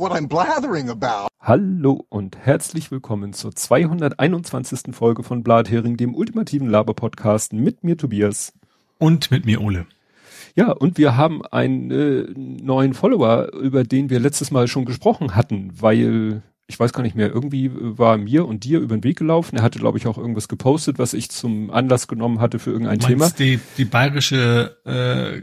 what 0.00 0.12
I'm 0.12 0.28
blathering 0.28 0.88
about. 0.88 1.28
Hallo 1.40 2.06
und 2.08 2.38
herzlich 2.38 2.90
willkommen 2.90 3.34
zur 3.34 3.54
221. 3.54 4.94
Folge 4.94 5.22
von 5.22 5.42
Blathering, 5.42 5.98
dem 5.98 6.14
ultimativen 6.14 6.68
Laber-Podcast 6.68 7.52
mit 7.52 7.84
mir 7.84 7.98
Tobias. 7.98 8.54
Und 8.98 9.30
mit 9.30 9.44
mir 9.44 9.60
Ole. 9.60 9.86
Ja, 10.56 10.72
und 10.72 10.96
wir 10.96 11.18
haben 11.18 11.44
einen 11.44 11.90
äh, 11.90 12.24
neuen 12.34 12.94
Follower, 12.94 13.52
über 13.52 13.84
den 13.84 14.08
wir 14.08 14.20
letztes 14.20 14.50
Mal 14.50 14.68
schon 14.68 14.86
gesprochen 14.86 15.36
hatten, 15.36 15.70
weil 15.78 16.42
ich 16.66 16.80
weiß 16.80 16.94
gar 16.94 17.02
nicht 17.02 17.16
mehr, 17.16 17.28
irgendwie 17.28 17.70
war 17.74 18.16
mir 18.16 18.46
und 18.46 18.64
dir 18.64 18.80
über 18.80 18.96
den 18.96 19.04
Weg 19.04 19.18
gelaufen. 19.18 19.56
Er 19.56 19.62
hatte, 19.62 19.80
glaube 19.80 19.98
ich, 19.98 20.06
auch 20.06 20.16
irgendwas 20.16 20.48
gepostet, 20.48 20.98
was 20.98 21.12
ich 21.12 21.28
zum 21.30 21.70
Anlass 21.70 22.08
genommen 22.08 22.40
hatte 22.40 22.58
für 22.58 22.70
irgendein 22.70 23.00
Thema. 23.00 23.28
Die, 23.30 23.60
die 23.76 23.84
bayerische 23.84 24.76
äh, 24.86 25.42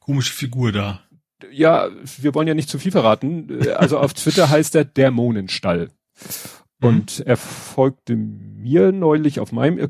komische 0.00 0.32
Figur 0.32 0.70
da. 0.70 1.00
Ja, 1.56 1.88
wir 2.20 2.34
wollen 2.34 2.48
ja 2.48 2.54
nicht 2.54 2.68
zu 2.68 2.78
viel 2.78 2.92
verraten. 2.92 3.66
Also 3.76 3.98
auf 3.98 4.12
Twitter 4.12 4.50
heißt 4.50 4.74
er 4.74 4.84
der 4.84 5.10
Monenstall. 5.10 5.88
Und 6.82 7.20
er 7.20 7.38
folgte 7.38 8.16
mir 8.16 8.92
neulich 8.92 9.40
auf 9.40 9.50
meinem 9.50 9.78
äh, 9.78 9.88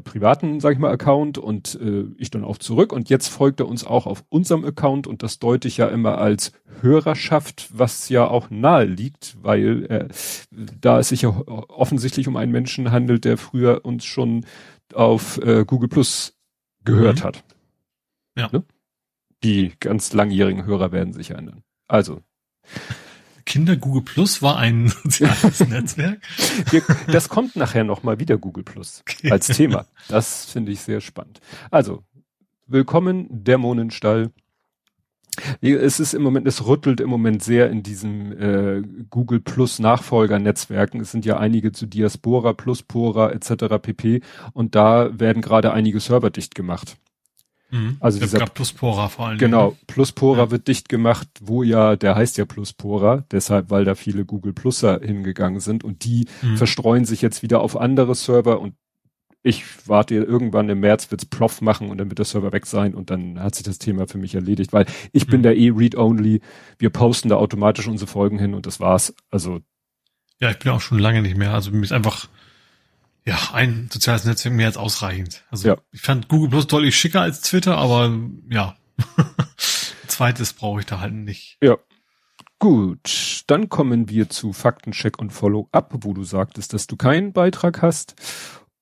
privaten, 0.00 0.60
sag 0.60 0.74
ich 0.74 0.78
mal, 0.78 0.92
Account 0.92 1.38
und 1.38 1.78
äh, 1.80 2.04
ich 2.18 2.30
dann 2.30 2.44
auch 2.44 2.58
zurück. 2.58 2.92
Und 2.92 3.10
jetzt 3.10 3.28
folgt 3.28 3.58
er 3.58 3.66
uns 3.66 3.84
auch 3.84 4.06
auf 4.06 4.24
unserem 4.28 4.64
Account 4.64 5.08
und 5.08 5.24
das 5.24 5.40
deute 5.40 5.66
ich 5.66 5.78
ja 5.78 5.88
immer 5.88 6.18
als 6.18 6.52
Hörerschaft, 6.80 7.68
was 7.72 8.08
ja 8.08 8.28
auch 8.28 8.48
nahe 8.48 8.84
liegt, 8.84 9.36
weil 9.42 9.86
äh, 9.86 10.08
da 10.80 11.00
es 11.00 11.08
sich 11.08 11.22
ja 11.22 11.30
offensichtlich 11.30 12.28
um 12.28 12.36
einen 12.36 12.52
Menschen 12.52 12.92
handelt, 12.92 13.24
der 13.24 13.36
früher 13.36 13.84
uns 13.84 14.04
schon 14.04 14.46
auf 14.94 15.38
äh, 15.38 15.64
Google 15.66 15.88
Plus 15.88 16.38
gehört 16.84 17.20
mhm. 17.20 17.24
hat. 17.24 17.44
Ja. 18.36 18.48
Ne? 18.52 18.62
Die 19.42 19.72
ganz 19.80 20.12
langjährigen 20.12 20.64
Hörer 20.64 20.92
werden 20.92 21.12
sich 21.12 21.30
erinnern. 21.30 21.62
Also. 21.88 22.20
Kinder 23.46 23.76
Google 23.76 24.02
Plus 24.02 24.42
war 24.42 24.58
ein 24.58 24.88
soziales 25.02 25.60
Netzwerk. 25.68 26.20
Das 27.06 27.28
kommt 27.28 27.56
nachher 27.56 27.84
nochmal 27.84 28.20
wieder 28.20 28.38
Google 28.38 28.64
Plus 28.64 29.02
okay. 29.08 29.30
als 29.30 29.48
Thema. 29.48 29.86
Das 30.08 30.44
finde 30.44 30.72
ich 30.72 30.80
sehr 30.80 31.00
spannend. 31.00 31.40
Also, 31.70 32.04
willkommen, 32.66 33.26
Dämonenstall. 33.30 34.30
Es 35.60 36.00
ist 36.00 36.12
im 36.12 36.22
Moment, 36.22 36.46
es 36.46 36.66
rüttelt 36.66 37.00
im 37.00 37.08
Moment 37.08 37.42
sehr 37.42 37.70
in 37.70 37.82
diesem 37.82 38.32
äh, 38.32 38.82
Google 39.08 39.40
Plus 39.40 39.78
Nachfolger-Netzwerken. 39.78 41.00
Es 41.00 41.12
sind 41.12 41.24
ja 41.24 41.38
einige 41.38 41.72
zu 41.72 41.86
Diaspora, 41.86 42.52
Pluspora 42.52 43.30
etc. 43.30 43.78
pp. 43.80 44.20
Und 44.52 44.74
da 44.74 45.18
werden 45.18 45.40
gerade 45.40 45.72
einige 45.72 46.00
Server 46.00 46.30
dicht 46.30 46.54
gemacht. 46.54 46.98
Mhm. 47.70 47.96
Also 48.00 48.18
ich 48.18 48.24
dieser 48.24 48.46
Pluspora 48.46 49.08
vor 49.08 49.28
allem. 49.28 49.38
Genau, 49.38 49.76
Pluspora 49.86 50.44
ja. 50.44 50.50
wird 50.50 50.68
dicht 50.68 50.88
gemacht, 50.88 51.28
wo 51.40 51.62
ja, 51.62 51.96
der 51.96 52.16
heißt 52.16 52.38
ja 52.38 52.44
Pluspora, 52.44 53.24
deshalb, 53.30 53.70
weil 53.70 53.84
da 53.84 53.94
viele 53.94 54.24
Google 54.24 54.52
Pluser 54.52 55.00
hingegangen 55.02 55.60
sind 55.60 55.84
und 55.84 56.04
die 56.04 56.26
mhm. 56.42 56.56
verstreuen 56.56 57.04
sich 57.04 57.22
jetzt 57.22 57.42
wieder 57.42 57.60
auf 57.60 57.76
andere 57.76 58.14
Server 58.14 58.60
und 58.60 58.74
ich 59.42 59.64
warte 59.88 60.16
irgendwann 60.16 60.68
im 60.68 60.80
März 60.80 61.10
wird's 61.10 61.24
Ploff 61.24 61.62
machen 61.62 61.88
und 61.88 61.98
dann 61.98 62.10
wird 62.10 62.18
der 62.18 62.26
Server 62.26 62.52
weg 62.52 62.66
sein 62.66 62.94
und 62.94 63.10
dann 63.10 63.40
hat 63.40 63.54
sich 63.54 63.64
das 63.64 63.78
Thema 63.78 64.06
für 64.06 64.18
mich 64.18 64.34
erledigt, 64.34 64.72
weil 64.72 64.84
ich 65.12 65.26
mhm. 65.26 65.30
bin 65.30 65.42
da 65.42 65.50
eh 65.50 65.70
Read-Only. 65.70 66.40
Wir 66.78 66.90
posten 66.90 67.30
da 67.30 67.36
automatisch 67.36 67.88
unsere 67.88 68.10
Folgen 68.10 68.38
hin 68.38 68.54
und 68.54 68.66
das 68.66 68.80
war's. 68.80 69.14
Also. 69.30 69.60
Ja, 70.40 70.50
ich 70.50 70.58
bin 70.58 70.72
auch 70.72 70.80
schon 70.80 70.98
lange 70.98 71.22
nicht 71.22 71.36
mehr. 71.36 71.54
Also 71.54 71.70
mir 71.70 71.82
ist 71.82 71.92
einfach, 71.92 72.28
ja, 73.26 73.38
ein 73.52 73.88
soziales 73.92 74.24
Netzwerk 74.24 74.54
mehr 74.54 74.66
als 74.66 74.76
ausreichend. 74.76 75.44
Also 75.50 75.68
ja. 75.68 75.76
ich 75.92 76.00
fand 76.00 76.28
Google 76.28 76.50
Plus 76.50 76.66
deutlich 76.66 76.96
schicker 76.96 77.20
als 77.20 77.42
Twitter, 77.42 77.76
aber 77.76 78.18
ja, 78.48 78.76
zweites 80.06 80.52
brauche 80.52 80.80
ich 80.80 80.86
da 80.86 81.00
halt 81.00 81.14
nicht. 81.14 81.58
Ja. 81.62 81.76
Gut, 82.58 83.44
dann 83.46 83.70
kommen 83.70 84.10
wir 84.10 84.28
zu 84.28 84.52
Faktencheck 84.52 85.18
und 85.18 85.30
Follow-up, 85.30 85.94
wo 86.00 86.12
du 86.12 86.24
sagtest, 86.24 86.74
dass 86.74 86.86
du 86.86 86.96
keinen 86.96 87.32
Beitrag 87.32 87.80
hast. 87.80 88.14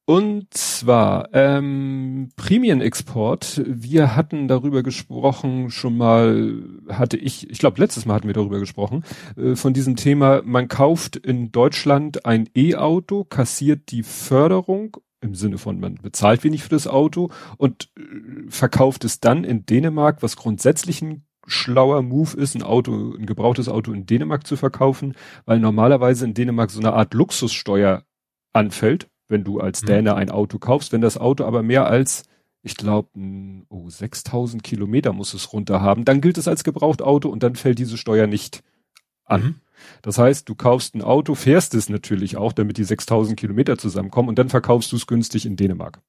Und 0.08 0.54
zwar 0.54 1.28
ähm, 1.34 2.30
Prämienexport. 2.36 3.60
Wir 3.66 4.16
hatten 4.16 4.48
darüber 4.48 4.82
gesprochen, 4.82 5.70
schon 5.70 5.98
mal 5.98 6.62
hatte 6.88 7.18
ich, 7.18 7.50
ich 7.50 7.58
glaube 7.58 7.78
letztes 7.78 8.06
Mal 8.06 8.14
hatten 8.14 8.26
wir 8.26 8.32
darüber 8.32 8.58
gesprochen, 8.58 9.04
äh, 9.36 9.54
von 9.54 9.74
diesem 9.74 9.96
Thema, 9.96 10.40
man 10.46 10.66
kauft 10.68 11.16
in 11.16 11.52
Deutschland 11.52 12.24
ein 12.24 12.48
E-Auto, 12.56 13.24
kassiert 13.24 13.90
die 13.90 14.02
Förderung 14.02 14.96
im 15.20 15.34
Sinne 15.34 15.58
von, 15.58 15.78
man 15.78 15.96
bezahlt 15.96 16.42
wenig 16.42 16.62
für 16.62 16.70
das 16.70 16.86
Auto 16.86 17.28
und 17.58 17.90
äh, 17.98 18.00
verkauft 18.48 19.04
es 19.04 19.20
dann 19.20 19.44
in 19.44 19.66
Dänemark, 19.66 20.22
was 20.22 20.36
grundsätzlich 20.36 21.02
ein 21.02 21.26
schlauer 21.46 22.00
Move 22.00 22.34
ist, 22.34 22.54
ein 22.54 22.62
Auto, 22.62 23.14
ein 23.14 23.26
gebrauchtes 23.26 23.68
Auto 23.68 23.92
in 23.92 24.06
Dänemark 24.06 24.46
zu 24.46 24.56
verkaufen, 24.56 25.16
weil 25.44 25.60
normalerweise 25.60 26.24
in 26.24 26.32
Dänemark 26.32 26.70
so 26.70 26.80
eine 26.80 26.94
Art 26.94 27.12
Luxussteuer 27.12 28.04
anfällt 28.54 29.06
wenn 29.28 29.44
du 29.44 29.60
als 29.60 29.82
mhm. 29.82 29.86
Däne 29.86 30.14
ein 30.16 30.30
Auto 30.30 30.58
kaufst. 30.58 30.92
Wenn 30.92 31.00
das 31.00 31.18
Auto 31.18 31.44
aber 31.44 31.62
mehr 31.62 31.86
als, 31.86 32.24
ich 32.62 32.76
glaube, 32.76 33.08
oh, 33.68 33.88
6000 33.88 34.62
Kilometer 34.62 35.12
muss 35.12 35.34
es 35.34 35.52
runter 35.52 35.80
haben, 35.80 36.04
dann 36.04 36.20
gilt 36.20 36.38
es 36.38 36.48
als 36.48 36.64
Gebrauchtauto 36.64 37.28
und 37.28 37.42
dann 37.42 37.54
fällt 37.54 37.78
diese 37.78 37.96
Steuer 37.96 38.26
nicht 38.26 38.62
an. 39.24 39.42
Mhm. 39.42 39.54
Das 40.02 40.18
heißt, 40.18 40.48
du 40.48 40.54
kaufst 40.54 40.94
ein 40.94 41.02
Auto, 41.02 41.34
fährst 41.34 41.74
es 41.74 41.88
natürlich 41.88 42.36
auch, 42.36 42.52
damit 42.52 42.78
die 42.78 42.84
6000 42.84 43.38
Kilometer 43.38 43.78
zusammenkommen 43.78 44.28
und 44.28 44.38
dann 44.38 44.48
verkaufst 44.48 44.90
du 44.90 44.96
es 44.96 45.06
günstig 45.06 45.46
in 45.46 45.56
Dänemark. 45.56 46.00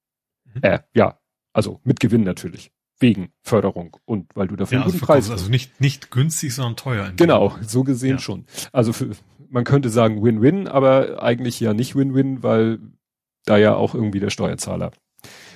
Mhm. 0.46 0.62
Äh, 0.64 0.80
ja, 0.94 1.20
also 1.54 1.80
mit 1.84 2.00
Gewinn 2.00 2.24
natürlich. 2.24 2.72
Wegen 3.02 3.32
Förderung 3.44 3.96
und 4.04 4.36
weil 4.36 4.48
du 4.48 4.58
dafür 4.58 4.80
ja, 4.80 4.82
einen 4.82 4.92
guten 4.92 5.02
also 5.02 5.06
Preis 5.06 5.26
hast. 5.26 5.32
Also 5.32 5.50
nicht, 5.50 5.80
nicht 5.80 6.12
günstig, 6.12 6.54
sondern 6.54 6.76
teuer. 6.76 7.14
Genau, 7.16 7.56
so 7.62 7.86
gesehen 7.86 8.18
ja. 8.18 8.20
schon. 8.20 8.46
Also 8.74 8.92
für, 8.92 9.12
man 9.50 9.64
könnte 9.64 9.90
sagen 9.90 10.22
Win-Win, 10.22 10.68
aber 10.68 11.24
eigentlich 11.24 11.60
ja 11.62 11.74
nicht 11.74 11.96
Win-Win, 11.96 12.44
weil 12.44 12.80
da 13.50 13.58
ja 13.58 13.76
auch 13.76 13.96
irgendwie 13.96 14.20
der 14.20 14.30
Steuerzahler 14.30 14.92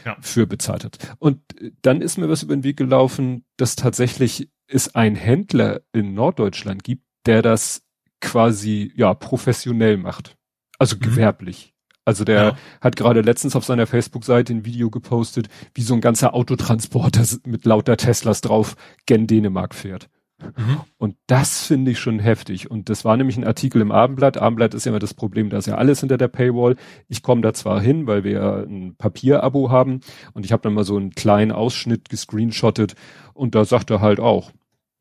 ja. 0.06 0.18
für 0.22 0.48
bezahlt 0.48 0.84
hat. 0.84 0.98
Und 1.20 1.42
dann 1.82 2.02
ist 2.02 2.18
mir 2.18 2.30
was 2.30 2.44
über 2.44 2.56
den 2.56 2.64
Weg 2.64 2.78
gelaufen, 2.78 3.46
dass 3.58 3.76
tatsächlich 3.76 4.50
es 4.68 4.96
einen 4.96 5.16
Händler 5.16 5.82
in 5.92 6.14
Norddeutschland 6.14 6.84
gibt, 6.84 7.04
der 7.26 7.42
das 7.42 7.84
quasi 8.22 8.92
ja 8.96 9.14
professionell 9.14 9.98
macht. 9.98 10.36
Also 10.80 10.96
mhm. 10.96 11.02
gewerblich. 11.02 11.74
Also 12.06 12.26
der 12.26 12.44
ja. 12.44 12.58
hat 12.82 12.96
gerade 12.96 13.22
letztens 13.22 13.56
auf 13.56 13.64
seiner 13.64 13.88
Facebook-Seite 13.88 14.54
ein 14.54 14.66
Video 14.66 14.90
gepostet, 14.90 15.48
wie 15.74 15.82
so 15.82 15.94
ein 15.94 16.02
ganzer 16.02 16.34
Autotransporter 16.34 17.24
mit 17.46 17.66
lauter 17.66 17.98
Teslas 17.98 18.42
drauf 18.42 18.76
gen 19.06 19.28
Dänemark 19.28 19.74
fährt. 19.74 20.10
Mhm. 20.40 20.82
Und 20.98 21.16
das 21.28 21.68
finde 21.68 21.92
ich 21.92 22.00
schon 22.00 22.20
heftig. 22.20 22.70
Und 22.70 22.90
das 22.90 23.06
war 23.06 23.18
nämlich 23.18 23.38
ein 23.38 23.46
Artikel 23.46 23.82
im 23.82 23.92
Abendblatt. 23.92 24.38
Abendblatt 24.38 24.74
ist 24.74 24.86
ja 24.86 24.92
immer 24.92 25.00
das 25.00 25.14
Problem, 25.14 25.50
da 25.50 25.58
ist 25.58 25.68
ja 25.68 25.76
alles 25.76 26.00
hinter 26.00 26.18
der 26.18 26.28
Paywall. 26.28 26.76
Ich 27.08 27.24
komme 27.24 27.42
da 27.42 27.54
zwar 27.54 27.82
hin, 27.82 28.08
weil 28.08 28.24
wir 28.24 28.32
ja 28.32 28.56
ein 28.64 28.96
Papierabo 28.98 29.70
haben 29.70 30.02
und 30.34 30.46
ich 30.46 30.52
habe 30.52 30.64
dann 30.64 30.74
mal 30.74 30.84
so 30.84 30.98
einen 30.98 31.12
kleinen 31.12 31.52
Ausschnitt 31.52 32.10
gescreenshottet 32.10 32.96
und 33.34 33.56
da 33.56 33.66
sagt 33.66 33.90
er 33.90 34.02
halt 34.02 34.20
auch, 34.20 34.52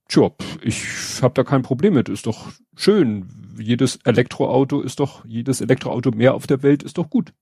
tja, 0.09 0.31
ich 0.63 1.23
habe 1.23 1.35
da 1.35 1.45
kein 1.45 1.63
Problem 1.63 1.95
mit, 1.95 2.09
ist 2.09 2.27
doch 2.27 2.49
schön. 2.77 3.29
Jedes 3.59 3.97
Elektroauto 4.05 4.81
ist 4.81 5.01
doch, 5.01 5.25
jedes 5.25 5.61
Elektroauto 5.61 6.11
mehr 6.11 6.35
auf 6.35 6.47
der 6.47 6.63
Welt 6.63 6.83
ist 6.83 6.99
doch 6.99 7.11
gut. 7.11 7.33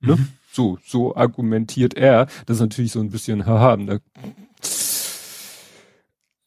Ne? 0.00 0.16
Mhm. 0.16 0.28
So, 0.52 0.78
so 0.84 1.14
argumentiert 1.14 1.94
er. 1.94 2.26
Das 2.46 2.56
ist 2.56 2.60
natürlich 2.60 2.92
so 2.92 3.00
ein 3.00 3.10
bisschen, 3.10 3.46
haha, 3.46 3.76
da 3.76 3.98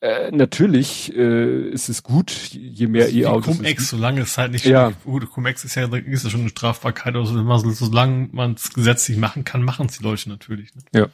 äh, 0.04 0.32
natürlich 0.32 1.16
äh, 1.16 1.70
ist 1.70 1.88
es 1.88 2.04
gut, 2.04 2.30
je 2.52 2.88
mehr 2.88 3.10
E-Autos. 3.14 3.56
Cum-Ex, 3.56 3.90
solange 3.90 4.20
es 4.20 4.38
halt 4.38 4.52
nicht 4.52 4.66
ja. 4.66 4.92
gut, 5.06 5.32
Cum-Ex 5.32 5.64
ist 5.64 5.76
ja, 5.76 5.86
ist 5.86 6.26
ja 6.26 6.30
schon 6.30 6.42
eine 6.42 6.50
Strafbarkeit, 6.50 7.16
also 7.16 7.42
solange 7.72 8.28
man 8.34 8.56
es 8.56 8.74
gesetzlich 8.74 9.16
machen 9.18 9.46
kann, 9.46 9.64
machen 9.64 9.86
es 9.86 10.00
die 10.00 10.04
Leute 10.04 10.28
natürlich. 10.28 10.76
Ne? 10.76 10.82
Ja. 10.94 11.08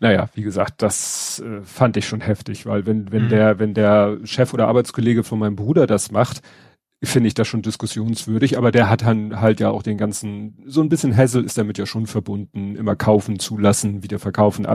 Naja, 0.00 0.28
wie 0.34 0.42
gesagt, 0.42 0.82
das 0.82 1.38
äh, 1.38 1.62
fand 1.62 1.96
ich 1.98 2.08
schon 2.08 2.20
heftig, 2.20 2.66
weil 2.66 2.84
wenn, 2.84 3.12
wenn 3.12 3.26
mhm. 3.26 3.28
der, 3.28 3.58
wenn 3.60 3.74
der 3.74 4.18
Chef 4.24 4.52
oder 4.54 4.66
Arbeitskollege 4.66 5.22
von 5.22 5.38
meinem 5.38 5.54
Bruder 5.54 5.86
das 5.86 6.10
macht, 6.10 6.42
finde 7.04 7.28
ich 7.28 7.34
das 7.34 7.46
schon 7.46 7.62
diskussionswürdig, 7.62 8.58
aber 8.58 8.72
der 8.72 8.90
hat 8.90 9.02
dann 9.02 9.40
halt 9.40 9.60
ja 9.60 9.70
auch 9.70 9.84
den 9.84 9.98
ganzen, 9.98 10.64
so 10.66 10.80
ein 10.80 10.88
bisschen 10.88 11.16
Hassel 11.16 11.44
ist 11.44 11.56
damit 11.56 11.78
ja 11.78 11.86
schon 11.86 12.08
verbunden, 12.08 12.74
immer 12.74 12.96
kaufen, 12.96 13.38
zulassen, 13.38 14.02
wieder 14.02 14.18
verkaufen. 14.18 14.66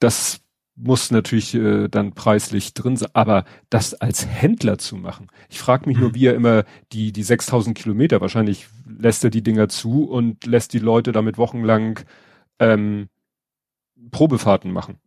Das 0.00 0.40
muss 0.76 1.10
natürlich 1.10 1.54
äh, 1.54 1.88
dann 1.88 2.12
preislich 2.12 2.74
drin 2.74 2.96
sein, 2.96 3.08
aber 3.14 3.44
das 3.70 3.94
als 3.94 4.26
Händler 4.26 4.78
zu 4.78 4.96
machen. 4.96 5.28
Ich 5.48 5.58
frage 5.58 5.88
mich 5.88 5.98
nur, 5.98 6.10
mhm. 6.10 6.14
wie 6.14 6.26
er 6.26 6.34
immer 6.34 6.64
die, 6.92 7.12
die 7.12 7.22
6000 7.22 7.76
Kilometer, 7.76 8.20
wahrscheinlich 8.20 8.66
lässt 8.86 9.24
er 9.24 9.30
die 9.30 9.42
Dinger 9.42 9.68
zu 9.68 10.04
und 10.04 10.44
lässt 10.46 10.74
die 10.74 10.78
Leute 10.78 11.12
damit 11.12 11.38
wochenlang 11.38 12.00
ähm, 12.58 13.08
Probefahrten 14.10 14.70
machen. 14.70 14.98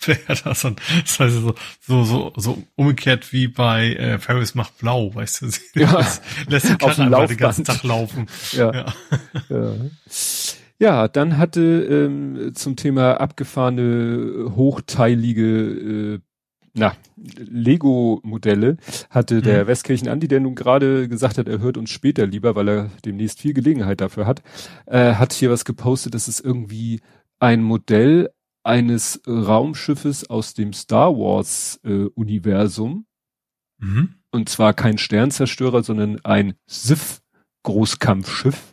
Ja, 0.06 0.14
das, 0.28 0.42
das 0.42 0.64
heißt 0.64 1.18
so, 1.18 1.54
so, 1.80 2.04
so, 2.04 2.32
so 2.34 2.62
umgekehrt 2.74 3.34
wie 3.34 3.48
bei 3.48 3.92
äh, 3.92 4.18
Paris 4.18 4.54
macht 4.54 4.78
blau, 4.78 5.14
weißt 5.14 5.42
du? 5.42 5.50
Ja, 5.78 6.06
lässt 6.48 6.70
die 6.70 6.76
Karten 6.76 7.10
den 7.10 7.36
ganzen 7.36 7.66
Tag 7.66 7.82
laufen. 7.82 8.26
Ja. 8.52 8.72
ja. 8.72 8.94
ja. 9.50 9.74
Ja, 10.80 11.08
dann 11.08 11.36
hatte 11.36 11.60
ähm, 11.60 12.54
zum 12.54 12.74
Thema 12.74 13.20
abgefahrene, 13.20 14.52
hochteilige 14.56 15.44
äh, 16.14 16.20
na, 16.72 16.94
Lego-Modelle 17.16 18.76
hatte 19.10 19.42
der 19.42 19.64
mhm. 19.64 19.68
Westkirchen 19.68 20.08
Andi, 20.08 20.28
der 20.28 20.40
nun 20.40 20.54
gerade 20.54 21.08
gesagt 21.08 21.36
hat, 21.36 21.48
er 21.48 21.58
hört 21.58 21.76
uns 21.76 21.90
später 21.90 22.26
lieber, 22.26 22.54
weil 22.54 22.68
er 22.68 22.90
demnächst 23.04 23.40
viel 23.40 23.52
Gelegenheit 23.52 24.00
dafür 24.00 24.26
hat, 24.26 24.42
äh, 24.86 25.14
hat 25.14 25.32
hier 25.32 25.50
was 25.50 25.64
gepostet, 25.64 26.14
das 26.14 26.28
ist 26.28 26.40
irgendwie 26.40 27.00
ein 27.40 27.62
Modell 27.62 28.30
eines 28.62 29.20
Raumschiffes 29.26 30.30
aus 30.30 30.54
dem 30.54 30.72
Star 30.72 31.14
Wars 31.14 31.80
äh, 31.84 32.04
Universum. 32.14 33.06
Mhm. 33.78 34.14
Und 34.30 34.48
zwar 34.48 34.74
kein 34.74 34.98
Sternzerstörer, 34.98 35.82
sondern 35.82 36.20
ein 36.24 36.54
Sith 36.66 37.20
Großkampfschiff. 37.64 38.69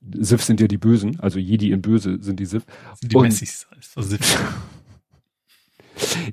Sith 0.00 0.46
sind 0.46 0.60
ja 0.60 0.66
die 0.66 0.78
Bösen, 0.78 1.20
also 1.20 1.38
Jedi 1.38 1.72
in 1.72 1.82
Böse 1.82 2.22
sind 2.22 2.40
die 2.40 2.46
Sith. 2.46 2.64
Die 3.02 3.16
und, 3.16 3.24
Messis, 3.24 3.66
also 3.94 4.16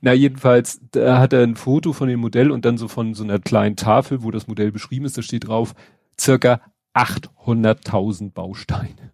Na, 0.02 0.14
jedenfalls, 0.14 0.80
da 0.92 1.20
hat 1.20 1.34
er 1.34 1.44
ein 1.44 1.56
Foto 1.56 1.92
von 1.92 2.08
dem 2.08 2.22
Modell 2.22 2.52
und 2.52 2.64
dann 2.64 2.78
so 2.78 2.88
von 2.88 3.14
so 3.14 3.24
einer 3.24 3.40
kleinen 3.40 3.76
Tafel, 3.76 4.24
wo 4.24 4.32
das 4.32 4.48
Modell 4.48 4.72
beschrieben 4.72 5.06
ist, 5.06 5.18
da 5.18 5.22
steht 5.22 5.48
drauf, 5.48 5.76
circa 6.20 6.62
800.000 6.94 8.32
Bausteine. 8.32 9.12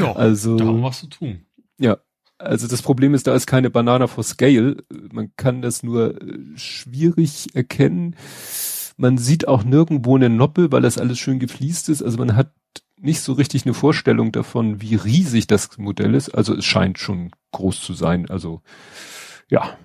Ja, 0.00 0.12
also, 0.12 0.56
da 0.56 0.66
haben 0.66 0.78
wir 0.78 0.82
was 0.82 1.00
zu 1.00 1.06
tun. 1.06 1.46
Ja, 1.78 1.98
also 2.38 2.68
das 2.68 2.82
Problem 2.82 3.14
ist, 3.14 3.26
da 3.26 3.34
ist 3.34 3.46
keine 3.46 3.70
Banana 3.70 4.06
for 4.06 4.24
Scale. 4.24 4.76
Man 5.12 5.32
kann 5.36 5.62
das 5.62 5.82
nur 5.82 6.20
äh, 6.20 6.38
schwierig 6.56 7.54
erkennen. 7.54 8.16
Man 8.96 9.18
sieht 9.18 9.46
auch 9.46 9.64
nirgendwo 9.64 10.16
eine 10.16 10.30
Noppe, 10.30 10.72
weil 10.72 10.82
das 10.82 10.98
alles 10.98 11.18
schön 11.18 11.38
gefliest 11.38 11.88
ist. 11.88 12.02
Also 12.02 12.18
man 12.18 12.36
hat 12.36 12.52
nicht 13.00 13.20
so 13.20 13.32
richtig 13.32 13.64
eine 13.64 13.74
Vorstellung 13.74 14.32
davon, 14.32 14.80
wie 14.80 14.94
riesig 14.94 15.46
das 15.46 15.78
Modell 15.78 16.14
ist. 16.14 16.30
Also 16.30 16.54
es 16.54 16.64
scheint 16.64 16.98
schon 16.98 17.30
groß 17.52 17.80
zu 17.80 17.94
sein. 17.94 18.28
Also 18.28 18.62
ja, 19.48 19.76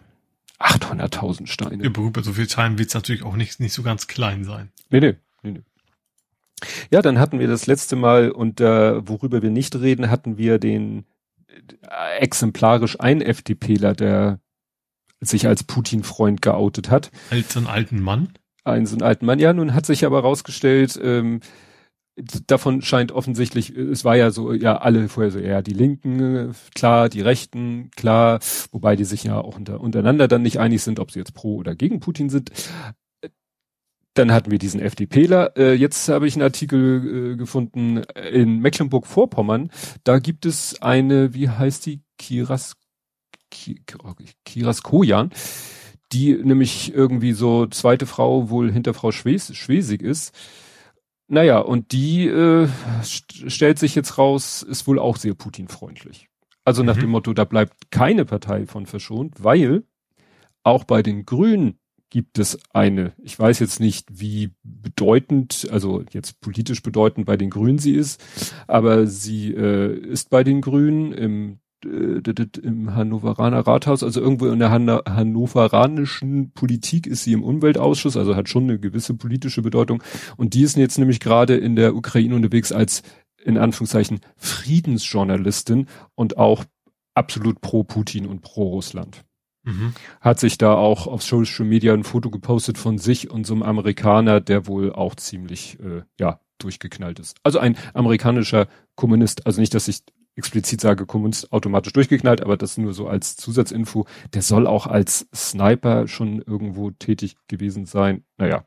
800.000 0.60 1.48
Steine. 1.48 1.84
Ja, 1.84 1.90
bei 1.90 2.22
so 2.22 2.34
viel 2.34 2.48
Teilen 2.48 2.78
wird 2.78 2.90
es 2.90 2.94
natürlich 2.94 3.24
auch 3.24 3.36
nicht, 3.36 3.60
nicht 3.60 3.74
so 3.74 3.84
ganz 3.84 4.08
klein 4.08 4.44
sein. 4.44 4.72
Nee, 4.90 5.00
nee, 5.00 5.16
nee, 5.42 5.52
nee. 5.52 5.64
Ja, 6.92 7.02
dann 7.02 7.20
hatten 7.20 7.40
wir 7.40 7.48
das 7.48 7.68
letzte 7.68 7.96
Mal 7.96 8.32
und 8.32 8.62
äh, 8.62 9.08
worüber 9.08 9.42
wir 9.42 9.50
nicht 9.50 9.76
reden, 9.76 10.10
hatten 10.10 10.38
wir 10.38 10.60
den 10.60 11.06
äh, 11.48 12.20
exemplarisch 12.20 13.00
ein 13.00 13.22
FDPler, 13.22 13.94
der 13.94 14.40
sich 15.20 15.48
als 15.48 15.64
Putin-Freund 15.64 16.42
geoutet 16.42 16.90
hat. 16.90 17.12
Als 17.30 17.58
einen 17.58 17.68
alten 17.68 18.02
Mann? 18.02 18.30
Einen 18.64 18.86
so 18.86 18.96
einen 18.96 19.04
alten 19.04 19.26
Mann, 19.26 19.40
ja, 19.40 19.52
nun 19.52 19.74
hat 19.74 19.86
sich 19.86 20.06
aber 20.06 20.22
rausgestellt, 20.22 20.98
ähm, 21.04 21.42
davon 22.16 22.82
scheint 22.82 23.12
offensichtlich, 23.12 23.76
es 23.76 24.06
war 24.06 24.16
ja 24.16 24.32
so, 24.32 24.54
ja, 24.54 24.78
alle 24.78 25.10
vorher 25.10 25.32
so, 25.32 25.40
ja, 25.40 25.62
die 25.62 25.74
Linken, 25.74 26.54
klar, 26.76 27.10
die 27.10 27.22
Rechten, 27.22 27.90
klar, 27.96 28.40
wobei 28.72 28.96
die 28.96 29.06
sich 29.06 29.24
ja 29.24 29.40
auch 29.40 29.58
unter, 29.58 29.82
untereinander 29.82 30.28
dann 30.28 30.44
nicht 30.44 30.60
einig 30.60 30.84
sind, 30.84 31.00
ob 31.00 31.12
sie 31.12 31.20
jetzt 31.20 31.34
pro 31.34 31.56
oder 31.56 31.76
gegen 31.76 32.00
Putin 32.00 32.30
sind. 32.30 32.52
Dann 34.14 34.32
hatten 34.32 34.52
wir 34.52 34.60
diesen 34.60 34.80
FDPler. 34.80 35.58
Äh, 35.58 35.74
jetzt 35.74 36.08
habe 36.08 36.28
ich 36.28 36.36
einen 36.36 36.44
Artikel 36.44 37.32
äh, 37.34 37.36
gefunden 37.36 38.04
in 38.32 38.60
Mecklenburg-Vorpommern. 38.60 39.72
Da 40.04 40.20
gibt 40.20 40.46
es 40.46 40.80
eine, 40.84 41.34
wie 41.34 41.50
heißt 41.50 41.88
die? 41.88 42.02
Kiras, 42.20 42.76
Kiras 44.46 44.84
Kojan, 44.84 45.32
die 46.12 46.36
nämlich 46.36 46.94
irgendwie 46.94 47.34
so 47.34 47.66
zweite 47.66 48.06
Frau 48.06 48.52
wohl 48.52 48.72
hinter 48.72 48.94
Frau 48.94 49.12
Schwes 49.12 49.56
Schwesig 49.56 50.04
ist 50.04 50.32
naja, 51.34 51.60
und 51.60 51.92
die 51.92 52.28
äh, 52.28 52.68
st 53.04 53.52
stellt 53.52 53.80
sich 53.80 53.96
jetzt 53.96 54.18
raus, 54.18 54.62
ist 54.62 54.86
wohl 54.88 55.00
auch 55.00 55.18
sehr 55.18 55.34
Putin-freundlich. 55.34 56.30
Also 56.64 56.84
nach 56.84 56.96
mhm. 56.96 57.02
dem 57.02 57.10
Motto, 57.10 57.34
da 57.34 57.44
bleibt 57.44 57.92
keine 57.92 58.24
Partei 58.24 58.66
von 58.68 58.86
verschont, 58.86 59.44
weil 59.44 59.84
auch 60.64 60.84
bei 60.84 61.02
den 61.02 61.26
Grünen 61.26 61.80
gibt 62.10 62.38
es 62.38 62.60
eine, 62.72 63.14
ich 63.24 63.38
weiß 63.38 63.58
jetzt 63.60 63.80
nicht, 63.80 64.08
wie 64.12 64.52
bedeutend, 64.62 65.68
also 65.72 66.04
jetzt 66.12 66.40
politisch 66.42 66.84
bedeutend 66.84 67.26
bei 67.26 67.38
den 67.38 67.50
Grünen 67.50 67.80
sie 67.80 67.96
ist, 67.96 68.24
aber 68.68 69.08
sie 69.08 69.52
äh, 69.52 69.98
ist 69.98 70.30
bei 70.30 70.44
den 70.44 70.62
Grünen 70.62 71.12
im 71.12 71.60
im 71.86 72.96
Hannoveraner 72.96 73.62
Rathaus, 73.62 74.04
also 74.04 74.22
irgendwo 74.22 74.48
in 74.48 74.60
der 74.60 74.72
Han 74.72 74.90
hannoveranischen 74.90 76.52
Politik 76.52 77.08
ist 77.08 77.24
sie 77.24 77.34
im 77.34 77.44
Umweltausschuss, 77.44 78.18
also 78.18 78.36
hat 78.36 78.50
schon 78.50 78.64
eine 78.64 78.80
gewisse 78.80 79.14
politische 79.14 79.62
Bedeutung. 79.62 80.04
Und 80.38 80.54
die 80.54 80.64
ist 80.64 80.78
jetzt 80.78 80.98
nämlich 80.98 81.20
gerade 81.20 81.56
in 81.56 81.76
der 81.76 81.96
Ukraine 81.96 82.36
unterwegs 82.36 82.72
als 82.72 83.04
in 83.44 83.58
Anführungszeichen 83.58 84.22
Friedensjournalistin 84.38 85.88
und 86.16 86.38
auch 86.38 86.64
absolut 87.14 87.62
pro 87.62 87.84
Putin 87.84 88.26
und 88.26 88.42
pro 88.42 88.70
Russland. 88.70 89.24
Mhm. 89.64 89.94
Hat 90.20 90.40
sich 90.40 90.58
da 90.58 90.74
auch 90.74 91.08
auf 91.08 91.24
Social 91.24 91.66
Media 91.66 91.94
ein 91.94 92.04
Foto 92.04 92.30
gepostet 92.30 92.78
von 92.78 92.98
sich 92.98 93.30
und 93.30 93.46
so 93.46 93.54
einem 93.54 93.64
Amerikaner, 93.64 94.42
der 94.42 94.68
wohl 94.68 94.92
auch 94.92 95.16
ziemlich, 95.16 95.80
äh, 95.80 96.04
ja, 96.20 96.40
durchgeknallt 96.58 97.20
ist. 97.20 97.38
Also 97.44 97.60
ein 97.60 97.78
amerikanischer 97.94 98.68
Kommunist, 98.96 99.46
also 99.46 99.60
nicht, 99.60 99.74
dass 99.74 99.88
ich 99.88 100.02
explizit 100.36 100.82
sage, 100.82 101.06
Kommunist 101.06 101.52
automatisch 101.52 101.94
durchgeknallt, 101.94 102.42
aber 102.42 102.58
das 102.58 102.78
nur 102.78 102.94
so 102.94 103.08
als 103.08 103.36
Zusatzinfo. 103.36 104.06
Der 104.34 104.42
soll 104.42 104.68
auch 104.68 104.88
als 104.88 105.28
Sniper 105.34 106.08
schon 106.08 106.42
irgendwo 106.42 106.92
tätig 106.92 107.36
gewesen 107.48 107.86
sein. 107.86 108.24
Naja, 108.38 108.66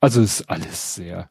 also 0.00 0.22
ist 0.22 0.48
alles 0.48 0.94
sehr, 0.94 1.28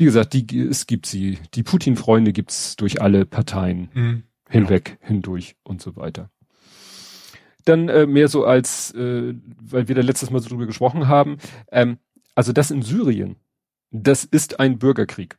wie 0.00 0.06
gesagt, 0.06 0.32
die, 0.32 0.58
es 0.58 0.86
gibt 0.86 1.04
sie, 1.04 1.38
die 1.54 1.62
Putin-Freunde 1.62 2.32
gibt's 2.32 2.74
durch 2.76 3.02
alle 3.02 3.26
Parteien 3.26 3.90
mhm. 3.92 4.22
hinweg, 4.48 4.98
ja. 5.02 5.08
hindurch 5.08 5.56
und 5.62 5.82
so 5.82 5.94
weiter. 5.94 6.30
Dann 7.66 7.90
äh, 7.90 8.06
mehr 8.06 8.28
so 8.28 8.46
als, 8.46 8.92
äh, 8.94 9.34
weil 9.60 9.88
wir 9.88 9.94
da 9.94 10.00
letztes 10.00 10.30
Mal 10.30 10.40
so 10.40 10.48
drüber 10.48 10.64
gesprochen 10.64 11.06
haben, 11.06 11.36
ähm, 11.70 11.98
also 12.34 12.54
das 12.54 12.70
in 12.70 12.80
Syrien, 12.80 13.36
das 13.90 14.24
ist 14.24 14.58
ein 14.58 14.78
Bürgerkrieg. 14.78 15.36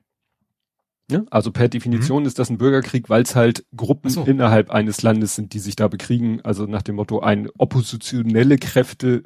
Ja, 1.12 1.24
also 1.30 1.52
per 1.52 1.68
Definition 1.68 2.24
mhm. 2.24 2.28
ist 2.28 2.40
das 2.40 2.50
ein 2.50 2.58
Bürgerkrieg, 2.58 3.10
weil 3.10 3.24
es 3.24 3.36
halt 3.36 3.66
Gruppen 3.76 4.10
so. 4.10 4.24
innerhalb 4.24 4.72
eines 4.72 5.02
Landes 5.02 5.36
sind, 5.36 5.54
die 5.54 5.60
sich 5.60 5.76
da 5.76 5.88
bekriegen. 5.88 6.42
Also 6.42 6.66
nach 6.66 6.82
dem 6.82 6.96
Motto, 6.96 7.20
ein 7.20 7.50
oppositionelle 7.58 8.58
Kräfte 8.58 9.24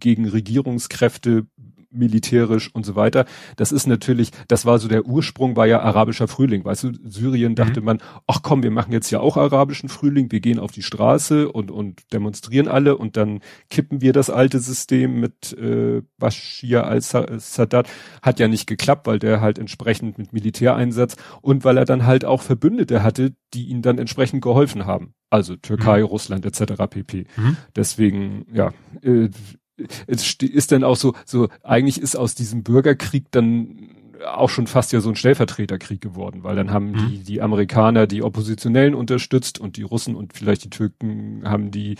gegen 0.00 0.28
Regierungskräfte 0.28 1.46
militärisch 1.94 2.74
und 2.74 2.84
so 2.84 2.96
weiter. 2.96 3.24
Das 3.56 3.72
ist 3.72 3.86
natürlich, 3.86 4.30
das 4.48 4.66
war 4.66 4.78
so 4.78 4.88
der 4.88 5.06
Ursprung, 5.06 5.56
war 5.56 5.66
ja 5.66 5.80
arabischer 5.80 6.28
Frühling. 6.28 6.64
Weißt 6.64 6.84
du, 6.84 6.92
Syrien 7.04 7.52
mhm. 7.52 7.56
dachte 7.56 7.80
man, 7.80 7.98
ach 8.26 8.42
komm, 8.42 8.62
wir 8.62 8.70
machen 8.70 8.92
jetzt 8.92 9.10
ja 9.10 9.20
auch 9.20 9.36
arabischen 9.36 9.88
Frühling, 9.88 10.30
wir 10.30 10.40
gehen 10.40 10.58
auf 10.58 10.72
die 10.72 10.82
Straße 10.82 11.50
und, 11.50 11.70
und 11.70 12.12
demonstrieren 12.12 12.68
alle 12.68 12.96
und 12.96 13.16
dann 13.16 13.40
kippen 13.70 14.00
wir 14.00 14.12
das 14.12 14.30
alte 14.30 14.58
System 14.58 15.20
mit 15.20 15.52
äh, 15.52 16.02
Bashir 16.18 16.86
al-Sadat. 16.86 17.88
Hat 18.22 18.40
ja 18.40 18.48
nicht 18.48 18.66
geklappt, 18.66 19.06
weil 19.06 19.18
der 19.18 19.40
halt 19.40 19.58
entsprechend 19.58 20.18
mit 20.18 20.32
Militäreinsatz 20.32 21.16
und 21.40 21.64
weil 21.64 21.76
er 21.76 21.84
dann 21.84 22.06
halt 22.06 22.24
auch 22.24 22.42
Verbündete 22.42 23.02
hatte, 23.02 23.34
die 23.54 23.66
ihm 23.66 23.82
dann 23.82 23.98
entsprechend 23.98 24.42
geholfen 24.42 24.86
haben. 24.86 25.14
Also 25.30 25.56
Türkei, 25.56 26.00
mhm. 26.00 26.06
Russland 26.06 26.46
etc. 26.46 26.74
pp. 26.88 27.26
Mhm. 27.36 27.56
Deswegen, 27.74 28.46
ja, 28.52 28.72
äh, 29.02 29.30
es 30.06 30.34
ist 30.40 30.72
dann 30.72 30.84
auch 30.84 30.96
so, 30.96 31.14
so, 31.24 31.48
eigentlich 31.62 32.00
ist 32.00 32.16
aus 32.16 32.34
diesem 32.34 32.62
Bürgerkrieg 32.62 33.26
dann 33.30 33.90
auch 34.26 34.48
schon 34.48 34.66
fast 34.66 34.92
ja 34.92 35.00
so 35.00 35.10
ein 35.10 35.16
Stellvertreterkrieg 35.16 36.00
geworden, 36.00 36.44
weil 36.44 36.56
dann 36.56 36.70
haben 36.70 36.92
mhm. 36.92 37.08
die, 37.08 37.18
die 37.18 37.42
Amerikaner 37.42 38.06
die 38.06 38.22
Oppositionellen 38.22 38.94
unterstützt 38.94 39.58
und 39.58 39.76
die 39.76 39.82
Russen 39.82 40.14
und 40.14 40.32
vielleicht 40.32 40.64
die 40.64 40.70
Türken 40.70 41.42
haben 41.44 41.70
die, 41.70 41.96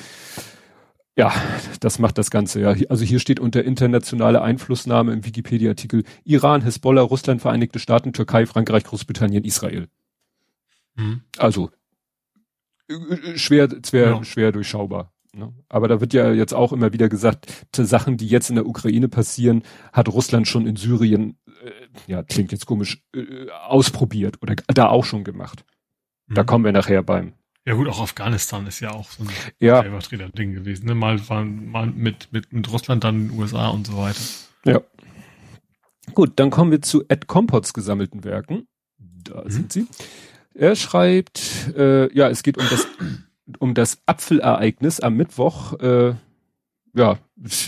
ja, 1.16 1.33
das 1.81 1.99
macht 1.99 2.19
das 2.19 2.31
Ganze, 2.31 2.61
ja. 2.61 2.75
Also 2.88 3.04
hier 3.04 3.21
steht 3.21 3.40
unter 3.40 3.64
internationale 3.64 4.43
Einflussnahme 4.43 5.12
im 5.12 5.25
Wikipedia-Artikel 5.25 6.04
Iran, 6.25 6.62
Hezbollah, 6.62 7.02
Russland, 7.02 7.43
Vereinigte 7.43 7.78
Staaten, 7.78 8.12
Türkei, 8.12 8.47
Frankreich, 8.47 8.85
Großbritannien, 8.85 9.45
Israel. 9.45 9.88
Mhm. 10.97 11.23
Also, 11.38 11.71
äh, 12.88 12.95
äh, 12.95 13.38
schwer, 13.38 13.69
schwer, 13.85 14.07
ja. 14.07 14.25
schwer 14.25 14.52
durchschaubar. 14.52 15.13
Ne? 15.35 15.53
Aber 15.69 15.88
da 15.88 16.00
wird 16.00 16.12
ja 16.12 16.33
jetzt 16.33 16.55
auch 16.55 16.73
immer 16.73 16.93
wieder 16.93 17.09
gesagt, 17.09 17.67
Sachen, 17.75 18.17
die 18.17 18.29
jetzt 18.29 18.50
in 18.50 18.57
der 18.57 18.67
Ukraine 18.67 19.09
passieren, 19.09 19.62
hat 19.93 20.09
Russland 20.09 20.47
schon 20.47 20.67
in 20.67 20.76
Syrien, 20.76 21.37
äh, 21.62 21.71
ja, 22.07 22.23
klingt 22.23 22.53
jetzt 22.53 22.67
komisch, 22.67 23.03
äh, 23.14 23.50
ausprobiert 23.50 24.43
oder 24.43 24.55
da 24.67 24.88
auch 24.88 25.05
schon 25.05 25.25
gemacht. 25.25 25.64
Mhm. 26.26 26.35
Da 26.35 26.45
kommen 26.45 26.64
wir 26.64 26.73
nachher 26.73 27.03
beim. 27.03 27.35
Ja 27.67 27.75
gut, 27.75 27.88
auch 27.88 28.00
Afghanistan 28.00 28.67
ist 28.67 28.81
ja 28.81 28.91
auch 28.91 29.11
so 29.11 29.25
ein 29.25 29.31
ja. 29.59 29.79
Stellvertreter-Ding 29.79 30.53
gewesen. 30.53 30.87
Ne? 30.87 30.95
Mal, 30.95 31.29
war, 31.29 31.45
mal 31.45 31.87
mit, 31.87 32.29
mit, 32.31 32.53
mit 32.53 32.71
Russland, 32.71 33.05
dann 33.05 33.31
USA 33.31 33.69
und 33.69 33.87
so 33.87 33.97
weiter. 33.97 34.21
Ja. 34.67 34.81
Gut, 36.12 36.33
dann 36.37 36.50
kommen 36.50 36.71
wir 36.71 36.83
zu 36.83 37.05
Ed 37.09 37.26
Compots 37.26 37.73
gesammelten 37.73 38.25
Werken. 38.25 38.67
Da 38.99 39.45
mhm. 39.45 39.50
sind 39.50 39.73
sie. 39.73 39.87
Er 40.53 40.76
schreibt, 40.76 41.75
äh, 41.76 42.14
ja, 42.14 42.29
es 42.29 42.43
geht 42.43 42.59
um 42.59 42.67
das 42.69 42.87
um 43.58 43.74
das 43.74 44.02
Apfelereignis 44.06 45.00
am 45.00 45.14
Mittwoch, 45.16 45.78
äh, 45.80 46.14
ja, 46.96 47.18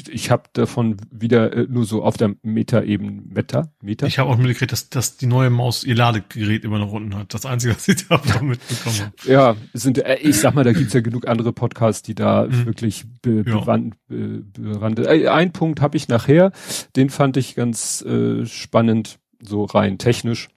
ich 0.08 0.30
habe 0.30 0.44
davon 0.52 0.96
wieder 1.10 1.52
äh, 1.52 1.66
nur 1.68 1.84
so 1.84 2.04
auf 2.04 2.16
der 2.16 2.36
Meta-Ebene, 2.42 3.22
Meta, 3.26 3.72
Meta. 3.82 4.06
Ich 4.06 4.20
habe 4.20 4.30
auch 4.30 4.36
mitgekriegt, 4.36 4.70
dass, 4.70 4.88
dass 4.88 5.16
die 5.16 5.26
neue 5.26 5.50
Maus 5.50 5.82
ihr 5.82 5.96
Ladegerät 5.96 6.64
immer 6.64 6.78
noch 6.78 6.92
unten 6.92 7.16
hat. 7.16 7.34
Das 7.34 7.44
Einzige, 7.44 7.74
was 7.74 7.88
ich 7.88 8.06
davon 8.08 8.48
mitbekommen 8.48 9.00
habe. 9.00 9.12
Ja, 9.24 9.56
sind, 9.72 9.98
äh, 9.98 10.18
ich 10.20 10.38
sag 10.38 10.54
mal, 10.54 10.62
da 10.62 10.72
gibt's 10.72 10.92
ja 10.92 11.00
genug 11.00 11.26
andere 11.26 11.52
Podcasts, 11.52 12.02
die 12.02 12.14
da 12.14 12.46
mhm. 12.46 12.66
wirklich 12.66 13.04
be, 13.20 13.42
ja. 13.44 13.58
bewandt, 13.58 13.96
be, 14.06 14.44
bewandt. 14.52 15.00
Äh, 15.00 15.28
ein 15.28 15.52
Punkt 15.52 15.80
habe 15.80 15.96
ich 15.96 16.06
nachher, 16.06 16.52
den 16.94 17.10
fand 17.10 17.36
ich 17.36 17.56
ganz 17.56 18.02
äh, 18.02 18.46
spannend, 18.46 19.18
so 19.42 19.64
rein 19.64 19.98
technisch. 19.98 20.48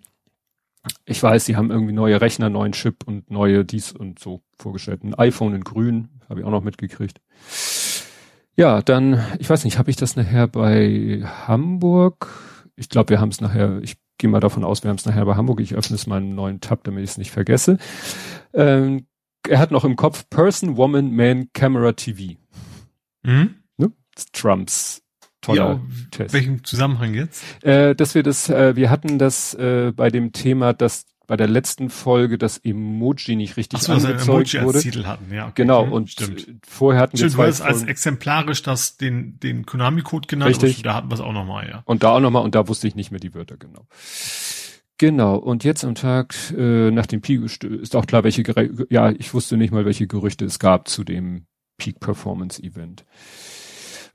Ich 1.06 1.22
weiß, 1.22 1.46
sie 1.46 1.56
haben 1.56 1.72
irgendwie 1.72 1.94
neue 1.94 2.22
Rechner, 2.22 2.50
neuen 2.50 2.72
Chip 2.74 3.04
und 3.06 3.30
neue 3.32 3.66
dies 3.66 3.92
und 3.92 4.20
so 4.20 4.42
vorgestellt. 4.58 5.04
Ein 5.04 5.16
iPhone 5.16 5.54
in 5.56 5.64
grün, 5.64 6.10
habe 6.28 6.40
ich 6.40 6.46
auch 6.46 6.52
noch 6.52 6.64
mitgekriegt. 6.64 7.20
Ja, 8.56 8.82
dann, 8.82 9.24
ich 9.40 9.50
weiß 9.50 9.64
nicht, 9.64 9.78
habe 9.78 9.90
ich 9.90 9.96
das 9.96 10.16
nachher 10.16 10.48
bei 10.48 11.24
Hamburg? 11.48 12.28
Ich 12.76 12.90
glaube, 12.90 13.12
wir 13.12 13.22
haben 13.22 13.30
es 13.30 13.42
nachher, 13.42 13.80
ich 13.82 13.98
gehe 14.18 14.30
mal 14.30 14.40
davon 14.40 14.64
aus, 14.64 14.84
wir 14.84 14.90
haben 14.90 14.98
es 14.98 15.06
nachher 15.06 15.26
bei 15.26 15.36
Hamburg. 15.36 15.62
Ich 15.62 15.76
öffne 15.76 15.96
es 15.96 16.08
mal 16.08 16.18
einen 16.18 16.36
neuen 16.36 16.62
Tab, 16.62 16.84
damit 16.84 17.04
ich 17.04 17.12
es 17.12 17.18
nicht 17.18 17.32
vergesse. 17.32 17.78
Ähm, 18.54 19.08
er 19.48 19.60
hat 19.60 19.72
noch 19.72 19.86
im 19.86 19.96
Kopf 19.96 20.30
Person, 20.30 20.78
Woman, 20.78 21.16
Man, 21.16 21.50
Camera, 21.54 21.94
TV. 21.94 22.38
Mhm. 23.24 23.56
Ne? 23.78 23.92
Trumps 24.34 25.02
toller 25.42 25.74
ja, 25.74 25.80
Test. 26.12 26.34
Welchem 26.34 26.64
Zusammenhang 26.64 27.14
jetzt? 27.14 27.44
Äh, 27.64 27.96
dass 27.96 28.16
wir 28.16 28.24
das, 28.24 28.50
äh, 28.50 28.76
wir 28.76 28.90
hatten 28.90 29.20
das 29.20 29.54
äh, 29.54 29.92
bei 29.96 30.10
dem 30.10 30.32
Thema, 30.32 30.74
dass 30.74 31.06
bei 31.30 31.38
der 31.38 31.48
letzten 31.48 31.92
Folge 31.92 32.40
das 32.40 32.58
Emoji 32.58 33.36
nicht 33.36 33.56
richtig 33.56 33.80
Ach 33.80 33.84
so, 33.84 33.92
angezeigt 33.94 34.20
also 34.20 34.32
Emoji 34.32 34.62
wurde. 34.64 34.78
Als 34.78 34.84
Titel 34.84 35.06
hatten, 35.06 35.32
ja. 35.32 35.44
Okay. 35.44 35.54
Genau, 35.56 35.84
und 35.84 36.10
stimmt. 36.10 36.48
vorher 36.68 37.02
hatten 37.02 37.18
stimmt, 37.18 37.34
wir 37.34 37.36
zwei 37.36 37.44
du 37.46 37.50
hast 37.52 37.62
als 37.62 37.84
exemplarisch 37.84 38.64
das, 38.64 38.98
den, 38.98 39.40
den 39.40 39.64
Konami-Code 39.64 40.28
genannt. 40.28 40.50
Richtig. 40.50 40.78
Und 40.78 40.88
da 40.88 40.96
hatten 40.96 41.10
wir 41.12 41.14
es 41.14 41.22
auch 41.22 41.32
nochmal, 41.32 41.70
ja. 41.70 41.84
Und 41.86 42.02
da 42.02 42.14
auch 42.14 42.20
nochmal, 42.20 42.44
und 42.44 42.56
da 42.56 42.68
wusste 42.68 42.88
ich 42.88 42.96
nicht 42.96 43.12
mehr 43.12 43.20
die 43.20 43.36
Wörter 43.36 43.58
genau. 43.58 43.86
Genau, 44.98 45.36
und 45.36 45.64
jetzt 45.64 45.86
am 45.86 45.96
Tag 45.96 46.36
äh, 46.58 46.90
nach 46.92 47.06
dem 47.06 47.22
Peak 47.22 47.42
ist 47.44 47.96
auch 47.96 48.06
klar, 48.08 48.24
welche, 48.24 48.44
ja, 48.90 49.12
ich 49.12 49.34
wusste 49.34 49.56
nicht 49.56 49.72
mal, 49.72 49.86
welche 49.86 50.08
Gerüchte 50.08 50.46
es 50.46 50.58
gab 50.58 50.88
zu 50.90 51.04
dem 51.04 51.46
Peak 51.78 52.00
Performance 52.00 52.62
Event. 52.62 53.06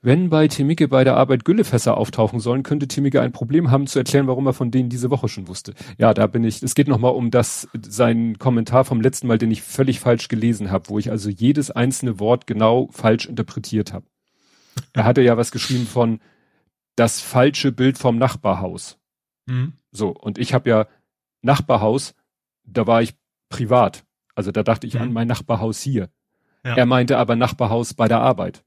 Wenn 0.04 0.28
bei 0.28 0.48
Timike 0.48 0.86
bei 0.86 1.02
der 1.02 1.16
Arbeit 1.16 1.46
Güllefässer 1.46 1.96
auftauchen 1.96 2.38
sollen, 2.38 2.62
könnte 2.62 2.86
Timike 2.86 3.22
ein 3.22 3.32
Problem 3.32 3.70
haben 3.70 3.86
zu 3.86 3.98
erklären, 3.98 4.26
warum 4.26 4.46
er 4.46 4.52
von 4.52 4.70
denen 4.70 4.90
diese 4.90 5.10
Woche 5.10 5.28
schon 5.28 5.48
wusste. 5.48 5.72
Ja, 5.96 6.12
da 6.12 6.26
bin 6.26 6.44
ich, 6.44 6.62
es 6.62 6.74
geht 6.74 6.88
nochmal 6.88 7.12
um 7.14 7.30
das, 7.30 7.68
sein 7.80 8.38
Kommentar 8.38 8.84
vom 8.84 9.00
letzten 9.00 9.28
Mal, 9.28 9.38
den 9.38 9.50
ich 9.50 9.62
völlig 9.62 10.00
falsch 10.00 10.28
gelesen 10.28 10.70
habe, 10.70 10.90
wo 10.90 10.98
ich 10.98 11.10
also 11.10 11.30
jedes 11.30 11.70
einzelne 11.70 12.20
Wort 12.20 12.46
genau 12.46 12.90
falsch 12.92 13.24
interpretiert 13.24 13.94
habe. 13.94 14.04
Er 14.92 15.04
hatte 15.04 15.22
ja 15.22 15.38
was 15.38 15.50
geschrieben 15.50 15.86
von 15.86 16.20
das 16.96 17.22
falsche 17.22 17.72
Bild 17.72 17.96
vom 17.96 18.18
Nachbarhaus. 18.18 18.98
Mhm. 19.46 19.72
So, 19.90 20.10
und 20.10 20.36
ich 20.36 20.52
habe 20.52 20.68
ja 20.68 20.86
Nachbarhaus, 21.40 22.14
da 22.64 22.86
war 22.86 23.00
ich 23.00 23.14
privat. 23.48 24.04
Also 24.34 24.52
da 24.52 24.64
dachte 24.64 24.86
ich 24.86 24.96
mhm. 24.96 25.00
an 25.00 25.12
mein 25.14 25.28
Nachbarhaus 25.28 25.80
hier. 25.80 26.10
Ja. 26.62 26.74
Er 26.74 26.84
meinte 26.84 27.16
aber 27.16 27.36
Nachbarhaus 27.36 27.94
bei 27.94 28.06
der 28.06 28.20
Arbeit. 28.20 28.64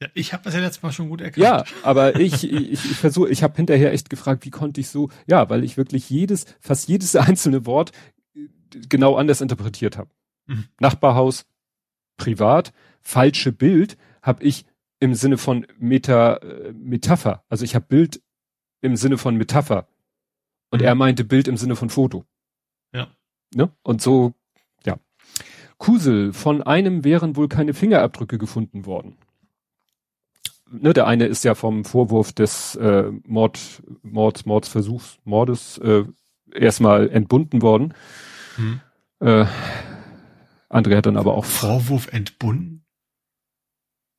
Ja, 0.00 0.08
ich 0.14 0.32
habe 0.32 0.42
das 0.42 0.54
ja 0.54 0.60
letztes 0.60 0.82
Mal 0.82 0.92
schon 0.92 1.08
gut 1.08 1.20
erkannt. 1.20 1.44
Ja, 1.44 1.64
aber 1.82 2.18
ich, 2.18 2.50
ich, 2.52 2.72
ich 2.72 2.96
versuche, 2.96 3.28
ich 3.28 3.42
habe 3.42 3.54
hinterher 3.54 3.92
echt 3.92 4.10
gefragt, 4.10 4.44
wie 4.44 4.50
konnte 4.50 4.80
ich 4.80 4.88
so, 4.88 5.10
ja, 5.26 5.48
weil 5.50 5.62
ich 5.62 5.76
wirklich 5.76 6.10
jedes, 6.10 6.46
fast 6.60 6.88
jedes 6.88 7.14
einzelne 7.16 7.64
Wort 7.66 7.92
äh, 8.34 8.48
genau 8.88 9.16
anders 9.16 9.40
interpretiert 9.40 9.96
habe. 9.96 10.10
Mhm. 10.46 10.64
Nachbarhaus, 10.80 11.46
privat, 12.16 12.72
falsche 13.00 13.52
Bild 13.52 13.96
habe 14.20 14.42
ich 14.42 14.66
im 14.98 15.14
Sinne 15.14 15.38
von 15.38 15.66
Meta, 15.78 16.36
äh, 16.36 16.72
Metapher. 16.72 17.44
Also 17.48 17.64
ich 17.64 17.74
habe 17.74 17.86
Bild 17.86 18.20
im 18.80 18.96
Sinne 18.96 19.16
von 19.16 19.36
Metapher. 19.36 19.86
Und 20.70 20.80
mhm. 20.80 20.86
er 20.86 20.94
meinte 20.96 21.24
Bild 21.24 21.46
im 21.46 21.56
Sinne 21.56 21.76
von 21.76 21.88
Foto. 21.88 22.24
Ja. 22.92 23.08
Ne? 23.54 23.70
Und 23.82 24.02
so, 24.02 24.34
ja. 24.84 24.98
Kusel, 25.78 26.32
von 26.32 26.62
einem 26.62 27.04
wären 27.04 27.36
wohl 27.36 27.48
keine 27.48 27.74
Fingerabdrücke 27.74 28.38
gefunden 28.38 28.86
worden 28.86 29.18
ne, 30.80 30.92
der 30.92 31.06
eine 31.06 31.26
ist 31.26 31.44
ja 31.44 31.54
vom 31.54 31.84
Vorwurf 31.84 32.32
des 32.32 32.74
äh, 32.76 33.10
Mord, 33.26 33.82
Mords, 34.02 34.46
Mordsversuchs, 34.46 35.18
Mordes 35.24 35.78
äh, 35.78 36.04
erstmal 36.54 37.08
entbunden 37.10 37.62
worden. 37.62 37.94
Hm. 38.56 38.80
Äh, 39.20 39.46
André 40.68 40.96
hat 40.96 41.06
dann 41.06 41.16
aber 41.16 41.34
auch 41.34 41.44
Vorwurf 41.44 42.08
entbunden? 42.08 42.84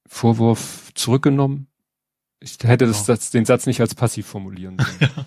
Vorwurf 0.07 0.91
zurückgenommen. 0.93 1.67
Ich 2.39 2.57
hätte 2.63 2.85
das, 2.85 3.05
das, 3.05 3.31
den 3.31 3.45
Satz 3.45 3.65
nicht 3.65 3.81
als 3.81 3.95
passiv 3.95 4.27
formulieren 4.27 4.77
sollen. 4.99 5.25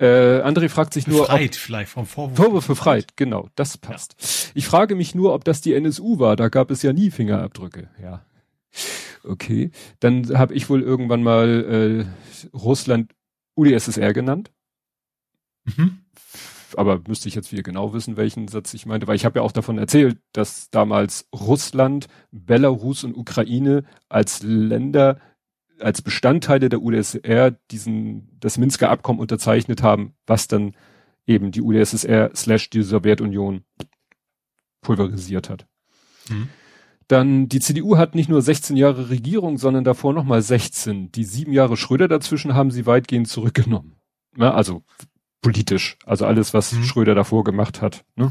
Äh, 0.00 0.42
André 0.42 0.68
fragt 0.68 0.94
sich 0.94 1.06
nur. 1.06 1.26
Befreit 1.26 1.56
vielleicht 1.56 1.90
vom 1.90 2.06
Vorwurf. 2.06 2.36
Vorwurf 2.36 2.66
befreit, 2.66 3.16
genau, 3.16 3.48
das 3.54 3.76
passt. 3.76 4.16
Ja. 4.18 4.52
Ich 4.54 4.66
frage 4.66 4.94
mich 4.94 5.14
nur, 5.14 5.34
ob 5.34 5.44
das 5.44 5.60
die 5.60 5.74
NSU 5.74 6.18
war. 6.18 6.36
Da 6.36 6.48
gab 6.48 6.70
es 6.70 6.82
ja 6.82 6.92
nie 6.92 7.10
Fingerabdrücke. 7.10 7.90
Ja. 8.02 8.24
Okay. 9.24 9.70
Dann 10.00 10.38
habe 10.38 10.54
ich 10.54 10.68
wohl 10.70 10.82
irgendwann 10.82 11.22
mal 11.22 12.06
äh, 12.06 12.56
Russland 12.56 13.12
UdSSR 13.56 14.12
genannt. 14.12 14.50
Mhm. 15.64 16.00
Aber 16.76 17.00
müsste 17.08 17.28
ich 17.28 17.34
jetzt 17.34 17.50
wieder 17.52 17.62
genau 17.62 17.92
wissen, 17.92 18.16
welchen 18.16 18.48
Satz 18.48 18.74
ich 18.74 18.86
meinte, 18.86 19.06
weil 19.06 19.16
ich 19.16 19.24
habe 19.24 19.40
ja 19.40 19.42
auch 19.44 19.52
davon 19.52 19.78
erzählt, 19.78 20.18
dass 20.32 20.70
damals 20.70 21.28
Russland, 21.34 22.06
Belarus 22.30 23.02
und 23.02 23.16
Ukraine 23.16 23.84
als 24.08 24.42
Länder, 24.42 25.20
als 25.80 26.00
Bestandteile 26.02 26.68
der 26.68 26.80
UdSSR 26.80 27.52
diesen, 27.70 28.28
das 28.38 28.58
Minsker 28.58 28.90
Abkommen 28.90 29.20
unterzeichnet 29.20 29.82
haben, 29.82 30.14
was 30.26 30.46
dann 30.46 30.76
eben 31.26 31.50
die 31.50 31.62
UdSSR 31.62 32.30
slash 32.34 32.70
die 32.70 32.82
Sowjetunion 32.82 33.64
pulverisiert 34.80 35.50
hat. 35.50 35.66
Mhm. 36.28 36.48
Dann 37.10 37.48
die 37.48 37.58
CDU 37.58 37.96
hat 37.96 38.14
nicht 38.14 38.28
nur 38.28 38.40
16 38.40 38.76
Jahre 38.76 39.10
Regierung, 39.10 39.58
sondern 39.58 39.82
davor 39.82 40.12
nochmal 40.12 40.42
16. 40.42 41.10
Die 41.10 41.24
sieben 41.24 41.52
Jahre 41.52 41.76
Schröder 41.76 42.06
dazwischen 42.06 42.54
haben 42.54 42.70
sie 42.70 42.86
weitgehend 42.86 43.26
zurückgenommen. 43.26 43.96
Ja, 44.36 44.54
also 44.54 44.84
politisch. 45.42 45.98
Also 46.06 46.24
alles, 46.24 46.54
was 46.54 46.72
mhm. 46.72 46.84
Schröder 46.84 47.16
davor 47.16 47.42
gemacht 47.42 47.82
hat. 47.82 48.04
Ne? 48.14 48.30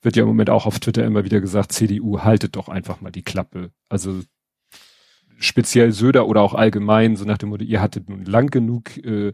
Wird 0.00 0.14
ja 0.14 0.22
im 0.22 0.28
Moment 0.28 0.48
auch 0.48 0.64
auf 0.66 0.78
Twitter 0.78 1.04
immer 1.04 1.24
wieder 1.24 1.40
gesagt, 1.40 1.72
CDU, 1.72 2.20
haltet 2.20 2.54
doch 2.54 2.68
einfach 2.68 3.00
mal 3.00 3.10
die 3.10 3.24
Klappe. 3.24 3.72
Also 3.88 4.20
speziell 5.38 5.90
Söder 5.90 6.28
oder 6.28 6.42
auch 6.42 6.54
allgemein, 6.54 7.16
so 7.16 7.24
nach 7.24 7.38
dem 7.38 7.48
Motto, 7.48 7.64
ihr 7.64 7.80
hattet 7.80 8.08
nun 8.08 8.24
lang 8.24 8.46
genug 8.52 8.96
äh, 8.98 9.32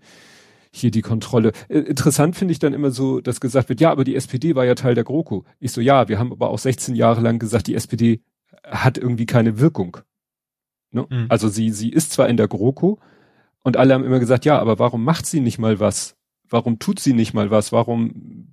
hier 0.70 0.90
die 0.90 1.02
Kontrolle. 1.02 1.52
Äh, 1.68 1.80
interessant 1.80 2.34
finde 2.34 2.52
ich 2.52 2.60
dann 2.60 2.72
immer 2.72 2.92
so, 2.92 3.20
dass 3.20 3.40
gesagt 3.40 3.68
wird, 3.68 3.82
ja, 3.82 3.90
aber 3.90 4.04
die 4.04 4.16
SPD 4.16 4.54
war 4.54 4.64
ja 4.64 4.74
Teil 4.74 4.94
der 4.94 5.04
GroKo. 5.04 5.44
Ich 5.60 5.72
so, 5.72 5.82
ja, 5.82 6.08
wir 6.08 6.18
haben 6.18 6.32
aber 6.32 6.48
auch 6.48 6.58
16 6.58 6.94
Jahre 6.94 7.20
lang 7.20 7.38
gesagt, 7.38 7.66
die 7.66 7.74
SPD 7.74 8.22
hat 8.64 8.98
irgendwie 8.98 9.26
keine 9.26 9.58
Wirkung. 9.58 9.98
Ne? 10.90 11.06
Mhm. 11.08 11.26
Also 11.28 11.48
sie, 11.48 11.70
sie 11.70 11.90
ist 11.90 12.12
zwar 12.12 12.28
in 12.28 12.36
der 12.36 12.48
GroKo 12.48 12.98
und 13.62 13.76
alle 13.76 13.94
haben 13.94 14.04
immer 14.04 14.20
gesagt, 14.20 14.44
ja, 14.44 14.58
aber 14.58 14.78
warum 14.78 15.04
macht 15.04 15.26
sie 15.26 15.40
nicht 15.40 15.58
mal 15.58 15.80
was? 15.80 16.16
Warum 16.48 16.78
tut 16.78 17.00
sie 17.00 17.12
nicht 17.12 17.34
mal 17.34 17.50
was? 17.50 17.72
Warum, 17.72 18.48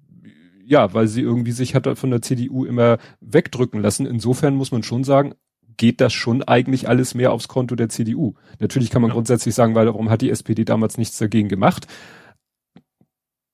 ja, 0.66 0.94
weil 0.94 1.08
sie 1.08 1.22
irgendwie 1.22 1.54
sich 1.54 1.76
hat 1.76 1.98
von 1.98 2.10
der 2.10 2.22
CDU 2.22 2.66
immer 2.66 2.98
wegdrücken 3.22 3.82
lassen. 3.82 4.06
Insofern 4.06 4.56
muss 4.56 4.72
man 4.72 4.84
schon 4.84 5.04
sagen, 5.04 5.36
geht 5.78 6.02
das 6.02 6.14
schon 6.14 6.44
eigentlich 6.44 6.90
alles 6.90 7.16
mehr 7.16 7.32
aufs 7.32 7.48
Konto 7.48 7.76
der 7.76 7.90
CDU. 7.90 8.36
Natürlich 8.60 8.90
kann 8.90 9.02
man 9.02 9.10
ja. 9.10 9.16
grundsätzlich 9.16 9.56
sagen, 9.56 9.76
weil 9.76 9.88
warum 9.88 10.10
hat 10.10 10.22
die 10.22 10.30
SPD 10.30 10.66
damals 10.66 10.98
nichts 10.98 11.18
dagegen 11.18 11.50
gemacht? 11.50 11.88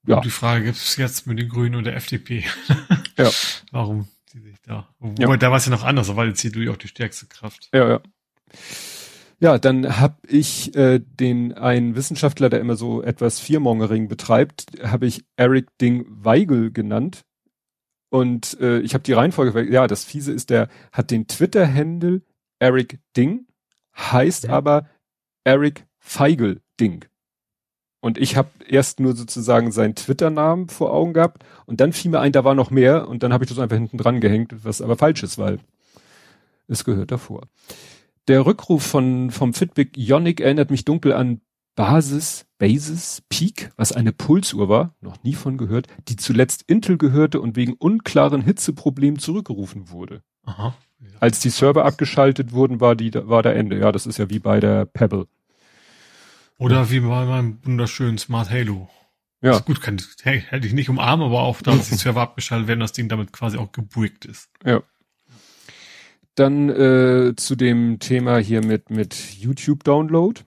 Ja. 0.08 0.18
Und 0.18 0.26
die 0.26 0.32
Frage 0.32 0.66
gibt 0.66 0.78
es 0.78 0.96
jetzt 0.98 1.28
mit 1.28 1.38
den 1.38 1.50
Grünen 1.50 1.76
und 1.76 1.84
der 1.84 1.96
FDP. 1.96 2.44
ja. 3.18 3.30
Warum 3.72 4.08
da. 4.64 4.88
Wobei, 5.00 5.24
ja. 5.24 5.38
da 5.38 5.50
war 5.50 5.58
es 5.58 5.66
ja 5.66 5.72
noch 5.72 5.84
anders, 5.84 6.16
weil 6.16 6.30
die 6.30 6.34
CDU 6.36 6.60
ja 6.62 6.72
auch 6.72 6.78
die 6.78 6.88
stärkste 6.88 7.28
Kraft. 7.28 7.70
Ja, 7.74 7.88
ja. 7.88 8.02
Ja, 9.40 9.58
dann 9.58 10.00
habe 10.00 10.18
ich 10.28 10.76
äh, 10.76 11.00
den 11.00 11.54
einen 11.54 11.96
Wissenschaftler, 11.96 12.50
der 12.50 12.60
immer 12.60 12.76
so 12.76 13.02
etwas 13.02 13.40
Viermongering 13.40 14.08
betreibt, 14.08 14.66
habe 14.84 15.08
ich 15.08 15.26
Eric 15.36 15.76
Ding 15.80 16.06
Weigel 16.08 16.72
genannt. 16.72 17.26
Und 18.12 18.60
äh, 18.60 18.80
ich 18.82 18.94
habe 18.94 19.04
die 19.04 19.14
Reihenfolge, 19.14 19.72
ja, 19.72 19.88
das 19.88 20.04
Fiese 20.04 20.32
ist, 20.32 20.52
der 20.52 20.68
hat 20.92 21.10
den 21.10 21.28
Twitter-Handle 21.28 22.22
Eric 22.60 23.00
Ding, 23.18 23.48
heißt 23.98 24.44
ja. 24.44 24.52
aber 24.52 24.88
Eric 25.44 25.88
Feigl 25.98 26.62
Ding. 26.80 27.06
Und 28.02 28.18
ich 28.18 28.36
habe 28.36 28.50
erst 28.68 29.00
nur 29.00 29.16
sozusagen 29.16 29.72
seinen 29.72 29.96
Twitter-Namen 29.96 30.70
vor 30.70 30.92
Augen 30.92 31.14
gehabt 31.14 31.44
und 31.66 31.80
dann 31.80 31.94
fiel 31.94 32.12
mir 32.12 32.20
ein, 32.20 32.32
da 32.32 32.44
war 32.44 32.56
noch 32.56 32.72
mehr 32.72 33.08
und 33.08 33.22
dann 33.24 33.32
habe 33.32 33.44
ich 33.44 33.50
das 33.50 33.60
einfach 33.60 33.78
hinten 33.78 33.98
dran 33.98 34.20
gehängt, 34.20 34.66
was 34.66 34.82
aber 34.82 34.98
falsch 34.98 35.22
ist, 35.22 35.38
weil 35.38 35.60
es 36.68 36.84
gehört 36.84 37.12
davor. 37.12 37.44
Der 38.28 38.46
Rückruf 38.46 38.84
von 38.84 39.30
vom 39.30 39.54
Fitbit 39.54 39.98
Ionic 39.98 40.42
erinnert 40.42 40.72
mich 40.72 40.84
dunkel 40.84 41.14
an 41.14 41.42
Basis, 41.76 42.46
Basis, 42.58 43.22
Peak, 43.30 43.72
was 43.78 43.92
eine 43.92 44.12
Pulsuhr 44.12 44.68
war, 44.68 44.96
noch 45.00 45.24
nie 45.24 45.34
von 45.34 45.58
gehört, 45.58 45.88
die 46.08 46.16
zuletzt 46.16 46.64
Intel 46.68 46.98
gehörte 46.98 47.40
und 47.40 47.56
wegen 47.56 47.74
unklaren 47.74 48.42
Hitzeproblemen 48.42 49.20
zurückgerufen 49.20 49.90
wurde. 49.90 50.22
Aha. 50.44 50.76
Als 51.20 51.40
die 51.40 51.50
Server 51.50 51.86
abgeschaltet 51.86 52.52
wurden, 52.52 52.80
war 52.80 52.96
die, 52.96 53.14
war 53.14 53.42
der 53.42 53.56
Ende. 53.56 53.80
Ja, 53.80 53.92
das 53.92 54.06
ist 54.06 54.18
ja 54.18 54.30
wie 54.30 54.40
bei 54.40 54.60
der 54.60 54.86
Pebble. 54.86 55.28
Oder 56.62 56.92
wie 56.92 57.00
bei 57.00 57.26
meinem 57.26 57.58
wunderschönen 57.64 58.20
Smart 58.20 58.52
Halo. 58.52 58.88
Ja. 59.42 59.54
Also 59.54 59.64
gut, 59.64 59.82
kann, 59.82 60.00
hätte 60.22 60.68
ich 60.68 60.74
nicht 60.74 60.90
umarmen, 60.90 61.26
aber 61.26 61.42
auch 61.42 61.60
da, 61.64 61.72
dass 61.72 61.90
die 61.90 61.96
Server 61.96 62.22
abgeschaltet 62.22 62.68
werden, 62.68 62.80
das 62.80 62.92
Ding 62.92 63.10
damit 63.10 63.34
quasi 63.34 63.58
auch 63.58 63.72
gebuickt 63.72 64.26
ist. 64.26 64.52
Ja. 64.64 64.84
Dann 66.36 66.70
äh, 66.70 67.36
zu 67.36 67.56
dem 67.56 67.98
Thema 67.98 68.38
hier 68.38 68.64
mit, 68.64 68.92
mit 68.92 69.16
YouTube-Download. 69.40 70.42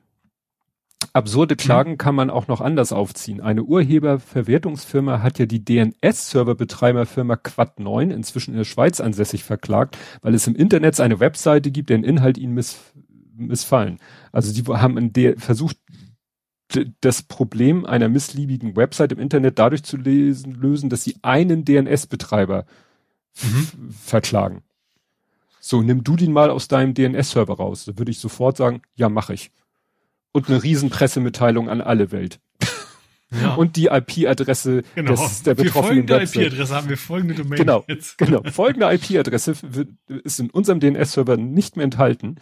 Absurde 1.13 1.57
Klagen 1.57 1.93
mhm. 1.93 1.99
kann 1.99 2.15
man 2.15 2.31
auch 2.31 2.47
noch 2.47 2.61
anders 2.61 2.93
aufziehen. 2.93 3.41
Eine 3.41 3.65
Urheberverwertungsfirma 3.65 5.21
hat 5.21 5.41
ja 5.41 5.47
die 5.47 5.65
DNS-Serverbetreiberfirma 5.65 7.35
Quad9 7.35 8.13
inzwischen 8.13 8.53
in 8.53 8.59
der 8.59 8.65
Schweiz 8.65 9.01
ansässig 9.01 9.43
verklagt, 9.43 9.99
weil 10.23 10.35
es 10.35 10.47
im 10.47 10.55
Internet 10.55 11.01
eine 11.01 11.19
Webseite 11.19 11.73
gibt, 11.73 11.91
deren 11.91 12.05
Inhalt 12.05 12.39
ihnen 12.39 12.55
miss 12.55 12.79
missfallen. 13.37 13.99
Also 14.33 14.53
die 14.53 14.63
haben 14.73 15.13
versucht, 15.39 15.77
das 17.01 17.23
Problem 17.23 17.85
einer 17.85 18.09
missliebigen 18.09 18.77
Website 18.77 19.13
im 19.13 19.19
Internet 19.19 19.59
dadurch 19.59 19.83
zu 19.83 19.97
lesen, 19.97 20.55
lösen, 20.55 20.91
dass 20.91 21.05
sie 21.05 21.17
einen 21.23 21.65
DNS-Betreiber 21.65 22.67
mhm. 23.43 23.91
verklagen. 23.91 24.63
So, 25.61 25.83
nimm 25.83 26.05
du 26.05 26.17
den 26.17 26.33
mal 26.33 26.51
aus 26.51 26.69
deinem 26.69 26.95
DNS-Server 26.95 27.55
raus. 27.55 27.87
Da 27.87 27.97
würde 27.99 28.11
ich 28.11 28.19
sofort 28.19 28.57
sagen, 28.57 28.83
ja, 28.95 29.09
mache 29.09 29.35
ich 29.35 29.51
und 30.35 30.49
eine 30.49 30.63
riesen 30.63 30.91
Pressemitteilung 30.91 31.71
an 31.71 31.81
alle 31.81 32.13
Welt. 32.13 32.41
Ja. 33.43 33.55
Und 33.55 33.75
die 33.75 33.87
IP-Adresse 33.87 34.85
genau. 34.95 35.11
des, 35.11 35.43
der 35.43 35.55
betroffenen 35.57 36.07
folgende 36.07 36.23
IP-Adresse 36.23 36.73
haben 36.73 36.89
wir 36.89 36.97
folgende 36.97 37.35
Domain 37.35 37.59
genau, 37.59 37.85
jetzt. 37.89 38.17
Genau, 38.17 38.43
folgende 38.45 38.93
IP-Adresse 38.93 39.57
ist 40.23 40.39
in 40.39 40.51
unserem 40.51 40.79
DNS-Server 40.79 41.37
nicht 41.37 41.75
mehr 41.75 41.83
enthalten. 41.83 42.37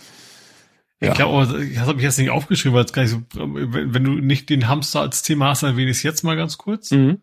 Ja. 1.02 1.11
Ich 1.11 1.14
glaube, 1.14 1.47
das 1.47 1.87
habe 1.87 1.99
ich 1.99 2.04
jetzt 2.04 2.18
nicht 2.18 2.30
aufgeschrieben, 2.30 2.76
weil 2.76 2.85
es 2.85 2.92
gar 2.92 3.02
nicht 3.02 3.11
so, 3.11 3.23
wenn, 3.35 4.04
du 4.04 4.12
nicht 4.12 4.49
den 4.49 4.68
Hamster 4.68 5.00
als 5.00 5.23
Thema 5.23 5.49
hast, 5.49 5.62
dann 5.62 5.76
ich 5.76 5.88
es 5.88 6.02
jetzt 6.02 6.23
mal 6.23 6.37
ganz 6.37 6.59
kurz. 6.59 6.92
Mhm. 6.92 7.18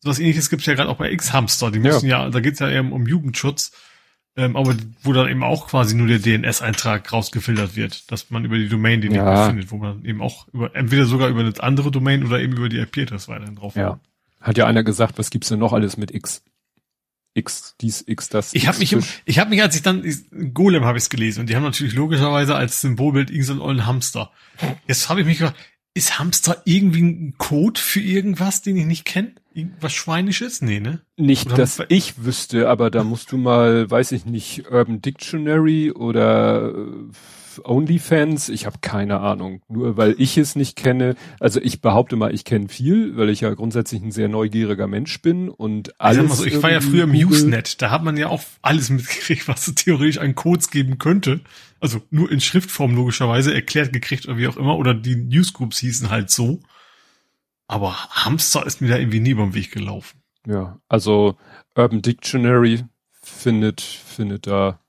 So 0.00 0.10
was 0.10 0.18
ähnliches 0.18 0.50
gibt 0.50 0.62
es 0.62 0.66
ja 0.66 0.74
gerade 0.74 0.88
auch 0.88 0.96
bei 0.96 1.12
X-Hamster. 1.12 1.70
Die 1.70 1.78
müssen 1.78 2.08
ja, 2.08 2.24
ja 2.24 2.30
da 2.30 2.40
geht 2.40 2.54
es 2.54 2.58
ja 2.58 2.68
eher 2.68 2.80
um 2.80 3.06
Jugendschutz. 3.06 3.72
Ähm, 4.36 4.56
aber 4.56 4.74
wo 5.02 5.12
dann 5.12 5.28
eben 5.28 5.42
auch 5.42 5.68
quasi 5.68 5.96
nur 5.96 6.06
der 6.06 6.20
DNS-Eintrag 6.20 7.12
rausgefiltert 7.12 7.74
wird, 7.74 8.10
dass 8.12 8.30
man 8.30 8.44
über 8.44 8.56
die 8.56 8.68
Domain 8.68 9.00
den 9.00 9.12
ja. 9.12 9.46
findet, 9.46 9.70
wo 9.72 9.76
man 9.76 10.04
eben 10.04 10.22
auch 10.22 10.46
über, 10.48 10.74
entweder 10.74 11.04
sogar 11.04 11.28
über 11.28 11.40
eine 11.40 11.52
andere 11.58 11.90
Domain 11.90 12.24
oder 12.24 12.40
eben 12.40 12.56
über 12.56 12.68
die 12.68 12.78
IP-Adresse 12.78 13.28
weiterhin 13.28 13.56
drauf. 13.56 13.74
Ja. 13.74 13.98
Hat 14.40 14.56
ja 14.56 14.66
einer 14.66 14.84
gesagt, 14.84 15.18
was 15.18 15.30
gibt's 15.30 15.48
denn 15.48 15.58
noch 15.58 15.72
alles 15.72 15.96
mit 15.96 16.14
X? 16.14 16.42
X, 17.34 17.76
dies, 17.80 18.04
X, 18.06 18.28
das. 18.28 18.54
Ich 18.54 18.66
habe 18.66 18.78
mich, 18.78 18.96
ich 19.24 19.38
habe 19.38 19.50
mich, 19.50 19.62
als 19.62 19.76
ich 19.76 19.82
dann 19.82 20.04
Golem 20.52 20.84
habe 20.84 20.98
ich 20.98 21.08
gelesen 21.08 21.40
und 21.40 21.50
die 21.50 21.56
haben 21.56 21.62
natürlich 21.62 21.94
logischerweise 21.94 22.56
als 22.56 22.80
Symbolbild 22.80 23.30
irgendeinen 23.30 23.60
ollen 23.60 23.86
Hamster. 23.86 24.32
Jetzt 24.88 25.08
habe 25.08 25.20
ich 25.20 25.26
mich 25.26 25.38
gefragt, 25.38 25.58
ist 25.94 26.18
Hamster 26.18 26.62
irgendwie 26.64 27.02
ein 27.02 27.34
Code 27.38 27.80
für 27.80 28.00
irgendwas, 28.00 28.62
den 28.62 28.76
ich 28.76 28.86
nicht 28.86 29.04
kenne? 29.04 29.34
Irgendwas 29.52 29.92
Schweinisches? 29.92 30.62
Nee, 30.62 30.80
ne? 30.80 31.02
Nicht, 31.16 31.46
oder 31.46 31.56
dass 31.56 31.82
ich 31.88 32.24
wüsste, 32.24 32.68
aber 32.68 32.90
da 32.90 33.02
musst 33.02 33.32
du 33.32 33.36
mal, 33.36 33.90
weiß 33.90 34.12
ich 34.12 34.24
nicht, 34.24 34.70
Urban 34.70 35.02
Dictionary 35.02 35.90
oder 35.90 36.70
äh, 36.70 37.12
OnlyFans, 37.64 38.48
ich 38.48 38.66
habe 38.66 38.78
keine 38.80 39.20
Ahnung. 39.20 39.62
Nur 39.68 39.96
weil 39.96 40.14
ich 40.18 40.36
es 40.38 40.56
nicht 40.56 40.76
kenne, 40.76 41.16
also 41.40 41.60
ich 41.60 41.80
behaupte 41.80 42.16
mal, 42.16 42.34
ich 42.34 42.44
kenne 42.44 42.68
viel, 42.68 43.16
weil 43.16 43.30
ich 43.30 43.40
ja 43.40 43.52
grundsätzlich 43.54 44.02
ein 44.02 44.12
sehr 44.12 44.28
neugieriger 44.28 44.86
Mensch 44.86 45.20
bin 45.22 45.48
und 45.48 46.00
alles. 46.00 46.32
Ich, 46.32 46.36
so, 46.36 46.44
ich 46.44 46.62
war 46.62 46.70
ja 46.70 46.80
früher 46.80 47.04
im 47.04 47.14
Usenet, 47.14 47.82
da 47.82 47.90
hat 47.90 48.04
man 48.04 48.16
ja 48.16 48.28
auch 48.28 48.42
alles 48.62 48.90
mitgekriegt, 48.90 49.48
was 49.48 49.66
es 49.66 49.74
theoretisch 49.74 50.18
an 50.18 50.34
Codes 50.34 50.70
geben 50.70 50.98
könnte. 50.98 51.40
Also 51.80 52.02
nur 52.10 52.30
in 52.30 52.40
Schriftform 52.40 52.94
logischerweise 52.94 53.54
erklärt 53.54 53.92
gekriegt 53.92 54.26
oder 54.26 54.36
wie 54.36 54.48
auch 54.48 54.56
immer, 54.56 54.76
oder 54.76 54.94
die 54.94 55.16
Newsgroups 55.16 55.78
hießen 55.78 56.10
halt 56.10 56.30
so. 56.30 56.60
Aber 57.66 57.94
Hamster 58.10 58.66
ist 58.66 58.80
mir 58.80 58.88
da 58.88 58.98
irgendwie 58.98 59.20
nie 59.20 59.34
beim 59.34 59.54
Weg 59.54 59.70
gelaufen. 59.70 60.20
Ja, 60.46 60.80
also 60.88 61.36
Urban 61.74 62.02
Dictionary 62.02 62.84
findet, 63.22 63.80
findet 63.80 64.46
da 64.46 64.80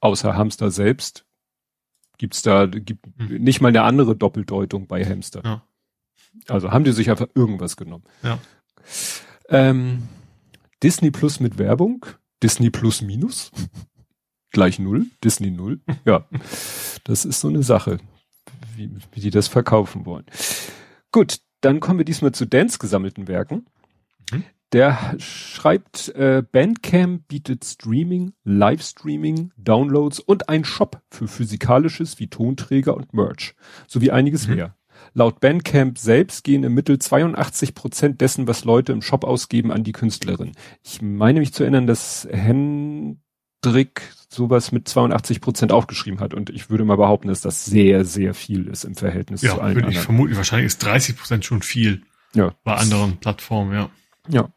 außer 0.00 0.34
Hamster 0.34 0.70
selbst 0.70 1.25
gibt's 2.18 2.42
da 2.42 2.66
gibt 2.66 3.06
hm. 3.16 3.42
nicht 3.42 3.60
mal 3.60 3.68
eine 3.68 3.82
andere 3.82 4.16
Doppeldeutung 4.16 4.86
bei 4.86 5.04
Hamster. 5.04 5.42
Ja. 5.44 5.62
Also 6.48 6.70
haben 6.70 6.84
die 6.84 6.92
sich 6.92 7.10
einfach 7.10 7.28
irgendwas 7.34 7.76
genommen. 7.76 8.04
Ja. 8.22 8.38
Ähm, 9.48 10.02
Disney 10.82 11.10
Plus 11.10 11.40
mit 11.40 11.58
Werbung, 11.58 12.04
Disney 12.42 12.70
Plus 12.70 13.02
minus 13.02 13.50
gleich 14.50 14.78
null, 14.78 15.06
Disney 15.24 15.50
null. 15.50 15.80
Ja, 16.04 16.28
das 17.04 17.24
ist 17.24 17.40
so 17.40 17.48
eine 17.48 17.62
Sache, 17.62 17.98
wie, 18.74 18.90
wie 19.12 19.20
die 19.20 19.30
das 19.30 19.48
verkaufen 19.48 20.06
wollen. 20.06 20.26
Gut, 21.12 21.38
dann 21.60 21.80
kommen 21.80 21.98
wir 21.98 22.04
diesmal 22.04 22.32
zu 22.32 22.46
Dance 22.46 22.78
gesammelten 22.78 23.28
Werken. 23.28 23.66
Mhm. 24.30 24.44
Der 24.72 25.14
schreibt, 25.18 26.08
äh, 26.16 26.42
Bandcamp 26.50 27.28
bietet 27.28 27.64
Streaming, 27.64 28.32
Livestreaming, 28.44 29.52
Downloads 29.56 30.18
und 30.18 30.48
ein 30.48 30.64
Shop 30.64 31.02
für 31.10 31.28
Physikalisches 31.28 32.18
wie 32.18 32.26
Tonträger 32.26 32.96
und 32.96 33.14
Merch, 33.14 33.54
sowie 33.86 34.10
einiges 34.10 34.48
mhm. 34.48 34.54
mehr. 34.56 34.76
Laut 35.14 35.40
Bandcamp 35.40 35.98
selbst 35.98 36.44
gehen 36.44 36.64
im 36.64 36.74
Mittel 36.74 36.98
82 36.98 37.74
Prozent 37.74 38.20
dessen, 38.20 38.48
was 38.48 38.64
Leute 38.64 38.92
im 38.92 39.02
Shop 39.02 39.24
ausgeben, 39.24 39.70
an 39.70 39.84
die 39.84 39.92
Künstlerin. 39.92 40.52
Ich 40.82 41.00
meine 41.00 41.40
mich 41.40 41.52
zu 41.52 41.62
erinnern, 41.62 41.86
dass 41.86 42.26
Hendrik 42.30 44.02
sowas 44.28 44.72
mit 44.72 44.88
82 44.88 45.40
Prozent 45.40 45.72
aufgeschrieben 45.72 46.20
hat. 46.20 46.34
Und 46.34 46.50
ich 46.50 46.70
würde 46.70 46.84
mal 46.84 46.96
behaupten, 46.96 47.28
dass 47.28 47.40
das 47.40 47.64
sehr, 47.64 48.04
sehr 48.04 48.34
viel 48.34 48.66
ist 48.66 48.84
im 48.84 48.94
Verhältnis 48.94 49.42
ja, 49.42 49.54
zu 49.54 49.60
allen 49.60 49.76
würde 49.76 49.90
ich 49.90 49.98
vermuten. 49.98 50.36
Wahrscheinlich 50.36 50.66
ist 50.66 50.84
30 50.84 51.16
Prozent 51.16 51.44
schon 51.44 51.62
viel. 51.62 52.02
Ja. 52.34 52.54
Bei 52.64 52.74
anderen 52.74 53.18
Plattformen, 53.18 53.72
ja. 53.72 53.90
Ja. 54.28 54.50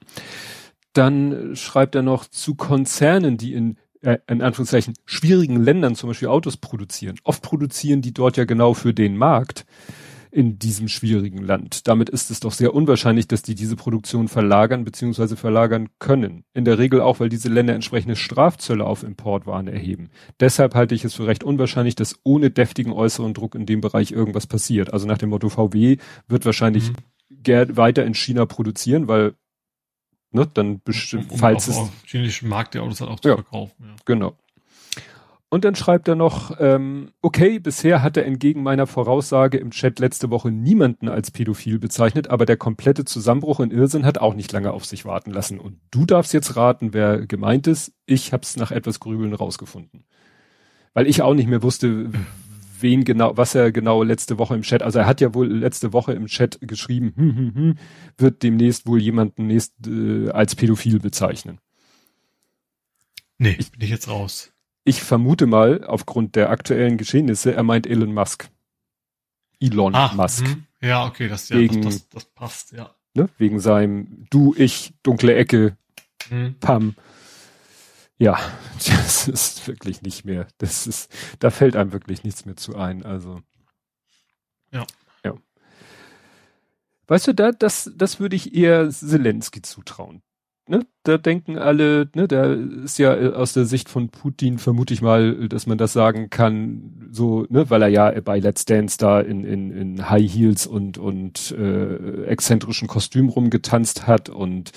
Dann 0.93 1.55
schreibt 1.55 1.95
er 1.95 2.01
noch 2.01 2.25
zu 2.25 2.55
Konzernen, 2.55 3.38
die 3.38 3.53
in 3.53 3.77
äh, 4.01 4.17
in 4.27 4.41
Anführungszeichen 4.41 4.93
schwierigen 5.05 5.62
Ländern 5.62 5.95
zum 5.95 6.10
Beispiel 6.10 6.29
Autos 6.29 6.58
produzieren. 6.58 7.17
Oft 7.23 7.41
produzieren 7.41 8.01
die 8.01 8.13
dort 8.13 8.38
ja 8.38 8.45
genau 8.45 8.73
für 8.73 8.93
den 8.93 9.17
Markt 9.17 9.65
in 10.32 10.60
diesem 10.60 10.88
schwierigen 10.88 11.39
Land. 11.39 11.88
Damit 11.88 12.10
ist 12.10 12.29
es 12.29 12.39
doch 12.39 12.51
sehr 12.51 12.73
unwahrscheinlich, 12.73 13.27
dass 13.27 13.41
die 13.41 13.55
diese 13.55 13.75
Produktion 13.75 14.27
verlagern 14.27 14.86
bzw. 14.86 15.36
verlagern 15.36 15.89
können. 15.97 16.43
In 16.53 16.65
der 16.65 16.77
Regel 16.77 17.01
auch, 17.01 17.19
weil 17.19 17.29
diese 17.29 17.49
Länder 17.49 17.73
entsprechende 17.73 18.15
Strafzölle 18.15 18.86
auf 18.86 19.03
Importwaren 19.03 19.67
erheben. 19.67 20.10
Deshalb 20.39 20.75
halte 20.75 20.93
ich 20.93 21.03
es 21.03 21.15
für 21.15 21.25
recht 21.25 21.43
unwahrscheinlich, 21.43 21.95
dass 21.95 22.15
ohne 22.23 22.51
deftigen 22.51 22.93
äußeren 22.93 23.34
Druck 23.34 23.55
in 23.55 23.65
dem 23.65 23.82
Bereich 23.82 24.12
irgendwas 24.12 24.45
passiert. 24.45 24.93
Also 24.93 25.08
nach 25.08 25.17
dem 25.17 25.29
Motto 25.29 25.49
VW 25.49 25.97
wird 26.27 26.45
wahrscheinlich 26.45 26.91
mhm. 26.91 27.75
weiter 27.75 28.05
in 28.05 28.13
China 28.13 28.45
produzieren, 28.45 29.08
weil 29.08 29.34
ne, 30.31 30.47
dann 30.53 30.81
bestimmt, 30.81 31.31
falls 31.35 31.67
es 31.67 31.79
chinesischen 32.05 32.49
Markt 32.49 32.73
der 32.73 32.83
Autos 32.83 33.01
halt 33.01 33.11
auch 33.11 33.19
zu 33.19 33.29
ja, 33.29 33.35
verkaufen. 33.35 33.75
Ja. 33.79 33.95
Genau. 34.05 34.35
Und 35.51 35.65
dann 35.65 35.73
schreibt 35.73 36.07
er 36.07 36.15
noch, 36.15 36.57
ähm, 36.59 37.09
okay, 37.23 37.57
bisher 37.57 38.03
hat 38.03 38.17
er 38.17 38.25
entgegen 38.27 38.61
meiner 38.61 38.85
Voraussage 38.85 39.57
im 39.57 39.71
Chat 39.71 39.97
letzte 39.97 40.29
Woche 40.29 40.51
niemanden 40.51 41.09
als 41.09 41.31
pädophil 41.31 41.79
bezeichnet, 41.79 42.29
aber 42.29 42.45
der 42.45 42.57
komplette 42.57 43.03
Zusammenbruch 43.03 43.59
in 43.59 43.71
Irrsinn 43.71 44.05
hat 44.05 44.19
auch 44.19 44.35
nicht 44.35 44.51
lange 44.51 44.71
auf 44.71 44.85
sich 44.85 45.05
warten 45.05 45.31
lassen. 45.31 45.59
Und 45.59 45.79
du 45.89 46.05
darfst 46.05 46.33
jetzt 46.33 46.55
raten, 46.55 46.93
wer 46.93 47.25
gemeint 47.25 47.65
ist. 47.65 47.93
Ich 48.05 48.31
hab's 48.31 48.57
nach 48.57 48.69
etwas 48.71 48.99
Grübeln 48.99 49.33
rausgefunden. 49.33 50.05
Weil 50.93 51.07
ich 51.07 51.23
auch 51.23 51.33
nicht 51.33 51.49
mehr 51.49 51.63
wusste, 51.63 52.11
wen 52.81 53.03
genau, 53.03 53.35
was 53.37 53.55
er 53.55 53.71
genau 53.71 54.03
letzte 54.03 54.37
Woche 54.37 54.55
im 54.55 54.61
Chat, 54.61 54.83
also 54.83 54.99
er 54.99 55.05
hat 55.05 55.21
ja 55.21 55.33
wohl 55.33 55.47
letzte 55.47 55.93
Woche 55.93 56.13
im 56.13 56.27
Chat 56.27 56.59
geschrieben, 56.61 57.13
hm, 57.15 57.35
hm, 57.35 57.55
hm, 57.55 57.75
wird 58.17 58.43
demnächst 58.43 58.87
wohl 58.87 59.01
jemanden 59.01 59.47
nächst, 59.47 59.73
äh, 59.87 60.29
als 60.29 60.55
pädophil 60.55 60.99
bezeichnen. 60.99 61.59
Nee, 63.37 63.55
ich 63.57 63.71
bin 63.71 63.81
ich 63.81 63.89
jetzt 63.89 64.07
raus. 64.07 64.51
Ich 64.83 65.01
vermute 65.01 65.45
mal, 65.45 65.83
aufgrund 65.85 66.35
der 66.35 66.49
aktuellen 66.49 66.97
Geschehnisse, 66.97 67.53
er 67.53 67.63
meint 67.63 67.87
Elon 67.87 68.13
Musk. 68.13 68.49
Elon 69.59 69.95
ah, 69.95 70.13
Musk. 70.13 70.43
Mh. 70.45 70.87
Ja, 70.87 71.05
okay, 71.05 71.27
das, 71.27 71.49
ja, 71.49 71.57
wegen, 71.57 71.81
das, 71.81 71.95
das, 71.95 72.09
das 72.09 72.25
passt, 72.25 72.71
ja. 72.71 72.95
Ne, 73.13 73.29
wegen 73.37 73.59
seinem 73.59 74.25
Du, 74.29 74.53
ich, 74.57 74.93
dunkle 75.03 75.35
Ecke, 75.35 75.77
mhm. 76.29 76.55
Pam. 76.59 76.95
Ja, 78.19 78.38
das 78.77 79.27
ist 79.27 79.67
wirklich 79.67 80.03
nicht 80.03 80.25
mehr. 80.25 80.47
Das 80.60 80.86
ist, 80.86 81.12
da 81.39 81.49
fällt 81.49 81.75
einem 81.75 81.93
wirklich 81.93 82.23
nichts 82.23 82.45
mehr 82.45 82.55
zu 82.55 82.75
ein. 82.75 83.03
Also. 83.03 83.41
Ja. 84.71 84.86
Ja. 85.25 85.34
Weißt 87.08 87.27
du, 87.27 87.34
da, 87.34 87.51
das, 87.51 87.91
das 87.95 88.19
würde 88.19 88.36
ich 88.36 88.53
eher 88.53 88.89
Zelensky 88.91 89.63
zutrauen 89.63 90.21
ne, 90.69 90.86
da 91.03 91.17
denken 91.17 91.58
alle, 91.58 92.10
ne, 92.15 92.27
da 92.27 92.53
ist 92.53 92.99
ja 92.99 93.15
äh, 93.15 93.34
aus 93.34 93.53
der 93.53 93.65
Sicht 93.65 93.89
von 93.89 94.10
Putin 94.10 94.60
vermute 94.60 94.93
ich 94.93 95.01
mal, 95.01 95.49
dass 95.49 95.67
man 95.67 95.77
das 95.77 95.93
sagen 95.93 96.29
kann, 96.29 97.10
so, 97.12 97.45
ne, 97.49 97.69
weil 97.69 97.82
er 97.82 97.88
ja 97.88 98.21
bei 98.21 98.39
Let's 98.39 98.65
Dance 98.65 98.97
da 98.97 99.19
in, 99.19 99.43
in, 99.43 99.71
in 99.71 100.10
High 100.10 100.32
Heels 100.32 100.67
und, 100.67 100.97
und 100.97 101.51
äh, 101.51 102.25
exzentrischen 102.25 102.88
Kostüm 102.88 103.29
rumgetanzt 103.29 104.08
hat 104.08 104.29
und 104.29 104.71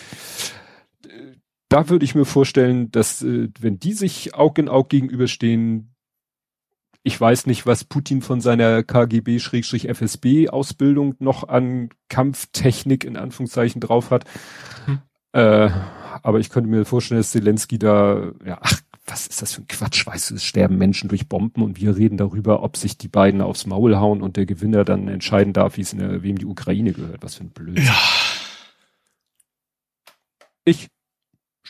da 1.72 1.88
würde 1.88 2.04
ich 2.04 2.14
mir 2.14 2.26
vorstellen, 2.26 2.90
dass 2.90 3.22
äh, 3.22 3.48
wenn 3.58 3.78
die 3.78 3.94
sich 3.94 4.34
Aug 4.34 4.58
in 4.58 4.68
Aug 4.68 4.90
gegenüberstehen, 4.90 5.94
ich 7.02 7.18
weiß 7.18 7.46
nicht, 7.46 7.64
was 7.64 7.84
Putin 7.84 8.20
von 8.20 8.42
seiner 8.42 8.82
KGB-FSB-Ausbildung 8.82 11.14
noch 11.18 11.48
an 11.48 11.88
Kampftechnik 12.10 13.04
in 13.04 13.16
Anführungszeichen 13.16 13.80
drauf 13.80 14.10
hat. 14.10 14.26
Hm. 14.84 14.98
Äh, 15.32 15.70
aber 16.22 16.40
ich 16.40 16.50
könnte 16.50 16.68
mir 16.68 16.84
vorstellen, 16.84 17.20
dass 17.20 17.30
Zelensky 17.30 17.78
da, 17.78 18.32
ja, 18.44 18.58
ach, 18.60 18.82
was 19.06 19.26
ist 19.26 19.40
das 19.40 19.54
für 19.54 19.62
ein 19.62 19.66
Quatsch? 19.66 20.06
Weißt 20.06 20.28
du, 20.30 20.34
es 20.34 20.44
sterben 20.44 20.76
Menschen 20.76 21.08
durch 21.08 21.26
Bomben 21.26 21.62
und 21.62 21.80
wir 21.80 21.96
reden 21.96 22.18
darüber, 22.18 22.62
ob 22.62 22.76
sich 22.76 22.98
die 22.98 23.08
beiden 23.08 23.40
aufs 23.40 23.64
Maul 23.66 23.96
hauen 23.96 24.20
und 24.20 24.36
der 24.36 24.44
Gewinner 24.44 24.84
dann 24.84 25.08
entscheiden 25.08 25.54
darf, 25.54 25.78
wie 25.78 25.80
es 25.80 25.94
in 25.94 26.00
der, 26.00 26.22
wem 26.22 26.36
die 26.36 26.44
Ukraine 26.46 26.92
gehört. 26.92 27.22
Was 27.22 27.36
für 27.36 27.44
ein 27.44 27.50
Blödsinn. 27.50 27.86
Ja. 27.86 27.98
Ich 30.64 30.91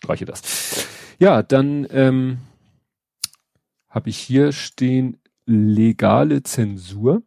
streiche 0.02 0.24
das. 0.24 0.86
Ja, 1.18 1.42
dann 1.42 1.86
ähm, 1.90 2.38
habe 3.88 4.10
ich 4.10 4.18
hier 4.18 4.50
stehen 4.52 5.20
legale 5.46 6.42
Zensur, 6.42 7.22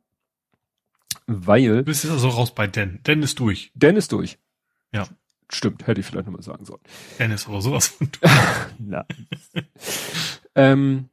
weil. 1.25 1.77
Du 1.77 1.83
bist 1.83 2.03
jetzt 2.03 2.11
also 2.11 2.27
raus 2.29 2.53
bei 2.53 2.67
Den. 2.67 3.01
Den 3.03 3.23
ist 3.23 3.39
durch. 3.39 3.71
Den 3.75 3.95
ist 3.95 4.11
durch. 4.11 4.37
Ja. 4.91 5.07
Stimmt, 5.49 5.87
hätte 5.87 6.01
ich 6.01 6.05
vielleicht 6.07 6.25
nochmal 6.25 6.41
sagen 6.41 6.65
sollen. 6.65 6.81
Den 7.17 7.31
ist 7.31 7.47
aber 7.47 7.61
sowas 7.61 7.87
von 7.87 8.09
Na. 8.79 9.05
ähm, 10.55 11.09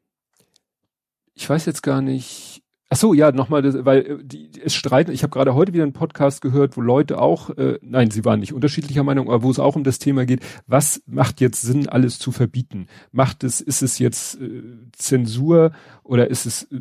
ich 1.35 1.49
weiß 1.49 1.67
jetzt 1.67 1.83
gar 1.83 2.01
nicht, 2.03 2.52
Ach 2.93 2.97
so, 2.97 3.15
ja, 3.15 3.33
nochmal, 3.33 3.87
weil 3.87 4.01
äh, 4.01 4.19
die, 4.23 4.51
es 4.63 4.75
streiten, 4.75 5.13
ich 5.13 5.23
habe 5.23 5.31
gerade 5.31 5.55
heute 5.55 5.73
wieder 5.73 5.83
einen 5.83 5.95
Podcast 5.95 6.43
gehört, 6.43 6.77
wo 6.77 6.83
Leute 6.83 7.19
auch, 7.23 7.49
äh, 7.57 7.79
nein, 7.81 8.11
sie 8.11 8.27
waren 8.27 8.41
nicht 8.41 8.53
unterschiedlicher 8.53 9.03
Meinung, 9.03 9.29
aber 9.31 9.43
wo 9.43 9.51
es 9.51 9.59
auch 9.59 9.77
um 9.77 9.83
das 9.83 9.99
Thema 9.99 10.27
geht, 10.27 10.41
was 10.67 11.03
macht 11.07 11.41
jetzt 11.41 11.63
Sinn, 11.63 11.89
alles 11.89 12.19
zu 12.19 12.33
verbieten? 12.33 12.89
Macht 13.11 13.45
es, 13.45 13.63
ist 13.63 13.81
es 13.81 13.99
jetzt 13.99 14.39
äh, 14.43 14.63
Zensur 14.93 15.73
oder 16.03 16.29
ist 16.29 16.45
es 16.45 16.65
äh, 16.65 16.81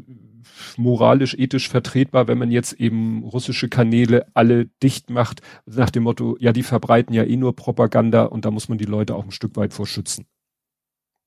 moralisch, 0.76 1.34
ethisch 1.34 1.70
vertretbar, 1.70 2.28
wenn 2.28 2.40
man 2.40 2.52
jetzt 2.52 2.74
eben 2.74 3.24
russische 3.24 3.70
Kanäle 3.70 4.26
alle 4.34 4.66
dicht 4.84 5.10
macht, 5.10 5.40
nach 5.66 5.92
dem 5.92 6.04
Motto, 6.04 6.36
ja, 6.42 6.52
die 6.52 6.64
verbreiten 6.64 7.14
ja 7.14 7.24
eh 7.24 7.38
nur 7.38 7.56
Propaganda 7.56 8.26
und 8.26 8.44
da 8.44 8.52
muss 8.52 8.68
man 8.68 8.78
die 8.78 8.84
Leute 8.84 9.16
auch 9.16 9.24
ein 9.24 9.32
Stück 9.32 9.56
weit 9.56 9.72
vor 9.74 9.88
schützen. 9.88 10.26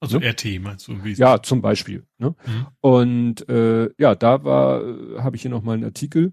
Also 0.00 0.18
ne? 0.18 0.30
RT 0.30 0.61
meinst 0.61 0.88
du? 0.88 1.02
Wie 1.04 1.14
ja, 1.14 1.42
zum 1.42 1.62
Beispiel. 1.62 2.07
Ne? 2.18 2.35
Mhm. 2.46 2.66
Und 2.80 3.48
äh, 3.48 3.90
ja, 3.98 4.14
da 4.14 4.44
war, 4.44 4.83
äh, 4.83 5.20
habe 5.20 5.37
ich 5.37 5.42
hier 5.42 5.50
nochmal 5.50 5.74
einen 5.74 5.85
Artikel, 5.85 6.33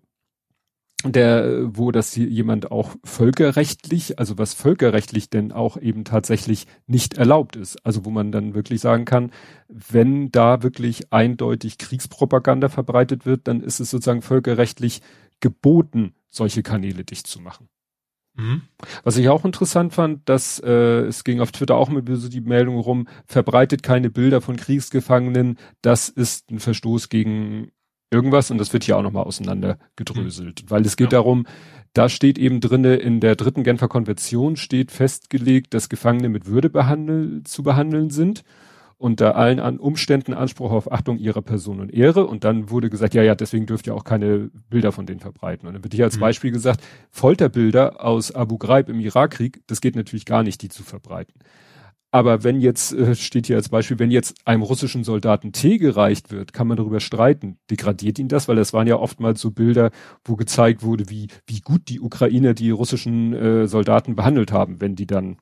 der, 1.04 1.76
wo 1.76 1.92
das 1.92 2.14
hier 2.14 2.28
jemand 2.28 2.72
auch 2.72 2.96
völkerrechtlich, 3.04 4.20
also 4.20 4.38
was 4.38 4.54
völkerrechtlich 4.54 5.30
denn 5.30 5.52
auch 5.52 5.78
eben 5.78 6.04
tatsächlich 6.04 6.68
nicht 6.86 7.16
erlaubt 7.16 7.56
ist. 7.56 7.84
Also 7.86 8.06
wo 8.06 8.10
man 8.12 8.32
dann 8.32 8.54
wirklich 8.54 8.82
sagen 8.82 9.06
kann, 9.06 9.32
wenn 9.68 10.32
da 10.32 10.62
wirklich 10.64 11.12
eindeutig 11.12 11.78
Kriegspropaganda 11.78 12.70
verbreitet 12.70 13.26
wird, 13.26 13.48
dann 13.48 13.62
ist 13.62 13.80
es 13.80 13.90
sozusagen 13.90 14.22
völkerrechtlich 14.22 15.02
geboten, 15.40 16.14
solche 16.30 16.62
Kanäle 16.62 17.04
dicht 17.04 17.26
zu 17.26 17.42
machen. 17.42 17.68
Mhm. 18.42 18.62
Was 19.04 19.18
ich 19.18 19.30
auch 19.30 19.46
interessant 19.46 19.94
fand, 19.94 20.28
dass 20.28 20.60
äh, 20.60 21.02
es 21.02 21.24
ging 21.24 21.40
auf 21.40 21.52
Twitter 21.52 21.76
auch 21.76 21.90
mit 21.90 22.08
so 22.12 22.30
die 22.30 22.42
Meldung 22.42 22.78
rum, 22.78 23.08
verbreitet 23.26 23.84
keine 23.84 24.10
Bilder 24.10 24.42
von 24.42 24.56
Kriegsgefangenen, 24.56 25.58
das 25.82 26.10
ist 26.10 26.50
ein 26.50 26.60
Verstoß 26.60 27.10
gegen 27.10 27.72
irgendwas 28.12 28.52
und 28.52 28.58
das 28.58 28.74
wird 28.74 28.84
hier 28.84 28.98
auch 28.98 29.04
nochmal 29.04 29.24
auseinandergedröselt, 29.24 30.64
mhm. 30.64 30.70
weil 30.70 30.86
es 30.86 30.98
geht 30.98 31.14
ja. 31.14 31.20
darum, 31.20 31.46
da 31.94 32.10
steht 32.10 32.38
eben 32.38 32.62
drinne 32.62 32.96
in 32.96 33.20
der 33.20 33.36
dritten 33.36 33.64
Genfer 33.64 33.88
Konvention 33.88 34.56
steht 34.56 34.92
festgelegt, 34.92 35.74
dass 35.74 35.90
Gefangene 35.90 36.30
mit 36.30 36.46
Würde 36.46 36.70
behandelt, 36.70 37.48
zu 37.48 37.64
behandeln 37.64 38.10
sind 38.10 38.44
unter 39.02 39.36
allen 39.36 39.60
an 39.60 39.80
Umständen 39.80 40.36
Anspruch 40.36 40.72
auf 40.72 40.92
Achtung 40.92 41.18
ihrer 41.18 41.42
Person 41.42 41.80
und 41.80 41.92
Ehre. 41.92 42.28
Und 42.28 42.44
dann 42.44 42.70
wurde 42.70 42.92
gesagt, 42.92 43.16
ja, 43.16 43.24
ja, 43.24 43.34
deswegen 43.34 43.66
dürft 43.66 43.88
ihr 43.88 43.96
auch 43.96 44.04
keine 44.04 44.52
Bilder 44.70 44.92
von 44.92 45.08
denen 45.08 45.20
verbreiten. 45.20 45.68
Und 45.68 45.74
dann 45.74 45.84
wird 45.84 45.96
hier 45.96 46.06
als 46.06 46.18
mhm. 46.18 46.22
Beispiel 46.22 46.52
gesagt, 46.52 46.82
Folterbilder 47.10 48.06
aus 48.06 48.32
Abu 48.32 48.60
Ghraib 48.60 48.90
im 48.90 49.00
Irakkrieg, 49.00 49.64
das 49.66 49.82
geht 49.82 49.96
natürlich 49.96 50.26
gar 50.26 50.44
nicht, 50.44 50.62
die 50.62 50.70
zu 50.70 50.84
verbreiten. 50.84 51.34
Aber 52.12 52.44
wenn 52.44 52.62
jetzt, 52.62 52.94
äh, 52.94 53.16
steht 53.16 53.48
hier 53.48 53.56
als 53.56 53.70
Beispiel, 53.70 53.98
wenn 53.98 54.12
jetzt 54.12 54.36
einem 54.46 54.62
russischen 54.62 55.04
Soldaten 55.04 55.52
Tee 55.52 55.80
gereicht 55.80 56.30
wird, 56.30 56.54
kann 56.54 56.68
man 56.68 56.78
darüber 56.78 57.00
streiten. 57.00 57.58
Degradiert 57.72 58.20
ihn 58.20 58.28
das? 58.28 58.48
Weil 58.48 58.58
das 58.58 58.72
waren 58.72 58.86
ja 58.86 58.98
oftmals 58.98 59.42
so 59.42 59.50
Bilder, 59.50 59.90
wo 60.26 60.36
gezeigt 60.36 60.84
wurde, 60.84 61.10
wie, 61.10 61.28
wie 61.48 61.62
gut 61.62 61.90
die 61.90 62.02
Ukrainer 62.02 62.54
die 62.54 62.70
russischen 62.70 63.34
äh, 63.34 63.68
Soldaten 63.68 64.16
behandelt 64.16 64.52
haben, 64.52 64.80
wenn 64.80 64.96
die 64.96 65.08
dann 65.08 65.38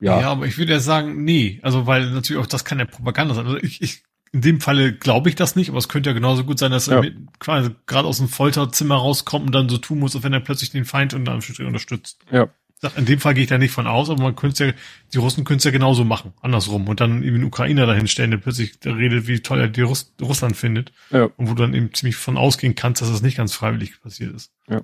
ja. 0.00 0.20
ja, 0.20 0.30
aber 0.30 0.46
ich 0.46 0.58
würde 0.58 0.72
ja 0.72 0.80
sagen, 0.80 1.24
nee. 1.24 1.60
Also, 1.62 1.86
weil 1.86 2.10
natürlich 2.10 2.42
auch 2.42 2.46
das 2.46 2.64
kann 2.64 2.78
ja 2.78 2.84
Propaganda 2.84 3.34
sein. 3.34 3.46
Also 3.46 3.58
ich, 3.58 3.80
ich 3.82 4.02
in 4.32 4.40
dem 4.42 4.60
Falle 4.60 4.92
glaube 4.92 5.28
ich 5.28 5.34
das 5.34 5.56
nicht, 5.56 5.70
aber 5.70 5.78
es 5.78 5.88
könnte 5.88 6.10
ja 6.10 6.14
genauso 6.14 6.44
gut 6.44 6.58
sein, 6.58 6.70
dass 6.70 6.86
ja. 6.86 7.02
er 7.02 7.10
quasi 7.38 7.70
gerade 7.86 8.06
aus 8.06 8.18
dem 8.18 8.28
Folterzimmer 8.28 8.96
rauskommt 8.96 9.46
und 9.46 9.54
dann 9.54 9.68
so 9.68 9.78
tun 9.78 9.98
muss, 9.98 10.14
als 10.14 10.24
wenn 10.24 10.32
er 10.32 10.40
plötzlich 10.40 10.70
den 10.70 10.84
Feind 10.84 11.14
unter 11.14 11.32
einem 11.32 11.40
Strich 11.40 11.66
unterstützt. 11.66 12.18
Ja. 12.30 12.48
In 12.96 13.06
dem 13.06 13.20
Fall 13.20 13.32
gehe 13.32 13.44
ich 13.44 13.48
da 13.48 13.56
nicht 13.56 13.72
von 13.72 13.86
aus, 13.86 14.10
aber 14.10 14.22
man 14.22 14.36
könnte 14.36 14.66
ja, 14.66 14.72
die 15.14 15.16
Russen 15.16 15.44
können 15.44 15.56
es 15.56 15.64
ja 15.64 15.70
genauso 15.70 16.04
machen, 16.04 16.34
andersrum. 16.42 16.86
Und 16.88 17.00
dann 17.00 17.22
eben 17.22 17.36
einen 17.36 17.44
Ukrainer 17.44 17.86
dahin 17.86 18.06
stellen, 18.06 18.30
der 18.30 18.38
plötzlich 18.38 18.74
redet, 18.84 19.26
wie 19.26 19.40
toll 19.40 19.60
er 19.60 19.68
die 19.68 19.80
Russ 19.80 20.12
Russland 20.20 20.56
findet. 20.56 20.92
Ja. 21.10 21.30
Und 21.36 21.48
wo 21.48 21.54
du 21.54 21.62
dann 21.62 21.72
eben 21.72 21.94
ziemlich 21.94 22.16
von 22.16 22.36
ausgehen 22.36 22.74
kannst, 22.74 23.00
dass 23.00 23.10
das 23.10 23.22
nicht 23.22 23.38
ganz 23.38 23.54
freiwillig 23.54 24.02
passiert 24.02 24.34
ist. 24.34 24.52
Ja. 24.68 24.82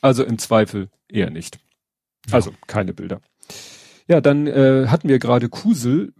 Also 0.00 0.24
im 0.24 0.38
Zweifel 0.38 0.90
eher 1.08 1.30
nicht. 1.30 1.60
Ja. 2.26 2.34
Also 2.34 2.52
keine 2.66 2.92
Bilder. 2.92 3.20
Ja, 4.10 4.20
dann 4.20 4.48
äh, 4.48 4.88
hatten 4.88 5.08
wir 5.08 5.20
gerade 5.20 5.48
Kusel. 5.48 6.12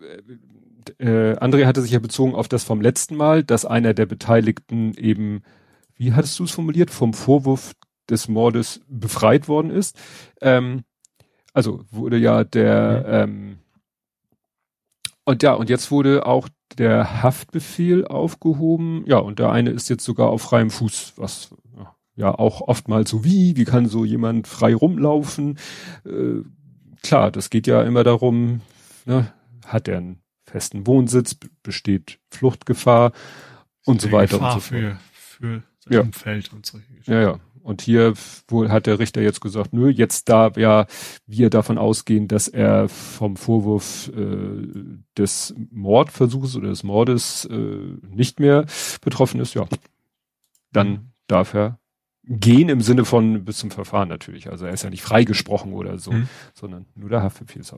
Äh, 1.01 1.33
äh, 1.33 1.37
André 1.39 1.67
hatte 1.67 1.83
sich 1.83 1.91
ja 1.91 1.99
bezogen 1.99 2.37
auf 2.37 2.47
das 2.47 2.63
vom 2.63 2.81
letzten 2.81 3.17
Mal, 3.17 3.43
dass 3.43 3.65
einer 3.65 3.95
der 3.95 4.07
Beteiligten 4.07 4.95
eben, 4.95 5.43
wie 5.97 6.13
hattest 6.13 6.39
du 6.39 6.45
es 6.45 6.53
formuliert, 6.53 6.93
vom 6.93 7.15
Vorwurf 7.15 7.73
des 8.09 8.29
Mordes 8.29 8.81
befreit 8.87 9.49
worden 9.49 9.73
ist. 9.73 9.99
Ähm, 10.41 10.85
also 11.53 11.85
wurde 11.91 12.17
ja 12.17 12.45
der 12.45 13.27
mhm. 13.27 13.35
ähm, 13.35 13.59
und 15.25 15.43
ja, 15.43 15.55
und 15.55 15.69
jetzt 15.69 15.91
wurde 15.91 16.27
auch 16.27 16.49
der 16.79 17.25
Haftbefehl 17.25 18.07
aufgehoben. 18.07 19.03
Ja, 19.07 19.19
und 19.19 19.41
der 19.41 19.51
eine 19.51 19.71
ist 19.71 19.89
jetzt 19.89 20.05
sogar 20.05 20.29
auf 20.29 20.43
freiem 20.43 20.71
Fuß, 20.71 21.15
was 21.17 21.51
ja 22.15 22.33
auch 22.33 22.61
oftmals 22.61 23.11
so 23.11 23.25
wie, 23.25 23.57
wie 23.57 23.65
kann 23.65 23.87
so 23.87 24.05
jemand 24.05 24.47
frei 24.47 24.77
rumlaufen? 24.77 25.59
Äh, 26.05 26.43
klar, 27.03 27.31
das 27.31 27.51
geht 27.51 27.67
ja 27.67 27.83
immer 27.83 28.05
darum, 28.05 28.61
ne, 29.05 29.33
hat 29.67 29.89
er 29.89 29.99
einen 29.99 30.23
festen 30.45 30.87
Wohnsitz, 30.87 31.37
besteht 31.63 32.19
Fluchtgefahr 32.31 33.13
und 33.85 34.01
so 34.01 34.13
weiter 34.13 34.39
Gefahr 34.39 34.55
und 34.55 34.63
so 34.63 34.69
fort. 34.69 34.81
Für, 34.81 34.99
für 35.13 35.63
sein 35.81 35.93
ja. 35.93 36.01
Umfeld 36.01 36.53
und 36.53 36.67
solche 36.67 36.89
Geschichten. 36.89 37.13
Ja, 37.13 37.21
ja. 37.21 37.41
Und 37.63 37.83
hier 37.83 38.15
wohl 38.49 38.71
hat 38.71 38.87
der 38.87 38.99
Richter 38.99 39.21
jetzt 39.21 39.41
gesagt, 39.41 39.75
nö, 39.75 39.91
jetzt 39.91 40.31
da 40.31 40.51
ja 40.57 40.87
wir 41.27 41.51
davon 41.51 41.77
ausgehen, 41.77 42.27
dass 42.27 42.49
er 42.49 42.89
vom 42.89 43.37
Vorwurf 43.37 44.11
äh, 44.17 44.67
des 45.17 45.55
Mordversuchs 45.71 46.57
oder 46.57 46.69
des 46.69 46.83
Mordes 46.85 47.45
äh, 47.45 47.99
nicht 48.09 48.41
mehr 48.41 48.65
betroffen 49.03 49.41
ist, 49.41 49.55
ja, 49.55 49.67
dann 50.73 50.89
mhm. 50.89 51.13
darf 51.27 51.53
er 51.53 51.80
gehen 52.33 52.69
im 52.69 52.81
Sinne 52.81 53.05
von 53.05 53.45
bis 53.45 53.59
zum 53.59 53.73
Verfahren 53.73 54.09
natürlich. 54.09 54.49
Also 54.49 54.65
er 54.65 54.73
ist 54.73 54.85
ja 54.85 54.91
nicht 54.91 55.03
freigesprochen 55.03 55.73
oder 55.73 55.99
so, 55.99 56.13
mhm. 56.13 56.29
sondern 56.55 56.87
nur 56.95 57.11
der 57.11 57.25
Haftbefehl 57.25 57.61
ist. 57.61 57.75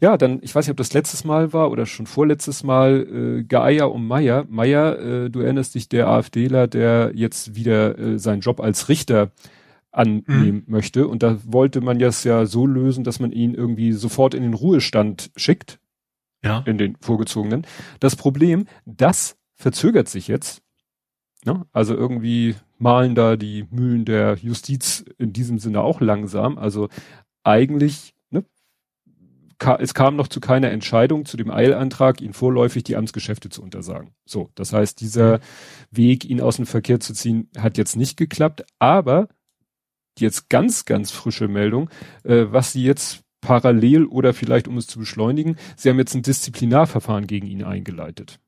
Ja, 0.00 0.16
dann, 0.16 0.40
ich 0.42 0.52
weiß 0.52 0.66
nicht, 0.66 0.72
ob 0.72 0.76
das 0.76 0.92
letztes 0.92 1.22
Mal 1.22 1.52
war 1.52 1.70
oder 1.70 1.86
schon 1.86 2.06
vorletztes 2.06 2.64
Mal, 2.64 3.38
äh, 3.38 3.44
Geier 3.44 3.92
um 3.92 4.08
Meier. 4.08 4.44
Meier, 4.48 4.98
äh, 4.98 5.30
du 5.30 5.38
erinnerst 5.38 5.76
dich, 5.76 5.88
der 5.88 6.08
AfDler, 6.08 6.66
der 6.66 7.12
jetzt 7.14 7.54
wieder 7.54 7.96
äh, 7.96 8.18
seinen 8.18 8.40
Job 8.40 8.58
als 8.58 8.88
Richter 8.88 9.30
annehmen 9.92 10.64
mhm. 10.66 10.72
möchte. 10.72 11.06
Und 11.06 11.22
da 11.22 11.38
wollte 11.44 11.80
man 11.80 12.00
es 12.00 12.24
ja 12.24 12.46
so 12.46 12.66
lösen, 12.66 13.04
dass 13.04 13.20
man 13.20 13.30
ihn 13.30 13.54
irgendwie 13.54 13.92
sofort 13.92 14.34
in 14.34 14.42
den 14.42 14.54
Ruhestand 14.54 15.30
schickt. 15.36 15.78
Ja. 16.42 16.64
In 16.66 16.78
den 16.78 16.96
vorgezogenen. 17.00 17.66
Das 18.00 18.16
Problem, 18.16 18.66
das 18.84 19.36
verzögert 19.54 20.08
sich 20.08 20.26
jetzt. 20.26 20.62
Ne? 21.44 21.66
Also 21.72 21.94
irgendwie 21.94 22.56
malen 22.80 23.14
da 23.14 23.36
die 23.36 23.66
Mühlen 23.70 24.04
der 24.04 24.36
Justiz 24.36 25.04
in 25.18 25.32
diesem 25.32 25.58
Sinne 25.58 25.82
auch 25.82 26.00
langsam. 26.00 26.58
Also 26.58 26.88
eigentlich, 27.44 28.14
ne, 28.30 28.44
es 29.78 29.94
kam 29.94 30.16
noch 30.16 30.28
zu 30.28 30.40
keiner 30.40 30.70
Entscheidung 30.70 31.26
zu 31.26 31.36
dem 31.36 31.50
Eilantrag, 31.50 32.20
ihn 32.20 32.32
vorläufig 32.32 32.82
die 32.82 32.96
Amtsgeschäfte 32.96 33.50
zu 33.50 33.62
untersagen. 33.62 34.12
So, 34.24 34.50
das 34.54 34.72
heißt, 34.72 35.00
dieser 35.00 35.40
Weg, 35.90 36.24
ihn 36.24 36.40
aus 36.40 36.56
dem 36.56 36.66
Verkehr 36.66 37.00
zu 37.00 37.12
ziehen, 37.12 37.50
hat 37.58 37.76
jetzt 37.76 37.96
nicht 37.96 38.16
geklappt, 38.16 38.64
aber 38.78 39.28
jetzt 40.18 40.48
ganz, 40.48 40.86
ganz 40.86 41.10
frische 41.10 41.48
Meldung, 41.48 41.90
äh, 42.24 42.46
was 42.48 42.72
sie 42.72 42.84
jetzt 42.84 43.22
parallel 43.40 44.06
oder 44.06 44.34
vielleicht 44.34 44.68
um 44.68 44.76
es 44.76 44.86
zu 44.86 44.98
beschleunigen, 44.98 45.56
sie 45.76 45.88
haben 45.88 45.98
jetzt 45.98 46.14
ein 46.14 46.22
Disziplinarverfahren 46.22 47.26
gegen 47.26 47.46
ihn 47.46 47.64
eingeleitet. 47.64 48.38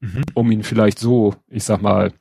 Mhm. 0.00 0.22
Um 0.34 0.50
ihn 0.50 0.62
vielleicht 0.62 0.98
so, 0.98 1.34
ich 1.48 1.64
sag 1.64 1.82
mal, 1.82 2.12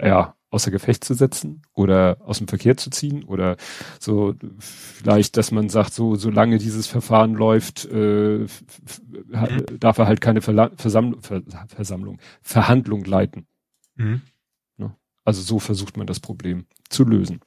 ja, 0.00 0.34
außer 0.52 0.70
Gefecht 0.70 1.02
zu 1.02 1.14
setzen 1.14 1.62
oder 1.72 2.18
aus 2.20 2.38
dem 2.38 2.46
Verkehr 2.46 2.76
zu 2.76 2.90
ziehen 2.90 3.24
oder 3.24 3.56
so 3.98 4.34
vielleicht, 4.58 5.36
dass 5.36 5.50
man 5.50 5.70
sagt, 5.70 5.94
so 5.94 6.14
solange 6.14 6.58
dieses 6.58 6.86
Verfahren 6.86 7.34
läuft, 7.34 7.86
äh, 7.86 8.38
mhm. 8.38 8.48
darf 9.80 9.98
er 9.98 10.06
halt 10.06 10.20
keine 10.20 10.42
Verla 10.42 10.70
Versammlung, 10.76 11.22
Ver 11.22 11.42
Versammlung, 11.68 12.18
Verhandlung 12.42 13.04
leiten. 13.04 13.46
Mhm. 13.96 14.20
Ne? 14.76 14.94
Also 15.24 15.40
so 15.40 15.58
versucht 15.58 15.96
man 15.96 16.06
das 16.06 16.20
Problem 16.20 16.66
zu 16.90 17.04
lösen. 17.04 17.40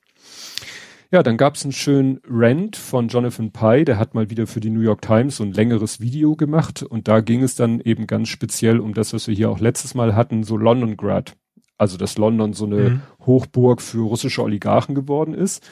Ja, 1.12 1.22
dann 1.22 1.38
gab 1.38 1.56
es 1.56 1.64
einen 1.64 1.72
schönen 1.72 2.20
Rant 2.28 2.76
von 2.76 3.08
Jonathan 3.08 3.52
Pye, 3.52 3.86
der 3.86 4.00
hat 4.00 4.16
mal 4.16 4.32
wieder 4.32 4.48
für 4.48 4.60
die 4.60 4.72
New 4.72 4.82
York 4.82 5.04
Times 5.04 5.38
so 5.38 5.44
ein 5.44 5.54
längeres 5.54 6.02
Video 6.02 6.36
gemacht 6.36 6.82
und 6.82 7.08
da 7.08 7.22
ging 7.22 7.44
es 7.44 7.54
dann 7.54 7.80
eben 7.80 8.08
ganz 8.08 8.30
speziell 8.30 8.80
um 8.80 8.96
das, 8.96 9.14
was 9.14 9.28
wir 9.28 9.36
hier 9.36 9.52
auch 9.52 9.60
letztes 9.60 9.94
Mal 9.94 10.16
hatten, 10.16 10.44
so 10.44 10.58
Londongrad 10.58 11.38
also 11.78 11.98
dass 11.98 12.18
London 12.18 12.54
so 12.54 12.66
eine 12.66 12.90
mhm. 12.90 13.02
Hochburg 13.26 13.82
für 13.82 14.08
russische 14.08 14.44
Oligarchen 14.44 14.96
geworden 14.96 15.34
ist. 15.34 15.64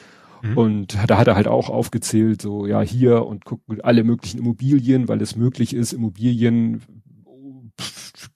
Mhm. 0.42 0.58
Und 0.58 0.98
da 1.08 1.18
hat 1.18 1.26
er 1.26 1.36
halt 1.36 1.48
auch 1.48 1.70
aufgezählt, 1.70 2.42
so 2.42 2.66
ja 2.66 2.80
hier 2.82 3.26
und 3.26 3.44
guckt 3.44 3.68
mit 3.68 3.84
alle 3.84 4.04
möglichen 4.04 4.38
Immobilien, 4.38 5.08
weil 5.08 5.22
es 5.22 5.36
möglich 5.36 5.74
ist, 5.74 5.92
Immobilien 5.92 6.82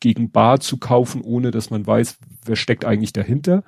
gegen 0.01 0.31
Bar 0.31 0.61
zu 0.61 0.79
kaufen, 0.79 1.23
ohne 1.23 1.51
dass 1.51 1.71
man 1.71 1.87
weiß, 1.87 2.19
wer 2.45 2.57
steckt 2.57 2.85
eigentlich 2.85 3.13
dahinter. 3.13 3.65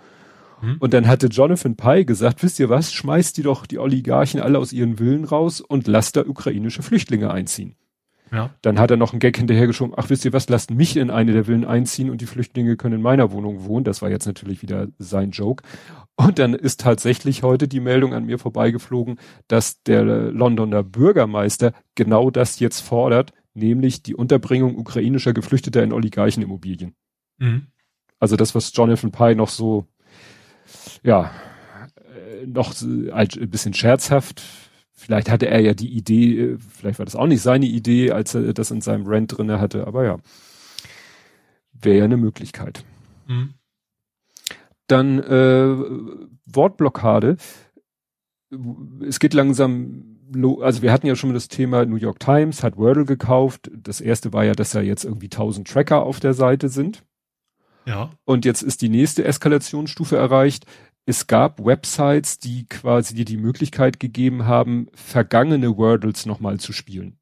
Mhm. 0.63 0.77
Und 0.79 0.95
dann 0.95 1.07
hatte 1.07 1.27
Jonathan 1.29 1.77
Pye 1.77 2.05
gesagt, 2.05 2.43
wisst 2.43 2.59
ihr 2.61 2.69
was, 2.69 2.93
schmeißt 2.93 3.37
die 3.37 3.43
doch 3.43 3.67
die 3.67 3.79
Oligarchen 3.79 4.41
alle 4.41 4.59
aus 4.59 4.73
ihren 4.73 4.99
Villen 4.99 5.25
raus 5.25 5.61
und 5.61 5.87
lasst 5.87 6.17
da 6.17 6.23
ukrainische 6.27 6.83
Flüchtlinge 6.83 7.31
einziehen. 7.31 7.77
Ja. 8.33 8.51
Dann 8.63 8.79
hat 8.79 8.91
er 8.91 8.97
noch 8.97 9.13
einen 9.13 9.21
Gag 9.21 9.37
hinterhergeschoben, 9.37 9.95
ach 9.97 10.09
wisst 10.09 10.25
ihr 10.25 10.33
was, 10.33 10.49
lasst 10.49 10.71
mich 10.71 10.97
in 10.97 11.11
eine 11.11 11.33
der 11.33 11.45
Villen 11.45 11.65
einziehen 11.65 12.11
und 12.11 12.21
die 12.21 12.27
Flüchtlinge 12.27 12.77
können 12.77 12.97
in 12.97 13.03
meiner 13.03 13.33
Wohnung 13.33 13.65
wohnen. 13.65 13.85
Das 13.85 14.03
war 14.03 14.11
jetzt 14.11 14.27
natürlich 14.27 14.63
wieder 14.63 14.89
sein 14.99 15.31
Joke. 15.31 15.65
Und 16.17 16.39
dann 16.39 16.55
ist 16.55 16.81
tatsächlich 16.81 17.43
heute 17.43 17.67
die 17.67 17.81
Meldung 17.81 18.15
an 18.15 18.27
mir 18.27 18.39
vorbeigeflogen, 18.39 19.19
dass 19.49 19.83
der 19.83 20.05
Londoner 20.05 20.83
Bürgermeister 20.83 21.73
genau 21.95 22.31
das 22.31 22.61
jetzt 22.61 22.81
fordert, 22.81 23.33
nämlich 23.55 24.03
die 24.03 24.15
Unterbringung 24.15 24.79
ukrainischer 24.79 25.33
Geflüchteter 25.33 25.83
in 25.83 25.93
Oligarchenimmobilien. 25.93 26.95
Mhm. 27.39 27.67
Also 28.21 28.37
das, 28.37 28.55
was 28.55 28.71
Jonathan 28.75 29.11
Pye 29.11 29.35
noch 29.35 29.49
so, 29.49 29.87
ja, 31.03 31.33
äh, 31.97 32.47
noch 32.47 32.75
ein 32.81 33.51
bisschen 33.51 33.75
scherzhaft 33.75 34.43
Vielleicht 35.01 35.31
hatte 35.31 35.49
er 35.49 35.61
ja 35.61 35.73
die 35.73 35.89
Idee, 35.89 36.39
äh, 36.39 36.59
vielleicht 36.59 36.99
war 36.99 37.07
das 37.07 37.17
auch 37.17 37.27
nicht 37.27 37.41
seine 37.41 37.65
Idee, 37.65 38.13
als 38.13 38.35
er 38.35 38.53
das 38.53 38.71
in 38.71 38.83
seinem 38.83 39.07
Rent 39.07 39.37
drinne 39.37 39.59
hatte, 39.59 39.87
aber 39.87 40.05
ja, 40.05 40.19
wäre 41.73 41.99
ja 41.99 42.05
eine 42.05 42.19
Möglichkeit. 42.19 42.85
Mhm. 43.27 43.55
Dann 44.89 45.19
äh, 45.21 45.75
Wortblockade. 46.45 47.39
Es 49.09 49.21
geht 49.21 49.33
langsam, 49.33 50.19
also 50.61 50.83
wir 50.83 50.93
hatten 50.93 51.07
ja 51.07 51.17
schon 51.17 51.31
mal 51.31 51.35
das 51.35 51.49
Thema 51.49 51.87
New 51.87 51.97
York 51.97 52.21
Times 52.21 52.63
hat 52.63 52.77
Wordle 52.77 53.07
gekauft. 53.07 53.71
Das 53.75 54.03
erste 54.03 54.35
war 54.35 54.45
ja, 54.45 54.53
dass 54.53 54.73
da 54.73 54.83
jetzt 54.83 55.05
irgendwie 55.05 55.29
1000 55.29 55.67
Tracker 55.67 56.03
auf 56.03 56.21
der 56.21 56.35
Seite 56.35 56.69
sind. 56.69 57.05
Ja. 57.87 58.11
Und 58.27 58.45
jetzt 58.45 58.61
ist 58.61 58.83
die 58.83 58.91
nächste 58.91 59.25
Eskalationsstufe 59.25 60.17
erreicht 60.17 60.67
es 61.11 61.27
gab 61.27 61.65
Websites, 61.65 62.39
die 62.39 62.67
quasi 62.69 63.15
dir 63.15 63.25
die 63.25 63.37
Möglichkeit 63.37 63.99
gegeben 63.99 64.47
haben, 64.47 64.87
vergangene 64.95 65.77
Wordles 65.77 66.25
nochmal 66.25 66.61
zu 66.61 66.73
spielen. 66.73 67.19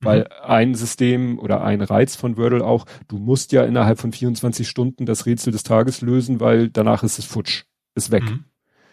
Weil 0.00 0.20
mhm. 0.20 0.26
ein 0.44 0.74
System 0.76 1.38
oder 1.40 1.64
ein 1.64 1.82
Reiz 1.82 2.14
von 2.14 2.36
Wordle 2.36 2.64
auch, 2.64 2.86
du 3.08 3.18
musst 3.18 3.50
ja 3.50 3.64
innerhalb 3.64 3.98
von 3.98 4.12
24 4.12 4.68
Stunden 4.68 5.06
das 5.06 5.26
Rätsel 5.26 5.52
des 5.52 5.64
Tages 5.64 6.02
lösen, 6.02 6.38
weil 6.38 6.68
danach 6.68 7.02
ist 7.02 7.18
es 7.18 7.24
futsch, 7.24 7.64
ist 7.96 8.12
weg. 8.12 8.22
Mhm. 8.22 8.44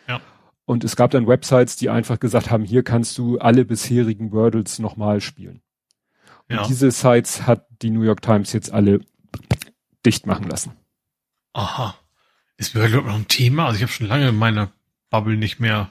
Ja. 0.07 0.19
Und 0.65 0.83
es 0.83 0.95
gab 0.95 1.11
dann 1.11 1.27
Websites, 1.27 1.75
die 1.75 1.91
einfach 1.91 2.19
gesagt 2.19 2.49
haben, 2.49 2.63
hier 2.63 2.83
kannst 2.83 3.17
du 3.19 3.37
alle 3.37 3.65
bisherigen 3.65 4.31
Wordles 4.31 4.79
nochmal 4.79 5.21
spielen. 5.21 5.61
Und 6.49 6.55
ja. 6.55 6.67
diese 6.67 6.89
Sites 6.89 7.45
hat 7.45 7.67
die 7.83 7.91
New 7.91 8.01
York 8.01 8.23
Times 8.23 8.51
jetzt 8.51 8.73
alle 8.73 8.99
dicht 10.03 10.25
machen 10.25 10.49
lassen. 10.49 10.71
Aha. 11.53 11.95
Ist 12.57 12.75
mir 12.75 12.85
überhaupt 12.85 13.07
noch 13.07 13.15
ein 13.15 13.27
Thema? 13.27 13.65
Also 13.65 13.77
ich 13.77 13.81
habe 13.83 13.91
schon 13.91 14.07
lange 14.07 14.29
in 14.29 14.37
meiner 14.37 14.71
Bubble 15.09 15.37
nicht 15.37 15.59
mehr 15.59 15.89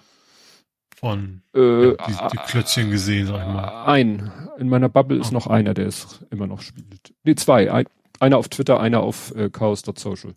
von 0.96 1.42
äh, 1.55 1.88
ja, 1.88 1.94
die, 2.07 2.12
die, 2.33 2.37
Klötzchen 2.46 2.90
gesehen, 2.90 3.27
sag 3.27 3.40
ich 3.40 3.53
mal. 3.53 3.87
Ein. 3.87 4.33
In 4.59 4.68
meiner 4.68 4.88
Bubble 4.88 5.18
ist 5.18 5.31
oh. 5.31 5.35
noch 5.35 5.48
einer, 5.48 5.75
der 5.75 5.88
es 5.88 6.25
immer 6.31 6.46
noch 6.46 6.61
spielt. 6.62 7.12
Nee, 7.25 7.35
zwei. 7.35 7.72
Ein, 7.72 7.87
einer 8.20 8.38
auf 8.38 8.48
Twitter, 8.48 8.79
einer 8.79 9.01
auf 9.01 9.35
äh, 9.35 9.51
chaos.social. 9.51 10.35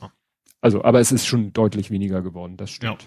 Oh. 0.00 0.06
Also, 0.60 0.84
aber 0.84 1.00
es 1.00 1.10
ist 1.10 1.26
schon 1.26 1.52
deutlich 1.52 1.90
weniger 1.90 2.22
geworden, 2.22 2.56
das 2.56 2.70
stimmt. 2.70 3.06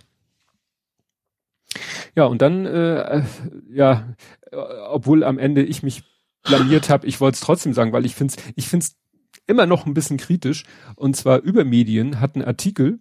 Ja, 1.74 1.82
ja 2.16 2.26
und 2.26 2.42
dann, 2.42 2.66
äh, 2.66 3.24
ja, 3.72 4.14
obwohl 4.90 5.24
am 5.24 5.40
Ende 5.40 5.64
ich 5.64 5.84
mich 5.84 6.04
blamiert 6.44 6.90
habe, 6.90 7.08
ich 7.08 7.22
wollte 7.22 7.36
es 7.36 7.42
trotzdem 7.42 7.74
sagen, 7.74 7.94
weil 7.94 8.06
ich 8.06 8.16
finde 8.16 8.36
es 8.36 8.44
ich 8.56 8.68
find's 8.68 8.98
immer 9.48 9.66
noch 9.66 9.86
ein 9.86 9.94
bisschen 9.94 10.18
kritisch. 10.18 10.64
Und 10.96 11.16
zwar 11.16 11.42
über 11.42 11.64
Medien 11.64 12.20
hat 12.20 12.36
ein 12.36 12.44
Artikel, 12.44 13.00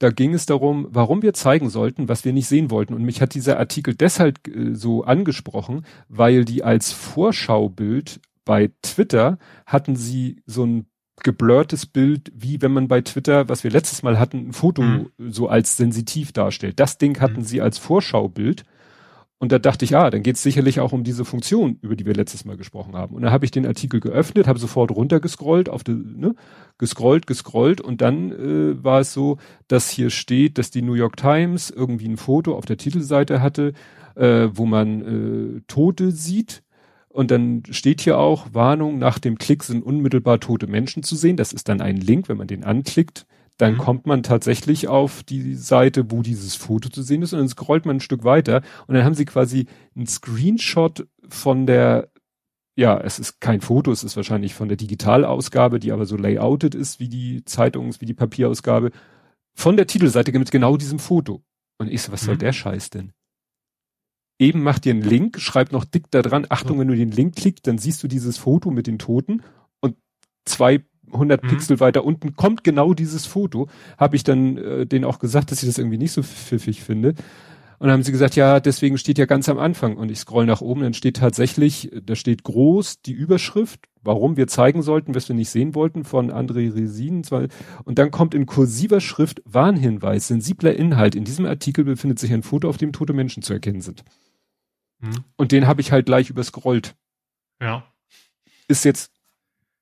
da 0.00 0.10
ging 0.10 0.32
es 0.32 0.46
darum, 0.46 0.88
warum 0.90 1.22
wir 1.22 1.34
zeigen 1.34 1.68
sollten, 1.68 2.08
was 2.08 2.24
wir 2.24 2.32
nicht 2.32 2.48
sehen 2.48 2.70
wollten. 2.70 2.94
Und 2.94 3.04
mich 3.04 3.20
hat 3.20 3.34
dieser 3.34 3.58
Artikel 3.58 3.94
deshalb 3.94 4.48
äh, 4.48 4.74
so 4.74 5.04
angesprochen, 5.04 5.84
weil 6.08 6.44
die 6.44 6.64
als 6.64 6.90
Vorschaubild 6.90 8.20
bei 8.46 8.70
Twitter 8.82 9.38
hatten 9.66 9.96
sie 9.96 10.42
so 10.46 10.64
ein 10.64 10.86
geblurrtes 11.22 11.84
Bild, 11.84 12.32
wie 12.34 12.62
wenn 12.62 12.72
man 12.72 12.88
bei 12.88 13.02
Twitter, 13.02 13.50
was 13.50 13.62
wir 13.62 13.70
letztes 13.70 14.02
Mal 14.02 14.18
hatten, 14.18 14.48
ein 14.48 14.52
Foto 14.54 14.82
mhm. 14.82 15.10
so 15.18 15.48
als 15.48 15.76
sensitiv 15.76 16.32
darstellt. 16.32 16.80
Das 16.80 16.96
Ding 16.96 17.20
hatten 17.20 17.40
mhm. 17.40 17.44
sie 17.44 17.60
als 17.60 17.76
Vorschaubild 17.76 18.64
und 19.40 19.52
da 19.52 19.58
dachte 19.58 19.86
ich, 19.86 19.96
ah, 19.96 20.10
dann 20.10 20.22
geht 20.22 20.36
es 20.36 20.42
sicherlich 20.42 20.80
auch 20.80 20.92
um 20.92 21.02
diese 21.02 21.24
Funktion, 21.24 21.78
über 21.80 21.96
die 21.96 22.04
wir 22.04 22.12
letztes 22.12 22.44
Mal 22.44 22.58
gesprochen 22.58 22.94
haben. 22.94 23.14
Und 23.14 23.22
dann 23.22 23.32
habe 23.32 23.46
ich 23.46 23.50
den 23.50 23.64
Artikel 23.64 23.98
geöffnet, 23.98 24.46
habe 24.46 24.58
sofort 24.58 24.90
runtergescrollt, 24.90 25.70
auf 25.70 25.82
die, 25.82 25.92
ne, 25.92 26.34
gescrollt, 26.76 27.26
gescrollt 27.26 27.80
und 27.80 28.02
dann 28.02 28.32
äh, 28.32 28.84
war 28.84 29.00
es 29.00 29.14
so, 29.14 29.38
dass 29.66 29.88
hier 29.88 30.10
steht, 30.10 30.58
dass 30.58 30.70
die 30.70 30.82
New 30.82 30.92
York 30.92 31.16
Times 31.16 31.70
irgendwie 31.70 32.06
ein 32.06 32.18
Foto 32.18 32.54
auf 32.54 32.66
der 32.66 32.76
Titelseite 32.76 33.40
hatte, 33.40 33.72
äh, 34.14 34.48
wo 34.52 34.66
man 34.66 35.56
äh, 35.56 35.60
Tote 35.68 36.10
sieht. 36.10 36.62
Und 37.08 37.30
dann 37.30 37.62
steht 37.70 38.02
hier 38.02 38.18
auch, 38.18 38.48
Warnung, 38.52 38.98
nach 38.98 39.18
dem 39.18 39.38
Klick 39.38 39.64
sind 39.64 39.82
unmittelbar 39.82 40.38
tote 40.40 40.66
Menschen 40.66 41.02
zu 41.02 41.16
sehen. 41.16 41.38
Das 41.38 41.54
ist 41.54 41.70
dann 41.70 41.80
ein 41.80 41.96
Link, 41.96 42.28
wenn 42.28 42.36
man 42.36 42.46
den 42.46 42.62
anklickt, 42.62 43.26
dann 43.60 43.74
mhm. 43.74 43.78
kommt 43.78 44.06
man 44.06 44.22
tatsächlich 44.22 44.88
auf 44.88 45.22
die 45.22 45.54
Seite, 45.54 46.10
wo 46.10 46.22
dieses 46.22 46.54
Foto 46.54 46.88
zu 46.88 47.02
sehen 47.02 47.22
ist 47.22 47.32
und 47.32 47.40
dann 47.40 47.48
scrollt 47.48 47.84
man 47.84 47.96
ein 47.96 48.00
Stück 48.00 48.24
weiter 48.24 48.62
und 48.86 48.94
dann 48.94 49.04
haben 49.04 49.14
sie 49.14 49.26
quasi 49.26 49.66
einen 49.94 50.06
Screenshot 50.06 51.06
von 51.28 51.66
der, 51.66 52.10
ja, 52.76 52.98
es 52.98 53.18
ist 53.18 53.40
kein 53.40 53.60
Foto, 53.60 53.92
es 53.92 54.02
ist 54.02 54.16
wahrscheinlich 54.16 54.54
von 54.54 54.68
der 54.68 54.78
Digitalausgabe, 54.78 55.78
die 55.78 55.92
aber 55.92 56.06
so 56.06 56.16
layoutet 56.16 56.74
ist 56.74 57.00
wie 57.00 57.08
die 57.08 57.44
Zeitungs-, 57.44 58.00
wie 58.00 58.06
die 58.06 58.14
Papierausgabe, 58.14 58.92
von 59.54 59.76
der 59.76 59.86
Titelseite 59.86 60.32
mit 60.32 60.50
genau 60.50 60.76
diesem 60.76 60.98
Foto. 60.98 61.42
Und 61.78 61.88
ich 61.88 62.02
so, 62.02 62.12
was 62.12 62.22
mhm. 62.22 62.26
soll 62.26 62.36
der 62.38 62.52
Scheiß 62.52 62.90
denn? 62.90 63.12
Eben 64.38 64.62
macht 64.62 64.86
dir 64.86 64.94
einen 64.94 65.02
Link, 65.02 65.38
schreibt 65.38 65.72
noch 65.72 65.84
dick 65.84 66.10
da 66.10 66.22
dran, 66.22 66.46
Achtung, 66.48 66.78
wenn 66.78 66.88
du 66.88 66.96
den 66.96 67.10
Link 67.10 67.36
klickst, 67.36 67.66
dann 67.66 67.76
siehst 67.76 68.02
du 68.02 68.08
dieses 68.08 68.38
Foto 68.38 68.70
mit 68.70 68.86
den 68.86 68.98
Toten 68.98 69.42
und 69.80 69.96
zwei 70.46 70.82
100 71.12 71.42
mhm. 71.42 71.48
Pixel 71.48 71.80
weiter 71.80 72.04
unten 72.04 72.36
kommt 72.36 72.64
genau 72.64 72.94
dieses 72.94 73.26
Foto. 73.26 73.68
Habe 73.98 74.16
ich 74.16 74.24
dann 74.24 74.56
äh, 74.56 74.86
denen 74.86 75.04
auch 75.04 75.18
gesagt, 75.18 75.50
dass 75.50 75.62
ich 75.62 75.68
das 75.68 75.78
irgendwie 75.78 75.98
nicht 75.98 76.12
so 76.12 76.22
pfiffig 76.22 76.82
finde. 76.82 77.14
Und 77.80 77.86
dann 77.86 77.94
haben 77.94 78.02
sie 78.02 78.12
gesagt, 78.12 78.36
ja, 78.36 78.60
deswegen 78.60 78.98
steht 78.98 79.16
ja 79.16 79.24
ganz 79.24 79.48
am 79.48 79.58
Anfang. 79.58 79.96
Und 79.96 80.10
ich 80.10 80.18
scroll 80.18 80.44
nach 80.44 80.60
oben, 80.60 80.82
dann 80.82 80.92
steht 80.92 81.16
tatsächlich, 81.16 81.90
da 82.04 82.14
steht 82.14 82.42
groß 82.42 83.00
die 83.00 83.12
Überschrift, 83.12 83.80
warum 84.02 84.36
wir 84.36 84.48
zeigen 84.48 84.82
sollten, 84.82 85.14
was 85.14 85.30
wir 85.30 85.34
nicht 85.34 85.48
sehen 85.48 85.74
wollten, 85.74 86.04
von 86.04 86.30
André 86.30 86.74
Resin. 86.74 87.22
Und 87.84 87.98
dann 87.98 88.10
kommt 88.10 88.34
in 88.34 88.44
kursiver 88.44 89.00
Schrift 89.00 89.40
Warnhinweis, 89.46 90.28
sensibler 90.28 90.76
Inhalt. 90.76 91.14
In 91.14 91.24
diesem 91.24 91.46
Artikel 91.46 91.84
befindet 91.84 92.18
sich 92.18 92.34
ein 92.34 92.42
Foto, 92.42 92.68
auf 92.68 92.76
dem 92.76 92.92
tote 92.92 93.14
Menschen 93.14 93.42
zu 93.42 93.54
erkennen 93.54 93.80
sind. 93.80 94.04
Mhm. 95.00 95.24
Und 95.36 95.50
den 95.50 95.66
habe 95.66 95.80
ich 95.80 95.90
halt 95.90 96.04
gleich 96.04 96.28
überscrollt. 96.28 96.96
Ja. 97.62 97.84
Ist 98.68 98.84
jetzt 98.84 99.10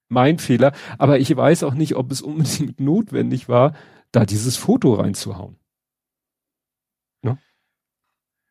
mein 0.09 0.38
Fehler. 0.38 0.73
Aber 0.99 1.18
ich 1.18 1.35
weiß 1.35 1.62
auch 1.62 1.75
nicht, 1.75 1.97
ob 1.97 2.11
es 2.11 2.23
unbedingt 2.23 2.81
notwendig 2.81 3.49
war, 3.49 3.75
da 4.12 4.25
dieses 4.25 4.57
Foto 4.57 4.94
reinzuhauen. 4.94 5.57
Ne? 7.23 7.38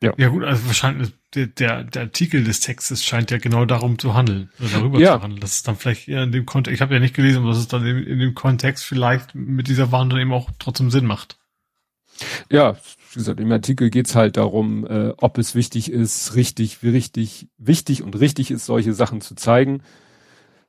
Ja. 0.02 0.13
ja 0.17 0.30
gut, 0.30 0.43
also 0.43 0.65
wahrscheinlich 0.67 1.12
der, 1.34 1.48
der, 1.48 1.84
der 1.84 2.04
Artikel 2.04 2.43
des 2.43 2.60
Textes 2.60 3.04
scheint 3.04 3.32
ja 3.32 3.38
genau 3.38 3.65
darum 3.65 3.98
zu 4.00 4.13
handeln, 4.13 4.50
oder 4.60 4.70
darüber 4.70 5.00
ja. 5.00 5.17
zu 5.17 5.24
handeln. 5.24 5.41
Das 5.41 5.54
ist 5.54 5.67
dann 5.67 5.76
vielleicht 5.76 6.08
eher 6.08 6.24
in 6.24 6.32
dem 6.32 6.46
Kontext, 6.46 6.76
ich 6.76 6.82
habe 6.82 6.93
ja 6.93 7.00
nicht 7.00 7.15
gelesen, 7.15 7.39
aber 7.39 7.50
dass 7.50 7.58
es 7.58 7.67
dann 7.67 7.86
in, 7.86 8.04
in 8.04 8.20
dem 8.20 8.36
Kontext 8.36 8.84
vielleicht 8.86 9.34
mit 9.34 9.67
dieser 9.67 9.91
Warnung 9.91 10.20
eben 10.20 10.34
auch 10.34 10.52
trotzdem 10.60 10.91
Sinn 10.91 11.06
macht. 11.06 11.38
Ja, 12.52 12.78
wie 13.12 13.20
gesagt, 13.20 13.39
im 13.39 13.52
Artikel 13.52 13.89
geht's 13.89 14.15
halt 14.15 14.38
darum, 14.38 14.86
äh, 14.88 15.13
ob 15.17 15.38
es 15.38 15.54
wichtig 15.54 15.91
ist, 15.91 16.36
richtig, 16.36 16.82
wie 16.82 16.89
richtig, 16.89 17.48
wichtig 17.58 18.02
und 18.02 18.20
richtig 18.20 18.52
ist, 18.52 18.65
solche 18.65 18.93
Sachen 18.93 19.22
zu 19.22 19.36
zeigen 19.36 19.82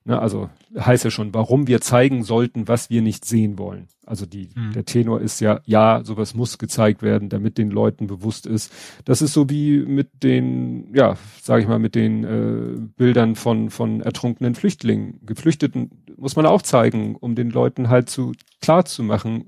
Ne, 0.09 0.19
also 0.19 0.49
heißt 0.75 1.05
ja 1.05 1.11
schon, 1.11 1.35
warum 1.35 1.67
wir 1.67 1.83
zeigen 1.83 2.23
sollten, 2.23 2.67
was 2.67 2.89
wir 2.89 3.03
nicht 3.03 3.27
sehen 3.27 3.59
wollen. 3.59 3.89
Also 4.07 4.25
die, 4.25 4.49
mhm. 4.55 4.73
der 4.73 4.87
Tenor 4.87 5.21
ist 5.21 5.39
ja, 5.41 5.61
ja, 5.67 6.01
sowas 6.03 6.33
muss 6.35 6.57
gezeigt 6.57 7.03
werden, 7.03 7.29
damit 7.29 7.59
den 7.59 7.71
Leuten 7.71 8.07
bewusst 8.07 8.47
ist. 8.47 8.73
Das 9.05 9.21
ist 9.21 9.35
so 9.35 9.51
wie 9.51 9.81
mit 9.81 10.23
den, 10.23 10.95
ja, 10.95 11.19
sage 11.43 11.61
ich 11.61 11.69
mal, 11.69 11.79
mit 11.79 11.95
den 11.95 12.25
äh, 12.25 12.81
Bildern 12.97 13.35
von 13.35 13.69
von 13.69 14.01
ertrunkenen 14.01 14.55
Flüchtlingen, 14.55 15.21
Geflüchteten 15.27 15.91
muss 16.17 16.37
man 16.37 16.47
auch 16.47 16.63
zeigen, 16.63 17.15
um 17.15 17.35
den 17.35 17.51
Leuten 17.51 17.91
halt 17.91 18.09
zu 18.09 18.33
klar 18.63 18.87
zu 18.87 19.03
machen, 19.03 19.45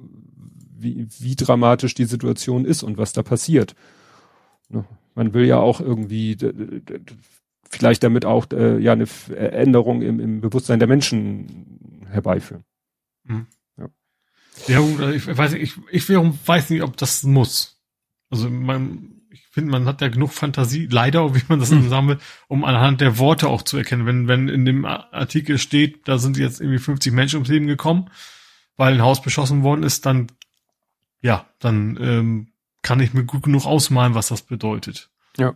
wie 0.79 1.07
wie 1.21 1.37
dramatisch 1.37 1.95
die 1.95 2.05
Situation 2.05 2.67
ist 2.67 2.83
und 2.83 2.99
was 2.99 3.15
da 3.15 3.23
passiert. 3.23 3.75
Ne? 4.69 4.85
Man 5.15 5.33
will 5.33 5.47
ja 5.47 5.57
auch 5.57 5.81
irgendwie 5.81 6.37
vielleicht 7.71 8.03
damit 8.03 8.25
auch 8.25 8.47
äh, 8.53 8.79
ja 8.79 8.93
eine 8.93 9.07
Änderung 9.37 10.03
im, 10.03 10.21
im 10.21 10.41
Bewusstsein 10.41 10.79
der 10.79 10.89
Menschen 10.89 12.07
herbeiführen. 12.11 12.65
Mhm. 13.25 13.47
Ja. 13.79 13.89
ja, 14.67 14.79
also 14.81 15.09
ich 15.09 15.27
weiß 15.27 15.53
nicht, 15.53 15.63
ich, 15.63 16.09
ich 16.09 16.09
weiß 16.09 16.71
nicht, 16.71 16.83
ob 16.83 16.97
das 16.97 17.23
muss. 17.23 17.81
Also 18.29 18.51
man, 18.51 19.23
ich 19.31 19.47
finde, 19.51 19.71
man 19.71 19.87
hat 19.87 20.01
ja 20.01 20.09
genug 20.09 20.33
Fantasie, 20.33 20.89
leider, 20.91 21.35
wie 21.35 21.43
man 21.49 21.61
das 21.61 21.71
mhm. 21.71 21.89
sagen 21.89 22.09
will, 22.09 22.19
um 22.49 22.65
anhand 22.65 23.01
der 23.01 23.19
Worte 23.19 23.49
auch 23.49 23.63
zu 23.63 23.77
erkennen. 23.79 24.07
Wenn, 24.07 24.29
wenn 24.29 24.49
in 24.49 24.65
dem 24.65 24.85
Artikel 24.85 25.59
steht, 25.59 26.07
da 26.09 26.19
sind 26.19 26.37
jetzt 26.37 26.61
irgendwie 26.61 26.79
50 26.79 27.13
Menschen 27.13 27.37
ums 27.37 27.49
Leben 27.49 27.67
gekommen, 27.67 28.11
weil 28.77 28.95
ein 28.95 29.03
Haus 29.03 29.23
beschossen 29.23 29.63
worden 29.63 29.83
ist, 29.85 30.07
dann 30.07 30.29
ja, 31.23 31.47
dann 31.59 31.99
ähm, 32.01 32.53
kann 32.83 33.01
ich 33.01 33.13
mir 33.13 33.25
gut 33.25 33.43
genug 33.43 33.67
ausmalen, 33.67 34.15
was 34.15 34.29
das 34.29 34.43
bedeutet. 34.43 35.11
Ja. 35.37 35.55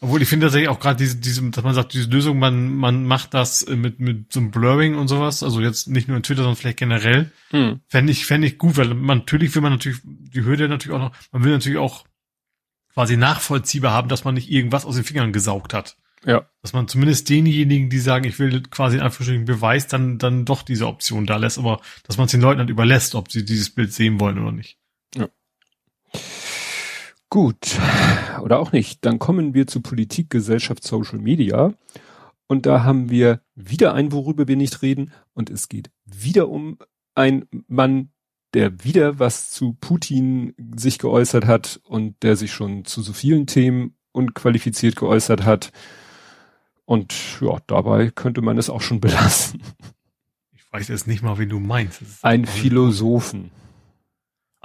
Obwohl 0.00 0.20
ich 0.20 0.28
finde 0.28 0.46
tatsächlich 0.46 0.68
auch 0.68 0.78
gerade 0.78 0.98
diese, 0.98 1.16
diese, 1.16 1.50
dass 1.50 1.64
man 1.64 1.74
sagt, 1.74 1.94
diese 1.94 2.10
Lösung, 2.10 2.38
man, 2.38 2.74
man 2.74 3.06
macht 3.06 3.32
das 3.32 3.66
mit, 3.66 3.98
mit 3.98 4.30
so 4.30 4.40
einem 4.40 4.50
Blurring 4.50 4.94
und 4.94 5.08
sowas, 5.08 5.42
also 5.42 5.60
jetzt 5.60 5.88
nicht 5.88 6.06
nur 6.06 6.18
in 6.18 6.22
Twitter, 6.22 6.42
sondern 6.42 6.56
vielleicht 6.56 6.78
generell, 6.78 7.32
hm. 7.50 7.80
fände 7.88 8.12
ich, 8.12 8.26
fände 8.26 8.46
ich 8.46 8.58
gut, 8.58 8.76
weil 8.76 8.92
man, 8.92 9.18
natürlich 9.18 9.54
will 9.54 9.62
man 9.62 9.72
natürlich, 9.72 10.00
die 10.04 10.44
Hürde 10.44 10.68
natürlich 10.68 10.94
auch 10.94 11.00
noch, 11.00 11.16
man 11.32 11.44
will 11.44 11.52
natürlich 11.52 11.78
auch 11.78 12.04
quasi 12.92 13.16
nachvollziehbar 13.16 13.92
haben, 13.92 14.08
dass 14.08 14.24
man 14.24 14.34
nicht 14.34 14.50
irgendwas 14.50 14.84
aus 14.84 14.96
den 14.96 15.04
Fingern 15.04 15.32
gesaugt 15.32 15.72
hat. 15.72 15.96
Ja. 16.24 16.46
Dass 16.60 16.72
man 16.72 16.88
zumindest 16.88 17.28
denjenigen, 17.28 17.88
die 17.88 17.98
sagen, 17.98 18.24
ich 18.24 18.38
will 18.38 18.62
quasi 18.62 18.96
in 18.96 19.02
Anführungsstrichen 19.02 19.44
Beweis, 19.44 19.86
dann, 19.86 20.18
dann 20.18 20.44
doch 20.44 20.62
diese 20.62 20.86
Option 20.86 21.24
da 21.24 21.36
lässt, 21.36 21.58
aber 21.58 21.80
dass 22.06 22.16
man 22.18 22.26
es 22.26 22.32
den 22.32 22.40
Leuten 22.40 22.58
dann 22.58 22.68
überlässt, 22.68 23.14
ob 23.14 23.30
sie 23.30 23.44
dieses 23.44 23.70
Bild 23.70 23.92
sehen 23.92 24.18
wollen 24.18 24.38
oder 24.38 24.52
nicht. 24.52 24.78
Ja. 25.14 25.28
Gut, 27.28 27.78
oder 28.42 28.58
auch 28.60 28.72
nicht. 28.72 29.04
Dann 29.04 29.18
kommen 29.18 29.52
wir 29.54 29.66
zu 29.66 29.80
Politik, 29.80 30.30
Gesellschaft, 30.30 30.84
Social 30.84 31.18
Media. 31.18 31.74
Und 32.46 32.66
da 32.66 32.84
haben 32.84 33.10
wir 33.10 33.40
wieder 33.54 33.94
ein, 33.94 34.12
worüber 34.12 34.46
wir 34.46 34.56
nicht 34.56 34.82
reden. 34.82 35.12
Und 35.34 35.50
es 35.50 35.68
geht 35.68 35.90
wieder 36.04 36.48
um 36.48 36.78
einen 37.14 37.46
Mann, 37.66 38.10
der 38.54 38.84
wieder 38.84 39.18
was 39.18 39.50
zu 39.50 39.76
Putin 39.80 40.54
sich 40.76 40.98
geäußert 40.98 41.46
hat 41.46 41.80
und 41.84 42.22
der 42.22 42.36
sich 42.36 42.52
schon 42.52 42.84
zu 42.84 43.02
so 43.02 43.12
vielen 43.12 43.46
Themen 43.46 43.96
unqualifiziert 44.12 44.96
geäußert 44.96 45.44
hat. 45.44 45.72
Und 46.84 47.14
ja, 47.40 47.58
dabei 47.66 48.10
könnte 48.10 48.42
man 48.42 48.56
es 48.56 48.70
auch 48.70 48.80
schon 48.80 49.00
belassen. 49.00 49.60
Ich 50.54 50.72
weiß 50.72 50.88
jetzt 50.88 51.06
nicht 51.06 51.22
mal, 51.22 51.38
wie 51.38 51.46
du 51.46 51.58
meinst. 51.58 52.02
Ein 52.22 52.44
Philosophen. 52.44 53.50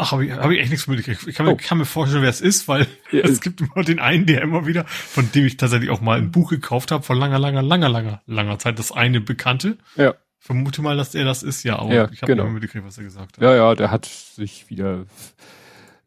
Ach, 0.02 0.14
habe 0.14 0.26
ich, 0.26 0.32
hab 0.32 0.50
ich 0.50 0.60
echt 0.60 0.72
nichts 0.72 0.88
mitgekriegt. 0.88 1.28
Ich 1.28 1.36
kann, 1.36 1.46
mir, 1.46 1.52
oh. 1.52 1.58
kann 1.58 1.78
mir 1.78 1.86
vorstellen, 1.86 2.24
wer 2.24 2.32
es 2.32 2.42
ist, 2.42 2.68
weil 2.68 2.88
ja, 3.12 3.20
es 3.24 3.40
gibt 3.40 3.62
immer 3.62 3.84
den 3.84 4.00
einen, 4.00 4.26
der 4.26 4.42
immer 4.42 4.66
wieder, 4.66 4.86
von 4.88 5.32
dem 5.32 5.46
ich 5.46 5.58
tatsächlich 5.58 5.92
auch 5.92 6.02
mal 6.02 6.18
ein 6.18 6.32
Buch 6.32 6.50
gekauft 6.50 6.90
habe, 6.90 7.04
vor 7.04 7.16
langer, 7.16 7.38
langer, 7.38 7.62
langer, 7.62 7.88
langer, 7.88 8.22
langer 8.26 8.58
Zeit, 8.58 8.80
das 8.80 8.92
eine 8.92 9.22
Bekannte. 9.22 9.78
Ja. 9.96 10.16
Vermute 10.40 10.82
mal, 10.82 10.98
dass 10.98 11.14
er 11.14 11.24
das 11.24 11.44
ist, 11.44 11.64
ja, 11.64 11.78
aber 11.78 11.94
ja, 11.94 12.10
ich 12.12 12.24
habe 12.24 12.32
genau. 12.32 12.46
nicht 12.46 12.54
mitgekriegt, 12.54 12.84
was 12.84 12.98
er 12.98 13.04
gesagt 13.04 13.38
hat. 13.38 13.44
Ja, 13.44 13.56
ja, 13.56 13.76
der 13.76 13.92
hat 13.92 14.06
sich 14.06 14.72
wieder, 14.72 15.06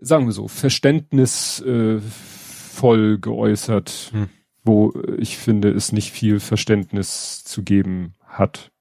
sagen 0.01 0.27
wir 0.27 0.33
so, 0.33 0.49
verständnisvoll 0.49 3.15
äh, 3.15 3.19
geäußert, 3.19 4.11
hm. 4.11 4.29
wo 4.65 4.93
ich 5.19 5.39
finde, 5.39 5.71
es 5.71 5.93
nicht 5.93 6.11
viel 6.11 6.41
Verständnis 6.41 7.45
zu 7.45 7.63
geben 7.63 8.15
hat. 8.27 8.73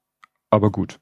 Aber 0.49 0.71
gut. 0.71 0.97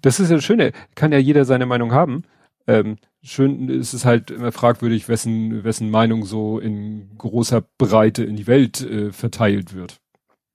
Das 0.00 0.20
ist 0.20 0.30
ja 0.30 0.36
das 0.36 0.44
Schöne, 0.44 0.70
kann 0.94 1.10
ja 1.10 1.18
jeder 1.18 1.44
seine 1.44 1.66
Meinung 1.66 1.90
haben. 1.90 2.22
Ähm, 2.66 2.98
schön 3.22 3.68
ist 3.68 3.92
es 3.92 4.04
halt 4.04 4.30
immer 4.30 4.52
fragwürdig, 4.52 5.08
wessen, 5.08 5.64
wessen 5.64 5.90
Meinung 5.90 6.24
so 6.24 6.58
in 6.58 7.16
großer 7.18 7.62
Breite 7.78 8.24
in 8.24 8.36
die 8.36 8.46
Welt 8.46 8.80
äh, 8.80 9.12
verteilt 9.12 9.74
wird. 9.74 10.00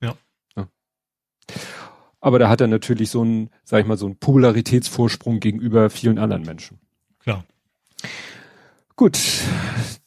Ja. 0.02 0.15
ja. 0.56 0.67
Aber 2.20 2.39
da 2.39 2.50
hat 2.50 2.62
er 2.62 2.67
natürlich 2.67 3.10
so 3.10 3.22
einen, 3.22 3.50
sag 3.63 3.82
ich 3.82 3.88
mal, 3.88 3.98
so 3.98 4.06
einen 4.06 4.17
Popularitätsvorsprung 4.17 5.39
gegenüber 5.39 5.89
vielen 5.89 6.20
anderen 6.20 6.43
Menschen. 6.43 6.80
Klar. 7.20 7.46
Gut, 8.96 9.20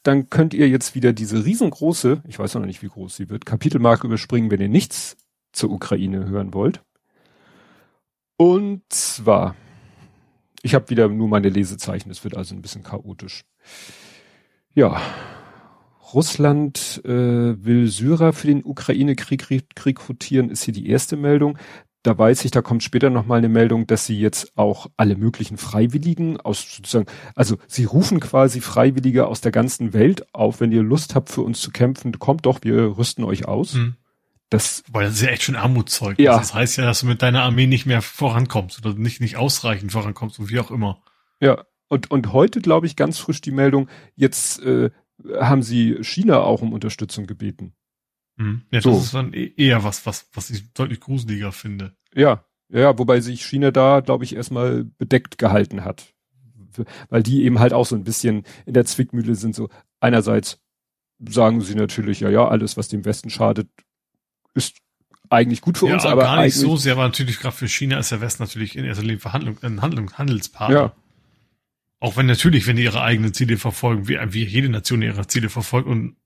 dann 0.03 0.31
könnt 0.31 0.53
ihr 0.53 0.69
jetzt 0.69 0.95
wieder 0.95 1.13
diese 1.13 1.45
riesengroße, 1.45 2.23
ich 2.27 2.39
weiß 2.39 2.55
noch 2.55 2.67
nicht, 2.67 2.83
wie 2.83 2.89
groß 2.89 3.15
sie 3.15 3.29
wird, 3.29 3.47
Kapitelmarke 3.47 4.07
überspringen, 4.07 4.51
wenn 4.51 4.61
ihr 4.61 4.69
nichts 4.69 5.17
zur 5.53 5.71
Ukraine 5.71 6.27
hören 6.27 6.55
wollt. 6.55 6.83
Und 8.37 8.83
zwar 8.89 9.55
ich 10.63 10.75
habe 10.75 10.91
wieder 10.91 11.09
nur 11.09 11.29
meine 11.29 11.49
Lesezeichen, 11.49 12.11
es 12.11 12.25
wird 12.25 12.37
also 12.37 12.55
ein 12.55 12.63
bisschen 12.63 12.83
chaotisch. 12.83 13.45
Ja, 14.75 15.01
Russland 16.13 17.01
äh, 17.05 17.09
will 17.65 17.89
Syrer 17.89 18.33
für 18.33 18.47
den 18.47 18.65
Ukraine-Krieg 18.65 19.47
rekrutieren, 19.85 20.51
ist 20.51 20.65
hier 20.65 20.75
die 20.75 20.89
erste 20.89 21.17
Meldung. 21.17 21.59
Da 22.03 22.17
weiß 22.17 22.47
ich, 22.47 22.51
da 22.51 22.63
kommt 22.63 22.83
später 22.83 23.11
nochmal 23.11 23.39
eine 23.39 23.51
Meldung, 23.51 23.87
dass 23.87 24.07
sie 24.07 24.19
jetzt 24.19 24.57
auch 24.57 24.87
alle 24.97 25.17
möglichen 25.17 25.59
Freiwilligen 25.59 26.41
aus 26.41 26.77
sozusagen, 26.77 27.07
also 27.35 27.59
sie 27.67 27.85
rufen 27.85 28.21
quasi 28.21 28.61
Freiwillige 28.61 29.27
aus 29.27 29.43
der 29.43 29.53
ganzen 29.53 29.93
Welt 29.93 30.35
auf, 30.35 30.61
wenn 30.61 30.73
ihr 30.73 30.83
Lust 30.83 31.15
habt, 31.15 31.29
für 31.29 31.43
uns 31.43 31.61
zu 31.61 31.71
kämpfen, 31.71 32.19
kommt 32.19 32.47
doch, 32.47 32.61
wir 32.63 32.97
rüsten 32.97 33.23
euch 33.25 33.47
aus. 33.47 33.75
Mhm. 33.75 33.97
Das, 34.51 34.83
Weil 34.91 35.05
das 35.07 35.15
ist 35.15 35.23
ja 35.23 35.29
echt 35.29 35.45
schon 35.45 35.57
Armutszeug. 35.57 36.19
Ja. 36.19 36.37
Das 36.37 36.53
heißt 36.53 36.77
ja, 36.77 36.85
dass 36.85 37.01
du 37.01 37.07
mit 37.07 37.23
deiner 37.23 37.43
Armee 37.43 37.67
nicht 37.67 37.87
mehr 37.87 38.03
vorankommst 38.03 38.85
oder 38.85 38.99
nicht, 38.99 39.21
nicht 39.21 39.37
ausreichend 39.37 39.93
vorankommst 39.93 40.41
und 40.41 40.51
wie 40.51 40.59
auch 40.59 40.73
immer. 40.73 41.03
Ja. 41.41 41.65
Und, 41.89 42.11
und 42.11 42.33
heute, 42.33 42.61
glaube 42.61 42.87
ich, 42.87 42.97
ganz 42.97 43.19
frisch 43.19 43.41
die 43.41 43.53
Meldung, 43.53 43.89
jetzt 44.17 44.61
äh, 44.63 44.91
haben 45.41 45.63
sie 45.63 45.99
China 46.03 46.41
auch 46.41 46.63
um 46.63 46.73
Unterstützung 46.73 47.27
gebeten. 47.27 47.75
Mhm. 48.37 48.63
Ja, 48.73 48.81
so. 48.81 48.91
das 48.91 49.05
ist 49.05 49.15
dann 49.15 49.33
e-, 49.33 49.53
eher 49.57 49.85
was, 49.85 50.05
was, 50.05 50.29
was 50.35 50.51
ich 50.51 50.73
deutlich 50.73 51.01
gruseliger 51.01 51.53
finde. 51.53 51.97
Ja, 52.15 52.45
ja, 52.73 52.99
wobei 52.99 53.21
sich 53.21 53.45
China 53.45 53.71
da, 53.71 54.01
glaube 54.01 54.25
ich, 54.25 54.35
erstmal 54.35 54.85
bedeckt 54.85 55.39
gehalten 55.39 55.85
hat. 55.85 56.15
Weil 57.09 57.23
die 57.23 57.45
eben 57.45 57.59
halt 57.59 57.73
auch 57.73 57.87
so 57.87 57.97
ein 57.97 58.05
bisschen 58.05 58.45
in 58.65 58.75
der 58.75 58.85
Zwickmühle 58.85 59.35
sind, 59.35 59.55
so 59.55 59.69
einerseits 59.99 60.61
sagen 61.19 61.61
sie 61.61 61.75
natürlich, 61.75 62.21
ja, 62.21 62.31
ja, 62.31 62.49
alles, 62.49 62.77
was 62.77 62.89
dem 62.89 63.05
Westen 63.05 63.29
schadet, 63.29 63.69
ist 64.55 64.77
eigentlich 65.31 65.61
gut 65.61 65.79
für 65.79 65.87
ja, 65.87 65.95
uns, 65.95 66.05
aber 66.05 66.23
gar 66.23 66.43
nicht 66.43 66.57
so 66.57 66.77
sehr, 66.77 66.95
aber 66.95 67.05
natürlich 67.05 67.39
gerade 67.39 67.57
für 67.57 67.69
China 67.69 67.99
ist 67.99 68.11
der 68.11 68.21
Westen 68.21 68.43
natürlich 68.43 68.77
in 68.77 68.85
erster 68.85 69.05
Linie 69.05 69.21
Verhandlung, 69.21 69.59
ein 69.63 69.81
Handlung, 69.81 70.13
Handelspartner. 70.13 70.77
Ja. 70.77 70.93
Auch 72.01 72.17
wenn 72.17 72.27
natürlich, 72.27 72.67
wenn 72.67 72.77
die 72.77 72.85
ihre 72.85 73.03
eigenen 73.03 73.33
Ziele 73.33 73.57
verfolgen, 73.57 74.09
wie, 74.09 74.19
wie 74.33 74.45
jede 74.45 74.69
Nation 74.69 75.03
ihre 75.03 75.27
Ziele 75.29 75.49
verfolgt 75.49 75.87
und 75.87 76.17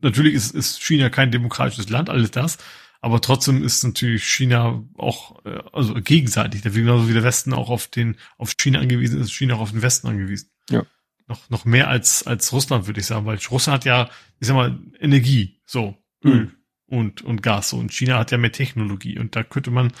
natürlich 0.00 0.34
ist, 0.34 0.54
ist 0.54 0.82
China 0.82 1.10
kein 1.10 1.30
demokratisches 1.30 1.90
Land, 1.90 2.08
alles 2.08 2.30
das, 2.30 2.56
aber 3.02 3.20
trotzdem 3.20 3.62
ist 3.62 3.82
natürlich 3.84 4.24
China 4.24 4.84
auch, 4.96 5.44
äh, 5.44 5.58
also 5.72 5.94
gegenseitig, 5.94 6.62
genauso 6.62 7.08
wie 7.08 7.14
der 7.14 7.24
Westen 7.24 7.52
auch 7.52 7.68
auf 7.68 7.88
den, 7.88 8.16
auf 8.38 8.56
China 8.56 8.78
angewiesen 8.78 9.20
ist, 9.20 9.32
China 9.32 9.54
auch 9.54 9.60
auf 9.60 9.72
den 9.72 9.82
Westen 9.82 10.08
angewiesen. 10.08 10.50
Ja. 10.70 10.86
Noch, 11.26 11.50
noch 11.50 11.64
mehr 11.64 11.88
als, 11.88 12.26
als 12.26 12.52
Russland, 12.52 12.86
würde 12.86 13.00
ich 13.00 13.06
sagen, 13.06 13.26
weil 13.26 13.38
Russland 13.50 13.80
hat 13.80 13.84
ja, 13.84 14.08
ich 14.40 14.48
sag 14.48 14.54
mal, 14.54 14.78
Energie, 14.98 15.60
so, 15.66 15.96
Öl. 16.24 16.46
Mhm 16.46 16.59
und, 16.90 17.22
und 17.22 17.42
Gas. 17.42 17.72
Und 17.72 17.92
China 17.92 18.18
hat 18.18 18.30
ja 18.30 18.38
mehr 18.38 18.52
Technologie. 18.52 19.18
Und 19.18 19.36
da 19.36 19.42
könnte 19.42 19.70
man, 19.70 19.92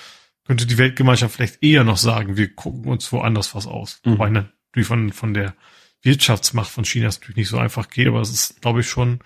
könnte 0.44 0.66
die 0.66 0.78
Weltgemeinschaft 0.78 1.34
vielleicht 1.34 1.62
eher 1.62 1.84
noch 1.84 1.96
sagen, 1.96 2.36
wir 2.36 2.54
gucken 2.54 2.90
uns 2.90 3.10
woanders 3.12 3.54
was 3.54 3.66
aus. 3.66 4.00
Mhm. 4.04 4.12
Wobei 4.12 4.30
natürlich 4.30 4.86
von, 4.86 5.12
von 5.12 5.34
der 5.34 5.54
Wirtschaftsmacht 6.02 6.70
von 6.70 6.84
China 6.84 7.08
es 7.08 7.20
natürlich 7.20 7.36
nicht 7.36 7.48
so 7.48 7.58
einfach 7.58 7.88
geht, 7.88 8.08
aber 8.08 8.20
es 8.20 8.30
ist, 8.30 8.60
glaube 8.60 8.80
ich, 8.80 8.88
schon, 8.88 9.20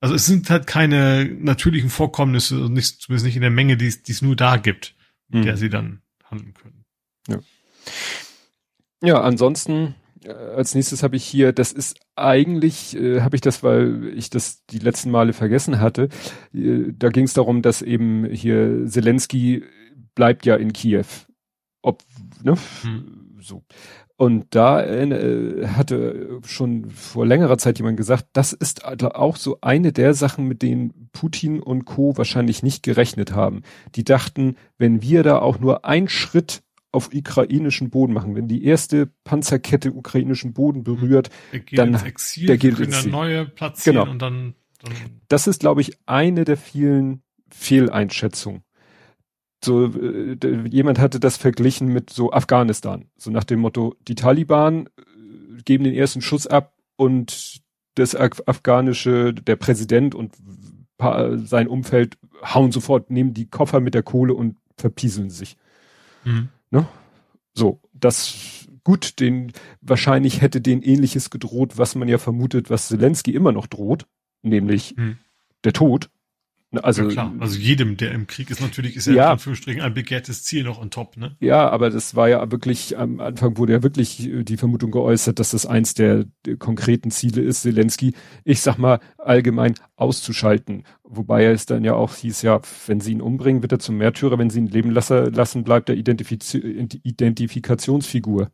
also 0.00 0.14
es 0.14 0.26
sind 0.26 0.48
halt 0.48 0.66
keine 0.66 1.24
natürlichen 1.24 1.90
Vorkommnisse, 1.90 2.54
nicht, 2.54 3.00
zumindest 3.00 3.26
nicht 3.26 3.36
in 3.36 3.42
der 3.42 3.50
Menge, 3.50 3.76
die 3.76 3.86
es, 3.86 4.02
die 4.02 4.12
es 4.12 4.22
nur 4.22 4.36
da 4.36 4.56
gibt, 4.56 4.94
mit 5.28 5.40
mhm. 5.40 5.46
der 5.46 5.56
sie 5.56 5.70
dann 5.70 6.02
handeln 6.24 6.54
können. 6.54 6.84
Ja. 7.28 7.38
Ja, 9.02 9.20
ansonsten 9.20 9.94
als 10.28 10.74
nächstes 10.74 11.02
habe 11.02 11.16
ich 11.16 11.24
hier, 11.24 11.52
das 11.52 11.72
ist 11.72 11.98
eigentlich, 12.16 12.96
äh, 12.96 13.20
habe 13.20 13.36
ich 13.36 13.42
das, 13.42 13.62
weil 13.62 14.12
ich 14.16 14.30
das 14.30 14.64
die 14.66 14.78
letzten 14.78 15.10
Male 15.10 15.32
vergessen 15.32 15.80
hatte, 15.80 16.08
äh, 16.52 16.92
da 16.96 17.08
ging 17.08 17.24
es 17.24 17.34
darum, 17.34 17.62
dass 17.62 17.82
eben 17.82 18.24
hier 18.26 18.86
Zelensky 18.86 19.64
bleibt 20.14 20.46
ja 20.46 20.56
in 20.56 20.72
Kiew. 20.72 21.04
Ob, 21.82 22.02
ne? 22.42 22.56
Hm. 22.82 23.36
So. 23.40 23.62
Und 24.16 24.46
da 24.54 24.82
äh, 24.82 25.66
hatte 25.66 26.40
schon 26.46 26.88
vor 26.90 27.26
längerer 27.26 27.58
Zeit 27.58 27.78
jemand 27.78 27.96
gesagt, 27.96 28.26
das 28.32 28.52
ist 28.52 28.84
auch 28.84 29.36
so 29.36 29.58
eine 29.60 29.92
der 29.92 30.14
Sachen, 30.14 30.46
mit 30.46 30.62
denen 30.62 31.10
Putin 31.12 31.60
und 31.60 31.84
Co. 31.84 32.16
wahrscheinlich 32.16 32.62
nicht 32.62 32.82
gerechnet 32.82 33.32
haben. 33.32 33.62
Die 33.96 34.04
dachten, 34.04 34.56
wenn 34.78 35.02
wir 35.02 35.24
da 35.24 35.40
auch 35.40 35.58
nur 35.58 35.84
einen 35.84 36.08
Schritt 36.08 36.62
auf 36.94 37.10
ukrainischen 37.12 37.90
Boden 37.90 38.12
machen, 38.12 38.34
wenn 38.34 38.48
die 38.48 38.64
erste 38.64 39.10
Panzerkette 39.24 39.92
ukrainischen 39.92 40.52
Boden 40.52 40.84
berührt, 40.84 41.30
dann 41.72 41.94
Exil, 41.94 42.46
der 42.46 42.58
geht 42.58 42.78
ins 42.78 42.96
Exil. 42.96 43.10
neue 43.12 43.46
platzieren 43.46 43.98
genau. 43.98 44.10
und 44.10 44.22
dann, 44.22 44.54
dann 44.82 44.92
Das 45.28 45.46
ist, 45.46 45.60
glaube 45.60 45.80
ich, 45.80 45.98
eine 46.06 46.44
der 46.44 46.56
vielen 46.56 47.22
Fehleinschätzungen 47.50 48.62
so 49.64 49.86
äh, 49.86 50.36
jemand 50.68 50.98
hatte 50.98 51.18
das 51.18 51.36
verglichen 51.36 51.88
mit 51.88 52.10
so 52.10 52.32
Afghanistan, 52.32 53.06
so 53.16 53.30
nach 53.30 53.44
dem 53.44 53.60
Motto, 53.60 53.96
die 54.06 54.14
Taliban 54.14 54.86
äh, 54.86 55.62
geben 55.64 55.84
den 55.84 55.94
ersten 55.94 56.20
Schuss 56.20 56.46
ab 56.46 56.74
und 56.96 57.62
das 57.94 58.14
afghanische, 58.16 59.32
der 59.32 59.56
Präsident 59.56 60.14
und 60.14 60.34
sein 60.98 61.68
Umfeld 61.68 62.16
hauen 62.42 62.72
sofort, 62.72 63.10
nehmen 63.10 63.34
die 63.34 63.46
Koffer 63.46 63.80
mit 63.80 63.94
der 63.94 64.02
Kohle 64.02 64.34
und 64.34 64.56
verpieseln 64.76 65.30
sich. 65.30 65.56
Mhm. 66.24 66.48
Ne? 66.74 66.86
So, 67.54 67.80
das 67.92 68.66
gut, 68.82 69.20
den 69.20 69.52
wahrscheinlich 69.80 70.42
hätte 70.42 70.60
den 70.60 70.82
ähnliches 70.82 71.30
gedroht, 71.30 71.78
was 71.78 71.94
man 71.94 72.08
ja 72.08 72.18
vermutet, 72.18 72.68
was 72.68 72.88
Zelensky 72.88 73.30
immer 73.30 73.52
noch 73.52 73.68
droht, 73.68 74.06
nämlich 74.42 74.96
mhm. 74.96 75.18
der 75.62 75.72
Tod. 75.72 76.10
Also, 76.78 77.02
ja, 77.04 77.08
klar. 77.08 77.34
also 77.38 77.58
jedem, 77.58 77.96
der 77.96 78.12
im 78.12 78.26
Krieg 78.26 78.50
ist, 78.50 78.60
natürlich 78.60 78.96
ist 78.96 79.06
ja, 79.06 79.14
ja 79.14 79.24
in 79.26 79.32
Anführungsstrichen 79.32 79.82
ein 79.82 79.94
begehrtes 79.94 80.44
Ziel 80.44 80.64
noch 80.64 80.80
on 80.80 80.90
top, 80.90 81.16
ne? 81.16 81.36
Ja, 81.40 81.68
aber 81.68 81.90
das 81.90 82.14
war 82.14 82.28
ja 82.28 82.50
wirklich, 82.50 82.98
am 82.98 83.20
Anfang 83.20 83.56
wurde 83.56 83.74
ja 83.74 83.82
wirklich 83.82 84.28
äh, 84.28 84.44
die 84.44 84.56
Vermutung 84.56 84.90
geäußert, 84.90 85.38
dass 85.38 85.50
das 85.50 85.66
eins 85.66 85.94
der, 85.94 86.24
der 86.46 86.56
konkreten 86.56 87.10
Ziele 87.10 87.42
ist, 87.42 87.62
Zelensky, 87.62 88.14
ich 88.44 88.60
sag 88.60 88.78
mal, 88.78 89.00
allgemein 89.18 89.74
auszuschalten. 89.96 90.84
Wobei 91.02 91.44
es 91.44 91.66
dann 91.66 91.84
ja 91.84 91.94
auch 91.94 92.14
hieß, 92.14 92.42
ja, 92.42 92.60
wenn 92.86 93.00
sie 93.00 93.12
ihn 93.12 93.20
umbringen, 93.20 93.62
wird 93.62 93.72
er 93.72 93.78
zum 93.78 93.96
Märtyrer, 93.96 94.38
wenn 94.38 94.50
sie 94.50 94.60
ihn 94.60 94.66
leben 94.66 94.90
lassen, 94.90 95.64
bleibt 95.64 95.88
er 95.88 95.96
Identifiz 95.96 96.54
Identifikationsfigur. 96.54 98.50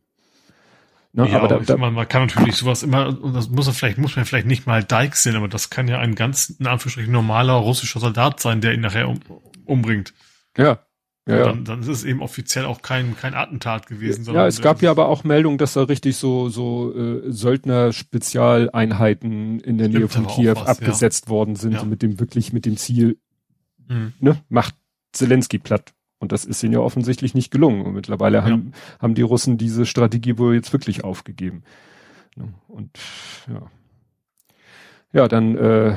Ne? 1.13 1.29
Ja, 1.29 1.39
aber 1.39 1.49
da, 1.49 1.59
da, 1.59 1.77
man, 1.77 1.93
man 1.93 2.07
kann 2.07 2.27
natürlich 2.27 2.55
sowas 2.55 2.83
immer, 2.83 3.21
und 3.21 3.33
das 3.33 3.49
muss 3.49 3.65
man 3.65 3.75
vielleicht, 3.75 3.97
muss 3.97 4.15
man 4.15 4.23
vielleicht 4.25 4.47
nicht 4.47 4.65
mal 4.65 4.81
Dike 4.83 5.17
sehen, 5.17 5.35
aber 5.35 5.49
das 5.49 5.69
kann 5.69 5.89
ja 5.89 5.99
ein 5.99 6.15
ganz, 6.15 6.51
in 6.51 6.67
Anführungsstrichen, 6.67 7.11
normaler 7.11 7.53
russischer 7.53 7.99
Soldat 7.99 8.39
sein, 8.39 8.61
der 8.61 8.73
ihn 8.73 8.81
nachher 8.81 9.09
um, 9.09 9.19
umbringt. 9.65 10.13
Ja. 10.57 10.79
Ja. 11.27 11.45
Dann, 11.45 11.65
dann 11.65 11.81
ist 11.81 11.87
es 11.87 12.03
eben 12.03 12.19
offiziell 12.21 12.65
auch 12.65 12.81
kein, 12.81 13.15
kein 13.15 13.35
Attentat 13.35 13.85
gewesen. 13.85 14.25
Ja, 14.33 14.47
es 14.47 14.59
gab 14.61 14.81
ja 14.81 14.89
aber 14.89 15.07
auch 15.07 15.23
Meldungen, 15.23 15.59
dass 15.59 15.73
da 15.73 15.83
richtig 15.83 16.17
so, 16.17 16.49
so 16.49 16.91
äh, 16.95 17.31
Söldner-Spezialeinheiten 17.31 19.59
in 19.59 19.77
der 19.77 19.89
Nähe 19.89 20.07
von 20.07 20.25
Kiew 20.25 20.55
was, 20.55 20.65
abgesetzt 20.65 21.25
ja. 21.25 21.31
worden 21.31 21.55
sind, 21.55 21.73
ja. 21.73 21.83
mit 21.83 22.01
dem 22.01 22.19
wirklich 22.19 22.53
mit 22.53 22.65
dem 22.65 22.75
Ziel, 22.75 23.19
mhm. 23.87 24.13
ne, 24.19 24.41
macht 24.49 24.73
Zelensky 25.13 25.59
platt. 25.59 25.93
Und 26.21 26.31
das 26.31 26.45
ist 26.45 26.61
ihnen 26.61 26.73
ja 26.73 26.79
offensichtlich 26.79 27.33
nicht 27.33 27.49
gelungen. 27.49 27.81
Und 27.81 27.93
mittlerweile 27.93 28.37
ja. 28.37 28.43
haben, 28.43 28.73
haben 28.99 29.15
die 29.15 29.23
Russen 29.23 29.57
diese 29.57 29.87
Strategie 29.87 30.37
wohl 30.37 30.53
jetzt 30.53 30.71
wirklich 30.71 31.03
aufgegeben. 31.03 31.63
Ne? 32.35 32.53
Und 32.67 32.91
ja. 33.47 33.71
Ja, 35.13 35.27
dann 35.27 35.57
äh, 35.57 35.95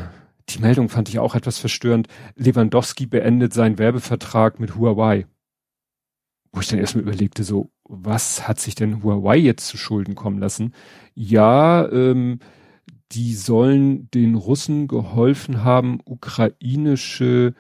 die 0.49 0.61
Meldung 0.61 0.89
fand 0.89 1.11
ich 1.11 1.19
auch 1.19 1.35
etwas 1.35 1.59
verstörend. 1.59 2.09
Lewandowski 2.37 3.05
beendet 3.05 3.53
seinen 3.53 3.79
Werbevertrag 3.79 4.59
mit 4.59 4.77
Huawei. 4.77 5.27
Wo 6.53 6.61
ich 6.61 6.69
dann 6.69 6.79
erstmal 6.79 7.03
überlegte, 7.03 7.45
so, 7.45 7.71
was 7.85 8.49
hat 8.49 8.59
sich 8.59 8.75
denn 8.75 9.03
Huawei 9.03 9.37
jetzt 9.37 9.67
zu 9.67 9.77
Schulden 9.77 10.15
kommen 10.15 10.39
lassen? 10.39 10.73
Ja, 11.15 11.87
ähm, 11.93 12.39
die 13.13 13.35
sollen 13.35 14.11
den 14.13 14.37
Russen 14.37 14.89
geholfen 14.89 15.65
haben, 15.65 16.01
ukrainische 16.07 17.55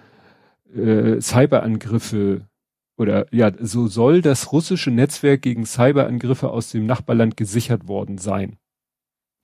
äh, 0.74 1.20
Cyberangriffe 1.20 2.48
oder 2.96 3.26
ja, 3.32 3.52
so 3.58 3.86
soll 3.86 4.22
das 4.22 4.52
russische 4.52 4.90
Netzwerk 4.90 5.42
gegen 5.42 5.66
Cyberangriffe 5.66 6.50
aus 6.50 6.70
dem 6.70 6.86
Nachbarland 6.86 7.36
gesichert 7.36 7.88
worden 7.88 8.18
sein. 8.18 8.58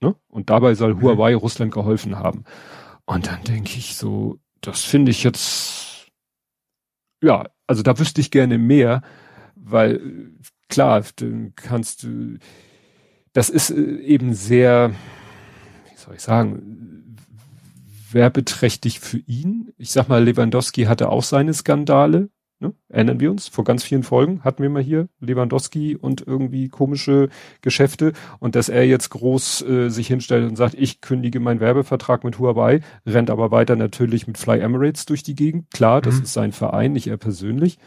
Ne? 0.01 0.15
Und 0.29 0.49
dabei 0.49 0.73
soll 0.75 0.95
mhm. 0.95 1.01
Huawei 1.01 1.35
Russland 1.35 1.73
geholfen 1.73 2.17
haben. 2.17 2.43
Und 3.05 3.27
dann 3.27 3.43
denke 3.43 3.77
ich 3.77 3.95
so, 3.95 4.39
das 4.61 4.83
finde 4.83 5.11
ich 5.11 5.23
jetzt, 5.23 6.11
ja, 7.21 7.49
also 7.67 7.83
da 7.83 7.97
wüsste 7.99 8.21
ich 8.21 8.31
gerne 8.31 8.57
mehr, 8.57 9.01
weil 9.55 10.31
klar, 10.69 11.03
du 11.17 11.51
kannst 11.55 12.03
du, 12.03 12.37
das 13.33 13.49
ist 13.49 13.69
äh, 13.71 13.97
eben 14.01 14.33
sehr, 14.33 14.91
wie 15.89 15.97
soll 15.97 16.15
ich 16.15 16.21
sagen, 16.21 17.17
werbeträchtig 18.11 18.99
für 18.99 19.19
ihn. 19.19 19.73
Ich 19.77 19.91
sag 19.91 20.07
mal, 20.07 20.23
Lewandowski 20.23 20.83
hatte 20.83 21.09
auch 21.09 21.23
seine 21.23 21.53
Skandale, 21.53 22.29
Ne? 22.61 22.75
Erinnern 22.89 23.19
wir 23.19 23.31
uns? 23.31 23.47
Vor 23.47 23.63
ganz 23.63 23.83
vielen 23.83 24.03
Folgen 24.03 24.43
hatten 24.43 24.61
wir 24.61 24.69
mal 24.69 24.83
hier 24.83 25.09
Lewandowski 25.19 25.95
und 25.95 26.25
irgendwie 26.25 26.69
komische 26.69 27.29
Geschäfte 27.61 28.13
und 28.39 28.55
dass 28.55 28.69
er 28.69 28.85
jetzt 28.85 29.09
groß 29.09 29.63
äh, 29.63 29.89
sich 29.89 30.05
hinstellt 30.05 30.47
und 30.47 30.55
sagt, 30.55 30.75
ich 30.75 31.01
kündige 31.01 31.39
meinen 31.39 31.59
Werbevertrag 31.59 32.23
mit 32.23 32.37
Huawei, 32.37 32.81
rennt 33.03 33.31
aber 33.31 33.49
weiter 33.49 33.75
natürlich 33.75 34.27
mit 34.27 34.37
Fly 34.37 34.59
Emirates 34.59 35.07
durch 35.07 35.23
die 35.23 35.33
Gegend. 35.33 35.71
Klar, 35.71 36.01
das 36.01 36.17
mhm. 36.17 36.23
ist 36.23 36.33
sein 36.33 36.51
Verein, 36.51 36.93
nicht 36.93 37.07
er 37.07 37.17
persönlich. 37.17 37.79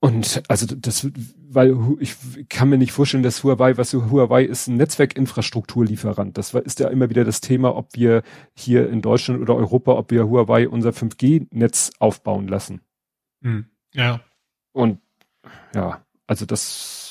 Und 0.00 0.42
also 0.48 0.66
das, 0.66 1.08
weil 1.48 1.76
ich 1.98 2.16
kann 2.48 2.70
mir 2.70 2.78
nicht 2.78 2.92
vorstellen, 2.92 3.22
dass 3.22 3.44
Huawei, 3.44 3.76
was 3.76 3.92
Huawei 3.92 4.44
ist, 4.44 4.68
ein 4.68 4.76
Netzwerkinfrastrukturlieferant. 4.76 6.38
Das 6.38 6.54
ist 6.54 6.80
ja 6.80 6.88
immer 6.88 7.10
wieder 7.10 7.24
das 7.24 7.40
Thema, 7.40 7.74
ob 7.74 7.88
wir 7.94 8.22
hier 8.54 8.88
in 8.88 9.02
Deutschland 9.02 9.40
oder 9.40 9.54
Europa, 9.54 9.92
ob 9.92 10.10
wir 10.10 10.28
Huawei 10.28 10.68
unser 10.68 10.90
5G-Netz 10.90 11.92
aufbauen 11.98 12.48
lassen. 12.48 12.80
Hm. 13.44 13.66
Ja. 13.92 14.20
Und 14.72 14.98
ja, 15.74 16.04
also 16.26 16.46
das. 16.46 17.02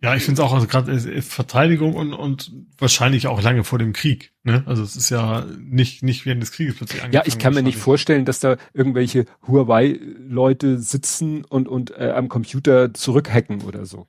Ja, 0.00 0.14
ich 0.14 0.22
finde 0.22 0.42
es 0.42 0.46
auch 0.46 0.52
also 0.52 0.66
gerade 0.66 0.92
äh, 0.92 1.22
Verteidigung 1.22 1.94
und, 1.94 2.12
und 2.12 2.52
wahrscheinlich 2.76 3.26
auch 3.26 3.40
lange 3.40 3.64
vor 3.64 3.78
dem 3.78 3.94
Krieg. 3.94 4.34
Ne? 4.42 4.62
Also 4.66 4.82
es 4.82 4.96
ist 4.96 5.08
ja 5.08 5.46
nicht 5.58 6.02
nicht 6.02 6.26
während 6.26 6.42
des 6.42 6.52
Krieges 6.52 6.76
plötzlich 6.76 7.02
angefangen. 7.02 7.26
Ja, 7.26 7.26
ich 7.26 7.38
kann 7.38 7.54
mir 7.54 7.62
nicht 7.62 7.78
vorstellen, 7.78 8.26
dass 8.26 8.38
da 8.38 8.58
irgendwelche 8.74 9.24
Huawei-Leute 9.46 10.78
sitzen 10.78 11.44
und 11.44 11.68
und 11.68 11.90
äh, 11.92 12.12
am 12.14 12.28
Computer 12.28 12.92
zurückhacken 12.92 13.62
oder 13.62 13.86
so. 13.86 14.06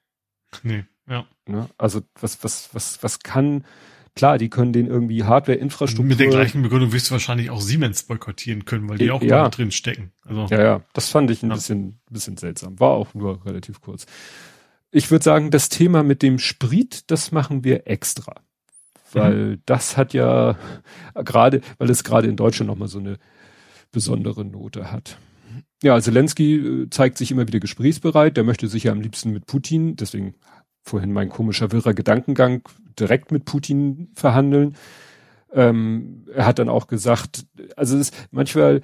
Nee, 0.64 0.84
ja. 1.08 1.26
Ne? 1.48 1.70
Also 1.78 2.02
was 2.20 2.44
was 2.44 2.70
was 2.74 3.02
was 3.02 3.20
kann 3.20 3.64
Klar, 4.16 4.38
die 4.38 4.50
können 4.50 4.72
den 4.72 4.88
irgendwie 4.88 5.26
Hardware-Infrastruktur. 5.26 6.06
Mit 6.06 6.20
der 6.20 6.28
gleichen 6.28 6.62
Begründung 6.62 6.94
wirst 6.94 7.10
du 7.10 7.12
wahrscheinlich 7.12 7.50
auch 7.50 7.60
Siemens 7.60 8.04
boykottieren 8.04 8.64
können, 8.64 8.88
weil 8.88 8.98
die 8.98 9.12
auch 9.12 9.22
ja. 9.22 9.50
drin 9.50 9.72
stecken. 9.72 10.14
Also, 10.24 10.48
ja, 10.50 10.64
ja, 10.64 10.82
das 10.94 11.10
fand 11.10 11.30
ich 11.32 11.44
ein 11.44 11.50
ja. 11.50 11.56
bisschen, 11.56 12.00
bisschen 12.10 12.38
seltsam. 12.38 12.80
War 12.80 12.92
auch 12.92 13.14
nur 13.14 13.46
relativ 13.46 13.82
kurz. 13.82 14.06
Ich 14.90 15.12
würde 15.12 15.24
sagen, 15.24 15.52
das 15.52 15.68
Thema 15.68 16.02
mit 16.02 16.22
dem 16.22 16.40
Sprit, 16.40 17.12
das 17.12 17.34
machen 17.34 17.66
wir 17.66 17.88
extra. 17.88 18.36
Weil 19.12 19.36
mhm. 19.36 19.62
das 19.66 19.98
hat 19.98 20.14
ja 20.14 20.58
gerade, 21.14 21.60
weil 21.78 21.90
es 21.90 22.06
gerade 22.06 22.28
in 22.28 22.38
Deutschland 22.38 22.68
nochmal 22.68 22.88
so 22.88 23.00
eine 23.00 23.18
besondere 23.92 24.46
Note 24.46 24.94
hat. 24.94 25.18
Ja, 25.84 26.00
Zelensky 26.00 26.56
äh, 26.56 26.90
zeigt 26.90 27.18
sich 27.18 27.32
immer 27.32 27.48
wieder 27.48 27.60
gesprächsbereit. 27.60 28.38
Der 28.38 28.46
möchte 28.46 28.68
sich 28.70 28.86
ja 28.86 28.94
am 28.94 29.02
liebsten 29.02 29.32
mit 29.32 29.46
Putin, 29.46 29.98
deswegen 29.98 30.36
vorhin 30.86 31.12
mein 31.12 31.30
komischer 31.30 31.72
wirrer 31.72 31.94
Gedankengang, 31.94 32.62
direkt 33.00 33.32
mit 33.32 33.46
Putin 33.46 34.10
verhandeln. 34.14 34.76
Ähm, 35.52 36.26
er 36.34 36.46
hat 36.46 36.60
dann 36.60 36.70
auch 36.70 36.88
gesagt, 36.88 37.46
also 37.76 37.98
es, 37.98 38.12
manchmal 38.32 38.82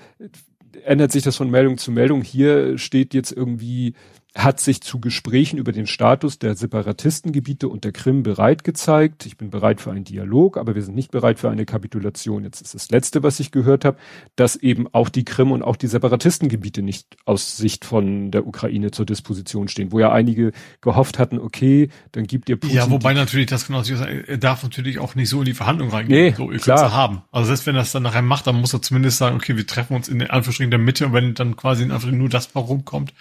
ändert 0.83 1.11
sich 1.11 1.23
das 1.23 1.35
von 1.37 1.51
Meldung 1.51 1.77
zu 1.77 1.91
Meldung. 1.91 2.23
Hier 2.23 2.77
steht 2.77 3.13
jetzt 3.13 3.31
irgendwie 3.31 3.93
hat 4.33 4.61
sich 4.61 4.81
zu 4.81 5.01
Gesprächen 5.01 5.57
über 5.57 5.73
den 5.73 5.87
Status 5.87 6.39
der 6.39 6.55
Separatistengebiete 6.55 7.67
und 7.67 7.83
der 7.83 7.91
Krim 7.91 8.23
bereit 8.23 8.63
gezeigt. 8.63 9.25
Ich 9.25 9.35
bin 9.35 9.49
bereit 9.49 9.81
für 9.81 9.91
einen 9.91 10.05
Dialog, 10.05 10.55
aber 10.57 10.73
wir 10.73 10.81
sind 10.81 10.95
nicht 10.95 11.11
bereit 11.11 11.37
für 11.37 11.49
eine 11.49 11.65
Kapitulation. 11.65 12.45
Jetzt 12.45 12.61
ist 12.61 12.73
das 12.73 12.89
Letzte, 12.91 13.23
was 13.23 13.41
ich 13.41 13.51
gehört 13.51 13.83
habe, 13.83 13.97
dass 14.37 14.55
eben 14.55 14.87
auch 14.93 15.09
die 15.09 15.25
Krim 15.25 15.51
und 15.51 15.63
auch 15.63 15.75
die 15.75 15.87
Separatistengebiete 15.87 16.81
nicht 16.81 17.17
aus 17.25 17.57
Sicht 17.57 17.83
von 17.83 18.31
der 18.31 18.47
Ukraine 18.47 18.91
zur 18.91 19.05
Disposition 19.05 19.67
stehen, 19.67 19.91
wo 19.91 19.99
ja 19.99 20.13
einige 20.13 20.53
gehofft 20.79 21.19
hatten, 21.19 21.37
okay, 21.37 21.89
dann 22.13 22.25
gibt 22.25 22.47
ihr 22.47 22.55
Putin. 22.55 22.77
Ja, 22.77 22.89
wobei 22.89 23.13
natürlich 23.13 23.47
das 23.47 23.67
genau, 23.67 23.83
er 23.83 24.37
darf 24.37 24.63
natürlich 24.63 24.99
auch 24.99 25.13
nicht 25.13 25.27
so 25.27 25.39
in 25.39 25.45
die 25.45 25.53
Verhandlung 25.53 25.89
reingehen, 25.89 26.27
nee, 26.27 26.33
so 26.37 26.47
klar. 26.47 26.93
haben. 26.93 27.21
Also 27.33 27.47
selbst 27.47 27.67
wenn 27.67 27.75
er 27.75 27.81
es 27.81 27.91
dann 27.91 28.03
nachher 28.03 28.21
macht, 28.21 28.47
dann 28.47 28.55
muss 28.55 28.73
er 28.73 28.81
zumindest 28.81 29.17
sagen, 29.17 29.35
okay, 29.35 29.57
wir 29.57 29.67
treffen 29.67 29.93
uns 29.93 30.07
in 30.07 30.19
der 30.19 30.31
Anführungsstrichen 30.31 30.71
der 30.71 30.79
Mitte 30.79 31.07
und 31.07 31.13
wenn 31.13 31.33
dann 31.33 31.57
quasi 31.57 31.83
in 31.83 31.91
Anführungsstrichen 31.91 32.19
nur 32.19 32.29
das 32.29 32.55
warum 32.55 32.85
kommt, 32.85 33.13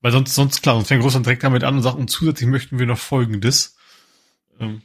weil 0.00 0.12
sonst, 0.12 0.34
sonst 0.34 0.62
klar, 0.62 0.76
sonst 0.76 0.88
fängt 0.88 1.02
Russland 1.02 1.26
direkt 1.26 1.44
damit 1.44 1.64
an 1.64 1.76
und 1.76 1.82
sagt, 1.82 1.96
und 1.96 2.10
zusätzlich 2.10 2.48
möchten 2.48 2.78
wir 2.78 2.86
noch 2.86 2.98
Folgendes. 2.98 3.76
Ähm, 4.58 4.82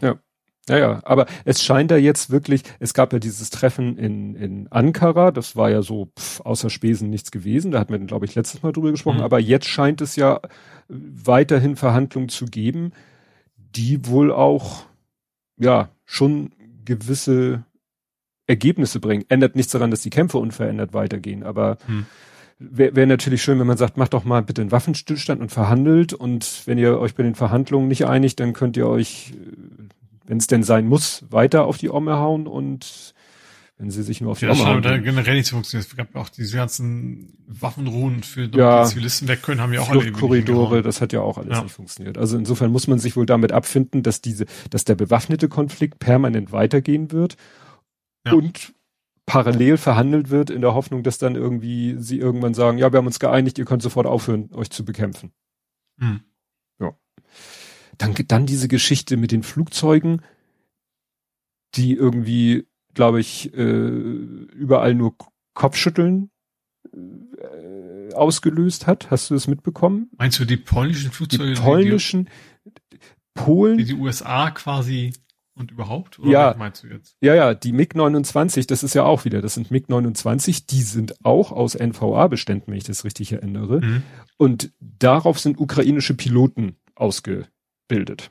ja. 0.00 0.08
ja. 0.08 0.18
Ja, 0.66 0.78
ja, 0.78 1.00
aber 1.04 1.26
es 1.44 1.62
scheint 1.62 1.90
da 1.90 1.98
jetzt 1.98 2.30
wirklich, 2.30 2.62
es 2.78 2.94
gab 2.94 3.12
ja 3.12 3.18
dieses 3.18 3.50
Treffen 3.50 3.98
in, 3.98 4.34
in 4.34 4.66
Ankara, 4.68 5.30
das 5.30 5.56
war 5.56 5.68
ja 5.68 5.82
so 5.82 6.10
pff, 6.18 6.40
außer 6.40 6.70
Spesen 6.70 7.10
nichts 7.10 7.30
gewesen, 7.30 7.70
da 7.70 7.78
hatten 7.78 7.92
wir, 7.92 7.98
glaube 7.98 8.24
ich, 8.24 8.34
letztes 8.34 8.62
Mal 8.62 8.72
drüber 8.72 8.90
gesprochen, 8.90 9.18
mhm. 9.18 9.24
aber 9.24 9.40
jetzt 9.40 9.66
scheint 9.66 10.00
es 10.00 10.16
ja 10.16 10.40
weiterhin 10.88 11.76
Verhandlungen 11.76 12.30
zu 12.30 12.46
geben. 12.46 12.92
die 13.76 14.06
wohl 14.06 14.32
auch, 14.32 14.86
ja, 15.58 15.90
schon 16.04 16.52
gewisse 16.84 17.64
Ergebnisse 18.46 19.00
bringen. 19.00 19.24
Ändert 19.28 19.56
nichts 19.56 19.72
daran, 19.72 19.90
dass 19.90 20.02
die 20.02 20.10
Kämpfe 20.10 20.38
unverändert 20.38 20.92
weitergehen, 20.92 21.42
aber 21.42 21.78
hm. 21.86 22.06
Wäre 22.70 22.96
wär 22.96 23.06
natürlich 23.06 23.42
schön, 23.42 23.58
wenn 23.58 23.66
man 23.66 23.76
sagt, 23.76 23.96
macht 23.96 24.14
doch 24.14 24.24
mal 24.24 24.42
bitte 24.42 24.62
einen 24.62 24.72
Waffenstillstand 24.72 25.40
und 25.40 25.50
verhandelt 25.50 26.12
und 26.12 26.62
wenn 26.66 26.78
ihr 26.78 26.98
euch 26.98 27.14
bei 27.14 27.22
den 27.22 27.34
Verhandlungen 27.34 27.88
nicht 27.88 28.06
einigt, 28.06 28.40
dann 28.40 28.52
könnt 28.52 28.76
ihr 28.76 28.86
euch, 28.86 29.32
äh, 29.32 29.82
wenn 30.26 30.38
es 30.38 30.46
denn 30.46 30.62
sein 30.62 30.86
muss, 30.86 31.24
weiter 31.30 31.64
auf 31.66 31.78
die 31.78 31.90
Omme 31.90 32.16
hauen 32.16 32.46
und 32.46 33.14
wenn 33.76 33.90
sie 33.90 34.02
sich 34.02 34.20
nur 34.20 34.32
auf 34.32 34.38
die 34.38 34.46
ja, 34.46 34.52
Omme 34.52 34.66
hauen. 34.66 34.82
Da 34.82 34.96
generell 34.98 35.34
nicht 35.34 35.46
so 35.46 35.56
funktioniert. 35.56 35.88
Es 35.88 35.96
gab 35.96 36.14
auch 36.14 36.28
diese 36.28 36.56
ganzen 36.56 37.36
Waffenruhen 37.46 38.22
für 38.22 38.48
ja, 38.54 38.84
die 38.84 38.90
Zivilisten 38.90 39.26
weg 39.26 39.42
können, 39.42 39.60
haben 39.60 39.72
ja 39.72 39.80
auch 39.80 39.90
alle 39.90 40.12
Korridore, 40.12 40.82
das 40.82 41.00
hat 41.00 41.12
ja 41.12 41.20
auch 41.20 41.38
alles 41.38 41.56
ja. 41.56 41.62
nicht 41.62 41.74
funktioniert. 41.74 42.16
Also 42.16 42.38
insofern 42.38 42.70
muss 42.70 42.86
man 42.86 42.98
sich 42.98 43.16
wohl 43.16 43.26
damit 43.26 43.52
abfinden, 43.52 44.02
dass 44.02 44.20
diese, 44.20 44.46
dass 44.70 44.84
der 44.84 44.94
bewaffnete 44.94 45.48
Konflikt 45.48 45.98
permanent 45.98 46.52
weitergehen 46.52 47.10
wird 47.10 47.36
ja. 48.24 48.32
und 48.32 48.74
parallel 49.26 49.76
verhandelt 49.76 50.30
wird 50.30 50.50
in 50.50 50.60
der 50.60 50.74
Hoffnung, 50.74 51.02
dass 51.02 51.18
dann 51.18 51.34
irgendwie 51.34 51.96
sie 51.98 52.18
irgendwann 52.18 52.54
sagen, 52.54 52.78
ja, 52.78 52.92
wir 52.92 52.98
haben 52.98 53.06
uns 53.06 53.18
geeinigt, 53.18 53.58
ihr 53.58 53.64
könnt 53.64 53.82
sofort 53.82 54.06
aufhören, 54.06 54.50
euch 54.52 54.70
zu 54.70 54.84
bekämpfen. 54.84 55.32
Hm. 55.98 56.20
Ja. 56.78 56.96
Dann, 57.98 58.14
dann 58.28 58.46
diese 58.46 58.68
Geschichte 58.68 59.16
mit 59.16 59.32
den 59.32 59.42
Flugzeugen, 59.42 60.22
die 61.74 61.94
irgendwie, 61.94 62.66
glaube 62.92 63.20
ich, 63.20 63.52
äh, 63.54 63.88
überall 63.88 64.94
nur 64.94 65.16
Kopfschütteln 65.54 66.30
äh, 66.92 68.12
ausgelöst 68.14 68.86
hat. 68.86 69.10
Hast 69.10 69.30
du 69.30 69.34
das 69.34 69.46
mitbekommen? 69.46 70.10
Meinst 70.18 70.38
du 70.38 70.44
die 70.44 70.56
polnischen 70.56 71.10
Flugzeuge? 71.10 71.54
Die 71.54 71.60
polnischen, 71.60 72.28
die, 72.64 72.98
Polen. 73.34 73.78
Die 73.78 73.84
die 73.84 73.94
USA 73.94 74.50
quasi 74.50 75.12
und 75.54 75.70
überhaupt? 75.70 76.18
Oder 76.18 76.30
ja, 76.30 76.54
meinst 76.58 76.82
du 76.82 76.88
jetzt? 76.88 77.16
Ja, 77.20 77.34
ja, 77.34 77.54
die 77.54 77.72
MiG-29, 77.72 78.66
das 78.66 78.82
ist 78.82 78.94
ja 78.94 79.04
auch 79.04 79.24
wieder, 79.24 79.40
das 79.40 79.54
sind 79.54 79.70
MiG-29, 79.70 80.66
die 80.68 80.82
sind 80.82 81.24
auch 81.24 81.52
aus 81.52 81.74
NVA-Beständen, 81.74 82.70
wenn 82.70 82.78
ich 82.78 82.84
das 82.84 83.04
richtig 83.04 83.32
erinnere. 83.32 83.80
Mhm. 83.80 84.02
Und 84.36 84.72
darauf 84.80 85.38
sind 85.38 85.58
ukrainische 85.58 86.14
Piloten 86.14 86.76
ausgebildet. 86.94 88.30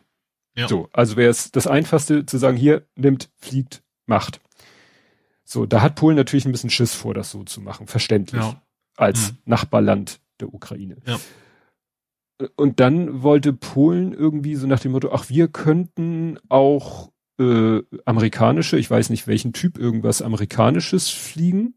Ja. 0.55 0.67
So, 0.67 0.89
also 0.93 1.15
wäre 1.15 1.31
es 1.31 1.51
das 1.51 1.65
Einfachste 1.67 2.25
zu 2.25 2.37
sagen, 2.37 2.57
hier, 2.57 2.85
nimmt, 2.95 3.29
fliegt, 3.37 3.83
macht. 4.05 4.41
So, 5.43 5.65
da 5.65 5.81
hat 5.81 5.95
Polen 5.95 6.15
natürlich 6.15 6.45
ein 6.45 6.51
bisschen 6.51 6.69
Schiss 6.69 6.93
vor, 6.93 7.13
das 7.13 7.31
so 7.31 7.43
zu 7.43 7.61
machen, 7.61 7.87
verständlich. 7.87 8.41
Ja. 8.41 8.61
Als 8.95 9.31
mhm. 9.31 9.37
Nachbarland 9.45 10.19
der 10.39 10.53
Ukraine. 10.53 10.97
Ja. 11.05 11.19
Und 12.55 12.79
dann 12.79 13.23
wollte 13.23 13.53
Polen 13.53 14.13
irgendwie 14.13 14.55
so 14.55 14.67
nach 14.67 14.79
dem 14.79 14.91
Motto, 14.91 15.11
ach, 15.11 15.29
wir 15.29 15.47
könnten 15.47 16.39
auch 16.49 17.12
äh, 17.39 17.81
amerikanische, 18.05 18.77
ich 18.77 18.89
weiß 18.89 19.09
nicht 19.09 19.27
welchen 19.27 19.53
Typ, 19.53 19.77
irgendwas 19.77 20.21
amerikanisches 20.21 21.09
fliegen. 21.09 21.75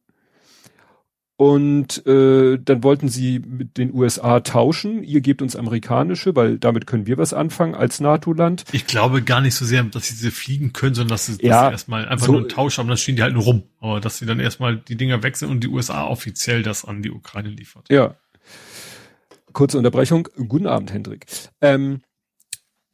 Und 1.38 2.06
äh, 2.06 2.58
dann 2.58 2.82
wollten 2.82 3.08
sie 3.08 3.40
mit 3.40 3.76
den 3.76 3.92
USA 3.92 4.40
tauschen. 4.40 5.02
Ihr 5.02 5.20
gebt 5.20 5.42
uns 5.42 5.54
amerikanische, 5.54 6.34
weil 6.34 6.58
damit 6.58 6.86
können 6.86 7.06
wir 7.06 7.18
was 7.18 7.34
anfangen 7.34 7.74
als 7.74 8.00
NATO-Land. 8.00 8.64
Ich 8.72 8.86
glaube 8.86 9.20
gar 9.20 9.42
nicht 9.42 9.54
so 9.54 9.66
sehr, 9.66 9.82
dass 9.82 10.08
sie 10.08 10.14
sie 10.14 10.30
fliegen 10.30 10.72
können, 10.72 10.94
sondern 10.94 11.10
dass 11.10 11.26
sie, 11.26 11.36
ja, 11.42 11.50
dass 11.50 11.68
sie 11.68 11.72
erstmal 11.72 12.08
einfach 12.08 12.26
so, 12.26 12.32
nur 12.32 12.40
einen 12.40 12.48
Tausch 12.48 12.78
haben, 12.78 12.88
dann 12.88 12.96
stehen 12.96 13.16
die 13.16 13.22
halt 13.22 13.34
nur 13.34 13.42
rum. 13.42 13.64
Aber 13.80 14.00
dass 14.00 14.16
sie 14.16 14.24
dann 14.24 14.40
erstmal 14.40 14.78
die 14.78 14.96
Dinger 14.96 15.22
wechseln 15.22 15.50
und 15.50 15.60
die 15.62 15.68
USA 15.68 16.06
offiziell 16.06 16.62
das 16.62 16.86
an 16.86 17.02
die 17.02 17.10
Ukraine 17.10 17.50
liefert. 17.50 17.86
Ja. 17.90 18.14
Kurze 19.52 19.76
Unterbrechung. 19.76 20.28
Guten 20.48 20.66
Abend, 20.66 20.90
Hendrik. 20.90 21.26
Ähm, 21.60 22.00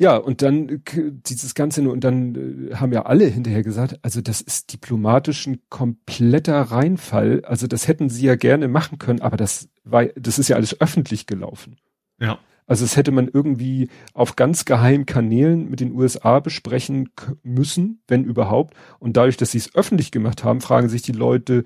ja, 0.02 0.16
und 0.16 0.42
dann 0.42 0.82
dieses 1.26 1.54
Ganze 1.54 1.88
und 1.88 2.02
dann 2.02 2.70
äh, 2.70 2.74
haben 2.74 2.92
ja 2.92 3.02
alle 3.06 3.24
hinterher 3.26 3.62
gesagt, 3.62 4.00
also 4.02 4.20
das 4.20 4.40
ist 4.40 4.72
diplomatisch 4.72 5.46
ein 5.46 5.60
kompletter 5.68 6.60
Reinfall. 6.60 7.44
Also 7.44 7.68
das 7.68 7.86
hätten 7.86 8.08
sie 8.08 8.26
ja 8.26 8.34
gerne 8.34 8.66
machen 8.66 8.98
können, 8.98 9.20
aber 9.20 9.36
das 9.36 9.68
war, 9.84 10.06
das 10.06 10.40
ist 10.40 10.48
ja 10.48 10.56
alles 10.56 10.80
öffentlich 10.80 11.26
gelaufen. 11.26 11.76
Ja. 12.18 12.40
Also 12.66 12.84
es 12.84 12.96
hätte 12.96 13.12
man 13.12 13.28
irgendwie 13.28 13.90
auf 14.12 14.34
ganz 14.34 14.64
geheimen 14.64 15.06
Kanälen 15.06 15.70
mit 15.70 15.78
den 15.78 15.92
USA 15.92 16.40
besprechen 16.40 17.10
müssen, 17.44 18.02
wenn 18.08 18.24
überhaupt. 18.24 18.74
Und 18.98 19.16
dadurch, 19.16 19.36
dass 19.36 19.52
sie 19.52 19.58
es 19.58 19.72
öffentlich 19.72 20.10
gemacht 20.10 20.42
haben, 20.42 20.60
fragen 20.60 20.88
sich 20.88 21.02
die 21.02 21.12
Leute, 21.12 21.62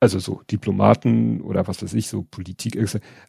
also 0.00 0.18
so 0.18 0.42
Diplomaten 0.50 1.42
oder 1.42 1.68
was 1.68 1.80
weiß 1.80 1.94
ich, 1.94 2.08
so 2.08 2.22
Politik, 2.22 2.76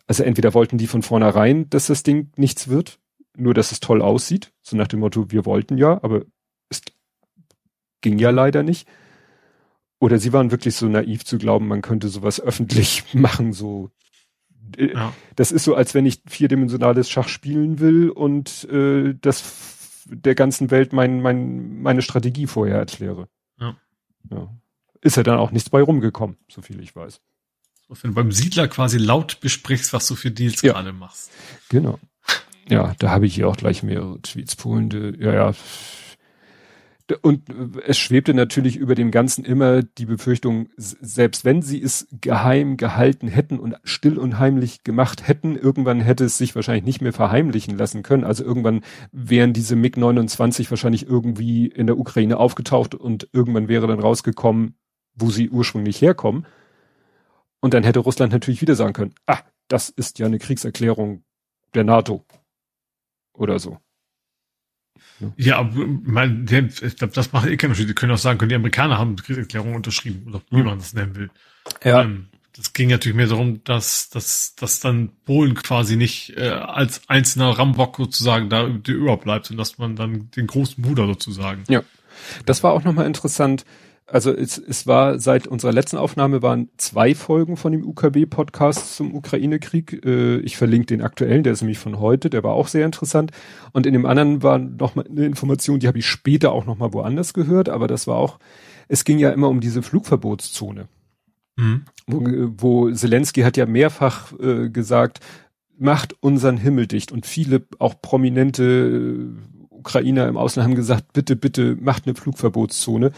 also 0.07 0.24
entweder 0.24 0.55
wollten 0.55 0.80
die 0.80 0.88
von 0.88 1.03
vornherein, 1.03 1.70
dass 1.70 1.86
das 1.86 2.01
Ding 2.01 2.32
nichts 2.36 2.67
wird, 2.67 2.99
nur 3.36 3.54
dass 3.54 3.72
es 3.72 3.80
toll 3.80 4.02
aussieht, 4.02 4.52
so 4.62 4.76
nach 4.76 4.88
dem 4.88 5.00
Motto, 5.00 5.32
wir 5.32 5.46
wollten 5.46 5.78
ja, 5.78 6.00
aber 6.04 6.26
es 6.70 6.82
ging 8.02 8.20
ja 8.20 8.30
leider 8.30 8.64
nicht. 8.64 8.88
Oder 10.00 10.18
sie 10.18 10.32
waren 10.32 10.52
wirklich 10.52 10.76
so 10.76 10.88
naiv 10.88 11.26
zu 11.26 11.38
glauben, 11.38 11.68
man 11.68 11.82
könnte 11.82 12.08
sowas 12.08 12.40
öffentlich 12.40 13.04
machen, 13.14 13.54
so. 13.54 13.92
Äh, 14.78 14.94
ja. 14.94 15.14
Das 15.36 15.52
ist 15.52 15.64
so, 15.64 15.76
als 15.76 15.94
wenn 15.94 16.06
ich 16.06 16.22
vierdimensionales 16.28 17.10
Schach 17.10 17.28
spielen 17.28 17.80
will 17.80 18.10
und 18.10 18.68
äh, 18.70 19.16
das 19.20 19.68
der 20.12 20.36
ganzen 20.36 20.72
Welt 20.72 20.94
mein, 20.94 21.22
mein, 21.22 21.82
meine 21.82 22.02
Strategie 22.02 22.48
vorher 22.48 22.78
erkläre. 22.78 23.28
Ja. 23.60 23.78
ja. 24.32 24.56
Ist 25.02 25.18
ja 25.18 25.24
dann 25.24 25.38
auch 25.38 25.52
nichts 25.52 25.70
bei 25.70 25.82
rumgekommen, 25.82 26.38
so 26.50 26.62
viel 26.62 26.80
ich 26.82 26.96
weiß. 26.96 27.22
Wenn 27.90 28.12
du 28.12 28.16
beim 28.16 28.32
Siedler 28.32 28.68
quasi 28.68 28.98
laut 28.98 29.40
besprichst, 29.40 29.94
was 29.94 30.08
du 30.08 30.16
für 30.16 30.30
Deals 30.30 30.62
ja. 30.62 30.74
gerade 30.74 30.94
machst. 30.94 31.32
Genau. 31.70 32.00
Ja, 32.70 32.93
da 32.99 33.09
habe 33.09 33.26
ich 33.26 33.36
hier 33.36 33.47
auch 33.47 33.57
gleich 33.57 33.84
mehrere 33.84 34.22
Tweets. 34.22 34.55
Polen, 34.55 35.17
ja, 35.20 35.34
ja. 35.34 35.53
Und 37.24 37.49
es 37.88 37.97
schwebte 37.97 38.36
natürlich 38.36 38.76
über 38.76 38.93
dem 38.93 39.09
Ganzen 39.09 39.43
immer 39.43 39.82
die 39.82 40.05
Befürchtung, 40.05 40.70
selbst 40.78 41.43
wenn 41.43 41.63
sie 41.63 41.82
es 41.82 42.07
geheim 42.11 42.78
gehalten 42.78 43.28
hätten 43.28 43.57
und 43.57 43.76
still 43.84 44.20
und 44.20 44.38
heimlich 44.38 44.84
gemacht 44.84 45.28
hätten, 45.28 45.55
irgendwann 45.55 46.01
hätte 46.01 46.26
es 46.26 46.38
sich 46.38 46.55
wahrscheinlich 46.55 46.86
nicht 46.86 47.01
mehr 47.01 47.11
verheimlichen 47.13 47.76
lassen 47.76 48.03
können. 48.03 48.24
Also 48.24 48.43
irgendwann 48.43 48.82
wären 49.11 49.53
diese 49.53 49.76
MiG-29 49.76 50.70
wahrscheinlich 50.70 51.07
irgendwie 51.07 51.65
in 51.65 51.88
der 51.88 51.97
Ukraine 51.97 52.38
aufgetaucht 52.38 52.93
und 52.93 53.28
irgendwann 53.34 53.70
wäre 53.70 53.88
dann 53.88 53.99
rausgekommen, 53.99 54.76
wo 55.15 55.32
sie 55.32 55.49
ursprünglich 55.49 55.99
herkommen. 56.03 56.45
Und 57.59 57.74
dann 57.74 57.84
hätte 57.84 57.99
Russland 57.99 58.32
natürlich 58.32 58.61
wieder 58.61 58.76
sagen 58.76 58.93
können, 58.93 59.15
ah, 59.26 59.39
das 59.67 59.89
ist 59.89 60.20
ja 60.20 60.28
eine 60.28 60.38
Kriegserklärung 60.38 61.24
der 61.74 61.86
NATO 61.86 62.24
oder 63.34 63.60
so. 63.60 63.80
Ja, 65.38 65.58
aber 65.58 65.86
mein, 66.04 66.46
ich 66.50 66.96
glaube, 66.96 67.14
das 67.14 67.32
macht 67.32 67.48
eh 67.48 67.58
keinen 67.58 67.72
Unterschied. 67.72 67.90
Die 67.90 67.94
können 67.94 68.12
auch 68.12 68.18
sagen, 68.18 68.38
können 68.38 68.50
die 68.50 68.56
Amerikaner 68.56 68.98
haben 68.98 69.16
die 69.16 69.24
Kriegserklärung 69.24 69.76
unterschrieben 69.76 70.28
oder 70.28 70.42
wie 70.50 70.58
hm. 70.58 70.66
man 70.66 70.78
das 70.78 70.94
nennen 70.94 71.16
will. 71.16 71.30
Ja. 71.84 72.02
Ähm, 72.02 72.28
das 72.56 72.74
ging 72.74 72.90
natürlich 72.90 73.16
mehr 73.16 73.28
darum, 73.28 73.64
dass, 73.64 74.10
dass, 74.10 74.56
dass 74.56 74.80
dann 74.80 75.12
Polen 75.26 75.56
quasi 75.56 75.96
nicht 75.96 76.36
äh, 76.38 76.50
als 76.50 77.02
einzelner 77.08 77.52
Rambock 77.52 77.98
sozusagen 77.98 78.50
da 78.50 78.66
überbleibt 78.66 79.52
und 79.52 79.58
dass 79.58 79.78
man 79.78 79.96
dann 79.96 80.30
den 80.32 80.48
großen 80.48 80.82
Bruder 80.84 81.06
sozusagen. 81.08 81.64
Ja. 81.70 81.84
Das 82.46 82.64
war 82.64 82.74
auch 82.74 82.84
nochmal 82.84 83.06
interessant 83.06 83.66
also 84.12 84.32
es, 84.32 84.57
es 84.57 84.88
war 84.88 85.20
seit 85.20 85.47
unserer 85.47 85.72
letzten 85.72 85.97
Aufnahme 85.97 86.41
waren 86.41 86.70
zwei 86.78 87.16
Folgen 87.16 87.57
von 87.57 87.72
dem 87.72 87.86
UKB-Podcast 87.86 88.95
zum 88.95 89.14
Ukraine-Krieg. 89.14 90.05
Äh, 90.05 90.38
ich 90.39 90.57
verlinke 90.57 90.88
den 90.88 91.01
aktuellen, 91.01 91.43
der 91.43 91.53
ist 91.53 91.62
nämlich 91.62 91.80
von 91.80 91.99
heute, 91.99 92.30
der 92.30 92.43
war 92.43 92.53
auch 92.53 92.68
sehr 92.68 92.86
interessant. 92.86 93.32
Und 93.72 93.86
in 93.86 93.93
dem 93.93 94.05
anderen 94.05 94.43
war 94.43 94.57
noch 94.57 94.95
mal 94.95 95.05
eine 95.07 95.26
Information, 95.26 95.80
die 95.80 95.88
habe 95.88 95.99
ich 95.99 96.07
später 96.07 96.51
auch 96.51 96.66
noch 96.66 96.78
mal 96.78 96.93
woanders 96.93 97.34
gehört, 97.34 97.70
aber 97.70 97.88
das 97.88 98.07
war 98.07 98.18
auch, 98.18 98.39
es 98.88 99.03
ging 99.03 99.20
ja 99.20 99.30
immer 99.30 99.49
um 99.49 99.60
diese 99.60 99.82
Flugverbotszone. 99.82 100.88
Mhm. 101.57 101.86
Wo, 102.07 102.24
wo 102.57 102.91
Zelensky 102.91 103.41
hat 103.41 103.57
ja 103.57 103.66
mehrfach 103.66 104.34
äh, 104.39 104.70
gesagt, 104.70 105.20
macht 105.78 106.16
unseren 106.22 106.57
Himmel 106.57 106.88
dicht. 106.88 107.12
Und 107.12 107.26
viele 107.26 107.64
auch 107.80 108.01
prominente 108.01 108.64
äh, 108.64 109.60
Ukrainer 109.80 110.28
im 110.28 110.38
Ausland 110.38 110.68
haben 110.68 110.76
gesagt, 110.76 111.14
bitte, 111.14 111.36
bitte 111.36 111.78
macht 111.80 112.05
eine 112.05 112.16
Flugverbotszone. 112.16 113.12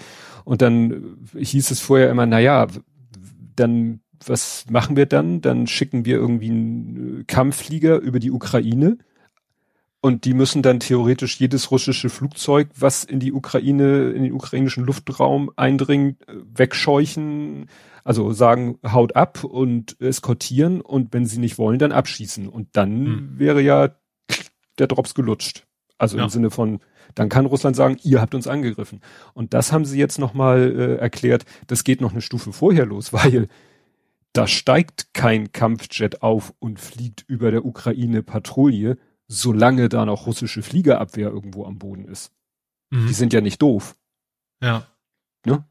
Und 0.44 0.62
dann 0.62 1.18
hieß 1.36 1.72
es 1.72 1.80
vorher 1.80 2.10
immer, 2.10 2.26
na 2.26 2.40
ja, 2.40 2.68
dann 3.56 4.02
was 4.26 4.66
machen 4.70 4.96
wir 4.96 5.08
dann? 5.08 5.42
Dann 5.42 5.66
schicken 5.66 6.06
wir 6.06 6.18
irgendwie 6.18 6.52
einen 6.52 7.26
Kampfflieger 7.26 7.98
über 7.98 8.20
die 8.20 8.30
Ukraine 8.30 8.98
und 10.02 10.26
die 10.26 10.34
müssen 10.34 10.64
dann 10.64 10.80
theoretisch 10.80 11.40
jedes 11.40 11.70
russische 11.70 12.10
Flugzeug, 12.10 12.70
was 12.76 13.04
in 13.04 13.20
die 13.20 13.32
Ukraine, 13.32 14.10
in 14.10 14.24
den 14.24 14.34
ukrainischen 14.34 14.84
Luftraum 14.84 15.52
eindringt, 15.56 16.18
wegscheuchen, 16.28 17.68
also 18.04 18.32
sagen, 18.32 18.80
haut 18.84 19.16
ab 19.16 19.44
und 19.44 20.02
eskortieren 20.02 20.82
und 20.82 21.14
wenn 21.14 21.28
sie 21.28 21.40
nicht 21.40 21.60
wollen, 21.60 21.78
dann 21.78 21.92
abschießen. 21.92 22.50
Und 22.50 22.70
dann 22.74 23.06
hm. 23.06 23.30
wäre 23.40 23.62
ja 23.62 23.96
der 24.80 24.88
Drops 24.88 25.14
gelutscht. 25.14 25.68
Also 26.00 26.18
ja. 26.18 26.24
im 26.24 26.30
Sinne 26.30 26.50
von, 26.50 26.80
dann 27.16 27.30
kann 27.30 27.46
Russland 27.46 27.76
sagen, 27.76 27.98
ihr 28.04 28.22
habt 28.22 28.36
uns 28.36 28.48
angegriffen. 28.48 29.02
Und 29.34 29.54
das 29.54 29.72
haben 29.72 29.86
sie 29.86 30.00
jetzt 30.00 30.20
nochmal 30.20 30.72
äh, 30.78 30.96
erklärt, 30.96 31.46
das 31.68 31.84
geht 31.84 32.02
noch 32.02 32.12
eine 32.12 32.22
Stufe 32.22 32.54
vorher 32.54 32.86
los, 32.86 33.14
weil 33.14 33.48
da 34.34 34.48
steigt 34.48 35.14
kein 35.14 35.52
Kampfjet 35.52 36.22
auf 36.22 36.54
und 36.60 36.80
fliegt 36.80 37.26
über 37.28 37.52
der 37.52 37.66
Ukraine 37.66 38.24
Patrouille, 38.24 38.98
solange 39.28 39.90
da 39.90 40.06
noch 40.06 40.26
russische 40.26 40.62
Fliegerabwehr 40.62 41.30
irgendwo 41.30 41.66
am 41.66 41.80
Boden 41.80 42.06
ist. 42.06 42.32
Mhm. 42.92 43.08
Die 43.08 43.14
sind 43.14 43.34
ja 43.34 43.42
nicht 43.42 43.62
doof. 43.62 43.96
Ja. 44.62 44.88
Ne? 45.46 45.66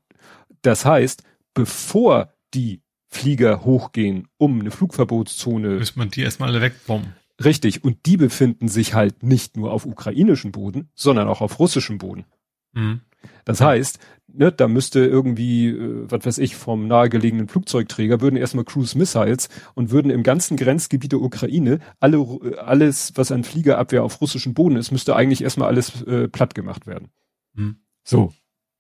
Das 0.63 0.85
heißt, 0.85 1.23
bevor 1.55 2.33
die 2.55 2.83
Flieger 3.09 3.65
hochgehen, 3.65 4.29
um 4.39 4.61
eine 4.61 4.71
Flugverbotszone. 4.71 5.71
Müsste 5.71 5.99
man 5.99 6.11
die 6.11 6.23
erstmal 6.23 6.51
alle 6.51 6.61
wegbomben. 6.61 7.15
Richtig. 7.43 7.85
Und 7.85 8.07
die 8.07 8.17
befinden 8.17 8.69
sich 8.69 8.95
halt 8.95 9.23
nicht 9.23 9.57
nur 9.57 9.73
auf 9.73 9.87
ukrainischem 9.87 10.53
Boden, 10.53 10.91
sondern 10.95 11.29
auch 11.29 11.41
auf 11.41 11.59
russischem 11.59 11.99
Boden. 11.99 12.27
Mhm. 12.73 13.01
Das 13.45 13.61
heißt, 13.61 13.99
ne, 14.29 14.53
da 14.53 14.69
müsste 14.69 15.01
irgendwie, 15.01 15.69
äh, 15.69 16.11
was 16.11 16.25
weiß 16.25 16.39
ich, 16.39 16.57
vom 16.57 16.87
nahegelegenen 16.87 17.49
Flugzeugträger 17.49 18.21
würden 18.21 18.37
erstmal 18.37 18.65
Cruise 18.65 18.97
Missiles 18.97 19.49
und 19.75 19.91
würden 19.91 20.11
im 20.11 20.23
ganzen 20.23 20.57
Grenzgebiet 20.57 21.13
der 21.13 21.21
Ukraine 21.21 21.81
alle, 21.99 22.59
alles, 22.59 23.13
was 23.17 23.33
an 23.33 23.45
Fliegerabwehr 23.45 24.05
auf 24.05 24.21
russischem 24.21 24.55
Boden 24.55 24.77
ist, 24.77 24.91
müsste 24.91 25.17
eigentlich 25.17 25.43
erstmal 25.43 25.69
alles 25.69 26.03
äh, 26.03 26.29
platt 26.29 26.55
gemacht 26.55 26.87
werden. 26.87 27.09
Mhm. 27.55 27.77
So. 28.05 28.33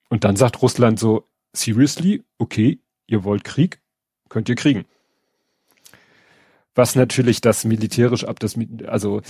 Und 0.08 0.24
dann 0.24 0.36
sagt 0.36 0.60
Russland 0.62 0.98
so, 0.98 1.28
seriously, 1.52 2.24
okay, 2.38 2.80
ihr 3.06 3.24
wollt 3.24 3.44
Krieg, 3.44 3.80
könnt 4.28 4.48
ihr 4.48 4.56
kriegen. 4.56 4.84
Was 6.80 6.96
natürlich 6.96 7.42
das 7.42 7.66
militärisch 7.66 8.24
ab, 8.24 8.40
das, 8.40 8.58
also, 8.86 9.20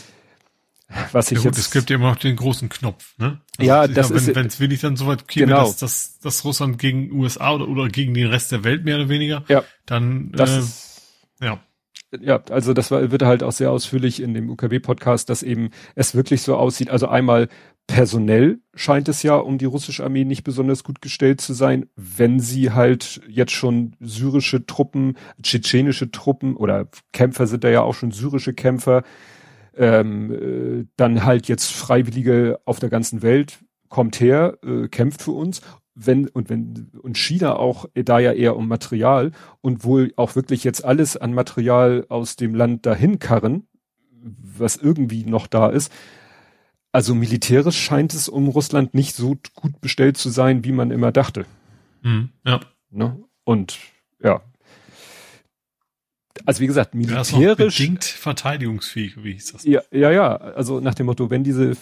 was 1.10 1.32
ich 1.32 1.38
ja, 1.38 1.42
gut, 1.42 1.56
jetzt. 1.56 1.58
Es 1.58 1.72
gibt 1.72 1.90
ja 1.90 1.96
immer 1.96 2.10
noch 2.10 2.16
den 2.16 2.36
großen 2.36 2.68
Knopf, 2.68 3.18
ne? 3.18 3.40
Also 3.58 3.68
ja, 3.68 3.88
das 3.88 4.06
glaube, 4.06 4.22
ist. 4.22 4.36
Wenn 4.36 4.46
es 4.46 4.60
wirklich 4.60 4.80
dann 4.80 4.94
so 4.94 5.08
weit 5.08 5.26
käme, 5.26 5.46
genau. 5.46 5.62
dass, 5.62 5.78
dass, 5.78 6.20
dass 6.20 6.44
Russland 6.44 6.78
gegen 6.78 7.10
USA 7.10 7.52
oder, 7.52 7.66
oder 7.66 7.88
gegen 7.88 8.14
den 8.14 8.28
Rest 8.28 8.52
der 8.52 8.62
Welt 8.62 8.84
mehr 8.84 8.94
oder 8.94 9.08
weniger, 9.08 9.42
ja. 9.48 9.64
dann, 9.84 10.30
das 10.30 10.50
äh, 10.50 10.58
ist, 10.60 11.02
ja. 11.40 11.60
Ja, 12.20 12.40
also 12.50 12.72
das 12.72 12.92
war, 12.92 13.10
wird 13.10 13.22
halt 13.22 13.42
auch 13.42 13.50
sehr 13.50 13.72
ausführlich 13.72 14.22
in 14.22 14.32
dem 14.32 14.48
UKW-Podcast, 14.48 15.28
dass 15.28 15.42
eben 15.42 15.70
es 15.96 16.14
wirklich 16.14 16.42
so 16.42 16.56
aussieht. 16.56 16.88
Also 16.88 17.08
einmal 17.08 17.48
personell 17.90 18.60
scheint 18.72 19.08
es 19.08 19.24
ja 19.24 19.34
um 19.34 19.58
die 19.58 19.64
russische 19.64 20.04
Armee 20.04 20.24
nicht 20.24 20.44
besonders 20.44 20.84
gut 20.84 21.02
gestellt 21.02 21.40
zu 21.40 21.54
sein, 21.54 21.86
wenn 21.96 22.38
sie 22.38 22.70
halt 22.70 23.20
jetzt 23.28 23.50
schon 23.50 23.96
syrische 23.98 24.64
Truppen, 24.64 25.16
tschetschenische 25.42 26.12
Truppen 26.12 26.54
oder 26.54 26.88
Kämpfer 27.12 27.48
sind 27.48 27.64
da 27.64 27.68
ja 27.68 27.82
auch 27.82 27.94
schon 27.94 28.12
syrische 28.12 28.54
Kämpfer, 28.54 29.02
ähm, 29.76 30.32
äh, 30.32 30.86
dann 30.96 31.24
halt 31.24 31.48
jetzt 31.48 31.72
Freiwillige 31.72 32.60
auf 32.64 32.78
der 32.78 32.90
ganzen 32.90 33.22
Welt 33.22 33.58
kommt 33.88 34.20
her, 34.20 34.58
äh, 34.64 34.86
kämpft 34.86 35.22
für 35.22 35.32
uns. 35.32 35.60
Wenn, 35.96 36.28
und 36.28 36.48
wenn, 36.48 36.92
und 37.02 37.18
China 37.18 37.56
auch 37.56 37.86
da 37.92 38.20
ja 38.20 38.32
eher 38.32 38.56
um 38.56 38.68
Material 38.68 39.32
und 39.62 39.82
wohl 39.82 40.12
auch 40.14 40.36
wirklich 40.36 40.62
jetzt 40.62 40.84
alles 40.84 41.16
an 41.16 41.34
Material 41.34 42.06
aus 42.08 42.36
dem 42.36 42.54
Land 42.54 42.86
dahin 42.86 43.18
karren, 43.18 43.66
was 44.22 44.76
irgendwie 44.76 45.24
noch 45.24 45.48
da 45.48 45.68
ist, 45.68 45.90
also 46.92 47.14
militärisch 47.14 47.78
scheint 47.78 48.14
es 48.14 48.28
um 48.28 48.48
Russland 48.48 48.94
nicht 48.94 49.14
so 49.14 49.36
gut 49.54 49.80
bestellt 49.80 50.16
zu 50.16 50.30
sein, 50.30 50.64
wie 50.64 50.72
man 50.72 50.90
immer 50.90 51.12
dachte. 51.12 51.46
Mhm, 52.02 52.30
ja. 52.44 52.60
Ne? 52.90 53.22
Und 53.44 53.78
ja. 54.22 54.42
Also 56.46 56.60
wie 56.60 56.66
gesagt, 56.66 56.94
militärisch. 56.94 57.32
Ja, 57.32 57.54
bedingt 57.54 58.04
verteidigungsfähig, 58.04 59.22
wie 59.22 59.34
hieß 59.34 59.52
das? 59.52 59.64
Ja, 59.64 59.82
ja, 59.92 60.10
ja. 60.10 60.36
Also 60.36 60.80
nach 60.80 60.94
dem 60.94 61.06
Motto, 61.06 61.30
wenn 61.30 61.44
diese 61.44 61.76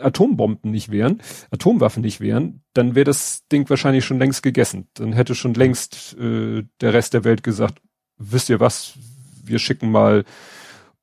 Atombomben 0.00 0.70
nicht 0.70 0.90
wären, 0.90 1.22
Atomwaffen 1.50 2.02
nicht 2.02 2.20
wären, 2.20 2.62
dann 2.74 2.94
wäre 2.94 3.04
das 3.04 3.46
Ding 3.48 3.68
wahrscheinlich 3.70 4.04
schon 4.04 4.18
längst 4.18 4.42
gegessen. 4.42 4.88
Dann 4.94 5.12
hätte 5.12 5.34
schon 5.34 5.54
längst 5.54 6.16
äh, 6.18 6.64
der 6.80 6.92
Rest 6.92 7.14
der 7.14 7.24
Welt 7.24 7.42
gesagt, 7.42 7.80
wisst 8.18 8.50
ihr 8.50 8.60
was, 8.60 8.94
wir 9.44 9.58
schicken 9.58 9.90
mal 9.90 10.24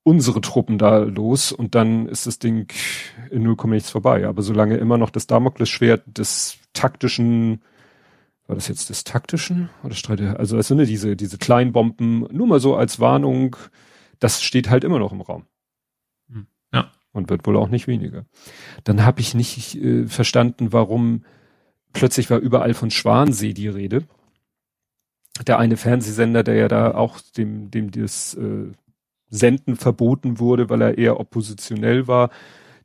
unsere 0.08 0.40
Truppen 0.40 0.78
da 0.78 1.00
los 1.00 1.52
und 1.52 1.76
dann 1.76 2.08
ist 2.08 2.28
das 2.28 2.40
Ding 2.40 2.72
in 3.30 3.44
0, 3.44 3.58
nichts 3.66 3.90
vorbei. 3.90 4.26
Aber 4.26 4.42
solange 4.42 4.78
immer 4.78 4.98
noch 4.98 5.10
das 5.10 5.28
Damoklesschwert 5.28 6.18
des 6.18 6.60
taktischen, 6.72 7.62
war 8.48 8.56
das 8.56 8.70
jetzt 8.70 8.90
des 8.90 9.04
taktischen 9.04 9.70
oder 9.84 9.96
streite, 9.96 10.40
also 10.40 10.56
also 10.56 10.76
ne, 10.76 10.86
diese 10.86 11.18
diese 11.18 11.38
kleinen 11.38 11.74
Bomben, 11.74 12.26
nur 12.32 12.48
mal 12.48 12.62
so 12.62 12.78
als 12.78 13.02
Warnung, 13.02 13.58
das 14.20 14.42
steht 14.42 14.70
halt 14.70 14.86
immer 14.86 14.98
noch 14.98 15.12
im 15.12 15.20
Raum. 15.20 15.46
Hm. 16.32 16.48
Ja. 16.74 16.90
Und 17.12 17.30
wird 17.30 17.46
wohl 17.46 17.58
auch 17.58 17.68
nicht 17.68 17.88
weniger. 17.88 18.26
Dann 18.86 19.04
habe 19.04 19.20
ich 19.20 19.36
nicht 19.36 19.76
äh, 19.76 20.08
verstanden, 20.08 20.72
warum 20.72 21.26
plötzlich 21.92 22.30
war 22.30 22.40
überall 22.40 22.74
von 22.74 22.92
Schwansee 22.92 23.52
die 23.52 23.68
Rede. 23.68 24.04
Der 25.46 25.60
eine 25.60 25.76
Fernsehsender, 25.76 26.44
der 26.44 26.56
ja 26.56 26.70
da 26.70 26.94
auch 26.94 27.20
dem 27.36 27.70
dem 27.72 27.92
das 27.92 28.36
äh, 28.36 28.72
Senden 29.30 29.76
verboten 29.76 30.40
wurde, 30.40 30.70
weil 30.70 30.82
er 30.82 30.98
eher 30.98 31.20
oppositionell 31.20 32.08
war. 32.08 32.30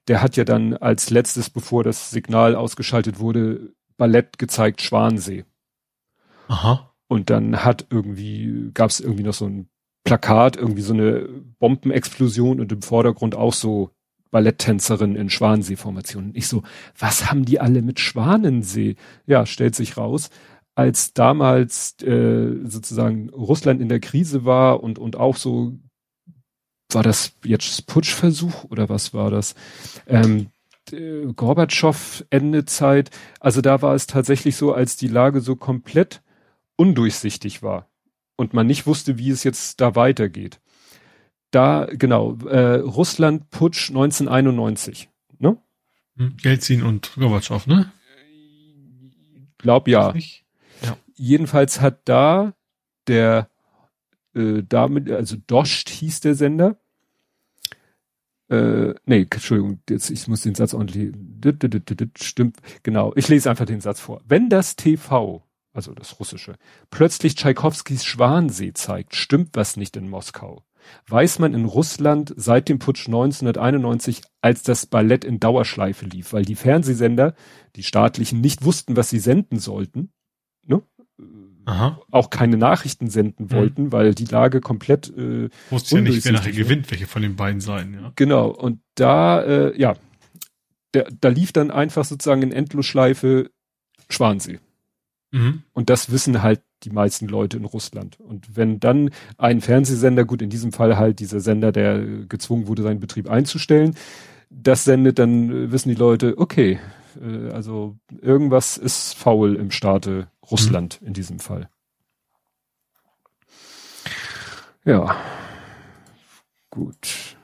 Der 0.08 0.22
hat 0.22 0.36
ja 0.36 0.44
dann 0.44 0.74
als 0.74 1.10
letztes, 1.10 1.50
bevor 1.50 1.84
das 1.84 2.10
Signal 2.10 2.56
ausgeschaltet 2.56 3.20
wurde, 3.20 3.72
Ballett 3.96 4.38
gezeigt, 4.38 4.82
Schwansee. 4.82 5.44
Aha. 6.48 6.92
Und 7.08 7.30
dann 7.30 7.64
hat 7.64 7.86
irgendwie, 7.90 8.70
gab 8.74 8.90
es 8.90 9.00
irgendwie 9.00 9.22
noch 9.22 9.34
so 9.34 9.46
ein 9.46 9.68
Plakat, 10.04 10.56
irgendwie 10.56 10.82
so 10.82 10.94
eine 10.94 11.28
Bombenexplosion 11.58 12.60
und 12.60 12.72
im 12.72 12.82
Vordergrund 12.82 13.36
auch 13.36 13.52
so 13.52 13.90
Balletttänzerin 14.32 15.14
in 15.14 15.30
Schwanensee-Formationen. 15.30 16.32
Ich 16.34 16.48
so, 16.48 16.62
was 16.98 17.30
haben 17.30 17.44
die 17.44 17.60
alle 17.60 17.82
mit 17.82 18.00
Schwanensee? 18.00 18.96
Ja, 19.26 19.46
stellt 19.46 19.76
sich 19.76 19.96
raus, 19.96 20.30
als 20.74 21.12
damals 21.12 22.02
äh, 22.02 22.56
sozusagen 22.64 23.28
Russland 23.30 23.80
in 23.80 23.88
der 23.88 24.00
Krise 24.00 24.44
war 24.44 24.82
und, 24.82 24.98
und 24.98 25.16
auch 25.16 25.36
so 25.36 25.78
war 26.94 27.02
das 27.02 27.34
jetzt 27.44 27.86
Putschversuch 27.86 28.64
oder 28.64 28.88
was 28.88 29.14
war 29.14 29.30
das? 29.30 29.54
Ähm, 30.06 30.48
Gorbatschow 31.36 32.24
Ende 32.30 32.64
Zeit, 32.64 33.10
also 33.40 33.60
da 33.60 33.82
war 33.82 33.94
es 33.94 34.06
tatsächlich 34.06 34.56
so, 34.56 34.72
als 34.72 34.96
die 34.96 35.08
Lage 35.08 35.40
so 35.40 35.56
komplett 35.56 36.22
undurchsichtig 36.76 37.62
war 37.62 37.88
und 38.36 38.54
man 38.54 38.66
nicht 38.66 38.86
wusste, 38.86 39.18
wie 39.18 39.30
es 39.30 39.44
jetzt 39.44 39.80
da 39.80 39.94
weitergeht. 39.94 40.60
Da, 41.50 41.86
genau, 41.90 42.36
äh, 42.46 42.76
Russland 42.76 43.50
Putsch 43.50 43.90
1991, 43.90 45.08
ne? 45.38 45.58
Jelzin 46.40 46.82
und 46.82 47.12
Gorbatschow, 47.16 47.66
ne? 47.66 47.92
Glaub 49.58 49.86
ja. 49.86 50.14
ja. 50.14 50.96
Jedenfalls 51.14 51.80
hat 51.80 52.00
da 52.06 52.54
der 53.06 53.48
äh, 54.34 54.62
damit, 54.68 55.10
also 55.10 55.36
Dost 55.46 55.88
hieß 55.88 56.20
der 56.20 56.34
Sender, 56.34 56.78
äh, 58.52 58.94
nee, 59.06 59.26
Entschuldigung, 59.30 59.80
jetzt, 59.88 60.10
ich 60.10 60.28
muss 60.28 60.42
den 60.42 60.54
Satz 60.54 60.74
ordentlich, 60.74 61.14
stimmt, 62.20 62.58
genau, 62.82 63.12
ich 63.16 63.28
lese 63.28 63.48
einfach 63.48 63.64
den 63.64 63.80
Satz 63.80 63.98
vor. 63.98 64.20
Wenn 64.28 64.50
das 64.50 64.76
TV, 64.76 65.42
also 65.72 65.94
das 65.94 66.20
Russische, 66.20 66.56
plötzlich 66.90 67.34
Tschaikowskis 67.34 68.04
Schwansee 68.04 68.74
zeigt, 68.74 69.16
stimmt 69.16 69.50
was 69.54 69.78
nicht 69.78 69.96
in 69.96 70.08
Moskau. 70.08 70.64
Weiß 71.06 71.38
man 71.38 71.54
in 71.54 71.64
Russland 71.64 72.34
seit 72.36 72.68
dem 72.68 72.78
Putsch 72.78 73.06
1991, 73.06 74.20
als 74.42 74.62
das 74.62 74.84
Ballett 74.84 75.24
in 75.24 75.40
Dauerschleife 75.40 76.04
lief, 76.04 76.32
weil 76.32 76.44
die 76.44 76.56
Fernsehsender, 76.56 77.34
die 77.76 77.84
staatlichen, 77.84 78.40
nicht 78.40 78.64
wussten, 78.64 78.96
was 78.96 79.08
sie 79.08 79.20
senden 79.20 79.60
sollten. 79.60 80.12
Aha. 81.64 82.00
auch 82.10 82.30
keine 82.30 82.56
Nachrichten 82.56 83.08
senden 83.08 83.46
mhm. 83.46 83.52
wollten, 83.52 83.82
mhm. 83.84 83.92
weil 83.92 84.14
die 84.14 84.24
Lage 84.24 84.60
komplett 84.60 85.08
äh, 85.16 85.48
wusste 85.70 85.96
ja 85.96 86.00
nicht, 86.02 86.24
wer 86.24 86.32
nachher 86.32 86.52
gewinnt, 86.52 86.90
welche 86.90 87.06
von 87.06 87.22
den 87.22 87.36
beiden 87.36 87.60
sein. 87.60 87.94
Ja. 87.94 88.12
Genau. 88.16 88.48
Und 88.48 88.80
da, 88.94 89.42
äh, 89.42 89.80
ja, 89.80 89.94
der, 90.94 91.08
da 91.20 91.28
lief 91.28 91.52
dann 91.52 91.70
einfach 91.70 92.04
sozusagen 92.04 92.42
in 92.42 92.52
Endlosschleife 92.52 93.50
Schwansee. 94.08 94.58
Mhm. 95.30 95.62
Und 95.72 95.90
das 95.90 96.10
wissen 96.10 96.42
halt 96.42 96.60
die 96.82 96.90
meisten 96.90 97.28
Leute 97.28 97.56
in 97.56 97.64
Russland. 97.64 98.18
Und 98.20 98.56
wenn 98.56 98.80
dann 98.80 99.10
ein 99.38 99.60
Fernsehsender, 99.60 100.24
gut, 100.24 100.42
in 100.42 100.50
diesem 100.50 100.72
Fall 100.72 100.96
halt 100.96 101.20
dieser 101.20 101.40
Sender, 101.40 101.72
der 101.72 102.00
gezwungen 102.28 102.66
wurde, 102.66 102.82
seinen 102.82 103.00
Betrieb 103.00 103.30
einzustellen, 103.30 103.94
das 104.50 104.84
sendet, 104.84 105.18
dann 105.18 105.72
wissen 105.72 105.88
die 105.88 105.94
Leute, 105.94 106.36
okay, 106.36 106.78
äh, 107.20 107.50
also 107.52 107.96
irgendwas 108.20 108.76
ist 108.76 109.14
faul 109.14 109.56
im 109.56 109.70
Staate 109.70 110.28
Russland 110.52 111.00
mhm. 111.00 111.08
in 111.08 111.14
diesem 111.14 111.38
Fall. 111.40 111.68
Ja. 114.84 115.16
Gut. 116.70 117.36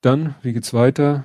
Dann, 0.00 0.34
wie 0.42 0.52
geht's 0.52 0.74
weiter? 0.74 1.24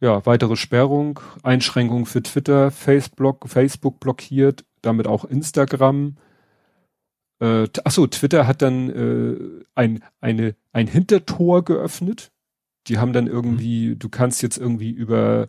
Ja, 0.00 0.26
weitere 0.26 0.56
Sperrung, 0.56 1.20
Einschränkung 1.42 2.06
für 2.06 2.22
Twitter, 2.22 2.70
Facebook, 2.70 3.48
Facebook 3.48 4.00
blockiert, 4.00 4.64
damit 4.82 5.06
auch 5.06 5.24
Instagram. 5.24 6.16
Äh, 7.40 7.68
achso, 7.84 8.06
Twitter 8.06 8.46
hat 8.46 8.62
dann 8.62 8.90
äh, 8.90 9.64
ein, 9.74 10.02
eine, 10.20 10.54
ein 10.72 10.86
Hintertor 10.86 11.64
geöffnet. 11.64 12.32
Die 12.88 12.98
haben 12.98 13.12
dann 13.12 13.26
irgendwie, 13.26 13.90
mhm. 13.90 13.98
du 13.98 14.08
kannst 14.08 14.42
jetzt 14.42 14.58
irgendwie 14.58 14.90
über 14.90 15.48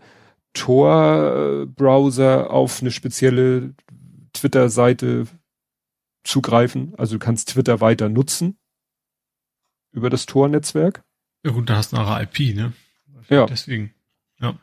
Tor-Browser 0.53 2.49
auf 2.51 2.81
eine 2.81 2.91
spezielle 2.91 3.73
Twitter-Seite 4.33 5.25
zugreifen. 6.23 6.93
Also 6.97 7.15
du 7.15 7.19
kannst 7.19 7.49
Twitter 7.49 7.81
weiter 7.81 8.09
nutzen 8.09 8.57
über 9.91 10.09
das 10.09 10.25
Tor-Netzwerk. 10.25 11.03
Ja 11.43 11.51
gut, 11.51 11.69
da 11.69 11.77
hast 11.77 11.91
du 11.91 11.95
nachher 11.95 12.21
IP, 12.21 12.55
ne? 12.55 12.73
Ja. 13.29 13.45
Deswegen, 13.45 13.93
ja. 14.39 14.57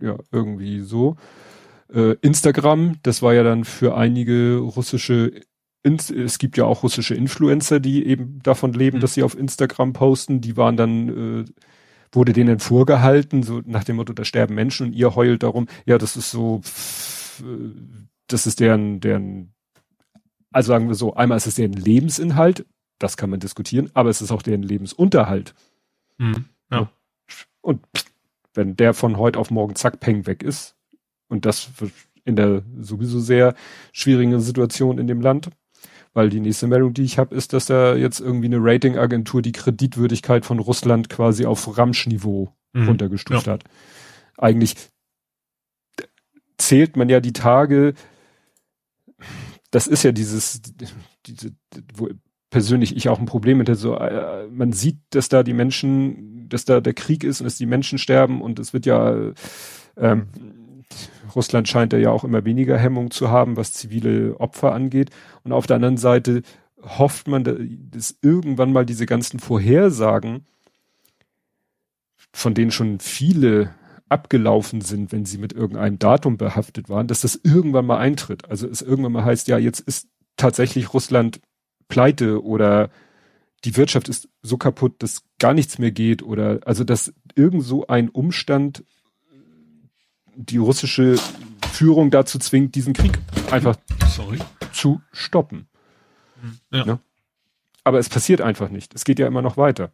Ja, 0.00 0.18
irgendwie 0.30 0.80
so. 0.80 1.16
Äh, 1.92 2.16
Instagram, 2.20 2.98
das 3.02 3.22
war 3.22 3.34
ja 3.34 3.42
dann 3.42 3.64
für 3.64 3.96
einige 3.96 4.56
russische, 4.56 5.40
es 5.82 6.38
gibt 6.38 6.56
ja 6.56 6.64
auch 6.64 6.82
russische 6.82 7.14
Influencer, 7.14 7.80
die 7.80 8.06
eben 8.06 8.40
davon 8.42 8.72
leben, 8.72 8.98
mhm. 8.98 9.00
dass 9.00 9.14
sie 9.14 9.22
auf 9.22 9.38
Instagram 9.38 9.92
posten. 9.92 10.40
Die 10.40 10.56
waren 10.56 10.76
dann, 10.76 11.44
äh, 11.44 11.44
wurde 12.16 12.32
denen 12.32 12.58
vorgehalten, 12.58 13.42
so 13.42 13.62
nach 13.64 13.84
dem 13.84 13.96
Motto, 13.96 14.12
da 14.12 14.24
sterben 14.24 14.54
Menschen 14.54 14.88
und 14.88 14.92
ihr 14.94 15.14
heult 15.14 15.42
darum. 15.42 15.68
Ja, 15.84 15.98
das 15.98 16.16
ist 16.16 16.30
so, 16.30 16.62
das 18.26 18.46
ist 18.46 18.60
deren, 18.60 19.00
deren, 19.00 19.52
also 20.50 20.68
sagen 20.68 20.88
wir 20.88 20.94
so, 20.94 21.14
einmal 21.14 21.36
ist 21.36 21.46
es 21.46 21.56
deren 21.56 21.74
Lebensinhalt, 21.74 22.66
das 22.98 23.16
kann 23.16 23.30
man 23.30 23.40
diskutieren, 23.40 23.90
aber 23.94 24.10
es 24.10 24.22
ist 24.22 24.32
auch 24.32 24.42
deren 24.42 24.62
Lebensunterhalt. 24.62 25.54
Mhm. 26.18 26.46
Ja. 26.70 26.90
Und 27.60 27.80
wenn 28.54 28.76
der 28.76 28.94
von 28.94 29.18
heute 29.18 29.38
auf 29.38 29.50
morgen 29.50 29.76
zack, 29.76 30.00
peng 30.00 30.26
weg 30.26 30.42
ist, 30.42 30.74
und 31.28 31.44
das 31.44 31.70
in 32.24 32.36
der 32.36 32.62
sowieso 32.80 33.20
sehr 33.20 33.54
schwierigen 33.92 34.40
Situation 34.40 34.98
in 34.98 35.06
dem 35.06 35.20
Land, 35.20 35.50
weil 36.16 36.30
die 36.30 36.40
nächste 36.40 36.66
Meldung, 36.66 36.94
die 36.94 37.02
ich 37.02 37.18
habe, 37.18 37.34
ist, 37.34 37.52
dass 37.52 37.66
da 37.66 37.94
jetzt 37.94 38.20
irgendwie 38.20 38.46
eine 38.46 38.56
Ratingagentur 38.58 39.42
die 39.42 39.52
Kreditwürdigkeit 39.52 40.46
von 40.46 40.60
Russland 40.60 41.10
quasi 41.10 41.44
auf 41.44 41.76
Ramschniveau 41.76 42.48
mhm. 42.72 42.88
runtergestuft 42.88 43.46
ja. 43.46 43.52
hat. 43.52 43.64
Eigentlich 44.38 44.76
zählt 46.56 46.96
man 46.96 47.10
ja 47.10 47.20
die 47.20 47.34
Tage, 47.34 47.92
das 49.70 49.86
ist 49.86 50.04
ja 50.04 50.12
dieses, 50.12 50.62
diese, 51.26 51.52
wo 51.94 52.08
persönlich 52.48 52.96
ich 52.96 53.10
auch 53.10 53.18
ein 53.18 53.26
Problem 53.26 53.58
mit 53.58 53.68
der 53.68 53.74
so, 53.74 53.94
äh, 53.98 54.46
man 54.48 54.72
sieht, 54.72 55.00
dass 55.10 55.28
da 55.28 55.42
die 55.42 55.52
Menschen, 55.52 56.48
dass 56.48 56.64
da 56.64 56.80
der 56.80 56.94
Krieg 56.94 57.24
ist 57.24 57.42
und 57.42 57.44
dass 57.44 57.56
die 57.56 57.66
Menschen 57.66 57.98
sterben 57.98 58.40
und 58.40 58.58
es 58.58 58.72
wird 58.72 58.86
ja 58.86 59.32
ähm, 59.98 60.28
Russland 61.34 61.68
scheint 61.68 61.92
ja 61.92 62.10
auch 62.10 62.24
immer 62.24 62.44
weniger 62.44 62.78
Hemmung 62.78 63.10
zu 63.10 63.30
haben, 63.30 63.56
was 63.56 63.72
zivile 63.72 64.38
Opfer 64.40 64.72
angeht. 64.72 65.10
Und 65.44 65.52
auf 65.52 65.66
der 65.66 65.76
anderen 65.76 65.96
Seite 65.96 66.42
hofft 66.82 67.28
man, 67.28 67.44
dass 67.90 68.16
irgendwann 68.22 68.72
mal 68.72 68.86
diese 68.86 69.06
ganzen 69.06 69.40
Vorhersagen, 69.40 70.46
von 72.32 72.54
denen 72.54 72.70
schon 72.70 73.00
viele 73.00 73.74
abgelaufen 74.08 74.80
sind, 74.80 75.10
wenn 75.10 75.24
sie 75.24 75.38
mit 75.38 75.52
irgendeinem 75.52 75.98
Datum 75.98 76.36
behaftet 76.36 76.88
waren, 76.88 77.08
dass 77.08 77.22
das 77.22 77.40
irgendwann 77.42 77.86
mal 77.86 77.98
eintritt. 77.98 78.48
Also 78.48 78.68
es 78.68 78.82
irgendwann 78.82 79.12
mal 79.12 79.24
heißt, 79.24 79.48
ja, 79.48 79.58
jetzt 79.58 79.80
ist 79.80 80.08
tatsächlich 80.36 80.94
Russland 80.94 81.40
pleite 81.88 82.44
oder 82.44 82.90
die 83.64 83.76
Wirtschaft 83.76 84.08
ist 84.08 84.28
so 84.42 84.58
kaputt, 84.58 85.02
dass 85.02 85.22
gar 85.38 85.54
nichts 85.54 85.78
mehr 85.78 85.90
geht 85.90 86.22
oder 86.22 86.60
also 86.64 86.84
dass 86.84 87.12
irgend 87.34 87.64
so 87.64 87.86
ein 87.86 88.08
Umstand 88.08 88.84
die 90.36 90.58
russische 90.58 91.16
Führung 91.72 92.10
dazu 92.10 92.38
zwingt, 92.38 92.74
diesen 92.74 92.92
Krieg 92.92 93.18
einfach 93.50 93.76
Sorry. 94.08 94.38
zu 94.72 95.00
stoppen. 95.12 95.68
Ja. 96.70 96.84
Ne? 96.84 96.98
Aber 97.84 97.98
es 97.98 98.08
passiert 98.08 98.40
einfach 98.40 98.68
nicht. 98.68 98.94
Es 98.94 99.04
geht 99.04 99.18
ja 99.18 99.26
immer 99.26 99.42
noch 99.42 99.56
weiter. 99.56 99.92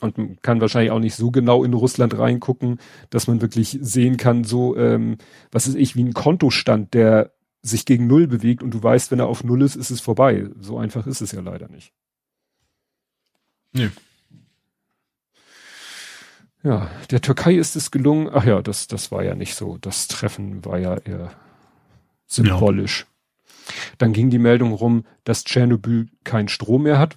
Und 0.00 0.16
man 0.16 0.40
kann 0.42 0.60
wahrscheinlich 0.60 0.92
auch 0.92 1.00
nicht 1.00 1.16
so 1.16 1.30
genau 1.30 1.64
in 1.64 1.74
Russland 1.74 2.16
reingucken, 2.16 2.78
dass 3.10 3.26
man 3.26 3.40
wirklich 3.40 3.78
sehen 3.80 4.16
kann, 4.16 4.44
so, 4.44 4.76
ähm, 4.76 5.18
was 5.50 5.66
ist 5.66 5.74
ich, 5.74 5.96
wie 5.96 6.04
ein 6.04 6.14
Kontostand, 6.14 6.94
der 6.94 7.32
sich 7.62 7.84
gegen 7.84 8.06
Null 8.06 8.28
bewegt 8.28 8.62
und 8.62 8.72
du 8.72 8.82
weißt, 8.82 9.10
wenn 9.10 9.18
er 9.18 9.26
auf 9.26 9.42
Null 9.42 9.62
ist, 9.62 9.74
ist 9.74 9.90
es 9.90 10.00
vorbei. 10.00 10.48
So 10.60 10.78
einfach 10.78 11.06
ist 11.06 11.20
es 11.20 11.32
ja 11.32 11.40
leider 11.40 11.68
nicht. 11.68 11.92
Nee. 13.72 13.90
Ja, 16.68 16.90
der 17.10 17.22
Türkei 17.22 17.54
ist 17.54 17.76
es 17.76 17.90
gelungen. 17.90 18.28
Ach 18.30 18.44
ja, 18.44 18.60
das, 18.60 18.88
das 18.88 19.10
war 19.10 19.24
ja 19.24 19.34
nicht 19.34 19.54
so. 19.54 19.78
Das 19.80 20.06
Treffen 20.06 20.66
war 20.66 20.78
ja 20.78 20.98
eher 20.98 21.30
symbolisch. 22.26 23.06
Ja. 23.08 23.74
Dann 23.96 24.12
ging 24.12 24.28
die 24.28 24.38
Meldung 24.38 24.74
rum, 24.74 25.04
dass 25.24 25.44
Tschernobyl 25.44 26.08
keinen 26.24 26.48
Strom 26.48 26.82
mehr 26.82 26.98
hat, 26.98 27.16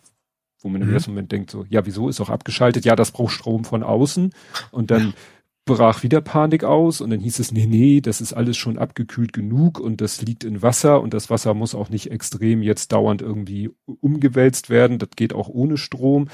wo 0.61 0.69
man 0.69 0.81
mhm. 0.81 0.87
im 0.87 0.93
ersten 0.93 1.11
Moment 1.11 1.33
denkt 1.33 1.51
so, 1.51 1.65
ja, 1.67 1.85
wieso 1.85 2.07
ist 2.07 2.21
auch 2.21 2.29
abgeschaltet? 2.29 2.85
Ja, 2.85 2.95
das 2.95 3.11
braucht 3.11 3.33
Strom 3.33 3.65
von 3.65 3.83
außen. 3.83 4.33
Und 4.71 4.89
dann 4.89 5.07
ja. 5.07 5.13
brach 5.65 6.01
wieder 6.01 6.21
Panik 6.21 6.63
aus 6.63 7.01
und 7.01 7.09
dann 7.09 7.19
hieß 7.19 7.39
es, 7.39 7.51
nee, 7.51 7.65
nee, 7.65 7.99
das 7.99 8.21
ist 8.21 8.31
alles 8.31 8.55
schon 8.55 8.77
abgekühlt 8.77 9.33
genug 9.33 9.81
und 9.81 9.99
das 9.99 10.21
liegt 10.21 10.45
in 10.45 10.61
Wasser 10.61 11.01
und 11.01 11.13
das 11.13 11.29
Wasser 11.29 11.53
muss 11.53 11.75
auch 11.75 11.89
nicht 11.89 12.09
extrem 12.09 12.63
jetzt 12.63 12.93
dauernd 12.93 13.21
irgendwie 13.21 13.69
umgewälzt 13.85 14.69
werden. 14.69 14.97
Das 14.97 15.09
geht 15.17 15.33
auch 15.33 15.49
ohne 15.49 15.75
Strom. 15.75 16.29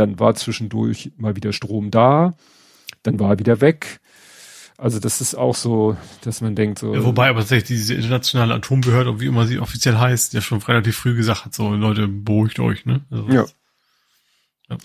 Dann 0.00 0.18
war 0.18 0.34
zwischendurch 0.34 1.12
mal 1.18 1.36
wieder 1.36 1.52
Strom 1.52 1.90
da, 1.90 2.34
dann 3.02 3.20
war 3.20 3.32
er 3.32 3.38
wieder 3.38 3.60
weg. 3.60 4.00
Also 4.78 4.98
das 4.98 5.20
ist 5.20 5.34
auch 5.34 5.54
so, 5.54 5.94
dass 6.22 6.40
man 6.40 6.56
denkt 6.56 6.78
so. 6.78 6.94
Ja, 6.94 7.04
wobei 7.04 7.28
aber 7.28 7.40
tatsächlich 7.40 7.68
diese 7.68 7.92
internationale 7.92 8.54
Atombehörde, 8.54 9.20
wie 9.20 9.26
immer 9.26 9.46
sie 9.46 9.58
offiziell 9.58 9.98
heißt, 9.98 10.32
ja 10.32 10.40
schon 10.40 10.62
relativ 10.62 10.96
früh 10.96 11.14
gesagt 11.14 11.44
hat, 11.44 11.54
so 11.54 11.74
Leute, 11.74 12.08
beruhigt 12.08 12.60
euch, 12.60 12.86
ne? 12.86 13.02
Also, 13.10 13.28
ja. 13.28 13.44
ja. 14.70 14.78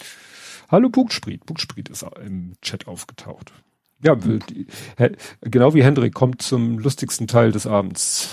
Hallo 0.68 0.90
Bugspriet. 0.90 1.46
Bugspriet 1.46 1.88
ist 1.88 2.06
im 2.26 2.56
Chat 2.62 2.90
aufgetaucht. 2.90 3.54
Ja, 4.04 4.18
genau 5.40 5.74
wie 5.74 5.84
Hendrik 5.84 6.14
kommt 6.14 6.42
zum 6.42 6.78
lustigsten 6.78 7.28
Teil 7.28 7.54
des 7.54 7.66
Abends. 7.66 8.32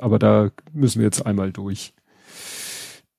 Aber 0.00 0.18
da 0.18 0.50
müssen 0.72 0.98
wir 0.98 1.04
jetzt 1.04 1.24
einmal 1.24 1.52
durch. 1.52 1.94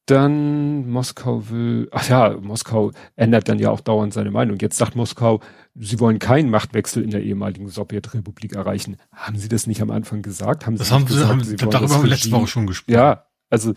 Dann 0.06 0.88
Moskau 0.88 1.50
will, 1.50 1.88
ach 1.92 2.08
ja, 2.08 2.38
Moskau 2.40 2.92
ändert 3.16 3.50
dann 3.50 3.58
ja 3.58 3.72
auch 3.72 3.80
dauernd 3.80 4.14
seine 4.14 4.30
Meinung. 4.30 4.58
Jetzt 4.60 4.78
sagt 4.78 4.96
Moskau, 4.96 5.40
sie 5.74 6.00
wollen 6.00 6.20
keinen 6.20 6.52
Machtwechsel 6.52 7.04
in 7.04 7.10
der 7.10 7.24
ehemaligen 7.24 7.68
Sowjetrepublik 7.68 8.54
erreichen. 8.54 8.98
Haben 9.12 9.38
sie 9.38 9.50
das 9.50 9.66
nicht 9.66 9.82
am 9.82 9.90
Anfang 9.90 10.22
gesagt? 10.22 10.68
Haben 10.68 10.78
sie 10.78 10.84
das 10.84 10.92
haben 10.92 11.06
gesagt, 11.06 11.30
haben, 11.30 11.44
sie 11.44 11.56
darüber 11.56 11.96
haben 11.96 12.04
wir 12.04 12.10
letzte 12.10 12.32
Woche 12.32 12.48
schon 12.48 12.68
gesprochen. 12.68 12.94
Ja, 12.94 13.26
also 13.50 13.74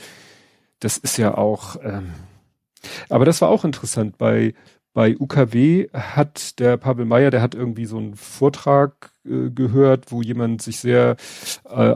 das 0.80 0.98
ist 0.98 1.16
ja 1.16 1.36
auch, 1.36 1.76
ähm, 1.82 2.12
aber 3.08 3.24
das 3.24 3.40
war 3.40 3.48
auch 3.48 3.64
interessant. 3.64 4.18
Bei, 4.18 4.54
bei 4.92 5.16
UKW 5.18 5.88
hat 5.92 6.58
der 6.58 6.76
Pavel 6.76 7.04
Meyer, 7.04 7.30
der 7.30 7.42
hat 7.42 7.54
irgendwie 7.54 7.86
so 7.86 7.96
einen 7.96 8.16
Vortrag 8.16 9.12
äh, 9.24 9.50
gehört, 9.50 10.12
wo 10.12 10.22
jemand 10.22 10.60
sich 10.60 10.78
sehr 10.78 11.16
äh, 11.64 11.94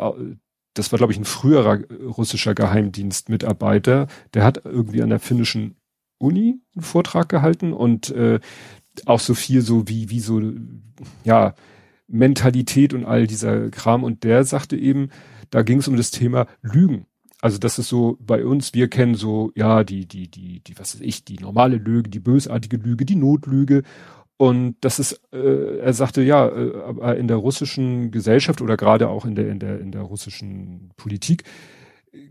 das 0.74 0.92
war, 0.92 0.98
glaube 0.98 1.12
ich, 1.12 1.18
ein 1.18 1.24
früherer 1.24 1.80
russischer 1.90 2.54
Geheimdienstmitarbeiter, 2.54 4.06
der 4.34 4.44
hat 4.44 4.64
irgendwie 4.64 5.02
an 5.02 5.10
der 5.10 5.20
finnischen 5.20 5.76
Uni 6.18 6.60
einen 6.74 6.82
Vortrag 6.82 7.28
gehalten 7.28 7.72
und 7.72 8.10
äh, 8.10 8.40
auch 9.06 9.20
so 9.20 9.34
viel 9.34 9.62
so 9.62 9.88
wie, 9.88 10.10
wie 10.10 10.20
so, 10.20 10.40
ja, 11.24 11.54
Mentalität 12.06 12.94
und 12.94 13.04
all 13.04 13.26
dieser 13.26 13.70
Kram. 13.70 14.04
Und 14.04 14.24
der 14.24 14.44
sagte 14.44 14.76
eben, 14.76 15.08
da 15.50 15.62
ging 15.62 15.78
es 15.78 15.88
um 15.88 15.96
das 15.96 16.10
Thema 16.10 16.46
Lügen. 16.62 17.06
Also 17.40 17.58
das 17.58 17.78
ist 17.78 17.88
so 17.88 18.16
bei 18.20 18.44
uns, 18.44 18.72
wir 18.72 18.88
kennen 18.88 19.14
so, 19.14 19.50
ja, 19.56 19.82
die, 19.82 20.06
die, 20.06 20.28
die, 20.28 20.60
die, 20.60 20.78
was 20.78 20.94
weiß 20.94 21.00
ich, 21.00 21.24
die 21.24 21.38
normale 21.38 21.76
Lüge, 21.76 22.08
die 22.08 22.20
bösartige 22.20 22.76
Lüge, 22.76 23.04
die 23.04 23.16
Notlüge. 23.16 23.82
Und 24.42 24.74
das 24.80 24.98
ist, 24.98 25.20
äh, 25.32 25.78
er 25.78 25.92
sagte, 25.92 26.20
ja, 26.20 26.48
äh, 26.48 26.72
aber 26.84 27.16
in 27.16 27.28
der 27.28 27.36
russischen 27.36 28.10
Gesellschaft 28.10 28.60
oder 28.60 28.76
gerade 28.76 29.08
auch 29.08 29.24
in 29.24 29.36
der, 29.36 29.48
in 29.48 29.60
der, 29.60 29.78
in 29.78 29.92
der 29.92 30.00
russischen 30.00 30.90
Politik 30.96 31.44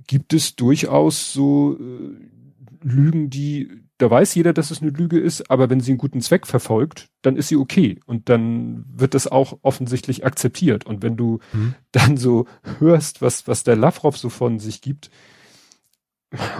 gibt 0.07 0.33
es 0.33 0.57
durchaus 0.57 1.31
so 1.31 1.77
äh, 1.79 2.85
Lügen, 2.85 3.29
die, 3.29 3.69
da 3.97 4.11
weiß 4.11 4.35
jeder, 4.35 4.51
dass 4.51 4.71
es 4.71 4.81
eine 4.81 4.91
Lüge 4.91 5.19
ist, 5.19 5.49
aber 5.49 5.69
wenn 5.69 5.79
sie 5.79 5.91
einen 5.91 5.99
guten 5.99 6.19
Zweck 6.19 6.47
verfolgt, 6.47 7.07
dann 7.21 7.37
ist 7.37 7.47
sie 7.47 7.55
okay. 7.55 8.01
Und 8.05 8.27
dann 8.27 8.83
wird 8.93 9.13
das 9.13 9.27
auch 9.27 9.59
offensichtlich 9.61 10.25
akzeptiert. 10.25 10.85
Und 10.85 11.03
wenn 11.03 11.15
du 11.15 11.39
mhm. 11.53 11.75
dann 11.93 12.17
so 12.17 12.45
hörst, 12.79 13.21
was, 13.21 13.47
was 13.47 13.63
der 13.63 13.77
Lavrov 13.77 14.17
so 14.17 14.27
von 14.27 14.59
sich 14.59 14.81
gibt, 14.81 15.11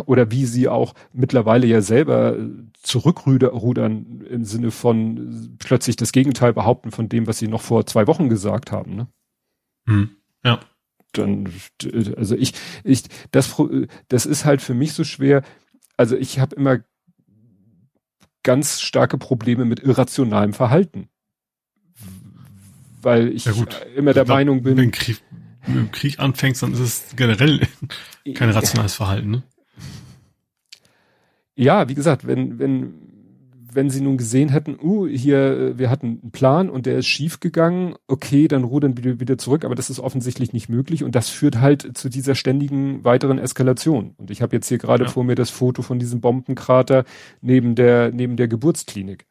oder 0.05 0.32
wie 0.32 0.45
sie 0.45 0.67
auch 0.67 0.93
mittlerweile 1.13 1.65
ja 1.65 1.82
selber 1.82 2.38
zurückrudern 2.82 4.22
im 4.30 4.43
Sinne 4.43 4.72
von 4.72 5.55
plötzlich 5.59 5.95
das 5.95 6.11
Gegenteil 6.11 6.53
behaupten 6.53 6.91
von 6.91 7.09
dem, 7.09 7.28
was 7.28 7.39
sie 7.39 7.47
noch 7.47 7.61
vor 7.61 7.86
zwei 7.86 8.07
Wochen 8.07 8.30
gesagt 8.30 8.72
haben. 8.72 8.95
Ne? 8.95 9.07
Hm, 9.88 10.09
ja. 10.43 10.59
Dann, 11.13 11.49
also 12.15 12.36
ich, 12.36 12.53
ich, 12.84 13.03
das, 13.32 13.55
das 14.07 14.26
ist 14.26 14.45
halt 14.45 14.61
für 14.61 14.74
mich 14.74 14.93
so 14.93 15.03
schwer. 15.03 15.43
Also 15.97 16.15
ich 16.15 16.39
habe 16.39 16.55
immer 16.55 16.80
ganz 18.43 18.82
starke 18.82 19.17
Probleme 19.17 19.65
mit 19.65 19.82
irrationalem 19.82 20.53
Verhalten. 20.53 21.09
Weil 23.01 23.30
ich 23.30 23.45
ja 23.45 23.53
immer 23.95 24.13
der 24.13 24.26
glaub, 24.26 24.38
Meinung 24.38 24.63
bin. 24.63 24.78
Wenn 24.78 24.91
du 24.91 24.97
Krieg, 24.97 25.22
mit 25.67 25.91
Krieg 25.91 26.19
anfängst, 26.19 26.63
dann 26.63 26.74
ist 26.74 26.80
es 26.80 27.15
generell 27.15 27.67
kein 28.36 28.49
rationales 28.49 28.95
Verhalten, 28.95 29.32
ne? 29.32 29.43
Ja, 31.62 31.88
wie 31.89 31.93
gesagt, 31.93 32.26
wenn, 32.26 32.57
wenn, 32.57 32.93
wenn 33.72 33.89
sie 33.91 34.01
nun 34.01 34.18
gesehen 34.18 34.49
hätten, 34.49 34.78
uh, 34.82 35.07
hier, 35.07 35.38
äh, 35.38 35.78
wir 35.78 35.89
hatten 35.91 36.20
einen 36.22 36.32
Plan 36.32 36.70
und 36.70 36.88
der 36.88 36.97
ist 36.97 37.05
schief 37.05 37.39
gegangen, 37.39 37.95
okay, 38.07 38.47
dann 38.47 38.64
rudern 38.64 38.97
wir 38.97 39.20
wieder 39.20 39.38
zurück, 39.38 39.64
aber 39.64 39.76
das 39.76 39.91
ist 39.91 39.99
offensichtlich 39.99 40.53
nicht 40.53 40.70
möglich 40.70 41.03
und 41.03 41.14
das 41.14 41.30
führt 41.30 41.59
halt 41.59 41.97
zu 41.97 42.09
dieser 42.09 42.34
ständigen 42.34 43.03
weiteren 43.03 43.38
Eskalation. 43.38 44.16
Und 44.18 44.32
ich 44.32 44.41
habe 44.41 44.55
jetzt 44.55 44.68
hier 44.70 44.80
gerade 44.80 45.03
ja. 45.03 45.09
vor 45.09 45.24
mir 45.24 45.36
das 45.36 45.51
Foto 45.51 45.84
von 45.84 45.99
diesem 45.99 46.20
Bombenkrater 46.20 47.05
neben 47.41 47.76
der, 47.76 48.12
neben 48.12 48.38
der 48.38 48.47
Geburtsklinik. 48.47 49.28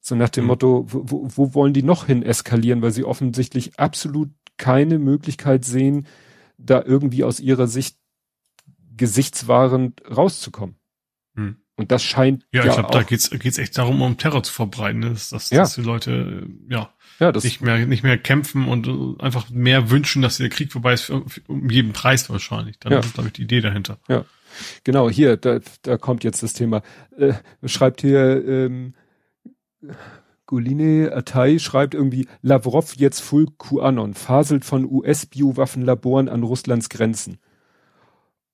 So 0.00 0.16
nach 0.16 0.30
dem 0.30 0.44
mhm. 0.44 0.48
Motto, 0.48 0.86
wo, 0.88 1.28
wo 1.34 1.54
wollen 1.54 1.72
die 1.72 1.84
noch 1.84 2.06
hin 2.06 2.24
eskalieren, 2.24 2.82
weil 2.82 2.90
sie 2.90 3.04
offensichtlich 3.04 3.78
absolut 3.78 4.30
keine 4.56 4.98
Möglichkeit 4.98 5.64
sehen, 5.64 6.06
da 6.58 6.82
irgendwie 6.84 7.22
aus 7.22 7.38
ihrer 7.38 7.68
Sicht 7.68 7.96
gesichtswahrend 8.96 10.02
rauszukommen. 10.10 10.79
Und 11.80 11.90
das 11.90 12.02
scheint. 12.02 12.46
Ja, 12.52 12.64
ja 12.64 12.68
ich 12.68 12.74
glaube, 12.74 12.90
da 12.92 13.02
geht's 13.02 13.30
geht's 13.30 13.58
echt 13.58 13.76
darum, 13.76 14.02
um 14.02 14.16
Terror 14.16 14.42
zu 14.42 14.52
verbreiten, 14.52 15.02
dass, 15.02 15.30
dass, 15.30 15.50
ja. 15.50 15.60
dass 15.60 15.74
die 15.74 15.82
Leute 15.82 16.46
ja, 16.68 16.90
ja 17.18 17.32
das 17.32 17.44
nicht 17.44 17.60
mehr 17.60 17.86
nicht 17.86 18.02
mehr 18.02 18.18
kämpfen 18.18 18.68
und 18.68 19.20
einfach 19.20 19.50
mehr 19.50 19.90
wünschen, 19.90 20.22
dass 20.22 20.36
der 20.36 20.48
Krieg 20.48 20.72
vorbei 20.72 20.92
ist, 20.92 21.02
für, 21.02 21.28
für, 21.28 21.40
um 21.48 21.70
jeden 21.70 21.92
Preis 21.92 22.28
wahrscheinlich. 22.30 22.78
Dann 22.78 22.92
ja. 22.92 22.98
ist, 23.00 23.14
glaube 23.14 23.28
ich, 23.28 23.32
die 23.32 23.42
Idee 23.42 23.60
dahinter. 23.60 23.98
Ja. 24.08 24.24
Genau, 24.84 25.08
hier, 25.08 25.36
da, 25.36 25.60
da 25.82 25.96
kommt 25.96 26.24
jetzt 26.24 26.42
das 26.42 26.52
Thema. 26.52 26.82
Äh, 27.16 27.34
schreibt 27.64 28.00
hier 28.00 28.44
ähm, 28.46 28.94
Guline 30.46 31.12
Atay 31.14 31.60
schreibt 31.60 31.94
irgendwie, 31.94 32.26
Lavrov 32.42 32.96
jetzt 32.96 33.20
full 33.20 33.46
QAnon, 33.58 34.14
faselt 34.14 34.64
von 34.64 34.84
US-Biowaffenlaboren 34.84 36.28
an 36.28 36.42
Russlands 36.42 36.88
Grenzen 36.88 37.38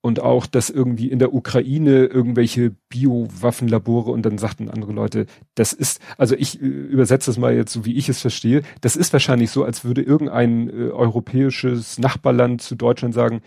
und 0.07 0.21
auch, 0.21 0.47
dass 0.47 0.71
irgendwie 0.71 1.11
in 1.11 1.19
der 1.19 1.35
Ukraine 1.35 2.05
irgendwelche 2.05 2.71
Biowaffenlabore 2.91 4.13
und 4.13 4.23
dann 4.23 4.39
sagten 4.39 4.71
andere 4.71 4.93
Leute, 4.93 5.27
das 5.57 5.73
ist, 5.73 6.01
also 6.17 6.37
ich 6.37 6.63
äh, 6.63 6.65
übersetze 6.65 7.29
es 7.29 7.39
mal 7.39 7.57
jetzt 7.57 7.73
so, 7.73 7.85
wie 7.85 7.97
ich 7.97 8.09
es 8.09 8.21
verstehe, 8.21 8.63
das 8.81 8.95
ist 8.95 9.13
wahrscheinlich 9.13 9.51
so, 9.51 9.65
als 9.65 9.85
würde 9.85 10.03
irgendein 10.03 10.71
äh, 10.71 10.91
europäisches 10.91 11.99
Nachbarland 11.99 12.63
zu 12.63 12.77
Deutschland 12.77 13.15
sagen, 13.15 13.43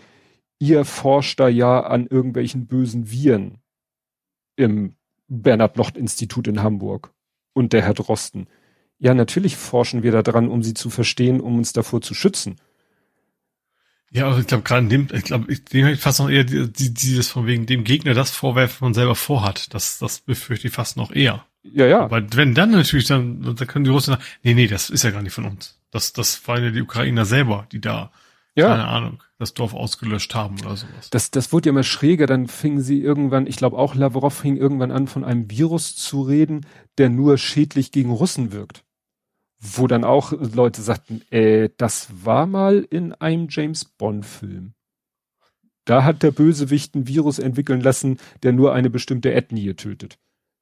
ihr 0.58 0.84
forscht 0.84 1.40
da 1.40 1.48
ja 1.48 1.80
an 1.80 2.06
irgendwelchen 2.06 2.66
bösen 2.66 3.10
Viren 3.10 3.56
im 4.56 4.96
Bernhard-Nocht-Institut 5.28 6.46
in 6.46 6.62
Hamburg 6.62 7.14
und 7.54 7.72
der 7.72 7.80
Herr 7.80 7.94
Drosten. 7.94 8.48
Ja, 8.98 9.14
natürlich 9.14 9.56
forschen 9.56 10.02
wir 10.02 10.12
da 10.12 10.22
dran, 10.22 10.48
um 10.48 10.62
sie 10.62 10.74
zu 10.74 10.90
verstehen, 10.90 11.40
um 11.40 11.56
uns 11.56 11.72
davor 11.72 12.02
zu 12.02 12.12
schützen. 12.12 12.56
Ja, 14.12 14.26
aber 14.26 14.38
ich 14.38 14.46
glaube 14.46 14.64
gerade 14.64 14.82
in 14.82 14.88
dem, 14.88 15.08
ich 15.12 15.24
glaube, 15.24 15.52
ich, 15.52 15.64
dem 15.64 15.86
ich 15.86 16.00
fast 16.00 16.18
noch 16.18 16.28
eher 16.28 16.42
die, 16.42 16.70
die, 16.70 16.92
dieses 16.92 17.28
von 17.28 17.46
wegen 17.46 17.66
dem 17.66 17.84
Gegner 17.84 18.12
das 18.12 18.30
vorwerfen, 18.30 18.74
was 18.74 18.80
man 18.80 18.94
selber 18.94 19.14
vorhat. 19.14 19.72
Das, 19.72 19.98
das 19.98 20.20
befürchte 20.20 20.66
ich 20.66 20.74
fast 20.74 20.96
noch 20.96 21.12
eher. 21.12 21.44
Ja, 21.62 21.86
ja. 21.86 22.00
Aber 22.00 22.22
wenn 22.34 22.54
dann 22.54 22.72
natürlich, 22.72 23.06
dann, 23.06 23.42
dann 23.42 23.66
können 23.68 23.84
die 23.84 23.90
Russen 23.90 24.14
sagen, 24.14 24.24
nee, 24.42 24.54
nee, 24.54 24.66
das 24.66 24.90
ist 24.90 25.04
ja 25.04 25.10
gar 25.10 25.22
nicht 25.22 25.34
von 25.34 25.44
uns. 25.44 25.78
Das, 25.90 26.12
das 26.12 26.46
waren 26.48 26.64
ja 26.64 26.70
die 26.70 26.82
Ukrainer 26.82 27.24
selber, 27.24 27.66
die 27.70 27.80
da, 27.80 28.10
ja. 28.56 28.68
keine 28.68 28.88
Ahnung, 28.88 29.22
das 29.38 29.54
Dorf 29.54 29.74
ausgelöscht 29.74 30.34
haben 30.34 30.58
oder 30.60 30.76
sowas. 30.76 31.10
Das, 31.10 31.30
das 31.30 31.52
wurde 31.52 31.68
ja 31.68 31.70
immer 31.70 31.82
schräger, 31.84 32.26
dann 32.26 32.48
fingen 32.48 32.80
sie 32.80 33.00
irgendwann, 33.00 33.46
ich 33.46 33.56
glaube 33.56 33.78
auch 33.78 33.94
Lavrov 33.94 34.34
fing 34.34 34.56
irgendwann 34.56 34.90
an, 34.90 35.06
von 35.06 35.24
einem 35.24 35.50
Virus 35.50 35.94
zu 35.94 36.22
reden, 36.22 36.66
der 36.98 37.10
nur 37.10 37.38
schädlich 37.38 37.92
gegen 37.92 38.10
Russen 38.10 38.50
wirkt 38.52 38.82
wo 39.60 39.86
dann 39.86 40.04
auch 40.04 40.32
Leute 40.32 40.82
sagten, 40.82 41.22
äh, 41.30 41.68
das 41.76 42.08
war 42.24 42.46
mal 42.46 42.86
in 42.90 43.12
einem 43.12 43.48
James 43.50 43.84
Bond 43.84 44.24
Film. 44.24 44.72
Da 45.84 46.04
hat 46.04 46.22
der 46.22 46.30
Bösewicht 46.30 46.94
ein 46.94 47.06
Virus 47.06 47.38
entwickeln 47.38 47.80
lassen, 47.80 48.18
der 48.42 48.52
nur 48.52 48.72
eine 48.72 48.90
bestimmte 48.90 49.32
Ethnie 49.32 49.74
tötet. 49.74 50.18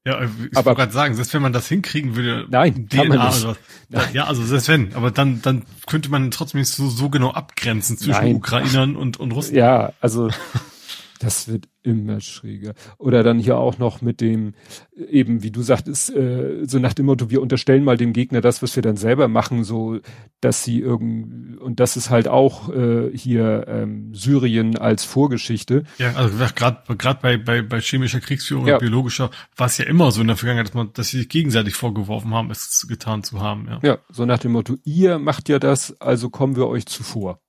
Ja, 0.07 0.22
ich 0.22 0.57
aber 0.57 0.74
gerade 0.74 0.92
sagen, 0.92 1.14
selbst 1.14 1.34
wenn 1.34 1.42
man 1.42 1.53
das 1.53 1.68
hinkriegen 1.68 2.16
würde, 2.16 2.46
nein, 2.49 2.88
DNA 2.88 3.03
kann 3.03 3.09
man 3.09 3.28
nicht. 3.28 3.44
Oder, 3.44 4.11
ja, 4.12 4.24
also 4.24 4.42
selbst 4.44 4.68
wenn, 4.68 4.94
aber 4.94 5.11
dann 5.11 5.42
dann 5.42 5.64
könnte 5.86 6.09
man 6.09 6.30
trotzdem 6.30 6.61
nicht 6.61 6.70
so, 6.70 6.88
so 6.88 7.11
genau 7.11 7.32
abgrenzen 7.32 7.99
zwischen 7.99 8.24
nein. 8.24 8.36
Ukrainern 8.36 8.96
und 8.96 9.18
und 9.18 9.32
Russen. 9.32 9.57
Ja, 9.57 9.92
also 10.01 10.30
das 11.18 11.48
wird 11.48 11.68
immer 11.82 12.20
schräger. 12.20 12.74
Oder 12.98 13.22
dann 13.22 13.38
hier 13.38 13.56
auch 13.56 13.78
noch 13.78 14.02
mit 14.02 14.20
dem, 14.20 14.54
eben 14.96 15.42
wie 15.42 15.50
du 15.50 15.62
sagtest, 15.62 16.14
äh, 16.14 16.64
so 16.66 16.78
nach 16.78 16.92
dem 16.92 17.06
Motto, 17.06 17.30
wir 17.30 17.40
unterstellen 17.40 17.84
mal 17.84 17.96
dem 17.96 18.12
Gegner 18.12 18.40
das, 18.40 18.62
was 18.62 18.76
wir 18.76 18.82
dann 18.82 18.96
selber 18.96 19.28
machen, 19.28 19.64
so 19.64 19.98
dass 20.40 20.64
sie 20.64 20.80
irgend 20.80 21.58
und 21.58 21.80
das 21.80 21.96
ist 21.96 22.10
halt 22.10 22.28
auch 22.28 22.68
äh, 22.72 23.10
hier 23.16 23.64
ähm, 23.68 24.14
Syrien 24.14 24.76
als 24.76 25.04
Vorgeschichte. 25.04 25.84
Ja, 25.98 26.14
also 26.14 26.36
gerade 26.54 26.96
gerade 26.96 27.20
bei, 27.20 27.36
bei 27.36 27.62
bei 27.62 27.80
chemischer 27.80 28.20
Kriegsführung 28.20 28.66
ja. 28.66 28.74
und 28.74 28.80
biologischer 28.80 29.30
war 29.56 29.66
es 29.66 29.78
ja 29.78 29.86
immer 29.86 30.10
so 30.12 30.20
in 30.20 30.28
der 30.28 30.36
Vergangenheit, 30.36 30.68
dass 30.68 30.74
man, 30.74 30.92
dass 30.92 31.08
sie 31.08 31.18
sich 31.18 31.28
gegenseitig 31.28 31.74
vorgeworfen 31.74 32.34
haben, 32.34 32.50
es 32.50 32.86
getan 32.88 33.22
zu 33.22 33.40
haben. 33.40 33.66
Ja, 33.68 33.80
ja 33.82 33.98
so 34.10 34.26
nach 34.26 34.38
dem 34.38 34.52
Motto, 34.52 34.76
ihr 34.84 35.18
macht 35.18 35.48
ja 35.48 35.58
das, 35.58 36.00
also 36.00 36.30
kommen 36.30 36.56
wir 36.56 36.68
euch 36.68 36.86
zuvor. 36.86 37.40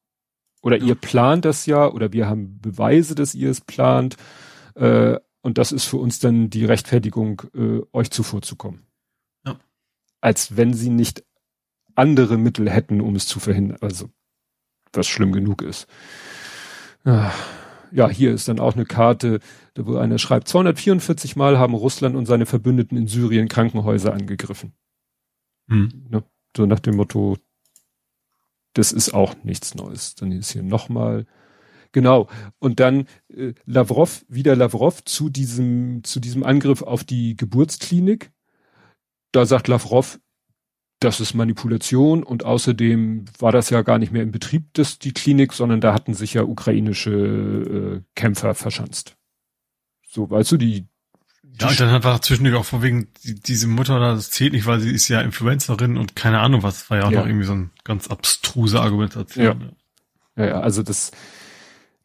Oder 0.62 0.78
ja. 0.78 0.86
ihr 0.86 0.96
plant 0.96 1.46
das 1.46 1.66
ja, 1.66 1.88
oder 1.88 2.12
wir 2.14 2.28
haben 2.28 2.60
Beweise, 2.60 3.16
dass 3.16 3.36
ihr 3.36 3.50
es 3.50 3.62
plant. 3.62 4.18
Äh, 4.76 5.18
und 5.42 5.58
das 5.58 5.72
ist 5.72 5.86
für 5.86 5.98
uns 5.98 6.20
dann 6.20 6.50
die 6.50 6.66
Rechtfertigung, 6.66 7.42
äh, 7.56 7.82
euch 7.94 8.12
zuvorzukommen. 8.12 8.86
Ja. 9.46 9.58
Als 10.22 10.58
wenn 10.58 10.74
sie 10.74 10.90
nicht 10.90 11.24
andere 11.96 12.38
Mittel 12.38 12.70
hätten, 12.70 13.02
um 13.02 13.16
es 13.16 13.28
zu 13.28 13.40
verhindern. 13.40 13.78
Also, 13.82 14.10
was 14.94 15.08
schlimm 15.08 15.32
genug 15.32 15.62
ist. 15.62 15.88
Ah, 17.04 17.32
ja, 17.92 18.10
hier 18.10 18.32
ist 18.32 18.48
dann 18.48 18.60
auch 18.60 18.76
eine 18.76 18.86
Karte, 18.86 19.40
wo 19.76 19.98
einer 19.98 20.18
schreibt, 20.18 20.48
244 20.48 21.36
Mal 21.36 21.58
haben 21.58 21.74
Russland 21.74 22.16
und 22.16 22.26
seine 22.26 22.46
Verbündeten 22.46 22.98
in 22.98 23.08
Syrien 23.08 23.48
Krankenhäuser 23.48 24.14
angegriffen. 24.14 24.74
Hm. 25.70 26.08
Ne? 26.10 26.24
So 26.56 26.66
nach 26.66 26.80
dem 26.80 26.96
Motto, 26.96 27.38
das 28.80 28.94
ist 28.94 29.14
auch 29.14 29.36
nichts 29.44 29.76
Neues. 29.76 30.16
Dann 30.16 30.32
ist 30.32 30.52
hier 30.52 30.64
nochmal, 30.64 31.26
genau. 31.92 32.30
Und 32.60 32.80
dann 32.80 33.08
äh, 33.28 33.54
Lavrov, 33.66 34.26
wieder 34.30 34.56
Lavrov 34.56 35.04
zu 35.04 35.30
diesem, 35.30 36.06
zu 36.06 36.22
diesem 36.22 36.44
Angriff 36.44 36.82
auf 36.82 37.04
die 37.04 37.36
Geburtsklinik. 37.36 38.32
Da 39.34 39.46
sagt 39.46 39.68
Lavrov, 39.68 40.22
das 41.02 41.20
ist 41.20 41.34
Manipulation 41.34 42.24
und 42.24 42.46
außerdem 42.46 43.26
war 43.38 43.52
das 43.52 43.70
ja 43.70 43.82
gar 43.82 44.00
nicht 44.00 44.14
mehr 44.14 44.24
in 44.24 44.32
Betrieb, 44.32 44.70
das, 44.74 44.98
die 44.98 45.14
Klinik, 45.14 45.52
sondern 45.52 45.82
da 45.82 45.94
hatten 45.94 46.14
sich 46.14 46.34
ja 46.34 46.44
ukrainische 46.44 47.12
äh, 47.12 48.02
Kämpfer 48.16 48.56
verschanzt. 48.56 49.18
So, 50.08 50.30
weißt 50.30 50.54
du, 50.54 50.58
die 50.58 50.88
ja, 51.60 51.70
und 51.70 51.80
dann 51.80 51.92
hat 51.92 52.06
er 52.06 52.22
zwischendurch 52.22 52.56
auch 52.56 52.66
von 52.66 52.82
wegen, 52.82 53.08
die, 53.24 53.36
diese 53.36 53.68
Mutter 53.68 54.00
da, 54.00 54.14
das 54.14 54.32
zählt 54.32 54.54
nicht, 54.54 54.66
weil 54.66 54.80
sie 54.80 54.92
ist 54.92 55.08
ja 55.08 55.22
Influencerin 55.22 55.98
und 55.98 56.16
keine 56.16 56.40
Ahnung 56.40 56.64
was, 56.64 56.90
war 56.90 56.98
ja 56.98 57.06
auch 57.06 57.12
ja. 57.12 57.20
noch 57.20 57.28
irgendwie 57.28 57.46
so 57.46 57.54
ein 57.54 57.72
ganz 57.84 58.08
abstruse 58.08 58.80
Argumentation. 58.80 59.74
Ja. 60.36 60.44
ja, 60.44 60.50
ja, 60.50 60.60
also 60.62 60.84
das, 60.84 61.12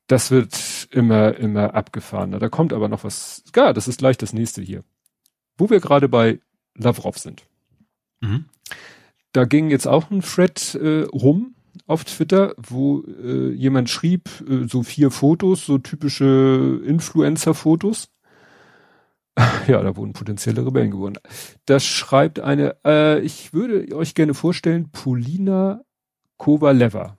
das 0.07 0.30
wird 0.30 0.88
immer, 0.90 1.36
immer 1.36 1.74
abgefahrener. 1.74 2.38
Da 2.38 2.49
kommt 2.49 2.72
aber 2.72 2.88
noch 2.88 3.05
was, 3.05 3.45
ja, 3.55 3.72
das 3.72 3.88
ist 3.88 3.99
gleich 3.99 4.18
das 4.18 4.32
nächste 4.32 4.62
hier. 4.62 4.82
Wo 5.57 5.70
wir 5.70 5.80
gerade 5.80 6.09
bei 6.09 6.40
Lavrov 6.74 7.18
sind. 7.18 7.45
Mhm. 8.20 8.47
Da 9.32 9.45
ging 9.45 9.70
jetzt 9.70 9.86
auch 9.86 10.11
ein 10.11 10.20
Thread 10.20 10.74
äh, 10.74 11.03
rum 11.03 11.55
auf 11.86 12.05
Twitter, 12.05 12.55
wo 12.57 13.03
äh, 13.03 13.51
jemand 13.53 13.90
schrieb, 13.90 14.28
äh, 14.49 14.66
so 14.68 14.82
vier 14.82 15.11
Fotos, 15.11 15.66
so 15.66 15.78
typische 15.78 16.80
Influencer-Fotos 16.84 18.09
Ja, 19.66 19.82
da 19.82 19.97
wurden 19.97 20.12
potenzielle 20.12 20.64
Rebellen 20.64 20.91
geworden. 20.91 21.18
Das 21.66 21.85
schreibt 21.85 22.41
eine, 22.41 22.76
äh, 22.85 23.20
ich 23.20 23.53
würde 23.53 23.95
euch 23.97 24.14
gerne 24.14 24.35
vorstellen, 24.35 24.91
Polina 24.93 25.82
Kovaleva. 26.37 27.16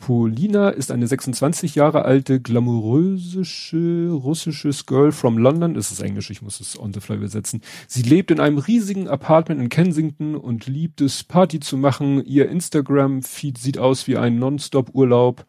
Polina 0.00 0.70
ist 0.70 0.90
eine 0.90 1.06
26 1.06 1.74
Jahre 1.74 2.06
alte, 2.06 2.40
glamourösische 2.40 4.08
russisches 4.10 4.86
Girl 4.86 5.12
from 5.12 5.36
London. 5.36 5.74
Das 5.74 5.92
ist 5.92 6.00
Englisch, 6.00 6.30
ich 6.30 6.40
muss 6.40 6.58
es 6.58 6.78
on 6.78 6.94
the 6.94 7.00
fly 7.00 7.16
übersetzen. 7.16 7.60
Sie 7.86 8.02
lebt 8.02 8.30
in 8.30 8.40
einem 8.40 8.56
riesigen 8.56 9.08
Apartment 9.08 9.60
in 9.60 9.68
Kensington 9.68 10.36
und 10.36 10.66
liebt 10.66 11.02
es, 11.02 11.22
Party 11.22 11.60
zu 11.60 11.76
machen. 11.76 12.24
Ihr 12.24 12.48
Instagram-Feed 12.48 13.58
sieht 13.58 13.76
aus 13.76 14.06
wie 14.06 14.16
ein 14.16 14.38
Nonstop-Urlaub. 14.38 15.44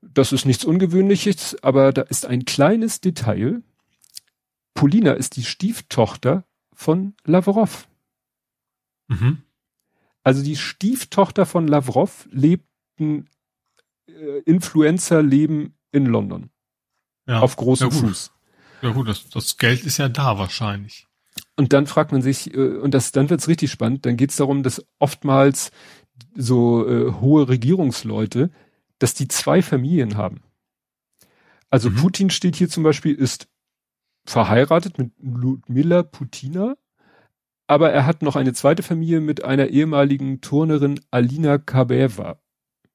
Das 0.00 0.32
ist 0.32 0.46
nichts 0.46 0.64
Ungewöhnliches, 0.64 1.62
aber 1.62 1.92
da 1.92 2.02
ist 2.02 2.24
ein 2.24 2.46
kleines 2.46 3.02
Detail, 3.02 3.62
Polina 4.74 5.12
ist 5.12 5.36
die 5.36 5.44
Stieftochter 5.44 6.44
von 6.72 7.14
Lavrov. 7.24 7.88
Mhm. 9.08 9.42
Also 10.22 10.42
die 10.42 10.56
Stieftochter 10.56 11.46
von 11.46 11.68
Lavrov 11.68 12.26
lebt 12.30 12.68
ein 12.98 13.28
äh, 14.08 14.40
Influencer-Leben 14.44 15.74
in 15.92 16.06
London. 16.06 16.50
Ja. 17.26 17.40
Auf 17.40 17.56
großem 17.56 17.90
ja, 17.90 17.94
Fuß. 17.94 18.32
Ja 18.82 18.90
gut, 18.90 19.08
das, 19.08 19.28
das 19.28 19.56
Geld 19.56 19.84
ist 19.84 19.98
ja 19.98 20.08
da 20.08 20.38
wahrscheinlich. 20.38 21.06
Und 21.56 21.72
dann 21.72 21.86
fragt 21.86 22.12
man 22.12 22.22
sich, 22.22 22.52
äh, 22.54 22.76
und 22.76 22.92
das, 22.92 23.12
dann 23.12 23.30
wird's 23.30 23.48
richtig 23.48 23.70
spannend, 23.70 24.06
dann 24.06 24.16
geht's 24.16 24.36
darum, 24.36 24.62
dass 24.62 24.84
oftmals 24.98 25.70
so 26.34 26.88
äh, 26.88 27.12
hohe 27.12 27.48
Regierungsleute, 27.48 28.50
dass 28.98 29.14
die 29.14 29.28
zwei 29.28 29.62
Familien 29.62 30.16
haben. 30.16 30.42
Also 31.70 31.90
mhm. 31.90 31.96
Putin 31.96 32.30
steht 32.30 32.56
hier 32.56 32.68
zum 32.68 32.82
Beispiel, 32.82 33.14
ist 33.14 33.48
verheiratet 34.24 34.98
mit 34.98 35.12
Ludmila 35.18 36.02
Putina 36.02 36.76
aber 37.66 37.90
er 37.90 38.06
hat 38.06 38.22
noch 38.22 38.36
eine 38.36 38.52
zweite 38.52 38.82
Familie 38.82 39.20
mit 39.20 39.44
einer 39.44 39.68
ehemaligen 39.68 40.40
Turnerin 40.40 41.00
Alina 41.10 41.58
Kabeva, 41.58 42.38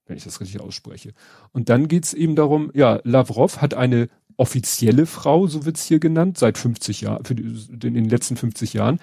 wenn 0.06 0.18
ich 0.18 0.24
das 0.24 0.42
richtig 0.42 0.62
ausspreche. 0.62 1.14
Und 1.52 1.70
dann 1.70 1.88
geht's 1.88 2.14
eben 2.14 2.36
darum, 2.36 2.72
ja, 2.74 3.00
Lavrov 3.04 3.62
hat 3.62 3.74
eine 3.74 4.10
offizielle 4.38 5.06
Frau, 5.06 5.48
so 5.48 5.66
wird's 5.66 5.86
hier 5.86 6.00
genannt, 6.00 6.38
seit 6.38 6.58
50 6.58 7.02
Jahren, 7.02 7.24
in 7.26 7.80
den 7.82 8.10
letzten 8.10 8.38
50 8.38 8.74
Jahren. 8.74 9.00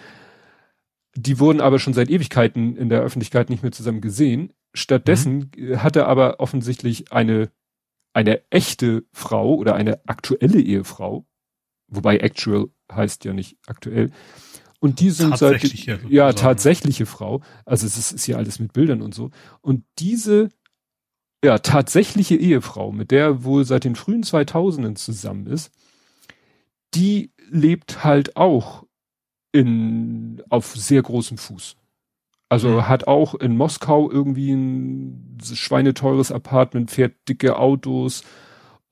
Die 1.17 1.39
wurden 1.39 1.61
aber 1.61 1.79
schon 1.79 1.95
seit 1.95 2.11
Ewigkeiten 2.11 2.77
in 2.77 2.89
der 2.89 3.01
Öffentlichkeit 3.01 3.51
nicht 3.51 3.63
mehr 3.63 3.73
zusammen 3.73 4.01
gesehen. 4.01 4.53
Stattdessen 4.73 5.51
mhm. 5.57 5.83
hat 5.83 5.97
er 5.97 6.07
aber 6.07 6.39
offensichtlich 6.41 7.13
eine, 7.13 7.51
eine 8.13 8.41
echte 8.51 9.05
Frau 9.13 9.57
oder 9.57 9.75
eine 9.75 10.01
aktuelle 10.07 10.61
Ehefrau, 10.61 11.27
wobei 11.89 12.19
actual 12.19 12.69
heißt 12.91 13.25
ja 13.25 13.33
nicht 13.33 13.57
aktuell. 13.67 14.11
Und 14.79 15.01
die 15.01 15.11
sind 15.11 15.37
seit, 15.39 15.63
ja, 16.09 16.33
tatsächliche 16.33 17.07
Frau. 17.07 17.43
Also 17.65 17.87
es 17.87 17.97
ist, 17.97 18.13
ist 18.13 18.25
hier 18.25 18.37
alles 18.37 18.59
mit 18.59 18.73
Bildern 18.73 19.03
und 19.03 19.15
so. 19.15 19.31
Und 19.63 19.85
diese, 19.99 20.51
ja, 21.43 21.59
tatsächliche 21.59 22.37
Ehefrau, 22.37 22.93
mit 22.93 23.11
der 23.11 23.43
wohl 23.45 23.65
seit 23.65 23.85
den 23.85 23.97
frühen 23.97 24.23
2000ern 24.23 24.95
zusammen 24.95 25.47
ist, 25.47 25.73
die 26.95 27.33
lebt 27.51 28.05
halt 28.05 28.37
auch 28.37 28.85
in, 29.53 30.43
auf 30.51 30.77
sehr 30.77 31.03
großem 31.03 31.39
Fuß. 31.39 31.77
Also 32.49 32.69
mhm. 32.69 32.89
hat 32.89 33.09
auch 33.09 33.35
in 33.35 33.57
Moskau 33.57 34.11
irgendwie 34.11 34.53
ein 34.53 35.39
schweineteures 35.43 36.31
Apartment, 36.31 36.91
fährt 36.91 37.15
dicke 37.29 37.59
Autos 37.59 38.23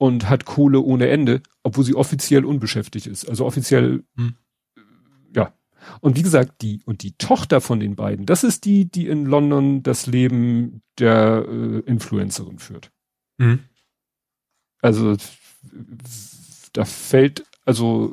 und 0.04 0.28
hat 0.28 0.44
Kohle 0.44 0.80
ohne 0.80 1.08
Ende, 1.08 1.40
obwohl 1.62 1.82
sie 1.82 1.94
offiziell 1.94 2.44
unbeschäftigt 2.44 3.06
ist. 3.06 3.26
Also 3.26 3.46
offiziell, 3.46 4.04
mhm. 4.16 4.34
ja. 5.34 5.54
Und 6.00 6.18
wie 6.18 6.22
gesagt, 6.22 6.60
die 6.60 6.82
und 6.84 7.02
die 7.02 7.12
Tochter 7.16 7.62
von 7.62 7.80
den 7.80 7.96
beiden, 7.96 8.26
das 8.26 8.44
ist 8.44 8.66
die, 8.66 8.84
die 8.84 9.06
in 9.06 9.24
London 9.24 9.82
das 9.82 10.06
Leben 10.06 10.82
der 10.98 11.46
äh, 11.48 11.78
Influencerin 11.86 12.58
führt. 12.58 12.90
Mhm. 13.38 13.60
Also 14.82 15.16
da 16.74 16.84
fällt, 16.84 17.46
also 17.64 18.12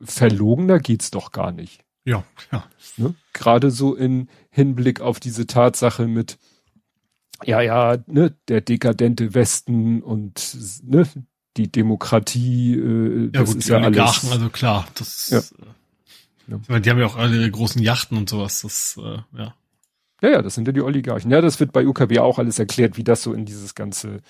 verlogener 0.00 0.78
geht's 0.78 1.10
doch 1.10 1.30
gar 1.30 1.52
nicht. 1.52 1.84
Ja, 2.06 2.24
ja. 2.50 2.64
Ne? 2.96 3.14
Gerade 3.34 3.70
so 3.70 3.94
in 3.94 4.30
Hinblick 4.48 5.02
auf 5.02 5.20
diese 5.20 5.46
Tatsache 5.46 6.06
mit, 6.08 6.38
ja, 7.44 7.60
ja, 7.60 7.98
ne, 8.06 8.34
der 8.48 8.60
dekadente 8.60 9.34
Westen 9.34 10.02
und 10.02 10.56
ne, 10.84 11.06
die 11.56 11.70
Demokratie, 11.70 12.74
äh, 12.74 13.24
ja, 13.24 13.30
das 13.32 13.50
gut, 13.50 13.58
ist 13.58 13.68
ja 13.68 13.78
alles. 13.78 14.30
Also 14.30 14.48
klar, 14.48 14.86
das 14.94 15.30
ja. 15.30 15.38
Ist, 15.38 15.52
äh, 16.48 16.72
ja. 16.72 16.78
die 16.78 16.90
haben 16.90 16.98
ja 16.98 17.06
auch 17.06 17.16
alle 17.16 17.36
ihre 17.36 17.50
großen 17.50 17.82
Yachten 17.82 18.16
und 18.16 18.28
sowas, 18.28 18.62
das, 18.62 18.98
äh, 19.02 19.18
ja. 19.38 19.54
Ja, 20.22 20.30
ja, 20.30 20.42
das 20.42 20.54
sind 20.54 20.68
ja 20.68 20.72
die 20.72 20.82
Oligarchen. 20.82 21.32
Ja, 21.32 21.40
das 21.40 21.58
wird 21.58 21.72
bei 21.72 21.84
UKW 21.84 22.20
auch 22.20 22.38
alles 22.38 22.60
erklärt, 22.60 22.96
wie 22.96 23.02
das 23.02 23.22
so 23.22 23.32
in 23.32 23.44
dieses 23.44 23.74
ganze 23.74 24.20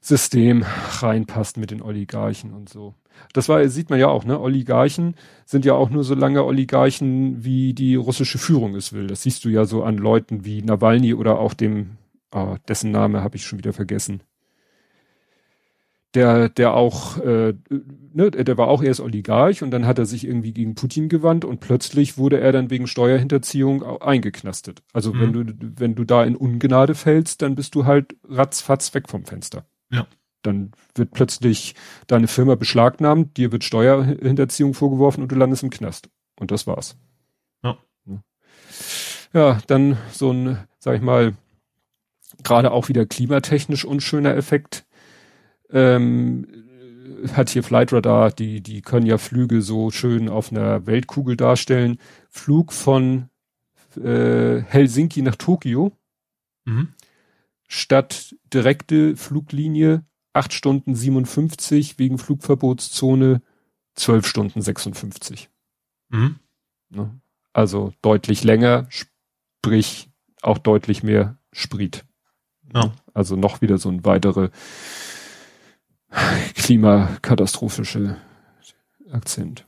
System 0.00 0.64
reinpasst 1.00 1.56
mit 1.58 1.70
den 1.70 1.80
Oligarchen 1.80 2.52
und 2.52 2.68
so. 2.68 2.94
Das 3.32 3.48
war, 3.48 3.66
sieht 3.68 3.88
man 3.88 4.00
ja 4.00 4.08
auch, 4.08 4.24
ne? 4.24 4.40
Oligarchen 4.40 5.14
sind 5.44 5.64
ja 5.64 5.74
auch 5.74 5.90
nur 5.90 6.02
so 6.02 6.16
lange 6.16 6.44
Oligarchen, 6.44 7.44
wie 7.44 7.72
die 7.72 7.94
russische 7.94 8.38
Führung 8.38 8.74
es 8.74 8.92
will. 8.92 9.06
Das 9.06 9.22
siehst 9.22 9.44
du 9.44 9.48
ja 9.48 9.64
so 9.64 9.84
an 9.84 9.96
Leuten 9.96 10.44
wie 10.44 10.60
Nawalny 10.62 11.14
oder 11.14 11.38
auch 11.38 11.54
dem, 11.54 11.98
oh, 12.32 12.56
dessen 12.68 12.90
Name 12.90 13.22
habe 13.22 13.36
ich 13.36 13.44
schon 13.44 13.58
wieder 13.58 13.72
vergessen. 13.72 14.22
Der, 16.14 16.50
der 16.50 16.74
auch, 16.74 17.16
äh, 17.18 17.54
ne, 18.12 18.30
der 18.30 18.58
war 18.58 18.68
auch 18.68 18.82
erst 18.82 19.00
Oligarch 19.00 19.62
und 19.62 19.70
dann 19.70 19.86
hat 19.86 19.98
er 19.98 20.04
sich 20.04 20.26
irgendwie 20.26 20.52
gegen 20.52 20.74
Putin 20.74 21.08
gewandt 21.08 21.46
und 21.46 21.60
plötzlich 21.60 22.18
wurde 22.18 22.38
er 22.38 22.52
dann 22.52 22.68
wegen 22.68 22.86
Steuerhinterziehung 22.86 23.82
eingeknastet. 24.02 24.82
Also 24.92 25.14
mhm. 25.14 25.20
wenn 25.20 25.32
du, 25.32 25.54
wenn 25.78 25.94
du 25.94 26.04
da 26.04 26.22
in 26.22 26.36
Ungnade 26.36 26.94
fällst, 26.94 27.40
dann 27.40 27.54
bist 27.54 27.74
du 27.74 27.86
halt 27.86 28.14
ratzfatz 28.28 28.92
weg 28.92 29.08
vom 29.08 29.24
Fenster. 29.24 29.64
Ja. 29.90 30.06
Dann 30.42 30.72
wird 30.94 31.12
plötzlich 31.12 31.74
deine 32.08 32.28
Firma 32.28 32.56
beschlagnahmt, 32.56 33.38
dir 33.38 33.50
wird 33.50 33.64
Steuerhinterziehung 33.64 34.74
vorgeworfen 34.74 35.22
und 35.22 35.32
du 35.32 35.36
landest 35.36 35.62
im 35.62 35.70
Knast. 35.70 36.10
Und 36.38 36.50
das 36.50 36.66
war's. 36.66 36.98
Ja. 37.62 37.78
Ja, 39.32 39.60
dann 39.66 39.96
so 40.10 40.30
ein, 40.30 40.58
sag 40.78 40.96
ich 40.96 41.02
mal, 41.02 41.34
gerade 42.44 42.70
auch 42.72 42.88
wieder 42.88 43.06
klimatechnisch 43.06 43.84
unschöner 43.84 44.36
Effekt. 44.36 44.84
Ähm, 45.70 46.46
hat 47.34 47.50
hier 47.50 47.62
Flightradar, 47.62 48.30
die, 48.30 48.60
die 48.60 48.82
können 48.82 49.06
ja 49.06 49.18
Flüge 49.18 49.62
so 49.62 49.90
schön 49.90 50.28
auf 50.28 50.50
einer 50.50 50.86
Weltkugel 50.86 51.36
darstellen. 51.36 51.98
Flug 52.28 52.72
von 52.72 53.28
äh, 53.96 54.60
Helsinki 54.60 55.22
nach 55.22 55.36
Tokio. 55.36 55.92
Mhm 56.64 56.88
statt 57.72 58.36
direkte 58.52 59.16
Fluglinie 59.16 60.04
8 60.34 60.52
Stunden 60.52 60.94
57 60.94 61.98
wegen 61.98 62.18
Flugverbotszone 62.18 63.40
12 63.94 64.26
Stunden 64.26 64.60
56. 64.60 65.48
Mhm. 66.10 66.36
Ne? 66.90 67.18
Also 67.54 67.94
deutlich 68.02 68.44
länger, 68.44 68.86
sprich 68.90 70.10
auch 70.42 70.58
deutlich 70.58 71.02
mehr 71.02 71.38
Sprit. 71.50 72.04
Ja. 72.74 72.92
Also 73.14 73.36
noch 73.36 73.60
wieder 73.60 73.78
so 73.78 73.88
ein 73.88 74.04
weitere 74.04 74.50
klimakatastrophische 76.54 78.16
Akzent. 79.10 79.66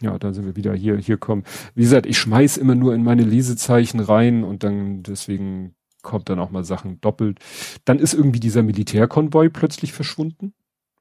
Ja, 0.00 0.18
da 0.18 0.32
sind 0.32 0.44
wir 0.44 0.56
wieder 0.56 0.74
hier, 0.74 0.96
hier 0.96 1.16
kommen. 1.16 1.44
Wie 1.74 1.82
gesagt, 1.82 2.06
ich 2.06 2.18
schmeiß 2.18 2.56
immer 2.56 2.74
nur 2.74 2.94
in 2.94 3.02
meine 3.02 3.22
Lesezeichen 3.22 4.00
rein 4.00 4.44
und 4.44 4.64
dann 4.64 5.02
deswegen 5.02 5.74
kommt 6.02 6.28
dann 6.28 6.38
auch 6.38 6.50
mal 6.50 6.64
Sachen 6.64 7.00
doppelt. 7.00 7.38
Dann 7.84 7.98
ist 7.98 8.14
irgendwie 8.14 8.40
dieser 8.40 8.62
Militärkonvoi 8.62 9.48
plötzlich 9.48 9.92
verschwunden. 9.92 10.52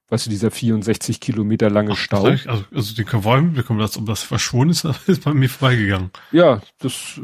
Weißt 0.09 0.25
du, 0.25 0.29
dieser 0.29 0.51
64 0.51 1.19
Kilometer 1.19 1.69
lange 1.69 1.95
Stau. 1.95 2.25
Also, 2.25 2.65
also 2.71 2.95
den 2.95 3.05
Konvoi 3.05 3.41
mitbekommen, 3.41 3.79
dass 3.79 3.97
um 3.97 4.05
das 4.05 4.21
verschwunden 4.21 4.71
ist, 4.71 4.85
ist 5.07 5.23
bei 5.23 5.33
mir 5.33 5.49
vorbeigegangen. 5.49 6.11
Ja, 6.31 6.61
das 6.79 7.19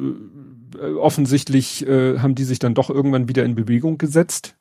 äh, 0.80 0.94
offensichtlich 0.94 1.86
äh, 1.86 2.20
haben 2.20 2.36
die 2.36 2.46
sich 2.46 2.60
dann 2.60 2.74
doch 2.74 2.90
irgendwann 2.90 3.28
wieder 3.28 3.44
in 3.44 3.56
Bewegung 3.56 3.98
gesetzt. 3.98 4.56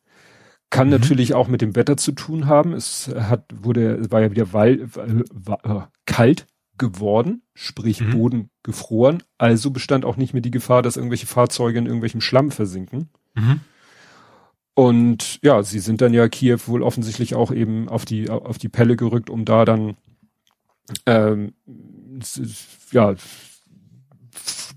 Kann 0.71 0.89
mhm. 0.89 0.95
natürlich 0.95 1.35
auch 1.35 1.49
mit 1.49 1.62
dem 1.62 1.77
Wetter 1.77 1.97
zu 1.97 2.12
tun 2.12 2.47
haben. 2.47 2.73
Es 2.73 3.09
hat, 3.09 3.45
wurde, 3.55 4.11
war 4.11 4.21
ja 4.21 4.31
wieder 4.31 4.53
weil, 4.53 4.89
war, 4.93 5.64
äh, 5.64 5.87
kalt 6.05 6.47
geworden, 6.77 7.43
sprich 7.55 8.01
mhm. 8.01 8.11
Boden 8.11 8.51
gefroren. 8.62 9.23
Also 9.37 9.71
bestand 9.71 10.05
auch 10.05 10.16
nicht 10.16 10.33
mehr 10.33 10.43
die 10.43 10.51
Gefahr, 10.51 10.83
dass 10.83 10.97
irgendwelche 10.97 11.27
Fahrzeuge 11.27 11.79
in 11.79 11.87
irgendwelchem 11.87 12.21
Schlamm 12.21 12.51
versinken. 12.51 13.11
Mhm. 13.35 13.61
Und 14.79 15.41
ja, 15.43 15.64
sie 15.64 15.81
sind 15.81 16.03
dann 16.03 16.14
ja 16.14 16.29
Kiew 16.29 16.61
wohl 16.66 16.85
offensichtlich 16.85 17.35
auch 17.35 17.51
eben 17.51 17.89
auf 17.89 18.05
die 18.05 18.31
auf 18.31 18.59
die 18.59 18.68
Pelle 18.68 18.95
gerückt, 18.95 19.29
um 19.29 19.45
da 19.45 19.64
dann 19.64 19.97
ähm, 21.05 21.53
ja 22.93 23.16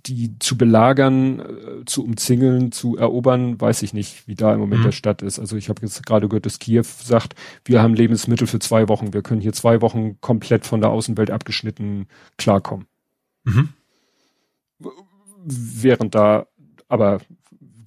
die 0.08 0.40
zu 0.40 0.58
belagern, 0.58 1.40
äh, 1.40 1.86
zu 1.86 2.04
umzingeln, 2.04 2.72
zu 2.72 2.98
erobern, 2.98 3.62
weiß 3.62 3.84
ich 3.84 3.94
nicht, 3.94 4.28
wie 4.28 4.34
da 4.34 4.56
im 4.56 4.60
Moment 4.60 4.82
mhm. 4.82 4.86
der 4.86 4.92
Stadt 4.92 5.22
ist. 5.22 5.38
Also 5.38 5.56
ich 5.56 5.70
habe 5.70 5.84
jetzt 5.84 6.04
gerade 6.04 6.28
gehört, 6.28 6.48
dass 6.48 6.58
Kiew 6.58 6.82
sagt, 6.82 7.36
wir 7.64 7.84
haben 7.84 7.94
Lebensmittel 7.94 8.48
für 8.48 8.58
zwei 8.58 8.90
Wochen, 8.90 9.14
wir 9.14 9.22
können 9.22 9.40
hier 9.40 9.54
zwei 9.54 9.82
Wochen 9.82 10.20
komplett 10.20 10.66
von 10.66 10.82
der 10.82 10.90
Außenwelt 10.90 11.30
abgeschnitten 11.30 12.08
klarkommen. 12.40 12.88
Mhm. 13.44 13.70
Während 15.46 16.16
da 16.16 16.48
aber 16.88 17.22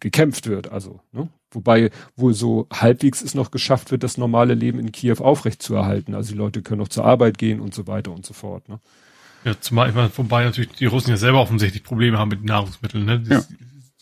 gekämpft 0.05 0.47
wird, 0.47 0.71
also, 0.71 1.01
ne? 1.13 1.29
Wobei 1.51 1.91
wohl 2.15 2.35
so 2.35 2.69
halbwegs 2.71 3.23
es 3.23 3.35
noch 3.35 3.51
geschafft 3.51 3.91
wird, 3.91 4.03
das 4.03 4.19
normale 4.19 4.53
Leben 4.53 4.79
in 4.79 4.93
Kiew 4.93 5.17
aufrechtzuerhalten. 5.21 6.15
Also 6.15 6.33
die 6.33 6.39
Leute 6.39 6.63
können 6.63 6.81
noch 6.81 6.89
zur 6.89 7.07
Arbeit 7.07 7.39
gehen 7.39 7.61
und 7.61 7.75
so 7.75 7.87
weiter 7.87 8.11
und 8.11 8.27
so 8.27 8.35
fort. 8.35 8.69
Ne? 8.69 8.81
Ja, 9.45 9.59
zumal, 9.59 9.89
ich 9.89 9.95
meine, 9.95 10.11
wobei 10.15 10.45
natürlich 10.45 10.73
die 10.73 10.87
Russen 10.87 11.11
ja 11.11 11.17
selber 11.17 11.41
offensichtlich 11.41 11.83
Probleme 11.83 12.19
haben 12.19 12.29
mit 12.29 12.45
Nahrungsmitteln, 12.45 13.05
ne? 13.05 13.23
Ja. 13.31 13.43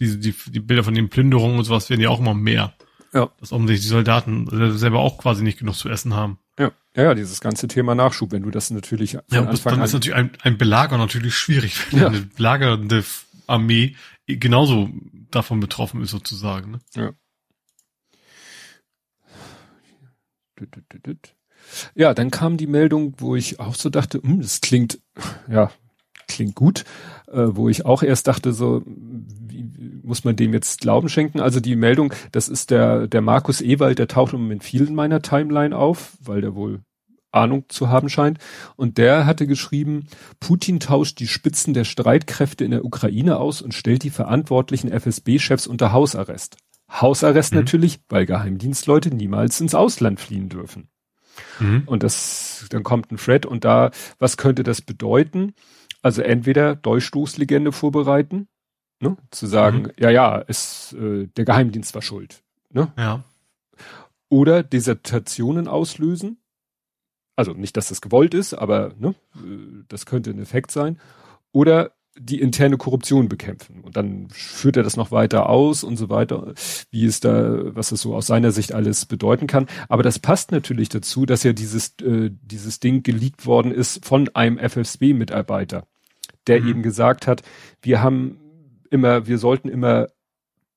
Die, 0.01 0.19
die, 0.19 0.35
die 0.49 0.61
Bilder 0.61 0.83
von 0.83 0.95
den 0.95 1.09
Plünderungen 1.09 1.59
und 1.59 1.65
sowas 1.65 1.89
werden 1.89 2.01
ja 2.01 2.09
auch 2.09 2.19
immer 2.19 2.35
mehr. 2.35 2.73
Ja. 3.13 3.29
Dass 3.39 3.53
offensichtlich 3.53 3.83
die 3.83 3.93
Soldaten 3.93 4.79
selber 4.79 4.99
auch 4.99 5.19
quasi 5.19 5.45
nicht 5.45 5.59
genug 5.59 5.77
zu 5.77 5.89
essen 5.89 6.17
haben. 6.17 6.39
Ja, 6.59 6.73
ja, 6.97 7.15
dieses 7.15 7.41
ganze 7.41 7.69
Thema 7.69 7.95
Nachschub, 7.95 8.33
wenn 8.33 8.43
du 8.43 8.51
das 8.51 8.71
natürlich 8.71 9.13
von 9.13 9.23
ja, 9.31 9.45
Anfang 9.45 9.75
dann 9.75 9.85
ist 9.85 9.93
natürlich 9.93 10.17
ein, 10.17 10.33
ein 10.43 10.59
Belager 10.59 10.99
natürlich 10.99 11.37
schwierig, 11.37 11.77
wenn 11.93 12.01
ja. 12.01 12.07
eine 12.09 12.23
belagernde 12.23 13.05
Armee 13.47 13.95
genauso 14.27 14.89
davon 15.31 15.61
betroffen 15.61 16.03
ist 16.03 16.11
sozusagen. 16.11 16.73
Ne? 16.73 16.81
Ja. 16.95 17.13
Ja, 21.95 22.15
dann 22.15 22.31
kam 22.31 22.57
die 22.57 22.67
Meldung, 22.67 23.15
wo 23.19 23.37
ich 23.37 23.61
auch 23.61 23.75
so 23.75 23.89
dachte, 23.89 24.21
hm, 24.23 24.41
das 24.41 24.61
klingt, 24.61 25.01
ja, 25.49 25.71
klingt 26.29 26.55
gut, 26.55 26.85
äh, 27.29 27.47
wo 27.51 27.69
ich 27.69 27.85
auch 27.85 28.03
erst 28.03 28.27
dachte, 28.27 28.53
so, 28.53 28.83
wie, 28.87 29.65
muss 30.03 30.25
man 30.25 30.37
dem 30.37 30.53
jetzt 30.53 30.81
Glauben 30.81 31.09
schenken? 31.09 31.41
Also 31.41 31.61
die 31.61 31.77
Meldung, 31.77 32.13
das 32.33 32.49
ist 32.49 32.71
der, 32.71 33.07
der 33.07 33.21
Markus 33.21 33.61
Ewald, 33.61 33.99
der 33.99 34.09
taucht 34.09 34.33
im 34.33 34.43
Moment 34.43 34.65
viel 34.65 34.87
in 34.87 34.95
meiner 34.95 35.23
Timeline 35.23 35.77
auf, 35.77 36.17
weil 36.21 36.41
der 36.41 36.55
wohl 36.55 36.81
Ahnung 37.33 37.65
zu 37.69 37.89
haben 37.89 38.09
scheint. 38.09 38.39
Und 38.77 38.99
der 38.99 39.27
hatte 39.27 39.47
geschrieben, 39.47 40.07
Putin 40.41 40.81
tauscht 40.81 41.19
die 41.19 41.29
Spitzen 41.29 41.75
der 41.75 41.85
Streitkräfte 41.85 42.65
in 42.65 42.71
der 42.71 42.85
Ukraine 42.85 43.39
aus 43.39 43.63
und 43.63 43.75
stellt 43.75 44.03
die 44.03 44.11
verantwortlichen 44.11 44.91
FSB-Chefs 44.91 45.67
unter 45.67 45.93
Hausarrest. 45.93 46.57
Hausarrest 46.91 47.53
mhm. 47.53 47.61
natürlich, 47.61 48.01
weil 48.09 48.27
Geheimdienstleute 48.27 49.15
niemals 49.15 49.61
ins 49.61 49.75
Ausland 49.75 50.21
fliehen 50.21 50.49
dürfen. 50.49 50.89
Mhm. 51.59 51.85
Und 51.87 52.03
das, 52.03 52.67
dann 52.71 52.83
kommt 52.83 53.11
ein 53.11 53.17
Thread 53.17 53.47
und 53.47 53.65
da, 53.65 53.91
was 54.19 54.37
könnte 54.37 54.63
das 54.63 54.83
bedeuten? 54.83 55.55
Also 56.03 56.23
entweder 56.23 56.77
Durchstoßlegende 56.77 57.73
vorbereiten, 57.73 58.49
ne? 59.01 59.17
zu 59.31 59.47
sagen, 59.47 59.83
mhm. 59.83 59.93
ja, 59.99 60.11
ja, 60.11 60.45
es, 60.47 60.95
äh, 60.99 61.29
der 61.29 61.45
Geheimdienst 61.45 61.95
war 61.95 62.03
schuld. 62.03 62.43
Ne? 62.71 62.93
Ja. 62.99 63.25
Oder 64.29 64.63
Desertationen 64.63 65.69
auslösen, 65.69 66.42
also 67.37 67.53
nicht, 67.53 67.77
dass 67.77 67.89
das 67.89 68.01
gewollt 68.01 68.35
ist, 68.35 68.55
aber 68.55 68.93
ne, 68.99 69.15
das 69.89 70.07
könnte 70.07 70.31
ein 70.31 70.41
Effekt 70.41 70.71
sein. 70.71 70.99
Oder 71.53 71.93
die 72.19 72.41
interne 72.41 72.77
Korruption 72.77 73.29
bekämpfen. 73.29 73.81
Und 73.81 73.97
dann 73.97 74.29
führt 74.31 74.77
er 74.77 74.83
das 74.83 74.97
noch 74.97 75.11
weiter 75.13 75.49
aus 75.49 75.83
und 75.83 75.97
so 75.97 76.11
weiter, 76.11 76.53
wie 76.91 77.07
es 77.07 77.21
da, 77.21 77.75
was 77.75 77.91
es 77.91 78.03
so 78.03 78.15
aus 78.15 78.27
seiner 78.27 78.53
Sicht 78.53 78.75
alles 78.75 79.07
bedeuten 79.07 79.47
kann. 79.47 79.67
Aber 79.89 80.03
das 80.03 80.19
passt 80.19 80.53
natürlich 80.53 80.91
dazu, 80.91 81.25
dass 81.25 81.43
ja 81.43 81.55
dieses, 81.55 81.95
äh, 82.03 82.31
dieses 82.43 82.81
Ding 82.81 83.03
geleakt 83.03 83.47
worden 83.47 83.73
ist 83.73 84.05
von 84.05 84.29
einem 84.35 84.59
FSB-Mitarbeiter, 84.59 85.87
der 86.47 86.61
mhm. 86.61 86.69
eben 86.69 86.83
gesagt 86.83 87.27
hat, 87.27 87.43
wir 87.81 88.03
haben 88.03 88.39
immer, 88.91 89.27
wir 89.27 89.39
sollten 89.39 89.69
immer 89.69 90.09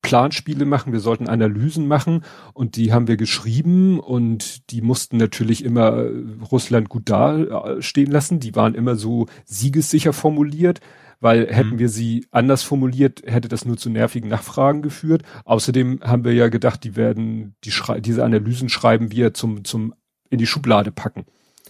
Planspiele 0.06 0.66
machen, 0.66 0.94
wir 0.94 1.00
sollten 1.00 1.28
Analysen 1.28 1.88
machen 1.88 2.24
und 2.54 2.76
die 2.76 2.94
haben 2.94 3.08
wir 3.08 3.18
geschrieben 3.18 4.00
und 4.00 4.72
die 4.72 4.82
mussten 4.82 5.18
natürlich 5.18 5.64
immer 5.64 5.98
äh, 5.98 6.12
Russland 6.52 6.90
gut 6.90 7.10
dastehen 7.10 8.12
lassen. 8.12 8.40
Die 8.40 8.56
waren 8.56 8.76
immer 8.76 8.96
so 8.96 9.28
siegessicher 9.46 10.14
formuliert, 10.14 10.80
weil 11.20 11.48
hätten 11.48 11.76
mhm. 11.76 11.80
wir 11.80 11.90
sie 11.90 12.28
anders 12.32 12.64
formuliert, 12.64 13.24
hätte 13.26 13.48
das 13.48 13.66
nur 13.66 13.78
zu 13.78 13.90
nervigen 13.90 14.30
Nachfragen 14.30 14.82
geführt. 14.82 15.24
Außerdem 15.46 16.02
haben 16.04 16.24
wir 16.24 16.34
ja 16.34 16.50
gedacht, 16.50 16.84
die 16.84 16.96
werden 16.96 17.56
die 17.64 17.74
diese 18.02 18.24
Analysen 18.24 18.70
schreiben 18.70 19.12
wir 19.12 19.34
zum 19.34 19.64
zum 19.64 19.94
in 20.30 20.38
die 20.38 20.48
Schublade 20.48 20.92
packen. 20.92 21.26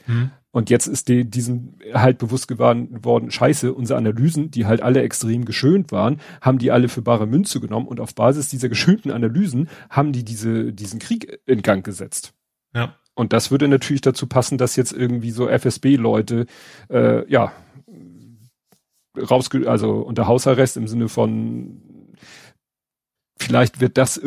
Mhm. 0.07 0.31
Und 0.51 0.69
jetzt 0.69 0.87
ist 0.87 1.09
die, 1.09 1.29
diesen 1.29 1.79
halt 1.93 2.17
bewusst 2.17 2.47
geworden 2.47 3.03
worden, 3.03 3.29
scheiße, 3.29 3.73
unsere 3.73 3.99
Analysen, 3.99 4.51
die 4.51 4.65
halt 4.65 4.81
alle 4.81 5.01
extrem 5.01 5.43
geschönt 5.43 5.91
waren, 5.91 6.21
haben 6.39 6.59
die 6.59 6.71
alle 6.71 6.87
für 6.87 7.01
bare 7.01 7.27
Münze 7.27 7.59
genommen 7.59 7.87
und 7.87 7.99
auf 7.99 8.15
Basis 8.15 8.47
dieser 8.47 8.69
geschönten 8.69 9.11
Analysen 9.11 9.67
haben 9.89 10.13
die 10.13 10.23
diese, 10.23 10.71
diesen 10.71 10.99
Krieg 10.99 11.39
in 11.45 11.61
Gang 11.61 11.83
gesetzt. 11.85 12.33
Ja. 12.73 12.95
Und 13.15 13.33
das 13.33 13.51
würde 13.51 13.67
natürlich 13.67 14.01
dazu 14.01 14.27
passen, 14.27 14.57
dass 14.57 14.75
jetzt 14.77 14.93
irgendwie 14.93 15.31
so 15.31 15.49
FSB-Leute, 15.49 16.45
äh, 16.89 17.29
ja, 17.29 17.51
rausge 19.17 19.69
also 19.69 19.91
unter 19.99 20.27
Hausarrest 20.27 20.77
im 20.77 20.87
Sinne 20.87 21.09
von 21.09 21.81
vielleicht 23.37 23.81
wird 23.81 23.97
das 23.97 24.17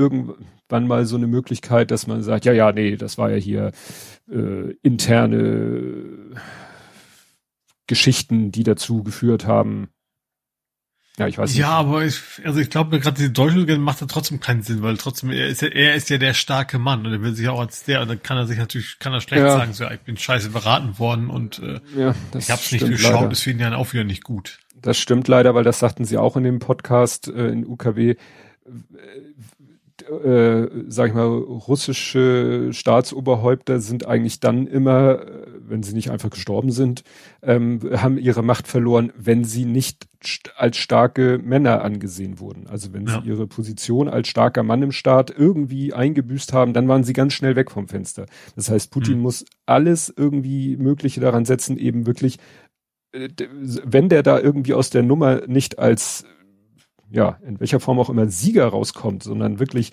irgendwann 0.68 0.86
mal 0.86 1.06
so 1.06 1.16
eine 1.16 1.26
Möglichkeit, 1.26 1.90
dass 1.90 2.06
man 2.06 2.22
sagt, 2.22 2.44
ja, 2.44 2.52
ja, 2.52 2.72
nee, 2.72 2.96
das 2.96 3.18
war 3.18 3.30
ja 3.30 3.36
hier 3.36 3.72
äh, 4.30 4.72
interne 4.82 6.36
Geschichten, 7.86 8.52
die 8.52 8.64
dazu 8.64 9.02
geführt 9.02 9.46
haben. 9.46 9.88
Ja, 11.18 11.26
ich 11.26 11.36
weiß 11.36 11.50
nicht. 11.50 11.58
Ja, 11.58 11.70
aber 11.70 12.04
ich, 12.04 12.20
also 12.44 12.60
ich 12.60 12.70
glaube, 12.70 13.00
gerade 13.00 13.16
diese 13.16 13.30
Deutsche 13.30 13.78
macht 13.78 14.02
da 14.02 14.06
trotzdem 14.06 14.38
keinen 14.38 14.62
Sinn, 14.62 14.82
weil 14.82 14.96
trotzdem, 14.98 15.30
er 15.30 15.48
ist 15.48 15.62
ja, 15.62 15.68
er 15.68 15.94
ist 15.94 16.10
ja 16.10 16.18
der 16.18 16.32
starke 16.32 16.78
Mann 16.78 17.04
und 17.04 17.12
er 17.12 17.22
will 17.22 17.34
sich 17.34 17.48
auch 17.48 17.58
als 17.58 17.82
der, 17.82 18.02
und 18.02 18.08
dann 18.08 18.22
kann 18.22 18.36
er 18.36 18.46
sich 18.46 18.58
natürlich, 18.58 19.00
kann 19.00 19.12
er 19.12 19.20
schlecht 19.20 19.42
ja. 19.42 19.50
sagen, 19.50 19.72
so, 19.72 19.88
ich 19.90 20.00
bin 20.00 20.16
scheiße 20.16 20.50
beraten 20.50 20.98
worden 21.00 21.28
und 21.28 21.58
äh, 21.58 21.80
ja, 21.96 22.14
ich 22.38 22.50
hab's 22.50 22.70
nicht 22.70 22.86
durchschaut, 22.86 23.32
ist 23.32 23.40
für 23.40 23.50
ihn 23.50 23.58
ja 23.58 23.74
auch 23.74 23.92
wieder 23.92 24.04
nicht 24.04 24.22
gut. 24.22 24.60
Das 24.80 24.96
stimmt 24.96 25.26
leider, 25.26 25.56
weil 25.56 25.64
das 25.64 25.80
sagten 25.80 26.04
sie 26.04 26.18
auch 26.18 26.36
in 26.36 26.44
dem 26.44 26.60
Podcast 26.60 27.26
äh, 27.26 27.48
in 27.48 27.66
UKW 27.66 28.14
äh, 30.08 30.68
sag 30.88 31.08
ich 31.08 31.14
mal, 31.14 31.26
russische 31.26 32.70
Staatsoberhäupter 32.72 33.80
sind 33.80 34.06
eigentlich 34.06 34.40
dann 34.40 34.66
immer, 34.66 35.20
äh, 35.20 35.46
wenn 35.60 35.82
sie 35.82 35.94
nicht 35.94 36.10
einfach 36.10 36.30
gestorben 36.30 36.70
sind, 36.70 37.04
ähm, 37.42 37.80
haben 37.96 38.18
ihre 38.18 38.42
Macht 38.42 38.68
verloren, 38.68 39.12
wenn 39.16 39.44
sie 39.44 39.64
nicht 39.64 40.08
st 40.24 40.52
als 40.56 40.76
starke 40.78 41.38
Männer 41.38 41.82
angesehen 41.82 42.40
wurden. 42.40 42.66
Also 42.66 42.92
wenn 42.92 43.06
ja. 43.06 43.20
sie 43.20 43.28
ihre 43.28 43.46
Position 43.46 44.08
als 44.08 44.28
starker 44.28 44.62
Mann 44.62 44.82
im 44.82 44.92
Staat 44.92 45.30
irgendwie 45.36 45.92
eingebüßt 45.92 46.52
haben, 46.52 46.72
dann 46.72 46.88
waren 46.88 47.04
sie 47.04 47.12
ganz 47.12 47.34
schnell 47.34 47.54
weg 47.54 47.70
vom 47.70 47.88
Fenster. 47.88 48.26
Das 48.56 48.70
heißt, 48.70 48.90
Putin 48.90 49.16
mhm. 49.16 49.22
muss 49.22 49.44
alles 49.66 50.12
irgendwie 50.14 50.76
Mögliche 50.76 51.20
daran 51.20 51.44
setzen, 51.44 51.76
eben 51.76 52.06
wirklich, 52.06 52.38
äh, 53.12 53.28
wenn 53.84 54.08
der 54.08 54.22
da 54.22 54.40
irgendwie 54.40 54.74
aus 54.74 54.90
der 54.90 55.02
Nummer 55.02 55.46
nicht 55.46 55.78
als 55.78 56.24
ja, 57.10 57.38
in 57.44 57.60
welcher 57.60 57.80
Form 57.80 57.98
auch 57.98 58.10
immer 58.10 58.28
Sieger 58.28 58.66
rauskommt, 58.66 59.22
sondern 59.22 59.58
wirklich, 59.58 59.90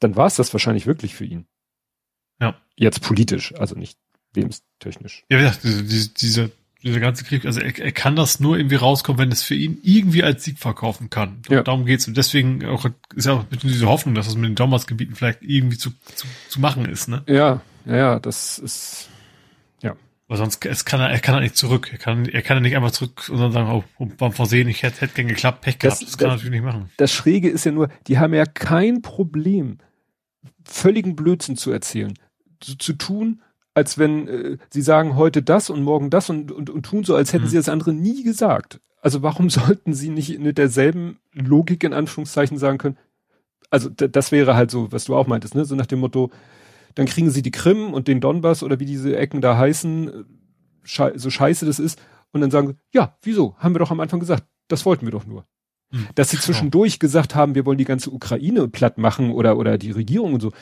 dann 0.00 0.16
war 0.16 0.26
es 0.26 0.36
das 0.36 0.52
wahrscheinlich 0.52 0.86
wirklich 0.86 1.14
für 1.14 1.24
ihn. 1.24 1.46
Ja. 2.40 2.56
Jetzt 2.76 3.00
politisch, 3.02 3.54
also 3.54 3.76
nicht 3.76 3.98
lebenstechnisch. 4.34 5.24
Ja, 5.30 5.40
ja 5.40 5.54
diese, 5.62 5.84
diese, 5.84 6.08
diese, 6.10 6.50
dieser 6.82 7.00
ganze 7.00 7.24
Krieg, 7.24 7.46
also 7.46 7.60
er, 7.60 7.78
er 7.78 7.92
kann 7.92 8.16
das 8.16 8.40
nur 8.40 8.56
irgendwie 8.58 8.76
rauskommen, 8.76 9.18
wenn 9.18 9.32
es 9.32 9.42
für 9.42 9.54
ihn 9.54 9.78
irgendwie 9.82 10.22
als 10.22 10.44
Sieg 10.44 10.58
verkaufen 10.58 11.10
kann. 11.10 11.42
Ja. 11.48 11.62
Darum 11.62 11.86
geht's. 11.86 12.06
Und 12.08 12.16
deswegen 12.16 12.64
auch, 12.66 12.86
ist 13.14 13.26
ja 13.26 13.32
auch 13.32 13.40
ein 13.40 13.46
bisschen 13.46 13.70
diese 13.70 13.86
Hoffnung, 13.86 14.14
dass 14.14 14.26
das 14.26 14.36
mit 14.36 14.44
den 14.44 14.54
Donbass-Gebieten 14.54 15.14
vielleicht 15.14 15.42
irgendwie 15.42 15.78
zu, 15.78 15.90
zu, 16.14 16.26
zu 16.48 16.60
machen 16.60 16.86
ist, 16.86 17.08
ne? 17.08 17.22
Ja, 17.26 17.62
ja, 17.86 18.18
das 18.18 18.58
ist, 18.58 19.08
weil 20.26 20.38
sonst 20.38 20.64
es 20.64 20.84
kann 20.84 21.00
er, 21.00 21.10
er 21.10 21.18
kann 21.18 21.34
er 21.34 21.40
nicht 21.40 21.56
zurück. 21.56 21.90
Er 21.92 21.98
kann, 21.98 22.24
er 22.26 22.42
kann 22.42 22.62
nicht 22.62 22.76
einfach 22.76 22.92
zurück 22.92 23.28
und 23.28 23.38
dann 23.38 23.52
sagen, 23.52 23.84
oh, 23.98 24.06
beim 24.18 24.32
Versehen, 24.32 24.68
ich 24.68 24.82
hätte, 24.82 25.02
hätte 25.02 25.14
gern 25.14 25.28
geklappt, 25.28 25.60
Pech 25.60 25.78
gehabt. 25.78 26.00
Das, 26.00 26.06
das 26.06 26.18
kann 26.18 26.28
er 26.28 26.36
natürlich 26.36 26.52
nicht 26.52 26.64
machen. 26.64 26.90
Das 26.96 27.12
Schräge 27.12 27.50
ist 27.50 27.64
ja 27.64 27.72
nur, 27.72 27.88
die 28.06 28.18
haben 28.18 28.32
ja 28.32 28.46
kein 28.46 29.02
Problem, 29.02 29.78
völligen 30.64 31.14
Blödsinn 31.14 31.56
zu 31.56 31.70
erzählen. 31.70 32.14
Zu, 32.60 32.78
zu 32.78 32.94
tun, 32.94 33.42
als 33.74 33.98
wenn 33.98 34.28
äh, 34.28 34.56
sie 34.70 34.82
sagen 34.82 35.16
heute 35.16 35.42
das 35.42 35.68
und 35.68 35.82
morgen 35.82 36.08
das 36.08 36.30
und, 36.30 36.50
und, 36.52 36.70
und 36.70 36.82
tun 36.84 37.04
so, 37.04 37.14
als 37.14 37.32
hätten 37.32 37.44
mhm. 37.44 37.48
sie 37.48 37.56
das 37.56 37.68
andere 37.68 37.92
nie 37.92 38.22
gesagt. 38.22 38.80
Also 39.02 39.22
warum 39.22 39.50
sollten 39.50 39.92
sie 39.92 40.08
nicht 40.08 40.38
mit 40.38 40.56
derselben 40.56 41.18
Logik 41.32 41.84
in 41.84 41.92
Anführungszeichen 41.92 42.56
sagen 42.56 42.78
können, 42.78 42.96
also 43.70 43.90
das 43.90 44.30
wäre 44.30 44.54
halt 44.54 44.70
so, 44.70 44.92
was 44.92 45.04
du 45.04 45.16
auch 45.16 45.26
meintest, 45.26 45.56
ne? 45.56 45.64
So 45.64 45.74
nach 45.74 45.86
dem 45.86 45.98
Motto, 45.98 46.30
dann 46.94 47.06
kriegen 47.06 47.30
sie 47.30 47.42
die 47.42 47.50
Krim 47.50 47.92
und 47.92 48.08
den 48.08 48.20
Donbass 48.20 48.62
oder 48.62 48.80
wie 48.80 48.86
diese 48.86 49.16
Ecken 49.16 49.40
da 49.40 49.56
heißen, 49.56 50.24
so 50.84 51.30
scheiße 51.30 51.66
das 51.66 51.78
ist, 51.78 52.00
und 52.32 52.40
dann 52.40 52.50
sagen, 52.50 52.78
ja, 52.92 53.16
wieso? 53.22 53.56
Haben 53.58 53.74
wir 53.74 53.78
doch 53.78 53.90
am 53.90 54.00
Anfang 54.00 54.20
gesagt, 54.20 54.44
das 54.68 54.84
wollten 54.84 55.06
wir 55.06 55.12
doch 55.12 55.24
nur. 55.24 55.46
Hm. 55.90 56.08
Dass 56.14 56.30
sie 56.30 56.38
zwischendurch 56.38 56.98
gesagt 56.98 57.34
haben, 57.34 57.54
wir 57.54 57.64
wollen 57.64 57.78
die 57.78 57.84
ganze 57.84 58.10
Ukraine 58.10 58.68
platt 58.68 58.98
machen 58.98 59.30
oder, 59.30 59.56
oder 59.56 59.78
die 59.78 59.92
Regierung 59.92 60.34
und 60.34 60.40
so. 60.40 60.52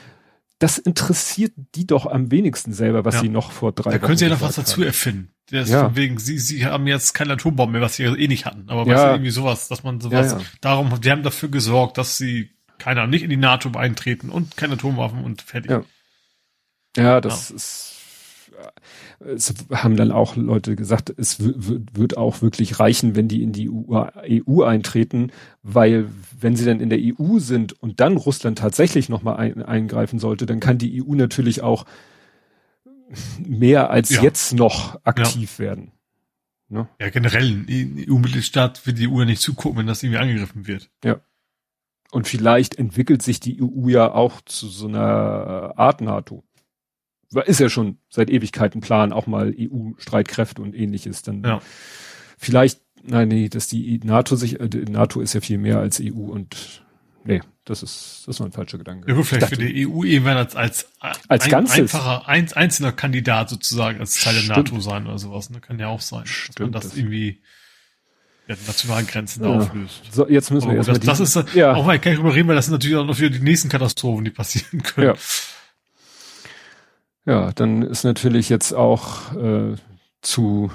Das 0.58 0.78
interessiert 0.78 1.52
die 1.74 1.86
doch 1.86 2.06
am 2.06 2.30
wenigsten 2.30 2.72
selber, 2.72 3.04
was 3.04 3.16
ja. 3.16 3.20
sie 3.22 3.28
noch 3.30 3.50
vor 3.50 3.72
drei 3.72 3.90
Jahren. 3.90 4.00
Da 4.00 4.06
können 4.06 4.18
sie 4.18 4.26
ja 4.26 4.30
noch 4.30 4.42
was 4.42 4.54
dazu 4.54 4.76
haben. 4.76 4.84
erfinden. 4.84 5.30
Das 5.50 5.70
ja. 5.70 5.84
von 5.84 5.96
wegen, 5.96 6.18
sie, 6.18 6.38
sie 6.38 6.64
haben 6.66 6.86
jetzt 6.86 7.14
keine 7.14 7.32
Atombomben 7.32 7.72
mehr, 7.72 7.80
was 7.80 7.96
sie 7.96 8.04
eh 8.04 8.28
nicht 8.28 8.46
hatten. 8.46 8.68
Aber 8.68 8.86
ja. 8.86 8.94
weißt 8.94 9.04
du, 9.04 9.08
irgendwie 9.08 9.30
sowas, 9.30 9.68
dass 9.68 9.82
man 9.82 10.00
sowas, 10.00 10.32
ja, 10.32 10.38
ja. 10.38 10.44
darum, 10.60 11.00
die 11.00 11.10
haben 11.10 11.22
dafür 11.22 11.48
gesorgt, 11.48 11.98
dass 11.98 12.16
sie, 12.16 12.50
keine 12.78 13.00
Ahnung, 13.00 13.10
nicht 13.10 13.22
in 13.22 13.30
die 13.30 13.36
NATO 13.36 13.70
eintreten 13.76 14.28
und 14.28 14.56
keine 14.56 14.74
Atomwaffen 14.74 15.24
und 15.24 15.42
fertig. 15.42 15.70
Ja. 15.70 15.84
Ja, 16.96 17.20
das 17.20 17.50
ja. 17.50 17.56
ist 17.56 17.92
es 19.20 19.54
haben 19.70 19.96
dann 19.96 20.10
auch 20.10 20.36
Leute 20.36 20.76
gesagt, 20.76 21.12
es 21.16 21.36
wird 21.40 22.16
auch 22.16 22.42
wirklich 22.42 22.78
reichen, 22.80 23.14
wenn 23.14 23.28
die 23.28 23.42
in 23.42 23.52
die 23.52 23.70
EU 23.70 24.62
eintreten, 24.62 25.30
weil 25.62 26.08
wenn 26.38 26.56
sie 26.56 26.64
dann 26.64 26.80
in 26.80 26.90
der 26.90 26.98
EU 26.98 27.38
sind 27.38 27.72
und 27.80 28.00
dann 28.00 28.16
Russland 28.16 28.58
tatsächlich 28.58 29.08
nochmal 29.08 29.36
ein, 29.36 29.62
eingreifen 29.62 30.18
sollte, 30.18 30.46
dann 30.46 30.60
kann 30.60 30.78
die 30.78 31.02
EU 31.02 31.14
natürlich 31.14 31.62
auch 31.62 31.84
mehr 33.38 33.90
als 33.90 34.10
ja. 34.10 34.22
jetzt 34.22 34.54
noch 34.54 35.00
aktiv 35.04 35.58
ja. 35.58 35.64
werden. 35.64 35.92
Ne? 36.68 36.88
Ja, 37.00 37.10
generell, 37.10 37.64
ein 37.68 38.06
EU-Mitgliedstaat 38.08 38.86
wird 38.86 38.98
die 38.98 39.08
EU 39.08 39.20
ja 39.20 39.24
nicht 39.26 39.42
zugucken, 39.42 39.78
wenn 39.78 39.86
das 39.86 40.02
irgendwie 40.02 40.18
angegriffen 40.18 40.66
wird. 40.66 40.90
Ja. 41.04 41.20
Und 42.10 42.26
vielleicht 42.26 42.78
entwickelt 42.78 43.22
sich 43.22 43.40
die 43.40 43.62
EU 43.62 43.88
ja 43.88 44.12
auch 44.12 44.40
zu 44.42 44.68
so 44.68 44.86
einer 44.86 45.74
Art 45.76 46.00
NATO 46.00 46.44
ist 47.40 47.60
ja 47.60 47.68
schon 47.68 47.98
seit 48.08 48.30
Ewigkeiten 48.30 48.80
Plan, 48.80 49.12
auch 49.12 49.26
mal 49.26 49.54
EU-Streitkräfte 49.58 50.62
und 50.62 50.74
ähnliches. 50.74 51.22
Dann 51.22 51.42
ja. 51.42 51.60
vielleicht, 52.38 52.80
nein, 53.02 53.28
nee, 53.28 53.48
dass 53.48 53.68
die 53.68 54.00
NATO 54.04 54.36
sich, 54.36 54.60
äh, 54.60 54.68
NATO 54.88 55.20
ist 55.20 55.34
ja 55.34 55.40
viel 55.40 55.58
mehr 55.58 55.78
als 55.78 56.00
EU 56.00 56.30
und 56.30 56.84
nee, 57.24 57.40
das 57.64 57.82
ist, 57.82 58.24
das 58.26 58.38
nur 58.38 58.48
ein 58.48 58.52
falscher 58.52 58.78
Gedanke. 58.78 59.10
Ja, 59.10 59.22
vielleicht 59.22 59.42
dachte, 59.42 59.56
für 59.56 59.62
die 59.62 59.86
EU 59.86 60.04
eben 60.04 60.26
als, 60.26 60.56
als, 60.56 60.88
als 61.28 61.44
ein, 61.44 61.50
Ganzes. 61.50 61.78
einfacher, 61.78 62.28
ein, 62.28 62.52
einzelner 62.52 62.92
Kandidat 62.92 63.50
sozusagen 63.50 64.00
als 64.00 64.20
Teil 64.20 64.34
der 64.34 64.56
NATO 64.56 64.80
sein 64.80 65.06
oder 65.06 65.18
sowas, 65.18 65.50
ne? 65.50 65.60
Kann 65.60 65.78
ja 65.78 65.88
auch 65.88 66.00
sein. 66.00 66.26
Stimmt, 66.26 66.58
dass 66.58 66.60
man 66.60 66.72
das, 66.72 66.82
das 66.90 66.96
irgendwie 66.96 67.40
ja, 68.48 68.56
nationalen 68.66 69.06
Grenzen 69.06 69.44
ja. 69.44 69.50
auflöst. 69.50 70.02
So, 70.10 70.28
jetzt 70.28 70.50
müssen 70.50 70.70
wir 70.70 70.76
erstmal 70.76 70.98
das, 70.98 71.18
das 71.18 71.36
ist, 71.36 71.54
ja. 71.54 71.74
auch 71.74 71.86
mal, 71.86 71.98
kann 71.98 72.12
ich 72.12 72.18
drüber 72.18 72.34
reden, 72.34 72.48
weil 72.48 72.56
das 72.56 72.66
sind 72.66 72.72
natürlich 72.72 72.96
auch 72.96 73.06
noch 73.06 73.18
wieder 73.18 73.30
die 73.30 73.40
nächsten 73.40 73.68
Katastrophen, 73.68 74.24
die 74.24 74.30
passieren 74.30 74.82
können. 74.82 75.08
Ja. 75.08 75.14
Ja, 77.24 77.52
dann 77.52 77.82
ist 77.82 78.04
natürlich 78.04 78.48
jetzt 78.48 78.72
auch 78.72 79.34
äh, 79.34 79.76
zu 80.22 80.70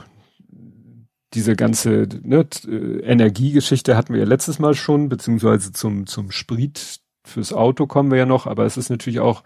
diese 1.33 1.55
ganze 1.55 2.07
ne, 2.23 2.47
äh, 2.67 2.99
Energiegeschichte 3.01 3.97
hatten 3.97 4.13
wir 4.13 4.21
ja 4.21 4.25
letztes 4.25 4.59
Mal 4.59 4.73
schon, 4.73 5.09
beziehungsweise 5.09 5.71
zum, 5.71 6.07
zum 6.07 6.31
Sprit 6.31 7.01
fürs 7.25 7.51
Auto 7.51 7.85
kommen 7.85 8.11
wir 8.11 8.17
ja 8.17 8.25
noch, 8.25 8.47
aber 8.47 8.65
es 8.65 8.77
ist 8.77 8.89
natürlich 8.89 9.19
auch 9.19 9.43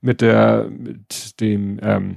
mit 0.00 0.20
der, 0.20 0.68
mit 0.70 1.40
dem, 1.40 1.78
ähm, 1.82 2.16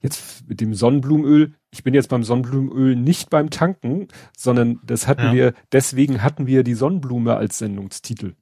jetzt 0.00 0.48
mit 0.48 0.60
dem 0.60 0.74
Sonnenblumenöl. 0.74 1.54
Ich 1.70 1.82
bin 1.82 1.94
jetzt 1.94 2.08
beim 2.08 2.22
Sonnenblumenöl 2.22 2.94
nicht 2.94 3.30
beim 3.30 3.50
Tanken, 3.50 4.08
sondern 4.36 4.80
das 4.84 5.08
hatten 5.08 5.26
ja. 5.26 5.32
wir, 5.32 5.54
deswegen 5.72 6.22
hatten 6.22 6.46
wir 6.46 6.62
die 6.62 6.74
Sonnenblume 6.74 7.36
als 7.36 7.58
Sendungstitel. 7.58 8.34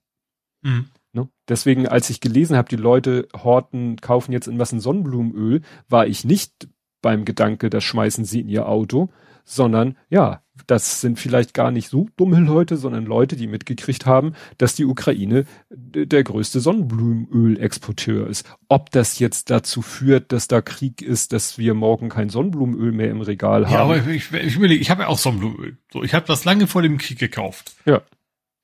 Mhm. 0.63 0.87
Ne? 1.17 1.29
Deswegen, 1.49 1.89
als 1.89 2.11
ich 2.11 2.21
gelesen 2.21 2.57
habe, 2.57 2.69
die 2.69 2.77
Leute 2.77 3.27
horten, 3.35 3.97
kaufen 3.97 4.33
jetzt 4.33 4.49
in 4.49 4.59
was 4.59 4.71
ein 4.71 4.81
Sonnenblumenöl, 4.81 5.63
war 5.89 6.07
ich 6.07 6.27
nicht 6.27 6.69
beim 7.01 7.25
Gedanke, 7.25 7.71
das 7.71 7.85
schmeißen 7.85 8.27
sie 8.27 8.41
in 8.41 8.49
ihr 8.49 8.69
Auto, 8.69 9.09
sondern 9.47 9.97
ja, 10.11 10.43
das 10.67 11.01
sind 11.01 11.19
vielleicht 11.19 11.55
gar 11.55 11.71
nicht 11.71 11.89
so 11.89 12.09
dumme 12.17 12.41
Leute, 12.41 12.77
sondern 12.77 13.07
Leute, 13.07 13.37
die 13.37 13.47
mitgekriegt 13.47 14.05
haben, 14.05 14.35
dass 14.59 14.75
die 14.75 14.85
Ukraine 14.85 15.47
der 15.71 16.23
größte 16.23 16.61
Sonnenblumenöl-Exporteur 16.61 18.27
ist. 18.27 18.45
Ob 18.69 18.91
das 18.91 19.19
jetzt 19.19 19.49
dazu 19.49 19.81
führt, 19.81 20.33
dass 20.33 20.49
da 20.49 20.61
Krieg 20.61 21.01
ist, 21.01 21.33
dass 21.33 21.57
wir 21.57 21.73
morgen 21.73 22.11
kein 22.11 22.29
Sonnenblumenöl 22.29 22.93
mehr 22.93 23.11
im 23.11 23.23
Regal 23.23 23.67
haben. 23.67 23.73
Ja, 23.73 23.83
aber 23.85 23.97
ich, 24.07 24.33
ich, 24.33 24.57
überlege, 24.57 24.83
ich 24.83 24.91
habe 24.91 25.05
ja 25.05 25.09
auch 25.09 25.19
Sonnenblumenöl. 25.19 25.79
So, 25.91 26.03
ich 26.03 26.13
habe 26.13 26.27
das 26.27 26.45
lange 26.45 26.67
vor 26.67 26.83
dem 26.83 26.99
Krieg 26.99 27.19
gekauft. 27.19 27.75
Ja. 27.87 28.03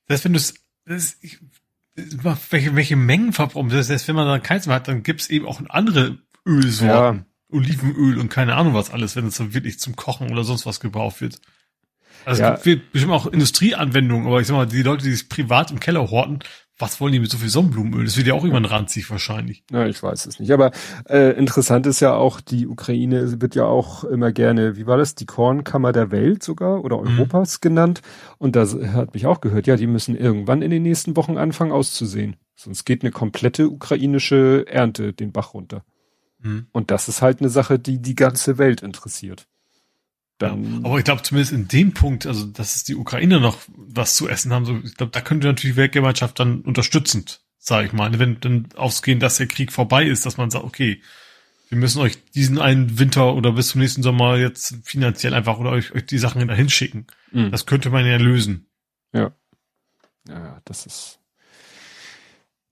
Das 0.06 0.16
heißt, 0.16 0.24
wenn 0.26 0.32
du 0.34 0.38
es, 0.38 0.54
welche, 1.94 2.74
welche 2.74 2.97
Mengen 2.97 3.32
verbrauchen, 3.32 3.69
das 3.69 3.90
heißt, 3.90 4.09
wenn 4.09 4.16
man 4.16 4.27
dann 4.27 4.43
keins 4.43 4.66
mehr 4.66 4.77
hat, 4.77 4.89
dann 4.89 5.02
gibt's 5.02 5.28
eben 5.28 5.47
auch 5.47 5.60
andere 5.69 6.19
Ölsorten. 6.47 7.19
Ja. 7.19 7.24
Olivenöl 7.52 8.19
und 8.19 8.31
keine 8.31 8.55
Ahnung 8.55 8.73
was 8.73 8.90
alles, 8.90 9.14
wenn 9.14 9.27
es 9.27 9.36
dann 9.36 9.52
wirklich 9.52 9.78
zum 9.78 9.94
Kochen 9.94 10.31
oder 10.31 10.43
sonst 10.43 10.64
was 10.64 10.81
gebraucht 10.81 11.20
wird. 11.20 11.39
Also 12.24 12.43
ja. 12.43 12.55
es 12.55 12.62
gibt 12.62 12.93
bestimmt 12.93 13.12
auch 13.12 13.27
Industrieanwendungen, 13.27 14.27
aber 14.27 14.40
ich 14.40 14.47
sag 14.47 14.55
mal, 14.55 14.66
die 14.66 14.82
Leute, 14.82 15.05
die 15.05 15.12
sich 15.12 15.28
privat 15.28 15.70
im 15.70 15.81
Keller 15.81 16.10
horten, 16.10 16.39
was 16.82 17.00
wollen 17.00 17.12
die 17.12 17.20
mit 17.20 17.30
so 17.30 17.38
viel 17.38 17.48
Sonnenblumenöl? 17.48 18.04
Das 18.04 18.16
wird 18.16 18.26
ja 18.26 18.34
auch 18.34 18.42
irgendwann 18.42 18.64
ranzig 18.64 19.09
wahrscheinlich. 19.09 19.62
Ja, 19.70 19.86
ich 19.86 20.02
weiß 20.02 20.26
es 20.26 20.40
nicht. 20.40 20.50
Aber 20.50 20.72
äh, 21.09 21.30
interessant 21.38 21.86
ist 21.86 22.00
ja 22.00 22.14
auch, 22.14 22.40
die 22.40 22.66
Ukraine 22.66 23.40
wird 23.40 23.54
ja 23.54 23.66
auch 23.66 24.02
immer 24.02 24.32
gerne, 24.32 24.76
wie 24.76 24.88
war 24.88 24.98
das, 24.98 25.14
die 25.14 25.24
Kornkammer 25.24 25.92
der 25.92 26.10
Welt 26.10 26.42
sogar 26.42 26.84
oder 26.84 26.98
mhm. 26.98 27.06
Europas 27.06 27.59
mhm. 27.59 27.60
genannt. 27.60 28.02
Und 28.36 28.56
da 28.56 28.66
hat 28.66 29.14
mich 29.14 29.26
auch 29.26 29.40
gehört, 29.40 29.68
ja, 29.68 29.76
die 29.76 29.86
müssen 29.86 30.16
irgendwann 30.16 30.60
in 30.60 30.72
den 30.72 30.82
nächsten 30.82 31.16
Wochen 31.16 31.38
anfangen 31.38 31.70
auszusehen. 31.70 32.34
Sonst 32.56 32.84
geht 32.84 33.02
eine 33.02 33.12
komplette 33.12 33.68
ukrainische 33.68 34.66
Ernte 34.66 35.12
den 35.12 35.30
Bach 35.30 35.54
runter. 35.54 35.84
Mhm. 36.40 36.66
Und 36.72 36.90
das 36.90 37.09
ist 37.09 37.22
halt 37.22 37.38
eine 37.38 37.48
Sache, 37.48 37.78
die 37.78 38.02
die 38.02 38.16
ganze 38.16 38.59
Welt 38.59 38.82
interessiert. 38.82 39.46
Dann, 40.38 40.64
ja, 40.64 40.78
aber 40.84 40.98
ich 40.98 41.04
glaube 41.04 41.22
zumindest 41.22 41.52
in 41.52 41.68
dem 41.68 41.92
Punkt, 41.92 42.26
also 42.26 42.46
dass 42.46 42.76
es 42.76 42.84
die 42.84 42.96
Ukrainer 42.96 43.38
noch 43.38 43.59
was 43.68 44.16
zu 44.16 44.28
essen 44.28 44.52
haben, 44.52 44.64
so, 44.64 44.78
ich 44.84 44.96
glaube, 44.96 45.12
da 45.12 45.20
könnte 45.20 45.46
natürlich 45.46 45.74
die 45.74 45.80
Weltgemeinschaft 45.80 46.38
dann 46.40 46.62
unterstützend, 46.62 47.42
sage 47.59 47.86
ich 47.86 47.92
mal, 47.92 48.18
wenn 48.18 48.40
dann 48.40 48.68
ausgehen, 48.74 49.20
dass 49.20 49.36
der 49.36 49.46
Krieg 49.46 49.72
vorbei 49.72 50.04
ist, 50.04 50.26
dass 50.26 50.36
man 50.36 50.50
sagt, 50.50 50.64
okay, 50.64 51.00
wir 51.68 51.78
müssen 51.78 52.00
euch 52.02 52.22
diesen 52.32 52.59
einen 52.59 52.98
Winter 52.98 53.34
oder 53.34 53.52
bis 53.52 53.68
zum 53.68 53.80
nächsten 53.80 54.02
Sommer 54.02 54.36
jetzt 54.36 54.76
finanziell 54.84 55.32
einfach 55.32 55.59
oder 55.59 55.70
euch, 55.70 55.94
euch 55.94 56.04
die 56.04 56.18
Sachen 56.18 56.46
dahin 56.46 56.68
schicken. 56.68 57.06
Mhm. 57.30 57.50
Das 57.50 57.64
könnte 57.64 57.88
man 57.88 58.04
ja 58.04 58.18
lösen. 58.18 58.66
Ja. 59.14 59.32
Ja, 60.28 60.60
das 60.64 60.86
ist 60.86 61.21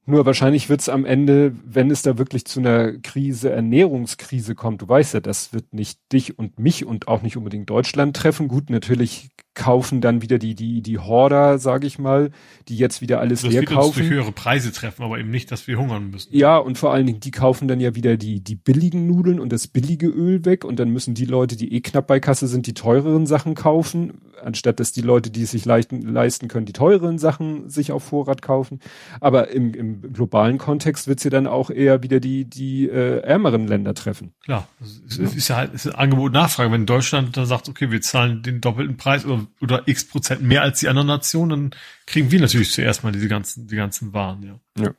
nur 0.06 0.26
wahrscheinlich 0.26 0.68
wird 0.68 0.80
es 0.80 0.88
am 0.88 1.04
Ende, 1.04 1.54
wenn 1.64 1.90
es 1.90 2.02
da 2.02 2.18
wirklich 2.18 2.44
zu 2.44 2.60
einer 2.60 2.92
Krise, 2.98 3.50
Ernährungskrise 3.50 4.54
kommt, 4.54 4.82
du 4.82 4.88
weißt 4.88 5.14
ja, 5.14 5.20
das 5.20 5.52
wird 5.52 5.72
nicht 5.72 6.00
dich 6.12 6.38
und 6.38 6.58
mich 6.58 6.84
und 6.84 7.08
auch 7.08 7.22
nicht 7.22 7.36
unbedingt 7.36 7.70
Deutschland 7.70 8.16
treffen. 8.16 8.48
Gut, 8.48 8.70
natürlich 8.70 9.30
kaufen 9.54 10.00
dann 10.00 10.22
wieder 10.22 10.38
die, 10.38 10.54
die, 10.54 10.80
die 10.80 10.98
Horder, 10.98 11.58
sage 11.58 11.86
ich 11.86 11.98
mal, 11.98 12.30
die 12.68 12.76
jetzt 12.76 13.00
wieder 13.00 13.20
alles 13.20 13.42
das 13.42 13.50
leer 13.50 13.64
kaufen. 13.64 13.88
Uns 13.88 13.96
durch 13.96 14.10
höhere 14.10 14.32
Preise 14.32 14.72
treffen, 14.72 15.02
aber 15.02 15.18
eben 15.18 15.30
nicht, 15.30 15.50
dass 15.50 15.66
wir 15.66 15.76
hungern 15.76 16.10
müssen. 16.10 16.34
Ja, 16.34 16.56
und 16.56 16.78
vor 16.78 16.92
allen 16.92 17.06
Dingen, 17.06 17.20
die 17.20 17.32
kaufen 17.32 17.66
dann 17.66 17.80
ja 17.80 17.94
wieder 17.94 18.16
die, 18.16 18.40
die 18.40 18.54
billigen 18.54 19.06
Nudeln 19.06 19.40
und 19.40 19.52
das 19.52 19.66
billige 19.66 20.06
Öl 20.06 20.44
weg 20.44 20.64
und 20.64 20.78
dann 20.78 20.90
müssen 20.90 21.14
die 21.14 21.24
Leute, 21.24 21.56
die 21.56 21.74
eh 21.74 21.80
knapp 21.80 22.06
bei 22.06 22.20
Kasse 22.20 22.46
sind, 22.46 22.66
die 22.66 22.74
teureren 22.74 23.26
Sachen 23.26 23.54
kaufen, 23.54 24.20
anstatt 24.42 24.78
dass 24.78 24.92
die 24.92 25.02
Leute, 25.02 25.30
die 25.30 25.42
es 25.42 25.50
sich 25.50 25.64
leisten, 25.64 26.00
leisten 26.02 26.46
können, 26.48 26.66
die 26.66 26.72
teureren 26.72 27.18
Sachen 27.18 27.68
sich 27.68 27.90
auf 27.90 28.04
Vorrat 28.04 28.42
kaufen. 28.42 28.80
Aber 29.20 29.50
im, 29.50 29.74
im 29.74 30.12
globalen 30.12 30.58
Kontext 30.58 31.08
wird 31.08 31.18
sie 31.20 31.30
dann 31.30 31.46
auch 31.48 31.70
eher 31.70 32.02
wieder 32.04 32.20
die, 32.20 32.44
die 32.44 32.88
äh, 32.88 33.20
ärmeren 33.20 33.66
Länder 33.66 33.94
treffen. 33.94 34.32
Klar, 34.44 34.68
es 34.80 35.18
ja. 35.18 35.24
ist 35.24 35.48
ja 35.48 35.56
halt 35.56 35.74
ist 35.74 35.88
Angebot 35.88 36.32
Nachfrage. 36.32 36.70
Wenn 36.70 36.86
Deutschland 36.86 37.36
da 37.36 37.46
sagt, 37.46 37.68
okay, 37.68 37.90
wir 37.90 38.00
zahlen 38.00 38.42
den 38.42 38.60
doppelten 38.60 38.96
Preis 38.96 39.24
oder 39.24 39.46
oder 39.60 39.86
x 39.86 40.06
Prozent 40.06 40.42
mehr 40.42 40.62
als 40.62 40.80
die 40.80 40.88
anderen 40.88 41.08
Nationen, 41.08 41.50
dann 41.50 41.80
kriegen 42.06 42.30
wir 42.30 42.40
natürlich 42.40 42.72
zuerst 42.72 43.02
mal 43.04 43.12
diese 43.12 43.28
ganzen, 43.28 43.66
die 43.66 43.76
ganzen 43.76 44.12
Waren, 44.12 44.42
ja. 44.42 44.84
Ja. 44.84 44.94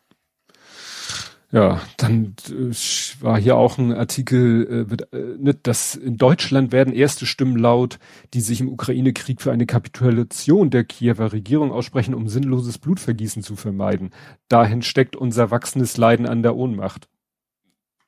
Ja, 1.53 1.81
dann 1.97 2.35
äh, 2.47 2.73
war 3.19 3.37
hier 3.37 3.57
auch 3.57 3.77
ein 3.77 3.91
Artikel, 3.91 4.87
äh, 4.89 5.17
äh, 5.17 5.37
ne, 5.37 5.53
dass 5.53 5.95
in 5.95 6.15
Deutschland 6.15 6.71
werden 6.71 6.93
erste 6.93 7.25
Stimmen 7.25 7.57
laut, 7.57 7.99
die 8.33 8.39
sich 8.39 8.61
im 8.61 8.69
Ukraine-Krieg 8.69 9.41
für 9.41 9.51
eine 9.51 9.65
Kapitulation 9.65 10.69
der 10.69 10.85
Kiewer 10.85 11.33
Regierung 11.33 11.73
aussprechen, 11.73 12.13
um 12.13 12.29
sinnloses 12.29 12.77
Blutvergießen 12.77 13.43
zu 13.43 13.57
vermeiden. 13.57 14.11
Dahin 14.47 14.81
steckt 14.81 15.17
unser 15.17 15.51
wachsendes 15.51 15.97
Leiden 15.97 16.25
an 16.25 16.41
der 16.41 16.55
Ohnmacht. 16.55 17.09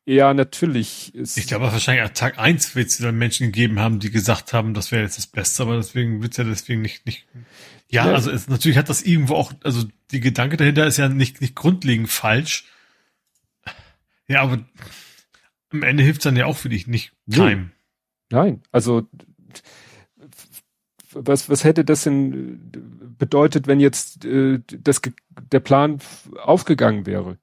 Ja, 0.06 0.34
natürlich. 0.34 1.16
Ist 1.16 1.38
ich 1.38 1.48
glaube, 1.48 1.72
wahrscheinlich 1.72 2.04
an 2.04 2.14
Tag 2.14 2.38
eins 2.38 2.76
wird 2.76 2.90
es 2.90 2.98
dann 2.98 3.18
Menschen 3.18 3.48
gegeben 3.48 3.80
haben, 3.80 4.00
die 4.00 4.12
gesagt 4.12 4.52
haben, 4.52 4.74
das 4.74 4.92
wäre 4.92 5.04
jetzt 5.04 5.18
das 5.18 5.28
Beste, 5.28 5.64
aber 5.64 5.78
deswegen 5.78 6.22
wird 6.22 6.34
es 6.34 6.38
ja 6.38 6.44
deswegen 6.44 6.82
nicht, 6.82 7.06
nicht. 7.06 7.26
Ja, 7.90 8.08
ja, 8.08 8.14
also 8.14 8.30
es, 8.32 8.50
natürlich 8.50 8.78
hat 8.78 8.90
das 8.90 9.02
irgendwo 9.02 9.36
auch, 9.36 9.54
also 9.64 9.86
die 10.12 10.20
Gedanke 10.20 10.58
dahinter 10.58 10.86
ist 10.86 10.98
ja 10.98 11.08
nicht, 11.08 11.40
nicht 11.40 11.56
grundlegend 11.56 12.10
falsch. 12.10 12.66
Ja, 14.28 14.42
aber 14.42 14.66
am 15.70 15.84
Ende 15.84 16.04
hilft 16.04 16.20
es 16.20 16.24
dann 16.24 16.36
ja 16.36 16.46
auch 16.48 16.58
für 16.58 16.70
dich 16.70 16.88
nicht 16.88 17.14
keinem. 17.32 17.72
Nein, 18.30 18.62
also 18.72 19.08
was, 21.12 21.50
was 21.50 21.64
hätte 21.64 21.86
das 21.86 22.04
denn 22.04 22.72
bedeutet, 23.18 23.68
wenn 23.68 23.80
jetzt 23.80 24.26
äh, 24.26 24.60
das, 24.68 25.02
der 25.52 25.60
Plan 25.60 26.00
aufgegangen 26.42 27.06
wäre? 27.06 27.38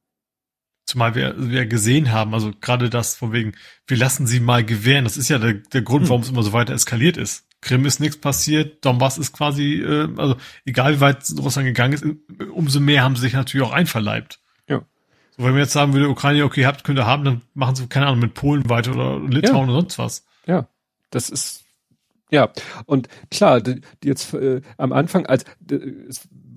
Zumal 0.90 1.14
wir, 1.14 1.34
wir 1.36 1.66
gesehen 1.66 2.10
haben, 2.10 2.34
also 2.34 2.50
gerade 2.60 2.90
das 2.90 3.14
von 3.14 3.32
wegen, 3.32 3.52
wir 3.86 3.96
lassen 3.96 4.26
sie 4.26 4.40
mal 4.40 4.64
gewähren. 4.64 5.04
Das 5.04 5.16
ist 5.16 5.28
ja 5.28 5.38
der, 5.38 5.54
der 5.54 5.82
Grund, 5.82 6.02
hm. 6.02 6.08
warum 6.08 6.22
es 6.22 6.30
immer 6.30 6.42
so 6.42 6.52
weiter 6.52 6.74
eskaliert 6.74 7.16
ist. 7.16 7.46
Krim 7.60 7.84
ist 7.84 8.00
nichts 8.00 8.16
passiert, 8.16 8.84
Donbass 8.84 9.18
ist 9.18 9.32
quasi, 9.32 9.82
äh, 9.82 10.08
also 10.16 10.36
egal 10.64 10.96
wie 10.96 11.00
weit 11.00 11.24
Russland 11.38 11.66
gegangen 11.66 11.92
ist, 11.92 12.04
umso 12.52 12.80
mehr 12.80 13.04
haben 13.04 13.14
sie 13.14 13.22
sich 13.22 13.34
natürlich 13.34 13.66
auch 13.66 13.72
einverleibt. 13.72 14.40
Ja. 14.66 14.82
So, 15.36 15.44
wenn 15.44 15.54
wir 15.54 15.60
jetzt 15.60 15.72
sagen 15.72 15.92
würde, 15.92 16.08
Ukraine, 16.08 16.44
okay, 16.44 16.66
habt, 16.66 16.82
könnt 16.84 16.98
ihr 16.98 17.06
haben, 17.06 17.24
dann 17.24 17.42
machen 17.54 17.76
sie, 17.76 17.86
keine 17.86 18.06
Ahnung, 18.06 18.20
mit 18.20 18.34
Polen 18.34 18.68
weiter 18.68 18.92
oder 18.92 19.20
Litauen 19.20 19.68
ja. 19.68 19.74
oder 19.74 19.82
sonst 19.82 19.98
was. 19.98 20.26
Ja. 20.46 20.68
Das 21.10 21.28
ist, 21.28 21.59
ja. 22.30 22.50
Und 22.86 23.08
klar, 23.30 23.62
jetzt 24.04 24.34
äh, 24.34 24.60
am 24.76 24.92
Anfang, 24.92 25.26
als 25.26 25.44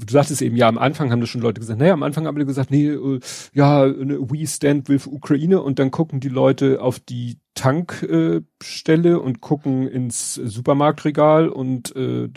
du 0.06 0.12
sagtest 0.12 0.42
eben, 0.42 0.56
ja, 0.56 0.68
am 0.68 0.78
Anfang 0.78 1.12
haben 1.12 1.22
das 1.22 1.30
schon 1.30 1.42
Leute 1.42 1.60
gesagt, 1.60 1.80
naja, 1.80 1.94
am 1.94 2.04
Anfang 2.04 2.26
haben 2.26 2.38
die 2.38 2.46
gesagt, 2.46 2.72
nee, 2.72 2.88
äh, 2.88 3.20
ja, 3.54 3.86
we 3.88 4.46
stand 4.48 4.90
with 4.90 5.08
Ukraine 5.08 5.62
und 5.62 5.80
dann 5.80 5.92
gucken 5.92 6.20
die 6.20 6.30
Leute 6.30 6.82
auf 6.82 7.00
die 7.00 7.38
Tankstelle 7.56 9.10
äh, 9.10 9.16
und 9.16 9.42
gucken 9.42 9.88
ins 9.88 10.36
Supermarktregal 10.36 11.50
und 11.50 11.96
äh, 11.96 12.30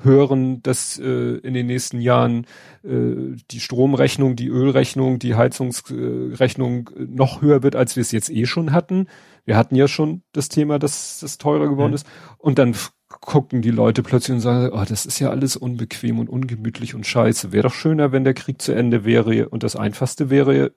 hören, 0.00 0.62
dass 0.62 0.98
äh, 0.98 1.36
in 1.38 1.54
den 1.54 1.66
nächsten 1.66 2.00
Jahren 2.00 2.46
äh, 2.84 3.36
die 3.50 3.60
Stromrechnung, 3.60 4.36
die 4.36 4.48
Ölrechnung, 4.48 5.18
die 5.18 5.34
Heizungsrechnung 5.34 6.90
noch 6.96 7.42
höher 7.42 7.62
wird, 7.62 7.76
als 7.76 7.96
wir 7.96 8.02
es 8.02 8.12
jetzt 8.12 8.30
eh 8.30 8.46
schon 8.46 8.72
hatten. 8.72 9.08
Wir 9.44 9.56
hatten 9.56 9.76
ja 9.76 9.88
schon 9.88 10.22
das 10.32 10.48
Thema, 10.48 10.78
dass 10.78 11.20
das 11.20 11.38
teurer 11.38 11.68
geworden 11.68 11.90
mhm. 11.90 11.96
ist. 11.96 12.06
Und 12.38 12.58
dann 12.58 12.74
gucken 13.20 13.62
die 13.62 13.70
Leute 13.70 14.02
plötzlich 14.02 14.34
und 14.34 14.40
sagen, 14.40 14.70
oh, 14.72 14.84
das 14.88 15.06
ist 15.06 15.18
ja 15.18 15.30
alles 15.30 15.56
unbequem 15.56 16.18
und 16.18 16.28
ungemütlich 16.28 16.94
und 16.94 17.06
scheiße. 17.06 17.52
Wäre 17.52 17.64
doch 17.64 17.74
schöner, 17.74 18.12
wenn 18.12 18.24
der 18.24 18.34
Krieg 18.34 18.60
zu 18.60 18.72
Ende 18.72 19.04
wäre 19.04 19.48
und 19.48 19.62
das 19.62 19.76
einfachste 19.76 20.30
wäre 20.30 20.72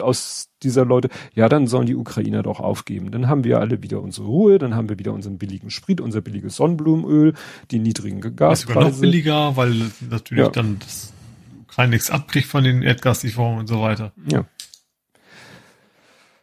aus 0.00 0.48
dieser 0.62 0.84
Leute, 0.84 1.08
ja, 1.34 1.48
dann 1.48 1.66
sollen 1.66 1.86
die 1.86 1.94
Ukrainer 1.94 2.42
doch 2.42 2.60
aufgeben. 2.60 3.10
Dann 3.10 3.28
haben 3.28 3.44
wir 3.44 3.60
alle 3.60 3.82
wieder 3.82 4.00
unsere 4.00 4.26
Ruhe, 4.26 4.58
dann 4.58 4.74
haben 4.74 4.88
wir 4.88 4.98
wieder 4.98 5.12
unseren 5.12 5.38
billigen 5.38 5.70
Sprit, 5.70 6.00
unser 6.00 6.20
billiges 6.20 6.56
Sonnenblumenöl, 6.56 7.34
die 7.70 7.78
niedrigen 7.78 8.20
Gaspreise. 8.20 8.52
Ist 8.52 8.60
sogar 8.68 8.90
noch 8.90 9.00
billiger, 9.00 9.56
weil 9.56 9.90
natürlich 10.10 10.44
ja. 10.44 10.50
dann 10.50 10.78
das 10.78 11.12
Ukraine 11.62 11.90
nichts 11.90 12.10
abkriegt 12.10 12.46
von 12.46 12.64
den 12.64 12.82
Erdgaslieferungen 12.82 13.60
und 13.60 13.66
so 13.66 13.80
weiter. 13.80 14.12
Ja. 14.30 14.44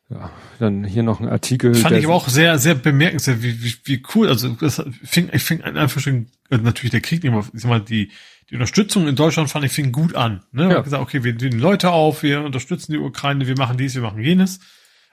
Ja, 0.09 0.29
dann 0.59 0.83
hier 0.83 1.03
noch 1.03 1.21
ein 1.21 1.29
Artikel. 1.29 1.73
Fand 1.73 1.95
ich 1.95 2.03
aber 2.03 2.15
auch 2.15 2.27
sehr, 2.27 2.59
sehr 2.59 2.75
bemerkenswert, 2.75 3.41
wie, 3.41 3.63
wie, 3.63 3.73
wie 3.85 4.03
cool. 4.13 4.27
Also 4.27 4.49
das 4.49 4.83
fing, 5.03 5.29
ich 5.31 5.41
fing 5.41 5.61
einfach 5.61 6.01
schon, 6.01 6.27
also 6.49 6.65
natürlich 6.65 6.91
der 6.91 6.99
Krieg 6.99 7.23
nicht 7.23 7.31
mehr, 7.31 7.45
ich 7.53 7.61
sag 7.61 7.69
mal, 7.69 7.79
die, 7.79 8.11
die 8.51 8.55
Unterstützung 8.55 9.07
in 9.07 9.15
Deutschland 9.15 9.49
fand 9.49 9.63
ich 9.63 9.71
fing 9.71 9.93
gut 9.93 10.13
an. 10.13 10.43
Ne? 10.51 10.69
Ja. 10.69 10.81
gesagt, 10.81 11.01
okay, 11.01 11.23
wir 11.23 11.33
nehmen 11.33 11.57
Leute 11.57 11.91
auf, 11.91 12.21
wir 12.21 12.43
unterstützen 12.43 12.91
die 12.91 12.97
Ukraine, 12.97 13.47
wir 13.47 13.57
machen 13.57 13.77
dies, 13.77 13.95
wir 13.95 14.01
machen 14.01 14.21
jenes. 14.21 14.59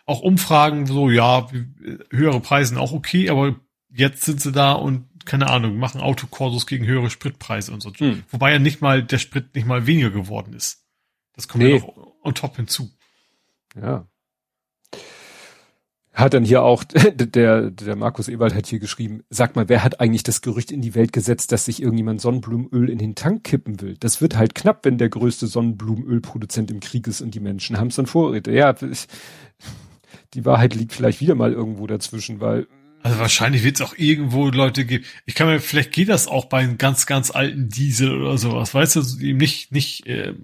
auch 0.07 0.21
Umfragen 0.21 0.87
so, 0.87 1.09
ja, 1.09 1.47
höhere 2.11 2.41
Preise 2.41 2.79
auch 2.81 2.93
okay, 2.93 3.31
aber 3.31 3.55
jetzt 3.91 4.23
sind 4.25 4.41
sie 4.41 4.51
da 4.51 4.73
und 4.73 5.07
keine 5.25 5.51
Ahnung, 5.51 5.77
machen 5.79 6.01
Autokorsos 6.01 6.67
gegen 6.67 6.87
höhere 6.87 7.11
Spritpreise 7.11 7.73
und 7.73 7.83
so. 7.83 7.93
Hm. 7.95 8.25
Wobei 8.31 8.53
ja 8.53 8.59
nicht 8.59 8.81
mal 8.81 9.03
der 9.05 9.19
Sprit 9.19 9.55
nicht 9.55 9.67
mal 9.67 9.87
weniger 9.87 10.11
geworden 10.11 10.55
ist. 10.55 10.85
Das 11.35 11.47
kommt 11.47 11.63
nee. 11.63 11.77
ja 11.77 11.81
noch 11.81 11.97
on 12.23 12.35
top 12.35 12.57
hinzu. 12.57 12.91
Ja. 13.81 14.09
Hat 16.19 16.35
dann 16.35 16.45
hier 16.45 16.65
auch, 16.65 16.83
der, 17.15 17.71
der 17.71 17.95
Markus 17.95 18.29
Ewald 18.29 18.53
hat 18.53 18.67
hier 18.67 18.81
geschrieben, 18.81 19.23
sag 19.31 19.55
mal, 19.55 19.69
wer 19.69 19.85
hat 19.85 20.01
eigentlich 20.01 20.25
das 20.25 20.41
Gerücht 20.41 20.73
in 20.73 20.81
die 20.81 20.97
Welt 20.97 21.13
gesetzt, 21.13 21.53
dass 21.53 21.67
sich 21.67 21.81
irgendjemand 21.81 22.21
Sonnenblumenöl 22.21 22.91
in 22.91 22.99
den 22.99 23.15
Tank 23.15 23.45
kippen 23.45 23.81
will? 23.81 23.97
Das 24.01 24.21
wird 24.21 24.37
halt 24.37 24.57
knapp, 24.57 24.85
wenn 24.85 24.99
der 24.99 25.11
größte 25.11 25.47
Sonnenblumenölproduzent 25.47 26.73
im 26.73 26.81
Krieg 26.81 27.07
ist 27.07 27.21
und 27.21 27.37
die 27.37 27.41
Menschen 27.41 27.79
haben 27.79 27.87
es 27.87 27.95
dann 27.95 28.07
Vorräte. 28.07 28.51
Ja, 28.51 28.75
die 30.35 30.45
Wahrheit 30.45 30.75
liegt 30.75 30.93
vielleicht 30.93 31.21
wieder 31.21 31.37
mal 31.37 31.53
irgendwo 31.53 31.87
dazwischen, 31.87 32.41
weil 32.41 32.67
also 33.01 33.21
wahrscheinlich 33.21 33.63
wird 33.63 33.77
es 33.77 33.83
auch 33.83 33.95
irgendwo 33.97 34.49
Leute 34.49 34.85
geben. 34.85 35.05
Ich 35.25 35.37
kann 35.37 35.47
mir, 35.47 35.61
vielleicht 35.61 35.93
geht 35.93 36.09
das 36.09 36.27
auch 36.27 36.47
bei 36.47 36.59
einem 36.59 36.79
ganz, 36.79 37.07
ganz 37.07 37.31
alten 37.31 37.69
Diesel 37.69 38.21
oder 38.21 38.39
sowas. 38.39 38.75
Weißt 38.75 38.97
du, 38.97 39.03
eben 39.21 39.39
nicht, 39.39 39.71
nicht, 39.71 40.05
äh, 40.09 40.35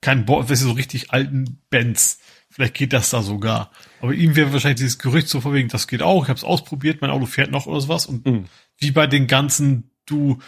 kein 0.00 0.26
Bo 0.26 0.40
weißt 0.40 0.62
du, 0.62 0.66
so 0.66 0.72
richtig 0.72 1.12
alten 1.12 1.60
Benz. 1.70 2.18
Vielleicht 2.50 2.74
geht 2.74 2.92
das 2.92 3.10
da 3.10 3.22
sogar. 3.22 3.70
Aber 4.02 4.14
ihm 4.14 4.34
wäre 4.34 4.52
wahrscheinlich 4.52 4.80
dieses 4.80 4.98
Gerücht 4.98 5.28
so 5.28 5.40
verwegen, 5.40 5.68
das 5.68 5.86
geht 5.86 6.02
auch. 6.02 6.24
Ich 6.24 6.28
habe 6.28 6.36
es 6.36 6.42
ausprobiert, 6.42 7.00
mein 7.00 7.10
Auto 7.10 7.26
fährt 7.26 7.52
noch 7.52 7.66
oder 7.66 7.80
sowas. 7.80 8.06
Und 8.06 8.26
mhm. 8.26 8.46
wie 8.78 8.90
bei 8.90 9.06
den 9.06 9.28
ganzen, 9.28 9.92
du, 10.06 10.38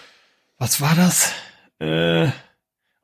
was 0.59 0.81
war 0.81 0.97
das? 0.97 1.32
Äh, 1.78 2.31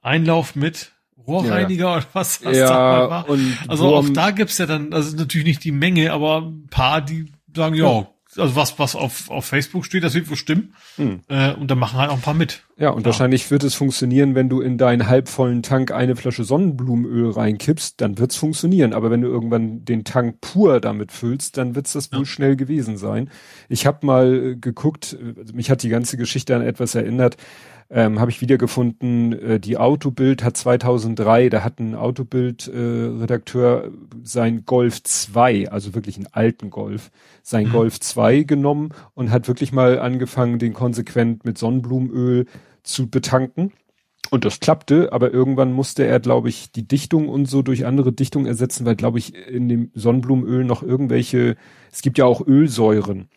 Einlauf 0.02 0.56
mit 0.56 0.90
Rohrreiniger 1.24 1.85
ja. 1.85 1.97
oder 1.98 2.06
was, 2.14 2.44
was 2.44 2.56
ja, 2.56 2.66
da 2.66 3.10
war. 3.10 3.27
Also 3.68 3.94
auch 3.94 4.09
da 4.09 4.32
gibt's 4.32 4.59
ja 4.59 4.66
dann, 4.66 4.93
also 4.93 5.16
natürlich 5.16 5.47
nicht 5.47 5.62
die 5.62 5.70
Menge, 5.70 6.12
aber 6.12 6.43
ein 6.43 6.66
paar, 6.68 7.01
die 7.01 7.31
sagen, 7.55 7.77
ja, 7.77 8.09
also 8.36 8.55
was, 8.55 8.78
was 8.78 8.94
auf, 8.94 9.28
auf 9.31 9.44
Facebook 9.44 9.85
steht, 9.85 10.05
das 10.05 10.15
wird 10.15 10.31
wohl 10.31 10.36
stimmen. 10.36 10.74
Hm. 10.97 11.20
Äh, 11.28 11.52
und 11.55 11.70
da 11.70 11.74
machen 11.74 11.98
halt 11.98 12.11
auch 12.11 12.16
ein 12.16 12.20
paar 12.20 12.35
mit. 12.35 12.62
Ja, 12.77 12.90
und 12.90 13.01
ja. 13.01 13.07
wahrscheinlich 13.07 13.51
wird 13.51 13.65
es 13.65 13.74
funktionieren, 13.74 14.35
wenn 14.35 14.48
du 14.48 14.61
in 14.61 14.78
deinen 14.78 15.09
halbvollen 15.09 15.62
Tank 15.62 15.90
eine 15.90 16.16
Flasche 16.16 16.44
Sonnenblumenöl 16.44 17.31
reinkippst, 17.31 18.01
dann 18.01 18.19
wird's 18.19 18.36
funktionieren. 18.36 18.93
Aber 18.93 19.11
wenn 19.11 19.20
du 19.20 19.28
irgendwann 19.28 19.85
den 19.85 20.05
Tank 20.05 20.40
pur 20.40 20.81
damit 20.81 21.12
füllst, 21.12 21.57
dann 21.57 21.74
wird's 21.74 21.93
das 21.93 22.11
ja. 22.12 22.19
wohl 22.19 22.27
schnell 22.27 22.57
gewesen 22.57 22.97
sein. 22.97 23.31
Ich 23.69 23.86
habe 23.86 24.07
mal 24.07 24.57
geguckt, 24.57 25.16
also 25.36 25.55
mich 25.55 25.70
hat 25.70 25.82
die 25.82 25.89
ganze 25.89 26.16
Geschichte 26.16 26.55
an 26.55 26.62
etwas 26.62 26.94
erinnert 26.94 27.36
ähm, 27.91 28.21
habe 28.21 28.31
ich 28.31 28.41
wiedergefunden, 28.41 29.33
äh, 29.33 29.61
die 29.61 29.77
Autobild 29.77 30.45
hat 30.45 30.57
2003, 30.57 31.49
da 31.49 31.65
hat 31.65 31.81
ein 31.81 31.97
Autobild-Redakteur 31.97 33.87
äh, 33.87 33.91
sein 34.23 34.65
Golf 34.65 35.03
2, 35.03 35.71
also 35.71 35.95
wirklich 35.95 36.17
einen 36.17 36.29
alten 36.31 36.71
Golf, 36.71 37.11
sein 37.43 37.67
mhm. 37.67 37.73
Golf 37.73 37.99
2 37.99 38.45
genommen 38.45 38.91
und 39.15 39.33
hat 39.33 39.49
wirklich 39.49 39.73
mal 39.73 39.99
angefangen, 39.99 40.61
den 40.61 40.73
konsequent 40.73 41.45
mit 41.45 41.59
Sonnenblumenöl 41.59 42.47
zu 42.85 43.11
betanken. 43.11 43.73
Und 44.31 44.45
das 44.45 44.61
klappte, 44.61 45.12
aber 45.12 45.33
irgendwann 45.33 45.73
musste 45.73 46.05
er, 46.05 46.21
glaube 46.21 46.51
ich, 46.51 46.71
die 46.71 46.87
Dichtung 46.87 47.29
und 47.29 47.47
so 47.47 47.62
durch 47.62 47.85
andere 47.85 48.12
Dichtungen 48.12 48.47
ersetzen, 48.47 48.87
weil, 48.87 48.95
glaube 48.95 49.19
ich, 49.19 49.35
in 49.35 49.69
dem 49.69 49.91
Sonnenblumenöl 49.95 50.62
noch 50.65 50.85
irgendwelche, 50.85 51.57
es 51.91 52.03
gibt 52.03 52.19
ja 52.19 52.27
auch 52.27 52.47
Ölsäuren 52.47 53.29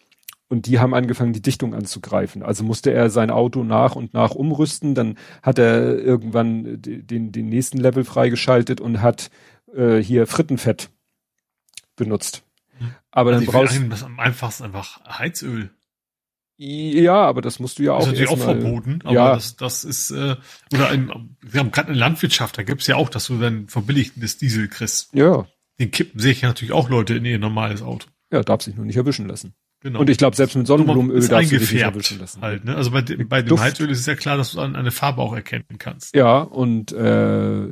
und 0.54 0.68
die 0.68 0.80
haben 0.80 0.94
angefangen, 0.94 1.34
die 1.34 1.42
Dichtung 1.42 1.74
anzugreifen. 1.74 2.44
Also 2.44 2.64
musste 2.64 2.94
er 2.94 3.10
sein 3.10 3.32
Auto 3.32 3.64
nach 3.64 3.96
und 3.96 4.14
nach 4.14 4.36
umrüsten. 4.36 4.94
Dann 4.94 5.18
hat 5.42 5.58
er 5.58 5.98
irgendwann 5.98 6.80
den, 6.80 7.32
den 7.32 7.50
nächsten 7.50 7.80
Level 7.80 8.06
freigeschaltet 8.06 8.80
und 8.80 9.02
hat 9.02 9.32
äh, 9.76 9.98
hier 9.98 10.28
Frittenfett 10.28 10.92
benutzt. 11.96 12.44
Hm. 12.78 12.92
Aber 13.10 13.32
also 13.32 13.44
dann 13.44 13.52
brauchst 13.52 13.78
du. 13.78 13.90
Das 13.90 14.04
am 14.04 14.20
einfachsten 14.20 14.66
einfach 14.66 15.02
Heizöl. 15.06 15.72
Ja, 16.56 17.16
aber 17.16 17.42
das 17.42 17.58
musst 17.58 17.80
du 17.80 17.84
ja 17.84 17.94
auch. 17.94 18.02
Das 18.02 18.10
ist 18.10 18.20
natürlich 18.20 18.30
auch 18.30 18.46
verboten, 18.46 19.00
aber 19.06 19.14
ja. 19.16 19.34
das, 19.34 19.56
das 19.56 19.84
ist, 19.84 20.12
äh, 20.12 20.36
oder 20.72 20.90
ein, 20.90 21.36
wir 21.42 21.60
haben 21.60 21.72
gerade 21.72 21.90
eine 21.90 21.98
Landwirtschaft, 21.98 22.60
da 22.60 22.64
gibt's 22.64 22.86
ja 22.86 22.96
auch, 22.96 23.10
dass 23.10 23.26
du 23.26 23.40
dann 23.40 23.68
verbilligtes 23.70 24.38
Diesel 24.38 24.68
kriegst. 24.68 25.16
Ja. 25.16 25.48
Den 25.80 25.90
kippen 25.90 26.20
sehe 26.20 26.32
ich 26.32 26.44
natürlich 26.44 26.72
auch 26.72 26.90
Leute 26.90 27.16
in 27.16 27.26
ihr 27.26 27.40
normales 27.40 27.82
Auto. 27.82 28.06
Ja, 28.32 28.44
darf 28.44 28.62
sich 28.62 28.76
nur 28.76 28.86
nicht 28.86 28.98
erwischen 28.98 29.28
lassen. 29.28 29.56
Genau. 29.84 30.00
Und 30.00 30.10
ich 30.10 30.18
glaube, 30.18 30.34
selbst 30.34 30.56
mit 30.56 30.66
Sonnenblumenöl 30.66 31.28
darfst 31.28 31.52
du 31.52 31.60
dich 31.60 31.74
nicht 31.74 31.82
erwischen 31.82 32.18
lassen. 32.18 32.42
Halt, 32.42 32.64
ne? 32.64 32.74
Also 32.74 32.90
bei, 32.92 33.02
bei 33.02 33.42
dem 33.42 33.50
Duft. 33.50 33.64
Heizöl 33.64 33.90
ist 33.90 34.00
es 34.00 34.06
ja 34.06 34.16
klar, 34.16 34.38
dass 34.38 34.54
du 34.54 34.62
eine 34.62 34.92
Farbe 34.92 35.22
auch 35.22 35.34
erkennen 35.34 35.66
kannst. 35.78 36.16
Ja, 36.16 36.40
und 36.40 36.94
äh, 36.94 37.66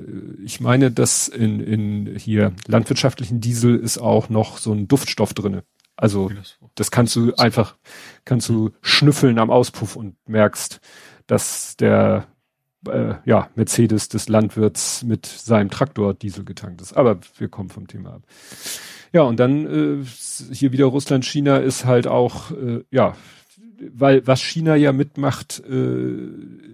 ich 0.44 0.60
meine, 0.60 0.92
dass 0.92 1.30
in, 1.30 1.62
in 1.62 2.16
hier 2.18 2.54
landwirtschaftlichen 2.68 3.40
Diesel 3.40 3.78
ist 3.78 3.98
auch 3.98 4.28
noch 4.28 4.58
so 4.58 4.74
ein 4.74 4.90
Duftstoff 4.90 5.34
drinne. 5.34 5.64
Also 5.96 6.30
das 6.76 6.92
kannst 6.92 7.16
du 7.16 7.34
einfach, 7.36 7.78
kannst 8.26 8.50
du 8.50 8.72
schnüffeln 8.82 9.40
am 9.40 9.50
Auspuff 9.50 9.96
und 9.96 10.16
merkst, 10.28 10.82
dass 11.28 11.78
der 11.78 12.28
äh, 12.88 13.16
ja, 13.26 13.50
Mercedes 13.56 14.10
des 14.10 14.30
Landwirts 14.30 15.04
mit 15.04 15.26
seinem 15.26 15.70
Traktor 15.70 16.14
Diesel 16.14 16.46
getankt 16.46 16.82
ist. 16.82 16.94
Aber 16.94 17.20
wir 17.38 17.50
kommen 17.50 17.70
vom 17.70 17.88
Thema 17.88 18.16
ab. 18.16 18.24
Ja, 19.14 19.24
und 19.24 19.40
dann 19.40 20.02
äh, 20.02 20.06
hier 20.54 20.72
wieder 20.72 20.86
Russland, 20.86 21.26
China 21.26 21.58
ist 21.58 21.86
halt 21.86 22.08
auch, 22.08 22.52
äh, 22.52 22.84
ja, 22.92 23.16
weil 23.94 24.26
was 24.26 24.42
China 24.42 24.76
ja 24.76 24.94
mitmacht, 24.94 25.62
äh, 25.68 26.28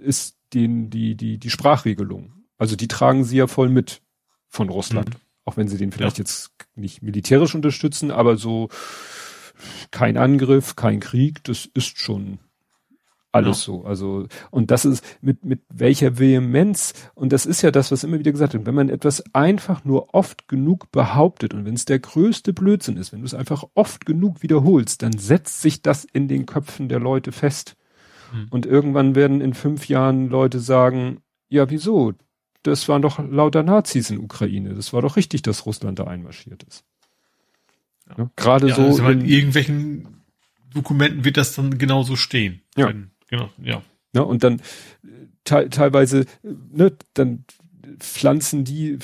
ist 0.04 0.38
den, 0.54 0.90
die, 0.90 1.16
die, 1.16 1.40
die 1.40 1.50
Sprachregelung. 1.50 2.34
Also 2.58 2.76
die 2.76 2.88
tragen 2.88 3.24
sie 3.24 3.38
ja 3.38 3.48
voll 3.48 3.70
mit 3.70 4.02
von 4.48 4.70
Russland. 4.70 5.10
Mhm. 5.10 5.20
Auch 5.46 5.58
wenn 5.58 5.68
sie 5.68 5.78
den 5.78 5.92
vielleicht 5.92 6.18
ja. 6.18 6.24
jetzt 6.24 6.52
nicht 6.76 7.02
militärisch 7.02 7.56
unterstützen, 7.56 8.12
aber 8.12 8.38
so 8.38 8.70
kein 9.92 10.18
Angriff, 10.18 10.76
kein 10.76 11.00
Krieg, 11.00 11.44
das 11.46 11.70
ist 11.74 12.00
schon 12.00 12.40
alles 13.38 13.66
ja. 13.66 13.74
so. 13.74 13.86
Also, 13.86 14.28
und 14.52 14.72
das 14.72 14.86
ist 14.86 15.04
mit, 15.22 15.46
mit 15.46 15.62
welcher 15.70 16.20
Vehemenz, 16.20 16.94
und 17.16 17.32
das 17.34 17.46
ist 17.46 17.62
ja 17.62 17.72
das, 17.72 17.92
was 17.92 18.04
immer 18.04 18.20
wieder 18.20 18.32
gesagt 18.32 18.54
wird, 18.54 18.66
wenn 18.66 18.76
man 18.76 18.90
etwas 18.90 19.24
einfach 19.34 19.86
nur 19.86 20.14
oft 20.14 20.48
genug 20.48 20.92
behauptet 20.92 21.54
und 21.54 21.66
wenn 21.66 21.76
es 21.76 21.86
der 21.86 22.00
größte 22.00 22.54
Blödsinn 22.54 22.98
ist, 22.98 23.14
wenn 23.14 23.22
du 23.22 23.26
es 23.26 23.34
einfach 23.34 23.64
oft 23.74 24.06
genug 24.06 24.44
wiederholst, 24.44 25.02
dann 25.02 25.18
setzt 25.18 25.62
sich 25.62 25.82
das 25.82 26.06
in 26.06 26.28
den 26.28 26.46
Köpfen 26.46 26.90
der 26.90 27.00
Leute 27.00 27.32
fest. 27.32 27.76
Mhm. 28.34 28.48
Und 28.50 28.66
irgendwann 28.66 29.16
werden 29.16 29.42
in 29.42 29.54
fünf 29.54 29.88
Jahren 29.88 30.30
Leute 30.30 30.60
sagen, 30.60 31.22
ja, 31.50 31.70
wieso? 31.70 32.14
Das 32.64 32.90
waren 32.90 33.02
doch 33.02 33.20
lauter 33.20 33.64
Nazis 33.64 34.10
in 34.10 34.20
Ukraine. 34.20 34.74
Das 34.74 34.92
war 34.92 35.02
doch 35.02 35.16
richtig, 35.16 35.42
dass 35.42 35.66
Russland 35.66 36.00
da 36.00 36.06
einmarschiert 36.06 36.64
ist. 36.64 36.84
Ja. 38.10 38.16
Ja, 38.18 38.32
Gerade 38.36 38.70
ja, 38.70 38.76
so. 38.76 38.82
Also 38.84 39.10
in 39.10 39.26
irgendwelchen 39.26 40.24
Dokumenten 40.74 41.26
wird 41.26 41.38
das 41.38 41.56
dann 41.56 41.78
genauso 41.78 42.16
stehen. 42.16 42.62
Ja. 42.76 42.90
Wenn, 42.90 43.12
Genau, 43.28 43.50
ja. 43.62 43.82
Ja, 44.14 44.22
und 44.22 44.44
dann 44.44 44.62
te 45.44 45.70
teilweise, 45.70 46.26
ne, 46.44 46.96
dann 47.14 47.46
pflanzen 48.00 48.64
die, 48.64 48.98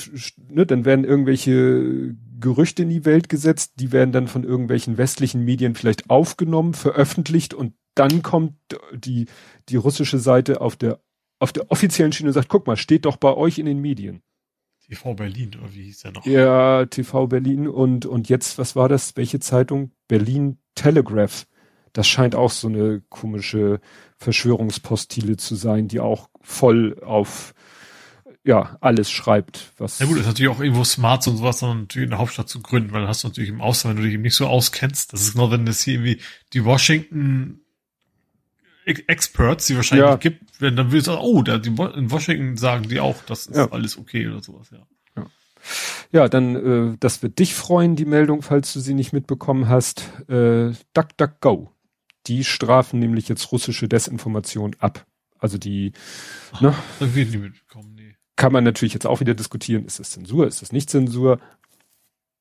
ne, 0.50 0.66
dann 0.66 0.86
werden 0.86 1.06
irgendwelche 1.06 2.16
Gerüchte 2.40 2.84
in 2.84 2.90
die 2.90 3.06
Welt 3.06 3.30
gesetzt, 3.30 3.74
die 3.78 3.91
werden 3.91 4.12
dann 4.12 4.28
von 4.28 4.44
irgendwelchen 4.44 4.98
westlichen 4.98 5.45
Medien 5.45 5.76
vielleicht 5.76 6.10
aufgenommen, 6.10 6.74
veröffentlicht 6.74 7.54
und 7.54 7.74
dann 7.95 8.22
kommt 8.24 8.56
die, 8.94 9.28
die 9.70 9.76
russische 9.76 10.20
Seite 10.20 10.62
auf 10.62 10.76
der, 10.76 11.00
auf 11.40 11.54
der 11.54 11.72
offiziellen 11.72 12.12
Schiene 12.12 12.30
und 12.30 12.34
sagt, 12.34 12.50
guck 12.50 12.68
mal, 12.68 12.78
steht 12.78 13.06
doch 13.06 13.18
bei 13.18 13.34
euch 13.34 13.60
in 13.60 13.66
den 13.66 13.80
Medien. 13.80 14.22
TV 14.86 15.14
Berlin, 15.14 15.52
oder 15.60 15.74
wie 15.74 15.84
hieß 15.84 16.00
der 16.02 16.12
noch? 16.12 16.26
Ja, 16.26 16.86
TV 16.86 17.28
Berlin 17.28 17.68
und, 17.68 18.06
und 18.06 18.30
jetzt, 18.30 18.58
was 18.58 18.76
war 18.76 18.90
das? 18.90 19.16
Welche 19.16 19.40
Zeitung? 19.40 19.91
Berlin 20.08 20.58
Telegraph. 20.76 21.48
Das 21.94 22.08
scheint 22.08 22.36
auch 22.36 22.50
so 22.50 22.68
eine 22.68 23.02
komische 23.10 23.80
Verschwörungspostile 24.24 25.38
zu 25.38 25.56
sein, 25.56 25.88
die 25.88 26.00
auch 26.00 26.30
voll 26.41 27.00
auf 27.04 27.54
ja, 28.45 28.78
alles 28.82 29.10
schreibt, 29.10 29.72
was. 29.78 30.00
Ja 30.00 30.06
gut, 30.06 30.18
ist 30.18 30.26
natürlich 30.26 30.52
auch 30.52 30.60
irgendwo 30.60 30.84
smart 30.84 31.26
und 31.28 31.38
sowas, 31.38 31.60
dann 31.60 31.82
natürlich 31.82 32.06
in 32.06 32.10
der 32.10 32.20
Hauptstadt 32.20 32.50
zu 32.50 32.62
gründen, 32.62 32.91
weil 32.91 33.02
dann 33.02 33.10
hast 33.10 33.24
du 33.24 33.30
natürlich 33.30 33.50
im 33.50 33.62
Ausland, 33.62 33.95
wenn 33.95 34.04
du 34.04 34.08
dich 34.08 34.16
eben 34.16 34.24
nicht 34.24 34.36
so 34.36 34.48
auskennst, 34.48 35.14
das 35.14 35.22
ist 35.22 35.34
genau, 35.34 35.50
wenn 35.52 35.66
das 35.66 35.82
hier 35.82 35.94
irgendwie 35.94 36.20
die 36.52 36.66
Washington 36.66 37.62
Experts, 38.86 39.68
die 39.68 39.78
wahrscheinlich 39.78 40.08
ja. 40.08 40.16
gibt, 40.18 40.60
wenn 40.60 40.76
dann 40.76 40.91
willst 40.91 41.08
du 41.08 41.12
sagen, 41.12 41.24
oh, 41.24 41.41
da, 41.41 41.58
die, 41.58 41.70
in 41.70 42.12
Washington 42.12 42.58
sagen 42.58 42.90
die 42.90 43.00
auch, 43.00 43.24
das 43.26 43.45
ist 43.45 43.56
ja. 43.56 43.72
alles 43.72 43.98
okay 43.98 44.28
oder 44.28 44.44
sowas, 44.44 44.70
ja. 44.72 44.86
Ja, 45.16 45.26
ja 46.12 46.28
dann, 46.28 46.56
äh, 46.94 46.98
das 47.00 47.24
wird 47.24 47.40
dich 47.40 47.56
freuen, 47.56 47.95
die 47.95 48.04
Meldung, 48.04 48.41
falls 48.41 48.74
du 48.74 48.82
sie 48.82 48.94
nicht 48.94 49.14
mitbekommen 49.14 49.70
hast. 49.70 50.10
Äh, 50.28 50.74
DuckDuckGo 50.94 51.73
die 52.28 52.44
strafen 52.44 53.00
nämlich 53.00 53.28
jetzt 53.28 53.52
russische 53.52 53.88
Desinformation 53.88 54.76
ab. 54.80 55.06
Also 55.40 55.58
die, 55.58 55.91
Ach, 56.54 56.62
ne, 56.62 56.76
nee. 57.02 58.16
kann 58.36 58.54
man 58.54 58.64
natürlich 58.64 58.94
jetzt 58.94 59.06
auch 59.06 59.20
wieder 59.20 59.34
diskutieren, 59.34 59.86
ist 59.86 60.00
das 60.00 60.12
Zensur, 60.12 60.48
ist 60.48 60.62
das 60.62 60.72
nicht 60.72 60.90
Zensur? 60.90 61.40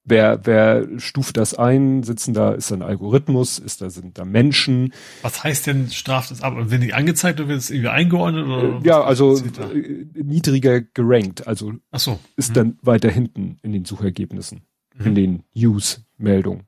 Wer, 0.04 0.44
wer 0.44 0.88
stuft 0.98 1.36
das 1.36 1.54
ein? 1.54 2.02
Sitzen 2.02 2.34
da, 2.34 2.52
ist 2.52 2.72
da 2.72 2.74
ein 2.74 2.82
Algorithmus? 2.82 3.60
Ist 3.60 3.82
da, 3.82 3.88
sind 3.88 4.18
da 4.18 4.24
Menschen? 4.24 4.92
Was 5.22 5.44
heißt 5.44 5.68
denn, 5.68 5.90
straft 5.90 6.32
es 6.32 6.42
ab? 6.42 6.56
Und 6.56 6.72
wenn 6.72 6.80
die 6.80 6.92
angezeigt 6.92 7.38
oder 7.38 7.50
wird 7.50 7.60
es 7.60 7.70
irgendwie 7.70 7.88
eingeordnet? 7.88 8.46
Oder 8.46 8.80
äh, 8.80 8.86
ja, 8.86 9.00
also 9.00 9.36
äh, 9.36 10.06
niedriger 10.14 10.80
gerankt. 10.80 11.46
Also 11.46 11.74
so. 11.92 12.18
ist 12.36 12.50
mhm. 12.50 12.54
dann 12.54 12.78
weiter 12.82 13.10
hinten 13.10 13.60
in 13.62 13.70
den 13.70 13.84
Suchergebnissen. 13.84 14.62
mhm. 14.96 15.06
in 15.06 15.14
den 15.14 15.42
News-Meldungen. 15.54 16.64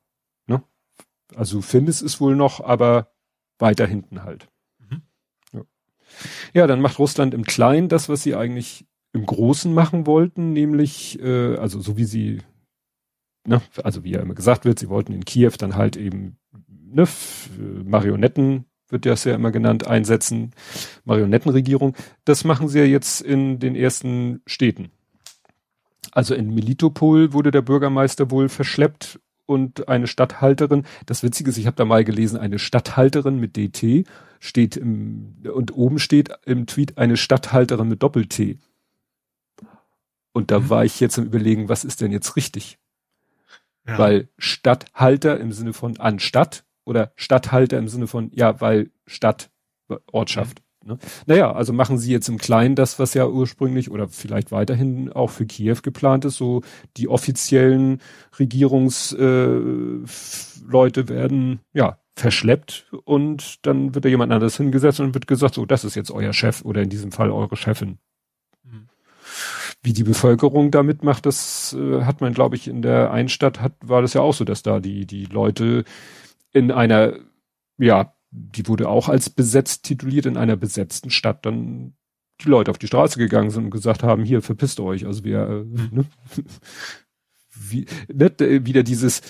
Also 1.35 1.61
findest 1.61 2.03
es 2.03 2.21
wohl 2.21 2.37
noch, 2.37 2.61
aber 2.61 3.13
weiter 3.59 3.87
hinten 3.87 4.25
halt. 4.25 4.49
Mhm. 4.79 5.03
Ja. 5.53 5.63
ja, 6.53 6.67
dann 6.67 6.81
macht 6.81 6.99
Russland 6.99 7.35
im 7.35 7.45
Kleinen 7.45 7.89
das, 7.89 8.09
was 8.09 8.23
sie 8.23 8.35
eigentlich 8.35 8.87
im 9.13 9.27
Großen 9.27 9.73
machen 9.73 10.07
wollten, 10.07 10.53
nämlich, 10.53 11.21
äh, 11.21 11.57
also 11.57 11.81
so 11.81 11.97
wie 11.97 12.05
sie, 12.05 12.43
ne, 13.47 13.63
also 13.83 14.03
wie 14.05 14.11
ja 14.11 14.21
immer 14.21 14.35
gesagt 14.35 14.65
wird, 14.65 14.79
sie 14.79 14.89
wollten 14.89 15.13
in 15.13 15.25
Kiew 15.25 15.53
dann 15.57 15.77
halt 15.77 15.97
eben 15.97 16.37
ne, 16.69 17.07
Marionetten 17.85 18.67
wird 18.89 19.07
das 19.07 19.25
ja 19.25 19.35
immer 19.35 19.51
genannt, 19.51 19.87
einsetzen, 19.87 20.53
Marionettenregierung. 21.05 21.97
Das 22.25 22.45
machen 22.45 22.69
sie 22.69 22.81
ja 22.81 22.85
jetzt 22.85 23.21
in 23.21 23.59
den 23.59 23.75
ersten 23.75 24.43
Städten. 24.47 24.91
Also 26.13 26.35
in 26.35 26.55
Melitopol 26.55 27.33
wurde 27.33 27.51
der 27.51 27.63
Bürgermeister 27.63 28.31
wohl 28.31 28.49
verschleppt 28.49 29.21
und 29.47 29.89
eine 29.89 30.07
Stadthalterin. 30.07 30.85
Das 31.07 31.23
Witzige 31.23 31.51
ist, 31.51 31.59
ich 31.59 31.67
habe 31.67 31.77
da 31.77 31.85
mal 31.85 32.05
gelesen, 32.05 32.39
eine 32.39 32.59
Stadthalterin 32.59 33.39
mit 33.39 33.57
DT 33.57 34.07
steht 34.41 34.77
im, 34.77 35.37
und 35.53 35.75
oben 35.75 35.99
steht 35.99 36.31
im 36.45 36.67
Tweet 36.67 36.99
eine 36.99 37.17
Stadthalterin 37.17 37.89
mit 37.89 38.03
Doppel-T. 38.03 38.59
Und 40.33 40.51
da 40.51 40.61
mhm. 40.61 40.71
war 40.71 40.85
ich 40.85 41.01
jetzt 41.01 41.19
am 41.19 41.25
überlegen, 41.25 41.69
was 41.69 41.85
ist 41.85 42.01
denn 42.01 42.13
jetzt 42.13 42.37
richtig? 42.37 42.79
Ja. 43.87 43.99
Weil 43.99 44.29
Stadthalter 44.39 45.39
im 45.41 45.53
Sinne 45.53 45.73
von 45.73 45.99
anstatt 45.99 46.65
oder 46.85 47.13
Stadthalter 47.17 47.79
im 47.79 47.89
Sinne 47.89 48.07
von, 48.07 48.31
ja, 48.35 48.61
weil 48.61 48.91
Stadt, 49.07 49.51
Ortschaft. 50.11 50.61
Mhm. 50.61 50.64
Ne? 50.87 50.99
Naja, 51.27 51.53
also 51.53 51.73
machen 51.73 51.99
sie 51.99 52.13
jetzt 52.13 52.29
im 52.29 52.39
Kleinen 52.39 52.75
das, 52.75 52.99
was 52.99 53.15
ja 53.15 53.27
ursprünglich 53.27 53.91
oder 53.91 54.09
vielleicht 54.09 54.53
weiterhin 54.53 55.13
auch 55.13 55.31
für 55.31 55.47
Kiew 55.47 55.79
geplant 55.83 56.25
ist, 56.25 56.37
so 56.37 56.63
die 56.97 57.09
offiziellen 57.09 58.01
Regierungsleute 58.39 61.01
äh, 61.01 61.09
werden, 61.09 61.61
ja, 61.73 61.99
verschleppt 62.17 62.87
und 63.05 63.67
dann 63.67 63.95
wird 63.95 64.05
da 64.05 64.09
jemand 64.09 64.33
anderes 64.33 64.57
hingesetzt 64.57 65.01
und 65.01 65.15
wird 65.15 65.27
gesagt, 65.27 65.55
so, 65.55 65.67
das 65.67 65.85
ist 65.85 65.97
jetzt 65.97 66.11
euer 66.11 66.33
Chef 66.33 66.65
oder 66.65 66.83
in 66.83 66.91
diesem 66.91 67.13
Fall 67.13 67.31
eure 67.31 67.57
Chefin. 67.57 67.99
Mhm. 68.63 68.89
Wie 69.83 69.93
die 69.93 70.05
Bevölkerung 70.05 70.71
da 70.71 70.83
mitmacht, 70.83 71.27
das 71.27 71.77
äh, 71.79 72.03
hat 72.03 72.21
man, 72.21 72.33
glaube 72.33 72.57
ich, 72.57 72.69
in 72.69 72.83
der 72.83 73.11
Einstadt 73.11 73.61
hat, 73.61 73.73
war 73.83 74.03
das 74.03 74.15
ja 74.15 74.21
auch 74.21 74.35
so, 74.35 74.45
dass 74.45 74.63
da 74.63 74.81
die, 74.81 75.07
die 75.07 75.25
Leute 75.25 75.85
in 76.53 76.71
einer, 76.71 77.15
ja, 77.79 78.14
die 78.37 78.67
wurde 78.67 78.89
auch 78.89 79.09
als 79.09 79.31
besetzt 79.31 79.85
tituliert, 79.85 80.27
in 80.27 80.37
einer 80.37 80.57
besetzten 80.57 81.11
Stadt 81.11 81.47
dann 81.47 81.95
die 82.41 82.49
Leute 82.49 82.71
auf 82.71 82.79
die 82.79 82.89
Straße 82.89 83.19
gegangen 83.19 83.51
sind 83.51 83.65
und 83.65 83.71
gesagt 83.71 84.03
haben, 84.03 84.25
hier, 84.25 84.43
verpisst 84.43 84.81
euch. 84.81 85.07
Also 85.07 85.23
wir, 85.25 85.43
äh, 85.43 85.61
hm. 85.61 85.89
ne? 85.93 86.05
Wie, 87.57 87.87
ne, 88.13 88.67
wieder 88.67 88.83
dieses 88.83 89.23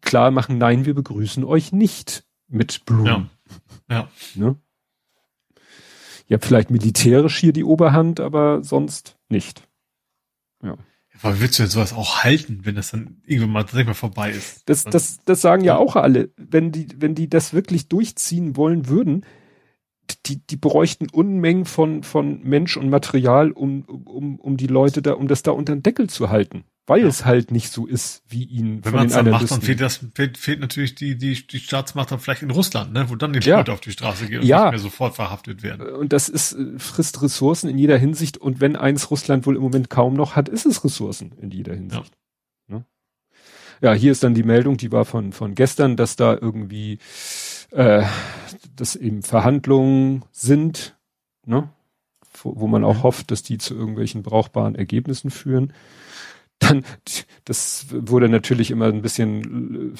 klar 0.00 0.30
machen, 0.30 0.56
nein, 0.56 0.84
wir 0.84 0.94
begrüßen 0.94 1.44
euch 1.44 1.72
nicht 1.72 2.24
mit 2.46 2.84
Blumen. 2.84 3.30
Ja. 3.88 3.96
ja. 3.96 4.08
Ne? 4.36 4.56
Ja, 6.28 6.38
vielleicht 6.40 6.70
militärisch 6.70 7.36
hier 7.38 7.52
die 7.52 7.64
Oberhand, 7.64 8.20
aber 8.20 8.62
sonst 8.62 9.18
nicht. 9.28 9.68
Ja. 10.62 10.76
Aber 11.20 11.40
willst 11.40 11.58
du 11.58 11.62
jetzt 11.62 11.72
sowas 11.72 11.92
auch 11.92 12.24
halten, 12.24 12.60
wenn 12.62 12.74
das 12.74 12.90
dann 12.90 13.20
irgendwann 13.24 13.52
mal, 13.52 13.66
sag 13.70 13.86
mal 13.86 13.94
vorbei 13.94 14.30
ist? 14.30 14.62
Das, 14.68 14.84
das, 14.84 15.18
das 15.24 15.40
sagen 15.40 15.62
ja 15.62 15.76
auch 15.76 15.96
alle. 15.96 16.30
Wenn 16.36 16.72
die, 16.72 16.88
wenn 16.96 17.14
die 17.14 17.28
das 17.28 17.52
wirklich 17.52 17.88
durchziehen 17.88 18.56
wollen 18.56 18.88
würden, 18.88 19.24
die, 20.26 20.44
die 20.44 20.56
bräuchten 20.56 21.08
Unmengen 21.10 21.64
von, 21.64 22.02
von 22.02 22.42
Mensch 22.42 22.76
und 22.76 22.90
Material, 22.90 23.52
um, 23.52 23.82
um, 23.82 24.40
um 24.40 24.56
die 24.56 24.66
Leute 24.66 25.02
da, 25.02 25.12
um 25.12 25.28
das 25.28 25.42
da 25.42 25.52
unter 25.52 25.74
den 25.74 25.82
Deckel 25.82 26.08
zu 26.08 26.30
halten 26.30 26.64
weil 26.86 27.02
ja. 27.02 27.06
es 27.06 27.24
halt 27.24 27.52
nicht 27.52 27.72
so 27.72 27.86
ist, 27.86 28.22
wie 28.28 28.44
ihn 28.44 28.84
Wenn 28.84 28.94
man 28.94 29.06
es 29.06 29.14
dann 29.14 29.30
macht, 29.30 29.50
dann 29.50 29.62
fehlt 29.62 29.80
das 29.80 30.00
fehlt, 30.14 30.36
fehlt 30.36 30.60
natürlich 30.60 30.94
die 30.94 31.16
die 31.16 31.46
die 31.46 31.60
Staatsmacht 31.60 32.10
dann 32.10 32.18
vielleicht 32.18 32.42
in 32.42 32.50
Russland, 32.50 32.92
ne, 32.92 33.08
wo 33.08 33.14
dann 33.14 33.32
die 33.32 33.40
ja. 33.40 33.58
Leute 33.58 33.72
auf 33.72 33.80
die 33.80 33.92
Straße 33.92 34.26
gehen 34.26 34.40
und 34.40 34.46
ja. 34.46 34.64
nicht 34.64 34.72
mehr 34.72 34.80
sofort 34.80 35.14
verhaftet 35.14 35.62
werden. 35.62 35.86
Und 35.94 36.12
das 36.12 36.28
ist 36.28 36.52
äh, 36.52 36.78
frisst 36.78 37.22
Ressourcen 37.22 37.70
in 37.70 37.78
jeder 37.78 37.98
Hinsicht 37.98 38.36
und 38.36 38.60
wenn 38.60 38.74
eins 38.74 39.10
Russland 39.10 39.46
wohl 39.46 39.56
im 39.56 39.62
Moment 39.62 39.90
kaum 39.90 40.14
noch 40.14 40.34
hat, 40.34 40.48
ist 40.48 40.66
es 40.66 40.84
Ressourcen 40.84 41.32
in 41.40 41.50
jeder 41.50 41.74
Hinsicht. 41.74 42.12
Ja, 42.68 42.76
ne? 42.76 42.84
ja 43.80 43.92
hier 43.92 44.10
ist 44.10 44.24
dann 44.24 44.34
die 44.34 44.42
Meldung, 44.42 44.76
die 44.76 44.90
war 44.90 45.04
von 45.04 45.32
von 45.32 45.54
gestern, 45.54 45.96
dass 45.96 46.16
da 46.16 46.36
irgendwie 46.40 46.98
äh, 47.70 48.04
dass 48.74 48.96
eben 48.96 49.22
Verhandlungen 49.22 50.24
sind, 50.32 50.96
ne? 51.46 51.68
wo, 52.42 52.54
wo 52.56 52.66
man 52.66 52.82
auch 52.82 53.04
hofft, 53.04 53.30
dass 53.30 53.44
die 53.44 53.58
zu 53.58 53.74
irgendwelchen 53.74 54.24
brauchbaren 54.24 54.74
Ergebnissen 54.74 55.30
führen 55.30 55.72
dann, 56.62 56.84
das 57.44 57.86
wurde 57.90 58.28
natürlich 58.28 58.70
immer 58.70 58.86
ein 58.86 59.02
bisschen 59.02 59.96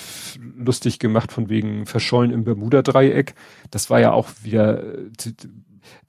lustig 0.56 0.98
gemacht 0.98 1.32
von 1.32 1.48
wegen 1.48 1.86
verschollen 1.86 2.30
im 2.30 2.44
Bermuda-Dreieck. 2.44 3.34
Das 3.70 3.90
war 3.90 4.01
ja 4.01 4.12
auch 4.12 4.30
wieder, 4.43 4.82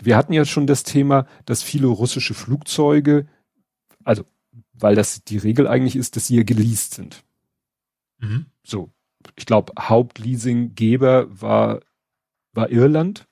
wir 0.02 0.18
hatten 0.18 0.34
ja 0.34 0.46
schon 0.46 0.68
das 0.68 0.84
Thema, 0.84 1.26
dass 1.46 1.64
viele 1.64 1.88
russische 1.88 2.34
Flugzeuge, 2.34 3.28
also, 4.04 4.24
weil 4.74 4.96
das 4.96 5.24
die 5.24 5.38
Regel 5.38 5.68
eigentlich 5.68 5.96
ist, 5.96 6.16
dass 6.16 6.28
sie 6.28 6.38
ja 6.38 6.44
geleast 6.44 6.94
sind. 6.94 7.24
Mhm. 8.20 8.46
So. 8.64 8.90
Ich 9.38 9.46
glaube, 9.46 9.74
Hauptleasinggeber 9.80 11.42
war, 11.42 11.80
war 12.54 12.70
Irland. 12.70 13.28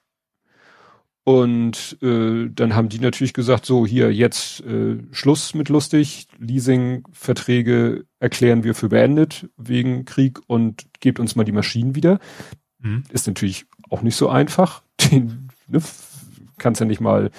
Und 1.23 1.97
äh, 2.01 2.49
dann 2.49 2.75
haben 2.75 2.89
die 2.89 2.99
natürlich 2.99 3.33
gesagt, 3.33 3.65
so 3.65 3.85
hier 3.85 4.11
jetzt 4.11 4.61
äh, 4.61 4.97
Schluss 5.11 5.53
mit 5.53 5.69
lustig, 5.69 6.27
Leasingverträge 6.39 8.05
erklären 8.19 8.63
wir 8.63 8.73
für 8.73 8.89
beendet 8.89 9.47
wegen 9.55 10.05
Krieg 10.05 10.39
und 10.47 10.87
gebt 10.99 11.19
uns 11.19 11.35
mal 11.35 11.43
die 11.43 11.51
Maschinen 11.51 11.93
wieder. 11.93 12.19
Mhm. 12.79 13.03
Ist 13.11 13.27
natürlich 13.27 13.65
auch 13.89 14.01
nicht 14.01 14.15
so 14.15 14.29
einfach. 14.29 14.81
Den 15.11 15.49
ne, 15.67 15.81
kannst 16.57 16.81
ja 16.81 16.87
nicht 16.87 17.01
mal 17.01 17.29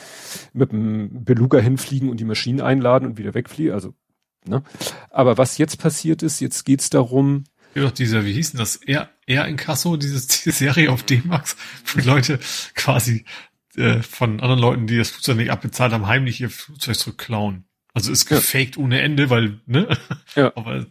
mit 0.53 0.73
einem 0.73 1.25
Beluga 1.25 1.59
hinfliegen 1.59 2.09
und 2.09 2.21
die 2.21 2.25
Maschinen 2.25 2.61
einladen 2.61 3.07
und 3.07 3.19
wieder 3.19 3.35
wegfliegen. 3.35 3.73
Also, 3.73 3.95
ne? 4.47 4.63
Aber 5.11 5.39
was 5.39 5.59
jetzt 5.59 5.79
passiert 5.79 6.23
ist, 6.23 6.39
jetzt 6.39 6.65
geht's 6.65 6.89
darum. 6.89 7.45
Ja, 7.75 7.83
doch 7.83 7.91
dieser, 7.91 8.25
wie 8.25 8.33
hieß 8.33 8.53
denn 8.53 8.59
das? 8.59 8.77
Air, 8.77 9.11
Air 9.27 9.47
Inkasso, 9.47 9.97
dieses, 9.97 10.27
diese 10.29 10.53
Serie 10.53 10.93
auf 10.93 11.03
D-Max, 11.03 11.57
wo 11.87 12.01
Leute 12.01 12.39
quasi 12.75 13.25
äh, 13.77 14.03
von 14.03 14.41
anderen 14.41 14.61
Leuten, 14.61 14.87
die 14.87 14.99
das 14.99 15.11
Flugzeug 15.11 15.37
nicht 15.37 15.51
abbezahlt 15.51 15.93
haben, 15.93 16.07
heimlich 16.07 16.41
ihr 16.41 16.51
Flugzeug 16.51 16.97
zurückklauen. 16.97 17.65
Also 17.95 18.11
ist 18.11 18.27
gefaked 18.27 18.77
ja. 18.77 18.83
ohne 18.83 19.01
Ende, 19.01 19.31
weil, 19.31 19.61
ne? 19.67 19.89
Ja. 20.35 20.53
Aber 20.57 20.87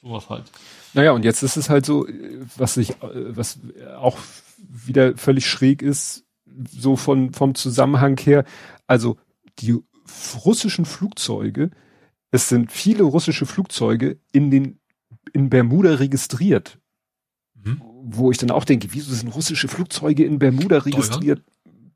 sowas 0.00 0.28
halt. 0.28 0.44
Naja, 0.94 1.12
und 1.12 1.24
jetzt 1.24 1.42
ist 1.42 1.56
es 1.56 1.70
halt 1.70 1.86
so, 1.86 2.06
was 2.56 2.74
sich, 2.74 2.94
was 3.00 3.60
auch 3.96 4.18
wieder 4.58 5.16
völlig 5.16 5.46
schräg 5.46 5.82
ist, 5.82 6.24
so 6.70 6.96
von, 6.96 7.32
vom 7.32 7.54
Zusammenhang 7.54 8.18
her. 8.18 8.44
Also, 8.86 9.18
die 9.58 9.78
russischen 10.44 10.84
Flugzeuge, 10.84 11.70
es 12.30 12.48
sind 12.48 12.72
viele 12.72 13.04
russische 13.04 13.46
Flugzeuge 13.46 14.18
in 14.32 14.50
den, 14.50 14.80
in 15.32 15.48
Bermuda 15.50 15.94
registriert. 15.94 16.78
Mhm. 17.54 17.80
Wo 18.04 18.30
ich 18.30 18.38
dann 18.38 18.50
auch 18.50 18.64
denke, 18.64 18.88
wieso 18.90 19.14
sind 19.14 19.34
russische 19.34 19.68
Flugzeuge 19.68 20.24
in 20.24 20.38
Bermuda 20.38 20.78
registriert? 20.78 21.42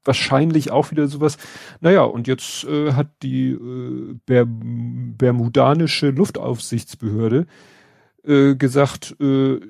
Wahrscheinlich 0.06 0.70
auch 0.70 0.90
wieder 0.90 1.08
sowas. 1.08 1.36
Naja, 1.80 2.02
und 2.02 2.26
jetzt 2.26 2.64
äh, 2.64 2.92
hat 2.92 3.08
die 3.22 3.50
äh, 3.50 4.14
Ber 4.26 4.46
bermudanische 4.46 6.10
Luftaufsichtsbehörde 6.10 7.46
äh, 8.24 8.54
gesagt, 8.54 9.16
äh, 9.20 9.60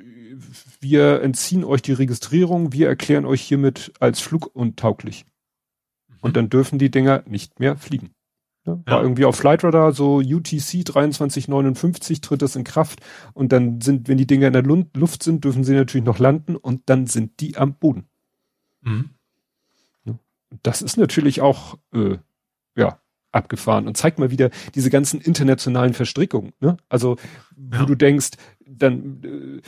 wir 0.81 1.23
entziehen 1.23 1.65
euch 1.65 1.83
die 1.83 1.93
Registrierung, 1.93 2.73
wir 2.73 2.89
erklären 2.89 3.25
euch 3.25 3.43
hiermit 3.43 3.93
als 4.01 4.21
fluguntauglich. 4.21 5.25
Mhm. 6.09 6.17
Und 6.21 6.37
dann 6.37 6.49
dürfen 6.51 6.79
die 6.79 6.91
Dinger 6.91 7.23
nicht 7.27 7.61
mehr 7.61 7.77
fliegen. 7.77 8.11
Ja, 8.65 8.81
war 8.85 8.99
ja. 8.99 9.03
irgendwie 9.03 9.25
auf 9.25 9.37
Flightradar 9.37 9.93
so 9.93 10.17
UTC 10.17 10.85
2359 10.85 12.21
tritt 12.21 12.43
das 12.43 12.57
in 12.57 12.65
Kraft 12.65 13.01
und 13.33 13.53
dann 13.53 13.81
sind, 13.81 14.09
wenn 14.09 14.19
die 14.19 14.27
Dinger 14.27 14.49
in 14.49 14.53
der 14.53 14.65
Luft 14.65 15.23
sind, 15.23 15.45
dürfen 15.45 15.63
sie 15.63 15.75
natürlich 15.75 16.05
noch 16.05 16.19
landen 16.19 16.57
und 16.57 16.83
dann 16.87 17.07
sind 17.07 17.39
die 17.39 17.57
am 17.57 17.75
Boden. 17.75 18.09
Mhm 18.83 19.16
das 20.63 20.83
ist 20.83 20.97
natürlich 20.97 21.41
auch, 21.41 21.79
äh, 21.95 22.19
ja, 22.77 23.01
abgefahren 23.33 23.87
und 23.87 23.97
zeigt 23.97 24.19
mal 24.19 24.31
wieder 24.31 24.51
diese 24.75 24.89
ganzen 24.91 25.21
internationalen 25.21 25.93
Verstrickungen. 25.93 26.53
Ne? 26.61 26.79
Also, 26.89 27.17
wo 27.55 27.81
ja. 27.81 27.85
du 27.85 27.95
denkst, 27.95 28.31
dann 28.67 29.23
äh, 29.25 29.61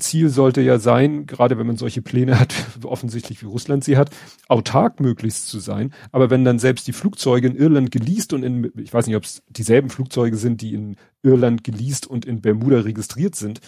Ziel 0.00 0.28
sollte 0.28 0.60
ja 0.60 0.78
sein, 0.78 1.26
gerade 1.26 1.58
wenn 1.58 1.66
man 1.66 1.76
solche 1.76 2.02
Pläne 2.02 2.38
hat, 2.38 2.54
offensichtlich 2.84 3.42
wie 3.42 3.46
Russland 3.46 3.84
sie 3.84 3.96
hat, 3.96 4.10
autark 4.48 5.00
möglichst 5.00 5.48
zu 5.48 5.58
sein. 5.60 5.92
Aber 6.12 6.30
wenn 6.30 6.44
dann 6.44 6.58
selbst 6.58 6.86
die 6.86 6.92
Flugzeuge 6.92 7.48
in 7.48 7.56
Irland 7.56 7.90
geleast 7.90 8.32
und 8.32 8.42
in, 8.42 8.72
ich 8.76 8.92
weiß 8.92 9.06
nicht, 9.06 9.16
ob 9.16 9.24
es 9.24 9.42
dieselben 9.48 9.90
Flugzeuge 9.90 10.36
sind, 10.36 10.60
die 10.60 10.74
in 10.74 10.96
Irland 11.22 11.64
geleast 11.64 12.06
und 12.06 12.24
in 12.24 12.40
Bermuda 12.40 12.80
registriert 12.80 13.34
sind, 13.34 13.60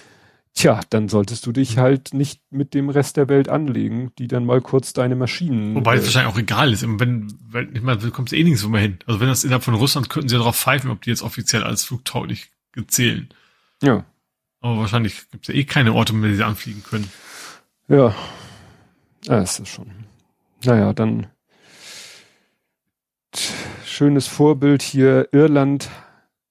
Tja, 0.54 0.80
dann 0.90 1.08
solltest 1.08 1.46
du 1.46 1.52
dich 1.52 1.78
halt 1.78 2.12
nicht 2.12 2.42
mit 2.50 2.74
dem 2.74 2.90
Rest 2.90 3.16
der 3.16 3.28
Welt 3.28 3.48
anlegen, 3.48 4.12
die 4.18 4.26
dann 4.26 4.44
mal 4.44 4.60
kurz 4.60 4.92
deine 4.92 5.14
Maschinen. 5.14 5.74
Wobei 5.74 5.94
es 5.94 6.02
äh, 6.02 6.04
wahrscheinlich 6.06 6.32
auch 6.34 6.38
egal 6.38 6.72
ist. 6.72 6.82
Wenn, 6.82 7.32
wenn 7.48 7.74
ich 7.74 7.82
meine, 7.82 7.98
du 7.98 8.10
kommst 8.10 8.32
eh 8.32 8.42
nirgendwo 8.42 8.68
mehr 8.68 8.80
hin. 8.80 8.98
Also 9.06 9.20
wenn 9.20 9.28
das 9.28 9.44
innerhalb 9.44 9.62
von 9.62 9.74
Russland 9.74 10.10
könnten 10.10 10.28
sie 10.28 10.34
ja 10.34 10.40
darauf 10.40 10.56
pfeifen, 10.56 10.90
ob 10.90 11.02
die 11.02 11.10
jetzt 11.10 11.22
offiziell 11.22 11.62
als 11.62 11.84
flugtauglich 11.84 12.50
zählen. 12.88 13.28
Ja. 13.82 14.04
Aber 14.60 14.78
wahrscheinlich 14.78 15.30
gibt 15.30 15.48
es 15.48 15.54
ja 15.54 15.60
eh 15.60 15.64
keine 15.64 15.94
Orte, 15.94 16.12
mehr, 16.12 16.30
die 16.30 16.36
sie 16.36 16.44
anfliegen 16.44 16.82
können. 16.82 17.10
Ja. 17.88 18.14
Ja, 19.24 19.40
ist 19.40 19.60
das 19.60 19.68
schon. 19.68 19.90
Naja, 20.64 20.92
dann 20.92 21.28
schönes 23.84 24.26
Vorbild 24.26 24.82
hier 24.82 25.28
Irland, 25.32 25.90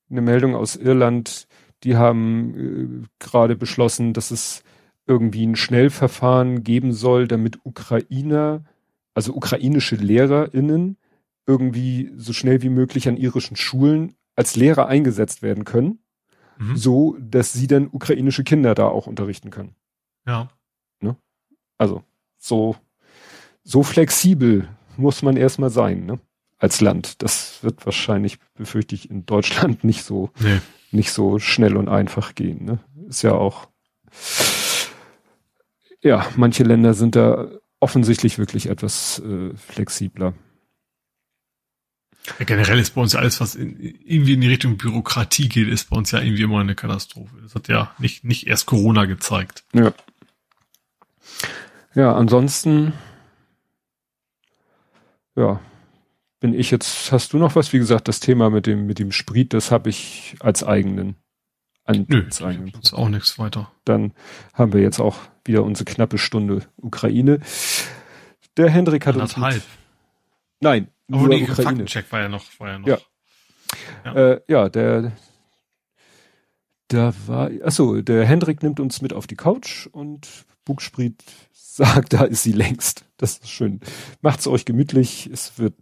eine 0.10 0.22
Meldung 0.22 0.56
aus 0.56 0.76
Irland, 0.76 1.48
die 1.84 1.95
haben 1.97 3.03
äh, 3.03 3.07
gerade 3.19 3.56
beschlossen, 3.56 4.14
dass 4.14 4.31
es 4.31 4.64
irgendwie 5.06 5.45
ein 5.45 5.56
Schnellverfahren 5.56 6.64
geben 6.64 6.93
soll, 6.93 7.27
damit 7.27 7.60
Ukrainer, 7.64 8.64
also 9.14 9.34
ukrainische 9.34 9.95
LehrerInnen 9.95 10.97
irgendwie 11.47 12.11
so 12.15 12.31
schnell 12.34 12.61
wie 12.61 12.69
möglich 12.69 13.07
an 13.07 13.18
irischen 13.18 13.56
Schulen 13.56 14.15
als 14.35 14.56
Lehrer 14.56 14.88
eingesetzt 14.88 15.41
werden 15.41 15.65
können, 15.65 15.99
mhm. 16.57 16.77
so 16.77 17.18
dass 17.19 17.53
sie 17.53 17.68
dann 17.68 17.89
ukrainische 17.91 18.43
Kinder 18.43 18.76
da 18.76 18.88
auch 18.88 19.07
unterrichten 19.07 19.49
können. 19.49 19.76
Ja. 20.27 20.49
Ne? 21.01 21.18
Also 21.77 22.03
so 22.38 22.76
so 23.64 23.84
flexibel 23.84 24.68
muss 24.97 25.22
man 25.22 25.38
erstmal 25.38 25.69
sein, 25.69 26.06
ne? 26.06 26.19
Als 26.57 26.81
Land. 26.81 27.22
Das 27.22 27.64
wird 27.64 27.85
wahrscheinlich, 27.85 28.38
befürchte 28.56 28.95
ich, 28.95 29.10
in 29.10 29.26
Deutschland 29.26 29.84
nicht 29.84 30.03
so, 30.03 30.31
nee. 30.39 30.60
Nicht 30.91 31.11
so 31.11 31.40
schnell 31.40 31.78
und 31.78 31.90
einfach 31.90 32.36
gehen. 32.36 32.66
Ne? 32.66 32.80
Ist 33.07 33.22
ja 33.22 33.34
auch, 33.34 33.68
ja, 36.02 36.26
manche 36.36 36.64
Länder 36.64 36.94
sind 36.94 37.16
da 37.16 37.49
offensichtlich 37.80 38.38
wirklich 38.38 38.68
etwas 38.68 39.20
äh, 39.20 39.56
flexibler. 39.56 40.34
Ja, 42.38 42.45
generell 42.45 42.80
ist 42.80 42.95
bei 42.95 43.02
uns 43.02 43.14
ja 43.14 43.20
alles, 43.20 43.40
was 43.41 43.56
in, 43.56 43.80
irgendwie 43.80 44.34
in 44.34 44.41
die 44.41 44.49
Richtung 44.49 44.78
Bürokratie 44.78 45.49
geht, 45.49 45.68
ist 45.68 45.90
bei 45.90 45.98
uns 45.98 46.11
ja 46.11 46.20
irgendwie 46.20 46.44
immer 46.44 46.60
eine 46.60 46.76
Katastrophe. 46.76 47.36
Das 47.41 47.56
hat 47.56 47.68
ja 47.70 47.94
nicht, 47.98 48.24
nicht 48.24 48.48
erst 48.48 48.66
Corona 48.66 49.06
gezeigt. 49.06 49.64
Ja. 49.74 49.94
Ja, 51.95 52.14
ansonsten 52.14 52.94
ja, 55.40 55.60
bin 56.40 56.53
ich 56.53 56.72
jetzt, 56.72 57.11
hast 57.11 57.34
du 57.34 57.38
noch 57.38 57.56
was? 57.56 57.74
Wie 57.74 57.80
gesagt, 57.80 58.07
das 58.07 58.20
Thema 58.20 58.49
mit 58.49 58.66
dem, 58.66 58.86
mit 58.86 58.99
dem 58.99 59.11
Sprit, 59.11 59.53
das 59.53 59.72
habe 59.72 59.90
ich 59.90 60.36
als 60.40 60.64
eigenen. 60.64 61.16
An, 61.84 62.06
Nö, 62.07 62.24
als 62.24 62.41
eigenen. 62.41 62.74
ist 62.82 62.94
auch 62.94 63.10
nichts 63.10 63.40
weiter. 63.40 63.72
Dann 63.84 64.14
haben 64.53 64.74
wir 64.74 64.82
jetzt 64.82 64.99
auch 64.99 65.18
wieder 65.44 65.64
unsere 65.64 65.86
knappe 65.86 66.18
Stunde 66.18 66.66
Ukraine. 66.78 67.40
Der 68.57 68.70
Hendrik 68.70 69.06
hat 69.06 69.16
uns. 69.16 69.36
Mit, 69.36 69.64
nein, 70.60 70.90
aber 71.10 71.22
nur 71.22 71.30
die 71.30 71.44
Ukraine. 71.44 71.64
Faktencheck 71.64 72.11
war 72.11 72.22
ja 72.22 72.30
noch, 72.30 72.45
war 72.60 72.70
ja 72.70 72.80
noch. 72.80 72.88
Ja. 72.88 72.98
Ja, 74.06 74.14
äh, 74.14 74.41
ja 74.48 74.70
der, 74.70 75.11
da 76.88 77.14
war, 77.28 77.49
achso, 77.64 78.02
der 78.02 78.26
Hendrik 78.26 78.64
nimmt 78.64 78.80
uns 78.80 79.02
mit 79.02 79.14
auf 79.14 79.28
die 79.28 79.36
Couch 79.36 79.88
und 79.88 80.28
Bugspriet 80.66 81.24
sagt, 81.52 82.14
da 82.14 82.24
ist 82.24 82.44
sie 82.44 82.52
längst. 82.52 83.06
Das 83.18 83.38
ist 83.38 83.49
schön. 83.49 83.80
Macht's 84.22 84.48
euch 84.48 84.66
gemütlich. 84.66 85.30
Es 85.32 85.57
wird 85.57 85.76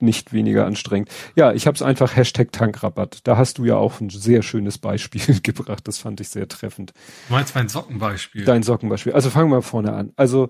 nicht 0.00 0.32
weniger 0.32 0.66
anstrengend. 0.66 1.10
Ja, 1.34 1.52
ich 1.52 1.66
habe 1.66 1.74
es 1.74 1.82
einfach 1.82 2.16
Hashtag 2.16 2.52
Tankrabatt. 2.52 3.20
Da 3.24 3.36
hast 3.36 3.58
du 3.58 3.64
ja 3.64 3.76
auch 3.76 4.00
ein 4.00 4.10
sehr 4.10 4.42
schönes 4.42 4.78
Beispiel 4.78 5.40
gebracht. 5.42 5.86
Das 5.88 5.98
fand 5.98 6.20
ich 6.20 6.28
sehr 6.28 6.48
treffend. 6.48 6.92
Du 7.28 7.34
meinst 7.34 7.54
mein 7.54 7.68
Sockenbeispiel? 7.68 8.44
Dein 8.44 8.62
Sockenbeispiel. 8.62 9.12
Also 9.12 9.30
fangen 9.30 9.50
wir 9.50 9.62
vorne 9.62 9.92
an. 9.92 10.12
Also 10.16 10.48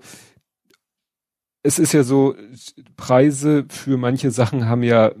es 1.61 1.77
ist 1.77 1.93
ja 1.93 2.03
so, 2.03 2.35
Preise 2.95 3.65
für 3.69 3.97
manche 3.97 4.31
Sachen 4.31 4.67
haben 4.67 4.83
ja 4.83 5.11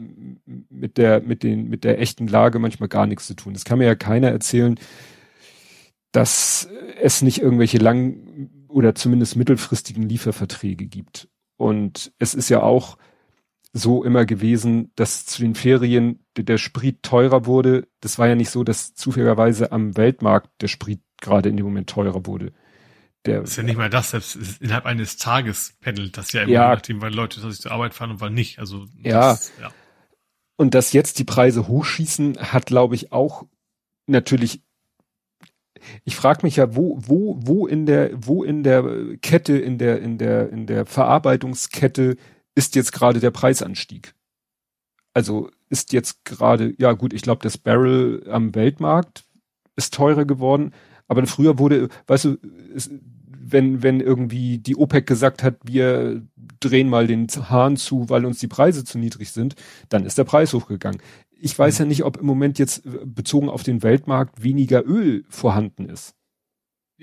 mit 0.45 0.97
der, 0.97 1.21
mit 1.21 1.43
den, 1.43 1.67
mit 1.67 1.83
der 1.83 1.99
echten 1.99 2.27
Lage 2.27 2.59
manchmal 2.59 2.89
gar 2.89 3.05
nichts 3.05 3.27
zu 3.27 3.35
tun. 3.35 3.53
Das 3.53 3.65
kann 3.65 3.79
mir 3.79 3.85
ja 3.85 3.95
keiner 3.95 4.29
erzählen, 4.29 4.79
dass 6.11 6.69
es 7.01 7.21
nicht 7.21 7.41
irgendwelche 7.41 7.77
lang 7.77 8.49
oder 8.67 8.95
zumindest 8.95 9.35
mittelfristigen 9.35 10.03
Lieferverträge 10.03 10.85
gibt. 10.85 11.27
Und 11.57 12.13
es 12.19 12.33
ist 12.33 12.49
ja 12.49 12.61
auch 12.61 12.97
so 13.71 14.03
immer 14.03 14.25
gewesen, 14.25 14.91
dass 14.95 15.25
zu 15.25 15.41
den 15.41 15.55
Ferien 15.55 16.25
der 16.37 16.57
Sprit 16.57 17.03
teurer 17.03 17.45
wurde. 17.45 17.87
Das 18.01 18.17
war 18.17 18.27
ja 18.27 18.35
nicht 18.35 18.49
so, 18.49 18.63
dass 18.63 18.95
zufälligerweise 18.95 19.71
am 19.71 19.95
Weltmarkt 19.95 20.49
der 20.61 20.67
Sprit 20.67 21.01
gerade 21.21 21.49
in 21.49 21.57
dem 21.57 21.65
Moment 21.65 21.89
teurer 21.89 22.25
wurde. 22.25 22.51
Der, 23.25 23.41
das 23.41 23.51
ist 23.51 23.57
ja 23.57 23.63
nicht 23.63 23.77
mal 23.77 23.89
das, 23.89 24.11
selbst 24.11 24.37
innerhalb 24.61 24.85
eines 24.85 25.17
Tages 25.17 25.75
pendelt 25.81 26.17
das 26.17 26.31
ja 26.31 26.43
immer, 26.43 26.51
ja, 26.51 26.69
nachdem, 26.69 27.01
weil 27.01 27.13
Leute 27.13 27.41
sich 27.41 27.59
zur 27.59 27.71
Arbeit 27.71 27.93
fahren 27.93 28.11
und 28.11 28.21
weil 28.21 28.31
nicht. 28.31 28.59
Also 28.59 28.85
ja. 29.03 29.31
Das, 29.31 29.51
ja. 29.61 29.71
Und 30.55 30.73
dass 30.73 30.93
jetzt 30.93 31.19
die 31.19 31.25
Preise 31.25 31.67
hochschießen, 31.67 32.37
hat, 32.37 32.65
glaube 32.65 32.95
ich, 32.95 33.11
auch 33.11 33.45
natürlich 34.07 34.63
ich 36.03 36.15
frage 36.15 36.39
mich 36.43 36.57
ja, 36.57 36.75
wo, 36.75 36.97
wo, 36.99 37.39
wo 37.41 37.67
in 37.67 37.85
der, 37.85 38.11
wo 38.15 38.43
in 38.43 38.63
der 38.63 38.83
Kette, 39.21 39.57
in 39.57 39.77
der, 39.77 40.01
in 40.01 40.17
der, 40.17 40.49
in 40.49 40.67
der 40.67 40.85
Verarbeitungskette 40.85 42.17
ist 42.55 42.75
jetzt 42.75 42.91
gerade 42.91 43.19
der 43.19 43.31
Preisanstieg? 43.31 44.13
Also 45.13 45.49
ist 45.69 45.93
jetzt 45.93 46.23
gerade, 46.25 46.73
ja 46.77 46.93
gut, 46.93 47.13
ich 47.13 47.21
glaube, 47.21 47.41
das 47.43 47.57
Barrel 47.57 48.27
am 48.29 48.53
Weltmarkt 48.55 49.25
ist 49.75 49.93
teurer 49.93 50.25
geworden, 50.25 50.73
aber 51.07 51.25
früher 51.25 51.57
wurde, 51.57 51.89
weißt 52.07 52.25
du, 52.25 52.37
ist, 52.73 52.91
wenn, 53.41 53.81
wenn 53.81 53.99
irgendwie 53.99 54.59
die 54.59 54.75
OPEC 54.75 55.07
gesagt 55.07 55.41
hat, 55.41 55.55
wir 55.63 56.21
drehen 56.59 56.89
mal 56.89 57.07
den 57.07 57.27
Hahn 57.27 57.77
zu, 57.77 58.09
weil 58.09 58.25
uns 58.25 58.39
die 58.39 58.47
Preise 58.47 58.83
zu 58.83 58.99
niedrig 58.99 59.31
sind, 59.31 59.55
dann 59.89 60.05
ist 60.05 60.17
der 60.17 60.23
Preis 60.25 60.53
hochgegangen 60.53 61.01
ich 61.39 61.57
weiß 61.57 61.79
ja 61.79 61.85
nicht, 61.85 62.03
ob 62.03 62.17
im 62.17 62.25
Moment 62.25 62.59
jetzt 62.59 62.85
äh, 62.85 62.99
bezogen 63.05 63.49
auf 63.49 63.63
den 63.63 63.83
Weltmarkt 63.83 64.43
weniger 64.43 64.85
Öl 64.85 65.25
vorhanden 65.29 65.85
ist. 65.85 66.15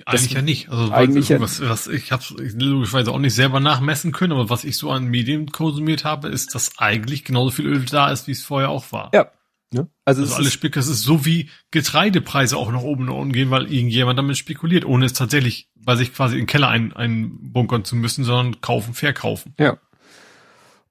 Eigentlich 0.04 0.32
ja 0.32 0.42
nicht. 0.42 0.68
Also 0.68 0.92
eigentlich 0.92 1.30
was, 1.40 1.60
was, 1.60 1.86
ich 1.86 2.12
habe 2.12 2.22
logischerweise 2.38 3.10
auch 3.12 3.18
nicht 3.18 3.34
selber 3.34 3.60
nachmessen 3.60 4.12
können, 4.12 4.32
aber 4.32 4.50
was 4.50 4.64
ich 4.64 4.76
so 4.76 4.90
an 4.90 5.06
Medien 5.06 5.50
konsumiert 5.50 6.04
habe, 6.04 6.28
ist, 6.28 6.54
dass 6.54 6.78
eigentlich 6.78 7.24
genauso 7.24 7.50
viel 7.50 7.66
Öl 7.66 7.84
da 7.84 8.10
ist, 8.10 8.26
wie 8.26 8.32
es 8.32 8.44
vorher 8.44 8.68
auch 8.68 8.92
war. 8.92 9.10
Ja. 9.14 9.30
ja. 9.72 9.86
Also, 10.04 10.22
also 10.22 10.34
alles 10.34 10.52
Spek 10.52 10.74
das 10.74 10.88
ist 10.88 11.02
so 11.02 11.24
wie 11.24 11.48
Getreidepreise 11.70 12.56
auch 12.56 12.70
nach 12.70 12.82
oben 12.82 13.08
und 13.08 13.14
unten 13.14 13.32
gehen, 13.32 13.50
weil 13.50 13.72
irgendjemand 13.72 14.18
damit 14.18 14.36
spekuliert, 14.36 14.84
ohne 14.84 15.06
es 15.06 15.14
tatsächlich 15.14 15.70
bei 15.74 15.96
sich 15.96 16.12
quasi 16.12 16.34
in 16.34 16.42
den 16.42 16.46
Keller 16.46 16.68
ein, 16.68 16.92
einbunkern 16.92 17.84
zu 17.84 17.96
müssen, 17.96 18.24
sondern 18.24 18.60
kaufen, 18.60 18.92
verkaufen. 18.92 19.54
Ja. 19.58 19.78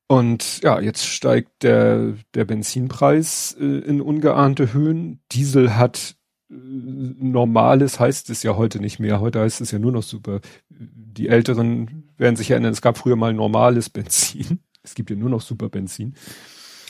Und 0.08 0.62
ja, 0.62 0.80
jetzt 0.80 1.06
steigt 1.06 1.64
der, 1.64 2.14
der 2.34 2.46
Benzinpreis 2.46 3.56
äh, 3.60 3.64
in 3.64 4.02
ungeahnte 4.02 4.74
Höhen. 4.74 5.22
Diesel 5.32 5.76
hat 5.76 6.16
normales, 6.50 8.00
heißt 8.00 8.30
es 8.30 8.44
ja 8.44 8.56
heute 8.56 8.80
nicht 8.80 9.00
mehr. 9.00 9.20
Heute 9.20 9.40
heißt 9.40 9.62
es 9.62 9.72
ja 9.72 9.80
nur 9.80 9.92
noch 9.92 10.04
super. 10.04 10.42
Die 10.70 11.28
Älteren 11.28 12.12
werden 12.18 12.36
sich 12.36 12.52
erinnern, 12.52 12.74
es 12.74 12.82
gab 12.82 12.98
früher 12.98 13.16
mal 13.16 13.34
normales 13.34 13.90
Benzin. 13.90 14.60
Es 14.86 14.94
gibt 14.94 15.10
ja 15.10 15.16
nur 15.16 15.32
noch 15.32 15.42
super 15.42 15.68
Benzin. 15.70 16.14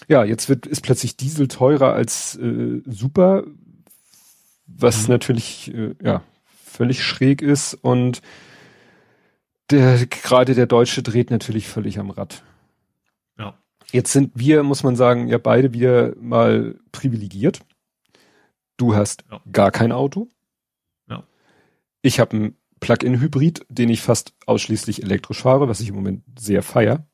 Ja, 0.10 0.26
jetzt 0.26 0.50
wird, 0.50 0.68
ist 0.68 0.82
plötzlich 0.82 1.16
Diesel 1.16 1.48
teurer 1.48 1.94
als 1.94 2.36
äh, 2.36 2.82
super, 2.86 3.46
was 4.68 5.04
mhm. 5.04 5.14
natürlich 5.14 5.74
äh, 5.74 5.96
ja 6.04 6.22
völlig 6.66 7.02
schräg 7.02 7.42
ist 7.42 7.74
und 7.74 8.22
der 9.70 10.06
gerade 10.08 10.56
der 10.56 10.66
Deutsche 10.66 11.04
dreht 11.04 11.32
natürlich 11.32 11.70
völlig 11.70 11.98
am 11.98 12.10
Rad. 12.10 12.44
Jetzt 13.92 14.12
sind 14.12 14.32
wir, 14.36 14.64
muss 14.64 14.84
man 14.84 14.96
sagen, 14.96 15.28
ja 15.28 15.38
beide 15.38 15.74
wieder 15.74 16.14
mal 16.20 16.76
privilegiert. 16.92 17.60
Du 18.78 18.96
hast 18.96 19.24
ja. 19.32 19.42
gar 19.52 19.72
kein 19.72 19.92
Auto. 19.92 20.30
Ja. 21.10 21.24
Ich 22.02 22.20
habe 22.20 22.36
einen 22.36 22.58
Plug-in-Hybrid, 22.80 23.66
den 23.70 23.90
ich 23.90 24.02
fast 24.02 24.34
ausschließlich 24.46 25.04
elektrisch 25.04 25.42
fahre, 25.42 25.68
was 25.68 25.80
ich 25.80 25.90
im 25.90 25.96
Moment 25.96 26.24
sehr 26.38 26.62
feier. 26.62 27.08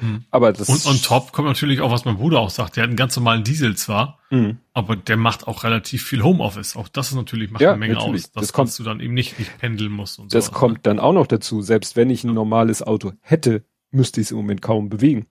Mhm. 0.00 0.24
Aber 0.30 0.52
das 0.52 0.68
und 0.68 0.84
on 0.86 1.00
top 1.00 1.32
kommt 1.32 1.48
natürlich 1.48 1.80
auch, 1.80 1.90
was 1.90 2.04
mein 2.04 2.16
Bruder 2.16 2.40
auch 2.40 2.50
sagt. 2.50 2.76
Der 2.76 2.82
hat 2.82 2.88
einen 2.88 2.96
ganz 2.96 3.16
normalen 3.16 3.44
Diesel 3.44 3.76
zwar, 3.76 4.18
mhm. 4.30 4.58
aber 4.72 4.96
der 4.96 5.16
macht 5.16 5.46
auch 5.46 5.64
relativ 5.64 6.04
viel 6.04 6.22
Homeoffice. 6.22 6.76
Auch 6.76 6.88
das 6.88 7.08
ist 7.08 7.14
natürlich 7.14 7.50
macht 7.50 7.62
ja, 7.62 7.70
eine 7.70 7.78
Menge 7.78 7.94
natürlich. 7.94 8.24
aus, 8.24 8.32
dass 8.32 8.42
das 8.42 8.52
kommt, 8.52 8.78
du 8.78 8.82
dann 8.82 9.00
eben 9.00 9.14
nicht, 9.14 9.38
nicht 9.38 9.56
pendeln 9.58 9.92
musst. 9.92 10.18
Und 10.18 10.34
das 10.34 10.46
sowas, 10.46 10.58
kommt 10.58 10.74
ne? 10.74 10.80
dann 10.82 10.98
auch 10.98 11.12
noch 11.12 11.26
dazu. 11.26 11.62
Selbst 11.62 11.96
wenn 11.96 12.10
ich 12.10 12.24
ein 12.24 12.34
normales 12.34 12.82
Auto 12.82 13.12
hätte, 13.20 13.64
müsste 13.90 14.20
ich 14.20 14.26
es 14.26 14.30
im 14.32 14.38
Moment 14.38 14.62
kaum 14.62 14.88
bewegen. 14.88 15.26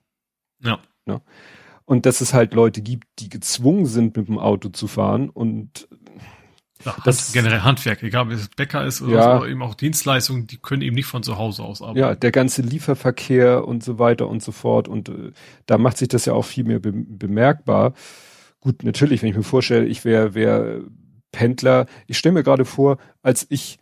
Ja. 0.60 0.78
ja. 1.06 1.20
Und 1.86 2.04
dass 2.04 2.20
es 2.20 2.34
halt 2.34 2.52
Leute 2.52 2.82
gibt, 2.82 3.06
die 3.20 3.28
gezwungen 3.28 3.86
sind, 3.86 4.16
mit 4.16 4.28
dem 4.28 4.38
Auto 4.38 4.68
zu 4.68 4.88
fahren 4.88 5.30
und 5.30 5.88
ja, 6.84 6.94
das 7.04 7.32
generell 7.32 7.60
Handwerk, 7.60 8.02
egal 8.02 8.26
ob 8.26 8.32
es 8.32 8.48
Bäcker 8.48 8.84
ist 8.84 9.02
oder, 9.02 9.14
ja, 9.14 9.38
so, 9.40 9.46
eben 9.46 9.62
auch 9.62 9.74
Dienstleistungen, 9.74 10.46
die 10.46 10.58
können 10.58 10.82
eben 10.82 10.94
nicht 10.94 11.06
von 11.06 11.22
zu 11.22 11.38
Hause 11.38 11.62
aus 11.62 11.80
arbeiten. 11.80 11.98
Ja, 11.98 12.14
der 12.14 12.32
ganze 12.32 12.62
Lieferverkehr 12.62 13.66
und 13.66 13.82
so 13.82 13.98
weiter 13.98 14.28
und 14.28 14.42
so 14.42 14.52
fort 14.52 14.88
und 14.88 15.08
äh, 15.08 15.32
da 15.66 15.78
macht 15.78 15.96
sich 15.96 16.08
das 16.08 16.26
ja 16.26 16.34
auch 16.34 16.44
viel 16.44 16.64
mehr 16.64 16.78
be 16.78 16.92
bemerkbar. 16.92 17.94
Gut, 18.60 18.84
natürlich, 18.84 19.22
wenn 19.22 19.30
ich 19.30 19.36
mir 19.36 19.42
vorstelle, 19.42 19.86
ich 19.86 20.04
wäre 20.04 20.34
wär 20.34 20.80
Pendler, 21.32 21.86
ich 22.06 22.18
stelle 22.18 22.34
mir 22.34 22.42
gerade 22.42 22.64
vor, 22.64 22.98
als 23.22 23.46
ich 23.48 23.78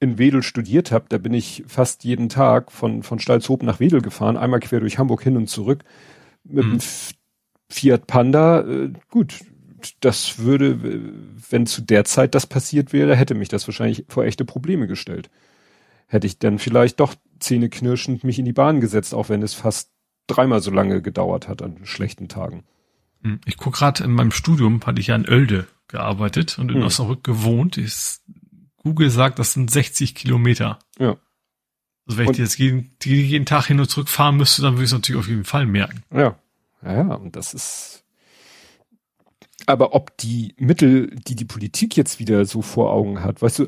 in 0.00 0.18
Wedel 0.18 0.42
studiert 0.42 0.92
habe, 0.92 1.06
da 1.08 1.18
bin 1.18 1.34
ich 1.34 1.64
fast 1.66 2.04
jeden 2.04 2.28
Tag 2.28 2.70
von, 2.70 3.02
von 3.02 3.18
Stalzhoop 3.18 3.62
nach 3.62 3.80
Wedel 3.80 4.00
gefahren, 4.00 4.36
einmal 4.36 4.60
quer 4.60 4.80
durch 4.80 4.98
Hamburg 4.98 5.22
hin 5.22 5.36
und 5.36 5.48
zurück 5.48 5.82
mit 6.44 6.64
mhm. 6.64 6.70
dem 6.70 6.80
Fiat 7.68 8.06
Panda. 8.06 8.60
Äh, 8.60 8.92
gut, 9.10 9.40
das 10.00 10.38
würde, 10.38 10.80
wenn 11.50 11.66
zu 11.66 11.82
der 11.82 12.04
Zeit 12.04 12.34
das 12.34 12.46
passiert 12.46 12.92
wäre, 12.92 13.16
hätte 13.16 13.34
mich 13.34 13.48
das 13.48 13.66
wahrscheinlich 13.68 14.04
vor 14.08 14.24
echte 14.24 14.44
Probleme 14.44 14.86
gestellt. 14.86 15.30
Hätte 16.06 16.26
ich 16.26 16.38
dann 16.38 16.58
vielleicht 16.58 17.00
doch 17.00 17.14
zähneknirschend 17.38 18.24
mich 18.24 18.38
in 18.38 18.44
die 18.44 18.52
Bahn 18.52 18.80
gesetzt, 18.80 19.14
auch 19.14 19.28
wenn 19.28 19.42
es 19.42 19.54
fast 19.54 19.90
dreimal 20.26 20.60
so 20.60 20.70
lange 20.70 21.02
gedauert 21.02 21.48
hat 21.48 21.62
an 21.62 21.84
schlechten 21.84 22.28
Tagen. 22.28 22.64
Hm, 23.22 23.40
ich 23.44 23.56
guck 23.56 23.74
gerade 23.74 24.04
in 24.04 24.12
meinem 24.12 24.30
Studium, 24.30 24.80
hatte 24.84 25.00
ich 25.00 25.08
ja 25.08 25.16
in 25.16 25.28
Oelde 25.28 25.66
gearbeitet 25.88 26.58
und 26.58 26.70
in 26.70 26.78
hm. 26.78 26.84
Osnabrück 26.84 27.24
gewohnt. 27.24 27.78
Ist, 27.78 28.22
Google 28.76 29.10
sagt, 29.10 29.38
das 29.38 29.52
sind 29.52 29.70
60 29.70 30.14
Kilometer. 30.14 30.78
Ja. 30.98 31.16
Also 32.06 32.18
wenn 32.18 32.28
und, 32.28 32.34
ich 32.34 32.38
jetzt 32.38 32.58
jeden, 32.58 32.90
jeden 33.02 33.46
Tag 33.46 33.66
hin 33.66 33.80
und 33.80 33.88
zurück 33.88 34.08
fahren 34.08 34.36
müsste, 34.36 34.62
dann 34.62 34.74
würde 34.74 34.84
ich 34.84 34.90
es 34.90 34.94
natürlich 34.94 35.20
auf 35.20 35.28
jeden 35.28 35.44
Fall 35.44 35.66
merken. 35.66 36.02
Ja. 36.12 36.38
Ja, 36.84 37.14
und 37.14 37.36
das 37.36 37.54
ist, 37.54 38.04
aber 39.66 39.94
ob 39.94 40.16
die 40.18 40.54
Mittel, 40.58 41.14
die 41.26 41.34
die 41.34 41.44
Politik 41.44 41.96
jetzt 41.96 42.18
wieder 42.18 42.44
so 42.44 42.62
vor 42.62 42.92
Augen 42.92 43.22
hat, 43.22 43.42
weißt 43.42 43.60
du, 43.60 43.66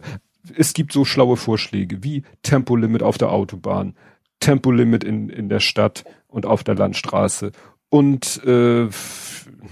es 0.57 0.73
gibt 0.73 0.93
so 0.93 1.05
schlaue 1.05 1.37
Vorschläge 1.37 2.03
wie 2.03 2.23
Tempolimit 2.43 3.03
auf 3.03 3.19
der 3.19 3.31
Autobahn, 3.31 3.95
Tempolimit 4.39 5.05
in, 5.05 5.29
in 5.29 5.49
der 5.49 5.61
Stadt 5.61 6.05
und 6.29 6.47
auf 6.47 6.65
der 6.65 6.75
Landstraße 6.77 7.53
und 7.91 8.43
äh, 8.45 8.89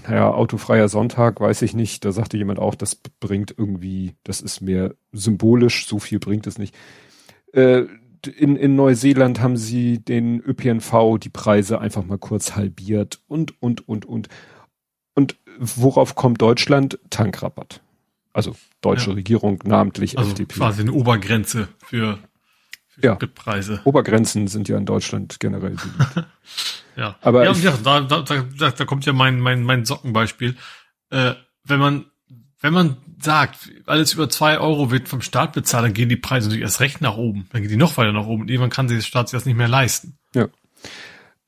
naja, 0.07 0.31
autofreier 0.31 0.89
Sonntag, 0.89 1.39
weiß 1.39 1.61
ich 1.61 1.73
nicht. 1.73 2.05
Da 2.05 2.11
sagte 2.11 2.37
jemand 2.37 2.59
auch, 2.59 2.75
das 2.75 2.95
bringt 2.95 3.55
irgendwie, 3.57 4.13
das 4.23 4.41
ist 4.41 4.61
mehr 4.61 4.93
symbolisch, 5.11 5.87
so 5.87 5.99
viel 5.99 6.19
bringt 6.19 6.45
es 6.45 6.57
nicht. 6.57 6.75
Äh, 7.53 7.83
in, 8.27 8.55
in 8.55 8.75
Neuseeland 8.75 9.39
haben 9.39 9.57
sie 9.57 9.99
den 9.99 10.41
ÖPNV 10.41 11.17
die 11.19 11.29
Preise 11.29 11.79
einfach 11.79 12.03
mal 12.03 12.17
kurz 12.17 12.55
halbiert 12.55 13.21
und, 13.27 13.61
und, 13.61 13.87
und, 13.87 14.05
und. 14.05 14.27
Und 15.15 15.37
worauf 15.59 16.15
kommt 16.15 16.41
Deutschland? 16.41 16.99
Tankrabatt. 17.09 17.81
Also 18.31 18.55
deutsche 18.81 19.09
ja. 19.09 19.15
Regierung, 19.15 19.59
namentlich 19.65 20.17
also 20.17 20.31
FDP. 20.31 20.55
Quasi 20.55 20.81
eine 20.81 20.93
Obergrenze 20.93 21.67
für, 21.85 22.19
für 22.87 23.01
ja. 23.01 23.15
Preise. 23.15 23.81
Obergrenzen 23.83 24.47
sind 24.47 24.69
ja 24.69 24.77
in 24.77 24.85
Deutschland 24.85 25.39
generell. 25.39 25.75
ja. 26.95 27.17
Aber 27.21 27.43
ja, 27.43 27.51
ja 27.53 27.77
da, 27.83 28.01
da, 28.01 28.21
da, 28.21 28.71
da 28.71 28.85
kommt 28.85 29.05
ja 29.05 29.13
mein, 29.13 29.39
mein, 29.39 29.63
mein 29.63 29.83
Sockenbeispiel. 29.83 30.55
Äh, 31.09 31.33
wenn 31.65 31.79
man 31.79 32.05
wenn 32.61 32.73
man 32.73 32.97
sagt, 33.23 33.71
alles 33.85 34.13
über 34.13 34.29
zwei 34.29 34.59
Euro 34.59 34.91
wird 34.91 35.09
vom 35.09 35.21
Staat 35.21 35.53
bezahlt, 35.53 35.85
dann 35.85 35.93
gehen 35.93 36.09
die 36.09 36.15
Preise 36.15 36.47
natürlich 36.47 36.63
erst 36.63 36.79
recht 36.79 37.01
nach 37.01 37.17
oben. 37.17 37.47
Dann 37.51 37.61
gehen 37.61 37.71
die 37.71 37.77
noch 37.77 37.97
weiter 37.97 38.13
nach 38.13 38.27
oben. 38.27 38.43
Und 38.43 38.49
irgendwann 38.49 38.69
kann 38.69 38.87
sich 38.87 38.97
der 38.97 39.03
Staat 39.03 39.29
sich 39.29 39.37
das 39.37 39.45
nicht 39.45 39.57
mehr 39.57 39.67
leisten. 39.67 40.17
Ja. 40.33 40.47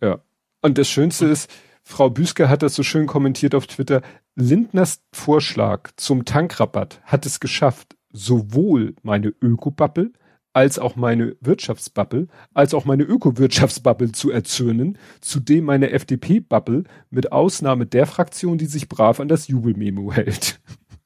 Ja. 0.02 0.19
Und 0.61 0.77
das 0.77 0.89
Schönste 0.89 1.26
ist, 1.26 1.49
Frau 1.84 2.10
Büsker 2.10 2.49
hat 2.49 2.61
das 2.61 2.76
so 2.76 2.84
schön 2.84 3.07
kommentiert 3.07 3.56
auf 3.56 3.68
Twitter. 3.68 4.02
Lindners 4.35 5.02
Vorschlag 5.11 5.89
zum 5.98 6.26
Tankrabatt 6.26 7.02
hat 7.03 7.26
es 7.26 7.39
geschafft, 7.39 7.95
sowohl 8.11 8.95
meine 9.03 9.34
Ökobubble 9.41 10.11
als 10.53 10.80
auch 10.80 10.95
meine 10.95 11.35
Wirtschaftsbubble, 11.39 12.27
als 12.53 12.73
auch 12.73 12.85
meine 12.85 13.03
Ökowirtschaftsbubble 13.03 14.11
zu 14.11 14.31
erzürnen, 14.31 14.98
zudem 15.22 15.65
meine 15.65 15.91
FDP-Bubble 15.91 16.84
mit 17.10 17.31
Ausnahme 17.31 17.85
der 17.85 18.06
Fraktion, 18.06 18.57
die 18.57 18.65
sich 18.65 18.89
brav 18.89 19.19
an 19.19 19.30
das 19.30 19.48
Jubelmemo 19.48 20.11
hält. 20.11 20.60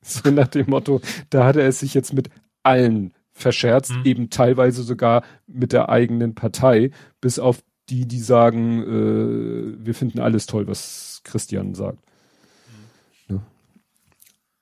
So 0.07 0.29
nach 0.29 0.47
dem 0.47 0.69
Motto, 0.69 1.01
da 1.31 1.45
hat 1.45 1.55
er 1.55 1.67
es 1.67 1.79
sich 1.79 1.95
jetzt 1.95 2.13
mit 2.13 2.29
allen 2.61 3.13
verscherzt, 3.33 3.91
mhm. 3.91 4.05
eben 4.05 4.29
teilweise 4.29 4.83
sogar 4.83 5.23
mit 5.47 5.73
der 5.73 5.89
eigenen 5.89 6.35
Partei, 6.35 6.91
bis 7.21 7.39
auf 7.39 7.61
die, 7.89 8.07
die 8.07 8.19
sagen, 8.19 8.81
äh, 8.83 9.85
wir 9.85 9.93
finden 9.93 10.19
alles 10.19 10.45
toll, 10.45 10.67
was 10.67 11.21
Christian 11.23 11.75
sagt. 11.75 11.99
Mhm. 13.27 13.35
Ja. 13.35 13.41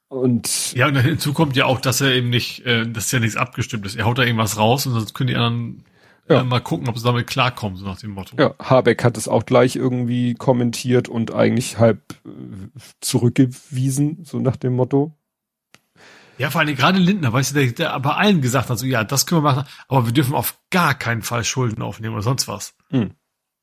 Und 0.07 0.73
ja, 0.73 0.87
und 0.87 0.95
hinzu 0.97 1.33
kommt 1.33 1.55
ja 1.55 1.65
auch, 1.65 1.79
dass 1.79 2.01
er 2.01 2.13
eben 2.13 2.29
nicht, 2.29 2.65
äh, 2.65 2.89
dass 2.89 3.11
ja 3.11 3.19
nichts 3.19 3.37
abgestimmt 3.37 3.85
ist. 3.85 3.95
Er 3.95 4.05
haut 4.05 4.17
da 4.17 4.23
irgendwas 4.23 4.57
raus 4.57 4.85
und 4.85 4.93
sonst 4.93 5.13
können 5.13 5.27
die 5.27 5.35
anderen 5.35 5.83
ja. 6.27 6.41
äh, 6.41 6.43
mal 6.43 6.59
gucken, 6.59 6.87
ob 6.89 6.97
sie 6.97 7.03
damit 7.03 7.27
klarkommen, 7.27 7.77
so 7.77 7.85
nach 7.85 7.99
dem 7.99 8.11
Motto. 8.11 8.35
Ja, 8.37 8.55
Habeck 8.59 9.03
hat 9.03 9.17
es 9.17 9.27
auch 9.27 9.45
gleich 9.45 9.75
irgendwie 9.75 10.33
kommentiert 10.33 11.09
und 11.09 11.33
eigentlich 11.33 11.77
halb 11.77 12.15
äh, 12.25 12.79
zurückgewiesen, 13.01 14.23
so 14.23 14.39
nach 14.39 14.55
dem 14.55 14.73
Motto. 14.73 15.15
Ja, 16.38 16.49
vor 16.49 16.61
allem 16.61 16.76
gerade 16.76 16.99
Lindner, 16.99 17.31
weißt 17.31 17.51
du, 17.51 17.60
der, 17.60 17.72
der 17.72 17.99
bei 17.99 18.14
allen 18.14 18.41
gesagt 18.41 18.69
hat, 18.69 18.80
so, 18.80 18.85
ja, 18.85 19.03
das 19.03 19.26
können 19.26 19.43
wir 19.43 19.53
machen, 19.53 19.68
aber 19.88 20.05
wir 20.05 20.14
dürfen 20.14 20.34
auf 20.34 20.60
gar 20.72 20.95
keinen 20.95 21.22
Fall 21.22 21.43
Schulden 21.43 21.81
aufnehmen 21.81 22.15
oder 22.15 22.23
sonst 22.23 22.47
was. 22.47 22.76
Hm. 22.89 23.11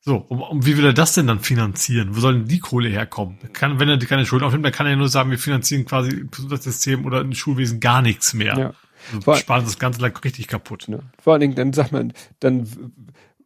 So, 0.03 0.15
um, 0.15 0.41
um, 0.41 0.65
wie 0.65 0.77
will 0.77 0.85
er 0.85 0.93
das 0.93 1.13
denn 1.13 1.27
dann 1.27 1.41
finanzieren? 1.41 2.15
Wo 2.15 2.21
soll 2.21 2.33
denn 2.33 2.47
die 2.47 2.59
Kohle 2.59 2.89
herkommen? 2.89 3.37
Kann, 3.53 3.79
wenn 3.79 3.87
er 3.87 3.99
keine 3.99 4.25
Schulden 4.25 4.45
aufnimmt, 4.45 4.65
dann 4.65 4.71
kann 4.71 4.87
er 4.87 4.93
ja 4.93 4.95
nur 4.95 5.09
sagen, 5.09 5.29
wir 5.29 5.37
finanzieren 5.37 5.85
quasi 5.85 6.25
das 6.49 6.63
System 6.63 7.05
oder 7.05 7.19
ein 7.21 7.35
Schulwesen 7.35 7.79
gar 7.79 8.01
nichts 8.01 8.33
mehr. 8.33 8.57
Ja. 8.57 8.73
Also 9.13 9.35
sparen 9.35 9.65
das 9.65 9.77
Ganze 9.77 10.01
lang 10.01 10.17
richtig 10.23 10.47
kaputt. 10.47 10.87
Ja. 10.87 10.99
Vor 11.21 11.33
allen 11.33 11.41
Dingen, 11.41 11.55
dann 11.55 11.73
sagt 11.73 11.91
man, 11.91 12.13
dann 12.39 12.67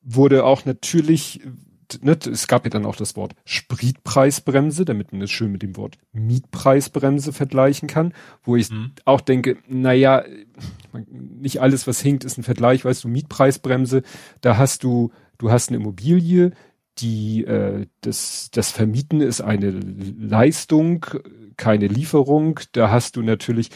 wurde 0.01 0.45
auch 0.45 0.65
natürlich 0.65 1.41
ne, 2.01 2.17
es 2.31 2.47
gab 2.47 2.65
ja 2.65 2.69
dann 2.69 2.85
auch 2.85 2.95
das 2.95 3.15
Wort 3.15 3.33
Spritpreisbremse, 3.45 4.85
damit 4.85 5.11
man 5.11 5.21
es 5.21 5.31
schön 5.31 5.51
mit 5.51 5.61
dem 5.61 5.77
Wort 5.77 5.97
Mietpreisbremse 6.13 7.33
vergleichen 7.33 7.87
kann, 7.87 8.13
wo 8.43 8.55
ich 8.55 8.71
mhm. 8.71 8.91
auch 9.05 9.21
denke, 9.21 9.57
naja, 9.67 10.23
nicht 11.09 11.61
alles, 11.61 11.87
was 11.87 12.01
hinkt, 12.01 12.23
ist 12.23 12.37
ein 12.37 12.43
Vergleich, 12.43 12.85
weißt 12.85 13.03
du, 13.03 13.07
Mietpreisbremse, 13.07 14.03
da 14.41 14.57
hast 14.57 14.83
du, 14.83 15.11
du 15.37 15.51
hast 15.51 15.69
eine 15.69 15.77
Immobilie, 15.77 16.51
die 16.97 17.43
äh, 17.43 17.87
das, 18.01 18.49
das 18.51 18.71
Vermieten 18.71 19.21
ist 19.21 19.41
eine 19.41 19.69
Leistung, 19.71 21.05
keine 21.57 21.87
Lieferung, 21.87 22.59
da 22.71 22.89
hast 22.89 23.15
du 23.15 23.21
natürlich, 23.21 23.69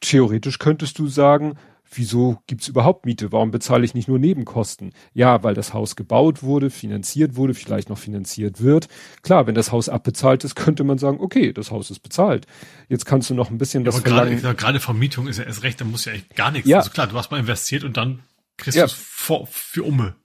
theoretisch 0.00 0.58
könntest 0.58 0.98
du 0.98 1.08
sagen, 1.08 1.54
wieso 1.90 2.38
gibt's 2.46 2.68
überhaupt 2.68 3.06
Miete? 3.06 3.32
Warum 3.32 3.50
bezahle 3.50 3.84
ich 3.84 3.94
nicht 3.94 4.08
nur 4.08 4.18
Nebenkosten? 4.18 4.92
Ja, 5.14 5.42
weil 5.42 5.54
das 5.54 5.74
Haus 5.74 5.96
gebaut 5.96 6.42
wurde, 6.42 6.70
finanziert 6.70 7.36
wurde, 7.36 7.54
vielleicht 7.54 7.88
noch 7.88 7.98
finanziert 7.98 8.62
wird. 8.62 8.88
Klar, 9.22 9.46
wenn 9.46 9.54
das 9.54 9.72
Haus 9.72 9.88
abbezahlt 9.88 10.44
ist, 10.44 10.54
könnte 10.54 10.84
man 10.84 10.98
sagen, 10.98 11.18
okay, 11.20 11.52
das 11.52 11.70
Haus 11.70 11.90
ist 11.90 12.00
bezahlt. 12.00 12.46
Jetzt 12.88 13.06
kannst 13.06 13.30
du 13.30 13.34
noch 13.34 13.50
ein 13.50 13.58
bisschen 13.58 13.84
ja, 13.84 13.90
das 13.90 14.00
verlangen. 14.00 14.40
Gerade, 14.40 14.56
gerade 14.56 14.80
Vermietung 14.80 15.28
ist 15.28 15.38
ja 15.38 15.44
erst 15.44 15.62
recht, 15.62 15.80
da 15.80 15.84
muss 15.84 16.04
ja 16.04 16.12
echt 16.12 16.34
gar 16.34 16.50
nichts. 16.50 16.68
Ja. 16.68 16.78
Also 16.78 16.90
klar, 16.90 17.06
du 17.06 17.16
hast 17.16 17.30
mal 17.30 17.40
investiert 17.40 17.84
und 17.84 17.96
dann 17.96 18.20
kriegst 18.56 18.76
ja. 18.76 18.86
du 18.86 18.92
es 18.92 19.48
für 19.50 19.84
Umme. 19.84 20.16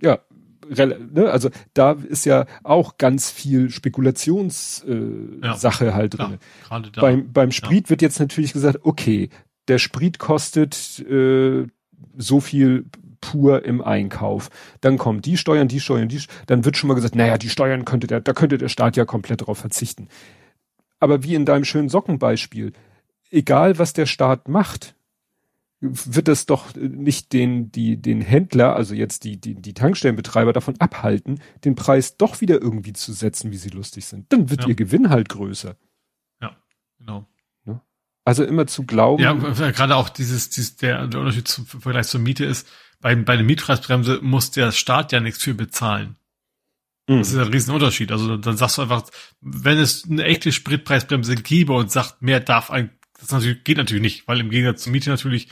Ja, 0.00 0.20
ne, 0.68 1.30
also 1.30 1.50
da 1.74 1.92
ist 1.92 2.24
ja 2.24 2.46
auch 2.62 2.98
ganz 2.98 3.30
viel 3.30 3.70
Spekulationssache 3.70 5.84
äh, 5.84 5.88
ja, 5.88 5.94
halt 5.94 6.18
drin. 6.18 6.38
Ja, 6.70 6.82
beim, 7.00 7.32
beim 7.32 7.52
Sprit 7.52 7.86
ja. 7.86 7.90
wird 7.90 8.02
jetzt 8.02 8.20
natürlich 8.20 8.52
gesagt, 8.52 8.80
okay, 8.82 9.30
der 9.68 9.78
Sprit 9.78 10.18
kostet 10.18 11.00
äh, 11.00 11.66
so 12.16 12.40
viel 12.40 12.86
pur 13.20 13.64
im 13.64 13.82
Einkauf. 13.82 14.50
Dann 14.80 14.98
kommen 14.98 15.22
die 15.22 15.36
Steuern, 15.36 15.68
die 15.68 15.80
Steuern, 15.80 16.08
die, 16.08 16.20
dann 16.46 16.64
wird 16.64 16.76
schon 16.76 16.88
mal 16.88 16.94
gesagt, 16.94 17.14
naja, 17.14 17.38
die 17.38 17.48
Steuern 17.48 17.84
könnte 17.84 18.06
der, 18.06 18.20
da 18.20 18.32
könnte 18.32 18.58
der 18.58 18.68
Staat 18.68 18.96
ja 18.96 19.04
komplett 19.04 19.40
darauf 19.40 19.58
verzichten. 19.58 20.08
Aber 21.00 21.22
wie 21.22 21.34
in 21.34 21.44
deinem 21.44 21.64
schönen 21.64 21.88
Sockenbeispiel, 21.88 22.72
egal 23.30 23.78
was 23.78 23.92
der 23.92 24.06
Staat 24.06 24.48
macht, 24.48 24.94
wird 25.80 26.28
es 26.28 26.46
doch 26.46 26.74
nicht 26.74 27.32
den, 27.32 27.70
die, 27.70 28.00
den 28.00 28.22
Händler, 28.22 28.74
also 28.76 28.94
jetzt 28.94 29.24
die, 29.24 29.38
die, 29.38 29.54
die 29.54 29.74
Tankstellenbetreiber 29.74 30.52
davon 30.52 30.76
abhalten, 30.78 31.40
den 31.64 31.74
Preis 31.74 32.16
doch 32.16 32.40
wieder 32.40 32.62
irgendwie 32.62 32.94
zu 32.94 33.12
setzen, 33.12 33.52
wie 33.52 33.58
sie 33.58 33.68
lustig 33.68 34.06
sind. 34.06 34.32
Dann 34.32 34.48
wird 34.48 34.62
ja. 34.62 34.68
ihr 34.68 34.74
Gewinn 34.74 35.10
halt 35.10 35.28
größer. 35.28 35.76
Ja, 36.40 36.56
genau. 36.98 37.26
Also 38.26 38.42
immer 38.42 38.66
zu 38.66 38.82
glauben. 38.82 39.22
Ja, 39.22 39.34
gerade 39.34 39.94
auch 39.94 40.08
dieses, 40.08 40.50
dieses 40.50 40.76
der, 40.76 41.06
der 41.06 41.20
Unterschied 41.20 41.46
zum 41.46 41.64
Vergleich 41.64 42.08
zur 42.08 42.20
Miete 42.20 42.44
ist, 42.44 42.66
bei, 43.00 43.14
bei 43.14 43.34
einer 43.34 43.44
Mietpreisbremse 43.44 44.18
muss 44.20 44.50
der 44.50 44.72
Staat 44.72 45.12
ja 45.12 45.20
nichts 45.20 45.44
für 45.44 45.54
bezahlen. 45.54 46.16
Mhm. 47.06 47.18
Das 47.18 47.28
ist 47.28 47.38
ein 47.38 47.52
Riesenunterschied. 47.52 48.10
Also 48.10 48.36
dann 48.36 48.56
sagst 48.56 48.78
du 48.78 48.82
einfach, 48.82 49.04
wenn 49.40 49.78
es 49.78 50.10
eine 50.10 50.24
echte 50.24 50.50
Spritpreisbremse 50.50 51.36
gäbe 51.36 51.72
und 51.74 51.92
sagt, 51.92 52.20
mehr 52.20 52.40
darf 52.40 52.72
ein, 52.72 52.90
das 53.20 53.30
natürlich, 53.30 53.62
geht 53.62 53.76
natürlich 53.76 54.02
nicht, 54.02 54.26
weil 54.26 54.40
im 54.40 54.50
Gegensatz 54.50 54.82
zur 54.82 54.90
Miete 54.90 55.08
natürlich 55.08 55.46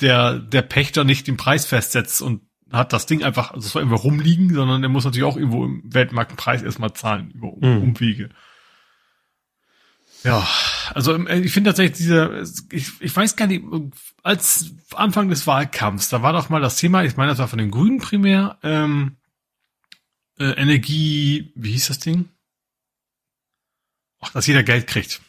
der, 0.00 0.38
der 0.38 0.62
Pächter 0.62 1.04
nicht 1.04 1.26
den 1.26 1.36
Preis 1.36 1.66
festsetzt 1.66 2.22
und 2.22 2.40
hat 2.72 2.94
das 2.94 3.04
Ding 3.04 3.22
einfach, 3.22 3.52
also 3.52 3.66
es 3.66 3.74
war 3.74 3.82
irgendwo 3.82 4.00
rumliegen, 4.00 4.52
sondern 4.54 4.82
er 4.82 4.88
muss 4.88 5.04
natürlich 5.04 5.28
auch 5.28 5.36
irgendwo 5.36 5.66
im 5.66 5.82
Weltmarktpreis 5.84 6.62
erstmal 6.62 6.94
zahlen 6.94 7.32
über 7.32 7.52
mhm. 7.60 7.82
Umwege. 7.82 8.30
Ja, 10.24 10.48
also 10.94 11.14
ähm, 11.14 11.44
ich 11.44 11.52
finde 11.52 11.70
tatsächlich 11.70 11.98
diese, 11.98 12.42
ich, 12.72 12.90
ich 13.00 13.14
weiß 13.14 13.36
gar 13.36 13.46
nicht, 13.46 13.62
als 14.22 14.72
Anfang 14.94 15.28
des 15.28 15.46
Wahlkampfs, 15.46 16.08
da 16.08 16.22
war 16.22 16.32
doch 16.32 16.48
mal 16.48 16.62
das 16.62 16.76
Thema, 16.76 17.04
ich 17.04 17.16
meine, 17.16 17.30
das 17.30 17.38
war 17.38 17.48
von 17.48 17.58
den 17.58 17.70
Grünen 17.70 17.98
primär, 17.98 18.58
ähm, 18.62 19.16
äh, 20.38 20.52
Energie, 20.52 21.52
wie 21.54 21.72
hieß 21.72 21.88
das 21.88 21.98
Ding? 21.98 22.30
Ach, 24.20 24.32
dass 24.32 24.46
jeder 24.46 24.62
Geld 24.62 24.86
kriegt. 24.86 25.20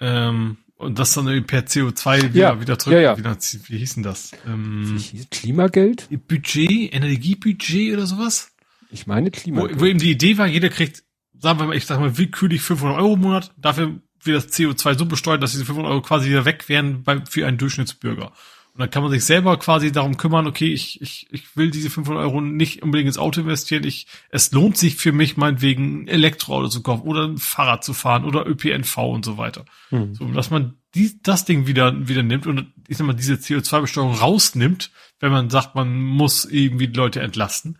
Ähm, 0.00 0.58
und 0.74 0.98
das 0.98 1.14
dann 1.14 1.44
per 1.46 1.60
CO2 1.60 2.34
wieder, 2.34 2.34
ja, 2.34 2.60
wieder 2.60 2.78
zurück, 2.78 2.94
ja, 2.94 3.00
ja. 3.00 3.18
Wieder, 3.18 3.36
wie 3.36 3.78
hieß 3.78 3.94
denn 3.94 4.02
das? 4.02 4.32
Ähm, 4.46 5.00
Klimageld? 5.30 6.08
Budget, 6.26 6.92
Energiebudget 6.92 7.94
oder 7.94 8.06
sowas? 8.06 8.52
Ich 8.90 9.06
meine 9.06 9.30
Klimageld. 9.30 9.76
Wo, 9.76 9.80
wo 9.80 9.86
eben 9.86 9.98
die 9.98 10.10
Idee 10.10 10.38
war, 10.38 10.46
jeder 10.46 10.70
kriegt 10.70 11.04
sagen 11.40 11.58
wir 11.58 11.66
mal, 11.66 11.76
ich 11.76 11.86
sag 11.86 12.00
mal 12.00 12.16
willkürlich 12.18 12.62
500 12.62 12.98
Euro 12.98 13.14
im 13.14 13.20
Monat, 13.20 13.52
dafür 13.56 14.00
wird 14.22 14.36
das 14.36 14.52
CO2 14.52 14.98
so 14.98 15.06
besteuert, 15.06 15.42
dass 15.42 15.52
diese 15.52 15.64
500 15.64 15.90
Euro 15.90 16.02
quasi 16.02 16.28
wieder 16.28 16.44
weg 16.44 16.68
wären 16.68 17.02
bei, 17.02 17.24
für 17.24 17.46
einen 17.46 17.58
Durchschnittsbürger. 17.58 18.32
Und 18.78 18.82
dann 18.82 18.90
kann 18.90 19.02
man 19.02 19.10
sich 19.10 19.24
selber 19.24 19.56
quasi 19.58 19.90
darum 19.90 20.18
kümmern, 20.18 20.46
okay, 20.46 20.72
ich, 20.72 21.02
ich, 21.02 21.26
ich 21.32 21.56
will 21.56 21.70
diese 21.70 21.90
500 21.90 22.22
Euro 22.22 22.40
nicht 22.40 22.82
unbedingt 22.82 23.08
ins 23.08 23.18
Auto 23.18 23.40
investieren. 23.40 23.82
Ich, 23.82 24.06
es 24.30 24.52
lohnt 24.52 24.76
sich 24.76 24.94
für 24.94 25.10
mich 25.10 25.36
meinetwegen 25.36 26.04
ein 26.04 26.08
Elektroauto 26.08 26.68
zu 26.68 26.82
kaufen 26.84 27.02
oder 27.02 27.24
ein 27.24 27.38
Fahrrad 27.38 27.82
zu 27.82 27.92
fahren 27.92 28.24
oder 28.24 28.46
ÖPNV 28.46 28.96
und 28.98 29.24
so 29.24 29.36
weiter. 29.36 29.64
Hm. 29.88 30.14
So, 30.14 30.26
dass 30.26 30.50
man 30.50 30.74
die, 30.94 31.20
das 31.22 31.44
Ding 31.44 31.66
wieder, 31.66 32.06
wieder 32.06 32.22
nimmt 32.22 32.46
und 32.46 32.72
ich 32.86 32.96
sag 32.96 33.06
mal, 33.06 33.14
diese 33.14 33.34
CO2-Besteuerung 33.34 34.14
rausnimmt, 34.14 34.92
wenn 35.18 35.32
man 35.32 35.50
sagt, 35.50 35.74
man 35.74 36.00
muss 36.00 36.44
irgendwie 36.44 36.86
die 36.86 36.96
Leute 36.96 37.20
entlasten, 37.20 37.78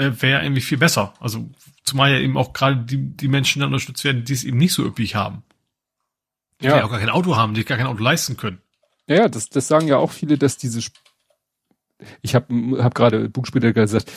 äh, 0.00 0.22
wäre 0.22 0.42
irgendwie 0.42 0.62
viel 0.62 0.78
besser. 0.78 1.14
Also, 1.20 1.48
zumal 1.84 2.12
ja 2.12 2.18
eben 2.18 2.36
auch 2.36 2.52
gerade 2.52 2.76
die, 2.76 2.98
die 2.98 3.28
Menschen 3.28 3.60
dann 3.60 3.68
unterstützt 3.68 4.04
werden, 4.04 4.24
die 4.24 4.32
es 4.32 4.44
eben 4.44 4.58
nicht 4.58 4.72
so 4.72 4.84
üppig 4.84 5.14
haben. 5.14 5.42
Die 6.60 6.66
ja. 6.66 6.84
auch 6.84 6.90
gar 6.90 6.98
kein 7.00 7.10
Auto 7.10 7.36
haben, 7.36 7.54
die 7.54 7.64
gar 7.64 7.78
kein 7.78 7.86
Auto 7.86 8.02
leisten 8.02 8.36
können. 8.36 8.60
Ja, 9.06 9.16
ja, 9.16 9.28
das, 9.28 9.48
das 9.48 9.66
sagen 9.66 9.88
ja 9.88 9.96
auch 9.96 10.12
viele, 10.12 10.38
dass 10.38 10.56
diese, 10.56 10.80
ich 12.22 12.34
habe 12.34 12.82
hab 12.82 12.94
gerade 12.94 13.28
Buchspäter 13.28 13.72
gesagt, 13.72 14.10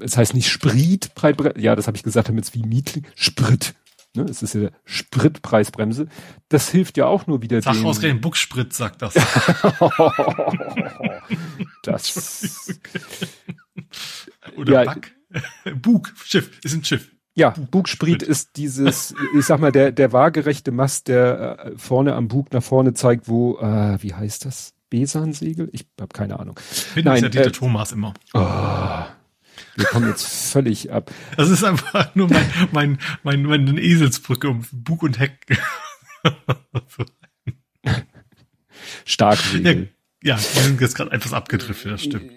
es 0.00 0.16
heißt 0.16 0.34
nicht 0.34 0.50
Sprit, 0.50 1.10
ja, 1.56 1.76
das 1.76 1.86
habe 1.86 1.96
ich 1.96 2.02
gesagt, 2.02 2.28
damit 2.28 2.44
es 2.44 2.54
wie 2.54 2.62
Mietling, 2.62 3.06
Sprit. 3.14 3.74
Ne, 4.16 4.22
es 4.22 4.42
ist 4.42 4.54
ja 4.54 4.70
Spritpreisbremse. 4.84 6.06
Das 6.48 6.70
hilft 6.70 6.96
ja 6.96 7.06
auch 7.06 7.26
nur 7.26 7.42
wieder. 7.42 7.60
Sag 7.60 7.74
den, 7.74 7.84
ausgerechnet 7.84 8.22
Buchsprit 8.22 8.72
sagt 8.72 9.02
das. 9.02 9.14
das. 11.82 12.78
Oder 14.56 14.84
ja, 14.84 14.92
Back. 14.92 15.13
Bug, 15.76 16.12
Schiff, 16.24 16.50
ist 16.62 16.74
ein 16.74 16.84
Schiff. 16.84 17.10
Ja, 17.36 17.50
Bugsprit 17.50 18.22
ist 18.22 18.56
dieses, 18.56 19.12
ich 19.36 19.44
sag 19.44 19.58
mal, 19.58 19.72
der, 19.72 19.90
der 19.90 20.12
waagerechte 20.12 20.70
Mast, 20.70 21.08
der 21.08 21.58
äh, 21.58 21.72
vorne 21.76 22.14
am 22.14 22.28
Bug 22.28 22.52
nach 22.52 22.62
vorne 22.62 22.94
zeigt, 22.94 23.28
wo, 23.28 23.58
äh, 23.58 24.00
wie 24.00 24.14
heißt 24.14 24.44
das? 24.44 24.72
Besansegel? 24.88 25.68
Ich 25.72 25.86
habe 26.00 26.12
keine 26.12 26.38
Ahnung. 26.38 26.60
Bin 26.94 27.06
Nein, 27.06 27.28
ja 27.32 27.40
äh, 27.40 27.50
Thomas 27.50 27.90
immer. 27.90 28.14
Oh, 28.34 28.38
wir 28.38 29.84
kommen 29.86 30.08
jetzt 30.08 30.24
völlig 30.24 30.92
ab. 30.92 31.10
Das 31.36 31.50
ist 31.50 31.64
einfach 31.64 32.14
nur 32.14 32.28
mein, 32.30 32.46
mein, 32.70 32.98
mein, 33.24 33.42
meine 33.42 33.80
Eselsbrücke 33.80 34.48
um 34.48 34.64
Bug 34.70 35.02
und 35.02 35.18
Heck. 35.18 35.44
Starksegel. 39.04 39.88
Ja, 40.22 40.36
ja, 40.36 40.42
wir 40.54 40.62
sind 40.62 40.80
jetzt 40.80 40.94
gerade 40.94 41.10
etwas 41.10 41.32
abgedriftet, 41.32 41.92
das 41.92 42.04
stimmt. 42.04 42.30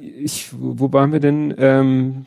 Ich, 0.00 0.48
wo 0.52 0.92
waren 0.92 1.12
wir 1.12 1.20
denn? 1.20 1.54
Ähm, 1.58 2.26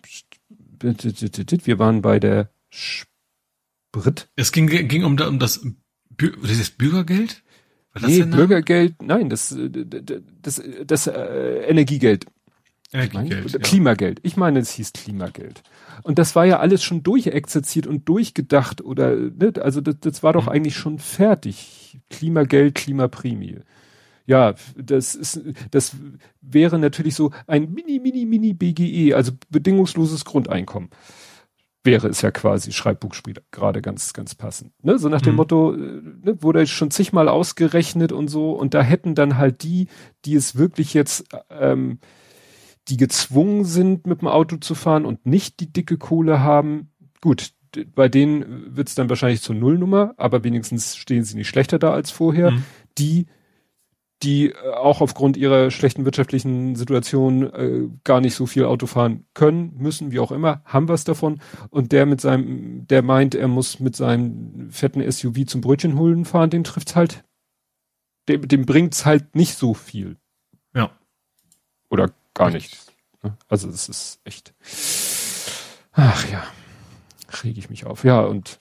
wir 0.81 1.79
waren 1.79 2.01
bei 2.01 2.19
der 2.19 2.49
Sprit. 2.69 4.29
Es 4.35 4.51
ging, 4.51 4.67
ging 4.67 5.03
um, 5.03 5.19
um 5.19 5.39
das, 5.39 5.65
dieses 6.19 6.71
Bürgergeld? 6.71 7.43
das 7.93 8.03
nee, 8.09 8.23
Bürgergeld, 8.23 9.01
nein, 9.01 9.29
das, 9.29 9.55
das, 9.55 10.61
das, 10.85 11.07
äh, 11.07 11.65
Energiegeld. 11.67 12.25
Energiegeld. 12.91 13.45
Ich 13.45 13.53
meine, 13.53 13.63
Klimageld. 13.63 14.19
Ich 14.23 14.37
meine, 14.37 14.59
es 14.59 14.71
hieß 14.71 14.93
Klimageld. 14.93 15.63
Und 16.03 16.19
das 16.19 16.35
war 16.35 16.45
ja 16.45 16.59
alles 16.59 16.83
schon 16.83 17.03
durchexerziert 17.03 17.87
und 17.87 18.07
durchgedacht 18.09 18.81
oder, 18.81 19.15
ne? 19.15 19.53
also 19.61 19.81
das, 19.81 19.99
das 19.99 20.23
war 20.23 20.33
doch 20.33 20.45
mhm. 20.45 20.51
eigentlich 20.51 20.75
schon 20.75 20.99
fertig. 20.99 21.99
Klimageld, 22.09 22.75
Klimaprämie 22.75 23.59
ja, 24.25 24.55
das 24.75 25.15
ist, 25.15 25.41
das 25.71 25.95
wäre 26.41 26.79
natürlich 26.79 27.15
so 27.15 27.31
ein 27.47 27.73
mini, 27.73 27.99
mini, 27.99 28.25
mini 28.25 28.53
BGE, 28.53 29.13
also 29.15 29.33
bedingungsloses 29.49 30.23
Grundeinkommen. 30.25 30.89
Wäre 31.83 32.07
es 32.07 32.21
ja 32.21 32.31
quasi, 32.31 32.71
Schreibbuchspiel 32.71 33.35
gerade 33.51 33.81
ganz, 33.81 34.13
ganz 34.13 34.35
passend. 34.35 34.71
Ne? 34.81 34.97
So 34.97 35.09
nach 35.09 35.21
dem 35.21 35.33
mhm. 35.33 35.37
Motto, 35.37 35.73
äh, 35.73 35.77
ne, 35.77 36.41
wurde 36.41 36.65
schon 36.65 36.91
zigmal 36.91 37.27
ausgerechnet 37.27 38.13
und 38.13 38.29
so, 38.29 38.51
und 38.51 38.73
da 38.73 38.81
hätten 38.81 39.15
dann 39.15 39.37
halt 39.37 39.63
die, 39.63 39.87
die 40.23 40.35
es 40.35 40.55
wirklich 40.55 40.93
jetzt, 40.93 41.25
ähm, 41.49 41.99
die 42.87 42.97
gezwungen 42.97 43.65
sind, 43.65 44.07
mit 44.07 44.21
dem 44.21 44.29
Auto 44.29 44.57
zu 44.57 44.75
fahren 44.75 45.05
und 45.05 45.25
nicht 45.25 45.59
die 45.59 45.71
dicke 45.71 45.97
Kohle 45.97 46.39
haben, 46.39 46.91
gut, 47.19 47.51
bei 47.95 48.07
denen 48.07 48.75
wird's 48.75 48.95
dann 48.95 49.09
wahrscheinlich 49.09 49.41
zur 49.41 49.55
Nullnummer, 49.55 50.13
aber 50.17 50.43
wenigstens 50.43 50.95
stehen 50.95 51.23
sie 51.23 51.35
nicht 51.35 51.49
schlechter 51.49 51.79
da 51.79 51.91
als 51.91 52.11
vorher. 52.11 52.51
Mhm. 52.51 52.63
Die, 52.97 53.25
die 54.23 54.51
äh, 54.51 54.69
auch 54.73 55.01
aufgrund 55.01 55.37
ihrer 55.37 55.71
schlechten 55.71 56.05
wirtschaftlichen 56.05 56.75
Situation 56.75 57.53
äh, 57.53 57.89
gar 58.03 58.21
nicht 58.21 58.35
so 58.35 58.45
viel 58.45 58.65
Auto 58.65 58.87
fahren 58.87 59.25
können, 59.33 59.73
müssen, 59.77 60.11
wie 60.11 60.19
auch 60.19 60.31
immer, 60.31 60.61
haben 60.65 60.87
was 60.87 61.03
davon. 61.03 61.41
Und 61.69 61.91
der 61.91 62.05
mit 62.05 62.21
seinem, 62.21 62.87
der 62.87 63.01
meint, 63.01 63.35
er 63.35 63.47
muss 63.47 63.79
mit 63.79 63.95
seinem 63.95 64.71
fetten 64.71 65.09
SUV 65.11 65.45
zum 65.45 65.61
Brötchen 65.61 65.97
holen 65.97 66.25
fahren, 66.25 66.49
den 66.49 66.63
trifft's 66.63 66.95
halt, 66.95 67.23
dem, 68.29 68.47
dem 68.47 68.65
bringt's 68.65 69.05
halt 69.05 69.35
nicht 69.35 69.55
so 69.55 69.73
viel. 69.73 70.17
Ja. 70.73 70.91
Oder 71.89 72.11
gar 72.33 72.49
nicht. 72.49 72.77
Ne? 73.21 73.37
Also 73.47 73.69
es 73.69 73.89
ist 73.89 74.19
echt. 74.23 74.53
Ach 75.91 76.27
ja, 76.29 76.43
reg 77.43 77.57
ich 77.57 77.69
mich 77.69 77.85
auf. 77.85 78.03
Ja, 78.03 78.21
und 78.21 78.59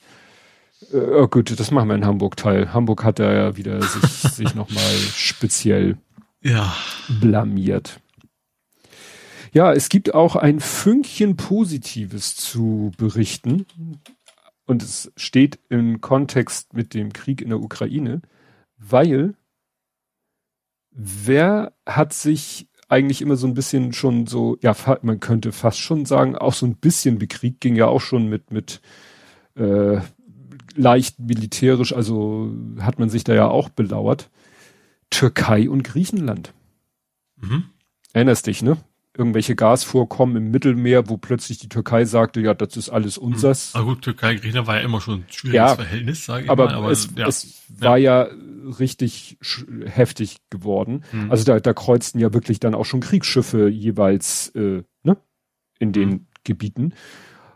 äh, 0.92 0.96
oh 0.96 1.28
gut, 1.28 1.58
das 1.58 1.70
machen 1.70 1.88
wir 1.88 1.94
in 1.94 2.06
Hamburg 2.06 2.36
teil. 2.36 2.72
Hamburg 2.72 3.04
hat 3.04 3.18
da 3.18 3.32
ja 3.32 3.56
wieder 3.56 3.80
sich, 3.82 4.02
sich 4.32 4.54
nochmal 4.54 4.94
speziell 5.14 5.98
ja. 6.42 6.74
blamiert. 7.20 8.00
Ja, 9.52 9.72
es 9.72 9.88
gibt 9.88 10.14
auch 10.14 10.36
ein 10.36 10.60
Fünkchen 10.60 11.36
Positives 11.36 12.36
zu 12.36 12.92
berichten. 12.96 13.66
Und 14.64 14.82
es 14.82 15.12
steht 15.16 15.58
im 15.68 16.00
Kontext 16.00 16.72
mit 16.72 16.94
dem 16.94 17.12
Krieg 17.12 17.42
in 17.42 17.48
der 17.48 17.60
Ukraine, 17.60 18.22
weil 18.78 19.34
wer 20.90 21.72
hat 21.84 22.12
sich 22.12 22.68
eigentlich 22.88 23.22
immer 23.22 23.36
so 23.36 23.46
ein 23.46 23.54
bisschen 23.54 23.92
schon 23.92 24.26
so, 24.26 24.56
ja, 24.60 24.74
man 25.02 25.18
könnte 25.18 25.50
fast 25.52 25.78
schon 25.78 26.04
sagen, 26.04 26.36
auch 26.36 26.52
so 26.52 26.66
ein 26.66 26.76
bisschen 26.76 27.18
bekriegt, 27.18 27.60
ging 27.60 27.74
ja 27.74 27.86
auch 27.86 28.00
schon 28.00 28.28
mit, 28.28 28.50
mit 28.50 28.80
äh, 29.56 30.00
leicht 30.76 31.18
militärisch, 31.18 31.92
also 31.92 32.52
hat 32.80 32.98
man 32.98 33.08
sich 33.10 33.24
da 33.24 33.34
ja 33.34 33.48
auch 33.48 33.68
belauert. 33.68 34.30
Türkei 35.10 35.68
und 35.68 35.84
Griechenland. 35.84 36.54
Mhm. 37.36 37.64
Erinnerst 38.12 38.46
dich, 38.46 38.62
ne? 38.62 38.78
Irgendwelche 39.14 39.54
Gasvorkommen 39.54 40.36
im 40.36 40.50
Mittelmeer, 40.50 41.10
wo 41.10 41.18
plötzlich 41.18 41.58
die 41.58 41.68
Türkei 41.68 42.06
sagte, 42.06 42.40
ja, 42.40 42.54
das 42.54 42.78
ist 42.78 42.88
alles 42.88 43.20
mhm. 43.20 43.26
unsers. 43.26 43.74
Aber 43.74 43.84
gut, 43.84 44.02
Türkei, 44.02 44.36
Griechenland 44.36 44.66
war 44.66 44.76
ja 44.76 44.82
immer 44.82 45.02
schon 45.02 45.20
ein 45.20 45.24
schwieriges 45.28 45.56
ja, 45.56 45.74
Verhältnis, 45.74 46.24
sage 46.24 46.44
ich 46.44 46.50
aber 46.50 46.66
mal. 46.66 46.74
Aber 46.74 46.90
es, 46.90 47.10
ja. 47.14 47.26
es 47.26 47.62
war 47.68 47.98
ja, 47.98 48.28
richtig 48.78 49.38
heftig 49.84 50.38
geworden. 50.50 51.04
Mhm. 51.12 51.30
Also 51.30 51.44
da, 51.44 51.60
da 51.60 51.74
kreuzten 51.74 52.20
ja 52.20 52.32
wirklich 52.32 52.60
dann 52.60 52.74
auch 52.74 52.84
schon 52.84 53.00
Kriegsschiffe 53.00 53.68
jeweils, 53.68 54.48
äh, 54.54 54.82
ne? 55.02 55.16
In 55.78 55.92
den 55.92 56.08
mhm. 56.08 56.26
Gebieten. 56.44 56.94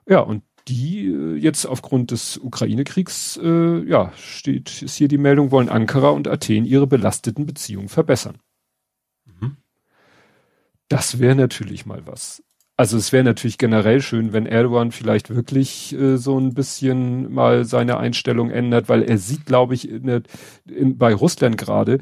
Ja, 0.08 0.20
und 0.20 0.42
die 0.68 1.06
äh, 1.06 1.36
jetzt 1.36 1.64
aufgrund 1.64 2.10
des 2.10 2.38
Ukraine-Kriegs, 2.38 3.38
äh, 3.42 3.84
ja, 3.84 4.12
steht, 4.16 4.82
ist 4.82 4.96
hier 4.96 5.08
die 5.08 5.18
Meldung, 5.18 5.50
wollen 5.50 5.68
Ankara 5.68 6.10
und 6.10 6.28
Athen 6.28 6.64
ihre 6.64 6.86
belasteten 6.86 7.46
Beziehungen 7.46 7.88
verbessern. 7.88 8.38
Mhm. 9.24 9.56
Das 10.88 11.18
wäre 11.18 11.34
natürlich 11.34 11.86
mal 11.86 12.06
was. 12.06 12.42
Also 12.78 12.98
es 12.98 13.10
wäre 13.10 13.24
natürlich 13.24 13.56
generell 13.56 14.02
schön, 14.02 14.34
wenn 14.34 14.44
Erdogan 14.44 14.92
vielleicht 14.92 15.34
wirklich 15.34 15.94
äh, 15.94 16.18
so 16.18 16.38
ein 16.38 16.52
bisschen 16.52 17.32
mal 17.32 17.64
seine 17.64 17.96
Einstellung 17.96 18.50
ändert, 18.50 18.90
weil 18.90 19.02
er 19.02 19.16
sieht, 19.16 19.46
glaube 19.46 19.74
ich, 19.74 19.88
in 19.88 20.22
in, 20.66 20.98
bei 20.98 21.14
Russland 21.14 21.56
gerade, 21.56 22.00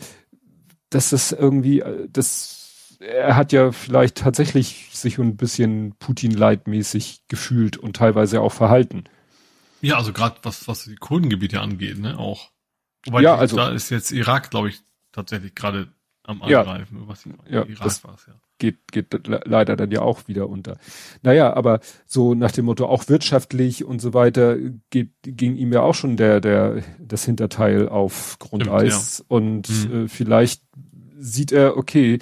dass 0.91 1.11
das 1.11 1.31
irgendwie, 1.31 1.81
äh, 1.81 2.09
das 2.11 2.64
er 3.05 3.36
hat 3.36 3.52
ja 3.52 3.72
vielleicht 3.72 4.18
tatsächlich 4.18 4.89
sich 4.93 5.18
ein 5.18 5.36
bisschen 5.36 5.94
Putin-leitmäßig 5.98 7.22
gefühlt 7.28 7.76
und 7.76 7.97
teilweise 7.97 8.40
auch 8.40 8.52
verhalten. 8.52 9.05
Ja, 9.81 9.97
also 9.97 10.12
gerade 10.12 10.36
was, 10.43 10.66
was 10.66 10.85
die 10.85 10.97
Kurdengebiete 10.97 11.60
angeht, 11.60 11.98
ne, 11.98 12.18
auch. 12.18 12.51
Wobei 13.06 13.20
ja, 13.20 13.35
die, 13.35 13.40
also, 13.40 13.56
da 13.56 13.70
ist 13.70 13.90
jetzt 13.90 14.12
Irak, 14.12 14.51
glaube 14.51 14.70
ich, 14.70 14.81
tatsächlich 15.12 15.55
gerade 15.55 15.89
am 16.22 16.43
Angreifen. 16.43 17.01
Ja, 17.01 17.09
was 17.09 17.24
ja, 17.48 17.64
Irak 17.64 17.82
das 17.82 18.05
war's, 18.05 18.24
ja. 18.26 18.35
Geht, 18.59 18.93
geht 18.93 19.26
leider 19.26 19.76
dann 19.76 19.90
ja 19.90 20.01
auch 20.01 20.26
wieder 20.26 20.48
unter. 20.48 20.78
Naja, 21.22 21.52
aber 21.55 21.81
so 22.06 22.35
nach 22.35 22.52
dem 22.52 22.66
Motto 22.66 22.86
auch 22.86 23.09
wirtschaftlich 23.09 23.85
und 23.85 24.01
so 24.01 24.14
weiter 24.14 24.56
geht, 24.90 25.10
ging 25.22 25.56
ihm 25.56 25.72
ja 25.72 25.82
auch 25.82 25.94
schon 25.94 26.16
der, 26.16 26.40
der, 26.40 26.82
das 26.98 27.24
Hinterteil 27.24 27.89
auf 27.89 28.39
Grundeis 28.39 29.16
Stimmt, 29.16 29.18
ja. 29.18 29.36
und 29.36 29.68
mhm. 29.68 30.05
äh, 30.05 30.09
vielleicht 30.09 30.62
sieht 31.18 31.52
er, 31.52 31.76
okay, 31.76 32.20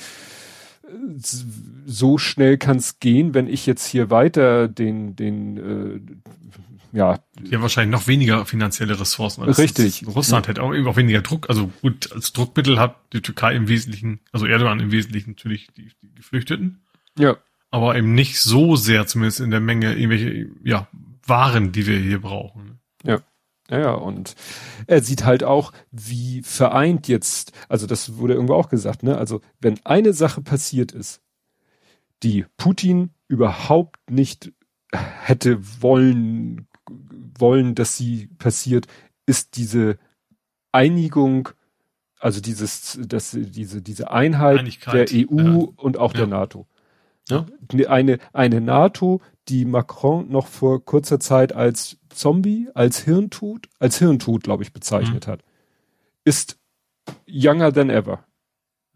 so 1.87 2.19
schnell 2.19 2.59
kann 2.59 2.77
es 2.77 3.01
gehen, 3.01 3.35
wenn 3.35 3.49
ich 3.49 3.67
jetzt 3.67 3.87
hier 3.87 4.11
weiter 4.11 4.69
den, 4.69 5.17
den, 5.17 5.57
äh, 5.57 6.97
ja. 6.97 7.19
Haben 7.53 7.63
wahrscheinlich 7.63 7.99
noch 7.99 8.07
weniger 8.07 8.45
finanzielle 8.45 9.01
Ressourcen. 9.01 9.43
Als 9.43 9.59
Richtig. 9.59 10.07
Russland 10.07 10.47
ja. 10.47 10.51
hätte 10.51 10.63
auch, 10.63 10.75
auch 10.75 10.97
weniger 10.97 11.23
Druck. 11.23 11.49
Also 11.49 11.71
gut, 11.81 12.13
als 12.13 12.33
Druckmittel 12.33 12.79
hat 12.79 12.97
die 13.13 13.23
Türkei 13.23 13.55
im 13.55 13.69
Wesentlichen, 13.69 14.21
also 14.31 14.47
Erdogan 14.47 14.81
im 14.81 14.93
Wesentlichen 14.93 15.31
natürlich 15.31 15.69
die, 15.77 15.91
die 16.03 16.15
Geflüchteten. 16.15 16.83
Ja. 17.19 17.37
Aber 17.71 17.97
eben 17.97 18.15
nicht 18.15 18.39
so 18.39 18.77
sehr, 18.77 19.07
zumindest 19.07 19.41
in 19.41 19.51
der 19.51 19.61
Menge, 19.61 19.95
irgendwelche, 19.95 20.51
ja, 20.63 20.89
Waren, 21.25 21.73
die 21.73 21.87
wir 21.87 21.99
hier 21.99 22.21
brauchen. 22.21 22.81
Ja. 23.05 23.21
Ja, 23.71 23.93
und 23.93 24.35
er 24.87 25.03
sieht 25.03 25.25
halt 25.25 25.45
auch, 25.45 25.73
wie 25.91 26.43
vereint 26.43 27.09
jetzt, 27.09 27.53
also 27.69 27.87
das 27.87 28.17
wurde 28.19 28.35
irgendwo 28.35 28.55
auch 28.55 28.69
gesagt, 28.69 29.03
ne? 29.03 29.17
Also, 29.17 29.41
wenn 29.61 29.79
eine 29.85 30.13
Sache 30.13 30.43
passiert 30.43 30.93
ist, 30.93 31.21
die 32.23 32.45
Putin 32.57 33.11
überhaupt 33.29 33.99
nicht 34.11 34.53
hätte 34.93 35.59
wollen, 35.81 36.67
wollen, 37.39 37.75
dass 37.75 37.97
sie 37.97 38.29
passiert, 38.39 38.87
ist 39.27 39.57
diese 39.57 39.99
Einigung, 40.73 41.49
also 42.19 42.41
dieses, 42.41 42.99
das, 43.07 43.37
diese, 43.39 43.83
diese 43.83 44.11
Einheit 44.11 44.61
Einigkeit, 44.61 45.11
der 45.11 45.29
EU 45.31 45.39
ja. 45.39 45.69
und 45.77 45.99
auch 45.99 46.13
ja. 46.13 46.19
der 46.19 46.27
NATO. 46.27 46.67
Ja? 47.29 47.47
Eine, 47.89 48.19
eine 48.33 48.61
NATO, 48.61 49.21
die 49.49 49.65
Macron 49.65 50.31
noch 50.31 50.47
vor 50.47 50.85
kurzer 50.85 51.19
Zeit 51.19 51.55
als 51.55 51.99
Zombie, 52.09 52.69
als 52.75 53.01
Hirntod, 53.01 53.69
als 53.79 53.99
Hirntod, 53.99 54.45
glaube 54.45 54.63
ich, 54.63 54.73
bezeichnet 54.73 55.27
mhm. 55.27 55.33
hat, 55.33 55.45
ist 56.25 56.59
younger 57.27 57.73
than 57.73 57.91
ever. 57.91 58.25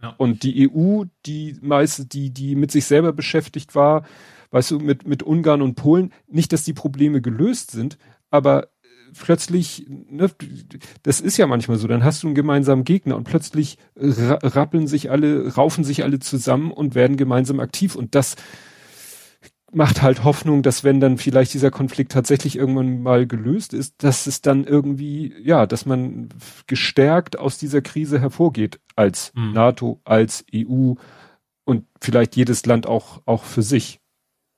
Ja. 0.03 0.15
Und 0.19 0.43
die 0.43 0.71
EU, 0.71 1.05
die 1.25 1.57
meist, 1.61 2.13
die, 2.13 2.31
die 2.31 2.55
mit 2.55 2.71
sich 2.71 2.85
selber 2.85 3.13
beschäftigt 3.13 3.75
war, 3.75 4.05
weißt 4.51 4.73
du, 4.73 4.79
mit, 4.79 5.07
mit 5.07 5.23
Ungarn 5.23 5.63
und 5.63 5.75
Polen, 5.75 6.13
nicht, 6.29 6.53
dass 6.53 6.65
die 6.65 6.75
Probleme 6.75 7.21
gelöst 7.21 7.71
sind, 7.71 7.99
aber 8.31 8.69
plötzlich, 9.19 9.87
ne, 9.89 10.31
das 11.03 11.21
ist 11.21 11.37
ja 11.37 11.47
manchmal 11.47 11.79
so, 11.79 11.89
dann 11.89 12.05
hast 12.05 12.23
du 12.23 12.29
einen 12.29 12.35
gemeinsamen 12.35 12.85
Gegner 12.85 13.17
und 13.17 13.25
plötzlich 13.25 13.79
rappeln 13.97 14.87
sich 14.87 15.11
alle, 15.11 15.55
raufen 15.55 15.85
sich 15.85 16.03
alle 16.05 16.19
zusammen 16.19 16.71
und 16.71 16.95
werden 16.95 17.17
gemeinsam 17.17 17.61
aktiv 17.61 17.97
und 17.97 18.15
das 18.15 18.37
macht 19.77 20.01
halt 20.01 20.25
Hoffnung, 20.25 20.63
dass 20.63 20.85
wenn 20.85 21.01
dann 21.01 21.19
vielleicht 21.19 21.53
dieser 21.53 21.71
Konflikt 21.71 22.11
tatsächlich 22.11 22.57
irgendwann 22.57 23.03
mal 23.03 23.27
gelöst 23.27 23.75
ist, 23.75 24.03
dass 24.03 24.27
es 24.27 24.41
dann 24.41 24.65
irgendwie, 24.65 25.35
ja, 25.43 25.67
dass 25.67 25.85
man 25.85 26.31
gestärkt 26.67 27.39
aus 27.39 27.59
dieser 27.59 27.83
Krise 27.83 28.19
hervorgeht 28.19 28.81
als 28.97 29.33
mhm. 29.35 29.53
NATO, 29.53 30.01
als 30.05 30.47
EU 30.55 30.95
und 31.65 31.85
vielleicht 32.01 32.37
jedes 32.37 32.65
Land 32.65 32.87
auch, 32.87 33.21
auch 33.27 33.45
für 33.45 33.63
sich. 33.63 34.01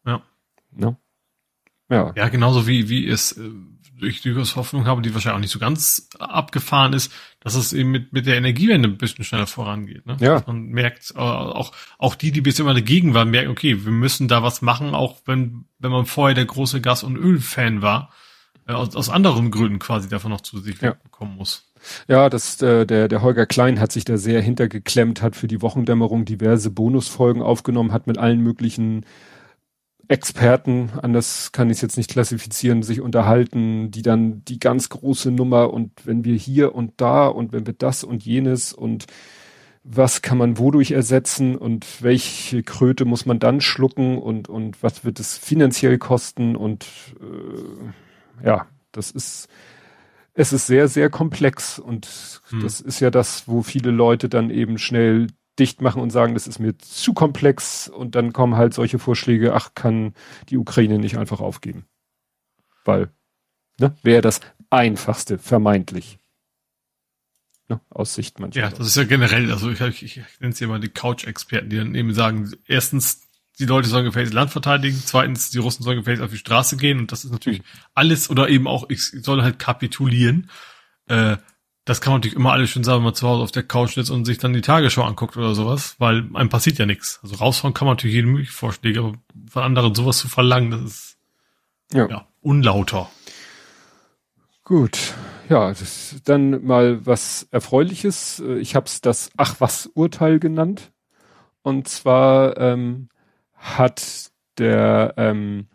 Ja. 0.07 0.23
Ne? 0.71 0.97
Ja. 1.91 2.13
Ja, 2.15 2.29
genauso 2.29 2.69
wie, 2.69 2.89
wie 2.89 3.09
es, 3.09 3.33
äh, 3.33 3.51
ich 4.03 4.23
durchaus 4.23 4.57
Hoffnung 4.57 4.87
habe, 4.87 5.03
die 5.03 5.15
wahrscheinlich 5.15 5.37
auch 5.37 5.41
nicht 5.41 5.53
so 5.53 5.59
ganz 5.59 6.09
abgefahren 6.19 6.93
ist, 6.93 7.13
dass 7.41 7.55
es 7.55 7.73
eben 7.73 7.91
mit, 7.91 8.13
mit 8.13 8.27
der 8.27 8.37
Energiewende 8.37 8.89
ein 8.89 8.99
bisschen 8.99 9.25
schneller 9.25 9.47
vorangeht. 9.47 10.07
Ne? 10.07 10.17
Ja. 10.21 10.43
man 10.47 10.67
merkt, 10.67 11.13
äh, 11.15 11.19
auch, 11.19 11.73
auch 11.99 12.15
die, 12.15 12.33
die 12.33 12.41
bisher 12.41 12.65
immer 12.65 12.75
dagegen 12.75 13.15
waren, 13.15 13.31
merken, 13.31 13.51
okay, 13.51 13.85
wir 13.85 13.93
müssen 13.93 14.29
da 14.29 14.43
was 14.43 14.63
machen, 14.63 14.95
auch 14.95 15.17
wenn, 15.27 15.65
wenn 15.79 15.91
man 15.91 16.07
vorher 16.07 16.35
der 16.35 16.47
große 16.47 16.81
Gas- 16.81 17.03
und 17.03 17.17
Ölfan 17.17 17.83
war, 17.83 18.11
äh, 18.67 18.73
aus, 18.73 18.95
aus 18.97 19.09
anderen 19.09 19.51
Gründen 19.51 19.79
quasi 19.79 20.09
davon 20.09 20.31
noch 20.31 20.43
zu 20.43 20.59
sich 20.59 20.81
ja. 20.81 20.95
bekommen 21.03 21.37
muss. 21.37 21.65
Ja, 22.09 22.29
das, 22.29 22.61
äh, 22.63 22.87
der, 22.87 23.09
der 23.09 23.23
Holger 23.23 23.47
Klein 23.47 23.81
hat 23.81 23.93
sich 23.93 24.05
da 24.05 24.17
sehr 24.17 24.41
hintergeklemmt, 24.41 25.23
hat 25.23 25.37
für 25.37 25.49
die 25.49 25.63
Wochendämmerung 25.63 26.25
diverse 26.25 26.71
Bonusfolgen 26.71 27.43
aufgenommen, 27.43 27.93
hat 27.93 28.07
mit 28.07 28.19
allen 28.19 28.41
möglichen 28.41 29.05
Experten, 30.09 30.91
anders 31.03 31.53
kann 31.53 31.69
ich 31.69 31.77
es 31.77 31.83
jetzt 31.83 31.97
nicht 31.99 32.11
klassifizieren, 32.11 32.83
sich 32.83 33.03
unterhalten, 33.03 33.91
die 33.91 34.01
dann 34.01 34.43
die 34.45 34.59
ganz 34.59 34.89
große 34.89 35.31
Nummer 35.31 35.73
und 35.73 35.93
wenn 36.05 36.25
wir 36.25 36.35
hier 36.35 36.75
und 36.75 36.95
da 36.97 37.27
und 37.27 37.53
wenn 37.53 37.67
wir 37.67 37.75
das 37.75 38.05
und 38.05 38.25
jenes 38.25 38.73
und 38.73 39.05
was 39.85 40.23
kann 40.23 40.39
man 40.39 40.59
wodurch 40.59 40.93
ersetzen 40.93 41.57
und 41.57 42.03
welche 42.03 42.63
Kröte 42.63 43.05
muss 43.05 43.27
man 43.27 43.39
dann 43.39 43.61
schlucken 43.61 44.19
und, 44.19 44.49
und 44.49 44.83
was 44.83 45.05
wird 45.05 45.21
es 45.21 45.37
finanziell 45.37 45.99
kosten 45.99 46.57
und 46.57 46.87
äh, 47.21 48.47
ja, 48.47 48.67
das 48.93 49.11
ist, 49.11 49.49
es 50.33 50.53
ist 50.53 50.67
sehr, 50.67 50.89
sehr 50.89 51.11
komplex 51.11 51.79
und 51.79 52.41
hm. 52.49 52.61
das 52.61 52.81
ist 52.81 53.01
ja 53.01 53.11
das, 53.11 53.47
wo 53.47 53.63
viele 53.63 53.91
Leute 53.91 54.29
dann 54.29 54.51
eben 54.51 54.79
schnell 54.79 55.29
dicht 55.59 55.81
machen 55.83 56.01
und 56.01 56.11
sagen, 56.11 56.35
das 56.35 56.47
ist 56.47 56.59
mir 56.59 56.77
zu 56.79 57.13
komplex 57.15 57.89
und 57.89 58.15
dann 58.15 58.33
kommen 58.33 58.57
halt 58.57 58.75
solche 58.75 58.99
Vorschläge, 58.99 59.55
ach, 59.55 59.75
kann 59.75 60.15
die 60.49 60.57
Ukraine 60.57 60.99
nicht 60.99 61.19
einfach 61.19 61.41
aufgeben. 61.41 61.87
Weil, 62.85 63.11
ne, 63.79 63.95
wäre 64.03 64.23
das 64.23 64.41
einfachste, 64.71 65.39
vermeintlich. 65.39 66.19
Ne, 67.69 67.81
aus 67.91 68.15
Sicht 68.15 68.41
mancher. 68.41 68.61
Ja, 68.61 68.71
das 68.71 68.87
ist 68.87 68.97
ja 68.97 69.05
generell, 69.05 69.53
also 69.53 69.71
ich, 69.71 69.81
ich, 69.81 70.03
ich 70.03 70.41
nenne 70.41 70.53
es 70.53 70.61
ja 70.61 70.69
mal 70.69 70.81
die 70.81 70.89
Couch-Experten, 70.89 71.69
die 71.69 71.77
dann 71.77 71.95
eben 71.95 72.15
sagen, 72.15 72.51
erstens, 72.67 73.29
die 73.59 73.67
Leute 73.67 73.89
sollen 73.89 74.05
gefälligst 74.05 74.33
Land 74.33 74.51
verteidigen, 74.51 75.03
zweitens, 75.05 75.51
die 75.51 75.59
Russen 75.59 75.83
sollen 75.83 75.99
gefälligst 75.99 76.25
auf 76.25 76.31
die 76.31 76.39
Straße 76.39 76.77
gehen 76.77 76.99
und 76.99 77.13
das 77.13 77.25
ist 77.25 77.33
natürlich 77.33 77.63
alles 77.95 78.31
oder 78.31 78.49
eben 78.49 78.67
auch, 78.67 78.89
ich 78.89 79.03
soll 79.03 79.43
halt 79.43 79.59
kapitulieren. 79.59 80.49
Äh, 81.09 81.37
das 81.89 82.03
kann 82.03 82.13
man 82.13 82.19
natürlich 82.21 82.37
immer 82.37 82.53
alles 82.53 82.69
schön 82.69 82.85
sagen, 82.85 82.99
wenn 82.99 83.05
man 83.05 83.15
zu 83.15 83.27
Hause 83.27 83.43
auf 83.43 83.51
der 83.51 83.63
Couch 83.63 83.95
sitzt 83.95 84.11
und 84.11 84.27
sich 84.27 84.37
dann 84.37 84.53
die 84.53 84.61
Tagesschau 84.61 85.05
anguckt 85.05 85.39
oder 85.39 85.55
sowas, 85.55 85.97
weil 85.99 86.29
einem 86.35 86.51
passiert 86.51 86.79
ja 86.79 86.85
nichts. 86.85 87.19
Also 87.23 87.37
raushauen 87.37 87.73
kann 87.73 87.87
man 87.87 87.97
natürlich 87.97 88.17
jede 88.17 88.27
mögliche 88.27 88.53
Vorschläge, 88.53 89.01
aber 89.01 89.15
von 89.51 89.63
anderen 89.63 89.95
sowas 89.95 90.19
zu 90.19 90.29
verlangen, 90.29 90.71
das 90.71 90.83
ist 90.83 91.19
ja, 91.95 92.07
ja 92.07 92.27
unlauter. 92.43 93.09
Gut, 94.65 95.15
ja, 95.49 95.73
dann 96.25 96.63
mal 96.63 97.07
was 97.07 97.49
Erfreuliches. 97.53 98.43
Ich 98.61 98.77
habe 98.77 98.85
es 98.85 99.01
das 99.01 99.31
Ach 99.39 99.55
was 99.61 99.87
Urteil 99.95 100.41
genannt. 100.41 100.93
Und 101.63 101.89
zwar 101.89 102.59
ähm, 102.59 103.09
hat 103.55 104.31
der 104.59 105.15
ähm, 105.17 105.69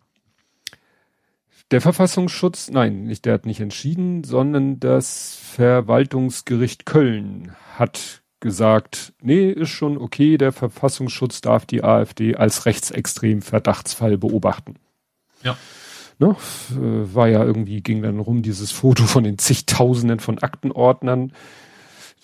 der 1.74 1.82
Verfassungsschutz, 1.82 2.70
nein, 2.70 3.06
nicht, 3.06 3.26
der 3.26 3.34
hat 3.34 3.48
nicht 3.48 3.60
entschieden, 3.60 4.24
sondern 4.24 4.80
das 4.80 5.36
Verwaltungsgericht 5.36 6.86
Köln 6.86 7.56
hat 7.76 8.22
gesagt, 8.40 9.14
nee, 9.22 9.50
ist 9.50 9.70
schon 9.70 9.98
okay, 9.98 10.38
der 10.38 10.52
Verfassungsschutz 10.52 11.42
darf 11.42 11.66
die 11.66 11.84
AfD 11.84 12.36
als 12.36 12.68
rechtsextrem 12.68 13.42
Verdachtsfall 13.42 14.20
beobachten. 14.20 14.76
Ja. 15.42 15.58
Ne, 16.20 16.36
äh, 16.74 17.16
war 17.16 17.28
ja 17.28 17.44
irgendwie, 17.44 17.82
ging 17.82 18.04
dann 18.04 18.20
rum 18.20 18.44
dieses 18.44 18.72
Foto 18.72 19.06
von 19.06 19.24
den 19.24 19.40
zigtausenden 19.40 20.20
von 20.20 20.38
Aktenordnern. 20.38 21.34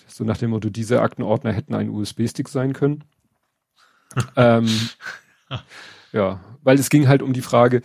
So 0.06 0.22
nach 0.22 0.36
dem 0.36 0.50
Motto, 0.50 0.70
diese 0.70 1.02
Aktenordner 1.02 1.52
hätten 1.52 1.74
ein 1.74 1.90
USB-Stick 1.90 2.48
sein 2.48 2.72
können. 2.72 3.02
ähm, 4.36 4.68
ja, 6.12 6.38
weil 6.62 6.78
es 6.78 6.88
ging 6.88 7.08
halt 7.08 7.22
um 7.22 7.32
die 7.32 7.42
Frage, 7.42 7.82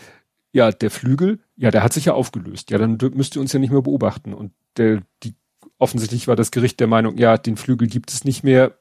ja, 0.56 0.72
der 0.72 0.90
Flügel, 0.90 1.40
ja, 1.58 1.70
der 1.70 1.84
hat 1.84 1.92
sich 1.92 2.06
ja 2.06 2.14
aufgelöst. 2.14 2.72
Ja, 2.72 2.78
dann 2.78 2.98
müsst 3.14 3.36
ihr 3.36 3.42
uns 3.42 3.52
ja 3.52 3.60
nicht 3.60 3.72
mehr 3.72 3.82
beobachten. 3.82 4.34
Und 4.34 4.54
der, 4.78 5.02
die, 5.22 5.34
offensichtlich 5.80 6.30
war 6.30 6.38
das 6.38 6.50
Gericht 6.50 6.80
der 6.80 6.88
Meinung, 6.88 7.18
ja, 7.18 7.38
den 7.38 7.58
Flügel 7.58 7.90
gibt 7.90 8.10
es 8.10 8.24
nicht 8.24 8.46
mehr, 8.46 8.80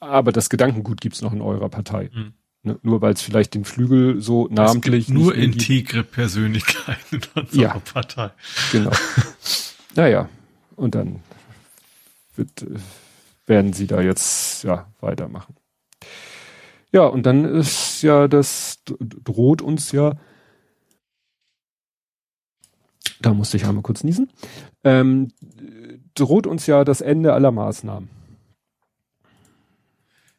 aber 0.00 0.32
das 0.32 0.50
Gedankengut 0.50 1.00
gibt 1.00 1.16
es 1.16 1.22
noch 1.22 1.32
in 1.32 1.40
eurer 1.40 1.70
Partei. 1.70 2.10
Mhm. 2.12 2.34
Ne, 2.62 2.78
nur 2.82 3.00
weil 3.00 3.14
es 3.14 3.22
vielleicht 3.22 3.54
den 3.54 3.64
Flügel 3.64 4.20
so 4.20 4.48
namentlich. 4.50 5.04
Es 5.04 5.06
gibt 5.06 5.18
nur 5.18 5.34
integre 5.34 6.04
Persönlichkeiten 6.04 7.22
in 7.34 7.42
unserer 7.42 7.62
ja, 7.62 7.78
Partei. 7.78 8.30
Genau. 8.70 8.90
naja, 9.94 10.28
und 10.76 10.94
dann 10.94 11.20
wird, 12.36 12.66
werden 13.46 13.72
sie 13.72 13.86
da 13.86 14.02
jetzt 14.02 14.64
ja 14.64 14.92
weitermachen. 15.00 15.56
Ja, 16.92 17.06
und 17.06 17.24
dann 17.24 17.46
ist 17.46 18.02
ja 18.02 18.28
das 18.28 18.82
droht 18.84 19.62
uns 19.62 19.92
ja 19.92 20.18
da 23.20 23.34
musste 23.34 23.56
ich 23.56 23.66
einmal 23.66 23.82
kurz 23.82 24.04
niesen, 24.04 24.30
ähm, 24.84 25.28
droht 26.14 26.46
uns 26.46 26.66
ja 26.66 26.84
das 26.84 27.00
Ende 27.00 27.32
aller 27.32 27.50
Maßnahmen. 27.50 28.08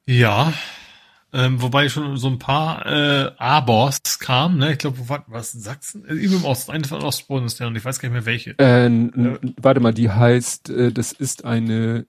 Ja, 0.06 0.53
ähm, 1.34 1.62
wobei 1.62 1.88
schon 1.88 2.18
so 2.18 2.28
ein 2.28 2.40
paar 2.40 2.86
äh, 2.86 3.32
Abors 3.38 4.20
kamen, 4.20 4.58
ne? 4.58 4.74
Ich 4.74 4.80
glaube, 4.80 4.98
was 5.28 5.53
Sachsen? 5.53 6.06
Äh, 6.06 6.16
im 6.16 6.44
Osten, 6.44 6.72
eine 6.72 6.84
von 6.84 7.02
Ostbundesländern, 7.02 7.78
ich 7.78 7.86
weiß 7.86 7.99
gar 7.99 8.10
nicht 8.10 8.14
mehr 8.14 8.26
welche. 8.26 8.60
Äh, 8.60 8.88
äh, 8.88 9.40
warte 9.62 9.80
mal, 9.80 9.94
die 9.94 10.10
heißt, 10.10 10.70
äh, 10.70 10.91
das 10.91 11.14
ist 11.14 11.45
eine 11.45 12.06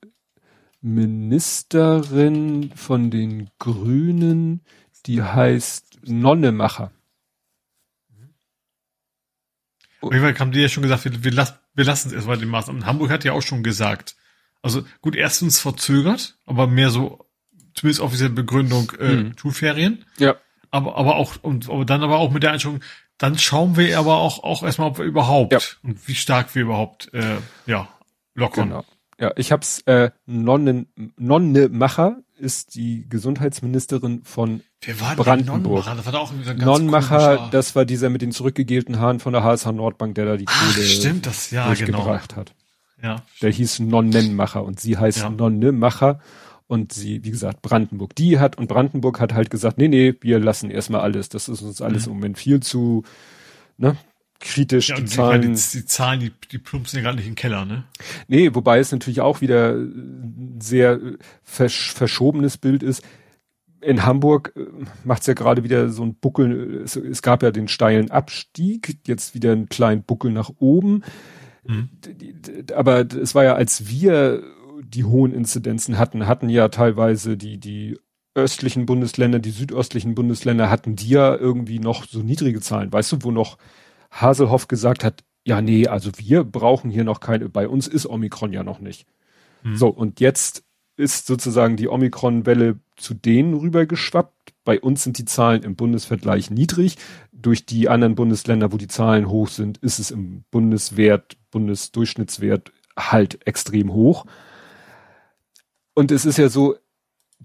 Ministerin 0.81 2.73
von 2.75 3.13
den 3.13 3.49
Grünen, 3.61 4.63
die 5.07 5.23
heißt 5.23 6.01
Nonnemacher. 6.05 6.91
Auf 10.03 10.13
jeden 10.13 10.25
Fall 10.25 10.39
haben 10.39 10.53
die 10.53 10.61
ja 10.61 10.69
schon 10.69 10.83
gesagt, 10.83 11.05
wir, 11.05 11.25
wir, 11.25 11.33
lassen, 11.33 11.55
wir 11.75 11.85
lassen 11.85 12.09
es 12.09 12.15
erstmal 12.15 12.39
den 12.39 12.49
Maßnahmen. 12.49 12.87
Hamburg 12.87 13.11
hat 13.11 13.25
ja 13.25 13.33
auch 13.33 13.43
schon 13.43 13.63
gesagt. 13.63 14.17
Also 14.63 14.85
gut, 15.01 15.17
erstens 15.17 15.61
verzögert, 15.61 16.37
aber 16.47 16.67
mehr 16.67 16.91
so, 16.91 17.27
zumindest 17.75 18.01
offizielle 18.01 18.31
Begründung, 18.31 18.93
äh, 18.99 19.09
hm. 19.09 19.33
Schulferien. 19.39 20.05
Ja. 20.19 20.37
Aber, 20.71 20.97
aber 20.97 21.17
auch, 21.17 21.37
und 21.43 21.69
aber 21.69 21.85
dann 21.85 22.03
aber 22.03 22.19
auch 22.19 22.31
mit 22.31 22.43
der 22.43 22.53
Einstellung, 22.53 22.81
dann 23.19 23.39
schauen 23.39 23.77
wir 23.77 23.99
aber 23.99 24.17
auch, 24.17 24.43
auch 24.43 24.63
erstmal, 24.63 24.89
ob 24.89 24.99
wir 24.99 25.05
überhaupt 25.05 25.53
ja. 25.53 25.61
und 25.83 26.09
wie 26.09 26.15
stark 26.15 26.55
wir 26.55 26.63
überhaupt, 26.63 27.13
äh, 27.13 27.37
ja, 27.67 27.89
lockern. 28.35 28.69
Genau. 28.69 28.85
Ja, 29.21 29.33
ich 29.37 29.53
hab's 29.53 29.83
äh, 29.83 30.11
Nonnen, 30.27 30.89
Nonnemacher 31.17 32.17
ist 32.43 32.75
die 32.75 33.07
Gesundheitsministerin 33.09 34.23
von 34.25 34.63
Wer 34.83 35.01
war 35.01 35.15
Brandenburg. 35.15 35.85
Das 35.85 36.07
war 36.07 36.21
auch 36.21 36.33
ein 36.33 36.59
Nonnenmacher, 36.59 37.49
das 37.53 37.77
war 37.77 37.85
dieser 37.85 38.11
mit 38.11 38.21
den 38.21 38.33
zurückgegelten 38.33 38.99
Haaren 38.99 39.21
von 39.21 39.33
der 39.33 39.45
HSH 39.45 39.71
Nordbank, 39.73 40.17
der 40.17 40.27
da 40.27 40.37
die 40.37 40.45
Kohle 40.45 40.59
Ach, 40.77 40.83
stimmt, 40.83 41.27
das, 41.27 41.53
ja, 41.53 41.73
genau. 41.73 42.07
hat. 42.07 42.55
Ja. 43.01 43.23
Der 43.41 43.51
hieß 43.51 43.79
Nonnenmacher 43.81 44.65
und 44.65 44.81
sie 44.81 44.99
heißt 44.99 45.21
ja. 45.21 45.31
Nonnemacher 45.31 46.21
und 46.67 46.93
sie, 46.93 47.25
wie 47.25 47.31
gesagt, 47.31 47.63
Brandenburg. 47.63 48.15
Die 48.17 48.41
hat 48.41 48.59
und 48.59 48.67
Brandenburg 48.67 49.21
hat 49.21 49.35
halt 49.35 49.51
gesagt, 49.51 49.79
nee, 49.79 49.89
nee, 49.89 50.15
wir 50.21 50.41
lassen 50.41 50.71
erstmal 50.71 51.03
alles. 51.03 51.29
Das 51.29 51.49
ist 51.49 51.63
uns 51.63 51.81
alles 51.81 52.07
mhm. 52.07 52.13
im 52.13 52.19
Moment 52.19 52.39
viel 52.39 52.61
zu, 52.61 53.05
ne, 53.77 53.97
kritisch. 54.43 54.91
Ja, 54.91 54.97
die, 54.97 55.07
Zahlen, 55.07 55.41
die, 55.41 55.49
die, 55.49 55.87
Zahlen, 55.87 56.21
die, 56.21 56.33
die 56.51 56.59
plumpsen 56.59 56.99
ja 56.99 57.03
gar 57.05 57.15
nicht 57.15 57.25
in 57.25 57.33
den 57.33 57.37
Keller, 57.37 57.65
ne? 57.65 57.85
Nee, 58.29 58.55
wobei 58.55 58.79
es 58.79 58.93
natürlich 58.93 59.23
auch 59.23 59.41
wieder 59.41 59.77
sehr 60.59 61.01
versch 61.43 61.93
verschobenes 61.93 62.59
Bild 62.59 62.83
ist. 62.83 63.03
In 63.81 64.05
Hamburg 64.05 64.53
äh, 64.57 64.67
macht 65.05 65.23
es 65.23 65.29
ja 65.29 65.35
gerade 65.35 65.65
wieder 65.65 65.89
so 65.89 66.05
ein 66.05 66.17
Buckel, 66.17 66.83
es, 66.85 66.97
es, 66.97 67.23
gab 67.23 67.43
ja 67.43 67.51
den 67.51 67.69
steilen 67.69 68.11
Abstieg, 68.11 68.99
jetzt 69.07 69.35
wieder 69.35 69.53
einen 69.53 69.69
kleinen 69.69 70.03
Buckel 70.03 70.33
nach 70.33 70.51
oben. 70.59 71.03
Mhm. 71.65 71.89
Aber 72.75 73.01
es 73.01 73.35
war 73.35 73.45
ja, 73.45 73.55
als 73.55 73.89
wir 73.89 74.43
die 74.85 75.05
hohen 75.05 75.33
Inzidenzen 75.33 75.99
hatten, 75.99 76.27
hatten 76.27 76.49
ja 76.49 76.69
teilweise 76.69 77.37
die, 77.37 77.59
die 77.59 77.97
östlichen 78.35 78.87
Bundesländer, 78.87 79.39
die 79.39 79.51
südöstlichen 79.51 80.15
Bundesländer 80.15 80.71
hatten 80.71 80.97
die 80.97 81.11
ja 81.11 81.37
irgendwie 81.37 81.79
noch 81.79 82.05
so 82.07 82.21
niedrige 82.21 82.61
Zahlen. 82.61 82.93
Weißt 82.93 83.13
du, 83.13 83.19
wo 83.21 83.31
noch 83.31 83.59
Haselhoff 84.13 84.69
gesagt 84.69 85.03
hat, 85.03 85.25
ja, 85.45 85.61
nee, 85.61 85.89
also 85.89 86.11
wir 86.17 86.45
brauchen 86.45 86.91
hier 86.91 87.05
noch 87.05 87.21
keine, 87.21 87.49
bei 87.49 87.67
uns 87.67 87.89
ist 87.89 88.07
Omikron 88.07 88.53
ja 88.53 88.63
noch 88.63 88.79
nicht. 88.79 89.07
Mhm. 89.65 89.77
So, 89.77 89.89
und 89.89 90.21
jetzt 90.21 90.65
ist 90.97 91.27
sozusagen 91.27 91.77
die 91.77 91.89
Omikron-Welle 91.89 92.79
zu 92.97 93.15
denen 93.15 93.55
rübergeschwappt. 93.55 94.55
Bei 94.65 94.81
uns 94.81 95.03
sind 95.03 95.19
die 95.19 95.25
Zahlen 95.25 95.63
im 95.63 95.75
Bundesvergleich 95.75 96.51
niedrig. 96.51 96.97
Durch 97.33 97.67
die 97.67 97.89
anderen 97.89 98.15
Bundesländer, 98.15 98.73
wo 98.73 98.77
die 98.77 98.89
Zahlen 98.89 99.29
hoch 99.29 99.49
sind, 99.49 99.79
ist 99.79 99.99
es 99.99 100.11
im 100.11 100.45
Bundeswert, 100.51 101.37
Bundesdurchschnittswert 101.51 102.71
halt 102.97 103.45
extrem 103.47 103.93
hoch. 103.93 104.27
Und 105.95 106.13
es 106.13 106.25
ist 106.25 106.39
ja 106.39 106.49
so, 106.49 106.77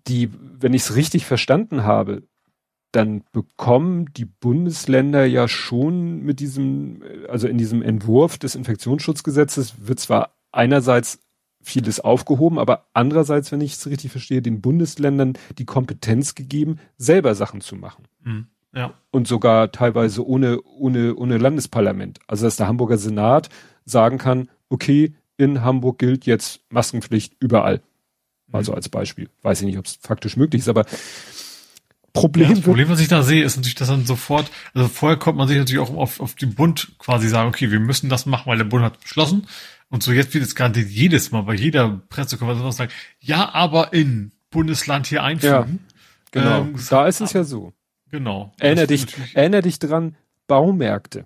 die, 0.07 0.29
wenn 0.59 0.73
ich 0.73 0.83
es 0.83 0.95
richtig 0.95 1.25
verstanden 1.25 1.83
habe, 1.83 2.23
dann 2.97 3.23
bekommen 3.31 4.11
die 4.13 4.25
Bundesländer 4.25 5.25
ja 5.25 5.47
schon 5.47 6.23
mit 6.23 6.39
diesem, 6.39 7.03
also 7.29 7.47
in 7.47 7.57
diesem 7.59 7.83
Entwurf 7.83 8.39
des 8.39 8.55
Infektionsschutzgesetzes 8.55 9.87
wird 9.87 9.99
zwar 9.99 10.31
einerseits 10.51 11.19
vieles 11.61 11.99
aufgehoben, 11.99 12.57
aber 12.57 12.87
andererseits, 12.93 13.51
wenn 13.51 13.61
ich 13.61 13.73
es 13.73 13.85
richtig 13.87 14.11
verstehe, 14.11 14.41
den 14.41 14.61
Bundesländern 14.61 15.33
die 15.59 15.65
Kompetenz 15.65 16.33
gegeben, 16.33 16.79
selber 16.97 17.35
Sachen 17.35 17.61
zu 17.61 17.75
machen. 17.75 18.05
Mhm. 18.23 18.47
Ja. 18.73 18.93
Und 19.11 19.27
sogar 19.27 19.71
teilweise 19.71 20.25
ohne, 20.25 20.61
ohne, 20.63 21.15
ohne 21.15 21.37
Landesparlament. 21.37 22.19
Also, 22.27 22.45
dass 22.45 22.57
der 22.57 22.67
Hamburger 22.67 22.97
Senat 22.97 23.49
sagen 23.85 24.17
kann, 24.17 24.49
okay, 24.69 25.13
in 25.37 25.63
Hamburg 25.63 25.99
gilt 25.99 26.25
jetzt 26.25 26.61
Maskenpflicht 26.69 27.35
überall. 27.39 27.81
Also 28.51 28.73
als 28.73 28.89
Beispiel. 28.89 29.29
Weiß 29.43 29.61
ich 29.61 29.67
nicht, 29.67 29.77
ob 29.77 29.85
es 29.85 29.99
faktisch 30.01 30.37
möglich 30.37 30.61
ist, 30.61 30.69
aber 30.69 30.85
Problem. 32.21 32.49
Ja, 32.49 32.55
das 32.55 32.63
Problem, 32.63 32.89
was 32.89 32.99
ich 32.99 33.07
da 33.07 33.23
sehe, 33.23 33.43
ist 33.43 33.55
natürlich, 33.55 33.75
dass 33.75 33.87
dann 33.87 34.05
sofort, 34.05 34.49
also 34.73 34.87
vorher 34.87 35.17
kommt 35.17 35.37
man 35.37 35.47
sich 35.47 35.57
natürlich 35.57 35.81
auch 35.81 35.95
auf, 35.95 36.19
auf 36.19 36.35
den 36.35 36.55
Bund 36.55 36.93
quasi 36.99 37.27
sagen, 37.27 37.49
okay, 37.49 37.71
wir 37.71 37.79
müssen 37.79 38.09
das 38.09 38.25
machen, 38.25 38.49
weil 38.49 38.57
der 38.57 38.65
Bund 38.65 38.83
hat 38.83 38.99
beschlossen. 38.99 39.47
Und 39.89 40.03
so 40.03 40.11
jetzt 40.11 40.33
wird 40.33 40.43
es 40.43 40.55
garantiert 40.55 40.89
jedes 40.89 41.31
Mal 41.31 41.43
bei 41.43 41.53
jeder 41.53 42.01
Pressekonferenz 42.09 42.77
sagen, 42.77 42.91
ja, 43.19 43.53
aber 43.53 43.93
in 43.93 44.31
Bundesland 44.49 45.07
hier 45.07 45.23
einfügen. 45.23 45.79
Ja, 46.33 46.41
genau. 46.41 46.61
Ähm, 46.61 46.75
da 46.89 47.07
ist 47.07 47.21
es 47.21 47.33
ja 47.33 47.43
so. 47.43 47.73
Genau. 48.11 48.53
Erinner 48.59 48.87
dich, 48.87 49.05
erinner 49.33 49.61
dich 49.61 49.79
dran, 49.79 50.15
Baumärkte. 50.47 51.25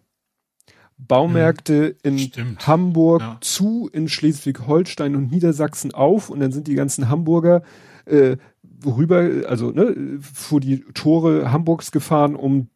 Baumärkte 0.98 1.88
hm, 1.88 1.96
in 2.04 2.20
stimmt. 2.20 2.68
Hamburg 2.68 3.22
ja. 3.22 3.38
zu, 3.42 3.90
in 3.92 4.08
Schleswig-Holstein 4.08 5.16
und 5.16 5.32
Niedersachsen 5.32 5.94
auf 5.94 6.30
und 6.30 6.40
dann 6.40 6.52
sind 6.52 6.68
die 6.68 6.76
ganzen 6.76 7.10
Hamburger 7.10 7.64
äh, 8.06 8.38
rüber, 8.86 9.48
also 9.48 9.72
ne, 9.72 10.20
vor 10.22 10.60
die 10.60 10.82
Tore 10.94 11.52
Hamburgs 11.52 11.92
gefahren, 11.92 12.36
um 12.36 12.70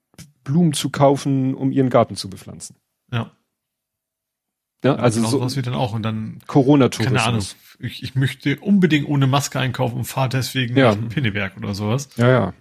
Blumen 0.43 0.73
zu 0.73 0.89
kaufen, 0.89 1.55
um 1.55 1.71
ihren 1.71 1.89
Garten 1.89 2.15
zu 2.15 2.29
bepflanzen. 2.29 2.77
Ja. 3.11 3.31
Ja, 4.83 4.95
also 4.95 5.19
genau 5.19 5.31
so 5.31 5.41
was 5.41 5.55
wird 5.55 5.65
dann 5.65 5.73
auch 5.73 5.93
und 5.93 6.03
dann 6.03 6.39
Corona-Tourismus. 6.45 7.23
Keine 7.23 7.27
Ahnung. 7.27 7.45
Ich, 7.79 8.03
ich 8.03 8.15
möchte 8.15 8.59
unbedingt 8.59 9.07
ohne 9.07 9.25
Maske 9.25 9.59
einkaufen 9.59 9.97
und 9.97 10.05
fahre 10.05 10.29
deswegen 10.29 10.77
ja. 10.77 10.93
nach 10.95 11.09
Pinneberg 11.09 11.57
oder 11.57 11.73
sowas. 11.73 12.09
Ja, 12.17 12.29
ja. 12.29 12.53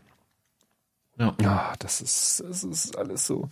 Ja. 1.18 1.36
ja, 1.40 1.72
das 1.78 2.00
ist, 2.00 2.42
das 2.48 2.64
ist 2.64 2.98
alles 2.98 3.24
so. 3.24 3.48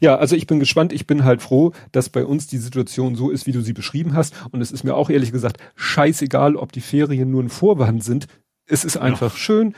Ja, 0.00 0.16
also 0.16 0.36
ich 0.36 0.46
bin 0.46 0.60
gespannt. 0.60 0.92
Ich 0.92 1.06
bin 1.06 1.24
halt 1.24 1.40
froh, 1.40 1.72
dass 1.90 2.10
bei 2.10 2.24
uns 2.24 2.48
die 2.48 2.58
Situation 2.58 3.14
so 3.14 3.30
ist, 3.30 3.46
wie 3.46 3.52
du 3.52 3.62
sie 3.62 3.72
beschrieben 3.72 4.14
hast. 4.14 4.34
Und 4.50 4.60
es 4.60 4.72
ist 4.72 4.84
mir 4.84 4.94
auch 4.94 5.08
ehrlich 5.08 5.32
gesagt 5.32 5.58
scheißegal, 5.74 6.56
ob 6.56 6.72
die 6.72 6.82
Ferien 6.82 7.30
nur 7.30 7.42
ein 7.42 7.48
Vorwand 7.48 8.04
sind. 8.04 8.26
Es 8.68 8.84
ist 8.84 8.96
einfach 8.96 9.32
ja. 9.32 9.38
schön. 9.38 9.74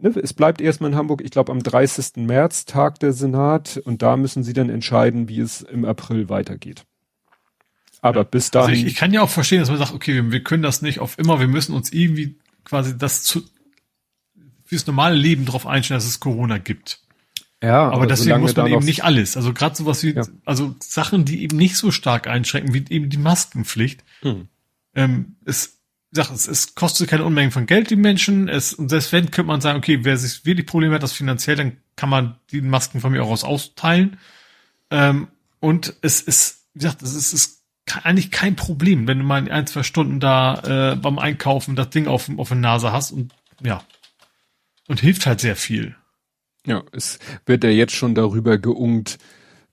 Ne, 0.00 0.10
es 0.22 0.32
bleibt 0.32 0.60
erstmal 0.60 0.90
in 0.90 0.96
Hamburg. 0.96 1.22
Ich 1.24 1.30
glaube, 1.30 1.52
am 1.52 1.62
30. 1.62 2.16
März 2.16 2.64
tagt 2.64 3.02
der 3.02 3.12
Senat 3.12 3.76
und 3.84 4.02
da 4.02 4.16
müssen 4.16 4.44
sie 4.44 4.52
dann 4.52 4.70
entscheiden, 4.70 5.28
wie 5.28 5.40
es 5.40 5.62
im 5.62 5.84
April 5.84 6.28
weitergeht. 6.28 6.84
Aber 8.00 8.20
ja. 8.20 8.24
bis 8.24 8.50
dahin. 8.50 8.70
Also 8.70 8.82
ich, 8.82 8.92
ich, 8.92 8.96
kann 8.96 9.12
ja 9.12 9.22
auch 9.22 9.30
verstehen, 9.30 9.60
dass 9.60 9.70
man 9.70 9.78
sagt, 9.78 9.92
okay, 9.92 10.14
wir, 10.14 10.30
wir 10.30 10.42
können 10.42 10.62
das 10.62 10.82
nicht 10.82 11.00
auf 11.00 11.18
immer, 11.18 11.40
wir 11.40 11.48
müssen 11.48 11.74
uns 11.74 11.92
irgendwie 11.92 12.38
quasi 12.64 12.96
das 12.96 13.22
zu, 13.22 13.42
fürs 14.64 14.86
normale 14.86 15.16
Leben 15.16 15.46
darauf 15.46 15.66
einstellen, 15.66 15.98
dass 15.98 16.06
es 16.06 16.20
Corona 16.20 16.58
gibt. 16.58 17.00
Ja, 17.62 17.84
aber, 17.84 17.94
aber 17.94 18.06
deswegen 18.06 18.40
muss 18.40 18.54
man 18.56 18.66
eben 18.66 18.84
nicht 18.84 19.04
alles. 19.04 19.36
Also 19.36 19.54
gerade 19.54 19.74
sowas 19.74 20.02
wie, 20.02 20.12
ja. 20.12 20.22
also 20.44 20.74
Sachen, 20.80 21.24
die 21.24 21.42
eben 21.42 21.56
nicht 21.56 21.76
so 21.76 21.90
stark 21.90 22.26
einschränken, 22.26 22.74
wie 22.74 22.84
eben 22.90 23.08
die 23.08 23.16
Maskenpflicht. 23.16 24.04
Hm. 24.20 24.48
Ähm, 24.94 25.36
es, 25.46 25.73
sag, 26.14 26.30
es, 26.30 26.46
es 26.46 26.74
kostet 26.74 27.08
keine 27.08 27.24
Unmengen 27.24 27.50
von 27.50 27.66
Geld, 27.66 27.90
die 27.90 27.96
Menschen. 27.96 28.48
Es, 28.48 28.72
und 28.72 28.88
selbst 28.88 29.12
wenn, 29.12 29.30
könnte 29.30 29.48
man 29.48 29.60
sagen, 29.60 29.78
okay, 29.78 30.00
wer 30.02 30.16
sich 30.16 30.46
wirklich 30.46 30.66
Probleme 30.66 30.94
hat, 30.94 31.02
das 31.02 31.12
finanziell, 31.12 31.56
dann 31.56 31.76
kann 31.96 32.08
man 32.08 32.36
die 32.50 32.60
Masken 32.60 33.00
von 33.00 33.12
mir 33.12 33.22
auch 33.22 33.30
aus 33.30 33.44
austeilen. 33.44 34.18
Ähm, 34.90 35.28
und 35.60 35.94
es 36.02 36.20
ist, 36.20 36.66
wie 36.74 36.80
gesagt, 36.80 37.02
es 37.02 37.14
ist, 37.14 37.32
ist 37.32 37.62
eigentlich 38.02 38.30
kein 38.30 38.56
Problem, 38.56 39.06
wenn 39.06 39.18
du 39.18 39.24
mal 39.24 39.38
in 39.38 39.50
ein, 39.50 39.66
zwei 39.66 39.82
Stunden 39.82 40.20
da 40.20 40.92
äh, 40.92 40.96
beim 40.96 41.18
Einkaufen 41.18 41.76
das 41.76 41.90
Ding 41.90 42.06
auf, 42.06 42.30
auf 42.36 42.48
der 42.48 42.56
Nase 42.56 42.92
hast 42.92 43.10
und 43.10 43.32
ja, 43.62 43.82
und 44.88 45.00
hilft 45.00 45.26
halt 45.26 45.40
sehr 45.40 45.56
viel. 45.56 45.96
Ja, 46.66 46.82
es 46.92 47.18
wird 47.46 47.64
ja 47.64 47.70
jetzt 47.70 47.94
schon 47.94 48.14
darüber 48.14 48.58
geungt, 48.58 49.18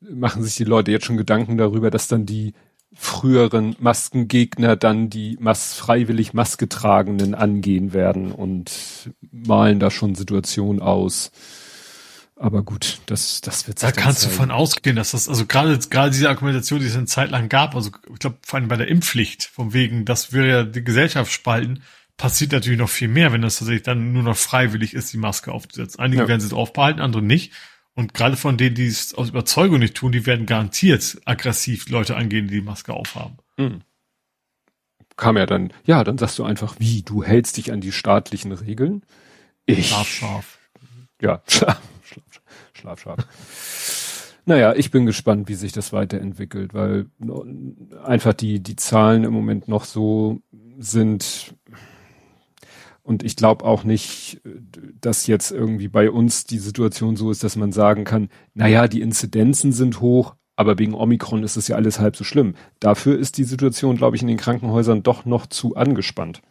machen 0.01 0.43
sich 0.43 0.55
die 0.55 0.63
Leute 0.65 0.91
jetzt 0.91 1.05
schon 1.05 1.17
Gedanken 1.17 1.57
darüber, 1.57 1.89
dass 1.89 2.07
dann 2.07 2.25
die 2.25 2.53
früheren 2.93 3.75
Maskengegner 3.79 4.75
dann 4.75 5.09
die 5.09 5.37
Mas 5.39 5.73
freiwillig 5.73 6.33
Maske 6.33 6.67
tragenden 6.67 7.35
angehen 7.35 7.93
werden 7.93 8.31
und 8.31 8.71
malen 9.31 9.79
da 9.79 9.89
schon 9.89 10.15
Situationen 10.15 10.81
aus. 10.81 11.31
Aber 12.35 12.63
gut, 12.63 12.99
das, 13.05 13.39
das 13.41 13.67
wird 13.67 13.81
Da 13.83 13.91
kannst 13.91 14.21
zeigen. 14.21 14.33
du 14.33 14.37
von 14.39 14.51
ausgehen, 14.51 14.95
dass 14.95 15.11
das, 15.11 15.29
also 15.29 15.45
gerade, 15.45 15.77
gerade 15.89 16.09
diese 16.09 16.27
Argumentation, 16.27 16.79
die 16.79 16.87
es 16.87 16.95
eine 16.95 17.05
Zeit 17.05 17.29
lang 17.29 17.49
gab, 17.49 17.75
also 17.75 17.91
ich 18.11 18.19
glaube 18.19 18.37
vor 18.41 18.59
allem 18.59 18.67
bei 18.67 18.77
der 18.77 18.87
Impfpflicht, 18.87 19.43
vom 19.43 19.73
wegen, 19.73 20.05
dass 20.05 20.33
wir 20.33 20.45
ja 20.45 20.63
die 20.63 20.83
Gesellschaft 20.83 21.31
spalten, 21.31 21.83
passiert 22.17 22.51
natürlich 22.51 22.79
noch 22.79 22.89
viel 22.89 23.07
mehr, 23.07 23.31
wenn 23.31 23.41
das 23.41 23.57
tatsächlich 23.57 23.83
dann 23.83 24.11
nur 24.11 24.23
noch 24.23 24.37
freiwillig 24.37 24.93
ist, 24.93 25.13
die 25.13 25.17
Maske 25.17 25.51
aufzusetzen. 25.51 25.99
Einige 25.99 26.23
ja. 26.23 26.27
werden 26.27 26.41
sie 26.41 26.49
drauf 26.49 26.73
behalten, 26.73 26.99
andere 26.99 27.21
nicht. 27.21 27.53
Und 27.93 28.13
gerade 28.13 28.37
von 28.37 28.57
denen, 28.57 28.75
die 28.75 28.87
es 28.87 29.13
aus 29.13 29.29
Überzeugung 29.29 29.79
nicht 29.79 29.95
tun, 29.95 30.11
die 30.11 30.25
werden 30.25 30.45
garantiert 30.45 31.19
aggressiv 31.25 31.89
Leute 31.89 32.15
angehen, 32.15 32.47
die 32.47 32.55
die 32.55 32.61
Maske 32.61 32.93
aufhaben. 32.93 33.37
Mhm. 33.57 33.81
Kam 35.17 35.37
ja 35.37 35.45
dann, 35.45 35.73
ja, 35.83 36.03
dann 36.03 36.17
sagst 36.17 36.39
du 36.39 36.43
einfach, 36.43 36.75
wie, 36.79 37.01
du 37.01 37.23
hältst 37.23 37.57
dich 37.57 37.71
an 37.71 37.81
die 37.81 37.91
staatlichen 37.91 38.53
Regeln? 38.53 39.03
Ich. 39.65 39.89
Schlaf, 39.89 40.07
scharf. 40.07 40.59
Ja, 41.21 41.41
schlaf, 41.47 41.81
schlaf, 42.03 42.41
schlaf, 42.73 43.01
scharf. 43.01 44.33
naja, 44.45 44.73
ich 44.73 44.89
bin 44.89 45.05
gespannt, 45.05 45.49
wie 45.49 45.55
sich 45.55 45.73
das 45.73 45.93
weiterentwickelt, 45.93 46.73
weil 46.73 47.07
einfach 48.03 48.33
die, 48.33 48.61
die 48.61 48.77
Zahlen 48.77 49.25
im 49.25 49.33
Moment 49.33 49.67
noch 49.67 49.83
so 49.83 50.41
sind, 50.79 51.53
und 53.03 53.23
ich 53.23 53.35
glaube 53.35 53.65
auch 53.65 53.83
nicht, 53.83 54.41
dass 54.99 55.27
jetzt 55.27 55.51
irgendwie 55.51 55.87
bei 55.87 56.11
uns 56.11 56.45
die 56.45 56.59
Situation 56.59 57.15
so 57.15 57.31
ist, 57.31 57.43
dass 57.43 57.55
man 57.55 57.71
sagen 57.71 58.03
kann, 58.03 58.29
naja, 58.53 58.87
die 58.87 59.01
Inzidenzen 59.01 59.71
sind 59.71 60.01
hoch, 60.01 60.35
aber 60.55 60.77
wegen 60.77 60.93
Omikron 60.93 61.43
ist 61.43 61.55
es 61.55 61.67
ja 61.67 61.75
alles 61.75 61.99
halb 61.99 62.15
so 62.15 62.23
schlimm. 62.23 62.55
Dafür 62.79 63.17
ist 63.17 63.37
die 63.37 63.43
Situation, 63.43 63.97
glaube 63.97 64.15
ich, 64.15 64.21
in 64.21 64.27
den 64.27 64.37
Krankenhäusern 64.37 65.01
doch 65.01 65.25
noch 65.25 65.47
zu 65.47 65.75
angespannt. 65.75 66.41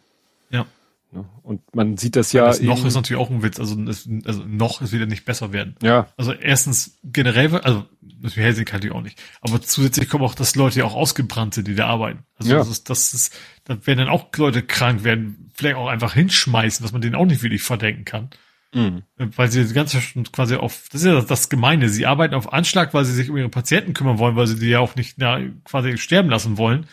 Ja. 0.50 0.66
Ne? 1.12 1.24
Und 1.42 1.60
man 1.74 1.96
sieht 1.96 2.16
das 2.16 2.32
ja. 2.32 2.46
Das 2.46 2.60
noch 2.60 2.84
ist 2.84 2.94
natürlich 2.94 3.20
auch 3.20 3.30
ein 3.30 3.42
Witz. 3.42 3.58
Also, 3.58 3.80
es, 3.82 4.08
also 4.24 4.44
noch 4.44 4.80
ist 4.80 4.92
wieder 4.92 5.06
nicht 5.06 5.24
besser 5.24 5.52
werden. 5.52 5.76
Ja. 5.82 6.08
Also 6.16 6.32
erstens 6.32 6.98
generell, 7.04 7.54
also 7.58 7.84
das 8.22 8.34
sich 8.34 8.72
halt 8.72 8.90
auch 8.90 9.02
nicht. 9.02 9.20
Aber 9.40 9.60
zusätzlich 9.60 10.08
kommen 10.08 10.24
auch, 10.24 10.34
dass 10.34 10.56
Leute 10.56 10.80
ja 10.80 10.84
auch 10.84 10.94
ausgebrannt 10.94 11.54
sind, 11.54 11.68
die 11.68 11.74
da 11.74 11.86
arbeiten. 11.86 12.24
Also 12.36 12.52
ja. 12.52 12.58
das 12.58 12.68
ist, 12.68 12.90
das 12.90 13.14
ist, 13.14 13.38
da 13.64 13.86
werden 13.86 13.98
dann 13.98 14.08
auch 14.08 14.28
Leute 14.36 14.62
krank 14.62 15.04
werden, 15.04 15.50
vielleicht 15.54 15.76
auch 15.76 15.88
einfach 15.88 16.14
hinschmeißen, 16.14 16.82
dass 16.82 16.92
man 16.92 17.00
denen 17.00 17.14
auch 17.14 17.26
nicht 17.26 17.42
wirklich 17.42 17.62
verdenken 17.62 18.04
kann. 18.04 18.30
Mhm. 18.72 19.02
Weil 19.16 19.50
sie 19.50 19.64
die 19.64 19.74
ganze 19.74 20.00
quasi 20.32 20.54
auf, 20.56 20.88
das 20.92 21.00
ist 21.02 21.06
ja 21.06 21.20
das 21.20 21.48
Gemeine, 21.48 21.88
sie 21.88 22.06
arbeiten 22.06 22.34
auf 22.34 22.52
Anschlag, 22.52 22.94
weil 22.94 23.04
sie 23.04 23.14
sich 23.14 23.30
um 23.30 23.36
ihre 23.36 23.48
Patienten 23.48 23.94
kümmern 23.94 24.18
wollen, 24.18 24.36
weil 24.36 24.46
sie 24.46 24.58
die 24.58 24.68
ja 24.68 24.80
auch 24.80 24.94
nicht 24.94 25.18
na, 25.18 25.40
quasi 25.64 25.98
sterben 25.98 26.30
lassen 26.30 26.56
wollen. 26.56 26.86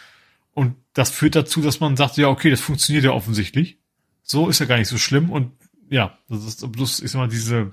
Und 0.54 0.76
das 0.94 1.12
führt 1.12 1.36
dazu, 1.36 1.62
dass 1.62 1.80
man 1.80 1.96
sagt, 1.96 2.18
ja, 2.18 2.30
okay, 2.30 2.50
das 2.50 2.62
funktioniert 2.62 3.06
ja 3.06 3.12
offensichtlich. 3.12 3.78
So 4.24 4.50
ist 4.50 4.60
ja 4.60 4.66
gar 4.66 4.78
nicht 4.78 4.88
so 4.88 4.98
schlimm. 4.98 5.30
Und 5.30 5.52
ja, 5.90 6.18
das 6.30 6.44
ist 6.46 6.72
bloß, 6.72 7.02
ich 7.02 7.12
sag 7.12 7.20
mal, 7.20 7.28
diese 7.28 7.70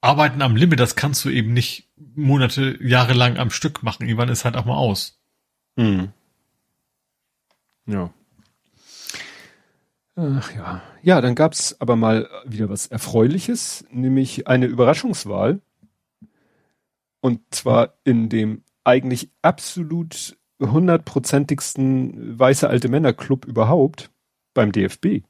Arbeiten 0.00 0.42
am 0.42 0.56
Limit, 0.56 0.80
das 0.80 0.96
kannst 0.96 1.24
du 1.24 1.30
eben 1.30 1.52
nicht 1.52 1.85
Monate, 2.16 2.78
Jahre 2.82 3.12
lang 3.12 3.36
am 3.38 3.50
Stück 3.50 3.82
machen. 3.82 4.06
Irgendwann 4.06 4.28
ist 4.28 4.44
halt 4.44 4.56
auch 4.56 4.64
mal 4.64 4.76
aus. 4.76 5.20
Mhm. 5.76 6.12
Ja. 7.86 8.10
Ach 10.16 10.54
ja. 10.54 10.82
Ja, 11.02 11.20
dann 11.20 11.34
gab's 11.34 11.76
aber 11.78 11.94
mal 11.94 12.28
wieder 12.46 12.68
was 12.70 12.86
Erfreuliches, 12.86 13.84
nämlich 13.90 14.48
eine 14.48 14.66
Überraschungswahl. 14.66 15.60
Und 17.20 17.42
zwar 17.54 17.94
in 18.04 18.28
dem 18.28 18.62
eigentlich 18.82 19.30
absolut 19.42 20.36
hundertprozentigsten 20.60 22.38
weiße 22.38 22.68
alte 22.68 22.88
Männer 22.88 23.12
Club 23.12 23.44
überhaupt 23.44 24.10
beim 24.54 24.72
DFB. 24.72 25.22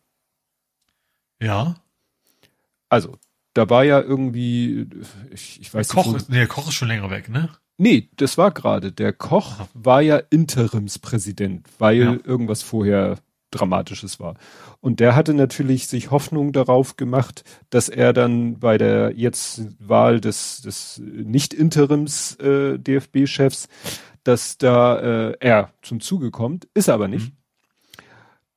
Ja. 1.42 1.74
Also, 2.88 3.18
da 3.56 3.70
war 3.70 3.84
ja 3.84 4.00
irgendwie, 4.00 4.86
ich, 5.30 5.60
ich 5.60 5.72
weiß 5.72 5.88
der 5.88 5.94
Koch, 6.02 6.12
nicht. 6.12 6.28
nee, 6.28 6.36
der 6.36 6.46
Koch 6.46 6.68
ist 6.68 6.74
schon 6.74 6.88
länger 6.88 7.10
weg, 7.10 7.28
ne? 7.28 7.48
Nee, 7.78 8.10
das 8.16 8.36
war 8.38 8.50
gerade. 8.50 8.92
Der 8.92 9.12
Koch 9.12 9.60
Aha. 9.60 9.68
war 9.74 10.02
ja 10.02 10.16
Interimspräsident, 10.16 11.66
weil 11.78 11.98
ja. 11.98 12.16
irgendwas 12.24 12.62
vorher 12.62 13.18
Dramatisches 13.50 14.20
war. 14.20 14.34
Und 14.80 15.00
der 15.00 15.14
hatte 15.14 15.32
natürlich 15.32 15.86
sich 15.86 16.10
Hoffnung 16.10 16.52
darauf 16.52 16.96
gemacht, 16.96 17.44
dass 17.70 17.88
er 17.88 18.12
dann 18.12 18.58
bei 18.58 18.76
der 18.76 19.12
jetzt 19.16 19.62
Wahl 19.78 20.20
des, 20.20 20.60
des 20.62 21.00
Nicht-Interims 21.04 22.36
äh, 22.36 22.78
DFB-Chefs, 22.78 23.68
dass 24.24 24.58
da 24.58 24.98
äh, 25.30 25.36
er 25.40 25.72
zum 25.82 26.00
Zuge 26.00 26.30
kommt. 26.30 26.68
Ist 26.74 26.88
er 26.88 26.94
aber 26.94 27.08
nicht. 27.08 27.32
Mhm. 27.32 27.36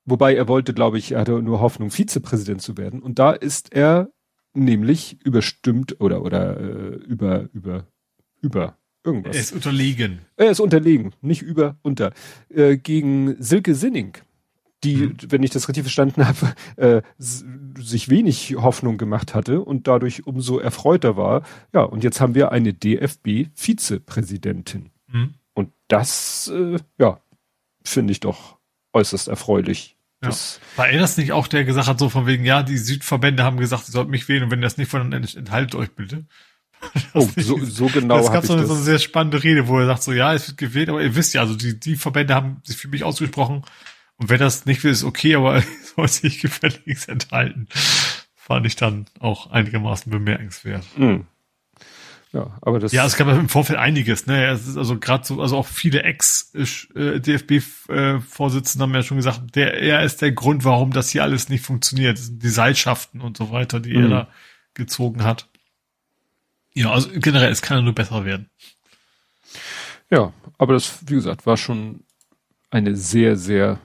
Wobei 0.05 0.35
er 0.35 0.47
wollte, 0.47 0.73
glaube 0.73 0.97
ich, 0.97 1.11
er 1.11 1.21
hatte 1.21 1.41
nur 1.41 1.61
Hoffnung, 1.61 1.91
Vizepräsident 1.91 2.61
zu 2.61 2.77
werden. 2.77 3.01
Und 3.01 3.19
da 3.19 3.31
ist 3.31 3.73
er 3.73 4.09
nämlich 4.53 5.17
überstimmt 5.23 5.99
oder 5.99 6.23
oder 6.23 6.59
äh, 6.59 6.95
über 6.95 7.49
über 7.53 7.87
über 8.41 8.77
irgendwas. 9.03 9.35
Er 9.35 9.41
ist 9.41 9.53
unterlegen. 9.53 10.19
Er 10.35 10.51
ist 10.51 10.59
unterlegen, 10.59 11.13
nicht 11.21 11.41
über 11.41 11.77
unter 11.81 12.13
äh, 12.49 12.77
gegen 12.77 13.41
Silke 13.41 13.75
Sinning 13.75 14.17
die, 14.83 14.97
mhm. 14.97 15.15
wenn 15.27 15.43
ich 15.43 15.51
das 15.51 15.67
richtig 15.67 15.83
verstanden 15.83 16.25
habe, 16.27 16.53
äh, 16.77 17.03
sich 17.17 18.07
wenig 18.09 18.55
Hoffnung 18.57 18.97
gemacht 18.97 19.35
hatte 19.35 19.61
und 19.61 19.87
dadurch 19.87 20.25
umso 20.25 20.57
erfreuter 20.59 21.15
war. 21.17 21.43
Ja, 21.73 21.83
und 21.83 22.03
jetzt 22.03 22.21
haben 22.21 22.33
wir 22.35 22.51
eine 22.51 22.73
DFB-Vizepräsidentin. 22.73 24.91
Mhm. 25.07 25.33
Und 25.53 25.71
das, 25.87 26.51
äh, 26.53 26.77
ja, 26.97 27.19
finde 27.83 28.11
ich 28.11 28.21
doch 28.21 28.57
äußerst 28.93 29.27
erfreulich. 29.27 29.97
Ja. 30.21 30.31
War 30.75 30.89
er 30.89 30.99
das 30.99 31.17
nicht 31.17 31.31
auch, 31.31 31.47
der 31.47 31.63
gesagt 31.63 31.87
hat, 31.87 31.99
so 31.99 32.09
von 32.09 32.27
wegen, 32.27 32.43
ja, 32.43 32.61
die 32.61 32.77
Südverbände 32.77 33.43
haben 33.43 33.57
gesagt, 33.57 33.85
sie 33.85 33.91
sollten 33.91 34.11
mich 34.11 34.27
wählen 34.27 34.43
und 34.43 34.51
wenn 34.51 34.61
das 34.61 34.77
nicht 34.77 34.91
von, 34.91 35.11
dann 35.11 35.23
enthaltet 35.23 35.75
euch 35.75 35.91
bitte. 35.91 36.25
Oh, 37.13 37.27
so, 37.35 37.59
so 37.65 37.87
genau. 37.87 38.19
Es 38.19 38.31
gab 38.31 38.45
so 38.45 38.53
eine, 38.53 38.65
so 38.65 38.73
eine 38.73 38.81
sehr 38.81 38.99
spannende 38.99 39.43
Rede, 39.43 39.67
wo 39.67 39.79
er 39.79 39.85
sagt 39.85 40.01
so, 40.01 40.13
ja, 40.13 40.33
es 40.33 40.47
wird 40.47 40.57
gewählt, 40.57 40.87
aber 40.87 41.01
ihr 41.01 41.13
wisst 41.13 41.33
ja, 41.33 41.41
also 41.41 41.53
die, 41.55 41.77
die 41.77 41.97
Verbände 41.97 42.33
haben 42.33 42.61
sich 42.63 42.77
für 42.77 42.87
mich 42.87 43.03
ausgesprochen, 43.03 43.65
und 44.19 44.29
wenn 44.29 44.39
das 44.39 44.65
nicht 44.65 44.83
will, 44.83 44.91
ist 44.91 45.05
okay, 45.05 45.35
aber 45.35 45.63
soll 45.95 46.07
sich 46.07 46.41
gefälligst 46.41 47.09
enthalten. 47.09 47.67
Fand 48.35 48.65
ich 48.65 48.75
dann 48.75 49.05
auch 49.19 49.49
einigermaßen 49.49 50.11
bemerkenswert. 50.11 50.85
Mhm. 50.97 51.25
Ja, 52.31 52.57
aber 52.61 52.77
das. 52.79 52.91
Ja, 52.91 53.05
es 53.05 53.15
gab 53.15 53.27
im 53.27 53.49
Vorfeld 53.49 53.79
einiges, 53.79 54.27
ne? 54.27 54.49
Also 54.49 54.99
gerade 54.99 55.25
so, 55.25 55.41
also 55.41 55.57
auch 55.57 55.65
viele 55.65 56.03
Ex-DFB-Vorsitzende 56.03 58.83
haben 58.83 58.93
ja 58.93 59.01
schon 59.01 59.17
gesagt, 59.17 59.55
der, 59.55 59.81
er 59.81 60.03
ist 60.03 60.21
der 60.21 60.31
Grund, 60.31 60.63
warum 60.63 60.91
das 60.91 61.09
hier 61.09 61.23
alles 61.23 61.49
nicht 61.49 61.65
funktioniert. 61.65 62.19
Das 62.19 62.27
sind 62.27 62.43
die 62.43 62.49
Seilschaften 62.49 63.21
und 63.21 63.37
so 63.37 63.49
weiter, 63.51 63.79
die 63.79 63.97
mhm. 63.97 64.03
er 64.03 64.09
da 64.09 64.27
gezogen 64.75 65.23
hat. 65.23 65.47
Ja, 66.75 66.91
also 66.91 67.09
generell, 67.13 67.51
es 67.51 67.63
kann 67.63 67.77
ja 67.77 67.83
nur 67.83 67.95
besser 67.95 68.25
werden. 68.25 68.51
Ja, 70.11 70.31
aber 70.59 70.73
das, 70.73 70.99
wie 71.07 71.15
gesagt, 71.15 71.47
war 71.47 71.57
schon 71.57 72.03
eine 72.69 72.95
sehr, 72.95 73.37
sehr 73.37 73.79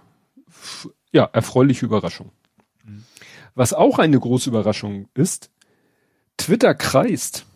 ja, 1.12 1.24
erfreuliche 1.32 1.86
Überraschung. 1.86 2.30
Mhm. 2.84 3.06
Was 3.54 3.72
auch 3.72 3.98
eine 3.98 4.20
große 4.20 4.50
Überraschung 4.50 5.08
ist, 5.14 5.50
Twitter 6.36 6.74
kreist. 6.74 7.46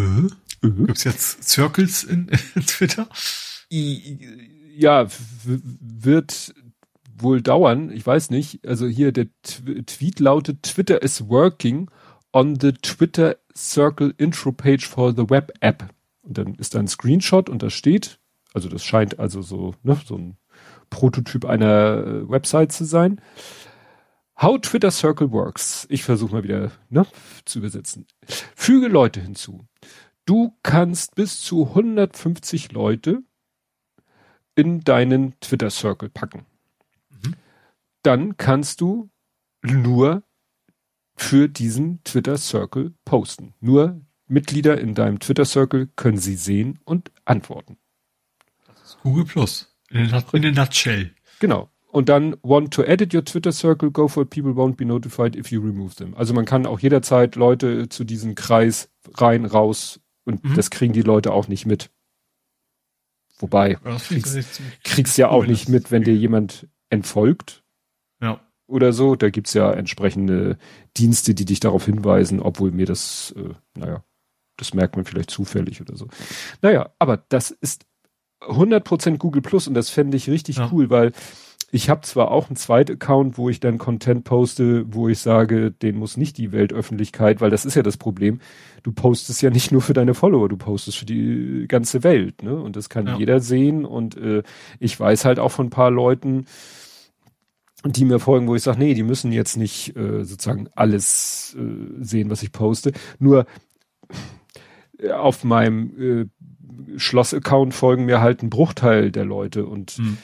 Äh? 0.00 0.66
Äh? 0.66 0.70
Gibt's 0.86 1.04
jetzt 1.04 1.48
Circles 1.48 2.04
in, 2.04 2.28
in 2.54 2.66
Twitter? 2.66 3.08
Ja, 3.68 5.06
wird 5.30 6.54
wohl 7.18 7.42
dauern. 7.42 7.90
Ich 7.90 8.06
weiß 8.06 8.30
nicht. 8.30 8.66
Also 8.66 8.86
hier 8.86 9.12
der 9.12 9.26
T 9.42 9.82
Tweet 9.82 10.20
lautet, 10.20 10.62
Twitter 10.62 11.02
is 11.02 11.28
working 11.28 11.90
on 12.32 12.58
the 12.58 12.72
Twitter 12.72 13.36
Circle 13.54 14.14
Intro 14.16 14.52
Page 14.52 14.86
for 14.86 15.12
the 15.12 15.28
Web 15.28 15.52
App. 15.60 15.88
Und 16.22 16.38
dann 16.38 16.54
ist 16.54 16.74
da 16.74 16.78
ein 16.78 16.88
Screenshot 16.88 17.48
und 17.48 17.62
da 17.62 17.70
steht, 17.70 18.20
also 18.52 18.68
das 18.68 18.84
scheint 18.84 19.18
also 19.18 19.42
so, 19.42 19.74
ne, 19.82 19.98
so 20.04 20.16
ein 20.16 20.36
Prototyp 20.90 21.44
einer 21.44 22.04
äh, 22.06 22.28
Website 22.28 22.72
zu 22.72 22.84
sein. 22.84 23.20
How 24.40 24.58
Twitter 24.58 24.90
Circle 24.90 25.32
works. 25.32 25.86
Ich 25.90 26.02
versuche 26.02 26.32
mal 26.32 26.44
wieder 26.44 26.72
ne, 26.88 27.06
zu 27.44 27.58
übersetzen. 27.58 28.06
Füge 28.56 28.88
Leute 28.88 29.20
hinzu. 29.20 29.66
Du 30.24 30.56
kannst 30.62 31.14
bis 31.14 31.42
zu 31.42 31.68
150 31.68 32.72
Leute 32.72 33.22
in 34.54 34.80
deinen 34.80 35.38
Twitter 35.40 35.68
Circle 35.68 36.08
packen. 36.08 36.46
Mhm. 37.10 37.34
Dann 38.02 38.36
kannst 38.38 38.80
du 38.80 39.10
nur 39.62 40.22
für 41.16 41.48
diesen 41.48 42.02
Twitter 42.04 42.38
Circle 42.38 42.94
posten. 43.04 43.54
Nur 43.60 44.00
Mitglieder 44.26 44.80
in 44.80 44.94
deinem 44.94 45.18
Twitter 45.18 45.44
Circle 45.44 45.88
können 45.96 46.18
sie 46.18 46.36
sehen 46.36 46.78
und 46.84 47.10
antworten. 47.26 47.76
Google 49.02 49.24
Plus. 49.24 49.76
In 49.90 50.12
a 50.14 50.50
nutshell. 50.50 51.14
Genau. 51.40 51.68
Und 51.92 52.08
dann 52.08 52.36
want 52.42 52.72
to 52.72 52.82
edit 52.84 53.12
your 53.12 53.24
Twitter 53.24 53.50
circle, 53.50 53.90
go 53.90 54.06
for 54.06 54.22
it, 54.22 54.30
people 54.30 54.52
won't 54.52 54.76
be 54.76 54.84
notified 54.84 55.34
if 55.34 55.50
you 55.50 55.60
remove 55.60 55.96
them. 55.96 56.14
Also 56.14 56.32
man 56.34 56.44
kann 56.44 56.66
auch 56.66 56.78
jederzeit 56.78 57.34
Leute 57.34 57.88
zu 57.88 58.04
diesem 58.04 58.36
Kreis 58.36 58.90
rein, 59.14 59.44
raus 59.44 60.00
und 60.24 60.44
mhm. 60.44 60.54
das 60.54 60.70
kriegen 60.70 60.92
die 60.92 61.02
Leute 61.02 61.32
auch 61.32 61.48
nicht 61.48 61.66
mit. 61.66 61.90
Wobei, 63.38 63.74
kriegst, 63.74 64.60
kriegst 64.84 65.18
ja 65.18 65.30
auch 65.30 65.46
nicht 65.46 65.68
mit, 65.68 65.90
wenn 65.90 66.04
dir 66.04 66.14
jemand 66.14 66.68
entfolgt. 66.90 67.64
Ja. 68.20 68.40
Oder 68.66 68.92
so. 68.92 69.16
Da 69.16 69.30
gibt's 69.30 69.54
ja 69.54 69.72
entsprechende 69.72 70.58
Dienste, 70.96 71.34
die 71.34 71.46
dich 71.46 71.58
darauf 71.58 71.86
hinweisen, 71.86 72.40
obwohl 72.40 72.70
mir 72.70 72.86
das, 72.86 73.34
äh, 73.36 73.54
naja, 73.76 74.04
das 74.56 74.74
merkt 74.74 74.96
man 74.96 75.06
vielleicht 75.06 75.30
zufällig 75.30 75.80
oder 75.80 75.96
so. 75.96 76.08
Naja, 76.60 76.90
aber 76.98 77.24
das 77.30 77.50
ist 77.50 77.86
100% 78.42 79.16
Google 79.16 79.42
Plus 79.42 79.66
und 79.66 79.74
das 79.74 79.90
fände 79.90 80.16
ich 80.16 80.28
richtig 80.28 80.58
ja. 80.58 80.68
cool, 80.70 80.90
weil 80.90 81.12
ich 81.72 81.88
habe 81.88 82.00
zwar 82.02 82.30
auch 82.30 82.48
einen 82.48 82.56
zweiten 82.56 82.92
Account, 82.92 83.38
wo 83.38 83.48
ich 83.48 83.60
dann 83.60 83.78
Content 83.78 84.24
poste, 84.24 84.84
wo 84.92 85.08
ich 85.08 85.20
sage, 85.20 85.70
den 85.70 85.96
muss 85.96 86.16
nicht 86.16 86.36
die 86.36 86.52
Weltöffentlichkeit, 86.52 87.40
weil 87.40 87.50
das 87.50 87.64
ist 87.64 87.76
ja 87.76 87.82
das 87.82 87.96
Problem. 87.96 88.40
Du 88.82 88.92
postest 88.92 89.40
ja 89.42 89.50
nicht 89.50 89.70
nur 89.70 89.80
für 89.80 89.92
deine 89.92 90.14
Follower, 90.14 90.48
du 90.48 90.56
postest 90.56 90.98
für 90.98 91.04
die 91.04 91.66
ganze 91.68 92.02
Welt, 92.02 92.42
ne? 92.42 92.56
Und 92.56 92.76
das 92.76 92.88
kann 92.88 93.06
ja. 93.06 93.16
jeder 93.16 93.40
sehen. 93.40 93.84
Und 93.84 94.16
äh, 94.16 94.42
ich 94.80 94.98
weiß 94.98 95.24
halt 95.24 95.38
auch 95.38 95.50
von 95.52 95.66
ein 95.66 95.70
paar 95.70 95.90
Leuten, 95.90 96.46
die 97.84 98.04
mir 98.04 98.18
folgen, 98.18 98.48
wo 98.48 98.56
ich 98.56 98.62
sage, 98.62 98.78
nee, 98.78 98.94
die 98.94 99.02
müssen 99.02 99.30
jetzt 99.30 99.56
nicht 99.56 99.96
äh, 99.96 100.24
sozusagen 100.24 100.68
alles 100.74 101.56
äh, 101.58 102.02
sehen, 102.04 102.30
was 102.30 102.42
ich 102.42 102.52
poste. 102.52 102.92
Nur 103.18 103.46
äh, 104.98 105.10
auf 105.10 105.44
meinem 105.44 106.00
äh, 106.00 106.98
Schloss-Account 106.98 107.74
folgen 107.74 108.06
mir 108.06 108.20
halt 108.20 108.42
ein 108.42 108.50
Bruchteil 108.50 109.12
der 109.12 109.24
Leute 109.24 109.66
und, 109.66 109.92
hm. 109.92 110.18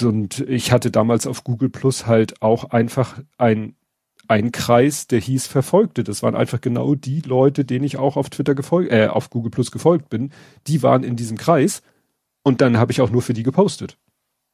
Und 0.00 0.40
ich 0.40 0.72
hatte 0.72 0.90
damals 0.90 1.26
auf 1.26 1.44
Google 1.44 1.68
Plus 1.68 2.06
halt 2.06 2.40
auch 2.40 2.70
einfach 2.70 3.20
ein, 3.36 3.74
ein 4.28 4.52
Kreis, 4.52 5.06
der 5.06 5.20
hieß 5.20 5.46
Verfolgte. 5.46 6.04
Das 6.04 6.22
waren 6.22 6.34
einfach 6.34 6.60
genau 6.60 6.94
die 6.94 7.20
Leute, 7.20 7.64
denen 7.64 7.84
ich 7.84 7.98
auch 7.98 8.16
auf 8.16 8.30
Twitter 8.30 8.54
gefolgt, 8.54 8.90
äh, 8.92 9.08
auf 9.08 9.28
Google 9.28 9.50
Plus 9.50 9.70
gefolgt 9.70 10.08
bin. 10.08 10.30
Die 10.66 10.82
waren 10.82 11.04
in 11.04 11.16
diesem 11.16 11.36
Kreis 11.36 11.82
und 12.42 12.60
dann 12.60 12.78
habe 12.78 12.92
ich 12.92 13.00
auch 13.00 13.10
nur 13.10 13.22
für 13.22 13.34
die 13.34 13.42
gepostet. 13.42 13.98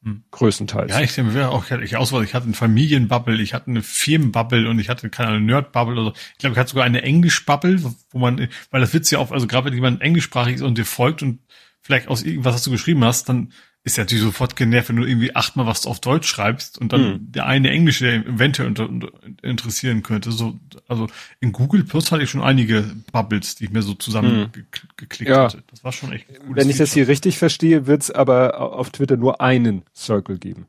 Hm. 0.02 0.22
Größtenteils. 0.30 0.92
Ja, 0.92 1.00
ich 1.00 1.16
wäre 1.16 1.50
auch, 1.50 1.70
ich 1.70 1.96
Auswahl, 1.96 2.22
ich 2.22 2.34
hatte 2.34 2.46
eine 2.46 2.54
Familienbubble, 2.54 3.40
ich 3.42 3.52
hatte 3.52 3.68
eine 3.68 3.82
Firmenbubble 3.82 4.68
und 4.68 4.78
ich 4.78 4.88
hatte 4.88 5.10
keine 5.10 5.40
Nerdbubble 5.40 5.94
oder 5.94 6.04
so. 6.04 6.12
Ich 6.32 6.38
glaube, 6.38 6.52
ich 6.52 6.58
hatte 6.58 6.70
sogar 6.70 6.84
eine 6.84 7.02
Englischbubble, 7.02 7.82
wo 8.10 8.18
man, 8.18 8.48
weil 8.70 8.80
das 8.80 8.94
Witz 8.94 9.10
ja 9.10 9.18
auch, 9.18 9.32
also 9.32 9.48
gerade 9.48 9.66
wenn 9.66 9.74
jemand 9.74 10.00
englischsprachig 10.00 10.56
ist 10.56 10.62
und 10.62 10.78
dir 10.78 10.84
folgt 10.84 11.22
und 11.22 11.40
vielleicht 11.80 12.08
aus 12.08 12.22
irgendwas, 12.22 12.54
was 12.54 12.62
du 12.62 12.70
geschrieben 12.70 13.04
hast, 13.04 13.28
dann 13.28 13.52
ist 13.88 13.96
ja 13.96 14.04
natürlich 14.04 14.22
sofort 14.22 14.54
genervt, 14.54 14.90
wenn 14.90 14.96
du 14.96 15.04
irgendwie 15.04 15.34
achtmal 15.34 15.66
was 15.66 15.86
auf 15.86 15.98
Deutsch 16.00 16.28
schreibst 16.28 16.78
und 16.78 16.92
dann 16.92 17.00
mhm. 17.00 17.32
der 17.32 17.46
eine 17.46 17.70
Englische, 17.70 18.04
der 18.04 18.26
eventuell 18.26 18.68
unter, 18.68 18.88
unter, 18.88 19.08
interessieren 19.42 20.02
könnte. 20.02 20.30
So, 20.30 20.58
also 20.86 21.08
in 21.40 21.52
Google 21.52 21.84
Plus 21.84 22.12
hatte 22.12 22.22
ich 22.22 22.30
schon 22.30 22.42
einige 22.42 22.84
Bubbles, 23.12 23.56
die 23.56 23.64
ich 23.64 23.70
mir 23.70 23.82
so 23.82 23.94
zusammengeklickt 23.94 25.20
mhm. 25.20 25.26
ja. 25.26 25.44
hatte. 25.44 25.64
Das 25.70 25.82
war 25.84 25.92
schon 25.92 26.12
echt 26.12 26.26
cool. 26.46 26.56
Wenn 26.56 26.68
ich 26.68 26.76
das 26.76 26.92
hier 26.92 27.08
richtig 27.08 27.38
verstehe, 27.38 27.86
wird 27.86 28.02
es 28.02 28.10
aber 28.10 28.60
auf 28.60 28.90
Twitter 28.90 29.16
nur 29.16 29.40
einen 29.40 29.82
Circle 29.94 30.38
geben. 30.38 30.66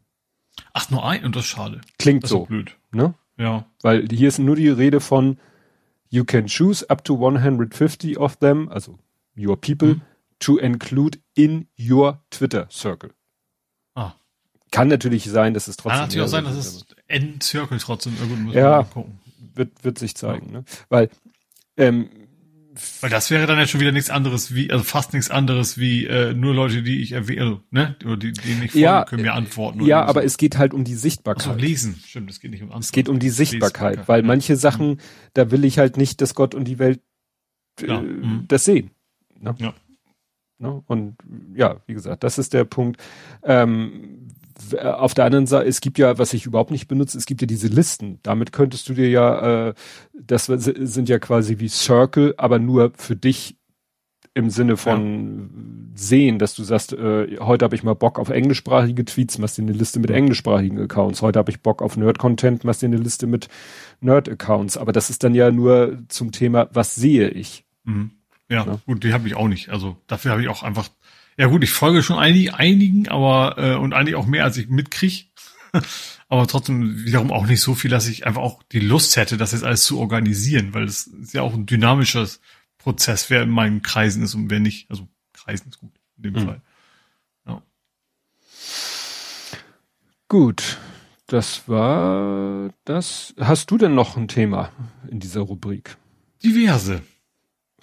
Ach, 0.74 0.90
nur 0.90 1.06
ein? 1.06 1.26
Und 1.26 1.36
das 1.36 1.44
ist 1.44 1.50
schade. 1.50 1.82
Klingt 1.98 2.24
das 2.24 2.30
so. 2.30 2.46
blöd. 2.46 2.76
Ne? 2.92 3.14
Ja. 3.38 3.66
Weil 3.82 4.08
hier 4.10 4.30
ist 4.30 4.40
nur 4.40 4.56
die 4.56 4.70
Rede 4.70 5.02
von 5.02 5.38
You 6.10 6.24
can 6.24 6.48
choose 6.48 6.90
up 6.90 7.04
to 7.04 7.16
150 7.16 8.18
of 8.18 8.38
them, 8.38 8.70
also 8.70 8.98
your 9.38 9.60
people, 9.60 9.96
mhm 9.96 10.02
to 10.40 10.58
include 10.58 11.20
in 11.36 11.68
your 11.78 12.24
Twitter 12.30 12.68
Circle. 12.72 13.12
Ah. 13.96 14.14
Kann 14.72 14.88
natürlich 14.88 15.26
sein, 15.26 15.54
dass 15.54 15.68
es 15.68 15.78
trotzdem. 15.78 15.92
Kann 15.92 16.08
natürlich 16.08 16.26
auch 16.26 16.30
sein, 16.30 16.44
dass 16.44 16.56
es 16.56 16.86
N 17.08 17.42
Circle 17.42 17.80
trotzdem 17.80 18.16
irgendwo 18.20 18.52
ja, 18.52 18.88
wird, 19.56 19.84
wird 19.84 19.98
sich 19.98 20.16
zeigen, 20.16 20.48
ja. 20.48 20.60
ne? 20.60 20.66
Weil, 20.90 21.10
ähm, 21.78 22.10
weil 23.02 23.10
das 23.10 23.30
wäre 23.30 23.46
dann 23.48 23.58
ja 23.58 23.68
schon 23.68 23.82
wieder 23.82 23.92
nichts 23.92 24.10
anderes 24.10 24.54
wie, 24.54 24.72
also 24.72 24.84
fast 24.84 25.14
nichts 25.14 25.30
anderes 25.30 25.78
wie 25.78 26.06
äh, 26.06 26.34
nur 26.34 26.54
Leute, 26.54 26.84
die 26.84 27.02
ich 27.02 27.12
erwähne, 27.12 27.42
also, 27.42 27.62
ne, 27.72 27.96
oder 28.06 28.18
die, 28.18 28.32
die 28.32 28.54
nicht 28.54 28.72
folgen, 28.72 28.84
ja, 28.84 29.04
können 29.06 29.24
mir 29.24 29.34
antworten. 29.34 29.84
Ja, 29.86 30.06
aber 30.06 30.22
so. 30.22 30.28
es 30.28 30.38
geht 30.38 30.58
halt 30.58 30.74
um 30.74 30.84
die 30.84 30.96
Sichtbarkeit. 30.96 31.48
Ach 31.48 31.54
so, 31.54 31.60
lesen, 31.60 32.02
stimmt, 32.06 32.30
es 32.30 32.40
geht 32.40 32.52
nicht 32.52 32.62
um 32.62 32.68
Antworten. 32.68 32.84
Es 32.84 32.92
geht 32.92 33.10
um 33.10 33.20
die 33.20 33.30
Sichtbarkeit, 33.30 34.08
weil 34.08 34.22
ja. 34.22 34.28
manche 34.28 34.56
Sachen, 34.56 34.92
mhm. 34.92 34.98
da 35.34 35.52
will 35.52 35.66
ich 35.66 35.80
halt 35.80 35.98
nicht, 35.98 36.22
dass 36.22 36.36
Gott 36.36 36.56
und 36.56 36.66
die 36.66 36.80
Welt 36.80 37.02
äh, 37.82 37.88
ja. 37.88 38.02
mhm. 38.02 38.46
das 38.48 38.66
sehen. 38.66 38.92
Ne? 39.40 39.56
Ja. 39.60 39.74
Ne? 40.60 40.84
Und 40.88 41.16
ja, 41.56 41.78
wie 41.88 41.94
gesagt, 41.94 42.24
das 42.24 42.38
ist 42.38 42.54
der 42.54 42.66
Punkt. 42.66 43.02
Ähm, 43.44 44.28
auf 44.84 45.14
der 45.14 45.26
anderen 45.26 45.48
Seite, 45.48 45.68
es 45.68 45.80
gibt 45.82 45.98
ja, 45.98 46.18
was 46.18 46.34
ich 46.34 46.46
überhaupt 46.46 46.72
nicht 46.72 46.88
benutze, 46.88 47.18
es 47.18 47.26
gibt 47.26 47.42
ja 47.42 47.48
diese 47.48 47.68
Listen. 47.68 48.20
Damit 48.24 48.52
könntest 48.52 48.90
du 48.90 48.94
dir 48.94 49.10
ja, 49.10 49.70
äh, 49.70 49.74
das 50.14 50.46
sind 50.48 51.10
ja 51.10 51.18
quasi 51.20 51.60
wie 51.60 51.70
Circle, 51.70 52.36
aber 52.38 52.60
nur 52.60 52.92
für 52.96 53.16
dich 53.16 53.56
im 54.34 54.50
Sinne 54.50 54.78
von 54.78 55.92
ja. 55.94 55.98
sehen, 55.98 56.40
dass 56.40 56.56
du 56.56 56.64
sagst, 56.64 56.94
äh, 56.94 57.38
heute 57.40 57.66
habe 57.66 57.76
ich 57.76 57.84
mal 57.84 57.96
Bock 57.96 58.20
auf 58.20 58.30
englischsprachige 58.30 59.06
Tweets, 59.06 59.38
machst 59.38 59.58
dir 59.58 59.64
eine 59.64 59.72
Liste 59.72 60.00
mit 60.00 60.12
englischsprachigen 60.12 60.80
Accounts. 60.80 61.22
Heute 61.22 61.40
habe 61.40 61.52
ich 61.52 61.62
Bock 61.62 61.82
auf 61.82 61.98
Nerd-Content, 61.98 62.64
machst 62.64 62.82
dir 62.82 62.88
eine 62.88 62.98
Liste 62.98 63.28
mit 63.28 63.48
Nerd-Accounts. 64.02 64.78
Aber 64.78 64.92
das 64.92 65.10
ist 65.10 65.24
dann 65.24 65.34
ja 65.34 65.52
nur 65.52 66.00
zum 66.10 66.32
Thema, 66.32 66.70
was 66.74 66.96
sehe 66.96 67.30
ich? 67.30 67.66
Mhm. 67.86 68.12
Ja, 68.50 68.66
ja. 68.66 68.80
gut, 68.86 69.04
die 69.04 69.14
habe 69.14 69.28
ich 69.28 69.36
auch 69.36 69.48
nicht. 69.48 69.70
Also 69.70 69.98
dafür 70.08 70.32
habe 70.32 70.42
ich 70.42 70.50
auch 70.50 70.64
einfach. 70.64 70.90
Ja 71.38 71.48
gut, 71.48 71.64
ich 71.64 71.72
folge 71.72 72.04
schon 72.04 72.20
einig, 72.20 72.54
einigen, 72.54 73.08
aber 73.08 73.56
äh, 73.58 73.76
und 73.76 73.94
eigentlich 73.94 74.16
auch 74.16 74.26
mehr 74.26 74.44
als 74.44 74.58
ich 74.58 74.68
mitkrieg. 74.68 75.32
aber 76.30 76.48
trotzdem 76.48 77.06
wiederum 77.06 77.32
auch 77.32 77.46
nicht 77.46 77.62
so 77.62 77.76
viel, 77.76 77.92
dass 77.92 78.08
ich 78.08 78.26
einfach 78.26 78.42
auch 78.42 78.64
die 78.64 78.80
Lust 78.80 79.16
hätte, 79.16 79.38
das 79.38 79.52
jetzt 79.52 79.64
alles 79.64 79.84
zu 79.84 80.00
organisieren, 80.00 80.74
weil 80.74 80.84
es 80.84 81.08
ist 81.08 81.34
ja 81.34 81.44
auch 81.44 81.54
ein 81.54 81.66
dynamischer 81.66 82.28
Prozess, 82.78 83.30
wer 83.30 83.44
in 83.44 83.50
meinen 83.50 83.82
Kreisen 83.82 84.24
ist 84.24 84.36
und 84.36 84.50
wer 84.50 84.60
nicht. 84.60 84.90
Also 84.90 85.08
Kreisen 85.34 85.70
ist 85.70 85.80
gut 85.80 85.92
in 86.18 86.24
dem 86.24 86.34
mhm. 86.34 86.46
Fall. 86.46 86.62
Ja. 87.48 87.62
Gut, 90.28 90.78
das 91.28 91.68
war 91.68 92.70
das. 92.86 93.34
Hast 93.40 93.72
du 93.72 93.78
denn 93.78 93.96
noch 93.96 94.18
ein 94.18 94.28
Thema 94.28 94.72
in 95.10 95.20
dieser 95.20 95.42
Rubrik? 95.42 95.98
Diverse. 96.44 97.02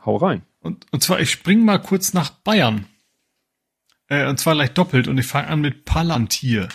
Hau 0.05 0.17
rein. 0.17 0.43
Und, 0.67 0.87
und 0.93 1.03
zwar, 1.03 1.21
ich 1.21 1.31
spring 1.31 1.65
mal 1.65 1.79
kurz 1.79 2.13
nach 2.13 2.31
Bayern. 2.31 2.87
Äh, 4.09 4.29
und 4.29 4.39
zwar 4.39 4.55
gleich 4.55 4.73
doppelt 4.73 5.09
und 5.09 5.19
ich 5.19 5.27
fange 5.27 5.49
an 5.49 5.61
mit 5.61 5.85
Palantir. 5.85 6.69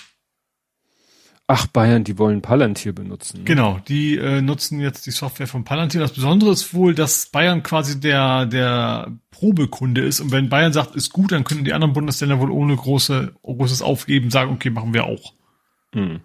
Ach, 1.48 1.68
Bayern, 1.68 2.06
die 2.06 2.18
wollen 2.18 2.42
Palantir 2.42 2.94
benutzen. 2.94 3.44
Genau, 3.44 3.80
die 3.90 4.16
äh, 4.16 4.42
nutzen 4.42 4.80
jetzt 4.80 5.06
die 5.06 5.12
Software 5.12 5.48
von 5.48 5.66
Palantir. 5.66 6.00
Das 6.00 6.14
Besondere 6.14 6.52
ist 6.52 6.74
wohl, 6.74 6.96
dass 6.96 7.26
Bayern 7.26 7.62
quasi 7.62 8.00
der, 8.00 8.46
der 8.46 9.12
Probekunde 9.32 10.00
ist. 10.02 10.22
Und 10.22 10.32
wenn 10.32 10.48
Bayern 10.48 10.72
sagt, 10.72 10.96
ist 10.96 11.12
gut, 11.12 11.34
dann 11.34 11.44
können 11.44 11.66
die 11.66 11.74
anderen 11.74 11.92
Bundesländer 11.92 12.40
wohl 12.40 12.52
ohne 12.52 12.74
große, 12.74 13.34
großes 13.44 13.82
Aufgeben 13.82 14.32
sagen, 14.32 14.54
okay, 14.54 14.70
machen 14.70 14.94
wir 14.94 15.04
auch. 15.04 15.34
Hm. 15.94 16.22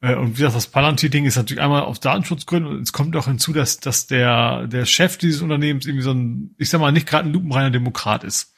Äh, 0.00 0.14
und 0.14 0.32
wie 0.32 0.42
gesagt, 0.42 0.56
das 0.56 0.66
Palantir-Ding 0.66 1.24
ist 1.24 1.36
natürlich 1.36 1.62
einmal 1.62 1.82
auf 1.82 1.98
Datenschutzgründen 1.98 2.70
und 2.70 2.82
es 2.82 2.92
kommt 2.92 3.16
auch 3.16 3.26
hinzu, 3.26 3.52
dass, 3.52 3.80
dass 3.80 4.06
der, 4.06 4.66
der 4.66 4.84
Chef 4.84 5.16
dieses 5.18 5.42
Unternehmens 5.42 5.86
irgendwie 5.86 6.04
so 6.04 6.12
ein, 6.12 6.54
ich 6.58 6.68
sag 6.68 6.80
mal, 6.80 6.92
nicht 6.92 7.06
gerade 7.06 7.28
ein 7.28 7.32
lupenreiner 7.32 7.70
Demokrat 7.70 8.24
ist. 8.24 8.54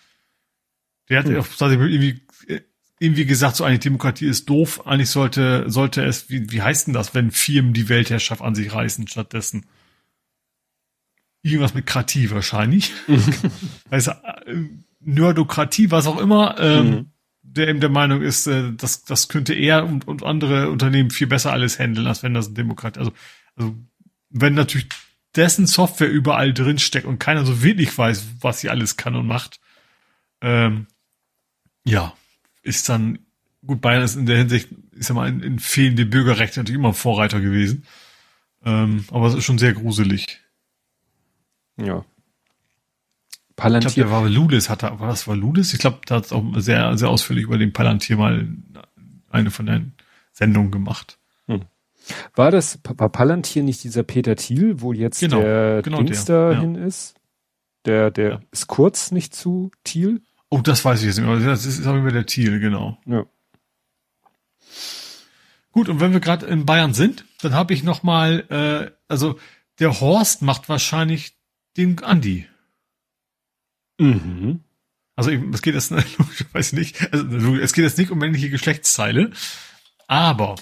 Der 1.08 1.20
hat 1.20 1.26
hm. 1.26 1.36
irgendwie, 1.36 2.20
irgendwie 2.98 3.24
gesagt, 3.24 3.56
so 3.56 3.64
eine 3.64 3.78
Demokratie 3.78 4.26
ist 4.26 4.48
doof. 4.50 4.86
Eigentlich 4.86 5.10
sollte, 5.10 5.70
sollte 5.70 6.04
es, 6.04 6.28
wie, 6.28 6.50
wie 6.50 6.60
heißt 6.60 6.88
denn 6.88 6.94
das, 6.94 7.14
wenn 7.14 7.30
Firmen 7.30 7.72
die 7.72 7.88
Weltherrschaft 7.88 8.42
an 8.42 8.54
sich 8.54 8.72
reißen 8.72 9.06
stattdessen? 9.08 9.66
Irgendwas 11.40 11.72
mit 11.72 11.86
Kratie 11.86 12.30
wahrscheinlich. 12.30 12.92
also, 13.90 14.12
Nerdokratie, 15.00 15.90
was 15.90 16.06
auch 16.06 16.18
immer. 16.18 16.56
Ähm, 16.58 16.90
mhm 16.90 17.10
der 17.58 17.68
eben 17.68 17.80
der 17.80 17.90
Meinung 17.90 18.22
ist, 18.22 18.46
äh, 18.46 18.72
das, 18.76 19.04
das 19.04 19.28
könnte 19.28 19.54
er 19.54 19.84
und, 19.84 20.08
und 20.08 20.22
andere 20.22 20.70
Unternehmen 20.70 21.10
viel 21.10 21.26
besser 21.26 21.52
alles 21.52 21.78
handeln, 21.78 22.06
als 22.06 22.22
wenn 22.22 22.34
das 22.34 22.48
ein 22.48 22.54
Demokrat, 22.54 22.98
also, 22.98 23.12
also 23.56 23.76
wenn 24.30 24.54
natürlich 24.54 24.88
dessen 25.36 25.66
Software 25.66 26.10
überall 26.10 26.54
drin 26.54 26.78
steckt 26.78 27.06
und 27.06 27.18
keiner 27.18 27.44
so 27.44 27.62
wirklich 27.62 27.96
weiß, 27.96 28.26
was 28.40 28.60
sie 28.60 28.70
alles 28.70 28.96
kann 28.96 29.14
und 29.14 29.26
macht, 29.26 29.60
ähm, 30.40 30.86
ja, 31.84 32.14
ist 32.62 32.88
dann, 32.88 33.18
gut, 33.66 33.80
Bayern 33.80 34.02
ist 34.02 34.16
in 34.16 34.26
der 34.26 34.38
Hinsicht, 34.38 34.68
ich 34.96 35.06
sag 35.06 35.14
mal, 35.14 35.28
in, 35.28 35.42
in 35.42 35.58
fehlende 35.58 36.06
Bürgerrechte 36.06 36.60
natürlich 36.60 36.78
immer 36.78 36.94
Vorreiter 36.94 37.40
gewesen. 37.40 37.84
Ähm, 38.64 39.04
aber 39.10 39.28
es 39.28 39.34
ist 39.34 39.44
schon 39.44 39.58
sehr 39.58 39.72
gruselig. 39.72 40.40
Ja. 41.76 42.04
Palantir. 43.58 43.88
Ich 43.88 43.94
glaube, 43.96 44.10
der 44.10 44.20
war 44.22 44.28
Ludes, 44.28 44.70
hat 44.70 44.84
er, 44.84 45.00
war 45.00 45.08
das 45.08 45.26
war 45.26 45.36
Ludes? 45.36 45.74
Ich 45.74 45.80
glaube, 45.80 45.98
da 46.06 46.16
hat 46.16 46.32
auch 46.32 46.44
sehr, 46.56 46.96
sehr 46.96 47.10
ausführlich 47.10 47.44
über 47.44 47.58
den 47.58 47.72
Palantir 47.72 48.16
mal 48.16 48.48
eine 49.30 49.50
von 49.50 49.66
den 49.66 49.92
Sendungen 50.32 50.70
gemacht. 50.70 51.18
Hm. 51.46 51.62
War 52.34 52.52
das, 52.52 52.78
war 52.84 53.08
Palantir 53.08 53.64
nicht 53.64 53.82
dieser 53.82 54.04
Peter 54.04 54.36
Thiel, 54.36 54.80
wo 54.80 54.92
jetzt 54.92 55.18
genau, 55.18 55.40
der 55.40 55.82
genau 55.82 56.02
Dings 56.02 56.24
der, 56.24 56.50
dahin 56.50 56.76
ja. 56.76 56.84
ist? 56.84 57.14
Der, 57.84 58.10
der 58.12 58.30
ja. 58.30 58.40
ist 58.52 58.68
kurz 58.68 59.10
nicht 59.10 59.34
zu 59.34 59.72
Thiel? 59.82 60.22
Oh, 60.50 60.60
das 60.62 60.84
weiß 60.84 61.00
ich 61.00 61.06
jetzt 61.06 61.18
nicht 61.18 61.26
mehr. 61.26 61.40
Das 61.40 61.66
ist, 61.66 61.80
ist 61.80 61.86
auch 61.86 61.96
immer 61.96 62.12
der 62.12 62.26
Thiel, 62.26 62.60
genau. 62.60 62.96
Ja. 63.06 63.26
Gut, 65.72 65.88
und 65.88 65.98
wenn 65.98 66.12
wir 66.12 66.20
gerade 66.20 66.46
in 66.46 66.64
Bayern 66.64 66.94
sind, 66.94 67.24
dann 67.42 67.54
habe 67.54 67.74
ich 67.74 67.82
noch 67.82 68.04
mal, 68.04 68.44
äh, 68.50 68.90
also 69.08 69.36
der 69.80 70.00
Horst 70.00 70.42
macht 70.42 70.68
wahrscheinlich 70.68 71.36
den 71.76 72.02
Andi. 72.04 72.46
Mhm. 73.98 74.60
Also 75.16 75.30
es 75.30 75.62
geht 75.62 75.74
jetzt 75.74 75.90
logischerweise 76.18 76.76
nicht, 76.76 77.12
also 77.12 77.56
es 77.56 77.72
geht 77.72 77.84
jetzt 77.84 77.98
nicht 77.98 78.10
um 78.10 78.18
männliche 78.18 78.50
Geschlechtsteile, 78.50 79.32
aber 80.06 80.56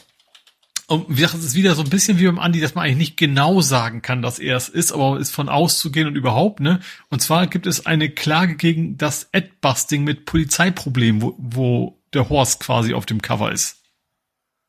und 0.88 1.08
wie 1.08 1.22
gesagt, 1.22 1.34
es 1.34 1.44
ist 1.44 1.54
wieder 1.56 1.74
so 1.74 1.82
ein 1.82 1.90
bisschen 1.90 2.20
wie 2.20 2.26
beim 2.26 2.38
Andi, 2.38 2.60
dass 2.60 2.76
man 2.76 2.84
eigentlich 2.84 2.98
nicht 2.98 3.16
genau 3.16 3.60
sagen 3.60 4.02
kann, 4.02 4.22
dass 4.22 4.38
er 4.38 4.56
es 4.56 4.68
ist, 4.68 4.92
aber 4.92 5.18
ist 5.18 5.34
von 5.34 5.48
auszugehen 5.48 6.06
und 6.06 6.14
überhaupt, 6.14 6.60
ne? 6.60 6.78
Und 7.10 7.20
zwar 7.20 7.48
gibt 7.48 7.66
es 7.66 7.86
eine 7.86 8.08
Klage 8.08 8.54
gegen 8.54 8.96
das 8.96 9.28
Adbusting 9.32 10.04
mit 10.04 10.26
Polizeiproblemen, 10.26 11.22
wo, 11.22 11.34
wo 11.38 12.00
der 12.14 12.28
Horst 12.28 12.60
quasi 12.60 12.94
auf 12.94 13.04
dem 13.04 13.20
Cover 13.20 13.50
ist. 13.50 13.82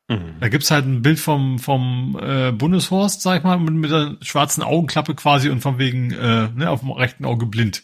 Mhm. 0.08 0.38
Da 0.40 0.50
gibt's 0.50 0.72
halt 0.72 0.86
ein 0.86 1.04
Bild 1.04 1.20
vom, 1.20 1.60
vom 1.60 2.18
äh, 2.20 2.52
Bundeshorst, 2.52 3.22
sag 3.22 3.38
ich 3.38 3.44
mal, 3.44 3.60
mit, 3.60 3.76
mit 3.76 3.92
einer 3.92 4.18
schwarzen 4.22 4.64
Augenklappe 4.64 5.14
quasi 5.14 5.50
und 5.50 5.62
von 5.62 5.78
wegen 5.78 6.12
äh, 6.12 6.50
ne, 6.50 6.70
auf 6.72 6.80
dem 6.80 6.92
rechten 6.92 7.26
Auge 7.26 7.46
blind. 7.46 7.84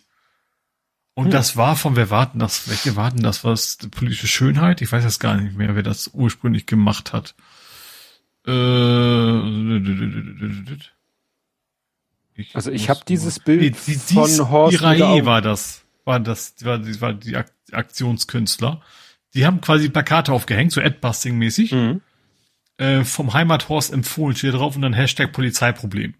Und 1.15 1.25
hm. 1.25 1.31
das 1.31 1.57
war 1.57 1.75
von, 1.75 1.95
wer 1.95 2.09
warten 2.09 2.39
das? 2.39 2.67
Welche 2.67 2.95
warten 2.95 3.21
das? 3.21 3.43
Was 3.43 3.77
politische 3.91 4.27
Schönheit? 4.27 4.81
Ich 4.81 4.91
weiß 4.91 5.03
jetzt 5.03 5.19
gar 5.19 5.35
nicht 5.35 5.55
mehr, 5.55 5.75
wer 5.75 5.83
das 5.83 6.09
ursprünglich 6.13 6.65
gemacht 6.65 7.13
hat. 7.13 7.35
Äh, 8.45 9.37
ich 12.35 12.55
also 12.55 12.71
ich 12.71 12.89
habe 12.89 13.01
dieses 13.07 13.39
Bild 13.39 13.61
nee, 13.61 13.69
die, 13.69 13.97
die, 13.97 14.13
von 14.13 14.49
Horst 14.49 14.81
Irae 14.81 15.25
war 15.25 15.41
das, 15.41 15.83
war 16.03 16.19
das, 16.19 16.55
war, 16.61 16.79
die, 16.79 16.99
war 16.99 17.13
die 17.13 17.37
Aktionskünstler. 17.71 18.81
Die 19.35 19.45
haben 19.45 19.61
quasi 19.61 19.89
Plakate 19.89 20.31
aufgehängt, 20.31 20.71
so 20.71 20.81
Adbusting-mäßig. 20.81 21.71
Mhm. 21.71 22.01
Äh, 22.77 23.03
vom 23.03 23.33
Heimathorst 23.33 23.93
empfohlen 23.93 24.35
steht 24.35 24.55
drauf 24.55 24.75
und 24.75 24.81
dann 24.81 24.93
Hashtag 24.93 25.31
Polizeiproblem. 25.31 26.15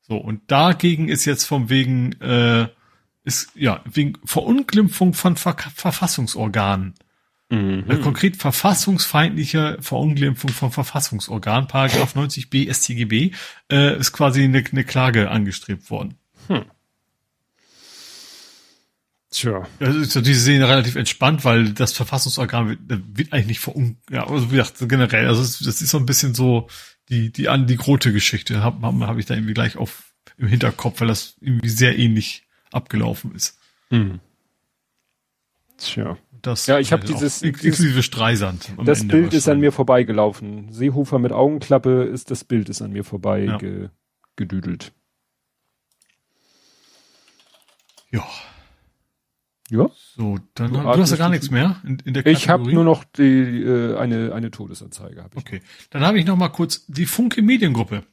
So, 0.00 0.16
und 0.16 0.50
dagegen 0.50 1.08
ist 1.08 1.24
jetzt 1.24 1.44
vom 1.44 1.68
wegen 1.68 2.12
äh, 2.20 2.68
ist 3.24 3.50
ja 3.54 3.82
wegen 3.90 4.18
Verunglimpfung 4.24 5.14
von 5.14 5.36
Ver 5.36 5.56
Verfassungsorganen. 5.74 6.94
Mhm. 7.50 7.84
Also 7.88 8.02
konkret 8.02 8.36
verfassungsfeindliche 8.36 9.78
Verunglimpfung 9.80 10.50
vom 10.50 10.72
Verfassungsorgan, 10.72 11.68
Paragraph 11.68 12.16
90b 12.16 12.72
StGB, 12.72 13.32
äh, 13.70 13.98
ist 13.98 14.12
quasi 14.12 14.44
eine, 14.44 14.64
eine 14.70 14.84
Klage 14.84 15.30
angestrebt 15.30 15.90
worden. 15.90 16.14
Hm. 16.48 16.64
Tja. 19.30 19.66
Also 19.80 20.20
diese 20.20 20.40
Szene 20.40 20.68
relativ 20.68 20.94
entspannt, 20.94 21.44
weil 21.44 21.72
das 21.72 21.92
Verfassungsorgan 21.92 22.68
wird, 22.68 22.78
wird 22.88 23.32
eigentlich 23.32 23.46
nicht 23.46 23.60
verun, 23.60 23.96
ja, 24.10 24.26
also 24.28 24.50
wie 24.52 24.56
gesagt, 24.56 24.76
generell, 24.88 25.26
also 25.26 25.42
das 25.42 25.82
ist 25.82 25.90
so 25.90 25.98
ein 25.98 26.06
bisschen 26.06 26.34
so 26.34 26.68
die, 27.08 27.30
die 27.30 27.48
an 27.48 27.66
die 27.66 27.76
Grote 27.76 28.12
Geschichte, 28.12 28.62
habe 28.62 28.86
hab, 28.86 28.94
hab 28.94 29.18
ich 29.18 29.26
da 29.26 29.34
irgendwie 29.34 29.54
gleich 29.54 29.76
auf, 29.76 30.14
im 30.38 30.46
Hinterkopf, 30.46 31.00
weil 31.00 31.08
das 31.08 31.36
irgendwie 31.40 31.68
sehr 31.68 31.98
ähnlich 31.98 32.43
abgelaufen 32.74 33.34
ist. 33.34 33.58
Hm. 33.90 34.20
Tja. 35.78 36.16
Das 36.42 36.66
ja, 36.66 36.78
ich 36.78 36.92
habe 36.92 37.06
dieses 37.06 37.40
inklusive 37.40 38.02
Streisand. 38.02 38.72
Das 38.84 39.00
Ende 39.00 39.16
Bild 39.16 39.32
ist 39.32 39.48
an 39.48 39.60
mir 39.60 39.72
vorbeigelaufen. 39.72 40.70
Seehofer 40.70 41.18
mit 41.18 41.32
Augenklappe 41.32 42.02
ist 42.04 42.30
das 42.30 42.44
Bild 42.44 42.68
ist 42.68 42.82
an 42.82 42.92
mir 42.92 43.02
vorbei 43.02 43.44
ja. 43.44 43.56
ge, 43.56 43.88
gedüdelt. 44.36 44.92
Ja. 48.10 48.24
Ja. 49.70 49.90
So, 50.14 50.38
dann 50.54 50.74
du, 50.74 50.80
du 50.80 50.86
hast 50.86 51.10
ja 51.10 51.16
gar 51.16 51.30
nichts 51.30 51.50
mehr 51.50 51.80
in, 51.84 51.98
in 52.04 52.12
der 52.12 52.22
Kategorie. 52.22 52.36
Ich 52.36 52.48
habe 52.50 52.72
nur 52.72 52.84
noch 52.84 53.04
die, 53.04 53.62
äh, 53.62 53.96
eine 53.96 54.34
eine 54.34 54.50
Todesanzeige. 54.50 55.22
Hab 55.22 55.32
ich 55.32 55.38
okay, 55.38 55.62
dann 55.88 56.02
habe 56.02 56.18
ich 56.18 56.26
noch 56.26 56.36
mal 56.36 56.50
kurz 56.50 56.84
die 56.86 57.06
Funke 57.06 57.40
Mediengruppe. 57.40 58.04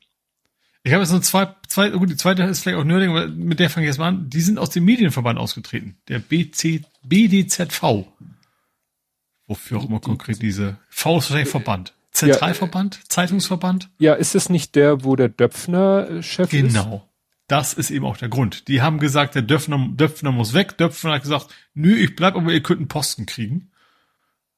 Ich 0.84 0.94
habe 0.94 1.04
jetzt 1.04 1.12
nur 1.12 1.22
zwei, 1.22 1.54
zwei, 1.68 1.90
gut, 1.90 2.10
die 2.10 2.18
zweite 2.18 2.44
ist 2.44 2.62
vielleicht 2.62 2.80
auch 2.80 2.84
Nörding, 2.84 3.12
aber 3.12 3.28
mit 3.28 3.60
der 3.60 3.70
fange 3.70 3.86
ich 3.86 3.90
jetzt 3.90 4.00
mal 4.00 4.08
an. 4.08 4.30
Die 4.30 4.42
sind 4.42 4.58
aus 4.58 4.72
dem 4.72 4.84
Medienverband 4.86 5.38
ausgetreten. 5.38 5.98
Der 6.08 6.20
BC, 6.20 6.84
BDZV. 7.04 8.06
Wofür 9.48 9.78
auch 9.78 9.88
immer 9.88 10.00
konkret 10.00 10.42
diese, 10.42 10.78
V 10.90 11.18
ist 11.18 11.30
wahrscheinlich 11.30 11.50
Verband. 11.50 11.94
Zentralverband? 12.12 12.96
Ja, 12.96 13.02
Zeitungsverband? 13.10 13.90
Ja, 14.00 14.14
ist 14.14 14.36
es 14.36 14.50
nicht 14.50 14.76
der, 14.76 15.04
wo 15.04 15.16
der 15.16 15.30
Döpfner 15.30 16.24
Chef 16.24 16.50
genau. 16.50 16.68
ist? 16.68 16.74
Genau. 16.74 17.08
Das 17.48 17.74
ist 17.74 17.92
eben 17.92 18.06
auch 18.06 18.18
der 18.18 18.30
Grund. 18.30 18.68
Die 18.68 18.82
haben 18.82 19.00
gesagt, 19.00 19.36
der 19.36 19.42
Döpfner, 19.42 19.90
Döpfner 19.92 20.32
muss 20.32 20.54
weg. 20.54 20.78
Döpfner 20.78 21.14
hat 21.14 21.24
gesagt, 21.24 21.48
nö, 21.74 21.94
ich 21.94 22.16
bleib, 22.16 22.36
aber 22.36 22.52
ihr 22.52 22.64
könnt 22.64 22.80
einen 22.80 22.88
Posten 22.88 23.26
kriegen. 23.26 23.72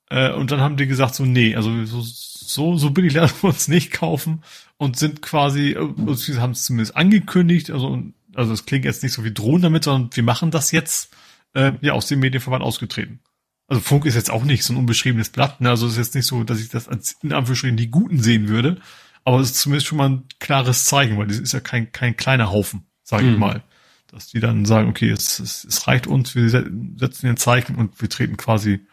Äh, 0.09 0.31
und 0.31 0.51
dann 0.51 0.61
haben 0.61 0.77
die 0.77 0.87
gesagt, 0.87 1.15
so, 1.15 1.25
nee, 1.25 1.55
also 1.55 1.85
so, 1.85 2.01
so, 2.01 2.77
so 2.77 2.91
billig 2.91 3.13
lassen 3.13 3.35
wir 3.41 3.49
uns 3.49 3.67
nicht 3.67 3.91
kaufen 3.91 4.43
und 4.83 4.97
sind 4.97 5.21
quasi, 5.21 5.71
äh, 5.71 6.37
haben 6.37 6.51
es 6.51 6.65
zumindest 6.65 6.97
angekündigt, 6.97 7.71
also, 7.71 8.03
also 8.35 8.51
es 8.51 8.65
klingt 8.65 8.83
jetzt 8.83 9.01
nicht 9.01 9.13
so 9.13 9.23
wie 9.23 9.33
drohen 9.33 9.61
damit, 9.61 9.85
sondern 9.85 10.09
wir 10.13 10.23
machen 10.23 10.51
das 10.51 10.71
jetzt, 10.71 11.15
äh, 11.53 11.71
ja, 11.79 11.93
aus 11.93 12.07
dem 12.07 12.19
Medienverband 12.19 12.63
ausgetreten. 12.63 13.21
Also 13.67 13.81
Funk 13.81 14.05
ist 14.05 14.15
jetzt 14.15 14.29
auch 14.29 14.43
nicht 14.43 14.65
so 14.65 14.73
ein 14.73 14.77
unbeschriebenes 14.77 15.29
Blatt, 15.29 15.61
ne? 15.61 15.69
also 15.69 15.85
es 15.85 15.93
ist 15.93 15.99
jetzt 15.99 16.15
nicht 16.15 16.25
so, 16.25 16.43
dass 16.43 16.59
ich 16.59 16.67
das 16.67 16.89
als 16.89 17.15
in 17.23 17.31
Anführungsstrichen 17.31 17.77
die 17.77 17.89
Guten 17.89 18.21
sehen 18.21 18.49
würde, 18.49 18.81
aber 19.23 19.39
es 19.39 19.51
ist 19.51 19.59
zumindest 19.61 19.87
schon 19.87 19.97
mal 19.97 20.09
ein 20.09 20.23
klares 20.39 20.83
Zeichen, 20.83 21.17
weil 21.17 21.27
das 21.27 21.39
ist 21.39 21.53
ja 21.53 21.61
kein, 21.61 21.93
kein 21.93 22.17
kleiner 22.17 22.51
Haufen, 22.51 22.85
sage 23.03 23.25
ich 23.25 23.33
mhm. 23.33 23.39
mal. 23.39 23.63
Dass 24.07 24.27
die 24.27 24.41
dann 24.41 24.65
sagen, 24.65 24.89
okay, 24.89 25.09
es, 25.09 25.39
es, 25.39 25.63
es 25.63 25.87
reicht 25.87 26.07
uns, 26.07 26.35
wir 26.35 26.49
setzen 26.49 27.25
den 27.25 27.37
Zeichen 27.37 27.75
und 27.75 27.99
wir 28.01 28.09
treten 28.09 28.35
quasi 28.35 28.85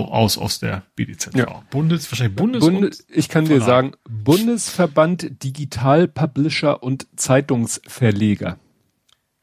raus 0.00 0.38
aus 0.38 0.58
der 0.58 0.82
BDZ. 0.96 1.34
Ja. 1.34 1.62
Bundes, 1.70 2.10
wahrscheinlich 2.10 2.36
Bundes. 2.36 2.60
Bundes 2.60 3.06
ich 3.08 3.28
kann 3.28 3.44
dir 3.44 3.60
sagen, 3.60 3.92
Bundesverband 4.08 5.42
Digital 5.44 6.08
Publisher 6.08 6.82
und 6.82 7.06
Zeitungsverleger. 7.16 8.58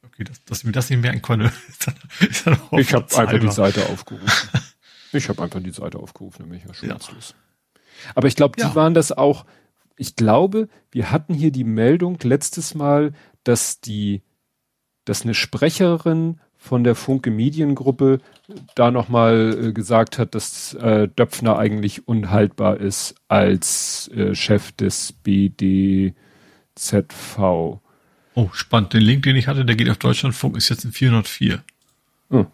Okay, 0.05 0.23
dass, 0.23 0.43
dass 0.45 0.63
mir 0.63 0.71
das 0.71 0.89
nicht 0.89 1.01
merken 1.01 1.21
konnte. 1.21 1.45
ist 1.69 1.87
dann, 1.87 1.95
ist 2.27 2.47
ich 2.73 2.93
habe 2.93 3.17
einfach 3.17 3.39
die 3.39 3.51
Seite 3.51 3.85
aufgerufen. 3.89 4.49
ich 5.13 5.29
habe 5.29 5.43
einfach 5.43 5.61
die 5.61 5.71
Seite 5.71 5.99
aufgerufen, 5.99 6.43
nämlich 6.43 6.65
ja 6.65 6.73
schon 6.73 6.89
ja. 6.89 6.97
Aber 8.15 8.27
ich 8.27 8.35
glaube, 8.35 8.55
die 8.57 8.63
ja. 8.63 8.75
waren 8.75 8.93
das 8.93 9.11
auch. 9.11 9.45
Ich 9.97 10.15
glaube, 10.15 10.69
wir 10.91 11.11
hatten 11.11 11.33
hier 11.33 11.51
die 11.51 11.65
Meldung 11.65 12.17
letztes 12.23 12.73
Mal, 12.73 13.13
dass 13.43 13.81
die, 13.81 14.23
dass 15.03 15.23
eine 15.23 15.33
Sprecherin 15.33 16.39
von 16.59 16.83
der 16.83 16.93
Funke 16.93 17.31
Mediengruppe 17.31 18.19
da 18.75 18.91
nochmal 18.91 19.69
äh, 19.69 19.71
gesagt 19.71 20.19
hat, 20.19 20.35
dass 20.35 20.73
äh, 20.75 21.07
Döpfner 21.07 21.57
eigentlich 21.57 22.07
unhaltbar 22.07 22.77
ist 22.77 23.15
als 23.29 24.09
äh, 24.09 24.35
Chef 24.35 24.73
des 24.73 25.13
BDZV. 25.23 26.13
Oh, 28.35 28.49
spannend. 28.51 28.93
Den 28.93 29.01
Link, 29.01 29.23
den 29.23 29.37
ich 29.37 29.47
hatte, 29.47 29.65
der 29.65 29.75
geht 29.75 29.89
auf 29.89 29.97
Deutschlandfunk, 29.97 30.57
ist 30.57 30.69
jetzt 30.69 30.83
in 30.83 30.91
404. 30.91 31.63
Oh. 32.29 32.45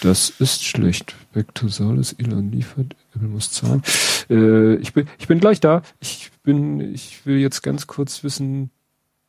Das 0.00 0.30
ist 0.30 0.64
schlecht. 0.64 1.14
Back 1.32 1.54
to 1.54 1.68
Solis, 1.68 2.14
Elon 2.14 2.50
liefert, 2.50 2.96
Apple 3.14 3.28
muss 3.28 3.50
zahlen. 3.52 3.82
Äh, 4.30 4.76
ich, 4.76 4.94
bin, 4.94 5.06
ich 5.18 5.28
bin 5.28 5.38
gleich 5.38 5.60
da. 5.60 5.82
Ich 6.00 6.30
bin, 6.42 6.94
ich 6.94 7.26
will 7.26 7.38
jetzt 7.38 7.62
ganz 7.62 7.86
kurz 7.86 8.24
wissen, 8.24 8.70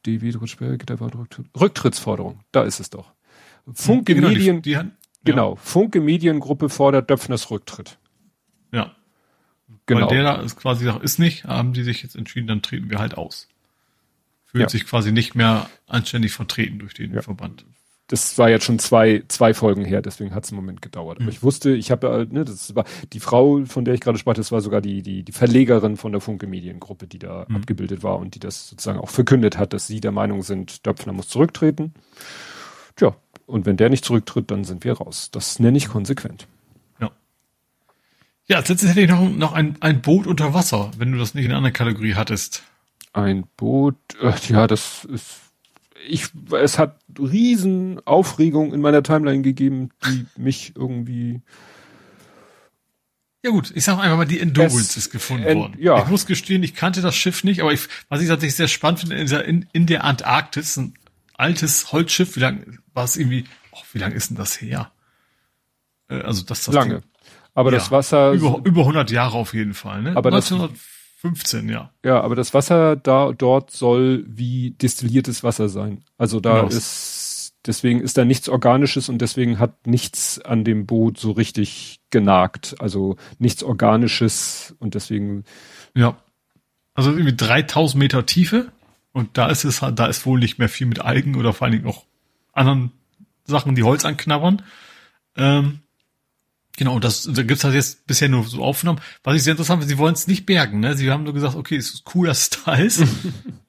DW 0.06 0.36
Rutschberg, 0.38 0.86
da 0.86 1.00
war 1.00 1.12
Rücktrittsforderung. 1.60 2.42
Da 2.52 2.64
ist 2.64 2.80
es 2.80 2.90
doch. 2.90 3.12
Funke 3.74 4.16
genau, 4.16 4.30
Medien, 4.30 4.62
die, 4.62 4.76
die 4.76 4.82
genau, 5.24 5.52
ja. 5.52 5.56
Funke 5.58 6.02
Mediengruppe 6.02 6.70
fordert 6.70 7.10
Döpfners 7.10 7.52
Rücktritt. 7.52 8.00
Ja. 8.72 8.96
Genau. 9.86 10.02
Weil 10.02 10.16
der 10.16 10.24
da 10.24 10.42
ist 10.42 10.56
quasi 10.56 10.86
sagt, 10.86 11.04
ist 11.04 11.20
nicht, 11.20 11.46
haben 11.46 11.74
die 11.74 11.84
sich 11.84 12.02
jetzt 12.04 12.16
entschieden, 12.16 12.48
dann 12.48 12.62
treten 12.62 12.90
wir 12.90 13.00
halt 13.00 13.16
aus. 13.16 13.48
Fühlt 14.46 14.64
ja. 14.64 14.70
sich 14.70 14.86
quasi 14.86 15.12
nicht 15.12 15.36
mehr 15.36 15.70
anständig 15.86 16.34
vertreten 16.34 16.80
durch 16.80 16.94
den 16.94 17.14
ja. 17.14 17.22
Verband. 17.22 17.66
Das 18.10 18.40
war 18.40 18.50
jetzt 18.50 18.66
schon 18.66 18.80
zwei, 18.80 19.24
zwei 19.28 19.54
Folgen 19.54 19.86
her, 19.86 20.02
deswegen 20.02 20.34
hat 20.34 20.44
es 20.44 20.52
einen 20.52 20.56
Moment 20.56 20.82
gedauert. 20.82 21.18
Aber 21.18 21.26
mhm. 21.26 21.30
ich 21.30 21.44
wusste, 21.44 21.70
ich 21.70 21.92
habe, 21.92 22.28
ne, 22.32 22.44
das 22.44 22.76
war 22.76 22.86
die 23.14 23.20
Frau, 23.20 23.64
von 23.66 23.86
der 23.86 23.94
ich 23.94 24.02
gerade 24.02 24.18
sprach, 24.18 24.34
das 24.34 24.52
war 24.52 24.62
sogar 24.62 24.82
die, 24.82 25.04
die, 25.04 25.22
die 25.22 25.32
Verlegerin 25.32 25.96
von 25.96 26.12
der 26.12 26.20
Funke 26.20 26.48
Mediengruppe, 26.48 27.06
die 27.06 27.20
da 27.20 27.46
mhm. 27.48 27.58
abgebildet 27.58 28.02
war 28.02 28.18
und 28.18 28.34
die 28.34 28.40
das 28.40 28.68
sozusagen 28.68 28.98
auch 28.98 29.10
verkündet 29.10 29.60
hat, 29.60 29.74
dass 29.74 29.86
sie 29.86 30.02
der 30.02 30.12
Meinung 30.12 30.42
sind, 30.42 30.88
Döpfner 30.88 31.14
muss 31.14 31.28
zurücktreten. 31.28 31.94
Tja, 32.96 33.16
und 33.46 33.68
wenn 33.68 33.78
der 33.78 33.92
nicht 33.92 34.04
zurücktritt, 34.04 34.50
dann 34.50 34.64
sind 34.64 34.84
wir 34.84 34.94
raus. 34.94 35.30
Das 35.32 35.60
nenne 35.60 35.78
ich 35.78 35.88
konsequent. 35.88 36.48
Ja. 37.00 37.12
Ja, 38.48 38.58
als 38.58 38.70
letztes 38.70 38.90
hätte 38.90 39.02
ich 39.02 39.10
noch, 39.10 39.30
noch 39.30 39.54
ein, 39.54 39.78
ein 39.82 40.02
Boot 40.02 40.26
unter 40.26 40.56
Wasser, 40.56 40.90
wenn 40.98 41.12
du 41.12 41.20
das 41.20 41.36
nicht 41.36 41.46
in 41.46 41.52
einer 41.52 41.58
anderen 41.58 41.74
Kategorie 41.74 42.16
hattest. 42.16 42.64
Ein 43.14 43.46
Boot, 43.56 43.98
äh, 44.20 44.34
ja, 44.48 44.66
das 44.66 45.06
ist, 45.06 45.49
ich, 46.08 46.30
es 46.52 46.78
hat 46.78 47.00
riesen 47.18 48.06
Aufregung 48.06 48.74
in 48.74 48.82
meiner 48.82 49.04
Timeline 49.04 49.42
gegeben, 49.42 49.90
die 50.06 50.26
mich 50.38 50.74
irgendwie, 50.76 51.42
ja 53.44 53.52
gut, 53.52 53.72
ich 53.74 53.84
sag 53.84 54.00
einfach 54.00 54.18
mal, 54.18 54.26
die 54.26 54.40
Endurance 54.40 54.78
es, 54.78 54.98
ist 54.98 55.12
gefunden 55.12 55.46
en, 55.46 55.58
worden. 55.58 55.76
Ja. 55.80 56.02
Ich 56.04 56.10
muss 56.10 56.26
gestehen, 56.26 56.64
ich 56.64 56.76
kannte 56.76 57.02
das 57.02 57.16
Schiff 57.16 57.44
nicht, 57.44 57.62
aber 57.62 57.74
ich, 57.74 57.88
was 58.10 58.22
ich 58.22 58.28
tatsächlich 58.28 58.56
sehr 58.56 58.68
spannend 58.68 59.02
finde, 59.02 59.16
in 59.16 59.28
der, 59.28 59.46
in, 59.46 59.66
in 59.72 59.86
der 59.86 60.04
Antarktis, 60.04 60.78
ein 60.78 60.94
altes 61.36 61.92
Holzschiff, 61.92 62.36
wie 62.36 62.42
lang 62.42 62.80
war 62.94 63.06
es 63.06 63.18
irgendwie, 63.18 63.46
oh, 63.72 63.82
wie 63.94 64.00
lang 64.00 64.12
ist 64.12 64.30
denn 64.30 64.38
das 64.38 64.60
her? 64.62 64.92
Äh, 66.10 66.22
also 66.22 66.44
das, 66.44 66.66
das 66.66 66.76
lange. 66.76 66.96
Ding, 66.96 67.04
aber 67.54 67.72
ja, 67.72 67.78
das 67.78 67.92
Wasser 67.92 68.32
über, 68.32 68.62
über 68.64 68.82
100 68.82 69.12
Jahre 69.12 69.38
auf 69.38 69.54
jeden 69.54 69.74
Fall, 69.74 70.02
ne? 70.02 70.16
Aber 70.16 70.30
1915, 70.30 70.60
das, 70.60 70.99
ja. 71.70 71.92
Ja, 72.04 72.22
aber 72.22 72.36
das 72.36 72.54
Wasser 72.54 72.96
da 72.96 73.32
dort 73.32 73.72
soll 73.72 74.24
wie 74.28 74.72
destilliertes 74.72 75.44
Wasser 75.44 75.70
sein. 75.70 76.04
Also 76.18 76.40
da 76.40 76.62
genau. 76.62 76.68
ist 76.68 77.54
deswegen 77.66 78.02
ist 78.02 78.18
da 78.18 78.26
nichts 78.26 78.50
organisches 78.50 79.10
und 79.10 79.20
deswegen 79.20 79.60
hat 79.60 79.86
nichts 79.86 80.40
an 80.40 80.64
dem 80.64 80.86
Boot 80.86 81.18
so 81.18 81.32
richtig 81.32 82.00
genagt, 82.10 82.76
also 82.80 83.18
nichts 83.38 83.64
organisches 83.64 84.76
und 84.80 84.96
deswegen 84.96 85.44
ja. 85.96 86.18
Also 86.94 87.12
irgendwie 87.12 87.36
3000 87.36 88.00
Meter 88.00 88.26
Tiefe 88.26 88.72
und 89.12 89.38
da 89.38 89.48
ist 89.48 89.64
es 89.64 89.80
da 89.80 90.08
ist 90.08 90.26
wohl 90.26 90.40
nicht 90.40 90.60
mehr 90.60 90.70
viel 90.70 90.88
mit 90.88 91.00
Algen 91.00 91.36
oder 91.36 91.54
vor 91.54 91.66
allen 91.66 91.74
Dingen 91.74 91.88
auch 91.88 92.06
anderen 92.54 92.92
Sachen, 93.46 93.76
die 93.76 93.84
Holz 93.84 94.06
anknabbern. 94.06 94.62
Ähm, 95.36 95.80
genau, 96.80 96.98
das 96.98 97.30
da 97.32 97.44
gibt's 97.44 97.64
halt 97.64 97.76
jetzt 97.76 98.08
bisher 98.08 98.30
nur 98.30 98.46
so 98.46 98.64
Aufnahmen. 98.64 99.00
Was 99.24 99.36
ich 99.36 99.44
sehr 99.44 99.52
interessant 99.52 99.82
finde, 99.82 99.94
sie 99.94 100.00
wollen 100.00 100.16
es 100.16 100.28
nicht 100.28 100.46
bergen. 100.46 100.80
Ne? 100.80 100.96
Sie 100.96 101.12
haben 101.12 101.26
nur 101.26 101.34
gesagt, 101.34 101.56
okay, 101.56 101.76
es 101.76 101.94
ist 101.94 102.16
cool, 102.16 102.28
dass 102.28 102.40
es 102.44 102.50
da 102.50 102.74
ist. 102.74 103.04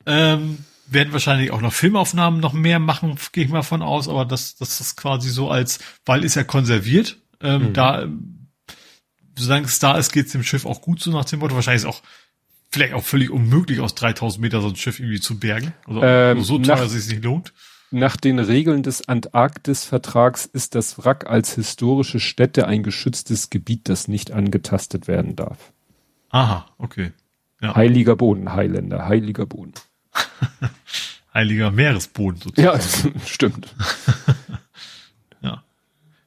ähm, 0.06 0.58
werden 0.86 1.12
wahrscheinlich 1.12 1.50
auch 1.50 1.60
noch 1.60 1.72
Filmaufnahmen 1.72 2.40
noch 2.40 2.52
mehr 2.52 2.78
machen, 2.78 3.16
gehe 3.32 3.44
ich 3.44 3.50
mal 3.50 3.62
von 3.62 3.82
aus, 3.82 4.08
aber 4.08 4.24
das, 4.24 4.56
das 4.56 4.80
ist 4.80 4.96
quasi 4.96 5.28
so 5.28 5.50
als, 5.50 5.78
weil 6.04 6.24
ist 6.24 6.34
ja 6.34 6.42
konserviert, 6.42 7.16
ähm, 7.40 7.68
mhm. 7.68 7.72
da, 7.74 8.08
solange 9.36 9.66
es 9.66 9.78
da 9.78 9.96
ist, 9.98 10.12
geht's 10.12 10.32
dem 10.32 10.42
Schiff 10.42 10.66
auch 10.66 10.80
gut 10.80 11.00
so 11.00 11.10
nach 11.10 11.24
dem 11.24 11.40
Motto. 11.40 11.54
Wahrscheinlich 11.54 11.82
ist 11.82 11.88
auch 11.88 12.02
vielleicht 12.70 12.94
auch 12.94 13.04
völlig 13.04 13.30
unmöglich, 13.30 13.80
aus 13.80 13.94
3000 13.94 14.40
Meter 14.40 14.60
so 14.60 14.68
ein 14.68 14.76
Schiff 14.76 14.98
irgendwie 14.98 15.20
zu 15.20 15.38
bergen. 15.38 15.72
Also 15.86 16.02
ähm, 16.02 16.42
so 16.42 16.58
teuer, 16.58 16.76
dass 16.76 16.92
es 16.92 17.06
sich 17.06 17.14
nicht 17.14 17.24
lohnt. 17.24 17.52
Nach 17.92 18.16
den 18.16 18.38
Regeln 18.38 18.84
des 18.84 19.08
Antarktis-Vertrags 19.08 20.46
ist 20.46 20.76
das 20.76 20.98
Wrack 20.98 21.28
als 21.28 21.54
historische 21.54 22.20
Stätte 22.20 22.68
ein 22.68 22.84
geschütztes 22.84 23.50
Gebiet, 23.50 23.88
das 23.88 24.06
nicht 24.06 24.30
angetastet 24.30 25.08
werden 25.08 25.34
darf. 25.34 25.72
Aha, 26.28 26.66
okay. 26.78 27.12
Ja. 27.60 27.74
Heiliger 27.74 28.14
Boden, 28.14 28.52
Highlander, 28.52 29.06
heiliger 29.06 29.44
Boden. 29.44 29.74
heiliger 31.34 31.72
Meeresboden 31.72 32.40
sozusagen. 32.40 32.78
Ja, 32.78 33.20
stimmt. 33.26 33.74
ja. 35.40 35.64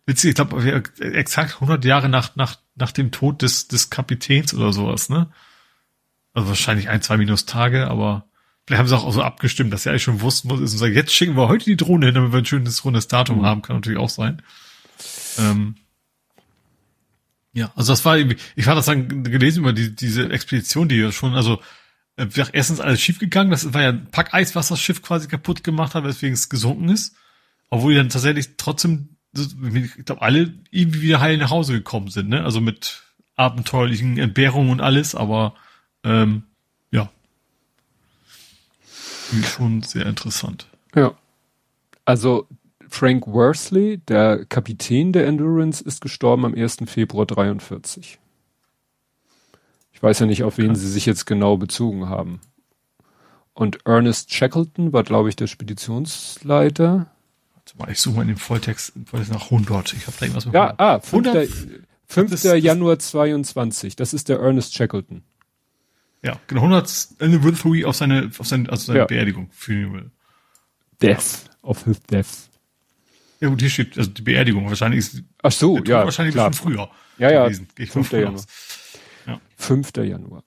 witzig, 0.05 0.31
ich 0.31 0.35
glaube, 0.35 0.83
exakt 0.99 1.55
100 1.55 1.85
Jahre 1.85 2.09
nach, 2.09 2.35
nach, 2.35 2.57
nach 2.75 2.91
dem 2.91 3.11
Tod 3.11 3.41
des, 3.41 3.69
des 3.69 3.89
Kapitäns 3.89 4.53
oder 4.53 4.73
sowas, 4.73 5.07
ne? 5.07 5.29
Also 6.33 6.49
wahrscheinlich 6.49 6.89
ein, 6.89 7.01
zwei 7.01 7.15
Minustage, 7.17 7.87
aber 7.87 8.25
vielleicht 8.65 8.79
haben 8.79 8.87
sie 8.87 8.97
auch 8.97 9.11
so 9.11 9.21
abgestimmt, 9.21 9.73
dass 9.73 9.83
sie 9.83 9.89
eigentlich 9.89 10.03
schon 10.03 10.21
wussten, 10.21 10.49
was 10.49 10.59
ist 10.59 10.73
und 10.73 10.79
sagen, 10.79 10.93
jetzt 10.93 11.13
schicken 11.13 11.35
wir 11.35 11.47
heute 11.47 11.65
die 11.65 11.77
Drohne 11.77 12.07
hin, 12.07 12.15
damit 12.15 12.31
wir 12.31 12.39
ein 12.39 12.45
schönes 12.45 12.83
rundes 12.85 13.07
Datum 13.07 13.39
mhm. 13.39 13.45
haben, 13.45 13.61
kann 13.61 13.77
natürlich 13.77 13.99
auch 13.99 14.09
sein. 14.09 14.41
Ähm, 15.37 15.75
ja, 17.53 17.71
also 17.75 17.93
das 17.93 18.03
war, 18.05 18.17
ich 18.17 18.65
hatte 18.65 18.77
das 18.77 18.85
dann 18.85 19.23
gelesen 19.23 19.59
über 19.59 19.73
die, 19.73 19.95
diese 19.95 20.29
Expedition, 20.29 20.89
die 20.89 20.95
ja 20.95 21.11
schon, 21.11 21.35
also 21.35 21.61
äh, 22.15 22.27
erstens 22.51 22.79
alles 22.79 23.01
schiefgegangen, 23.01 23.51
das 23.51 23.73
war 23.73 23.81
ja 23.81 23.89
ein 23.89 24.09
Packeis, 24.11 24.55
was 24.55 24.69
das 24.69 24.81
Schiff 24.81 25.01
quasi 25.01 25.27
kaputt 25.27 25.63
gemacht 25.63 25.93
hat, 25.93 26.03
weswegen 26.03 26.33
es 26.33 26.49
gesunken 26.49 26.89
ist. 26.89 27.15
Obwohl 27.69 27.93
die 27.93 27.97
dann 27.97 28.09
tatsächlich 28.09 28.55
trotzdem, 28.57 29.17
ich 29.35 30.05
glaube, 30.05 30.21
alle 30.21 30.53
irgendwie 30.69 31.01
wieder 31.01 31.19
heil 31.19 31.37
nach 31.37 31.49
Hause 31.49 31.73
gekommen 31.73 32.09
sind, 32.09 32.29
ne? 32.29 32.43
Also 32.43 32.61
mit 32.61 33.01
abenteuerlichen 33.35 34.17
Entbehrungen 34.19 34.71
und 34.71 34.81
alles, 34.81 35.15
aber 35.15 35.55
ähm. 36.03 36.43
Schon 39.43 39.81
sehr 39.81 40.05
interessant. 40.05 40.67
Ja. 40.95 41.13
Also 42.05 42.47
Frank 42.89 43.25
Worsley, 43.27 43.97
der 43.97 44.45
Kapitän 44.45 45.13
der 45.13 45.25
Endurance, 45.25 45.83
ist 45.83 46.01
gestorben 46.01 46.45
am 46.45 46.53
1. 46.53 46.77
Februar 46.85 47.25
43. 47.25 48.19
Ich 49.91 50.03
weiß 50.03 50.19
ja 50.19 50.25
nicht, 50.25 50.43
auf 50.43 50.57
wen 50.57 50.69
ja. 50.69 50.75
sie 50.75 50.89
sich 50.89 51.05
jetzt 51.05 51.25
genau 51.25 51.57
bezogen 51.57 52.09
haben. 52.09 52.41
Und 53.53 53.85
Ernest 53.85 54.33
Shackleton 54.33 54.93
war, 54.93 55.03
glaube 55.03 55.29
ich, 55.29 55.35
der 55.35 55.47
Speditionsleiter. 55.47 57.07
Warte 57.55 57.77
mal, 57.77 57.91
ich 57.91 57.99
suche 57.99 58.17
mal 58.17 58.21
in 58.23 58.29
dem 58.29 58.37
Volltext, 58.37 58.93
Volltext 59.05 59.31
nach 59.31 59.45
100. 59.45 59.93
Ich 59.93 60.07
habe 60.07 60.17
da 60.19 60.25
irgendwas 60.25 60.47
Ja, 60.51 60.73
ah, 60.77 60.99
5. 60.99 61.27
100? 61.27 61.49
5. 62.07 62.31
Das, 62.31 62.43
Januar 62.43 62.99
22. 62.99 63.95
Das 63.95 64.13
ist 64.13 64.29
der 64.29 64.39
Ernest 64.39 64.75
Shackleton. 64.75 65.23
Ja, 66.23 66.39
genau, 66.47 66.61
100 66.61 67.07
Anniversary 67.19 67.83
auf 67.85 67.95
seine, 67.95 68.31
auf 68.37 68.47
seine, 68.47 68.69
also 68.69 68.85
seine 68.85 68.99
ja. 68.99 69.05
Beerdigung. 69.05 69.49
Funeral. 69.51 70.09
Death. 71.01 71.49
Of 71.61 71.83
his 71.83 72.01
death. 72.03 72.49
Ja 73.41 73.49
gut, 73.49 73.59
hier 73.59 73.69
steht 73.69 73.97
also 73.97 74.09
die 74.09 74.21
Beerdigung. 74.21 74.67
Wahrscheinlich 74.69 74.99
ist 74.99 75.23
Ach 75.41 75.51
so, 75.51 75.77
ja, 75.79 76.05
wahrscheinlich 76.05 76.33
klar. 76.33 76.47
ein 76.47 76.51
bisschen 76.51 76.71
früher. 76.71 76.89
Ja, 77.17 77.29
ja, 77.29 77.43
gewesen. 77.43 77.67
Ich 77.77 77.91
5. 77.91 78.11
Januar. 78.13 78.43
Ja. 79.27 79.41
5. 79.57 79.91
Januar. 79.97 80.43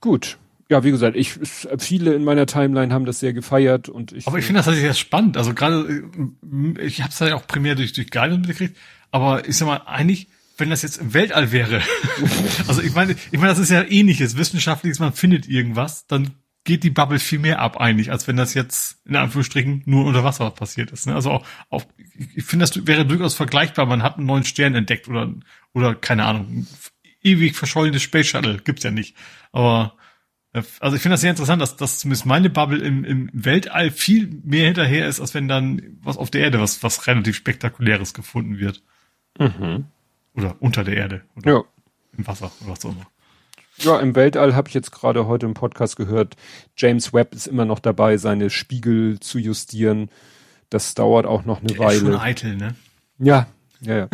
Gut. 0.00 0.38
Ja, 0.68 0.84
wie 0.84 0.90
gesagt, 0.90 1.16
ich 1.16 1.38
viele 1.78 2.14
in 2.14 2.24
meiner 2.24 2.46
Timeline 2.46 2.92
haben 2.92 3.04
das 3.04 3.20
sehr 3.20 3.32
gefeiert 3.32 3.88
und 3.88 4.12
ich. 4.12 4.26
Aber 4.26 4.38
ich 4.38 4.44
finde 4.44 4.58
das 4.58 4.66
tatsächlich 4.66 4.88
sehr 4.88 5.00
spannend. 5.00 5.36
Also 5.36 5.52
gerade, 5.52 6.04
ich 6.80 7.00
habe 7.02 7.10
es 7.10 7.18
ja 7.18 7.34
auch 7.34 7.46
primär 7.46 7.74
durch 7.74 7.92
durch 7.92 8.10
Guidance 8.10 8.40
mitgekriegt. 8.40 8.76
Aber 9.10 9.48
ich 9.48 9.56
sag 9.56 9.66
mal, 9.66 9.82
eigentlich, 9.86 10.28
wenn 10.60 10.70
das 10.70 10.82
jetzt 10.82 10.98
im 10.98 11.14
Weltall 11.14 11.52
wäre, 11.52 11.82
also 12.68 12.82
ich 12.82 12.94
meine, 12.94 13.16
ich 13.30 13.38
meine, 13.38 13.48
das 13.48 13.58
ist 13.58 13.70
ja 13.70 13.82
ähnliches 13.82 14.36
wissenschaftliches. 14.36 14.98
Man 14.98 15.12
findet 15.12 15.48
irgendwas, 15.48 16.06
dann 16.06 16.32
geht 16.64 16.84
die 16.84 16.90
Bubble 16.90 17.18
viel 17.18 17.38
mehr 17.38 17.60
ab 17.60 17.80
eigentlich, 17.80 18.12
als 18.12 18.28
wenn 18.28 18.36
das 18.36 18.54
jetzt 18.54 19.00
in 19.06 19.16
Anführungsstrichen 19.16 19.82
nur 19.86 20.04
unter 20.04 20.24
Wasser 20.24 20.50
passiert 20.50 20.90
ist. 20.90 21.06
Ne? 21.06 21.14
Also 21.14 21.30
auch, 21.30 21.46
auch 21.70 21.84
ich 22.34 22.44
finde, 22.44 22.66
das 22.66 22.86
wäre 22.86 23.06
durchaus 23.06 23.34
vergleichbar. 23.34 23.86
Man 23.86 24.02
hat 24.02 24.18
einen 24.18 24.26
neuen 24.26 24.44
Stern 24.44 24.74
entdeckt 24.74 25.08
oder 25.08 25.32
oder 25.72 25.94
keine 25.94 26.26
Ahnung, 26.26 26.66
ewig 27.22 27.56
verschollenes 27.56 28.02
Space 28.02 28.26
Shuttle 28.26 28.58
gibt's 28.58 28.84
ja 28.84 28.90
nicht. 28.90 29.16
Aber 29.52 29.96
also 30.80 30.96
ich 30.96 31.02
finde 31.02 31.14
das 31.14 31.20
sehr 31.20 31.30
interessant, 31.30 31.62
dass, 31.62 31.76
dass 31.76 32.00
zumindest 32.00 32.26
meine 32.26 32.50
Bubble 32.50 32.80
im, 32.80 33.04
im 33.04 33.30
Weltall 33.32 33.90
viel 33.90 34.28
mehr 34.42 34.66
hinterher 34.66 35.06
ist, 35.06 35.20
als 35.20 35.32
wenn 35.32 35.48
dann 35.48 35.98
was 36.02 36.16
auf 36.16 36.30
der 36.30 36.42
Erde 36.42 36.60
was 36.60 36.82
was 36.82 37.06
relativ 37.06 37.36
spektakuläres 37.36 38.14
gefunden 38.14 38.58
wird. 38.58 38.82
Mhm. 39.38 39.86
Oder 40.40 40.56
unter 40.60 40.84
der 40.84 40.96
Erde 40.96 41.22
oder 41.36 41.52
ja. 41.52 41.62
im 42.16 42.26
Wasser 42.26 42.50
oder 42.60 42.72
was 42.72 42.84
auch 42.84 42.90
immer. 42.90 43.06
Ja, 43.78 43.98
im 43.98 44.14
Weltall 44.14 44.54
habe 44.54 44.68
ich 44.68 44.74
jetzt 44.74 44.90
gerade 44.90 45.26
heute 45.26 45.46
im 45.46 45.54
Podcast 45.54 45.96
gehört, 45.96 46.36
James 46.76 47.14
Webb 47.14 47.34
ist 47.34 47.46
immer 47.46 47.64
noch 47.64 47.78
dabei, 47.78 48.18
seine 48.18 48.50
Spiegel 48.50 49.18
zu 49.20 49.38
justieren. 49.38 50.10
Das 50.68 50.94
dauert 50.94 51.24
auch 51.24 51.44
noch 51.44 51.60
eine 51.60 51.68
Der 51.68 51.78
Weile. 51.78 51.94
Ist 51.94 52.00
schon 52.02 52.16
eitel, 52.16 52.56
ne? 52.56 52.74
Ja, 53.18 53.46
ja, 53.80 53.96
ja. 53.96 54.08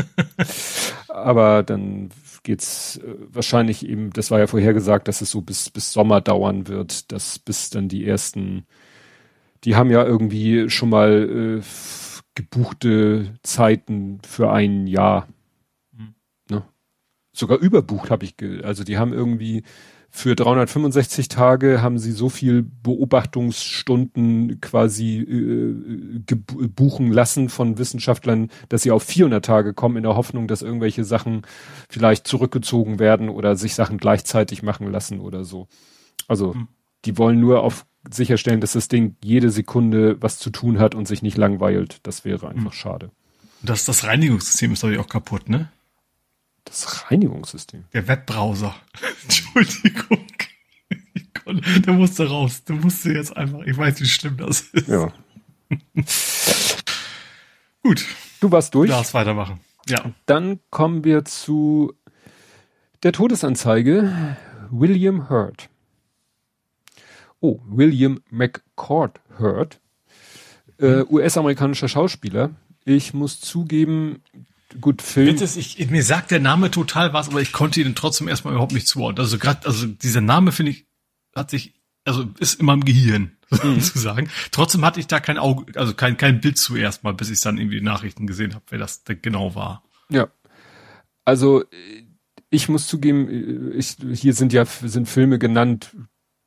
Aber 1.09 1.63
dann 1.65 2.11
geht's 2.45 2.99
äh, 2.99 3.15
wahrscheinlich 3.33 3.87
eben, 3.87 4.11
das 4.13 4.31
war 4.31 4.39
ja 4.39 4.47
vorhergesagt, 4.47 5.09
dass 5.09 5.21
es 5.21 5.31
so 5.31 5.43
bis, 5.43 5.71
bis 5.71 5.93
Sommer 5.93 6.21
dauern 6.21 6.69
wird, 6.69 7.11
dass 7.11 7.39
bis 7.41 7.71
dann 7.71 7.89
die 7.89 8.07
ersten, 8.07 8.67
die 9.65 9.75
haben 9.75 9.91
ja 9.91 10.05
irgendwie 10.05 10.71
schon 10.71 10.91
mal 10.91 11.61
äh, 11.61 11.63
gebuchte 12.37 13.35
Zeiten 13.43 14.21
für 14.25 14.53
ein 14.53 14.87
Jahr 14.87 15.27
sogar 17.39 17.59
überbucht 17.59 18.11
habe 18.11 18.25
ich, 18.25 18.35
also 18.65 18.85
die 18.85 18.99
haben 18.99 19.13
irgendwie 19.13 19.63
für 20.17 20.35
365 20.35 21.29
Tage 21.29 21.83
haben 21.83 21.99
sie 21.99 22.13
so 22.13 22.31
viel 22.31 22.63
Beobachtungsstunden 22.63 24.63
quasi 24.63 25.19
äh, 25.19 26.37
buchen 26.69 27.13
lassen 27.13 27.51
von 27.51 27.77
Wissenschaftlern, 27.77 28.51
dass 28.71 28.83
sie 28.83 28.93
auf 28.93 29.03
400 29.03 29.45
Tage 29.45 29.75
kommen 29.75 29.99
in 29.99 30.05
der 30.05 30.17
Hoffnung, 30.17 30.49
dass 30.49 30.63
irgendwelche 30.63 31.05
Sachen 31.05 31.43
vielleicht 31.91 32.27
zurückgezogen 32.27 32.99
werden 32.99 33.29
oder 33.29 33.57
sich 33.57 33.75
Sachen 33.75 33.99
gleichzeitig 33.99 34.63
machen 34.63 34.91
lassen 34.91 35.21
oder 35.21 35.45
so. 35.45 35.69
Also 36.29 36.55
hm. 36.55 36.69
die 37.05 37.19
wollen 37.19 37.39
nur 37.39 37.63
auf 37.63 37.85
sicherstellen, 38.11 38.63
dass 38.63 38.73
das 38.73 38.89
Ding 38.89 39.17
jede 39.23 39.51
Sekunde 39.51 40.17
was 40.23 40.39
zu 40.39 40.49
tun 40.49 40.79
hat 40.79 40.95
und 40.95 41.07
sich 41.07 41.23
nicht 41.23 41.37
langweilt. 41.37 41.99
Das 42.05 42.25
wäre 42.25 42.49
einfach 42.49 42.73
hm. 42.73 42.73
schade. 42.73 43.11
Das, 43.63 43.85
das 43.85 44.05
Reinigungssystem 44.05 44.73
ist 44.73 44.83
doch 44.83 44.97
auch 44.97 45.09
kaputt, 45.09 45.49
ne? 45.49 45.69
Das 46.67 47.11
Reinigungssystem. 47.11 47.85
Der 47.95 48.07
Webbrowser. 48.07 48.75
Entschuldigung. 49.23 50.27
der 51.47 51.93
musste 51.95 52.29
raus. 52.29 52.65
Der 52.65 52.77
musste 52.77 53.13
jetzt 53.13 53.35
einfach, 53.37 53.63
ich 53.63 53.77
weiß, 53.77 54.01
wie 54.01 54.07
schlimm 54.07 54.37
das 54.37 54.61
ist. 54.61 54.89
Ja. 54.89 55.13
Gut. 57.83 58.05
Du 58.41 58.51
warst 58.53 58.75
durch. 58.75 58.91
Du 58.91 58.97
darfst 58.97 59.15
weitermachen. 59.15 59.61
Ja. 59.89 60.13
Dann 60.27 60.61
kommen 60.71 61.05
wir 61.05 61.25
zu 61.25 61.95
der 63.03 63.13
Todesanzeige 63.13 64.37
William 64.71 65.31
Hurt. 65.31 65.71
Oh, 67.41 67.61
William 67.67 68.21
McCord 68.31 69.21
Hurt. 69.39 69.81
Äh, 70.79 71.05
mhm. 71.05 71.07
US-amerikanischer 71.11 71.89
Schauspieler. 71.89 72.51
Ich 72.85 73.15
muss 73.15 73.41
zugeben, 73.41 74.23
gut 74.81 75.03
Film. 75.03 75.27
Bitte, 75.27 75.45
ich, 75.59 75.91
mir 75.91 76.03
sagt 76.03 76.31
der 76.31 76.41
Name 76.41 76.71
total 76.71 77.13
was, 77.13 77.29
aber 77.29 77.41
ich 77.41 77.53
konnte 77.53 77.81
ihn 77.81 77.95
trotzdem 77.95 78.29
erstmal 78.29 78.55
überhaupt 78.55 78.73
nicht 78.73 78.87
zuordnen. 78.87 79.25
Also 79.25 79.39
gerade, 79.39 79.67
also 79.67 79.87
dieser 79.87 80.21
Name 80.21 80.53
finde 80.53 80.73
ich, 80.73 80.87
hat 81.35 81.51
sich, 81.51 81.75
also 82.05 82.25
ist 82.39 82.61
immer 82.61 82.75
im 82.75 82.85
Gehirn, 82.85 83.37
mhm. 83.51 83.81
sozusagen. 83.81 84.29
Trotzdem 84.51 84.85
hatte 84.85 85.01
ich 85.01 85.07
da 85.07 85.21
kein 85.21 85.39
Auge, 85.39 85.79
also 85.79 85.95
kein, 85.95 86.17
kein 86.17 86.41
Bild 86.41 86.59
zuerst 86.59 87.05
mal, 87.05 87.15
bis 87.15 87.31
ich 87.31 87.41
dann 87.41 87.59
irgendwie 87.59 87.81
Nachrichten 87.81 88.27
gesehen 88.27 88.55
habe, 88.55 88.65
wer 88.69 88.79
das 88.79 89.03
genau 89.23 89.55
war. 89.55 89.85
Ja. 90.09 90.29
Also 91.25 91.65
ich 92.51 92.69
muss 92.69 92.87
zugeben, 92.87 93.73
ich, 93.77 93.97
hier 94.15 94.33
sind 94.33 94.53
ja 94.53 94.65
sind 94.65 95.09
Filme 95.09 95.39
genannt, 95.39 95.97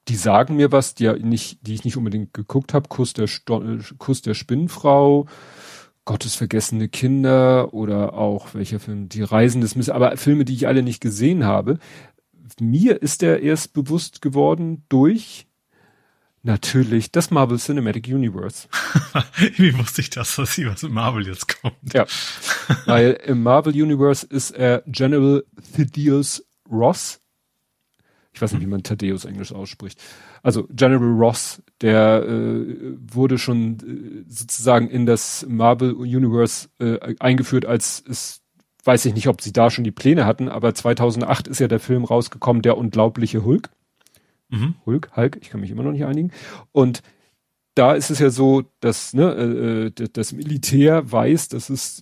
die 0.07 0.15
sagen 0.15 0.55
mir 0.55 0.71
was, 0.71 0.95
die 0.95 1.03
ja 1.03 1.13
nicht, 1.13 1.59
die 1.61 1.73
ich 1.73 1.83
nicht 1.83 1.97
unbedingt 1.97 2.33
geguckt 2.33 2.73
habe. 2.73 2.89
Kuss 2.89 3.13
der 3.13 3.27
Sto 3.27 3.63
Kuss 3.97 4.21
der 4.21 4.33
Spinnfrau, 6.09 6.13
Gottesvergessene 6.13 6.89
Kinder 6.89 7.73
oder 7.73 8.13
auch 8.13 8.53
welcher 8.53 8.79
Film, 8.79 9.09
Die 9.09 9.21
Reisen 9.21 9.61
des 9.61 9.75
Miss, 9.75 9.89
aber 9.89 10.17
Filme, 10.17 10.45
die 10.45 10.53
ich 10.53 10.67
alle 10.67 10.83
nicht 10.83 11.01
gesehen 11.01 11.45
habe. 11.45 11.79
Mir 12.59 13.01
ist 13.01 13.21
der 13.21 13.41
erst 13.41 13.73
bewusst 13.73 14.21
geworden 14.21 14.83
durch 14.89 15.45
natürlich 16.41 17.11
das 17.11 17.31
Marvel 17.31 17.57
Cinematic 17.57 18.07
Universe. 18.07 18.67
Wie 19.57 19.77
wusste 19.77 20.01
ich 20.01 20.09
das, 20.09 20.35
dass 20.35 20.53
hier 20.53 20.71
was 20.71 20.83
im 20.83 20.93
Marvel 20.93 21.27
jetzt 21.27 21.61
kommt? 21.61 21.93
Ja, 21.93 22.05
weil 22.85 23.11
im 23.25 23.43
Marvel 23.43 23.73
Universe 23.73 24.25
ist 24.25 24.51
er 24.51 24.83
General 24.87 25.43
Thaddeus 25.75 26.43
Ross. 26.69 27.19
Ich 28.33 28.41
weiß 28.41 28.53
nicht, 28.53 28.61
wie 28.61 28.67
man 28.67 28.83
Thaddeus 28.83 29.25
Englisch 29.25 29.51
ausspricht 29.51 29.99
also 30.43 30.67
General 30.69 31.11
Ross, 31.11 31.61
der 31.81 32.23
äh, 32.23 32.95
wurde 33.11 33.37
schon 33.37 34.25
äh, 34.27 34.29
sozusagen 34.29 34.89
in 34.89 35.05
das 35.05 35.45
Marvel 35.47 35.93
Universe 35.93 36.69
äh, 36.79 37.15
eingeführt, 37.19 37.65
als 37.65 38.03
es 38.07 38.41
weiß 38.83 39.05
ich 39.05 39.13
nicht, 39.13 39.27
ob 39.27 39.41
sie 39.41 39.51
da 39.51 39.69
schon 39.69 39.83
die 39.83 39.91
Pläne 39.91 40.25
hatten, 40.25 40.47
aber 40.47 40.73
2008 40.73 41.47
ist 41.47 41.59
ja 41.59 41.67
der 41.67 41.79
Film 41.79 42.05
rausgekommen, 42.05 42.61
der 42.61 42.77
unglaubliche 42.77 43.43
Hulk. 43.43 43.69
Mhm. 44.49 44.75
Hulk, 44.85 45.15
Hulk, 45.15 45.37
ich 45.41 45.49
kann 45.49 45.61
mich 45.61 45.69
immer 45.69 45.83
noch 45.83 45.91
nicht 45.91 46.05
einigen. 46.05 46.31
Und 46.71 47.03
da 47.75 47.93
ist 47.93 48.09
es 48.09 48.19
ja 48.19 48.29
so, 48.29 48.63
dass 48.79 49.13
ne, 49.13 49.91
äh, 49.97 50.03
äh 50.03 50.09
das 50.11 50.33
Militär 50.33 51.11
weiß, 51.11 51.49
dass 51.49 51.69
es 51.69 52.01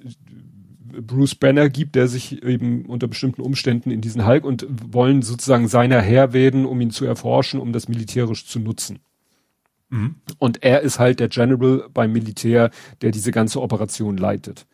Bruce 1.02 1.36
Banner 1.36 1.70
gibt, 1.70 1.96
der 1.96 2.08
sich 2.08 2.44
eben 2.44 2.86
unter 2.86 3.08
bestimmten 3.08 3.42
Umständen 3.42 3.92
in 3.92 4.02
diesen 4.02 4.26
Hulk 4.26 4.46
und 4.46 4.66
wollen 4.70 5.22
sozusagen 5.22 5.68
seiner 5.68 6.02
Herr 6.02 6.34
werden, 6.34 6.66
um 6.66 6.82
ihn 6.82 6.92
zu 6.92 7.06
erforschen, 7.06 7.60
um 7.60 7.74
das 7.74 7.88
militärisch 7.88 8.46
zu 8.46 8.60
nutzen. 8.60 9.00
Mhm. 9.90 10.16
Und 10.38 10.64
er 10.64 10.82
ist 10.82 11.00
halt 11.00 11.20
der 11.20 11.30
General 11.30 11.86
beim 11.94 12.12
Militär, 12.12 12.72
der 13.02 13.12
diese 13.12 13.32
ganze 13.32 13.62
Operation 13.62 14.18
leitet. 14.18 14.66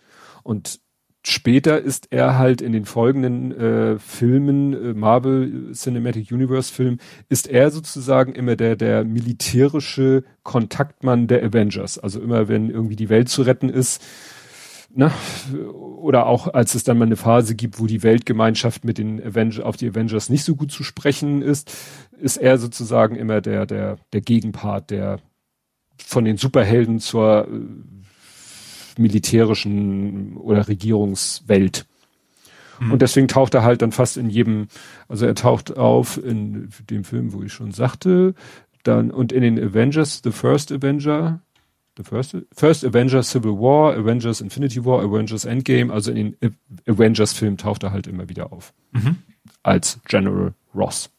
Und 0.43 0.79
später 1.25 1.79
ist 1.79 2.07
er 2.11 2.37
halt 2.37 2.61
in 2.61 2.73
den 2.73 2.85
folgenden 2.85 3.51
äh, 3.51 3.99
Filmen, 3.99 4.73
äh, 4.73 4.93
Marvel 4.93 5.71
Cinematic 5.73 6.31
Universe 6.31 6.73
Film, 6.73 6.97
ist 7.29 7.47
er 7.47 7.71
sozusagen 7.71 8.33
immer 8.33 8.55
der, 8.55 8.75
der 8.75 9.05
militärische 9.05 10.23
Kontaktmann 10.43 11.27
der 11.27 11.43
Avengers. 11.43 11.97
Also 11.97 12.19
immer 12.19 12.47
wenn 12.47 12.69
irgendwie 12.69 12.95
die 12.95 13.09
Welt 13.09 13.29
zu 13.29 13.43
retten 13.43 13.69
ist, 13.69 14.03
ne, 14.93 15.11
oder 15.63 16.25
auch 16.25 16.53
als 16.53 16.75
es 16.75 16.83
dann 16.83 16.97
mal 16.97 17.05
eine 17.05 17.15
Phase 17.15 17.55
gibt, 17.55 17.79
wo 17.79 17.87
die 17.87 18.03
Weltgemeinschaft 18.03 18.85
mit 18.85 18.97
den 18.97 19.21
Avengers, 19.23 19.63
auf 19.63 19.77
die 19.77 19.89
Avengers 19.89 20.29
nicht 20.29 20.43
so 20.43 20.55
gut 20.55 20.71
zu 20.71 20.83
sprechen 20.83 21.41
ist, 21.41 21.75
ist 22.19 22.37
er 22.37 22.57
sozusagen 22.57 23.15
immer 23.15 23.41
der, 23.41 23.65
der, 23.65 23.97
der 24.11 24.21
Gegenpart, 24.21 24.89
der 24.89 25.19
von 25.97 26.25
den 26.25 26.37
Superhelden 26.37 26.99
zur 26.99 27.47
äh, 27.47 29.01
militärischen 29.01 30.37
oder 30.37 30.67
Regierungswelt. 30.67 31.85
Mhm. 32.79 32.91
Und 32.91 33.01
deswegen 33.01 33.27
taucht 33.27 33.53
er 33.53 33.63
halt 33.63 33.81
dann 33.81 33.91
fast 33.91 34.17
in 34.17 34.29
jedem, 34.29 34.67
also 35.07 35.25
er 35.25 35.35
taucht 35.35 35.77
auf 35.77 36.23
in 36.23 36.69
dem 36.89 37.03
Film, 37.03 37.33
wo 37.33 37.43
ich 37.43 37.53
schon 37.53 37.71
sagte, 37.71 38.33
dann 38.83 39.11
und 39.11 39.31
in 39.31 39.41
den 39.41 39.59
Avengers, 39.59 40.21
The 40.23 40.31
First 40.31 40.71
Avenger, 40.71 41.39
The 41.97 42.03
First, 42.03 42.35
First 42.51 42.85
Avengers 42.85 43.29
Civil 43.29 43.59
War, 43.59 43.95
Avengers 43.95 44.41
Infinity 44.41 44.83
War, 44.83 45.03
Avengers 45.03 45.45
Endgame, 45.45 45.93
also 45.93 46.11
in 46.11 46.35
den 46.41 46.57
Avengers-Filmen 46.87 47.57
taucht 47.57 47.83
er 47.83 47.91
halt 47.91 48.07
immer 48.07 48.29
wieder 48.29 48.51
auf. 48.51 48.73
Mhm. 48.91 49.17
Als 49.61 49.99
General 50.07 50.53
Ross. 50.73 51.11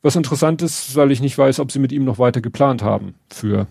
Was 0.00 0.16
interessant 0.16 0.62
ist, 0.62 0.96
weil 0.96 1.10
ich 1.10 1.20
nicht 1.20 1.36
weiß, 1.36 1.60
ob 1.60 1.70
sie 1.70 1.80
mit 1.80 1.92
ihm 1.92 2.04
noch 2.04 2.18
weiter 2.18 2.40
geplant 2.40 2.82
haben 2.82 3.14
für 3.30 3.66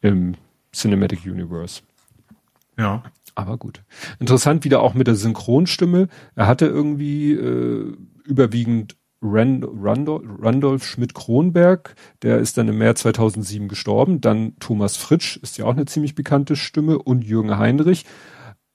im 0.00 0.34
Cinematic 0.72 1.24
Universe. 1.26 1.82
Ja. 2.78 3.02
Aber 3.34 3.56
gut. 3.56 3.82
Interessant 4.18 4.64
wieder 4.64 4.80
auch 4.82 4.94
mit 4.94 5.06
der 5.06 5.14
Synchronstimme. 5.14 6.08
Er 6.34 6.46
hatte 6.46 6.66
irgendwie 6.66 7.32
äh, 7.32 7.96
überwiegend 8.24 8.96
Rand 9.20 9.66
Randolph, 9.68 10.22
Randolph 10.40 10.84
Schmidt-Kronberg, 10.84 11.94
der 12.22 12.38
ist 12.38 12.56
dann 12.56 12.68
im 12.68 12.78
März 12.78 13.00
2007 13.00 13.68
gestorben. 13.68 14.20
Dann 14.20 14.56
Thomas 14.60 14.96
Fritsch, 14.96 15.36
ist 15.38 15.58
ja 15.58 15.64
auch 15.64 15.72
eine 15.72 15.86
ziemlich 15.86 16.14
bekannte 16.14 16.56
Stimme, 16.56 16.98
und 16.98 17.24
Jürgen 17.24 17.58
Heinrich. 17.58 18.04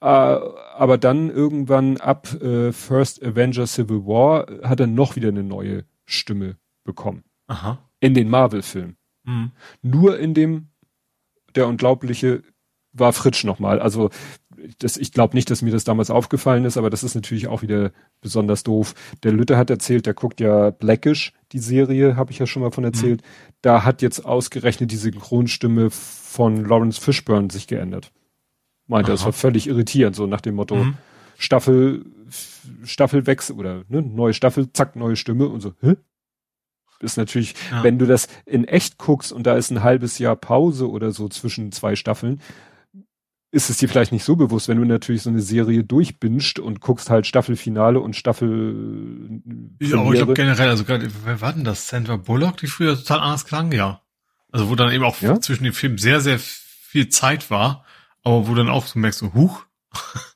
Äh, 0.01 0.05
aber 0.05 0.97
dann 0.97 1.29
irgendwann 1.29 1.97
ab 1.97 2.33
äh, 2.41 2.73
First 2.73 3.23
Avenger 3.23 3.67
Civil 3.67 4.05
War 4.05 4.47
hat 4.63 4.81
er 4.81 4.87
noch 4.87 5.15
wieder 5.15 5.29
eine 5.29 5.43
neue 5.43 5.85
Stimme 6.05 6.57
bekommen. 6.83 7.23
Aha. 7.47 7.77
In 8.01 8.13
den 8.13 8.29
Marvel-Filmen. 8.29 8.97
Mhm. 9.23 9.51
Nur 9.81 10.19
in 10.19 10.33
dem 10.33 10.67
Der 11.55 11.67
Unglaubliche 11.67 12.43
war 12.91 13.13
Fritsch 13.13 13.43
nochmal. 13.43 13.79
Also 13.79 14.09
das, 14.79 14.97
ich 14.97 15.11
glaube 15.11 15.35
nicht, 15.35 15.49
dass 15.49 15.61
mir 15.61 15.71
das 15.71 15.83
damals 15.83 16.09
aufgefallen 16.09 16.65
ist, 16.65 16.77
aber 16.77 16.89
das 16.89 17.03
ist 17.03 17.15
natürlich 17.15 17.47
auch 17.47 17.61
wieder 17.61 17.91
besonders 18.21 18.63
doof. 18.63 18.93
Der 19.23 19.31
Lütte 19.31 19.57
hat 19.57 19.69
erzählt, 19.69 20.05
der 20.05 20.13
guckt 20.13 20.39
ja 20.39 20.69
Blackish, 20.69 21.33
die 21.51 21.59
Serie, 21.59 22.15
habe 22.15 22.31
ich 22.31 22.39
ja 22.39 22.45
schon 22.45 22.61
mal 22.61 22.71
von 22.71 22.83
erzählt. 22.83 23.21
Mhm. 23.21 23.53
Da 23.61 23.83
hat 23.83 24.01
jetzt 24.01 24.25
ausgerechnet 24.25 24.91
die 24.91 24.97
Synchronstimme 24.97 25.89
von 25.89 26.65
Lawrence 26.65 26.99
Fishburne 26.99 27.49
sich 27.51 27.67
geändert. 27.67 28.11
Meinte, 28.87 29.11
Aha. 29.11 29.15
das 29.15 29.25
war 29.25 29.33
völlig 29.33 29.67
irritierend, 29.67 30.15
so 30.15 30.27
nach 30.27 30.41
dem 30.41 30.55
Motto 30.55 30.75
mhm. 30.75 30.97
Staffel, 31.37 32.05
Staffelwechsel 32.83 33.55
oder 33.55 33.83
ne, 33.87 34.01
neue 34.01 34.33
Staffel, 34.33 34.71
zack, 34.73 34.95
neue 34.95 35.15
Stimme 35.15 35.47
und 35.47 35.61
so, 35.61 35.73
hä? 35.81 35.95
Ist 36.99 37.17
natürlich, 37.17 37.55
ja. 37.69 37.83
wenn 37.83 37.99
du 37.99 38.05
das 38.05 38.29
in 38.45 38.63
echt 38.63 38.97
guckst 38.97 39.33
und 39.33 39.45
da 39.45 39.57
ist 39.57 39.71
ein 39.71 39.83
halbes 39.83 40.19
Jahr 40.19 40.37
Pause 40.37 40.89
oder 40.89 41.11
so 41.11 41.27
zwischen 41.27 41.73
zwei 41.73 41.97
Staffeln, 41.97 42.39
ist 43.53 43.69
es 43.69 43.77
dir 43.77 43.87
vielleicht 43.87 44.11
nicht 44.11 44.23
so 44.23 44.35
bewusst, 44.35 44.67
wenn 44.67 44.79
du 44.79 44.83
natürlich 44.83 45.21
so 45.21 45.29
eine 45.29 45.41
Serie 45.41 45.83
durchbinscht 45.83 46.57
und 46.57 46.81
guckst 46.81 47.11
halt 47.11 47.27
Staffelfinale 47.27 47.99
und 47.99 48.15
Staffel. 48.15 49.41
Ja, 49.79 49.99
aber 49.99 50.09
ich 50.09 50.17
glaube 50.17 50.33
generell, 50.33 50.69
also 50.69 50.83
gerade, 50.83 51.07
wer 51.23 51.39
war 51.39 51.53
denn 51.53 51.63
das? 51.63 51.87
Sandra 51.87 52.15
Bullock, 52.15 52.57
die 52.57 52.65
früher 52.65 52.97
total 52.97 53.19
anders 53.19 53.45
klang, 53.45 53.71
ja. 53.71 54.01
Also 54.51 54.69
wo 54.69 54.75
dann 54.75 54.91
eben 54.91 55.03
auch 55.03 55.21
ja? 55.21 55.39
zwischen 55.39 55.65
den 55.65 55.73
Filmen 55.73 55.99
sehr, 55.99 56.19
sehr 56.19 56.39
viel 56.39 57.09
Zeit 57.09 57.51
war, 57.51 57.85
aber 58.23 58.47
wo 58.47 58.55
dann 58.55 58.69
auch 58.69 58.87
so 58.87 58.97
merkst, 58.97 59.19
so, 59.19 59.35
huch, 59.35 59.65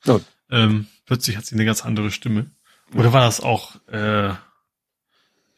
oh. 0.06 0.20
ähm, 0.52 0.86
plötzlich 1.04 1.36
hat 1.36 1.44
sie 1.44 1.56
eine 1.56 1.64
ganz 1.64 1.84
andere 1.84 2.12
Stimme. 2.12 2.52
Oder 2.94 3.12
war 3.12 3.22
das 3.22 3.40
auch 3.40 3.74
äh, 3.88 4.32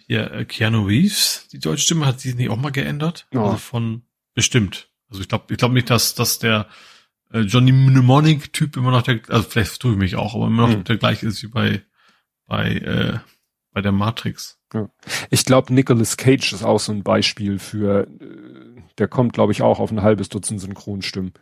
hier 0.06 0.32
äh, 0.32 0.44
Keanu 0.46 0.86
Reeves, 0.86 1.46
die 1.52 1.58
deutsche 1.58 1.84
Stimme, 1.84 2.06
hat 2.06 2.20
sie 2.20 2.32
nicht 2.32 2.48
auch 2.48 2.56
mal 2.56 2.72
geändert? 2.72 3.26
Oh. 3.34 3.40
Also 3.40 3.58
von 3.58 4.02
bestimmt. 4.32 4.88
Also 5.10 5.20
ich 5.20 5.28
glaube, 5.28 5.44
ich 5.50 5.58
glaube 5.58 5.74
nicht, 5.74 5.90
dass, 5.90 6.14
dass 6.14 6.38
der 6.38 6.66
äh, 7.32 7.40
Johnny 7.40 7.72
Mnemonic-Typ 7.72 8.76
immer 8.76 8.90
noch 8.90 9.02
der, 9.02 9.20
also 9.28 9.48
vielleicht 9.48 9.80
tue 9.80 9.92
ich 9.92 9.98
mich 9.98 10.16
auch, 10.16 10.34
aber 10.34 10.46
immer 10.46 10.68
noch 10.68 10.76
mhm. 10.76 10.84
der 10.84 10.96
gleiche 10.96 11.26
ist 11.26 11.42
wie 11.42 11.48
bei, 11.48 11.82
bei, 12.46 12.72
äh, 12.74 13.18
bei 13.72 13.80
der 13.80 13.92
Matrix. 13.92 14.58
Ja. 14.72 14.88
Ich 15.30 15.44
glaube, 15.44 15.74
Nicolas 15.74 16.16
Cage 16.16 16.52
ist 16.52 16.62
auch 16.62 16.80
so 16.80 16.92
ein 16.92 17.02
Beispiel 17.02 17.58
für, 17.58 18.06
äh, 18.06 18.80
der 18.98 19.08
kommt, 19.08 19.32
glaube 19.32 19.52
ich, 19.52 19.62
auch 19.62 19.80
auf 19.80 19.90
ein 19.90 20.02
halbes 20.02 20.28
Dutzend 20.28 20.60
Synchronstimmen. 20.60 21.32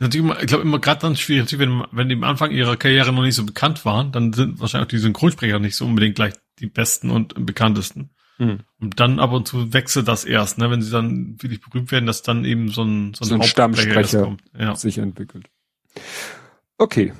Natürlich 0.00 0.26
immer, 0.26 0.40
ich 0.40 0.48
glaube 0.48 0.64
immer 0.64 0.80
gerade 0.80 1.00
dann 1.00 1.16
schwierig, 1.16 1.58
wenn, 1.58 1.84
wenn 1.92 2.08
die 2.08 2.16
am 2.16 2.24
Anfang 2.24 2.50
ihrer 2.50 2.76
Karriere 2.76 3.12
noch 3.12 3.22
nicht 3.22 3.36
so 3.36 3.46
bekannt 3.46 3.84
waren, 3.84 4.12
dann 4.12 4.32
sind 4.32 4.60
wahrscheinlich 4.60 4.86
auch 4.86 4.90
die 4.90 4.98
Synchronsprecher 4.98 5.58
nicht 5.60 5.76
so 5.76 5.86
unbedingt 5.86 6.16
gleich 6.16 6.34
die 6.58 6.66
besten 6.66 7.10
und 7.10 7.46
bekanntesten. 7.46 8.10
Mhm. 8.38 8.60
Und 8.80 9.00
dann 9.00 9.20
ab 9.20 9.32
und 9.32 9.46
zu 9.46 9.72
wechselt 9.72 10.08
das 10.08 10.24
erst, 10.24 10.58
ne? 10.58 10.70
wenn 10.70 10.82
sie 10.82 10.90
dann 10.90 11.36
wirklich 11.40 11.60
berühmt 11.60 11.92
werden, 11.92 12.06
dass 12.06 12.22
dann 12.22 12.44
eben 12.44 12.68
so 12.68 12.82
ein, 12.82 13.14
so 13.14 13.24
ein, 13.24 13.28
so 13.28 13.34
ein 13.36 13.42
Stammsprecher 13.42 14.36
ja. 14.58 14.74
sich 14.74 14.98
entwickelt. 14.98 15.48
Okay. 16.78 17.12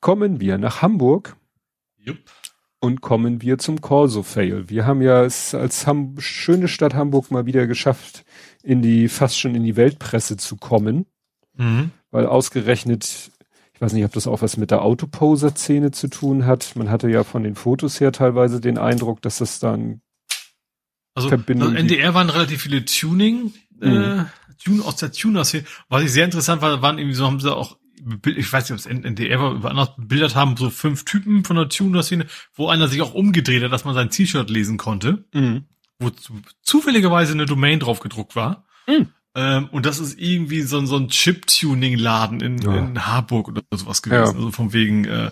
Kommen 0.00 0.40
wir 0.40 0.58
nach 0.58 0.82
Hamburg. 0.82 1.36
Jupp. 1.98 2.18
Und 2.82 3.02
kommen 3.02 3.42
wir 3.42 3.58
zum 3.58 3.82
Corso-Fail. 3.82 4.70
Wir 4.70 4.86
haben 4.86 5.02
ja 5.02 5.24
es 5.24 5.54
als 5.54 5.86
Ham 5.86 6.18
schöne 6.18 6.66
Stadt 6.66 6.94
Hamburg 6.94 7.30
mal 7.30 7.44
wieder 7.44 7.66
geschafft, 7.66 8.24
in 8.62 8.80
die, 8.80 9.08
fast 9.08 9.38
schon 9.38 9.54
in 9.54 9.64
die 9.64 9.76
Weltpresse 9.76 10.38
zu 10.38 10.56
kommen. 10.56 11.04
Mhm. 11.56 11.90
Weil 12.10 12.26
ausgerechnet 12.26 13.30
ich 13.80 13.82
weiß 13.86 13.94
nicht, 13.94 14.04
ob 14.04 14.12
das 14.12 14.26
auch 14.26 14.42
was 14.42 14.58
mit 14.58 14.70
der 14.70 14.82
Autoposer-Szene 14.82 15.90
zu 15.90 16.08
tun 16.08 16.44
hat. 16.44 16.76
Man 16.76 16.90
hatte 16.90 17.08
ja 17.08 17.24
von 17.24 17.42
den 17.42 17.54
Fotos 17.54 17.98
her 17.98 18.12
teilweise 18.12 18.60
den 18.60 18.76
Eindruck, 18.76 19.22
dass 19.22 19.38
das 19.38 19.58
dann 19.58 20.02
also 21.14 21.30
Verbindung 21.30 21.74
NDR 21.74 22.12
waren 22.12 22.28
relativ 22.28 22.60
viele 22.60 22.84
Tuning, 22.84 23.54
äh, 23.80 23.88
mhm. 23.88 24.26
Tune 24.62 24.84
aus 24.84 24.96
der 24.96 25.12
Tuner-Szene. 25.12 25.64
Was 25.88 26.02
ich 26.02 26.12
sehr 26.12 26.26
interessant 26.26 26.60
war, 26.60 26.82
waren 26.82 26.98
irgendwie 26.98 27.14
so, 27.14 27.24
haben 27.24 27.40
sie 27.40 27.50
auch, 27.56 27.78
ich 28.26 28.52
weiß 28.52 28.68
nicht, 28.68 28.72
ob 28.72 28.78
es 28.80 29.02
NDR 29.02 29.40
war, 29.40 29.52
über 29.52 29.70
anders 29.70 29.96
bebildert 29.96 30.34
haben, 30.34 30.58
so 30.58 30.68
fünf 30.68 31.06
Typen 31.06 31.46
von 31.46 31.56
der 31.56 31.70
Tuner-Szene, 31.70 32.26
wo 32.52 32.68
einer 32.68 32.86
sich 32.86 33.00
auch 33.00 33.14
umgedreht 33.14 33.62
hat, 33.62 33.72
dass 33.72 33.86
man 33.86 33.94
sein 33.94 34.10
T-Shirt 34.10 34.50
lesen 34.50 34.76
konnte, 34.76 35.24
mhm. 35.32 35.64
wo 35.98 36.10
zufälligerweise 36.60 37.32
eine 37.32 37.46
Domain 37.46 37.80
drauf 37.80 38.00
gedruckt 38.00 38.36
war. 38.36 38.66
Mhm. 38.86 39.08
Ähm, 39.34 39.68
und 39.70 39.86
das 39.86 40.00
ist 40.00 40.18
irgendwie 40.18 40.62
so, 40.62 40.84
so 40.86 40.96
ein 40.96 41.08
Chip-Tuning-Laden 41.08 42.40
in, 42.40 42.58
ja. 42.58 42.76
in 42.76 43.06
Harburg 43.06 43.48
oder 43.48 43.62
sowas 43.72 44.02
gewesen. 44.02 44.22
Ja. 44.22 44.32
Also 44.32 44.50
von 44.50 44.72
wegen, 44.72 45.04
äh, 45.04 45.30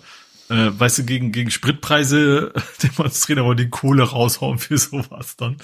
äh, 0.48 0.70
weißt 0.78 0.98
du, 0.98 1.04
gegen, 1.04 1.32
gegen 1.32 1.50
Spritpreise 1.50 2.52
demonstrieren, 2.82 3.44
aber 3.44 3.54
die 3.54 3.68
Kohle 3.68 4.04
raushauen 4.04 4.58
für 4.58 4.78
sowas 4.78 5.36
dann. 5.36 5.56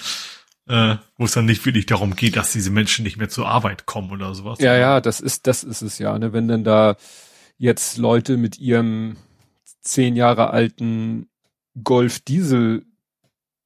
Äh, 0.67 0.97
wo 1.17 1.25
es 1.25 1.33
dann 1.33 1.45
nicht 1.45 1.63
wirklich 1.65 1.85
darum 1.85 2.15
geht, 2.15 2.35
dass 2.37 2.51
diese 2.51 2.71
Menschen 2.71 3.03
nicht 3.03 3.17
mehr 3.17 3.29
zur 3.29 3.47
Arbeit 3.47 3.85
kommen 3.85 4.11
oder 4.11 4.33
sowas. 4.33 4.57
Ja, 4.59 4.75
ja, 4.75 4.99
das 4.99 5.19
ist, 5.19 5.45
das 5.45 5.63
ist 5.63 5.83
es 5.83 5.99
ja, 5.99 6.17
ne? 6.17 6.33
Wenn 6.33 6.47
dann 6.47 6.63
da 6.63 6.97
jetzt 7.59 7.97
Leute 7.97 8.35
mit 8.37 8.57
ihrem 8.57 9.15
zehn 9.81 10.15
Jahre 10.15 10.49
alten 10.49 11.29
Golf 11.83 12.19
Diesel 12.19 12.83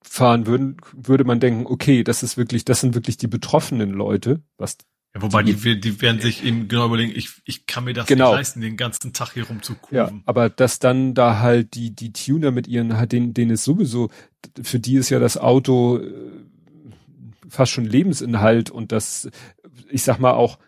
fahren 0.10 0.48
würden, 0.48 0.77
würde 0.91 1.23
man 1.23 1.40
denken, 1.40 1.65
okay, 1.68 2.03
das 2.03 2.23
ist 2.23 2.36
wirklich, 2.36 2.65
das 2.65 2.81
sind 2.81 2.95
wirklich 2.95 3.18
die 3.18 3.27
betroffenen 3.27 3.91
Leute, 3.91 4.41
was 4.57 4.77
ja, 5.15 5.23
wobei 5.23 5.41
die, 5.41 5.53
die, 5.53 5.80
die 5.80 6.02
werden 6.02 6.22
sich 6.22 6.44
eben 6.44 6.68
genau 6.68 6.86
überlegen, 6.86 7.11
ich, 7.15 7.30
ich 7.44 7.65
kann 7.65 7.84
mir 7.84 7.94
das 7.94 8.06
genau. 8.06 8.30
nicht 8.30 8.38
leisten, 8.38 8.61
den 8.61 8.77
ganzen 8.77 9.11
Tag 9.11 9.34
hier 9.34 9.48
rumzukufen. 9.48 9.98
Ja, 9.98 10.11
aber 10.26 10.49
dass 10.49 10.77
dann 10.77 11.15
da 11.15 11.40
halt 11.40 11.73
die, 11.73 11.95
die 11.95 12.14
Tuner 12.14 12.52
mit 12.52 12.68
ihren, 12.68 12.95
halt 12.95 13.11
den, 13.11 13.34
denen 13.34 13.52
ist 13.52 13.64
sowieso, 13.64 14.11
für 14.61 14.80
die 14.80 14.95
ist 14.95 15.10
ja 15.10 15.18
das 15.18 15.38
Auto 15.38 15.98
äh, 15.98 16.11
fast 17.48 17.72
schon 17.72 17.86
Lebensinhalt 17.86 18.69
und 18.69 18.91
das, 18.91 19.30
ich 19.90 20.03
sag 20.03 20.19
mal 20.19 20.34
auch, 20.34 20.60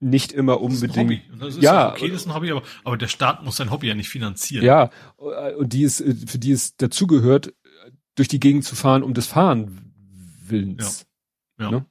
nicht 0.00 0.32
immer 0.32 0.60
unbedingt. 0.60 1.22
Das 1.38 1.54
ist 1.54 1.62
ja, 1.62 1.92
okay, 1.92 2.08
das 2.08 2.22
ist 2.22 2.26
ein 2.26 2.34
Hobby, 2.34 2.50
aber, 2.50 2.62
aber 2.84 2.96
der 2.98 3.06
Staat 3.06 3.44
muss 3.44 3.56
sein 3.56 3.70
Hobby 3.70 3.86
ja 3.86 3.94
nicht 3.94 4.08
finanzieren. 4.08 4.64
Ja, 4.64 4.90
und 5.16 5.72
die 5.72 5.84
ist, 5.84 6.02
für 6.26 6.38
die 6.38 6.50
es 6.50 6.76
dazugehört, 6.76 7.54
durch 8.14 8.28
die 8.28 8.40
Gegend 8.40 8.64
zu 8.64 8.76
fahren 8.76 9.02
um 9.02 9.14
des 9.14 9.26
Fahren 9.26 9.92
Willens. 10.46 11.06
Ja. 11.58 11.64
ja. 11.66 11.70
Ne? 11.70 11.86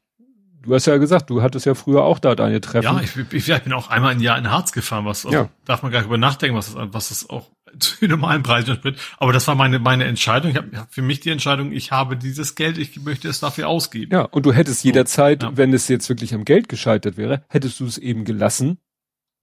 Du 0.63 0.75
hast 0.75 0.85
ja 0.85 0.97
gesagt, 0.97 1.31
du 1.31 1.41
hattest 1.41 1.65
ja 1.65 1.73
früher 1.73 2.03
auch 2.03 2.19
da 2.19 2.35
deine 2.35 2.61
Treffen. 2.61 2.83
Ja, 2.83 3.01
ich, 3.01 3.17
ich, 3.17 3.49
ich 3.49 3.63
bin 3.63 3.73
auch 3.73 3.89
einmal 3.89 4.11
ein 4.11 4.19
Jahr 4.19 4.37
in 4.37 4.51
Harz 4.51 4.71
gefahren, 4.71 5.05
was 5.05 5.25
also, 5.25 5.35
ja. 5.35 5.49
darf 5.65 5.81
man 5.81 5.91
gar 5.91 5.99
nicht 5.99 6.07
über 6.07 6.19
nachdenken, 6.19 6.55
was 6.55 6.71
das, 6.71 6.93
was 6.93 7.09
das 7.09 7.29
auch 7.31 7.49
zu 7.79 8.05
normalen 8.05 8.43
Preisen 8.43 8.71
entspricht. 8.71 8.99
Aber 9.17 9.33
das 9.33 9.47
war 9.47 9.55
meine, 9.55 9.79
meine 9.79 10.03
Entscheidung. 10.05 10.51
Ich 10.51 10.57
habe 10.57 10.77
hab 10.77 10.93
für 10.93 11.01
mich 11.01 11.19
die 11.19 11.31
Entscheidung, 11.31 11.71
ich 11.71 11.91
habe 11.91 12.15
dieses 12.15 12.53
Geld, 12.53 12.77
ich 12.77 13.01
möchte 13.01 13.27
es 13.27 13.39
dafür 13.39 13.69
ausgeben. 13.69 14.11
Ja, 14.13 14.21
und 14.21 14.45
du 14.45 14.53
hättest 14.53 14.81
so, 14.81 14.87
jederzeit, 14.87 15.41
ja. 15.41 15.57
wenn 15.57 15.73
es 15.73 15.87
jetzt 15.87 16.09
wirklich 16.09 16.35
am 16.35 16.45
Geld 16.45 16.69
gescheitert 16.69 17.17
wäre, 17.17 17.43
hättest 17.49 17.79
du 17.79 17.85
es 17.85 17.97
eben 17.97 18.23
gelassen. 18.23 18.77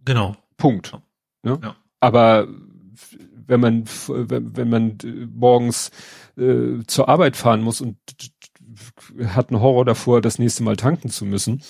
Genau 0.04 0.36
Punkt. 0.58 0.92
Ne? 1.42 1.58
Ja. 1.62 1.76
Aber 2.00 2.46
wenn 3.48 3.60
man 3.60 3.84
wenn, 4.06 4.56
wenn 4.56 4.68
man 4.68 4.98
morgens 5.34 5.90
äh, 6.36 6.84
zur 6.86 7.08
Arbeit 7.08 7.36
fahren 7.36 7.62
muss 7.62 7.80
und 7.80 7.96
hat 9.26 9.50
einen 9.50 9.60
Horror 9.60 9.84
davor, 9.84 10.20
das 10.20 10.38
nächste 10.38 10.62
Mal 10.62 10.76
tanken 10.76 11.08
zu 11.10 11.24
müssen. 11.24 11.62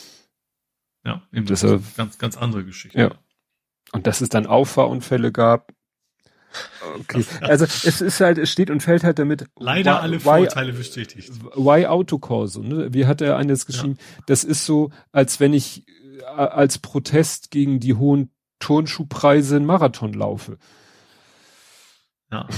Ja, 1.05 1.23
eben 1.33 1.47
das 1.47 1.63
ist 1.63 1.71
eine 1.71 1.83
ganz 1.97 2.19
ganz 2.19 2.37
andere 2.37 2.65
Geschichte. 2.65 2.99
Ja. 2.99 3.11
Und 3.93 4.07
dass 4.07 4.21
es 4.21 4.29
dann 4.29 4.47
Auffahrunfälle 4.47 5.33
gab. 5.33 5.73
Okay. 7.01 7.25
Also 7.41 7.65
es 7.65 8.01
ist 8.01 8.21
halt, 8.21 8.39
es 8.39 8.51
steht 8.51 8.71
und 8.71 8.83
fällt 8.83 9.05
halt 9.05 9.19
damit. 9.19 9.47
Leider 9.59 9.97
why, 9.97 9.99
alle 9.99 10.21
Vorteile 10.21 10.73
bestätigt. 10.73 11.31
Why 11.55 11.87
Autokorso, 11.87 12.63
ne? 12.63 12.93
Wie 12.93 13.07
hat 13.07 13.21
er 13.21 13.37
eines 13.37 13.67
geschrieben? 13.67 13.97
Ja. 13.99 14.25
Das 14.27 14.45
ist 14.45 14.67
so, 14.67 14.91
als 15.13 15.41
wenn 15.41 15.53
ich 15.53 15.87
äh, 16.21 16.25
als 16.25 16.79
Protest 16.79 17.51
gegen 17.51 17.81
die 17.81 17.95
hohen 17.95 18.31
Turnschuhpreise 18.59 19.57
einen 19.57 19.67
Marathon 19.67 20.13
laufe. 20.13 20.59
Ja. 22.31 22.49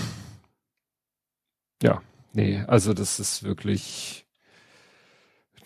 Ja, 1.82 2.02
nee, 2.32 2.62
also 2.66 2.92
das 2.92 3.20
ist 3.20 3.42
wirklich 3.42 4.26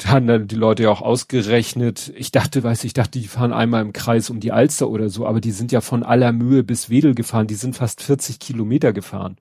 haben 0.06 0.26
dann 0.26 0.48
die 0.48 0.56
Leute 0.56 0.85
ja 0.85 0.90
auch 0.90 1.02
ausgerechnet. 1.02 2.12
Ich 2.16 2.31
dachte, 2.32 2.62
weiß 2.62 2.85
ich 2.85 2.93
dachte, 2.93 3.18
die 3.18 3.28
fahren 3.28 3.52
einmal 3.52 3.82
im 3.82 3.93
Kreis 3.93 4.31
um 4.31 4.40
die 4.40 4.52
Alster 4.52 4.89
oder 4.89 5.09
so, 5.09 5.26
aber 5.26 5.40
die 5.40 5.52
sind 5.52 5.72
ja 5.72 5.81
von 5.81 6.02
aller 6.02 6.32
Mühe 6.32 6.64
bis 6.64 6.90
Wedel 6.90 7.14
gefahren. 7.14 7.47
Die 7.47 7.55
sind 7.55 7.76
fast 7.76 8.02
40 8.02 8.39
Kilometer 8.39 8.93
gefahren. 8.93 9.39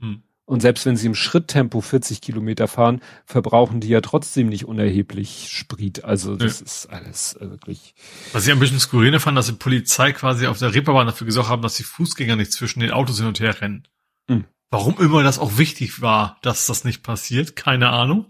Hm. 0.00 0.22
Und 0.48 0.60
selbst 0.60 0.86
wenn 0.86 0.96
sie 0.96 1.08
im 1.08 1.16
Schritttempo 1.16 1.80
40 1.80 2.20
Kilometer 2.20 2.68
fahren, 2.68 3.00
verbrauchen 3.24 3.80
die 3.80 3.88
ja 3.88 4.00
trotzdem 4.00 4.48
nicht 4.48 4.64
unerheblich 4.64 5.48
Sprit. 5.50 6.04
Also 6.04 6.36
das 6.36 6.60
ja. 6.60 6.66
ist 6.66 6.86
alles 6.86 7.34
äh, 7.34 7.50
wirklich. 7.50 7.94
Was 8.32 8.46
ich 8.46 8.52
ein 8.52 8.60
bisschen 8.60 8.78
skurril 8.78 9.18
fand, 9.18 9.36
dass 9.36 9.46
die 9.46 9.54
Polizei 9.54 10.12
quasi 10.12 10.46
auf 10.46 10.58
der 10.58 10.72
Reeperbahn 10.72 11.06
dafür 11.06 11.26
gesorgt 11.26 11.48
haben, 11.48 11.62
dass 11.62 11.74
die 11.74 11.82
Fußgänger 11.82 12.36
nicht 12.36 12.52
zwischen 12.52 12.78
den 12.78 12.92
Autos 12.92 13.18
hin 13.18 13.26
und 13.26 13.40
her 13.40 13.60
rennen. 13.60 13.88
Hm. 14.28 14.44
Warum 14.70 14.96
immer 14.98 15.22
das 15.22 15.38
auch 15.38 15.58
wichtig 15.58 16.02
war, 16.02 16.38
dass 16.42 16.66
das 16.66 16.84
nicht 16.84 17.02
passiert, 17.02 17.56
keine 17.56 17.90
Ahnung. 17.90 18.26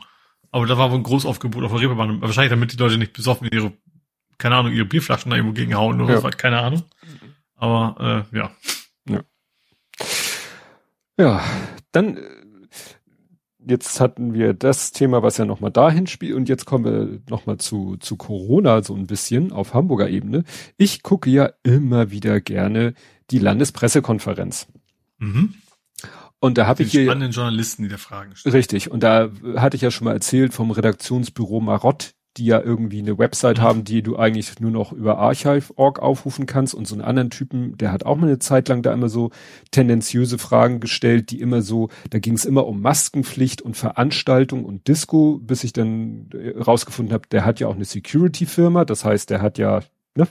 Aber 0.51 0.67
da 0.67 0.79
war 0.79 0.91
wohl 0.91 0.99
ein 0.99 1.03
Großaufgebot 1.03 1.65
auf 1.65 1.73
der 1.73 1.81
Reeperbahn. 1.81 2.21
Wahrscheinlich, 2.21 2.51
damit 2.51 2.73
die 2.73 2.77
Leute 2.77 2.99
nicht 2.99 3.13
besoffen 3.13 3.49
ihre, 3.53 3.73
keine 4.39 4.57
Ahnung, 4.57 4.73
ihre 4.73 4.85
Bierflaschen 4.85 5.31
da 5.31 5.37
irgendwo 5.37 5.55
gegenhauen 5.55 6.01
oder 6.01 6.15
ja. 6.15 6.21
so, 6.21 6.29
keine 6.29 6.61
Ahnung. 6.61 6.83
Aber 7.57 8.27
äh, 8.33 8.37
ja. 8.37 8.51
Ja. 9.09 9.21
Ja, 11.19 11.45
dann 11.93 12.17
äh, 12.17 12.21
jetzt 13.67 14.01
hatten 14.01 14.35
wir 14.35 14.55
das 14.55 14.93
Thema, 14.93 15.23
was 15.23 15.39
ja 15.39 15.45
nochmal 15.45 15.73
dahin 15.73 16.07
spielt 16.07 16.35
und 16.35 16.49
jetzt 16.49 16.67
kommen 16.67 16.85
wir 16.85 17.21
nochmal 17.29 17.59
zu, 17.59 17.97
zu 17.97 18.17
Corona 18.17 18.83
so 18.83 18.95
ein 18.95 19.07
bisschen 19.07 19.53
auf 19.53 19.75
Hamburger 19.75 20.09
Ebene. 20.09 20.45
Ich 20.77 21.03
gucke 21.03 21.31
ja 21.31 21.51
immer 21.63 22.11
wieder 22.11 22.41
gerne 22.41 22.95
die 23.31 23.39
Landespressekonferenz. 23.39 24.69
Mhm. 25.19 25.55
Und 26.47 26.59
da 26.59 26.67
habe 26.67 26.83
ich 26.83 26.93
hier 26.93 27.05
spannenden 27.05 27.33
Journalisten, 27.33 27.83
die 27.83 27.89
da 27.89 27.97
Fragen 27.97 28.37
stellen. 28.37 28.55
Richtig. 28.55 28.91
Und 28.91 29.03
da 29.03 29.31
hatte 29.57 29.77
ich 29.77 29.83
ja 29.83 29.91
schon 29.91 30.05
mal 30.05 30.13
erzählt 30.13 30.55
vom 30.55 30.71
Redaktionsbüro 30.71 31.61
Marott, 31.61 32.15
die 32.37 32.45
ja 32.45 32.61
irgendwie 32.61 32.99
eine 32.99 33.19
Website 33.19 33.59
mhm. 33.59 33.63
haben, 33.63 33.85
die 33.85 34.03
du 34.03 34.17
eigentlich 34.17 34.61
nur 34.61 34.71
noch 34.71 34.93
über 34.93 35.19
Archive.org 35.19 35.99
aufrufen 36.01 36.47
kannst 36.47 36.75
und 36.75 36.87
so 36.87 36.95
einen 36.95 37.05
anderen 37.05 37.31
Typen, 37.31 37.77
der 37.79 37.93
hat 37.93 38.05
auch 38.05 38.17
mal 38.17 38.27
eine 38.27 38.39
Zeit 38.39 38.69
lang 38.69 38.83
da 38.83 38.93
immer 38.93 39.09
so 39.09 39.31
tendenziöse 39.71 40.39
Fragen 40.39 40.81
gestellt, 40.81 41.31
die 41.31 41.41
immer 41.41 41.63
so, 41.63 41.89
da 42.11 42.19
ging 42.19 42.35
es 42.35 42.45
immer 42.45 42.67
um 42.67 42.81
Maskenpflicht 42.81 43.63
und 43.63 43.77
Veranstaltung 43.77 44.65
und 44.65 44.87
Disco, 44.89 45.39
bis 45.39 45.65
ich 45.65 45.73
dann 45.73 46.29
äh, 46.33 46.59
rausgefunden 46.61 47.15
habe, 47.15 47.27
der 47.31 47.45
hat 47.45 47.61
ja 47.61 47.69
auch 47.69 47.75
eine 47.75 47.85
Security-Firma, 47.85 48.85
das 48.85 49.05
heißt, 49.05 49.31
der 49.31 49.41
hat 49.41 49.59
ja 49.59 49.81
ne, 50.15 50.29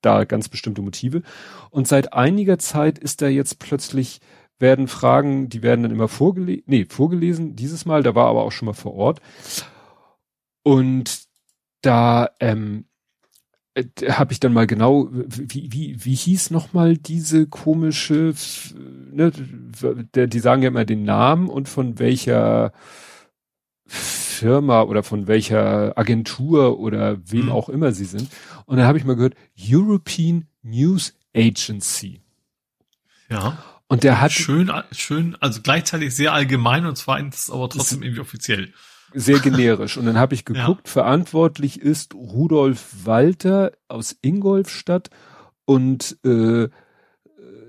da 0.00 0.24
ganz 0.24 0.48
bestimmte 0.48 0.82
Motive. 0.82 1.22
Und 1.70 1.86
seit 1.86 2.12
einiger 2.12 2.58
Zeit 2.58 2.98
ist 2.98 3.22
er 3.22 3.28
jetzt 3.28 3.58
plötzlich 3.58 4.20
werden 4.62 4.88
Fragen, 4.88 5.50
die 5.50 5.62
werden 5.62 5.82
dann 5.82 5.92
immer 5.92 6.08
vorgelesen, 6.08 6.62
nee, 6.66 6.86
vorgelesen 6.88 7.54
dieses 7.54 7.84
Mal, 7.84 8.02
da 8.02 8.14
war 8.14 8.28
aber 8.28 8.44
auch 8.44 8.52
schon 8.52 8.66
mal 8.66 8.72
vor 8.72 8.94
Ort. 8.94 9.20
Und 10.62 11.24
da 11.82 12.30
ähm, 12.40 12.86
äh, 13.74 13.84
habe 14.08 14.32
ich 14.32 14.40
dann 14.40 14.54
mal 14.54 14.66
genau, 14.66 15.08
wie, 15.10 15.70
wie, 15.72 16.04
wie 16.04 16.14
hieß 16.14 16.50
nochmal 16.50 16.96
diese 16.96 17.46
komische, 17.46 18.34
ne, 19.12 19.32
der, 20.14 20.26
die 20.26 20.38
sagen 20.38 20.62
ja 20.62 20.68
immer 20.68 20.84
den 20.84 21.04
Namen 21.04 21.48
und 21.48 21.68
von 21.68 21.98
welcher 21.98 22.72
Firma 23.84 24.82
oder 24.82 25.02
von 25.02 25.26
welcher 25.26 25.96
Agentur 25.98 26.78
oder 26.78 27.18
wem 27.30 27.46
mhm. 27.46 27.52
auch 27.52 27.68
immer 27.68 27.92
sie 27.92 28.04
sind. 28.04 28.28
Und 28.66 28.76
dann 28.76 28.86
habe 28.86 28.98
ich 28.98 29.04
mal 29.04 29.16
gehört, 29.16 29.34
European 29.58 30.46
News 30.62 31.14
Agency. 31.34 32.20
Ja. 33.28 33.62
Und 33.92 34.04
der 34.04 34.22
hat 34.22 34.32
schön, 34.32 34.72
schön, 34.90 35.36
also 35.40 35.60
gleichzeitig 35.60 36.16
sehr 36.16 36.32
allgemein 36.32 36.86
und 36.86 36.96
zweitens 36.96 37.50
aber 37.50 37.68
trotzdem 37.68 38.02
irgendwie 38.02 38.22
offiziell. 38.22 38.72
Sehr 39.12 39.38
generisch. 39.38 39.98
Und 39.98 40.06
dann 40.06 40.16
habe 40.16 40.32
ich 40.34 40.44
geguckt, 40.46 40.86
ja. 40.86 40.92
verantwortlich 40.92 41.78
ist 41.78 42.14
Rudolf 42.14 43.04
Walter 43.04 43.72
aus 43.88 44.16
Ingolfstadt 44.22 45.10
und 45.66 46.16
äh, 46.24 46.70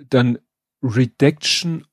dann 0.07 0.39
Redaction 0.81 1.85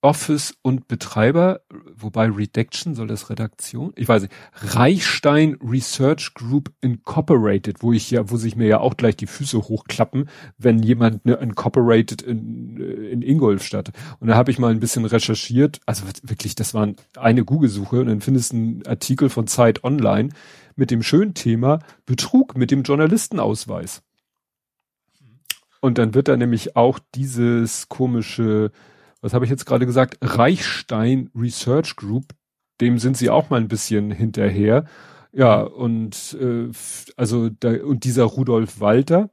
Office 0.00 0.54
und 0.62 0.86
Betreiber, 0.86 1.62
wobei 1.92 2.30
Redaction 2.30 2.94
soll 2.94 3.08
das 3.08 3.30
Redaktion? 3.30 3.92
Ich 3.96 4.06
weiß 4.06 4.22
nicht. 4.22 4.34
Reichstein 4.62 5.58
Research 5.60 6.34
Group 6.34 6.72
Incorporated, 6.80 7.82
wo 7.82 7.92
ich 7.92 8.10
ja, 8.12 8.30
wo 8.30 8.36
sich 8.36 8.54
mir 8.54 8.68
ja 8.68 8.78
auch 8.78 8.96
gleich 8.96 9.16
die 9.16 9.26
Füße 9.26 9.58
hochklappen, 9.58 10.28
wenn 10.56 10.82
jemand 10.82 11.24
ne 11.24 11.34
Incorporated 11.34 12.22
in, 12.22 12.80
äh, 12.80 13.10
in 13.10 13.22
Ingolstadt. 13.22 13.90
Und 14.20 14.28
da 14.28 14.36
habe 14.36 14.52
ich 14.52 14.60
mal 14.60 14.70
ein 14.70 14.78
bisschen 14.78 15.04
recherchiert. 15.04 15.80
Also 15.84 16.04
wirklich, 16.22 16.54
das 16.54 16.74
war 16.74 16.88
eine 17.16 17.44
Google-Suche 17.44 18.00
und 18.00 18.06
dann 18.06 18.20
findest 18.20 18.52
du 18.52 18.56
einen 18.56 18.86
Artikel 18.86 19.28
von 19.30 19.48
Zeit 19.48 19.82
Online 19.82 20.28
mit 20.76 20.92
dem 20.92 21.02
schönen 21.02 21.34
Thema 21.34 21.80
Betrug 22.06 22.56
mit 22.56 22.70
dem 22.70 22.84
Journalistenausweis. 22.84 24.02
Und 25.80 25.98
dann 25.98 26.14
wird 26.14 26.28
da 26.28 26.36
nämlich 26.36 26.76
auch 26.76 27.00
dieses 27.14 27.88
komische 27.88 28.70
was 29.20 29.34
habe 29.34 29.44
ich 29.44 29.50
jetzt 29.50 29.66
gerade 29.66 29.86
gesagt, 29.86 30.18
Reichstein 30.22 31.30
Research 31.34 31.96
Group, 31.96 32.34
dem 32.80 32.98
sind 32.98 33.16
sie 33.16 33.30
auch 33.30 33.50
mal 33.50 33.60
ein 33.60 33.68
bisschen 33.68 34.10
hinterher. 34.10 34.84
Ja, 35.32 35.60
und 35.60 36.36
äh, 36.40 36.68
also 37.16 37.48
da, 37.48 37.70
und 37.84 38.04
dieser 38.04 38.24
Rudolf 38.24 38.80
Walter. 38.80 39.30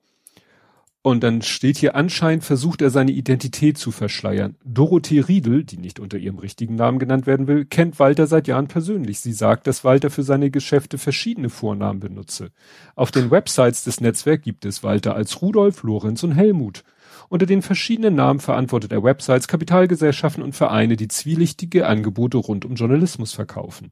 Und 1.06 1.22
dann 1.22 1.43
steht 1.43 1.77
hier 1.77 1.95
anscheinend 1.95 2.43
versucht 2.43 2.82
er 2.82 2.90
seine 2.90 3.11
Identität 3.11 3.77
zu 3.77 3.92
verschleiern. 3.92 4.56
Dorothee 4.66 5.19
Riedel, 5.19 5.64
die 5.64 5.77
nicht 5.77 6.00
unter 6.00 6.17
ihrem 6.17 6.40
richtigen 6.40 6.74
Namen 6.74 6.98
genannt 6.98 7.27
werden 7.27 7.45
will, 7.45 7.64
kennt 7.64 8.00
Walter 8.00 8.25
seit 8.25 8.48
Jahren 8.48 8.67
persönlich. 8.67 9.19
Sie 9.19 9.32
sagt, 9.32 9.67
dass 9.67 9.84
Walter 9.84 10.09
für 10.09 10.24
seine 10.24 10.50
Geschäfte 10.50 10.98
verschiedene 10.98 11.51
Vornamen 11.51 12.00
benutze. 12.00 12.50
Auf 12.95 13.11
den 13.11 13.30
Websites 13.30 13.84
des 13.84 14.01
Netzwerks 14.01 14.45
gibt 14.45 14.66
es 14.66 14.82
Walter 14.82 15.16
als 15.16 15.43
Rudolf, 15.43 15.84
Lorenz 15.84 16.24
und 16.24 16.32
Helmut. 16.32 16.84
Unter 17.30 17.45
den 17.45 17.61
verschiedenen 17.61 18.16
Namen 18.16 18.40
verantwortet 18.40 18.92
er 18.92 19.03
Websites, 19.03 19.48
Kapitalgesellschaften 19.48 20.42
und 20.42 20.56
Vereine, 20.56 20.95
die 20.95 21.08
zwielichtige 21.08 21.85
Angebote 21.85 22.40
rund 22.40 22.66
um 22.66 22.74
Journalismus 22.74 23.32
verkaufen. 23.32 23.92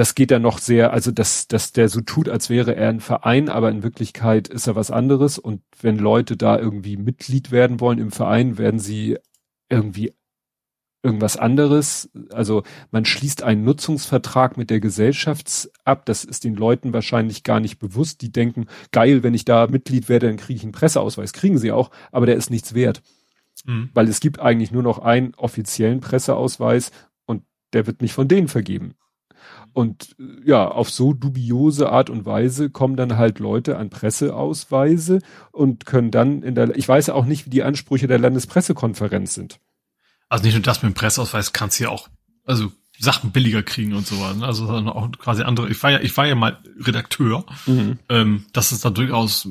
Das 0.00 0.14
geht 0.14 0.30
dann 0.30 0.40
noch 0.40 0.56
sehr, 0.56 0.94
also 0.94 1.10
dass, 1.10 1.46
dass 1.46 1.74
der 1.74 1.90
so 1.90 2.00
tut, 2.00 2.30
als 2.30 2.48
wäre 2.48 2.74
er 2.74 2.88
ein 2.88 3.00
Verein, 3.00 3.50
aber 3.50 3.70
in 3.70 3.82
Wirklichkeit 3.82 4.48
ist 4.48 4.66
er 4.66 4.74
was 4.74 4.90
anderes. 4.90 5.36
Und 5.38 5.60
wenn 5.78 5.98
Leute 5.98 6.38
da 6.38 6.58
irgendwie 6.58 6.96
Mitglied 6.96 7.50
werden 7.50 7.80
wollen 7.80 7.98
im 7.98 8.10
Verein, 8.10 8.56
werden 8.56 8.80
sie 8.80 9.18
irgendwie 9.68 10.14
irgendwas 11.02 11.36
anderes. 11.36 12.08
Also 12.30 12.62
man 12.90 13.04
schließt 13.04 13.42
einen 13.42 13.62
Nutzungsvertrag 13.62 14.56
mit 14.56 14.70
der 14.70 14.80
Gesellschaft 14.80 15.68
ab. 15.84 16.06
Das 16.06 16.24
ist 16.24 16.44
den 16.44 16.54
Leuten 16.54 16.94
wahrscheinlich 16.94 17.44
gar 17.44 17.60
nicht 17.60 17.78
bewusst. 17.78 18.22
Die 18.22 18.32
denken, 18.32 18.68
geil, 18.92 19.22
wenn 19.22 19.34
ich 19.34 19.44
da 19.44 19.66
Mitglied 19.66 20.08
werde, 20.08 20.28
dann 20.28 20.38
kriege 20.38 20.56
ich 20.56 20.62
einen 20.62 20.72
Presseausweis. 20.72 21.34
Kriegen 21.34 21.58
sie 21.58 21.72
auch, 21.72 21.90
aber 22.10 22.24
der 22.24 22.36
ist 22.36 22.48
nichts 22.48 22.72
wert. 22.72 23.02
Mhm. 23.66 23.90
Weil 23.92 24.08
es 24.08 24.20
gibt 24.20 24.40
eigentlich 24.40 24.72
nur 24.72 24.82
noch 24.82 25.00
einen 25.00 25.34
offiziellen 25.34 26.00
Presseausweis 26.00 26.90
und 27.26 27.42
der 27.74 27.86
wird 27.86 28.00
nicht 28.00 28.14
von 28.14 28.28
denen 28.28 28.48
vergeben. 28.48 28.94
Und 29.72 30.16
ja, 30.44 30.66
auf 30.66 30.90
so 30.90 31.12
dubiose 31.12 31.90
Art 31.90 32.10
und 32.10 32.26
Weise 32.26 32.70
kommen 32.70 32.96
dann 32.96 33.16
halt 33.16 33.38
Leute 33.38 33.76
an 33.76 33.90
Presseausweise 33.90 35.20
und 35.52 35.86
können 35.86 36.10
dann 36.10 36.42
in 36.42 36.54
der, 36.54 36.76
ich 36.76 36.88
weiß 36.88 37.10
auch 37.10 37.24
nicht, 37.24 37.46
wie 37.46 37.50
die 37.50 37.62
Ansprüche 37.62 38.06
der 38.06 38.18
Landespressekonferenz 38.18 39.34
sind. 39.34 39.60
Also 40.28 40.44
nicht 40.44 40.54
nur 40.54 40.62
das 40.62 40.82
mit 40.82 40.92
dem 40.92 40.94
Presseausweis 40.94 41.52
kannst 41.52 41.78
du 41.78 41.84
ja 41.84 41.90
auch, 41.90 42.08
also 42.44 42.72
Sachen 42.98 43.30
billiger 43.32 43.62
kriegen 43.62 43.94
und 43.94 44.06
sowas. 44.06 44.36
Ne? 44.36 44.46
Also 44.46 44.68
auch 44.68 45.10
quasi 45.12 45.42
andere. 45.42 45.70
Ich 45.70 45.82
war 45.82 45.90
ja, 45.90 46.00
ich 46.00 46.16
war 46.16 46.26
ja 46.26 46.34
mal 46.34 46.58
Redakteur. 46.78 47.46
Mhm. 47.66 47.98
Ähm, 48.08 48.44
das 48.52 48.72
ist 48.72 48.84
da 48.84 48.90
durchaus, 48.90 49.48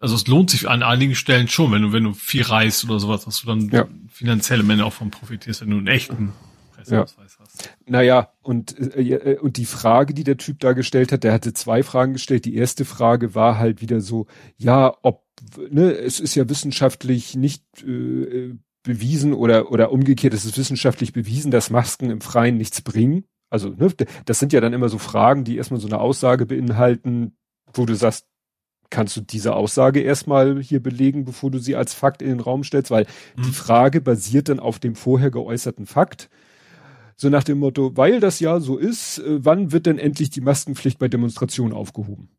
also 0.00 0.14
es 0.14 0.26
lohnt 0.26 0.50
sich 0.50 0.68
an 0.68 0.82
einigen 0.82 1.14
Stellen 1.14 1.48
schon, 1.48 1.72
wenn 1.72 1.82
du, 1.82 1.92
wenn 1.92 2.04
du 2.04 2.14
viel 2.14 2.42
reist 2.42 2.84
oder 2.84 2.98
sowas, 2.98 3.24
dass 3.24 3.42
du 3.42 3.46
dann 3.46 3.68
ja. 3.68 3.86
finanzielle 4.10 4.62
Männer 4.62 4.86
auch 4.86 4.94
von 4.94 5.10
profitierst, 5.10 5.60
wenn 5.60 5.70
du 5.70 5.76
einen 5.76 5.88
echten 5.88 6.32
Presseausweis 6.80 7.36
ja. 7.38 7.44
hast. 7.44 7.70
Naja, 7.86 8.32
und, 8.42 8.78
äh, 8.78 9.02
äh, 9.02 9.38
und 9.38 9.56
die 9.56 9.64
Frage, 9.64 10.14
die 10.14 10.24
der 10.24 10.36
Typ 10.36 10.60
da 10.60 10.72
gestellt 10.72 11.12
hat, 11.12 11.24
der 11.24 11.32
hatte 11.32 11.52
zwei 11.52 11.82
Fragen 11.82 12.14
gestellt. 12.14 12.44
Die 12.44 12.56
erste 12.56 12.84
Frage 12.84 13.34
war 13.34 13.58
halt 13.58 13.80
wieder 13.80 14.00
so, 14.00 14.26
ja, 14.56 14.94
ob, 15.02 15.24
ne, 15.70 15.92
es 15.92 16.20
ist 16.20 16.34
ja 16.34 16.48
wissenschaftlich 16.48 17.36
nicht 17.36 17.64
äh, 17.82 18.54
bewiesen 18.82 19.34
oder, 19.34 19.70
oder 19.70 19.92
umgekehrt, 19.92 20.34
es 20.34 20.44
ist 20.44 20.58
wissenschaftlich 20.58 21.12
bewiesen, 21.12 21.50
dass 21.50 21.70
Masken 21.70 22.10
im 22.10 22.20
Freien 22.20 22.56
nichts 22.56 22.80
bringen. 22.80 23.24
Also, 23.50 23.70
ne, 23.70 23.88
das 24.24 24.38
sind 24.38 24.52
ja 24.52 24.60
dann 24.60 24.72
immer 24.72 24.88
so 24.88 24.98
Fragen, 24.98 25.44
die 25.44 25.56
erstmal 25.56 25.80
so 25.80 25.88
eine 25.88 26.00
Aussage 26.00 26.46
beinhalten, 26.46 27.36
wo 27.72 27.84
du 27.84 27.94
sagst, 27.94 28.26
kannst 28.90 29.16
du 29.16 29.20
diese 29.20 29.54
Aussage 29.54 30.00
erstmal 30.00 30.60
hier 30.60 30.82
belegen, 30.82 31.24
bevor 31.24 31.50
du 31.50 31.58
sie 31.58 31.76
als 31.76 31.94
Fakt 31.94 32.22
in 32.22 32.28
den 32.28 32.40
Raum 32.40 32.64
stellst, 32.64 32.90
weil 32.90 33.06
mhm. 33.36 33.42
die 33.42 33.52
Frage 33.52 34.00
basiert 34.00 34.48
dann 34.48 34.60
auf 34.60 34.78
dem 34.78 34.96
vorher 34.96 35.30
geäußerten 35.30 35.86
Fakt. 35.86 36.28
So 37.20 37.28
nach 37.28 37.44
dem 37.44 37.58
Motto, 37.58 37.94
weil 37.98 38.18
das 38.18 38.40
ja 38.40 38.60
so 38.60 38.78
ist, 38.78 39.18
äh, 39.18 39.44
wann 39.44 39.72
wird 39.72 39.84
denn 39.84 39.98
endlich 39.98 40.30
die 40.30 40.40
Maskenpflicht 40.40 40.98
bei 40.98 41.06
Demonstrationen 41.06 41.74
aufgehoben? 41.74 42.30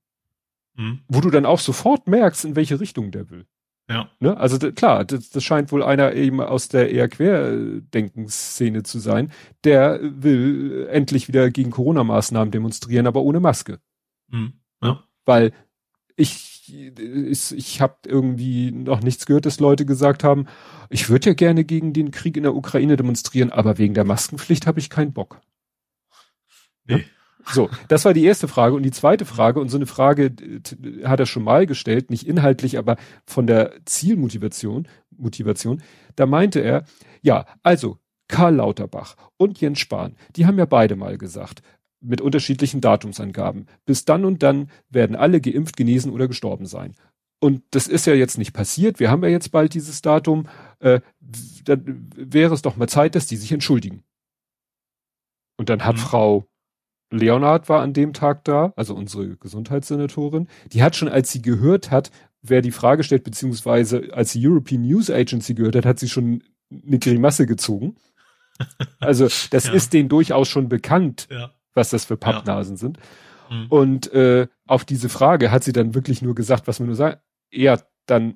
Mhm. 0.76 1.02
Wo 1.08 1.22
du 1.22 1.30
dann 1.30 1.46
auch 1.46 1.60
sofort 1.60 2.08
merkst, 2.08 2.46
in 2.46 2.56
welche 2.56 2.80
Richtung 2.80 3.12
der 3.12 3.30
will. 3.30 3.46
Ja. 3.88 4.10
Ne? 4.20 4.36
Also 4.36 4.58
klar, 4.72 5.06
das, 5.06 5.30
das 5.30 5.44
scheint 5.44 5.72
wohl 5.72 5.84
einer 5.84 6.14
eben 6.14 6.42
aus 6.42 6.68
der 6.68 6.90
eher 6.90 7.10
Querdenkenszene 7.10 8.82
zu 8.82 8.98
sein, 8.98 9.32
der 9.66 10.00
will 10.02 10.88
endlich 10.90 11.28
wieder 11.28 11.52
gegen 11.52 11.70
Corona-Maßnahmen 11.70 12.50
demonstrieren, 12.50 13.06
aber 13.06 13.22
ohne 13.22 13.40
Maske. 13.40 13.78
Mhm. 14.30 14.54
Ja. 14.82 15.04
Weil 15.26 15.52
ich, 16.16 16.51
ich, 16.72 17.52
ich 17.56 17.82
habe 17.82 17.96
irgendwie 18.06 18.72
noch 18.72 19.02
nichts 19.02 19.26
gehört, 19.26 19.46
dass 19.46 19.60
Leute 19.60 19.86
gesagt 19.86 20.24
haben, 20.24 20.46
ich 20.90 21.10
würde 21.10 21.30
ja 21.30 21.34
gerne 21.34 21.64
gegen 21.64 21.94
den 21.94 22.12
Krieg 22.12 22.38
in 22.38 22.44
der 22.44 22.56
Ukraine 22.56 22.96
demonstrieren, 22.98 23.52
aber 23.52 23.78
wegen 23.78 23.94
der 23.94 24.06
Maskenpflicht 24.06 24.68
habe 24.68 24.80
ich 24.80 24.90
keinen 24.90 25.14
Bock. 25.14 25.42
Nee. 26.86 26.98
Ja? 26.98 27.04
So, 27.52 27.70
das 27.88 28.06
war 28.06 28.14
die 28.14 28.26
erste 28.26 28.48
Frage. 28.48 28.76
Und 28.76 28.84
die 28.84 28.92
zweite 28.92 29.26
Frage, 29.26 29.60
und 29.60 29.70
so 29.70 29.78
eine 29.78 29.88
Frage 29.88 30.32
hat 31.04 31.20
er 31.20 31.26
schon 31.26 31.44
mal 31.44 31.66
gestellt, 31.66 32.10
nicht 32.10 32.28
inhaltlich, 32.28 32.78
aber 32.78 32.98
von 33.26 33.48
der 33.48 33.74
Zielmotivation, 33.86 34.88
Motivation, 35.10 35.82
da 36.16 36.26
meinte 36.26 36.60
er, 36.60 36.86
ja, 37.22 37.46
also 37.64 37.98
Karl 38.28 38.56
Lauterbach 38.56 39.16
und 39.38 39.60
Jens 39.60 39.80
Spahn, 39.80 40.16
die 40.36 40.46
haben 40.46 40.58
ja 40.58 40.66
beide 40.66 40.96
mal 40.96 41.18
gesagt, 41.18 41.62
mit 42.02 42.22
unterschiedlichen 42.22 42.82
Datumsangaben, 42.82 43.68
bis 43.86 44.06
dann 44.06 44.26
und 44.26 44.44
dann 44.44 44.70
werden 44.90 45.16
alle 45.16 45.40
geimpft, 45.40 45.78
genesen 45.78 46.12
oder 46.12 46.28
gestorben 46.28 46.66
sein. 46.66 46.96
Und 47.40 47.64
das 47.72 47.88
ist 47.88 48.06
ja 48.06 48.14
jetzt 48.14 48.38
nicht 48.38 48.54
passiert. 48.54 49.00
Wir 49.00 49.10
haben 49.10 49.24
ja 49.24 49.30
jetzt 49.30 49.52
bald 49.52 49.74
dieses 49.74 50.02
Datum. 50.02 50.48
Äh, 50.80 51.02
dann 51.66 52.10
wäre 52.16 52.54
es 52.54 52.62
doch 52.62 52.76
mal 52.76 52.88
Zeit, 52.88 53.16
dass 53.16 53.26
die 53.26 53.36
sich 53.36 53.52
entschuldigen. 53.52 54.04
Und 55.58 55.70
dann 55.70 55.84
hat 55.84 55.96
mhm. 55.96 56.00
Frau 56.00 56.46
Leonard 57.12 57.68
war 57.68 57.82
an 57.82 57.94
dem 57.94 58.14
Tag 58.14 58.44
da, 58.46 58.74
also 58.76 58.96
unsere 58.96 59.38
Gesundheitssenatorin, 59.38 60.48
die 60.72 60.82
hat 60.82 60.96
schon, 60.96 61.10
als 61.10 61.32
sie 61.32 61.42
gehört 61.42 61.92
hat, 61.92 62.10
wer 62.42 62.62
die 62.62 62.72
Frage 62.72 63.04
stellt, 63.04 63.24
beziehungsweise 63.24 64.14
als 64.14 64.32
die 64.32 64.48
European 64.48 64.82
News 64.82 65.10
Agency 65.10 65.54
gehört 65.54 65.76
hat, 65.76 65.86
hat 65.86 66.00
sie 66.00 66.10
schon 66.10 66.44
eine 66.72 67.00
Grimasse 67.00 67.46
gezogen. 67.46 67.96
Also 69.00 69.28
das 69.50 69.66
ja. 69.66 69.74
ist 69.74 69.94
denen 69.94 70.10
durchaus 70.10 70.48
schon 70.48 70.70
bekannt, 70.70 71.28
ja. 71.30 71.52
Was 71.74 71.90
das 71.90 72.06
für 72.06 72.18
Pappnasen 72.18 72.76
ja. 72.76 72.80
sind. 72.80 72.98
Mhm. 73.50 73.66
Und 73.70 74.14
äh, 74.14 74.48
auf 74.66 74.86
diese 74.86 75.10
Frage 75.10 75.52
hat 75.52 75.64
sie 75.64 75.74
dann 75.74 75.94
wirklich 75.94 76.22
nur 76.22 76.36
gesagt, 76.36 76.68
was 76.68 76.80
man 76.80 76.88
nur 76.88 76.96
sagt, 76.96 77.22
eher 77.52 77.82
dann, 78.06 78.36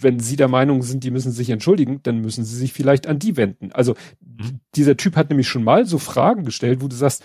wenn 0.00 0.20
sie 0.20 0.36
der 0.36 0.48
Meinung 0.48 0.82
sind, 0.82 1.04
die 1.04 1.10
müssen 1.10 1.32
sich 1.32 1.50
entschuldigen, 1.50 2.00
dann 2.02 2.20
müssen 2.20 2.44
sie 2.44 2.56
sich 2.56 2.72
vielleicht 2.72 3.06
an 3.06 3.18
die 3.18 3.36
wenden. 3.36 3.72
Also 3.72 3.94
mhm. 4.20 4.60
dieser 4.74 4.96
Typ 4.96 5.16
hat 5.16 5.30
nämlich 5.30 5.48
schon 5.48 5.64
mal 5.64 5.86
so 5.86 5.98
Fragen 5.98 6.44
gestellt, 6.44 6.80
wo 6.82 6.88
du 6.88 6.96
sagst, 6.96 7.24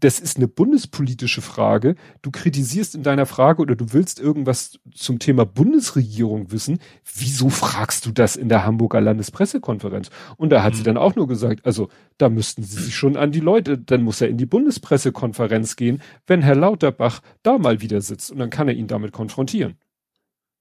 das 0.00 0.18
ist 0.18 0.36
eine 0.36 0.48
bundespolitische 0.48 1.42
Frage. 1.42 1.94
Du 2.22 2.30
kritisierst 2.30 2.94
in 2.94 3.02
deiner 3.02 3.26
Frage 3.26 3.62
oder 3.62 3.76
du 3.76 3.92
willst 3.92 4.18
irgendwas 4.18 4.78
zum 4.94 5.18
Thema 5.18 5.44
Bundesregierung 5.46 6.50
wissen. 6.50 6.78
Wieso 7.14 7.50
fragst 7.50 8.06
du 8.06 8.10
das 8.10 8.36
in 8.36 8.48
der 8.48 8.64
Hamburger 8.64 9.00
Landespressekonferenz? 9.00 10.10
Und 10.36 10.50
da 10.50 10.62
hat 10.62 10.72
mhm. 10.72 10.76
sie 10.78 10.82
dann 10.82 10.96
auch 10.96 11.14
nur 11.14 11.28
gesagt, 11.28 11.64
also 11.66 11.88
da 12.18 12.28
müssten 12.28 12.62
sie 12.62 12.82
sich 12.82 12.94
schon 12.94 13.16
an 13.16 13.32
die 13.32 13.40
Leute, 13.40 13.78
dann 13.78 14.02
muss 14.02 14.20
er 14.20 14.28
in 14.28 14.38
die 14.38 14.46
Bundespressekonferenz 14.46 15.76
gehen, 15.76 16.00
wenn 16.26 16.42
Herr 16.42 16.56
Lauterbach 16.56 17.20
da 17.42 17.58
mal 17.58 17.80
wieder 17.80 18.00
sitzt 18.00 18.30
und 18.30 18.38
dann 18.38 18.50
kann 18.50 18.68
er 18.68 18.74
ihn 18.74 18.86
damit 18.86 19.12
konfrontieren. 19.12 19.76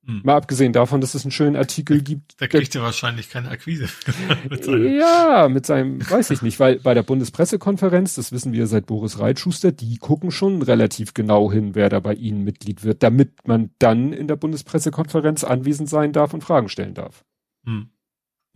Hm. 0.05 0.21
Mal 0.23 0.35
abgesehen 0.35 0.71
davon, 0.71 1.01
dass 1.01 1.13
es 1.13 1.25
einen 1.25 1.31
schönen 1.31 1.55
Artikel 1.55 2.01
gibt. 2.01 2.41
Da 2.41 2.47
kriegt 2.47 2.73
er 2.73 2.81
wahrscheinlich 2.81 3.29
keine 3.29 3.49
Akquise. 3.49 3.89
mit 4.49 4.65
ja, 4.65 5.47
mit 5.49 5.65
seinem, 5.65 5.99
weiß 6.09 6.29
ich 6.31 6.41
nicht, 6.41 6.59
weil 6.59 6.79
bei 6.79 6.93
der 6.93 7.03
Bundespressekonferenz, 7.03 8.15
das 8.15 8.31
wissen 8.31 8.53
wir 8.53 8.67
seit 8.67 8.85
Boris 8.85 9.19
Reitschuster, 9.19 9.71
die 9.71 9.97
gucken 9.97 10.31
schon 10.31 10.61
relativ 10.61 11.13
genau 11.13 11.51
hin, 11.51 11.75
wer 11.75 11.89
da 11.89 11.99
bei 11.99 12.13
ihnen 12.13 12.43
Mitglied 12.43 12.83
wird, 12.83 13.03
damit 13.03 13.47
man 13.47 13.71
dann 13.79 14.13
in 14.13 14.27
der 14.27 14.37
Bundespressekonferenz 14.37 15.43
anwesend 15.43 15.89
sein 15.89 16.13
darf 16.13 16.33
und 16.33 16.43
Fragen 16.43 16.69
stellen 16.69 16.93
darf. 16.93 17.25
Hm. 17.65 17.89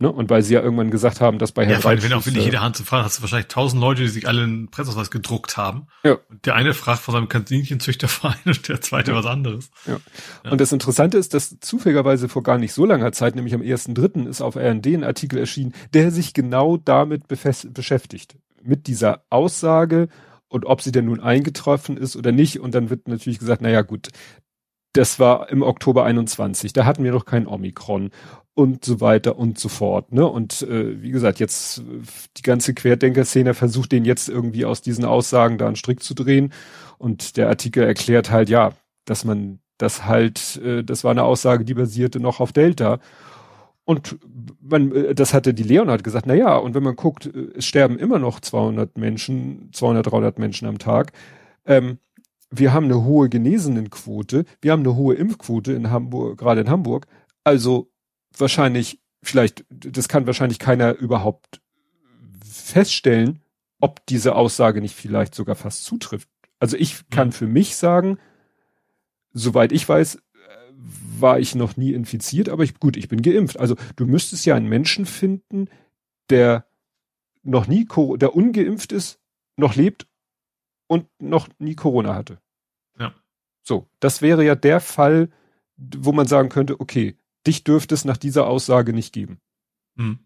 Ne? 0.00 0.10
Und 0.10 0.28
weil 0.28 0.42
sie 0.42 0.54
ja 0.54 0.60
irgendwann 0.60 0.90
gesagt 0.90 1.20
haben, 1.20 1.38
dass 1.38 1.52
bei 1.52 1.64
Herrn 1.64 1.80
Ja, 1.80 1.88
allem, 1.88 2.02
wenn 2.02 2.12
auch 2.14 2.26
wirklich 2.26 2.44
jede 2.44 2.60
Hand 2.60 2.76
zu 2.76 2.82
fahren, 2.82 3.04
hast 3.04 3.18
du 3.18 3.22
wahrscheinlich 3.22 3.46
tausend 3.46 3.80
Leute, 3.80 4.02
die 4.02 4.08
sich 4.08 4.26
alle 4.26 4.42
einen 4.42 4.68
Presseausweis 4.68 5.10
gedruckt 5.12 5.56
haben. 5.56 5.86
Ja. 6.02 6.18
Und 6.28 6.44
der 6.46 6.56
eine 6.56 6.74
fragt 6.74 7.00
von 7.00 7.12
seinem 7.12 7.28
Kaninchenzüchterverein 7.28 8.40
und 8.44 8.68
der 8.68 8.80
zweite 8.80 9.12
ja. 9.12 9.16
was 9.16 9.26
anderes. 9.26 9.70
Ja. 9.86 9.98
ja. 10.44 10.50
Und 10.50 10.60
das 10.60 10.72
Interessante 10.72 11.16
ist, 11.16 11.32
dass 11.32 11.60
zufälligerweise 11.60 12.28
vor 12.28 12.42
gar 12.42 12.58
nicht 12.58 12.72
so 12.72 12.84
langer 12.84 13.12
Zeit, 13.12 13.36
nämlich 13.36 13.54
am 13.54 13.60
1.3. 13.60 14.26
ist 14.28 14.40
auf 14.40 14.56
RND 14.56 14.86
ein 14.88 15.04
Artikel 15.04 15.38
erschienen, 15.38 15.72
der 15.92 16.10
sich 16.10 16.34
genau 16.34 16.76
damit 16.76 17.28
beschäftigt. 17.28 18.36
Mit 18.62 18.88
dieser 18.88 19.24
Aussage 19.30 20.08
und 20.48 20.66
ob 20.66 20.82
sie 20.82 20.92
denn 20.92 21.04
nun 21.04 21.20
eingetroffen 21.20 21.96
ist 21.96 22.16
oder 22.16 22.32
nicht. 22.32 22.58
Und 22.58 22.74
dann 22.74 22.90
wird 22.90 23.06
natürlich 23.06 23.38
gesagt, 23.38 23.62
naja 23.62 23.82
gut, 23.82 24.08
das 24.92 25.18
war 25.18 25.50
im 25.50 25.62
Oktober 25.62 26.04
21, 26.04 26.72
da 26.72 26.84
hatten 26.84 27.02
wir 27.02 27.10
noch 27.10 27.24
kein 27.24 27.46
Omikron 27.46 28.10
und 28.54 28.84
so 28.84 29.00
weiter 29.00 29.36
und 29.36 29.58
so 29.58 29.68
fort. 29.68 30.12
Ne? 30.12 30.26
Und 30.26 30.62
äh, 30.62 31.02
wie 31.02 31.10
gesagt, 31.10 31.40
jetzt 31.40 31.82
die 32.36 32.42
ganze 32.42 32.72
Querdenker-Szene 32.72 33.52
versucht 33.52 33.92
den 33.92 34.04
jetzt 34.04 34.28
irgendwie 34.28 34.64
aus 34.64 34.80
diesen 34.80 35.04
Aussagen 35.04 35.58
da 35.58 35.66
einen 35.66 35.76
Strick 35.76 36.02
zu 36.02 36.14
drehen. 36.14 36.52
Und 36.98 37.36
der 37.36 37.48
Artikel 37.48 37.82
erklärt 37.82 38.30
halt, 38.30 38.48
ja, 38.48 38.72
dass 39.04 39.24
man 39.24 39.58
das 39.78 40.06
halt, 40.06 40.60
äh, 40.64 40.84
das 40.84 41.02
war 41.02 41.10
eine 41.10 41.24
Aussage, 41.24 41.64
die 41.64 41.74
basierte 41.74 42.20
noch 42.20 42.38
auf 42.38 42.52
Delta. 42.52 43.00
Und 43.84 44.18
man, 44.60 44.92
äh, 44.92 45.14
das 45.14 45.34
hatte 45.34 45.52
die 45.52 45.64
Leonard 45.64 46.04
gesagt, 46.04 46.26
na 46.26 46.34
ja, 46.34 46.56
und 46.56 46.74
wenn 46.74 46.84
man 46.84 46.96
guckt, 46.96 47.26
äh, 47.26 47.50
es 47.56 47.66
sterben 47.66 47.98
immer 47.98 48.20
noch 48.20 48.40
200 48.40 48.96
Menschen, 48.98 49.70
200, 49.72 50.06
300 50.06 50.38
Menschen 50.38 50.68
am 50.68 50.78
Tag. 50.78 51.12
Ähm, 51.66 51.98
wir 52.50 52.72
haben 52.72 52.84
eine 52.84 53.04
hohe 53.04 53.28
Genesenenquote, 53.28 54.44
wir 54.60 54.72
haben 54.72 54.80
eine 54.80 54.94
hohe 54.94 55.16
Impfquote 55.16 55.72
in 55.72 55.90
Hamburg, 55.90 56.38
gerade 56.38 56.60
in 56.60 56.70
Hamburg. 56.70 57.06
Also 57.42 57.90
wahrscheinlich, 58.40 59.00
vielleicht, 59.22 59.64
das 59.70 60.08
kann 60.08 60.26
wahrscheinlich 60.26 60.58
keiner 60.58 60.94
überhaupt 60.94 61.60
feststellen, 62.44 63.40
ob 63.80 64.04
diese 64.06 64.34
Aussage 64.34 64.80
nicht 64.80 64.94
vielleicht 64.94 65.34
sogar 65.34 65.56
fast 65.56 65.84
zutrifft. 65.84 66.28
Also 66.58 66.76
ich 66.76 67.08
kann 67.10 67.28
mhm. 67.28 67.32
für 67.32 67.46
mich 67.46 67.76
sagen, 67.76 68.18
soweit 69.32 69.72
ich 69.72 69.88
weiß, 69.88 70.18
war 71.18 71.38
ich 71.38 71.54
noch 71.54 71.76
nie 71.76 71.92
infiziert, 71.92 72.48
aber 72.48 72.64
ich, 72.64 72.78
gut, 72.80 72.96
ich 72.96 73.08
bin 73.08 73.22
geimpft. 73.22 73.58
Also 73.58 73.76
du 73.96 74.06
müsstest 74.06 74.46
ja 74.46 74.54
einen 74.54 74.68
Menschen 74.68 75.06
finden, 75.06 75.68
der 76.30 76.66
noch 77.42 77.66
nie, 77.66 77.86
der 78.16 78.34
ungeimpft 78.34 78.92
ist, 78.92 79.20
noch 79.56 79.76
lebt 79.76 80.06
und 80.86 81.06
noch 81.20 81.48
nie 81.58 81.74
Corona 81.74 82.14
hatte. 82.14 82.40
Ja. 82.98 83.14
So, 83.62 83.88
das 84.00 84.22
wäre 84.22 84.44
ja 84.44 84.54
der 84.54 84.80
Fall, 84.80 85.30
wo 85.76 86.12
man 86.12 86.26
sagen 86.26 86.48
könnte, 86.48 86.80
okay, 86.80 87.16
dich 87.46 87.64
dürfte 87.64 87.94
es 87.94 88.04
nach 88.04 88.16
dieser 88.16 88.46
Aussage 88.46 88.92
nicht 88.92 89.12
geben. 89.12 89.40
Hm. 89.96 90.18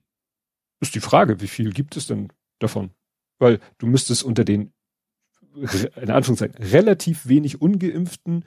Ist 0.80 0.94
die 0.94 1.00
Frage, 1.00 1.40
wie 1.40 1.48
viel 1.48 1.72
gibt 1.72 1.97
es 1.97 2.06
denn 2.06 2.32
davon? 2.58 2.90
Weil 3.38 3.60
du 3.78 3.86
müsstest 3.86 4.22
unter 4.22 4.44
den, 4.44 4.72
in 5.55 6.10
Anführungszeichen, 6.10 6.62
relativ 6.62 7.26
wenig 7.26 7.60
ungeimpften 7.60 8.44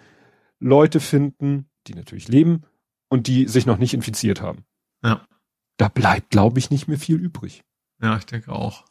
Leute 0.60 1.00
finden, 1.00 1.70
die 1.88 1.94
natürlich 1.94 2.28
leben 2.28 2.64
und 3.10 3.28
die 3.28 3.48
sich 3.48 3.66
noch 3.66 3.78
nicht 3.78 3.94
infiziert 3.94 4.42
haben. 4.42 4.66
Ja. 5.04 5.26
Da 5.78 5.88
bleibt, 5.90 6.30
glaube 6.30 6.60
ich, 6.60 6.70
nicht 6.70 6.88
mehr 6.88 7.00
viel 7.00 7.18
übrig. 7.18 7.64
Ja, 8.02 8.18
ich 8.18 8.26
denke 8.26 8.52
auch. 8.52 8.86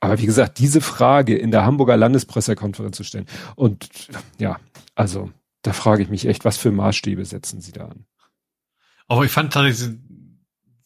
Aber 0.00 0.18
wie 0.18 0.26
gesagt, 0.26 0.58
diese 0.58 0.80
Frage 0.80 1.36
in 1.36 1.50
der 1.50 1.64
Hamburger 1.64 1.96
Landespressekonferenz 1.96 2.96
zu 2.96 3.04
stellen 3.04 3.26
und 3.54 4.08
ja, 4.38 4.58
also 4.94 5.30
da 5.62 5.74
frage 5.74 6.02
ich 6.02 6.08
mich 6.08 6.26
echt, 6.26 6.46
was 6.46 6.56
für 6.56 6.72
Maßstäbe 6.72 7.24
setzen 7.26 7.60
Sie 7.60 7.72
da 7.72 7.88
an? 7.88 8.06
Aber 9.10 9.24
ich 9.24 9.32
fand 9.32 9.52
tatsächlich, 9.52 9.98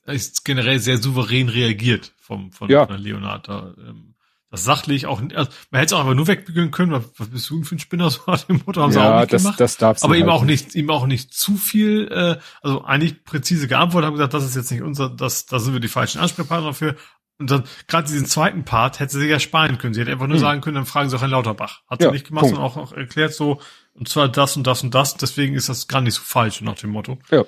ist 0.06 0.46
generell 0.46 0.78
sehr 0.78 0.96
souverän 0.96 1.50
reagiert 1.50 2.14
vom, 2.18 2.52
von, 2.52 2.70
ja. 2.70 2.86
von 2.86 2.98
Leonard 2.98 3.48
da. 3.48 3.74
Ähm, 3.78 4.14
das 4.50 4.64
sachlich 4.64 5.06
auch, 5.06 5.20
also 5.20 5.50
man 5.70 5.80
hätte 5.80 5.86
es 5.86 5.92
auch 5.92 6.00
einfach 6.00 6.14
nur 6.14 6.26
wegbügeln 6.26 6.70
können, 6.70 6.92
was, 6.92 7.02
was 7.18 7.28
bist 7.28 7.50
du 7.50 7.64
für 7.64 7.74
ein 7.74 7.80
Spinner, 7.80 8.08
so 8.10 8.24
hat 8.26 8.48
dem 8.48 8.62
Motto, 8.64 8.80
haben 8.80 8.92
ja, 8.92 9.00
sie 9.00 9.12
auch 9.12 9.20
nicht 9.20 9.32
das, 9.34 9.42
gemacht. 9.42 9.60
Das 9.60 9.76
darf's 9.76 10.02
aber 10.02 10.16
eben 10.16 10.30
halt 10.30 10.40
auch 10.40 10.44
nicht, 10.44 10.74
eben 10.74 10.88
auch 10.90 11.06
nicht 11.06 11.34
zu 11.34 11.56
viel, 11.56 12.08
äh, 12.10 12.38
also 12.62 12.82
eigentlich 12.84 13.24
präzise 13.24 13.68
geantwortet, 13.68 14.06
haben 14.06 14.14
gesagt, 14.14 14.32
das 14.32 14.44
ist 14.44 14.56
jetzt 14.56 14.70
nicht 14.70 14.82
unser, 14.82 15.10
das, 15.10 15.44
da 15.44 15.58
sind 15.58 15.74
wir 15.74 15.80
die 15.80 15.88
falschen 15.88 16.20
Ansprechpartner 16.20 16.68
dafür, 16.68 16.96
Und 17.38 17.50
dann, 17.50 17.64
gerade 17.88 18.06
diesen 18.06 18.26
zweiten 18.26 18.64
Part 18.64 19.00
hätte 19.00 19.12
sie 19.12 19.20
sich 19.20 19.30
ja 19.30 19.40
sparen 19.40 19.76
können. 19.76 19.92
Sie 19.92 20.00
hätte 20.00 20.12
einfach 20.12 20.28
nur 20.28 20.36
hm. 20.36 20.42
sagen 20.42 20.60
können, 20.62 20.76
dann 20.76 20.86
fragen 20.86 21.10
sie 21.10 21.16
auch 21.16 21.20
Herrn 21.20 21.32
Lauterbach. 21.32 21.82
Hat 21.88 22.00
ja, 22.00 22.08
sie 22.08 22.12
nicht 22.12 22.28
gemacht, 22.28 22.46
sondern 22.46 22.64
auch, 22.64 22.76
auch 22.76 22.92
erklärt 22.92 23.34
so, 23.34 23.60
und 23.92 24.08
zwar 24.08 24.28
das 24.28 24.56
und 24.56 24.66
das 24.66 24.82
und 24.82 24.94
das, 24.94 25.16
deswegen 25.16 25.56
ist 25.56 25.68
das 25.68 25.88
gar 25.88 26.00
nicht 26.00 26.14
so 26.14 26.22
falsch, 26.22 26.60
nach 26.62 26.76
dem 26.76 26.90
Motto. 26.90 27.18
Ja. 27.30 27.44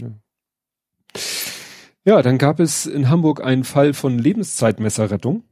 Ja. 0.00 0.10
Ja, 2.04 2.20
dann 2.22 2.38
gab 2.38 2.58
es 2.58 2.86
in 2.86 3.08
Hamburg 3.08 3.44
einen 3.44 3.62
Fall 3.64 3.94
von 3.94 4.18
Lebenszeitmesserrettung. 4.18 5.44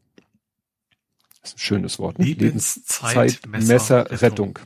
Das 1.40 1.50
ist 1.50 1.56
ein 1.56 1.60
schönes 1.60 2.00
Wort, 2.00 2.18
ne? 2.18 2.26
Lebenszeitmesserrettung. 2.26 4.58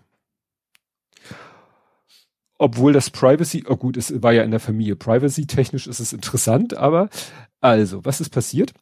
Obwohl 2.57 2.94
das 2.94 3.11
Privacy, 3.11 3.65
oh 3.69 3.77
gut, 3.77 3.97
es 3.97 4.23
war 4.23 4.33
ja 4.33 4.44
in 4.44 4.51
der 4.51 4.61
Familie. 4.61 4.94
Privacy 4.97 5.47
technisch 5.47 5.86
ist 5.86 6.01
es 6.01 6.15
interessant, 6.15 6.75
aber 6.75 7.11
also, 7.61 8.05
was 8.05 8.20
ist 8.20 8.31
passiert? 8.31 8.75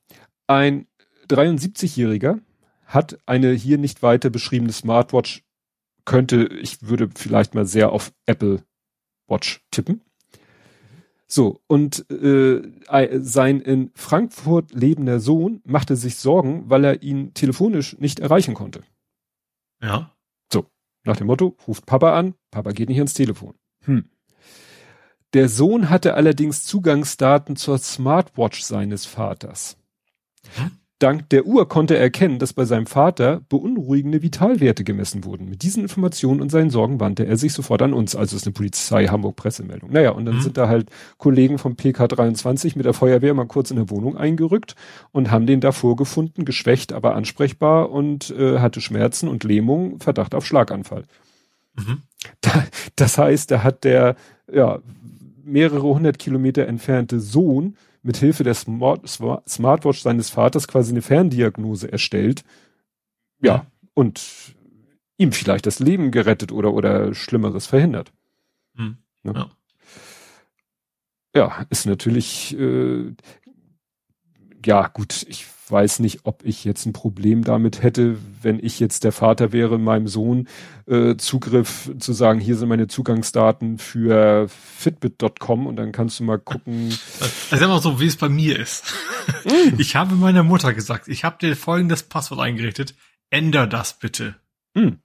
Ein 0.47 0.87
73-Jähriger 1.29 2.41
hat 2.85 3.19
eine 3.27 3.53
hier 3.53 3.77
nicht 3.79 4.03
weiter 4.03 4.31
beschriebene 4.31 4.73
Smartwatch, 4.73 5.43
könnte, 6.05 6.47
ich 6.47 6.83
würde 6.83 7.11
vielleicht 7.15 7.55
mal 7.55 7.65
sehr 7.65 7.93
auf 7.93 8.13
Apple 8.27 8.65
Watch 9.29 9.65
tippen. 9.71 10.03
So, 11.35 11.63
und 11.67 12.11
äh, 12.11 12.61
sein 13.23 13.63
in 13.63 13.91
Frankfurt 13.95 14.71
lebender 14.73 15.19
Sohn 15.19 15.63
machte 15.65 15.97
sich 15.97 16.17
Sorgen, 16.17 16.69
weil 16.69 16.85
er 16.85 17.03
ihn 17.03 17.33
telefonisch 17.33 17.97
nicht 17.99 18.21
erreichen 18.21 18.53
konnte. 18.53 18.83
Ja. 19.83 20.15
So, 20.53 20.67
nach 21.05 21.17
dem 21.17 21.29
Motto, 21.29 21.57
ruft 21.67 21.87
Papa 21.87 22.19
an, 22.19 22.35
Papa 22.51 22.73
geht 22.73 22.91
nicht 22.91 22.99
ans 22.99 23.15
Telefon. 23.15 23.55
Hm. 23.85 24.11
Der 25.33 25.49
Sohn 25.49 25.89
hatte 25.89 26.17
allerdings 26.17 26.65
Zugangsdaten 26.65 27.57
zur 27.57 27.79
Smartwatch 27.79 28.61
seines 28.61 29.07
Vaters. 29.07 29.79
Dank 31.03 31.29
der 31.31 31.47
Uhr 31.47 31.69
konnte 31.69 31.97
er 31.97 32.01
erkennen, 32.01 32.39
dass 32.39 32.53
bei 32.53 32.65
seinem 32.65 32.87
Vater 32.87 33.41
beunruhigende 33.49 34.23
Vitalwerte 34.23 34.85
gemessen 34.85 35.25
wurden. 35.25 35.49
Mit 35.49 35.63
diesen 35.63 35.83
Informationen 35.83 36.41
und 36.41 36.51
seinen 36.51 36.71
Sorgen 36.71 37.01
wandte 37.01 37.27
er 37.27 37.37
sich 37.37 37.53
sofort 37.53 37.83
an 37.83 37.93
uns, 37.93 38.15
also 38.15 38.37
ist 38.37 38.47
eine 38.47 38.53
Polizei 38.53 39.07
Hamburg 39.07 39.37
Pressemeldung. 39.37 39.91
Naja, 39.91 40.11
und 40.11 40.25
dann 40.27 40.37
mhm. 40.37 40.41
sind 40.43 40.57
da 40.57 40.69
halt 40.69 40.91
Kollegen 41.19 41.59
vom 41.59 41.73
PK23 41.73 42.77
mit 42.77 42.87
der 42.87 42.95
Feuerwehr 42.95 43.35
mal 43.35 43.47
kurz 43.47 43.71
in 43.71 43.79
der 43.79 43.91
Wohnung 43.91 44.17
eingerückt 44.17 44.77
und 45.11 45.31
haben 45.31 45.47
den 45.47 45.61
da 45.61 45.73
vorgefunden, 45.73 46.45
geschwächt, 46.45 46.93
aber 46.93 47.17
ansprechbar 47.17 47.91
und 47.91 48.31
äh, 48.31 48.61
hatte 48.61 48.81
Schmerzen 48.81 49.29
und 49.29 49.43
Lähmung, 49.43 49.99
Verdacht 49.99 50.35
auf 50.35 50.47
Schlaganfall. 50.47 51.05
Mhm. 51.75 52.03
Da, 52.41 52.65
das 52.95 53.19
heißt, 53.19 53.51
da 53.51 53.65
hat 53.65 53.83
der 53.83 54.15
ja 54.53 54.79
mehrere 55.45 55.83
hundert 55.83 56.19
Kilometer 56.19 56.67
entfernte 56.69 57.19
Sohn 57.19 57.77
mit 58.03 58.17
Hilfe 58.17 58.45
der 58.45 58.55
Smart 58.55 59.09
Smartwatch 59.09 60.01
seines 60.01 60.31
Vaters 60.31 60.69
quasi 60.69 60.93
eine 60.93 61.03
Ferndiagnose 61.03 61.91
erstellt. 61.91 62.45
Ja, 63.41 63.55
ja, 63.55 63.67
und 63.95 64.55
ihm 65.19 65.33
vielleicht 65.33 65.67
das 65.67 65.79
Leben 65.79 66.11
gerettet 66.11 66.53
oder, 66.53 66.73
oder 66.73 67.15
Schlimmeres 67.15 67.67
verhindert. 67.67 68.13
Hm. 68.75 68.99
Ne? 69.23 69.33
Ja. 69.35 69.51
ja. 71.35 71.67
ist 71.71 71.87
natürlich, 71.87 72.59
äh, 72.59 73.15
ja, 74.65 74.89
gut, 74.89 75.25
ich 75.29 75.47
weiß 75.73 76.01
nicht, 76.01 76.21
ob 76.25 76.45
ich 76.45 76.65
jetzt 76.65 76.85
ein 76.87 76.93
Problem 76.93 77.43
damit 77.43 77.83
hätte, 77.83 78.19
wenn 78.43 78.63
ich 78.63 78.79
jetzt 78.79 79.05
der 79.05 79.13
Vater 79.13 79.53
wäre, 79.53 79.79
meinem 79.79 80.07
Sohn 80.07 80.47
äh, 80.87 81.17
Zugriff 81.17 81.91
zu 81.99 82.13
sagen, 82.13 82.39
hier 82.39 82.57
sind 82.57 82.69
meine 82.69 82.87
Zugangsdaten 82.87 83.79
für 83.79 84.49
Fitbit.com 84.49 85.67
und 85.67 85.77
dann 85.77 85.91
kannst 85.91 86.21
du 86.21 86.25
mal 86.25 86.39
gucken. 86.39 86.97
Also 87.51 87.69
mal 87.69 87.81
so, 87.81 87.99
wie 87.99 88.07
es 88.07 88.17
bei 88.17 88.29
mir 88.29 88.59
ist. 88.59 88.85
Mm. 89.45 89.79
Ich 89.79 89.97
habe 89.97 90.15
meiner 90.15 90.43
Mutter 90.43 90.75
gesagt, 90.75 91.09
ich 91.09 91.25
habe 91.25 91.39
dir 91.41 91.57
folgendes 91.57 92.03
Passwort 92.03 92.41
eingerichtet, 92.41 92.95
änder 93.31 93.67
das 93.67 93.99
bitte. 93.99 94.37
Mm. 94.75 94.99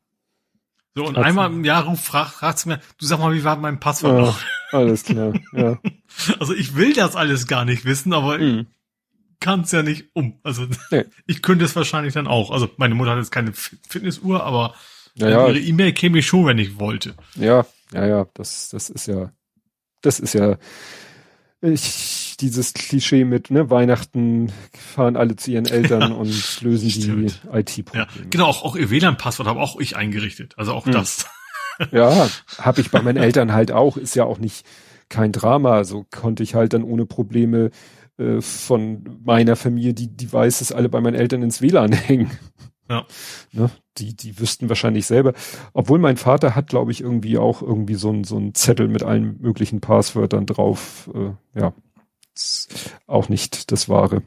So, 0.96 1.06
und 1.06 1.16
Hat's 1.16 1.28
einmal 1.28 1.52
im 1.52 1.64
Jahr 1.64 1.86
ruft, 1.86 2.04
fragt, 2.04 2.34
fragt 2.34 2.60
sie 2.60 2.70
mir, 2.70 2.80
du 2.98 3.06
sag 3.06 3.20
mal, 3.20 3.34
wie 3.34 3.44
war 3.44 3.56
mein 3.56 3.80
Passwort 3.80 4.18
ja, 4.18 4.26
noch? 4.26 4.40
Alles 4.72 5.04
klar, 5.04 5.34
ja. 5.54 5.80
Also 6.40 6.56
ich 6.56 6.76
will 6.76 6.94
das 6.94 7.16
alles 7.16 7.46
gar 7.46 7.64
nicht 7.64 7.86
wissen, 7.86 8.12
aber 8.12 8.40
mm 8.40 8.66
kann 9.40 9.62
es 9.62 9.72
ja 9.72 9.84
nicht 9.84 10.06
um. 10.14 10.40
Also 10.44 10.68
nee. 10.92 11.06
ich 11.28 11.42
könnte 11.42 11.66
es 11.66 11.76
wahrscheinlich 11.76 12.14
dann 12.14 12.28
auch. 12.28 12.52
Also 12.52 12.70
meine 12.78 12.96
Mutter 12.96 13.12
hat 13.12 13.18
jetzt 13.18 13.32
keine 13.32 13.54
Fitnessuhr, 13.54 14.44
aber 14.44 14.76
ja, 15.16 15.30
ja. 15.30 15.48
ihre 15.48 15.60
E-Mail 15.60 15.94
käme 15.94 16.20
ich 16.20 16.28
schon, 16.28 16.46
wenn 16.46 16.58
ich 16.58 16.80
wollte. 16.80 17.16
Ja, 17.36 17.66
ja, 17.94 18.06
ja, 18.06 18.28
das, 18.34 18.70
das 18.70 18.90
ist 18.90 19.08
ja, 19.08 19.32
das 20.02 20.20
ist 20.20 20.34
ja 20.34 20.58
ich, 21.62 22.36
dieses 22.40 22.74
Klischee 22.74 23.26
mit 23.26 23.50
ne, 23.50 23.70
Weihnachten 23.70 24.52
fahren 24.74 25.16
alle 25.16 25.36
zu 25.36 25.52
ihren 25.52 25.66
Eltern 25.66 26.02
ja, 26.02 26.08
und 26.10 26.62
lösen 26.62 26.90
stimmt. 26.90 27.42
die 27.44 27.58
IT-Probleme. 27.58 28.08
Ja, 28.16 28.26
genau, 28.30 28.46
auch, 28.46 28.64
auch 28.64 28.76
ihr 28.76 28.90
WLAN-Passwort 28.90 29.48
habe 29.48 29.60
auch 29.60 29.80
ich 29.80 29.96
eingerichtet. 29.96 30.54
Also 30.58 30.74
auch 30.74 30.86
hm. 30.86 30.94
das. 30.94 31.26
Ja, 31.92 32.30
habe 32.60 32.82
ich 32.82 32.92
bei 32.92 33.02
meinen 33.02 33.18
Eltern 33.18 33.54
halt 33.54 33.72
auch. 33.72 33.98
Ist 33.98 34.16
ja 34.16 34.24
auch 34.26 34.38
nicht 34.38 34.66
kein 35.10 35.32
Drama. 35.32 35.84
So 35.84 36.06
konnte 36.12 36.44
ich 36.44 36.54
halt 36.54 36.74
dann 36.74 36.84
ohne 36.84 37.06
Probleme 37.06 37.72
äh, 38.18 38.42
von 38.42 39.20
meiner 39.24 39.56
Familie, 39.56 39.94
die 39.94 40.08
die 40.08 40.32
weiß, 40.32 40.60
dass 40.60 40.72
alle 40.72 40.90
bei 40.90 41.02
meinen 41.02 41.16
Eltern 41.16 41.44
ins 41.44 41.62
WLAN 41.62 41.92
hängen. 41.92 42.32
Ja. 42.90 43.06
Ne? 43.52 43.70
Die, 43.98 44.16
die 44.16 44.40
wüssten 44.40 44.70
wahrscheinlich 44.70 45.08
selber. 45.08 45.34
Obwohl 45.74 45.98
mein 45.98 46.18
Vater 46.18 46.56
hat, 46.56 46.68
glaube 46.68 46.92
ich, 46.92 47.02
irgendwie 47.02 47.38
auch 47.38 47.62
irgendwie 47.62 47.96
so 47.96 48.12
ein, 48.12 48.24
so 48.24 48.38
ein 48.38 48.54
Zettel 48.54 48.88
mit 48.88 49.02
allen 49.02 49.42
möglichen 49.42 49.82
Passwörtern 49.82 50.46
drauf. 50.46 51.10
Äh, 51.14 51.60
ja. 51.60 51.74
auch 53.08 53.30
nicht 53.30 53.72
das 53.72 53.90
Wahre. 53.90 54.22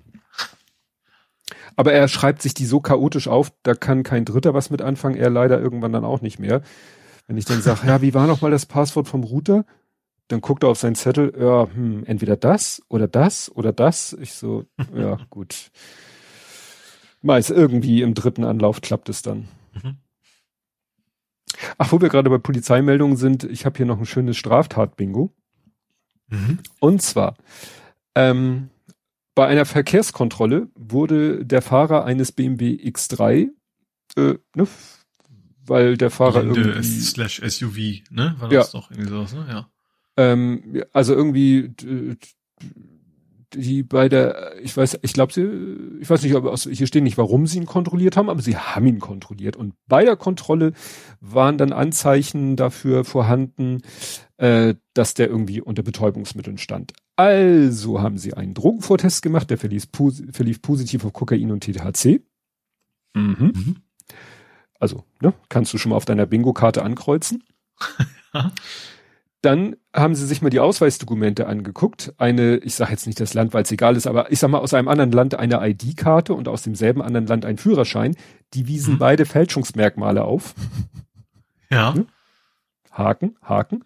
Aber 1.76 1.92
er 1.92 2.08
schreibt 2.08 2.42
sich 2.42 2.54
die 2.54 2.66
so 2.66 2.80
chaotisch 2.80 3.28
auf, 3.28 3.52
da 3.62 3.74
kann 3.74 4.02
kein 4.02 4.24
Dritter 4.24 4.52
was 4.52 4.70
mit 4.70 4.82
anfangen, 4.82 5.16
er 5.16 5.30
leider 5.30 5.60
irgendwann 5.60 5.92
dann 5.92 6.04
auch 6.04 6.20
nicht 6.20 6.38
mehr. 6.38 6.62
Wenn 7.26 7.36
ich 7.36 7.44
dann 7.44 7.62
sage, 7.62 7.80
ja, 7.86 8.02
wie 8.02 8.14
war 8.14 8.26
noch 8.26 8.40
mal 8.40 8.50
das 8.50 8.66
Passwort 8.66 9.08
vom 9.08 9.24
Router? 9.24 9.64
Dann 10.30 10.40
guckt 10.40 10.62
er 10.62 10.68
auf 10.68 10.78
seinen 10.78 10.94
Zettel, 10.94 11.32
ja, 11.38 11.68
hm, 11.72 12.04
entweder 12.04 12.36
das 12.36 12.82
oder 12.88 13.08
das 13.08 13.50
oder 13.54 13.72
das. 13.72 14.16
Ich 14.20 14.34
so, 14.34 14.64
ja, 14.94 15.18
gut. 15.28 15.70
Meist 17.20 17.50
irgendwie 17.50 18.02
im 18.02 18.14
dritten 18.14 18.44
Anlauf 18.44 18.80
klappt 18.80 19.08
es 19.08 19.22
dann. 19.22 19.48
Mhm. 19.74 19.96
Ach, 21.78 21.90
wo 21.90 22.00
wir 22.00 22.08
gerade 22.08 22.30
bei 22.30 22.38
Polizeimeldungen 22.38 23.16
sind, 23.16 23.42
ich 23.44 23.66
habe 23.66 23.76
hier 23.76 23.86
noch 23.86 23.98
ein 23.98 24.06
schönes 24.06 24.36
Straftat-Bingo. 24.36 25.34
Mhm. 26.28 26.60
Und 26.78 27.02
zwar, 27.02 27.36
ähm, 28.14 28.70
bei 29.34 29.48
einer 29.48 29.66
Verkehrskontrolle 29.66 30.68
wurde 30.76 31.44
der 31.44 31.60
Fahrer 31.60 32.04
eines 32.04 32.30
BMW 32.30 32.74
X3, 32.76 33.48
äh, 34.16 34.34
ne, 34.54 34.68
weil 35.66 35.96
der 35.96 36.10
Fahrer 36.10 36.44
Linde 36.44 36.60
irgendwie... 36.60 37.00
Slash 37.00 37.42
SUV, 37.44 38.04
ne? 38.10 38.36
War 38.38 38.48
das 38.48 38.72
ja. 38.72 38.80
doch 38.80 38.90
irgendwie 38.90 39.10
sowas, 39.10 39.34
ne? 39.34 39.46
Ja. 39.48 39.70
Ähm, 40.16 40.82
also 40.92 41.14
irgendwie 41.14 41.72
die 43.54 43.82
bei 43.82 44.08
der, 44.08 44.54
ich 44.62 44.76
weiß, 44.76 44.98
ich 45.02 45.12
glaube, 45.12 45.32
sie, 45.32 45.42
ich 46.00 46.08
weiß 46.08 46.22
nicht, 46.22 46.34
ob 46.34 46.44
aus, 46.46 46.68
hier 46.70 46.86
stehen 46.86 47.04
nicht, 47.04 47.18
warum 47.18 47.46
sie 47.46 47.58
ihn 47.58 47.66
kontrolliert 47.66 48.16
haben, 48.16 48.30
aber 48.30 48.42
sie 48.42 48.56
haben 48.56 48.86
ihn 48.86 49.00
kontrolliert. 49.00 49.56
Und 49.56 49.74
bei 49.86 50.04
der 50.04 50.16
Kontrolle 50.16 50.72
waren 51.20 51.58
dann 51.58 51.72
Anzeichen 51.72 52.56
dafür 52.56 53.04
vorhanden, 53.04 53.82
äh, 54.36 54.74
dass 54.94 55.14
der 55.14 55.28
irgendwie 55.28 55.60
unter 55.60 55.82
Betäubungsmitteln 55.82 56.58
stand. 56.58 56.92
Also 57.16 58.00
haben 58.00 58.18
sie 58.18 58.34
einen 58.34 58.54
Drogenvortest 58.54 59.22
gemacht, 59.22 59.50
der 59.50 59.58
verlief, 59.58 59.88
verlief 60.32 60.62
positiv 60.62 61.04
auf 61.04 61.12
Kokain 61.12 61.50
und 61.50 61.64
THC. 61.64 62.22
Mhm. 63.14 63.52
mhm. 63.54 63.76
Also, 64.78 65.04
ne, 65.20 65.34
kannst 65.50 65.74
du 65.74 65.78
schon 65.78 65.90
mal 65.90 65.96
auf 65.96 66.06
deiner 66.06 66.24
Bingo-Karte 66.24 66.82
ankreuzen. 66.82 67.44
Dann 69.42 69.76
haben 69.94 70.14
sie 70.14 70.26
sich 70.26 70.42
mal 70.42 70.50
die 70.50 70.60
Ausweisdokumente 70.60 71.46
angeguckt. 71.46 72.12
Eine, 72.18 72.58
ich 72.58 72.74
sage 72.74 72.90
jetzt 72.90 73.06
nicht 73.06 73.20
das 73.20 73.32
Land, 73.32 73.54
weil 73.54 73.62
es 73.62 73.72
egal 73.72 73.96
ist, 73.96 74.06
aber 74.06 74.30
ich 74.30 74.38
sag 74.38 74.50
mal 74.50 74.58
aus 74.58 74.74
einem 74.74 74.88
anderen 74.88 75.12
Land 75.12 75.34
eine 75.34 75.66
ID-Karte 75.66 76.34
und 76.34 76.46
aus 76.46 76.62
demselben 76.62 77.00
anderen 77.00 77.26
Land 77.26 77.46
ein 77.46 77.56
Führerschein. 77.56 78.16
Die 78.52 78.66
wiesen 78.66 78.94
mhm. 78.94 78.98
beide 78.98 79.26
Fälschungsmerkmale 79.26 80.24
auf. 80.24 80.54
Ja. 81.72 81.94
Hm? 81.94 82.08
Haken, 82.90 83.36
Haken. 83.44 83.84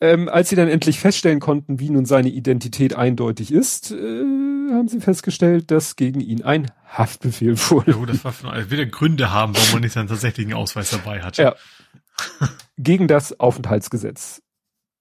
Ähm, 0.00 0.28
als 0.28 0.48
sie 0.48 0.54
dann 0.54 0.68
endlich 0.68 1.00
feststellen 1.00 1.40
konnten, 1.40 1.80
wie 1.80 1.90
nun 1.90 2.04
seine 2.04 2.28
Identität 2.28 2.94
eindeutig 2.94 3.50
ist, 3.50 3.90
äh, 3.90 3.96
haben 3.96 4.86
sie 4.86 5.00
festgestellt, 5.00 5.72
dass 5.72 5.96
gegen 5.96 6.20
ihn 6.20 6.44
ein 6.44 6.70
Haftbefehl 6.86 7.58
wurde. 7.68 7.90
Ja, 7.98 8.06
das 8.06 8.24
war 8.24 8.30
von, 8.30 8.48
also 8.48 8.70
wieder 8.70 8.86
Gründe 8.86 9.32
haben, 9.32 9.56
warum 9.56 9.72
man 9.72 9.82
nicht 9.82 9.94
seinen 9.94 10.06
tatsächlichen 10.06 10.54
Ausweis 10.54 10.90
dabei 10.90 11.22
hatte. 11.22 11.42
Ja 11.42 11.54
gegen 12.78 13.08
das 13.08 13.38
Aufenthaltsgesetz. 13.40 14.42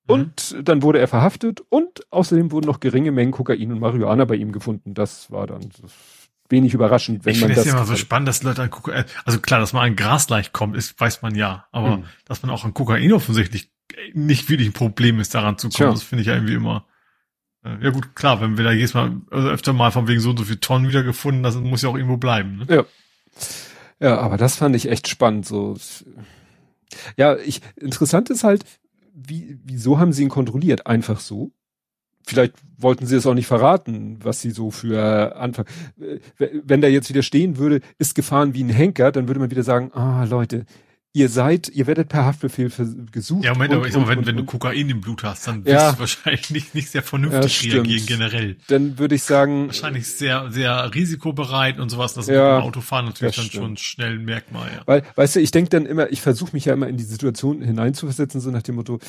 Mhm. 0.08 0.14
Und 0.14 0.56
dann 0.64 0.82
wurde 0.82 1.00
er 1.00 1.08
verhaftet 1.08 1.61
und 1.69 2.11
außerdem 2.11 2.51
wurden 2.51 2.67
noch 2.67 2.80
geringe 2.80 3.11
Mengen 3.11 3.32
Kokain 3.32 3.72
und 3.72 3.80
Marihuana 3.80 4.25
bei 4.25 4.35
ihm 4.35 4.51
gefunden. 4.51 4.93
Das 4.93 5.32
war 5.32 5.48
dann 5.48 5.69
wenig 6.50 6.74
überraschend, 6.74 7.25
wenn 7.25 7.35
ich 7.35 7.42
man 7.42 7.50
das. 7.50 7.59
Ich 7.59 7.64
finde 7.64 7.77
es 7.77 7.82
immer 7.82 7.95
so 7.95 7.95
spannend, 7.95 8.27
dass 8.27 8.43
Leute 8.43 8.61
an 8.61 8.69
Kokain, 8.69 9.06
also 9.25 9.40
klar, 9.40 9.59
dass 9.59 9.74
man 9.74 9.83
an 9.83 9.95
Gras 9.95 10.30
leicht 10.30 10.53
kommt, 10.53 10.75
ist, 10.75 11.00
weiß 11.00 11.22
man 11.22 11.35
ja, 11.35 11.67
aber 11.72 11.98
mhm. 11.98 12.03
dass 12.25 12.43
man 12.43 12.51
auch 12.51 12.66
an 12.66 12.74
Kokain 12.74 13.11
offensichtlich 13.14 13.72
nicht 14.14 14.50
wirklich 14.50 14.69
ein 14.69 14.74
Problem 14.74 15.19
ist, 15.19 15.33
daran 15.35 15.58
zu 15.58 15.67
kommen, 15.67 15.75
Tja. 15.75 15.92
das 15.92 16.03
finde 16.03 16.22
ich 16.22 16.27
ja 16.27 16.35
irgendwie 16.35 16.56
immer 16.56 16.85
Ja 17.82 17.92
gut, 17.92 18.16
klar, 18.16 18.42
wenn 18.42 18.58
wir 18.58 18.66
da 18.66 18.72
jedes 18.72 18.93
Mal, 18.93 19.22
also 19.32 19.48
öfter 19.48 19.72
mal 19.72 19.92
von 19.92 20.08
wegen 20.08 20.19
so 20.19 20.32
und 20.32 20.38
so 20.38 20.43
viel 20.43 20.58
Tonnen 20.58 20.90
wiedergefunden, 20.90 21.43
das 21.43 21.56
muss 21.56 21.82
ja 21.82 21.90
auch 21.90 21.95
irgendwo 21.95 22.17
bleiben. 22.17 22.58
Ne? 22.58 22.75
Ja. 22.75 22.85
Ja, 24.00 24.17
aber 24.17 24.35
das 24.35 24.58
fand 24.58 24.75
ich 24.75 24.90
echt 24.90 25.08
spannend. 25.08 25.45
So, 25.45 25.77
ja, 27.17 27.38
ich 27.38 27.61
interessant 27.75 28.30
ist 28.30 28.43
halt, 28.43 28.63
wie, 29.13 29.59
wieso 29.63 29.99
haben 29.99 30.13
sie 30.13 30.23
ihn 30.23 30.30
kontrolliert? 30.30 30.88
Einfach 30.88 31.19
so? 31.19 31.51
Vielleicht 32.25 32.53
wollten 32.77 33.05
sie 33.05 33.17
es 33.17 33.25
auch 33.27 33.33
nicht 33.33 33.47
verraten, 33.47 34.17
was 34.23 34.41
sie 34.41 34.51
so 34.51 34.72
für 34.72 35.35
Anfang. 35.35 35.65
Wenn 36.38 36.81
da 36.81 36.88
jetzt 36.88 37.09
wieder 37.09 37.22
stehen 37.22 37.57
würde, 37.57 37.81
ist 37.97 38.15
gefahren 38.15 38.53
wie 38.53 38.63
ein 38.63 38.69
Henker, 38.69 39.11
dann 39.11 39.27
würde 39.27 39.41
man 39.41 39.51
wieder 39.51 39.63
sagen, 39.63 39.91
ah 39.93 40.23
Leute, 40.23 40.65
ihr 41.16 41.30
seid, 41.30 41.69
ihr 41.69 41.85
werdet 41.85 42.09
per 42.09 42.25
Haftbefehl 42.25 42.72
gesucht. 43.11 43.45
Ja, 43.45 43.53
Moment, 43.53 43.72
und, 43.72 43.77
aber 43.77 43.88
ich 43.88 43.93
sag 43.93 44.01
mal, 44.01 44.09
wenn, 44.09 44.19
und, 44.19 44.25
wenn 44.25 44.38
du 44.38 44.45
Kokain 44.45 44.90
im 44.90 45.00
Blut 45.00 45.24
hast, 45.24 45.48
dann 45.48 45.64
wirst 45.64 45.74
ja, 45.74 45.92
du 45.92 46.00
wahrscheinlich 46.00 46.50
nicht, 46.50 46.75
nicht 46.75 46.90
sehr 46.90 47.03
vernünftig 47.03 47.64
ja, 47.64 47.75
reagieren 47.75 48.06
generell. 48.08 48.58
Dann 48.67 48.98
würde 48.98 49.14
ich 49.14 49.24
sagen. 49.24 49.67
Wahrscheinlich 49.67 50.08
sehr, 50.08 50.51
sehr 50.51 50.93
risikobereit 50.93 51.80
und 51.80 51.90
sowas. 51.90 52.16
Das 52.16 52.27
ja, 52.27 52.58
ist 52.58 52.64
Autofahren 52.64 53.06
natürlich 53.06 53.35
dann 53.35 53.45
stimmt. 53.45 53.64
schon 53.64 53.77
schnell 53.77 54.14
ein 54.14 54.25
Merkmal, 54.25 54.69
ja. 54.75 54.82
Weil, 54.85 55.03
weißt 55.16 55.35
du, 55.35 55.40
ich 55.40 55.51
denke 55.51 55.69
dann 55.69 55.85
immer, 55.85 56.11
ich 56.11 56.22
versuche 56.22 56.51
mich 56.53 56.66
ja 56.66 56.74
immer 56.74 56.88
in 56.88 56.98
die 56.98 57.03
Situation 57.03 57.61
hineinzuversetzen, 57.61 58.42
so 58.42 58.50
nach 58.50 58.64
dem 58.64 58.75
Motto, 58.75 59.00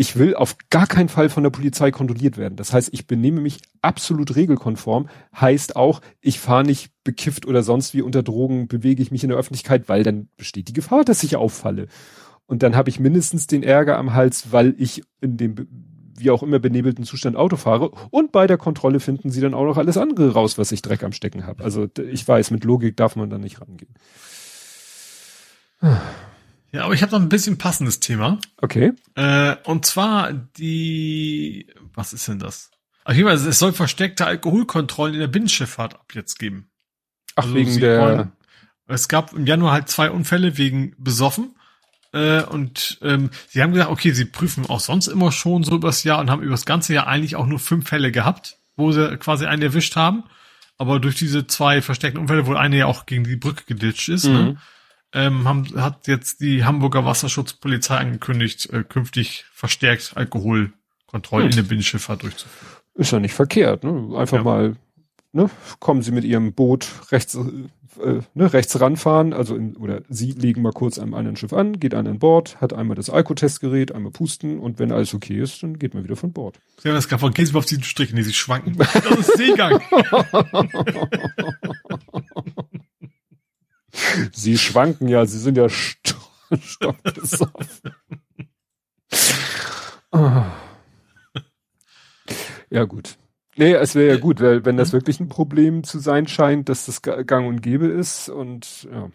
ich 0.00 0.16
will 0.16 0.34
auf 0.34 0.56
gar 0.70 0.86
keinen 0.86 1.10
Fall 1.10 1.28
von 1.28 1.42
der 1.42 1.50
Polizei 1.50 1.90
kontrolliert 1.90 2.38
werden. 2.38 2.56
Das 2.56 2.72
heißt, 2.72 2.88
ich 2.94 3.06
benehme 3.06 3.42
mich 3.42 3.58
absolut 3.82 4.34
regelkonform. 4.34 5.10
Heißt 5.38 5.76
auch, 5.76 6.00
ich 6.22 6.40
fahre 6.40 6.64
nicht 6.64 6.90
bekifft 7.04 7.44
oder 7.44 7.62
sonst 7.62 7.92
wie 7.92 8.00
unter 8.00 8.22
Drogen, 8.22 8.66
bewege 8.66 9.02
ich 9.02 9.10
mich 9.10 9.24
in 9.24 9.28
der 9.28 9.36
Öffentlichkeit, 9.36 9.90
weil 9.90 10.02
dann 10.02 10.30
besteht 10.38 10.68
die 10.68 10.72
Gefahr, 10.72 11.04
dass 11.04 11.22
ich 11.22 11.36
auffalle. 11.36 11.86
Und 12.46 12.62
dann 12.62 12.76
habe 12.76 12.88
ich 12.88 12.98
mindestens 12.98 13.46
den 13.46 13.62
Ärger 13.62 13.98
am 13.98 14.14
Hals, 14.14 14.52
weil 14.52 14.74
ich 14.78 15.02
in 15.20 15.36
dem 15.36 15.68
wie 16.16 16.30
auch 16.30 16.42
immer 16.42 16.60
benebelten 16.60 17.04
Zustand 17.04 17.36
Auto 17.36 17.56
fahre. 17.56 17.90
Und 18.08 18.32
bei 18.32 18.46
der 18.46 18.56
Kontrolle 18.56 19.00
finden 19.00 19.30
sie 19.30 19.42
dann 19.42 19.52
auch 19.52 19.66
noch 19.66 19.76
alles 19.76 19.98
andere 19.98 20.32
raus, 20.32 20.56
was 20.56 20.72
ich 20.72 20.80
Dreck 20.80 21.02
am 21.02 21.12
Stecken 21.12 21.46
habe. 21.46 21.62
Also 21.62 21.88
ich 22.10 22.26
weiß, 22.26 22.52
mit 22.52 22.64
Logik 22.64 22.96
darf 22.96 23.16
man 23.16 23.28
da 23.28 23.36
nicht 23.36 23.60
rangehen. 23.60 23.92
Ja, 26.72 26.84
aber 26.84 26.94
ich 26.94 27.02
habe 27.02 27.12
noch 27.12 27.20
ein 27.20 27.28
bisschen 27.28 27.58
passendes 27.58 28.00
Thema. 28.00 28.38
Okay. 28.58 28.92
Äh, 29.16 29.56
und 29.64 29.86
zwar 29.86 30.32
die, 30.32 31.66
was 31.94 32.12
ist 32.12 32.28
denn 32.28 32.38
das? 32.38 32.70
Auf 33.04 33.14
jeden 33.14 33.28
Fall, 33.28 33.36
es 33.36 33.58
soll 33.58 33.72
versteckte 33.72 34.26
Alkoholkontrollen 34.26 35.14
in 35.14 35.20
der 35.20 35.26
Binnenschifffahrt 35.26 35.94
ab 35.94 36.12
jetzt 36.14 36.38
geben. 36.38 36.70
Ach, 37.34 37.44
also 37.44 37.54
wegen 37.54 37.80
der. 37.80 38.00
Wollen, 38.00 38.32
es 38.86 39.08
gab 39.08 39.32
im 39.32 39.46
Januar 39.46 39.72
halt 39.72 39.88
zwei 39.88 40.10
Unfälle 40.10 40.58
wegen 40.58 40.94
besoffen. 40.98 41.54
Äh, 42.12 42.42
und 42.42 42.98
ähm, 43.02 43.30
sie 43.48 43.62
haben 43.62 43.72
gesagt, 43.72 43.90
okay, 43.90 44.12
sie 44.12 44.24
prüfen 44.24 44.66
auch 44.66 44.80
sonst 44.80 45.06
immer 45.06 45.30
schon 45.32 45.62
so 45.62 45.76
übers 45.76 46.02
Jahr 46.04 46.18
und 46.18 46.30
haben 46.30 46.42
übers 46.42 46.66
ganze 46.66 46.92
Jahr 46.92 47.06
eigentlich 47.06 47.36
auch 47.36 47.46
nur 47.46 47.60
fünf 47.60 47.88
Fälle 47.88 48.10
gehabt, 48.10 48.58
wo 48.76 48.90
sie 48.90 49.16
quasi 49.18 49.46
einen 49.46 49.62
erwischt 49.62 49.96
haben. 49.96 50.24
Aber 50.76 50.98
durch 50.98 51.14
diese 51.14 51.46
zwei 51.46 51.82
versteckten 51.82 52.20
Unfälle, 52.20 52.46
wo 52.46 52.54
eine 52.54 52.78
ja 52.78 52.86
auch 52.86 53.06
gegen 53.06 53.24
die 53.24 53.36
Brücke 53.36 53.64
geditscht 53.66 54.08
ist, 54.08 54.24
ne? 54.24 54.30
mhm. 54.30 54.44
ne? 54.44 54.56
Ähm, 55.12 55.46
haben, 55.46 55.80
hat 55.80 56.06
jetzt 56.06 56.40
die 56.40 56.64
Hamburger 56.64 57.04
Wasserschutzpolizei 57.04 57.96
angekündigt, 57.96 58.70
äh, 58.72 58.84
künftig 58.84 59.44
verstärkt 59.52 60.12
Alkoholkontrollen 60.16 61.46
hm. 61.46 61.50
in 61.50 61.56
der 61.56 61.68
Binnenschifffahrt 61.68 62.22
durchzuführen. 62.22 62.80
Ist 62.94 63.12
ja 63.12 63.20
nicht 63.20 63.34
verkehrt, 63.34 63.84
ne? 63.84 64.16
Einfach 64.16 64.38
ja. 64.38 64.44
mal, 64.44 64.76
ne? 65.32 65.50
Kommen 65.78 66.02
Sie 66.02 66.12
mit 66.12 66.24
Ihrem 66.24 66.52
Boot 66.52 66.88
rechts, 67.10 67.34
äh, 67.34 68.20
ne, 68.34 68.52
rechts 68.52 68.80
ranfahren, 68.80 69.32
also 69.32 69.56
in, 69.56 69.76
oder 69.76 70.02
Sie 70.08 70.32
legen 70.32 70.62
mal 70.62 70.72
kurz 70.72 70.98
einem 70.98 71.14
anderen 71.14 71.36
Schiff 71.36 71.52
an, 71.52 71.80
geht 71.80 71.94
an 71.94 72.06
an 72.06 72.18
Bord, 72.18 72.60
hat 72.60 72.72
einmal 72.72 72.96
das 72.96 73.10
Alkotestgerät, 73.10 73.92
einmal 73.92 74.12
pusten 74.12 74.58
und 74.58 74.78
wenn 74.78 74.92
alles 74.92 75.14
okay 75.14 75.40
ist, 75.40 75.62
dann 75.62 75.78
geht 75.78 75.94
man 75.94 76.04
wieder 76.04 76.16
von 76.16 76.32
Bord. 76.32 76.58
Sie 76.78 76.88
haben 76.88 76.94
das 76.94 77.08
gerade 77.08 77.20
von, 77.20 77.32
gehen 77.32 77.46
Sie 77.46 77.52
mal 77.52 77.60
auf 77.60 77.66
diesen 77.66 77.84
Strich, 77.84 78.12
nee, 78.12 78.22
Sie 78.22 78.32
schwanken. 78.32 78.76
Das 78.76 79.18
ist 79.18 79.36
Seegang. 79.36 79.80
Sie 84.32 84.58
schwanken 84.58 85.08
ja, 85.08 85.26
sie 85.26 85.38
sind 85.38 85.56
ja 85.56 85.68
st 85.68 86.16
stockbesoffen. 86.60 87.66
oh. 90.12 90.42
Ja, 92.70 92.84
gut. 92.84 93.16
Nee, 93.56 93.72
es 93.74 93.94
wäre 93.94 94.14
ja 94.14 94.16
gut, 94.20 94.40
weil 94.40 94.64
wenn 94.64 94.76
das 94.76 94.92
wirklich 94.92 95.20
ein 95.20 95.28
Problem 95.28 95.84
zu 95.84 95.98
sein 95.98 96.26
scheint, 96.26 96.68
dass 96.68 96.86
das 96.86 97.02
gang 97.02 97.46
und 97.46 97.60
gäbe 97.60 97.86
ist 97.86 98.28
und 98.28 98.88
ja. 98.90 99.10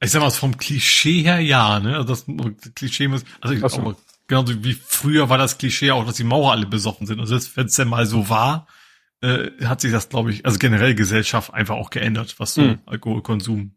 Ich 0.00 0.10
sag 0.10 0.20
mal, 0.20 0.30
vom 0.30 0.58
Klischee 0.58 1.22
her 1.22 1.40
ja, 1.40 1.80
ne? 1.80 1.96
Also 1.96 2.08
das 2.08 2.26
Klischee 2.74 3.08
muss, 3.08 3.24
also 3.40 3.54
ich, 3.54 3.60
so. 3.60 3.80
auch, 3.80 3.94
genauso 4.26 4.62
wie 4.62 4.74
früher 4.74 5.30
war 5.30 5.38
das 5.38 5.56
Klischee 5.56 5.90
auch, 5.92 6.04
dass 6.04 6.16
die 6.16 6.24
Mauer 6.24 6.52
alle 6.52 6.66
besoffen 6.66 7.06
sind. 7.06 7.18
Also 7.18 7.38
wenn 7.54 7.66
es 7.66 7.76
denn 7.76 7.88
mal 7.88 8.04
so 8.04 8.28
war, 8.28 8.66
äh, 9.22 9.50
hat 9.64 9.80
sich 9.80 9.92
das, 9.92 10.08
glaube 10.08 10.32
ich, 10.32 10.44
also 10.44 10.58
generell 10.58 10.94
Gesellschaft 10.94 11.54
einfach 11.54 11.76
auch 11.76 11.90
geändert, 11.90 12.34
was 12.38 12.54
so 12.54 12.62
hm. 12.62 12.78
Alkoholkonsum 12.84 13.76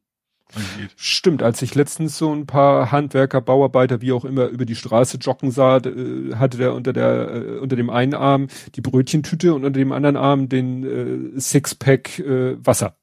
angeht. 0.56 0.92
Stimmt, 0.96 1.44
als 1.44 1.62
ich 1.62 1.76
letztens 1.76 2.18
so 2.18 2.34
ein 2.34 2.46
paar 2.46 2.92
Handwerker, 2.92 3.42
Bauarbeiter, 3.42 4.02
wie 4.02 4.12
auch 4.12 4.26
immer, 4.26 4.48
über 4.48 4.66
die 4.66 4.76
Straße 4.76 5.18
joggen 5.18 5.52
sah, 5.52 5.78
äh, 5.78 6.36
hatte 6.36 6.58
der 6.58 6.74
unter 6.74 6.94
der 6.94 7.32
äh, 7.34 7.58
unter 7.60 7.76
dem 7.76 7.90
einen 7.90 8.14
Arm 8.14 8.48
die 8.76 8.82
Brötchentüte 8.82 9.54
und 9.54 9.66
unter 9.66 9.80
dem 9.80 9.92
anderen 9.92 10.18
Arm 10.18 10.50
den 10.50 11.36
äh, 11.36 11.40
Sixpack 11.40 12.20
äh, 12.20 12.58
Wasser. 12.66 12.98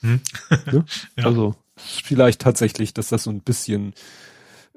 Hm. 0.00 0.20
ja? 0.50 0.56
ja? 1.16 1.24
Also 1.24 1.54
vielleicht 1.76 2.40
tatsächlich, 2.40 2.94
dass 2.94 3.08
das 3.08 3.24
so 3.24 3.30
ein 3.30 3.40
bisschen 3.40 3.94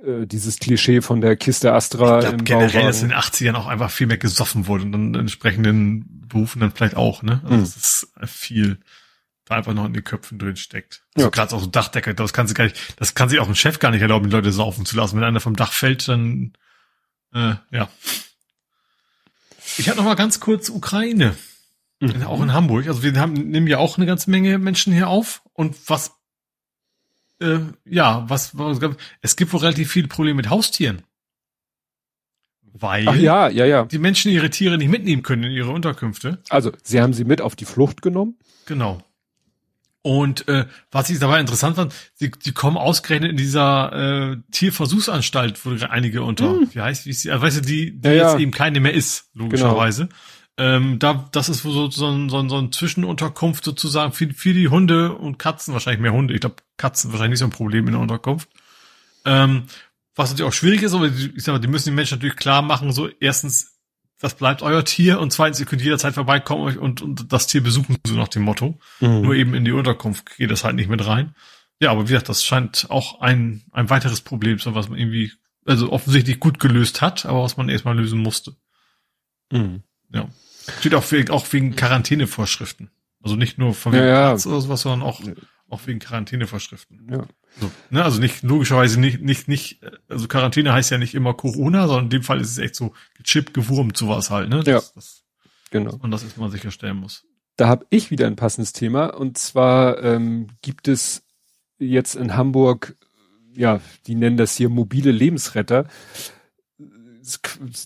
äh, 0.04 0.26
dieses 0.26 0.60
Klischee 0.60 1.02
von 1.02 1.22
der 1.22 1.36
Kiste 1.36 1.74
Astra 1.74 2.20
ich 2.20 2.26
glaub, 2.26 2.46
generell, 2.46 2.68
Bauwagen. 2.68 2.88
dass 2.88 3.02
in 3.02 3.10
den 3.10 3.18
80ern 3.18 3.56
auch 3.56 3.68
einfach 3.68 3.92
viel 3.92 4.08
mehr 4.08 4.18
gesoffen 4.18 4.68
wurde 4.68 4.84
und 4.84 4.92
dann 4.92 5.16
entsprechenden 5.16 6.28
Berufen 6.28 6.60
dann 6.60 6.72
vielleicht 6.72 6.96
auch, 6.96 7.24
ne? 7.24 7.42
Also 7.44 7.56
hm. 7.56 7.62
das 7.62 7.76
ist 7.76 8.08
viel 8.26 8.80
einfach 9.50 9.74
noch 9.74 9.86
in 9.86 9.94
den 9.94 10.04
Köpfen 10.04 10.40
drin 10.40 10.56
steckt. 10.56 11.04
Also 11.16 11.28
ja. 11.28 11.30
gerade 11.30 11.56
auch 11.56 11.60
so 11.60 11.68
Dachdecker, 11.68 12.14
das 12.14 12.34
kann 12.34 12.48
sie 12.48 12.54
gar 12.54 12.66
nicht, 12.66 12.78
das 12.98 13.14
kann 13.14 13.30
sich 13.30 13.40
auch 13.40 13.48
ein 13.48 13.56
Chef 13.56 13.80
gar 13.80 13.92
nicht 13.92 14.02
erlauben, 14.02 14.30
die 14.30 14.36
Leute 14.36 14.52
saufen 14.52 14.86
zu 14.86 14.96
lassen. 14.98 15.18
Wenn 15.18 15.24
einer 15.24 15.40
vom 15.40 15.56
Dach 15.56 15.72
fällt, 15.72 16.08
dann 16.08 16.54
äh, 17.34 17.56
ja. 17.72 17.90
Ich 19.78 19.90
hatte 19.90 19.98
noch 19.98 20.06
mal 20.06 20.16
ganz 20.16 20.40
kurz 20.40 20.70
Ukraine. 20.70 21.36
Mhm. 22.00 22.24
Auch 22.24 22.42
in 22.42 22.54
Hamburg. 22.54 22.88
Also 22.88 23.04
wir 23.04 23.14
haben, 23.20 23.34
nehmen 23.34 23.68
ja 23.68 23.78
auch 23.78 23.98
eine 23.98 24.06
ganze 24.06 24.30
Menge 24.30 24.58
Menschen 24.58 24.94
hier 24.94 25.10
auf. 25.10 25.42
Und 25.54 25.76
was, 25.90 26.14
äh, 27.42 27.60
ja, 27.86 28.26
was, 28.28 28.58
was 28.58 28.80
es 29.22 29.36
gibt 29.36 29.54
wohl 29.54 29.60
relativ 29.62 29.92
viele 29.92 30.08
Probleme 30.08 30.38
mit 30.38 30.50
Haustieren. 30.50 31.04
Weil 32.78 33.08
Ach 33.08 33.16
ja, 33.16 33.48
ja, 33.48 33.66
ja. 33.66 33.86
die 33.86 34.00
Menschen 34.00 34.32
ihre 34.32 34.50
Tiere 34.50 34.78
nicht 34.78 34.90
mitnehmen 34.90 35.24
können 35.24 35.44
in 35.44 35.52
ihre 35.52 35.72
Unterkünfte. 35.72 36.42
Also, 36.50 36.74
sie 36.84 37.02
haben 37.02 37.14
sie 37.14 37.24
mit 37.24 37.40
auf 37.40 37.56
die 37.56 37.64
Flucht 37.64 38.02
genommen. 38.02 38.38
Genau. 38.66 39.02
Und 40.06 40.48
äh, 40.48 40.68
was 40.92 41.10
ich 41.10 41.18
dabei 41.18 41.40
interessant 41.40 41.78
fand, 41.78 41.92
sie, 42.14 42.30
die 42.30 42.52
kommen 42.52 42.78
ausgerechnet 42.78 43.32
in 43.32 43.38
dieser 43.38 44.34
äh, 44.34 44.38
Tierversuchsanstalt, 44.52 45.66
wo 45.66 45.72
einige 45.88 46.22
unter, 46.22 46.54
mm. 46.54 46.70
wie 46.74 46.80
heißt, 46.80 47.08
wie 47.08 47.10
ist 47.10 47.24
die, 47.24 47.32
also 47.32 47.44
weißt 47.44 47.58
du, 47.58 47.62
die, 47.62 48.00
die 48.00 48.10
ja, 48.10 48.14
jetzt 48.14 48.34
ja. 48.34 48.38
eben 48.38 48.52
keine 48.52 48.80
mehr 48.82 48.94
ist, 48.94 49.32
logischerweise. 49.34 50.10
Genau. 50.58 50.76
Ähm, 50.76 51.00
da, 51.00 51.28
das 51.32 51.50
ist 51.50 51.64
so, 51.64 51.90
so, 51.90 52.08
ein, 52.08 52.30
so, 52.30 52.38
ein, 52.38 52.50
so 52.50 52.58
ein 52.60 52.72
Zwischenunterkunft 52.72 53.66
sozusagen 53.66 54.12
für, 54.12 54.32
für 54.32 54.54
die 54.54 54.68
Hunde 54.68 55.12
und 55.12 55.40
Katzen, 55.40 55.74
wahrscheinlich 55.74 56.02
mehr 56.02 56.14
Hunde. 56.14 56.36
Ich 56.36 56.42
glaube, 56.42 56.58
Katzen 56.78 57.12
wahrscheinlich 57.12 57.40
nicht 57.40 57.40
so 57.40 57.46
ein 57.46 57.58
Problem 57.58 57.88
in 57.88 57.94
der 57.94 58.02
Unterkunft. 58.02 58.48
Ähm, 59.26 59.64
was 60.14 60.30
natürlich 60.30 60.50
auch 60.52 60.54
schwierig 60.54 60.84
ist, 60.84 60.94
aber 60.94 61.08
ich 61.08 61.44
sag 61.44 61.54
mal, 61.54 61.60
die 61.60 61.68
müssen 61.68 61.90
den 61.90 61.96
Menschen 61.96 62.20
natürlich 62.20 62.36
klar 62.36 62.62
machen, 62.62 62.92
so 62.92 63.10
erstens 63.20 63.75
das 64.20 64.36
bleibt 64.36 64.62
euer 64.62 64.86
Tier 64.86 65.20
und 65.20 65.32
zweitens, 65.32 65.60
ihr 65.60 65.66
könnt 65.66 65.82
jederzeit 65.82 66.14
vorbeikommen 66.14 66.78
und, 66.78 67.02
und 67.02 67.32
das 67.32 67.48
Tier 67.48 67.62
besuchen, 67.62 67.98
so 68.08 68.16
nach 68.16 68.30
dem 68.30 68.44
Motto. 68.44 68.80
Mhm. 69.00 69.22
Nur 69.22 69.36
eben 69.36 69.54
in 69.54 69.66
die 69.66 69.72
Unterkunft 69.72 70.38
geht 70.38 70.52
das 70.52 70.64
halt 70.64 70.76
nicht 70.76 70.90
mit 70.90 71.06
rein. 71.06 71.36
Ja, 71.82 71.92
aber 71.92 72.04
wie 72.04 72.14
gesagt, 72.14 72.30
das 72.30 72.44
scheint 72.44 72.88
auch 72.90 73.20
ein, 73.20 73.64
ein 73.72 73.90
weiteres 73.90 74.22
Problem 74.22 74.58
zu 74.58 74.66
sein, 74.66 74.76
was 74.76 74.90
man 74.90 74.98
irgendwie, 74.98 75.34
also 75.66 75.92
offensichtlich 75.92 76.40
gut 76.40 76.60
gelöst 76.60 77.02
hat, 77.02 77.26
aber 77.26 77.44
was 77.44 77.58
man 77.58 77.68
erstmal 77.68 77.98
lösen 77.98 78.20
musste. 78.20 78.56
Mhm. 79.52 79.84
Ja. 80.14 80.30
Steht 80.80 80.96
auch 80.96 81.12
wegen, 81.12 81.30
auch 81.32 81.46
wegen 81.52 81.76
Quarantänevorschriften. 81.76 82.92
Also 83.22 83.36
nicht 83.36 83.58
nur 83.58 83.74
von 83.74 83.92
wegen 83.92 84.06
ja, 84.06 84.30
Platz 84.30 84.46
oder 84.46 84.62
sowas, 84.62 84.82
sondern 84.82 85.08
auch, 85.08 85.22
auch 85.70 85.86
wegen 85.88 86.00
Quarantänevorschriften. 86.00 87.10
Ja. 87.12 87.28
So, 87.60 87.72
ne, 87.90 88.04
also 88.04 88.20
nicht, 88.20 88.44
logischerweise 88.44 89.00
nicht, 89.00 89.22
nicht, 89.22 89.48
nicht, 89.48 89.80
also 90.10 90.28
Quarantäne 90.28 90.74
heißt 90.74 90.92
ja 90.92 90.98
nicht 90.98 91.16
immer 91.16 91.34
Corona, 91.34 91.88
sondern 91.88 92.06
in 92.06 92.10
dem 92.10 92.24
Fall 92.24 92.42
ist 92.42 92.52
es 92.52 92.58
echt 92.58 92.76
so 92.76 92.94
gechippt, 93.18 93.54
gewurmt, 93.54 93.96
sowas 93.96 94.30
halt, 94.30 94.50
ne? 94.50 94.62
Das, 94.64 94.68
ja. 94.68 94.82
Das, 94.96 95.24
genau. 95.72 95.98
Und 96.02 96.12
das 96.12 96.24
ist 96.24 96.38
man 96.38 96.52
sicherstellen 96.52 96.98
muss. 96.98 97.24
Da 97.56 97.68
habe 97.68 97.86
ich 97.90 98.12
wieder 98.12 98.28
ein 98.28 98.36
passendes 98.36 98.74
Thema 98.74 99.06
und 99.06 99.38
zwar 99.38 100.04
ähm, 100.04 100.48
gibt 100.62 100.90
es 100.90 101.24
jetzt 101.78 102.16
in 102.16 102.36
Hamburg, 102.36 102.98
ja, 103.54 103.80
die 104.08 104.16
nennen 104.16 104.38
das 104.38 104.58
hier 104.58 104.70
mobile 104.70 105.12
Lebensretter. 105.12 105.88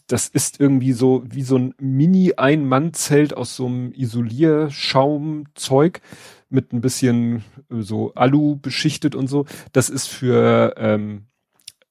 Das 0.08 0.28
ist 0.28 0.60
irgendwie 0.60 0.94
so 0.94 1.24
wie 1.26 1.44
so 1.44 1.58
ein 1.58 1.76
Mini-Ein-Mann-Zelt 1.80 3.38
aus 3.38 3.56
so 3.56 3.68
einem 3.68 3.94
Isolierschaumzeug 3.94 6.02
mit 6.50 6.74
ein 6.74 6.82
bisschen 6.82 7.44
äh, 7.72 7.82
so 7.82 8.14
Alu 8.16 8.58
beschichtet 8.58 9.16
und 9.16 9.28
so. 9.28 9.46
Das 9.72 9.90
ist 9.90 10.08
für 10.08 10.74
ähm, 10.78 11.26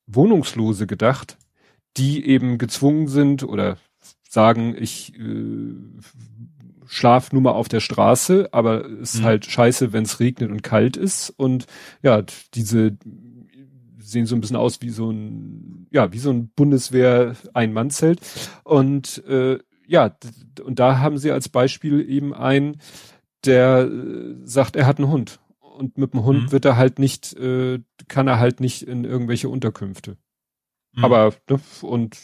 Wohnungslose 0.06 0.86
gedacht, 0.86 1.38
die 1.96 2.26
eben 2.26 2.58
gezwungen 2.58 3.08
sind 3.08 3.42
oder 3.42 3.78
sagen, 4.28 4.74
ich 4.78 5.18
äh, 5.18 5.74
schlaf 6.86 7.32
nur 7.32 7.42
mal 7.42 7.52
auf 7.52 7.68
der 7.68 7.80
Straße, 7.80 8.48
aber 8.52 8.84
es 8.86 9.14
ist 9.14 9.20
mhm. 9.20 9.24
halt 9.24 9.46
scheiße, 9.46 9.92
wenn 9.92 10.04
es 10.04 10.20
regnet 10.20 10.50
und 10.50 10.62
kalt 10.62 10.96
ist. 10.96 11.30
Und 11.30 11.66
ja, 12.02 12.22
diese 12.54 12.96
sehen 13.98 14.26
so 14.26 14.34
ein 14.34 14.40
bisschen 14.40 14.56
aus 14.56 14.80
wie 14.80 14.90
so 14.90 15.10
ein, 15.10 15.86
ja, 15.90 16.12
wie 16.12 16.18
so 16.18 16.30
ein 16.30 16.48
Bundeswehr-Ein-Mann-Zelt. 16.56 18.20
Und 18.64 19.22
äh, 19.26 19.58
ja, 19.86 20.16
und 20.64 20.78
da 20.78 20.98
haben 20.98 21.18
sie 21.18 21.30
als 21.30 21.48
Beispiel 21.48 22.08
eben 22.08 22.34
einen, 22.34 22.78
der 23.48 23.88
äh, 23.90 24.36
sagt, 24.44 24.76
er 24.76 24.86
hat 24.86 24.98
einen 24.98 25.10
Hund. 25.10 25.40
Und 25.60 25.96
mit 25.96 26.12
dem 26.12 26.24
Hund 26.24 26.44
mhm. 26.44 26.52
wird 26.52 26.64
er 26.64 26.76
halt 26.76 26.98
nicht, 26.98 27.34
äh, 27.36 27.80
kann 28.08 28.28
er 28.28 28.38
halt 28.38 28.60
nicht 28.60 28.82
in 28.82 29.04
irgendwelche 29.04 29.48
Unterkünfte. 29.48 30.16
Mhm. 30.92 31.04
Aber, 31.04 31.34
ne, 31.48 31.60
und 31.82 32.16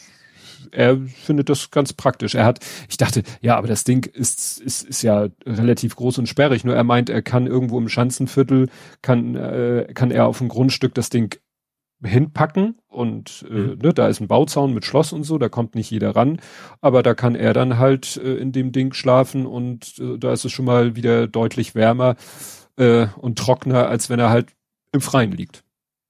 er 0.71 0.97
findet 0.97 1.49
das 1.49 1.71
ganz 1.71 1.93
praktisch. 1.93 2.35
Er 2.35 2.45
hat, 2.45 2.59
ich 2.89 2.97
dachte, 2.97 3.23
ja, 3.41 3.57
aber 3.57 3.67
das 3.67 3.83
Ding 3.83 4.05
ist, 4.05 4.59
ist, 4.59 4.83
ist 4.83 5.01
ja 5.01 5.27
relativ 5.45 5.95
groß 5.95 6.17
und 6.17 6.27
sperrig. 6.27 6.63
Nur 6.63 6.75
er 6.75 6.83
meint, 6.83 7.09
er 7.09 7.21
kann 7.21 7.47
irgendwo 7.47 7.77
im 7.77 7.89
Schanzenviertel, 7.89 8.69
kann, 9.01 9.35
äh, 9.35 9.87
kann 9.93 10.11
er 10.11 10.27
auf 10.27 10.39
dem 10.39 10.49
Grundstück 10.49 10.93
das 10.93 11.09
Ding 11.09 11.37
hinpacken 12.03 12.77
und 12.87 13.45
äh, 13.49 13.53
mhm. 13.53 13.79
ne, 13.81 13.93
da 13.93 14.07
ist 14.07 14.19
ein 14.19 14.27
Bauzaun 14.27 14.73
mit 14.73 14.85
Schloss 14.85 15.13
und 15.13 15.23
so, 15.23 15.37
da 15.37 15.49
kommt 15.49 15.75
nicht 15.75 15.89
jeder 15.89 16.15
ran, 16.15 16.39
aber 16.81 17.03
da 17.03 17.13
kann 17.13 17.35
er 17.35 17.53
dann 17.53 17.77
halt 17.77 18.17
äh, 18.17 18.35
in 18.35 18.51
dem 18.51 18.71
Ding 18.71 18.93
schlafen 18.93 19.45
und 19.45 19.97
äh, 19.99 20.17
da 20.17 20.33
ist 20.33 20.45
es 20.45 20.51
schon 20.51 20.65
mal 20.65 20.95
wieder 20.95 21.27
deutlich 21.27 21.73
wärmer 21.73 22.15
äh, 22.77 23.07
und 23.17 23.39
trockener, 23.39 23.87
als 23.87 24.09
wenn 24.09 24.19
er 24.19 24.29
halt 24.29 24.49
im 24.91 25.01
Freien 25.01 25.31
liegt. 25.31 25.63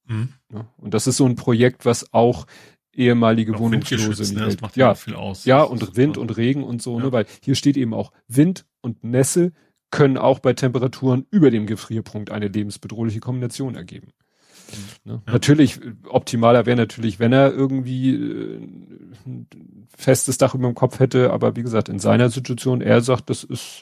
Mhm. 0.08 0.30
Ja, 0.54 0.68
und 0.78 0.94
das 0.94 1.08
ist 1.08 1.18
so 1.18 1.26
ein 1.26 1.36
Projekt, 1.36 1.86
was 1.86 2.14
auch 2.14 2.46
ehemalige 2.94 3.56
auch 3.56 3.60
Wohnungslose 3.60 4.34
ne? 4.34 4.46
das 4.46 4.62
macht 4.62 4.78
ja 4.78 4.96
viel 4.96 5.16
aus. 5.16 5.46
Ja, 5.46 5.62
und 5.62 5.96
Wind 5.98 6.18
und 6.18 6.36
Regen 6.38 6.64
und 6.64 6.82
so, 6.82 6.98
ne, 6.98 7.00
ja. 7.00 7.06
ne, 7.06 7.12
weil 7.12 7.26
hier 7.42 7.56
steht 7.56 7.78
eben 7.78 7.94
auch 7.94 8.12
Wind 8.28 8.66
und 8.82 9.04
Nässe 9.04 9.52
können 9.92 10.18
auch 10.18 10.40
bei 10.40 10.54
Temperaturen 10.54 11.26
über 11.30 11.52
dem 11.52 11.68
Gefrierpunkt 11.68 12.32
eine 12.32 12.48
lebensbedrohliche 12.48 13.20
Kombination 13.20 13.76
ergeben. 13.76 14.12
Ne? 15.03 15.22
Ja. 15.26 15.34
Natürlich, 15.34 15.80
optimaler 16.08 16.66
wäre 16.66 16.77
natürlich, 16.77 17.19
wenn 17.19 17.34
er 17.34 17.53
irgendwie 17.53 18.16
äh, 18.16 18.58
ein 19.26 19.48
festes 19.95 20.38
Dach 20.38 20.56
über 20.56 20.68
dem 20.68 20.76
Kopf 20.76 21.00
hätte, 21.00 21.32
aber 21.32 21.56
wie 21.56 21.64
gesagt, 21.64 21.90
in 21.90 22.00
seiner 22.00 22.30
Situation, 22.30 22.82
er 22.82 23.02
sagt, 23.02 23.30
das 23.30 23.44
ist, 23.44 23.82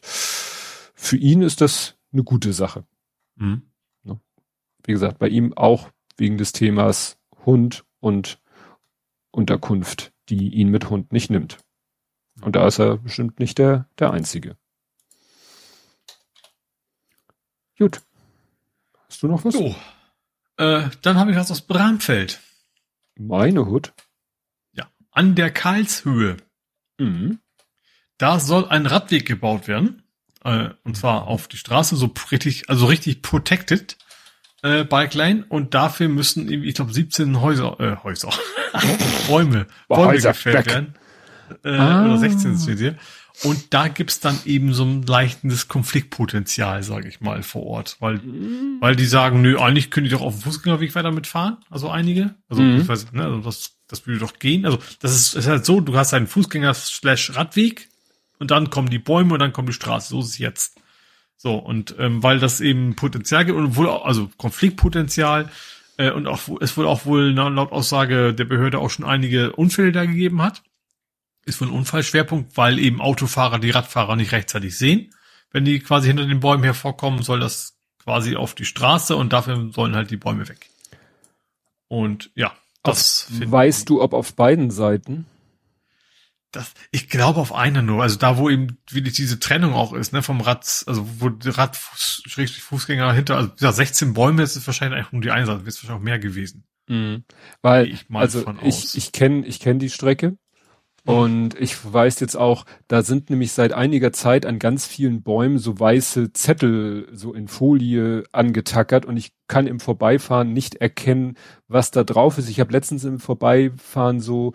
für 0.94 1.18
ihn 1.18 1.42
ist 1.42 1.62
das 1.62 1.96
eine 2.12 2.24
gute 2.24 2.54
Sache. 2.54 2.86
Mhm. 3.36 3.64
Ne? 4.04 4.20
Wie 4.86 4.92
gesagt, 4.94 5.20
bei 5.20 5.28
ihm 5.28 5.54
auch 5.54 5.90
wegen 6.18 6.38
des 6.38 6.52
Themas 6.52 7.18
Hund 7.46 7.86
und 8.00 8.40
Unterkunft, 9.32 10.14
die 10.30 10.50
ihn 10.50 10.70
mit 10.70 10.90
Hund 10.90 11.12
nicht 11.12 11.30
nimmt. 11.30 11.58
Und 12.42 12.56
da 12.56 12.68
ist 12.68 12.80
er 12.80 12.98
bestimmt 12.98 13.40
nicht 13.40 13.58
der, 13.58 13.88
der 14.00 14.12
Einzige. 14.12 14.58
Gut. 17.78 18.02
Hast 19.08 19.24
du 19.24 19.28
noch 19.28 19.44
was? 19.44 19.54
So. 19.54 19.76
Äh, 20.58 20.84
dann 21.02 21.18
habe 21.18 21.32
ich 21.32 21.38
was 21.38 21.52
aus 21.52 21.62
Bramfeld. 21.62 22.40
Meine 23.16 23.66
Hut? 23.66 23.94
Ja. 24.74 24.88
An 25.12 25.36
der 25.36 25.52
Karlshöhe. 25.52 26.38
Mhm. 26.98 27.40
Da 28.18 28.40
soll 28.40 28.68
ein 28.68 28.86
Radweg 28.86 29.26
gebaut 29.26 29.68
werden. 29.68 30.04
Äh, 30.44 30.70
und 30.84 30.98
zwar 30.98 31.28
auf 31.28 31.48
die 31.48 31.58
Straße, 31.58 31.96
so 31.96 32.14
richtig, 32.32 32.70
also 32.70 32.86
richtig 32.86 33.22
protected 33.22 33.98
äh, 34.62 34.84
Bike 34.84 35.14
Lane. 35.14 35.46
Und 35.48 35.74
dafür 35.74 36.08
müssen, 36.08 36.50
ich 36.52 36.76
glaube, 36.76 36.94
17 36.94 37.42
Häuser, 37.42 37.80
äh, 37.80 37.98
Häuser, 38.04 38.30
Bäume, 39.28 39.68
Bäume 39.88 40.18
gefällt 40.20 40.58
weg. 40.58 40.68
werden. 40.68 40.96
Äh, 41.64 41.78
ah. 41.78 42.06
Oder 42.06 42.18
16 42.18 42.58
steht 42.58 42.80
hier. 42.80 42.98
Und 43.44 43.74
da 43.74 43.88
gibt's 43.88 44.20
dann 44.20 44.40
eben 44.46 44.74
so 44.74 44.84
ein 44.84 45.04
leichtes 45.04 45.68
Konfliktpotenzial, 45.68 46.84
sage 46.84 47.08
ich 47.08 47.22
mal, 47.22 47.44
vor 47.44 47.64
Ort. 47.64 47.98
Weil, 48.00 48.18
mhm. 48.18 48.78
weil 48.80 48.96
die 48.96 49.06
sagen, 49.06 49.42
nö, 49.42 49.58
eigentlich 49.60 49.92
können 49.92 50.06
die 50.06 50.12
doch 50.12 50.22
auf 50.22 50.36
dem 50.36 50.42
Fußgängerweg 50.44 50.96
weiter 50.96 51.12
mitfahren. 51.12 51.58
Also 51.70 51.90
einige. 51.90 52.36
Also, 52.50 52.62
mhm. 52.62 52.82
ich 52.82 52.88
weiß, 52.88 53.12
ne, 53.12 53.26
also 53.26 53.40
das, 53.40 53.78
das 53.88 54.06
würde 54.08 54.20
doch 54.20 54.40
gehen. 54.40 54.66
Also 54.66 54.80
das 55.00 55.16
ist, 55.16 55.36
ist 55.36 55.48
halt 55.48 55.66
so, 55.66 55.82
du 55.82 55.96
hast 55.96 56.14
einen 56.14 56.28
Fußgänger-Radweg 56.28 57.90
und 58.40 58.52
dann 58.52 58.70
kommen 58.70 58.90
die 58.90 59.00
Bäume 59.00 59.34
und 59.34 59.40
dann 59.40 59.54
kommt 59.54 59.70
die 59.70 59.74
Straße. 59.74 60.10
So 60.10 60.20
ist 60.20 60.28
es 60.28 60.38
jetzt. 60.38 60.80
So, 61.38 61.56
und 61.56 61.96
ähm, 62.00 62.24
weil 62.24 62.40
das 62.40 62.62
eben 62.62 62.96
Potenzial 62.96 63.46
gibt 63.46 63.58
und 63.58 63.76
wohl 63.76 63.90
auch, 63.90 64.06
also 64.06 64.30
Konfliktpotenzial, 64.38 65.50
äh, 65.98 66.12
und 66.12 66.28
auch 66.28 66.42
es 66.62 66.78
wohl 66.78 66.88
auch 66.88 67.06
wohl 67.06 67.32
laut 67.32 67.72
Aussage 67.72 68.34
der 68.34 68.46
Behörde 68.46 68.80
auch 68.80 68.90
schon 68.90 69.06
einige 69.06 69.52
Unfälle 69.54 69.92
da 69.92 70.06
gegeben 70.06 70.42
hat 70.42 70.64
ist 71.46 71.62
wohl 71.62 71.68
ein 71.68 71.74
Unfallschwerpunkt, 71.74 72.58
weil 72.58 72.80
eben 72.80 73.02
Autofahrer 73.02 73.60
die 73.60 73.72
Radfahrer 73.72 74.16
nicht 74.16 74.32
rechtzeitig 74.32 74.78
sehen. 74.78 75.14
Wenn 75.52 75.66
die 75.66 75.80
quasi 75.80 76.08
hinter 76.08 76.26
den 76.26 76.40
Bäumen 76.40 76.64
hervorkommen, 76.64 77.22
soll 77.22 77.40
das 77.40 77.78
quasi 78.04 78.36
auf 78.36 78.56
die 78.56 78.66
Straße 78.66 79.16
und 79.16 79.34
dafür 79.34 79.72
sollen 79.72 79.96
halt 79.96 80.12
die 80.12 80.18
Bäume 80.18 80.48
weg. 80.50 80.70
Und 81.88 82.32
ja, 82.36 82.54
das 82.82 83.28
weißt 83.30 83.90
du, 83.90 84.02
ob 84.02 84.14
auf 84.14 84.34
beiden 84.34 84.72
Seiten? 84.72 85.26
Das, 86.52 86.72
ich 86.92 87.10
glaube 87.10 87.40
auf 87.40 87.54
einer 87.54 87.82
nur, 87.82 88.04
also 88.04 88.18
da, 88.18 88.38
wo 88.38 88.50
eben 88.50 88.78
wirklich 88.92 89.16
diese 89.16 89.40
Trennung 89.40 89.74
auch 89.74 89.94
ist, 89.94 90.14
ne, 90.14 90.22
vom 90.22 90.42
Rad, 90.42 90.84
also 90.86 91.08
wo 91.20 91.30
der 91.30 91.58
Rad, 91.58 91.76
Fußgänger 91.76 93.12
hinter, 93.14 93.38
also 93.38 93.52
ja, 93.60 93.72
16 93.72 94.14
Bäume 94.14 94.44
ist 94.44 94.56
es 94.56 94.68
wahrscheinlich 94.68 95.00
eigentlich 95.00 95.14
um 95.14 95.22
die 95.22 95.32
eine 95.32 95.48
Seite, 95.48 95.66
wird 95.66 95.76
es 95.76 95.84
wahrscheinlich 95.84 96.02
auch 96.02 96.06
mehr 96.06 96.20
gewesen. 96.20 96.66
Mhm. 96.88 97.24
Weil, 97.62 97.88
ich 97.88 98.06
also 98.12 98.46
ich, 98.62 98.96
ich 98.96 99.12
kenne 99.14 99.46
ich 99.48 99.60
kenn 99.60 99.80
die 99.80 99.90
Strecke 99.90 100.38
und 101.06 101.60
ich 101.60 101.76
weiß 101.92 102.22
jetzt 102.22 102.36
auch, 102.36 102.66
da 102.88 103.04
sind 103.04 103.30
nämlich 103.30 103.52
seit 103.52 103.74
einiger 103.74 104.14
Zeit 104.14 104.46
an 104.46 104.58
ganz 104.58 104.86
vielen 104.86 105.22
Bäumen 105.22 105.58
so 105.58 105.78
weiße 105.78 106.32
Zettel 106.32 107.10
so 107.12 107.34
in 107.34 107.50
Folie 107.50 108.24
angetackert 108.32 109.06
und 109.06 109.18
ich 109.18 109.34
kann 109.48 109.68
im 109.68 109.82
Vorbeifahren 109.82 110.54
nicht 110.54 110.76
erkennen, 110.76 111.36
was 111.68 111.92
da 111.92 112.06
drauf 112.06 112.38
ist. 112.38 112.50
Ich 112.50 112.62
habe 112.62 112.72
letztens 112.72 113.04
im 113.04 113.20
Vorbeifahren 113.20 114.22
so 114.22 114.54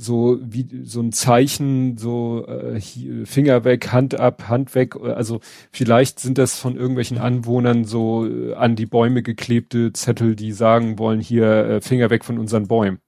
so 0.00 0.38
wie 0.40 0.84
so 0.84 1.00
ein 1.00 1.10
Zeichen, 1.10 1.96
so 1.96 2.46
äh, 2.46 2.80
Finger 3.24 3.64
weg, 3.64 3.90
Hand 3.90 4.14
ab, 4.14 4.48
Hand 4.48 4.76
weg. 4.76 4.94
Also 4.94 5.40
vielleicht 5.72 6.20
sind 6.20 6.38
das 6.38 6.56
von 6.56 6.76
irgendwelchen 6.76 7.18
Anwohnern 7.18 7.84
so 7.84 8.24
äh, 8.24 8.54
an 8.54 8.76
die 8.76 8.86
Bäume 8.86 9.24
geklebte 9.24 9.92
Zettel, 9.92 10.36
die 10.36 10.52
sagen 10.52 11.00
wollen, 11.00 11.18
hier 11.18 11.46
äh, 11.46 11.80
Finger 11.80 12.10
weg 12.10 12.24
von 12.24 12.38
unseren 12.38 12.68
Bäumen. 12.68 13.00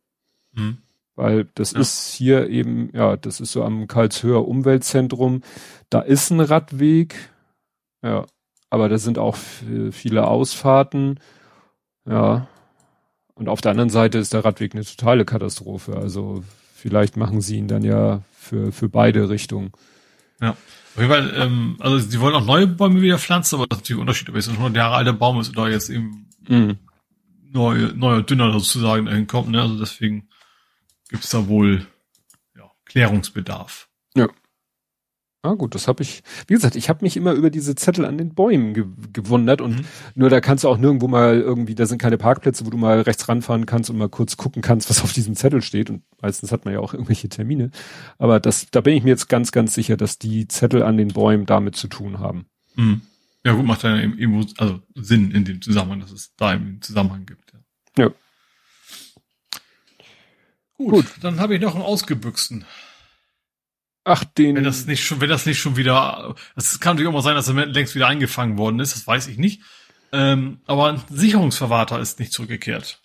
Mhm. 0.53 0.79
Weil 1.17 1.49
das 1.55 1.73
ja. 1.73 1.81
ist 1.81 2.13
hier 2.15 2.49
eben, 2.49 2.91
ja, 2.95 3.17
das 3.17 3.41
ist 3.41 3.53
so 3.53 3.63
am 3.63 3.87
Karlshöher 3.87 4.47
Umweltzentrum. 4.47 5.43
Da 5.91 6.01
ist 6.01 6.31
ein 6.31 6.41
Radweg, 6.41 7.15
ja, 8.03 8.27
aber 8.71 8.89
da 8.89 8.99
sind 8.99 9.19
auch 9.19 9.37
viele 9.91 10.27
Ausfahrten, 10.27 11.21
ja. 12.09 12.49
Und 13.35 13.49
auf 13.49 13.61
der 13.63 13.71
anderen 13.71 13.91
Seite 13.91 14.19
ist 14.19 14.35
der 14.35 14.45
Radweg 14.45 14.75
eine 14.75 14.85
totale 14.85 15.25
Katastrophe. 15.25 15.97
Also 15.97 16.45
vielleicht 16.75 17.17
machen 17.17 17.41
sie 17.41 17.57
ihn 17.57 17.69
dann 17.69 17.83
ja 17.83 18.23
für, 18.33 18.71
für 18.71 18.89
beide 18.89 19.31
Richtungen. 19.31 19.73
Ja. 20.41 20.51
Auf 20.51 20.97
jeden 20.97 21.11
Fall, 21.11 21.33
ähm, 21.37 21.77
also 21.79 21.99
sie 21.99 22.21
wollen 22.21 22.35
auch 22.35 22.45
neue 22.45 22.67
Bäume 22.67 23.01
wieder 23.01 23.19
pflanzen, 23.19 23.55
aber 23.57 23.67
das 23.67 23.79
ist 23.79 23.83
natürlich 23.83 24.01
Unterschied, 24.01 24.29
ob 24.29 24.37
es 24.37 24.49
ein 24.49 24.57
100 24.57 24.77
Jahre 24.77 24.97
alter 24.97 25.13
Baum 25.13 25.41
ist 25.41 25.51
oder 25.51 25.71
jetzt 25.71 25.89
eben 25.89 26.27
mhm. 26.49 26.79
neu, 27.51 27.93
neuer, 27.95 28.23
dünner 28.23 28.53
sozusagen 28.53 29.07
dahin 29.07 29.27
kommt, 29.27 29.51
ne? 29.51 29.63
Also 29.63 29.79
deswegen 29.79 30.29
gibt 31.11 31.25
es 31.25 31.31
da 31.31 31.49
wohl 31.49 31.87
ja, 32.57 32.71
Klärungsbedarf. 32.87 33.89
Ja. 34.17 34.29
Ah 35.43 35.55
gut, 35.55 35.75
das 35.75 35.89
habe 35.89 36.03
ich, 36.03 36.23
wie 36.49 36.55
gesagt, 36.55 36.77
ich 36.77 36.91
habe 36.91 37.03
mich 37.03 37.17
immer 37.17 37.33
über 37.33 37.49
diese 37.49 37.75
Zettel 37.75 38.05
an 38.05 38.19
den 38.19 38.35
Bäumen 38.35 38.75
ge 38.75 38.85
gewundert 39.13 39.63
und 39.63 39.79
mhm. 39.79 39.85
nur 40.15 40.29
da 40.29 40.41
kannst 40.41 40.65
du 40.65 40.69
auch 40.69 40.77
nirgendwo 40.77 41.09
mal 41.09 41.41
irgendwie, 41.41 41.75
da 41.75 41.87
sind 41.87 41.97
keine 41.97 42.19
Parkplätze, 42.19 42.67
wo 42.67 42.71
du 42.71 42.77
mal 42.77 43.01
rechts 43.01 43.27
ranfahren 43.27 43.65
kannst 43.65 43.89
und 43.89 43.97
mal 43.97 44.11
kurz 44.11 44.37
gucken 44.37 44.61
kannst, 44.61 44.91
was 44.91 45.03
auf 45.03 45.15
diesem 45.15 45.35
Zettel 45.37 45.63
steht 45.63 45.89
und 45.89 46.03
meistens 46.21 46.53
hat 46.53 46.67
man 46.67 46.75
ja 46.75 46.81
auch 46.81 46.93
irgendwelche 46.93 47.31
Termine, 47.31 47.71
aber 48.19 48.39
das, 48.39 48.67
da 48.71 48.83
bin 48.83 48.95
ich 48.95 49.03
mir 49.03 49.11
jetzt 49.11 49.29
ganz, 49.29 49.51
ganz 49.51 49.73
sicher, 49.73 49.97
dass 49.97 50.19
die 50.19 50.47
Zettel 50.47 50.83
an 50.83 50.99
den 50.99 51.09
Bäumen 51.09 51.47
damit 51.47 51.75
zu 51.75 51.89
tun 51.89 52.19
haben. 52.19 52.45
Mhm. 52.77 53.01
Ja 53.43 53.55
gut, 53.55 53.65
macht 53.65 53.83
ja 53.83 53.97
irgendwo, 53.97 54.45
also 54.59 54.83
Sinn 54.95 55.31
in 55.31 55.47
dem 55.47 55.63
Zusammenhang, 55.63 56.01
dass 56.01 56.13
es 56.13 56.35
da 56.37 56.53
im 56.53 56.83
Zusammenhang 56.83 57.25
gibt. 57.25 57.55
Ja. 57.97 58.05
ja. 58.05 58.11
Gut, 60.81 60.93
Gut. 60.93 61.07
dann 61.21 61.41
habe 61.41 61.55
ich 61.55 61.61
noch 61.61 61.75
einen 61.75 61.85
ausgebüchsten. 61.85 62.65
Ach, 64.05 64.25
den. 64.25 64.57
Wenn 64.57 64.65
das 64.65 64.87
nicht 64.87 65.05
schon, 65.05 65.21
wenn 65.21 65.29
das 65.29 65.45
nicht 65.45 65.61
schon 65.61 65.77
wieder, 65.77 66.35
es 66.57 66.81
kann 66.81 66.95
natürlich 66.95 67.11
auch 67.11 67.13
mal 67.13 67.21
sein, 67.21 67.35
dass 67.35 67.49
er 67.49 67.67
längst 67.67 67.95
wieder 67.95 68.07
eingefangen 68.07 68.57
worden 68.57 68.81
ist, 68.81 68.95
das 68.95 69.07
weiß 69.07 69.27
ich 69.27 69.37
nicht. 69.37 69.61
Ähm, 70.11 70.63
aber 70.67 70.89
ein 70.89 71.03
Sicherungsverwahrter 71.11 72.01
ist 72.01 72.19
nicht 72.19 72.33
zurückgekehrt. 72.33 72.99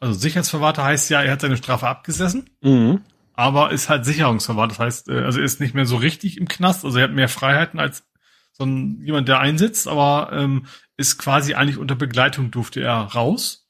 Also 0.00 0.18
Sicherheitsverwahrter 0.18 0.84
heißt 0.84 1.08
ja, 1.08 1.22
er 1.22 1.32
hat 1.32 1.40
seine 1.40 1.56
Strafe 1.56 1.88
abgesessen, 1.88 2.50
mhm. 2.60 3.00
aber 3.32 3.72
ist 3.72 3.88
halt 3.88 4.04
Sicherungsverwahrter. 4.04 4.74
Das 4.74 4.78
heißt, 4.78 5.08
äh, 5.08 5.22
also 5.22 5.38
er 5.38 5.46
ist 5.46 5.60
nicht 5.60 5.74
mehr 5.74 5.86
so 5.86 5.96
richtig 5.96 6.36
im 6.36 6.46
Knast, 6.46 6.84
also 6.84 6.98
er 6.98 7.04
hat 7.04 7.12
mehr 7.12 7.30
Freiheiten 7.30 7.80
als 7.80 8.04
so 8.52 8.64
ein, 8.64 9.00
jemand, 9.02 9.28
der 9.28 9.40
einsitzt, 9.40 9.88
aber 9.88 10.28
ähm, 10.34 10.66
ist 10.98 11.16
quasi 11.16 11.54
eigentlich 11.54 11.78
unter 11.78 11.94
Begleitung 11.96 12.50
durfte 12.50 12.82
er 12.82 12.96
raus. 12.96 13.66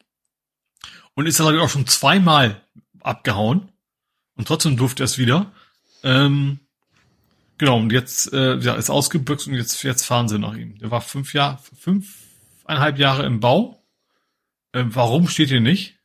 Und 1.15 1.27
ist, 1.27 1.37
glaube 1.37 1.55
ich, 1.55 1.61
auch 1.61 1.69
schon 1.69 1.87
zweimal 1.87 2.63
abgehauen 3.05 3.71
und 4.37 4.49
trotzdem 4.49 4.77
durfte 4.77 5.03
er 5.03 5.07
es 5.07 5.19
wieder. 5.19 5.53
Ähm, 6.03 6.61
genau, 7.59 7.79
und 7.79 7.93
jetzt 7.93 8.33
äh, 8.33 8.57
ja, 8.59 8.75
ist 8.75 8.91
ausgebüxt 8.91 9.49
und 9.49 9.55
jetzt, 9.55 9.83
jetzt 9.83 10.05
fahren 10.05 10.29
sie 10.29 10.39
nach 10.39 10.55
ihm. 10.55 10.79
Der 10.79 10.91
war 10.91 11.01
fünf 11.01 11.35
Jahre, 11.35 11.59
fünfeinhalb 11.79 12.99
Jahre 12.99 13.25
im 13.25 13.41
Bau. 13.41 13.85
Ähm, 14.73 14.95
warum 14.95 15.29
steht 15.29 15.49
hier 15.49 15.61
nicht? 15.61 15.99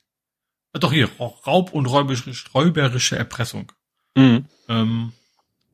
Äh, 0.74 0.80
doch 0.80 0.92
hier, 0.92 1.10
Raub 1.20 1.74
und 1.74 1.86
räuberische, 1.86 2.34
räuberische 2.54 3.18
Erpressung. 3.18 3.72
Mhm. 4.16 4.46
Ähm, 4.68 5.14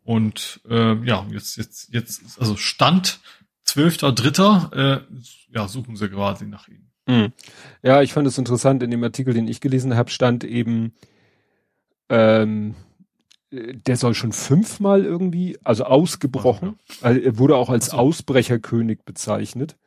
und 0.04 0.62
äh, 0.70 0.96
ja, 1.06 1.26
jetzt, 1.32 1.56
jetzt, 1.58 1.94
jetzt, 1.94 2.40
also 2.40 2.58
Stand 2.58 3.20
12.3. 3.68 4.76
Äh, 4.76 5.02
ja, 5.50 5.68
suchen 5.68 5.96
sie 5.96 6.10
quasi 6.10 6.46
nach 6.46 6.68
ihm. 6.68 6.90
Mhm. 7.08 7.34
Ja, 7.82 8.02
ich 8.02 8.14
fand 8.14 8.28
es 8.28 8.38
interessant, 8.38 8.84
in 8.84 8.92
dem 8.92 9.04
Artikel, 9.04 9.34
den 9.34 9.48
ich 9.48 9.62
gelesen 9.62 9.96
habe, 9.96 10.10
stand 10.10 10.44
eben, 10.44 10.94
ähm, 12.10 12.76
der 13.52 13.98
soll 13.98 14.16
schon 14.16 14.32
fünfmal 14.32 15.06
irgendwie, 15.06 15.60
also 15.64 15.84
ausgebrochen. 15.84 16.80
Also 17.02 17.20
er 17.20 17.38
wurde 17.38 17.56
auch 17.56 17.70
als 17.70 17.92
Ausbrecherkönig 17.92 19.02
bezeichnet. 19.06 19.78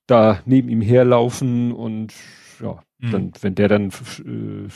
da 0.06 0.40
neben 0.44 0.68
ihm 0.68 0.80
herlaufen 0.80 1.72
und 1.72 2.14
ja, 2.60 2.82
mhm. 2.98 3.10
dann, 3.10 3.32
wenn 3.40 3.54
der 3.54 3.68
dann 3.68 3.88
äh, 3.88 4.68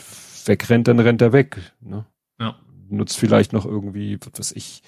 wegrennt, 0.45 0.87
dann 0.87 0.99
rennt 0.99 1.21
er 1.21 1.33
weg. 1.33 1.57
Ne? 1.81 2.05
Ja. 2.39 2.55
Nutzt 2.89 3.17
vielleicht 3.17 3.53
noch 3.53 3.65
irgendwie, 3.65 4.17
was 4.21 4.39
weiß 4.39 4.51
ich, 4.53 4.83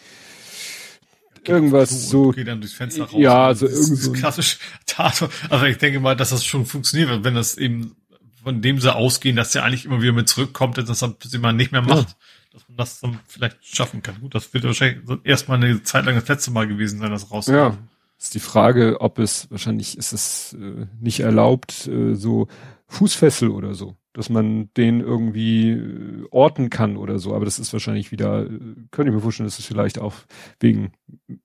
irgendwas 1.48 2.10
so. 2.10 2.32
Geht 2.32 2.48
dann 2.48 2.62
durchs 2.62 2.76
Fenster 2.76 3.06
raus. 3.06 3.16
Ja, 3.18 3.46
also 3.46 3.68
irgendwie 3.68 3.96
so. 3.96 4.12
Klassisch 4.12 4.60
Tat. 4.86 5.30
Also 5.50 5.66
ich 5.66 5.78
denke 5.78 6.00
mal, 6.00 6.16
dass 6.16 6.30
das 6.30 6.46
schon 6.46 6.66
funktioniert, 6.66 7.24
wenn 7.24 7.36
das 7.36 7.58
eben 7.58 7.96
von 8.44 8.62
dem 8.62 8.80
sie 8.80 8.96
ausgehen, 8.96 9.36
dass 9.36 9.52
der 9.52 9.66
eigentlich 9.66 9.84
immer 9.84 10.02
wieder 10.02 10.14
mit 10.14 10.30
zurückkommt, 10.30 10.78
dass 10.78 10.86
das 10.86 11.00
dann 11.00 11.16
man 11.42 11.58
nicht 11.58 11.74
mehr 11.74 11.82
macht, 11.82 12.08
ja. 12.08 12.16
dass 12.54 12.68
man 12.70 12.78
das 12.78 13.00
dann 13.02 13.20
vielleicht 13.28 13.58
schaffen 13.62 14.02
kann. 14.02 14.22
Gut, 14.22 14.36
das 14.36 14.54
wird 14.54 14.64
wahrscheinlich 14.64 15.04
erstmal 15.26 15.58
eine 15.62 15.84
Zeit 15.84 16.06
lang 16.06 16.16
das 16.16 16.30
letzte 16.30 16.52
Mal 16.52 16.66
gewesen 16.66 17.00
sein, 17.00 17.12
das 17.12 17.30
rauskommt. 17.30 17.58
Ja. 17.58 17.78
Ist 18.18 18.36
die 18.36 18.40
Frage, 18.40 19.02
ob 19.02 19.20
es, 19.20 19.52
wahrscheinlich 19.52 19.98
ist 19.98 20.14
es 20.14 20.54
äh, 20.54 20.88
nicht 21.02 21.20
erlaubt, 21.20 21.88
äh, 21.88 22.16
so 22.16 22.48
Fußfessel 22.88 23.50
oder 23.50 23.74
so, 23.74 23.98
dass 24.14 24.30
man 24.30 24.70
den 24.76 25.02
irgendwie 25.02 25.72
äh, 25.72 26.26
orten 26.32 26.70
kann 26.70 26.98
oder 26.98 27.20
so. 27.20 27.36
Aber 27.36 27.46
das 27.46 27.60
ist 27.60 27.74
wahrscheinlich 27.74 28.12
wieder, 28.12 28.46
äh, 28.46 28.60
könnte 28.92 29.10
ich 29.10 29.16
mir 29.16 29.22
vorstellen, 29.22 29.48
dass 29.48 29.60
es 29.60 29.66
vielleicht 29.66 30.00
auch 30.00 30.14
wegen 30.60 30.92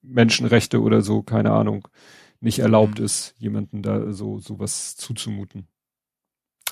Menschenrechte 0.03 0.81
oder 0.81 1.03
so, 1.03 1.23
keine 1.23 1.53
Ahnung, 1.53 1.89
nicht 2.41 2.61
erlaubt 2.61 2.99
mhm. 2.99 3.05
ist, 3.05 3.35
jemanden 3.39 3.83
da 3.83 4.13
so 4.13 4.39
sowas 4.39 4.97
zuzumuten. 4.97 5.67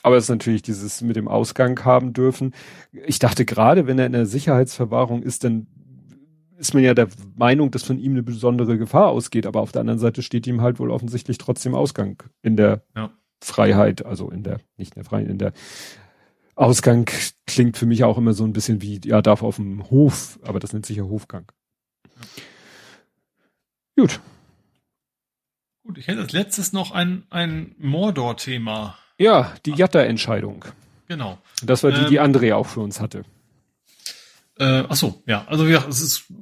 Aber 0.02 0.16
es 0.16 0.24
ist 0.24 0.30
natürlich 0.30 0.62
dieses 0.62 1.02
mit 1.02 1.16
dem 1.16 1.28
Ausgang 1.28 1.84
haben 1.84 2.12
dürfen. 2.12 2.54
Ich 2.92 3.18
dachte 3.18 3.44
gerade, 3.44 3.86
wenn 3.86 3.98
er 3.98 4.06
in 4.06 4.12
der 4.12 4.26
Sicherheitsverwahrung 4.26 5.22
ist, 5.22 5.44
dann 5.44 5.66
ist 6.56 6.74
man 6.74 6.82
ja 6.82 6.94
der 6.94 7.08
Meinung, 7.36 7.70
dass 7.70 7.82
von 7.82 7.98
ihm 7.98 8.12
eine 8.12 8.22
besondere 8.22 8.78
Gefahr 8.78 9.08
ausgeht. 9.08 9.46
Aber 9.46 9.60
auf 9.60 9.72
der 9.72 9.80
anderen 9.80 9.98
Seite 9.98 10.22
steht 10.22 10.46
ihm 10.46 10.60
halt 10.60 10.78
wohl 10.78 10.90
offensichtlich 10.90 11.38
trotzdem 11.38 11.74
Ausgang 11.74 12.22
in 12.42 12.56
der 12.56 12.82
ja. 12.94 13.10
Freiheit, 13.42 14.04
also 14.04 14.30
in 14.30 14.42
der, 14.42 14.60
nicht 14.76 14.94
in 14.94 15.02
der 15.02 15.04
Freiheit, 15.04 15.28
in 15.28 15.38
der 15.38 15.52
Ausgang 16.54 17.08
klingt 17.46 17.76
für 17.76 17.86
mich 17.86 18.04
auch 18.04 18.18
immer 18.18 18.34
so 18.34 18.44
ein 18.44 18.52
bisschen 18.52 18.82
wie, 18.82 19.00
ja, 19.04 19.22
darf 19.22 19.42
auf 19.42 19.56
dem 19.56 19.88
Hof, 19.90 20.38
aber 20.42 20.60
das 20.60 20.72
nennt 20.72 20.86
sich 20.86 20.98
ja 20.98 21.04
Hofgang. 21.04 21.50
Ja. 22.04 22.42
Gut. 23.96 24.20
Gut, 25.84 25.98
ich 25.98 26.06
hätte 26.06 26.20
als 26.20 26.32
letztes 26.32 26.72
noch 26.72 26.92
ein, 26.92 27.24
ein 27.30 27.74
Mordor-Thema. 27.78 28.98
Ja, 29.18 29.54
die 29.66 29.72
Jatta-Entscheidung. 29.72 30.64
Genau. 31.08 31.38
Das 31.62 31.82
war 31.82 31.90
die, 31.90 32.06
die 32.06 32.16
ähm, 32.16 32.24
Andrea 32.24 32.56
auch 32.56 32.66
für 32.66 32.80
uns 32.80 33.00
hatte. 33.00 33.24
Äh, 34.58 34.84
ach 34.88 34.94
so, 34.94 35.22
ja. 35.26 35.44
Also 35.48 35.66
ja, 35.66 35.84
es 35.88 36.00
ist, 36.00 36.32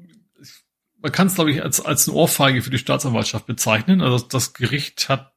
man 0.99 1.10
kann 1.10 1.28
es 1.28 1.36
glaube 1.36 1.52
ich 1.52 1.62
als 1.62 1.81
als 1.81 2.09
eine 2.09 2.17
Ohrfeige 2.17 2.62
für 2.62 2.70
die 2.70 2.78
Staatsanwaltschaft 2.78 3.47
bezeichnen. 3.47 4.02
Also 4.02 4.18
das 4.18 4.52
Gericht 4.52 5.09
hat 5.09 5.33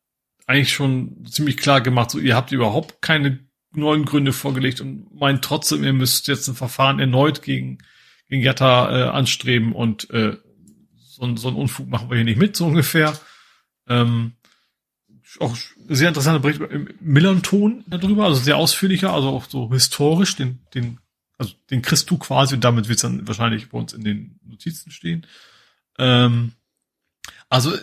eigentlich 0.51 0.73
schon 0.73 1.25
ziemlich 1.25 1.57
klar 1.57 1.81
gemacht, 1.81 2.11
so 2.11 2.19
ihr 2.19 2.35
habt 2.35 2.51
überhaupt 2.51 3.01
keine 3.01 3.39
neuen 3.73 4.05
Gründe 4.05 4.33
vorgelegt 4.33 4.81
und 4.81 5.13
meint 5.15 5.43
trotzdem, 5.43 5.83
ihr 5.83 5.93
müsst 5.93 6.27
jetzt 6.27 6.47
ein 6.47 6.55
Verfahren 6.55 6.99
erneut 6.99 7.41
gegen 7.41 7.79
gegen 8.31 8.43
Jatta 8.43 8.89
äh, 8.89 9.09
anstreben 9.09 9.73
und 9.73 10.09
äh, 10.09 10.37
so, 10.95 11.35
so 11.35 11.49
ein 11.49 11.55
Unfug 11.55 11.89
machen 11.89 12.09
wir 12.09 12.15
hier 12.15 12.23
nicht 12.23 12.39
mit, 12.39 12.55
so 12.55 12.65
ungefähr. 12.65 13.19
Ähm, 13.87 14.33
auch 15.39 15.55
sehr 15.89 16.07
interessanter 16.07 16.39
Bericht 16.39 16.61
im 16.61 16.89
Millanton 17.01 17.83
darüber, 17.87 18.25
also 18.25 18.39
sehr 18.39 18.55
ausführlicher, 18.55 19.13
also 19.13 19.29
auch 19.29 19.49
so 19.49 19.69
historisch, 19.71 20.37
den, 20.37 20.59
den, 20.73 20.99
also 21.37 21.53
den 21.69 21.81
kriegst 21.81 22.09
du 22.09 22.17
quasi 22.17 22.55
und 22.55 22.63
damit 22.63 22.87
wird 22.87 22.97
es 22.97 23.01
dann 23.01 23.27
wahrscheinlich 23.27 23.69
bei 23.69 23.77
uns 23.77 23.91
in 23.91 24.05
den 24.05 24.39
Notizen 24.45 24.91
stehen. 24.91 25.27
Ähm, 25.99 26.53
also 27.49 27.73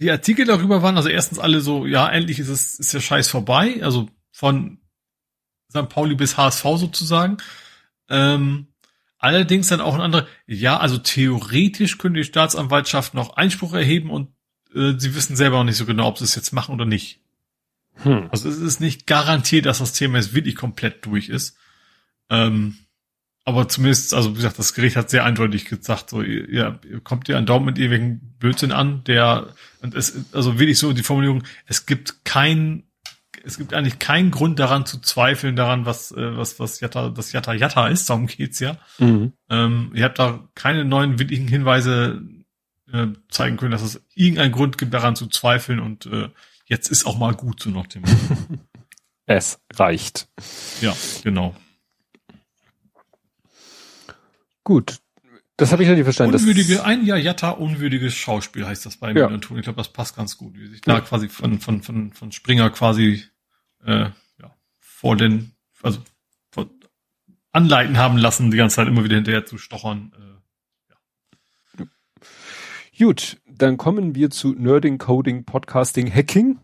die 0.00 0.10
Artikel 0.10 0.44
darüber 0.44 0.82
waren 0.82 0.96
also 0.96 1.08
erstens 1.08 1.38
alle 1.38 1.60
so, 1.60 1.86
ja, 1.86 2.08
endlich 2.08 2.38
ist 2.38 2.48
es, 2.48 2.78
ist 2.78 2.94
der 2.94 3.00
Scheiß 3.00 3.28
vorbei, 3.28 3.82
also 3.82 4.08
von 4.30 4.78
St. 5.70 5.88
Pauli 5.88 6.14
bis 6.14 6.36
HSV 6.36 6.62
sozusagen. 6.76 7.38
Ähm, 8.08 8.68
allerdings 9.18 9.68
dann 9.68 9.80
auch 9.80 9.94
ein 9.94 10.00
anderer, 10.00 10.26
ja, 10.46 10.78
also 10.78 10.98
theoretisch 10.98 11.98
könnte 11.98 12.20
die 12.20 12.24
Staatsanwaltschaft 12.24 13.14
noch 13.14 13.36
Einspruch 13.36 13.74
erheben 13.74 14.10
und 14.10 14.30
äh, 14.74 14.94
sie 14.96 15.14
wissen 15.14 15.36
selber 15.36 15.58
auch 15.58 15.64
nicht 15.64 15.76
so 15.76 15.86
genau, 15.86 16.08
ob 16.08 16.18
sie 16.18 16.24
es 16.24 16.36
jetzt 16.36 16.52
machen 16.52 16.74
oder 16.74 16.84
nicht. 16.84 17.20
Hm. 17.96 18.28
Also 18.30 18.48
es 18.48 18.58
ist 18.58 18.80
nicht 18.80 19.06
garantiert, 19.06 19.66
dass 19.66 19.78
das 19.78 19.92
Thema 19.92 20.18
jetzt 20.18 20.34
wirklich 20.34 20.54
komplett 20.54 21.04
durch 21.04 21.28
ist. 21.28 21.56
Ähm, 22.30 22.78
aber 23.48 23.66
zumindest, 23.66 24.12
also 24.12 24.32
wie 24.32 24.34
gesagt, 24.34 24.58
das 24.58 24.74
Gericht 24.74 24.94
hat 24.94 25.08
sehr 25.08 25.24
eindeutig 25.24 25.64
gesagt, 25.64 26.10
so, 26.10 26.20
ihr, 26.20 26.78
ihr 26.86 27.00
kommt 27.02 27.30
ihr 27.30 27.38
einen 27.38 27.46
Daumen 27.46 27.64
mit 27.64 27.78
ewigen 27.78 28.34
Blödsinn 28.38 28.72
an, 28.72 29.04
der, 29.04 29.54
und 29.80 29.94
es, 29.94 30.26
also 30.34 30.58
wirklich 30.58 30.78
so 30.78 30.92
die 30.92 31.02
Formulierung, 31.02 31.44
es 31.64 31.86
gibt 31.86 32.26
kein, 32.26 32.82
es 33.42 33.56
gibt 33.56 33.72
eigentlich 33.72 33.98
keinen 33.98 34.30
Grund 34.30 34.58
daran 34.58 34.84
zu 34.84 35.00
zweifeln 35.00 35.56
daran, 35.56 35.86
was, 35.86 36.12
äh, 36.12 36.36
was, 36.36 36.60
was 36.60 36.80
Jatta, 36.80 37.08
das 37.08 37.32
Jatta 37.32 37.54
Jatta 37.54 37.88
ist, 37.88 38.10
darum 38.10 38.26
geht's 38.26 38.60
ja. 38.60 38.76
Mhm. 38.98 39.32
Ähm, 39.48 39.92
ihr 39.94 40.04
habt 40.04 40.18
da 40.18 40.46
keine 40.54 40.84
neuen 40.84 41.18
wirklichen 41.18 41.48
Hinweise 41.48 42.20
äh, 42.92 43.06
zeigen 43.30 43.56
können, 43.56 43.72
dass 43.72 43.80
es 43.80 44.04
irgendeinen 44.14 44.52
Grund 44.52 44.76
gibt, 44.76 44.92
daran 44.92 45.16
zu 45.16 45.26
zweifeln 45.26 45.80
und 45.80 46.04
äh, 46.04 46.28
jetzt 46.66 46.90
ist 46.90 47.06
auch 47.06 47.16
mal 47.16 47.32
gut, 47.32 47.62
so 47.62 47.70
nach 47.70 47.86
dem. 47.86 48.02
es 49.24 49.58
reicht. 49.74 50.28
Ja, 50.82 50.94
genau. 51.24 51.56
Gut. 54.68 54.98
Das 55.56 55.72
habe 55.72 55.82
ich 55.82 55.88
nicht 55.88 56.04
verstanden. 56.04 56.34
Unwürdige, 56.34 56.84
ein 56.84 57.06
Jahr 57.06 57.16
Jatta 57.16 57.52
unwürdiges 57.52 58.14
Schauspiel 58.14 58.66
heißt 58.66 58.84
das 58.84 58.98
bei 58.98 59.14
mir. 59.14 59.20
Ja. 59.20 59.34
Ich 59.34 59.40
glaube, 59.40 59.72
das 59.76 59.88
passt 59.88 60.14
ganz 60.14 60.36
gut, 60.36 60.58
wie 60.58 60.66
sich 60.66 60.82
da 60.82 60.96
ja. 60.96 61.00
quasi 61.00 61.30
von, 61.30 61.58
von, 61.58 61.82
von, 61.82 62.12
von 62.12 62.32
Springer 62.32 62.68
quasi 62.68 63.24
äh, 63.82 64.10
ja, 64.38 64.54
vor 64.78 65.16
den, 65.16 65.52
also 65.82 66.00
vor, 66.50 66.68
anleiten 67.50 67.96
haben 67.96 68.18
lassen, 68.18 68.50
die 68.50 68.58
ganze 68.58 68.76
Zeit 68.76 68.88
immer 68.88 69.04
wieder 69.04 69.16
hinterher 69.16 69.46
zu 69.46 69.56
stochern. 69.56 70.12
Äh, 71.78 71.84
Gut, 73.02 73.38
dann 73.46 73.78
kommen 73.78 74.14
wir 74.14 74.28
zu 74.28 74.52
Nerding, 74.52 74.98
Coding, 74.98 75.44
Podcasting, 75.46 76.12
Hacking. 76.14 76.58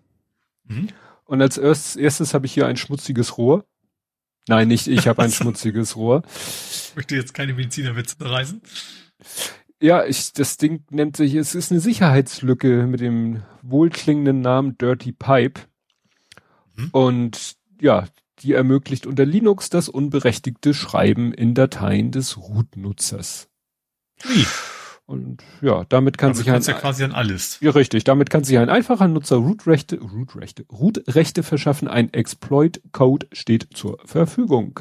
Mhm. 0.65 0.89
Und 1.25 1.41
als 1.41 1.57
erstes, 1.57 1.97
erstes 1.97 2.35
habe 2.35 2.45
ich 2.45 2.53
hier 2.53 2.67
ein 2.67 2.77
schmutziges 2.77 3.39
Rohr. 3.39 3.65
Nein, 4.49 4.69
nicht 4.69 4.87
ich 4.87 5.09
habe 5.09 5.23
ein 5.23 5.33
schmutziges 5.33 5.97
Rohr. 5.97 6.23
Ich 6.27 6.97
möchte 6.97 7.17
jetzt 7.17 7.35
keine 7.35 7.55
Medizinerwitze 7.55 8.17
reißen. 8.21 8.61
Ja, 9.81 10.05
ich, 10.05 10.33
das 10.33 10.57
Ding 10.57 10.85
nennt 10.91 11.17
sich, 11.17 11.35
es 11.35 11.55
ist 11.55 11.71
eine 11.71 11.81
Sicherheitslücke 11.81 12.87
mit 12.87 13.01
dem 13.01 13.43
wohlklingenden 13.63 14.41
Namen 14.41 14.79
Dirty 14.79 15.13
Pipe. 15.13 15.63
Mhm. 16.75 16.89
Und 16.93 17.57
ja, 17.81 18.07
die 18.41 18.53
ermöglicht 18.53 19.07
unter 19.07 19.25
Linux 19.25 19.71
das 19.71 19.89
unberechtigte 19.89 20.75
Schreiben 20.75 21.33
in 21.33 21.55
Dateien 21.55 22.11
des 22.11 22.37
Root-Nutzers. 22.37 23.49
Wie? 24.23 24.47
Und 25.07 25.43
ja, 25.61 25.85
damit 25.91 26.17
kann 26.17 26.33
damit 26.33 26.45
sich 26.45 26.51
ein 26.51 26.63
ja 26.63 26.81
quasi 26.81 27.05
an 27.05 27.13
alles. 27.13 27.59
Ja, 27.61 27.73
richtig. 27.73 28.05
Damit 28.05 28.31
kann 28.31 28.43
sich 28.43 28.57
ein 28.57 28.71
einfacher 28.71 29.07
Nutzer 29.07 29.37
Root-Rechte, 29.37 30.01
Root-Rechte, 30.01 30.65
Root-Rechte 30.73 31.43
verschaffen. 31.43 31.89
Ein 31.89 32.13
Exploit-Code 32.13 33.29
steht 33.33 33.69
zur 33.75 33.99
Verfügung. 34.05 34.81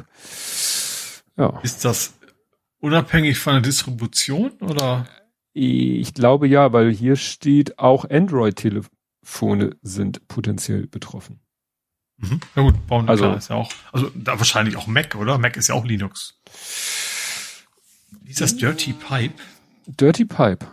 Ja. 1.35 1.59
Ist 1.63 1.83
das 1.83 2.13
unabhängig 2.79 3.37
von 3.37 3.53
der 3.53 3.61
Distribution 3.63 4.51
oder? 4.61 5.07
Ich 5.51 6.13
glaube 6.13 6.47
ja, 6.47 6.71
weil 6.71 6.91
hier 6.91 7.15
steht 7.17 7.77
auch 7.77 8.09
Android-Telefone 8.09 9.75
sind 9.81 10.27
potenziell 10.27 10.87
betroffen. 10.87 11.41
Mhm. 12.17 12.39
Ja 12.55 12.61
gut, 12.61 12.87
bauen 12.87 13.09
also, 13.09 13.25
klar, 13.25 13.37
ist 13.37 13.49
ja 13.49 13.57
auch, 13.57 13.71
also 13.91 14.09
da 14.15 14.37
wahrscheinlich 14.37 14.77
auch 14.77 14.87
Mac, 14.87 15.15
oder? 15.15 15.37
Mac 15.37 15.57
ist 15.57 15.67
ja 15.67 15.75
auch 15.75 15.85
Linux. 15.85 16.39
Das 18.37 18.55
Dirty 18.55 18.93
Pipe? 18.93 19.35
Dirty 19.87 20.25
Pipe. 20.25 20.65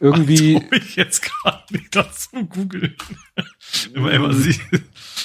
Irgendwie. 0.00 0.60
Ich, 0.72 0.82
ich 0.82 0.96
jetzt 0.96 1.22
gerade 1.22 1.64
nicht 1.72 1.94
dazu 1.94 2.46
googeln. 2.46 2.96
immer, 3.94 4.12
immer 4.12 4.34
sie. 4.34 4.58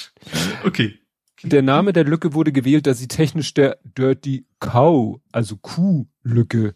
okay. 0.64 0.98
Der 1.42 1.62
Name 1.62 1.92
der 1.92 2.04
Lücke 2.04 2.34
wurde 2.34 2.52
gewählt, 2.52 2.86
da 2.86 2.94
sie 2.94 3.08
technisch 3.08 3.54
der 3.54 3.78
Dirty 3.84 4.46
Cow, 4.58 5.20
also 5.30 5.56
Kuh-Lücke. 5.56 6.74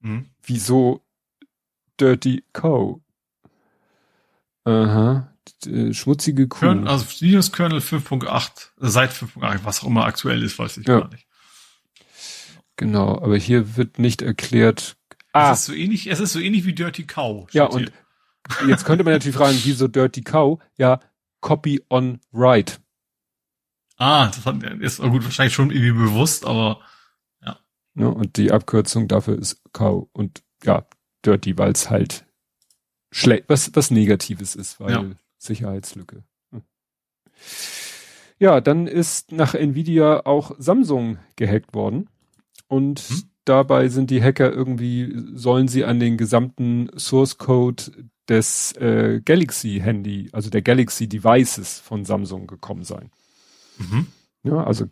Hm. 0.00 0.26
Wieso 0.42 1.04
Dirty 1.98 2.44
Cow? 2.52 3.00
Aha. 4.64 5.32
Äh, 5.66 5.92
schmutzige 5.92 6.48
Kuh. 6.48 6.60
Kern, 6.60 6.86
also 6.86 7.06
Linux 7.20 7.52
Kernel 7.52 7.80
5.8, 7.80 8.70
äh, 8.80 8.88
seit 8.88 9.12
5.8, 9.12 9.60
was 9.64 9.82
auch 9.82 9.86
immer 9.86 10.04
aktuell 10.04 10.42
ist, 10.42 10.58
weiß 10.58 10.78
ich 10.78 10.86
ja. 10.86 11.00
gar 11.00 11.08
nicht. 11.08 11.26
Genau, 12.76 13.16
aber 13.20 13.36
hier 13.36 13.76
wird 13.76 13.98
nicht 13.98 14.22
erklärt. 14.22 14.96
Ah. 15.34 15.52
Es 15.52 15.60
ist 15.60 15.66
so 15.66 15.72
ähnlich, 15.72 16.06
es 16.06 16.20
ist 16.20 16.32
so 16.32 16.38
ähnlich 16.38 16.64
wie 16.64 16.74
Dirty 16.74 17.04
Cow. 17.06 17.48
Ja, 17.52 17.64
und 17.64 17.92
hier. 18.60 18.68
jetzt 18.68 18.84
könnte 18.84 19.02
man 19.02 19.12
natürlich 19.12 19.36
fragen, 19.36 19.58
wieso 19.64 19.88
Dirty 19.88 20.22
Cow? 20.22 20.62
Ja, 20.76 21.00
Copy 21.40 21.82
on 21.90 22.20
Write. 22.30 22.76
Ah, 23.96 24.26
das 24.28 24.46
hat, 24.46 24.62
ist 24.62 25.00
gut, 25.00 25.24
wahrscheinlich 25.24 25.54
schon 25.54 25.72
irgendwie 25.72 25.92
bewusst, 25.92 26.46
aber 26.46 26.80
ja. 27.44 27.58
ja 27.96 28.06
und 28.06 28.36
die 28.36 28.52
Abkürzung 28.52 29.08
dafür 29.08 29.36
ist 29.36 29.60
Cow 29.72 30.08
und 30.12 30.44
ja, 30.62 30.86
Dirty, 31.26 31.58
weil 31.58 31.72
es 31.72 31.90
halt 31.90 32.26
schlecht, 33.10 33.44
was, 33.48 33.74
was 33.74 33.90
Negatives 33.90 34.54
ist, 34.54 34.78
weil 34.78 34.92
ja. 34.92 35.04
Sicherheitslücke. 35.38 36.22
Hm. 36.52 36.62
Ja, 38.38 38.60
dann 38.60 38.86
ist 38.86 39.32
nach 39.32 39.54
Nvidia 39.54 40.26
auch 40.26 40.52
Samsung 40.58 41.18
gehackt 41.34 41.74
worden. 41.74 42.08
Und 42.68 43.00
hm? 43.00 43.33
Dabei 43.44 43.88
sind 43.88 44.10
die 44.10 44.22
Hacker 44.22 44.52
irgendwie, 44.52 45.14
sollen 45.34 45.68
sie 45.68 45.84
an 45.84 46.00
den 46.00 46.16
gesamten 46.16 46.88
Source 46.96 47.38
Code 47.38 47.84
des 48.28 48.72
äh, 48.76 49.20
Galaxy 49.24 49.80
Handy, 49.82 50.30
also 50.32 50.50
der 50.50 50.62
Galaxy 50.62 51.08
Devices 51.08 51.80
von 51.80 52.04
Samsung 52.04 52.46
gekommen 52.46 52.84
sein. 52.84 53.10
Mhm. 53.78 54.06
Ja, 54.44 54.64
also 54.64 54.86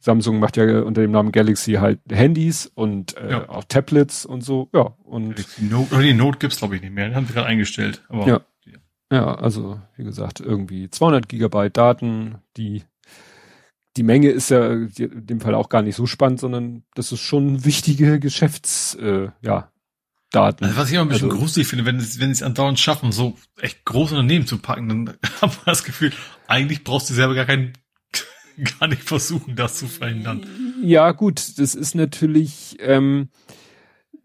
Samsung 0.00 0.38
macht 0.38 0.56
ja 0.56 0.82
unter 0.82 1.02
dem 1.02 1.10
Namen 1.10 1.32
Galaxy 1.32 1.74
halt 1.74 2.00
Handys 2.10 2.70
und 2.74 3.16
äh, 3.16 3.32
ja. 3.32 3.48
auch 3.48 3.64
Tablets 3.64 4.24
und 4.24 4.42
so. 4.42 4.68
Ja, 4.72 4.94
und 5.04 5.44
die 5.58 5.64
Note, 5.64 6.00
die 6.00 6.14
Note 6.14 6.38
gibt's 6.38 6.58
glaube 6.58 6.76
ich 6.76 6.82
nicht 6.82 6.94
mehr, 6.94 7.08
den 7.08 7.16
haben 7.16 7.26
sie 7.26 7.32
gerade 7.32 7.48
eingestellt. 7.48 8.04
Aber 8.08 8.26
ja. 8.26 8.40
ja, 9.10 9.34
also 9.34 9.80
wie 9.96 10.04
gesagt 10.04 10.40
irgendwie 10.40 10.88
200 10.88 11.28
Gigabyte 11.28 11.76
Daten, 11.76 12.36
die 12.56 12.84
die 13.96 14.02
Menge 14.02 14.30
ist 14.30 14.50
ja 14.50 14.72
in 14.72 15.26
dem 15.26 15.40
Fall 15.40 15.54
auch 15.54 15.68
gar 15.68 15.82
nicht 15.82 15.96
so 15.96 16.06
spannend, 16.06 16.40
sondern 16.40 16.84
das 16.94 17.12
ist 17.12 17.20
schon 17.20 17.64
wichtige 17.64 18.20
Geschäfts, 18.20 18.94
äh, 18.94 19.28
ja, 19.42 19.72
Daten. 20.30 20.64
Also 20.64 20.76
was 20.76 20.88
ich 20.88 20.94
immer 20.94 21.04
ein 21.04 21.08
bisschen 21.08 21.30
also, 21.30 21.40
gruselig 21.40 21.66
finde, 21.68 21.84
wenn, 21.84 21.96
wenn 21.96 22.02
sie 22.02 22.26
es 22.32 22.42
andauernd 22.42 22.78
schaffen, 22.78 23.12
so 23.12 23.36
echt 23.60 23.84
große 23.84 24.14
Unternehmen 24.14 24.46
zu 24.46 24.58
packen, 24.58 24.88
dann 24.88 25.08
hat 25.40 25.56
man 25.56 25.64
das 25.66 25.84
Gefühl, 25.84 26.12
eigentlich 26.46 26.84
brauchst 26.84 27.08
du 27.10 27.14
selber 27.14 27.34
gar 27.34 27.46
keinen, 27.46 27.72
gar 28.80 28.88
nicht 28.88 29.02
versuchen, 29.02 29.56
das 29.56 29.76
zu 29.76 29.86
verhindern. 29.86 30.46
Ja, 30.82 31.12
gut, 31.12 31.58
das 31.58 31.74
ist 31.74 31.94
natürlich, 31.94 32.76
ähm, 32.80 33.30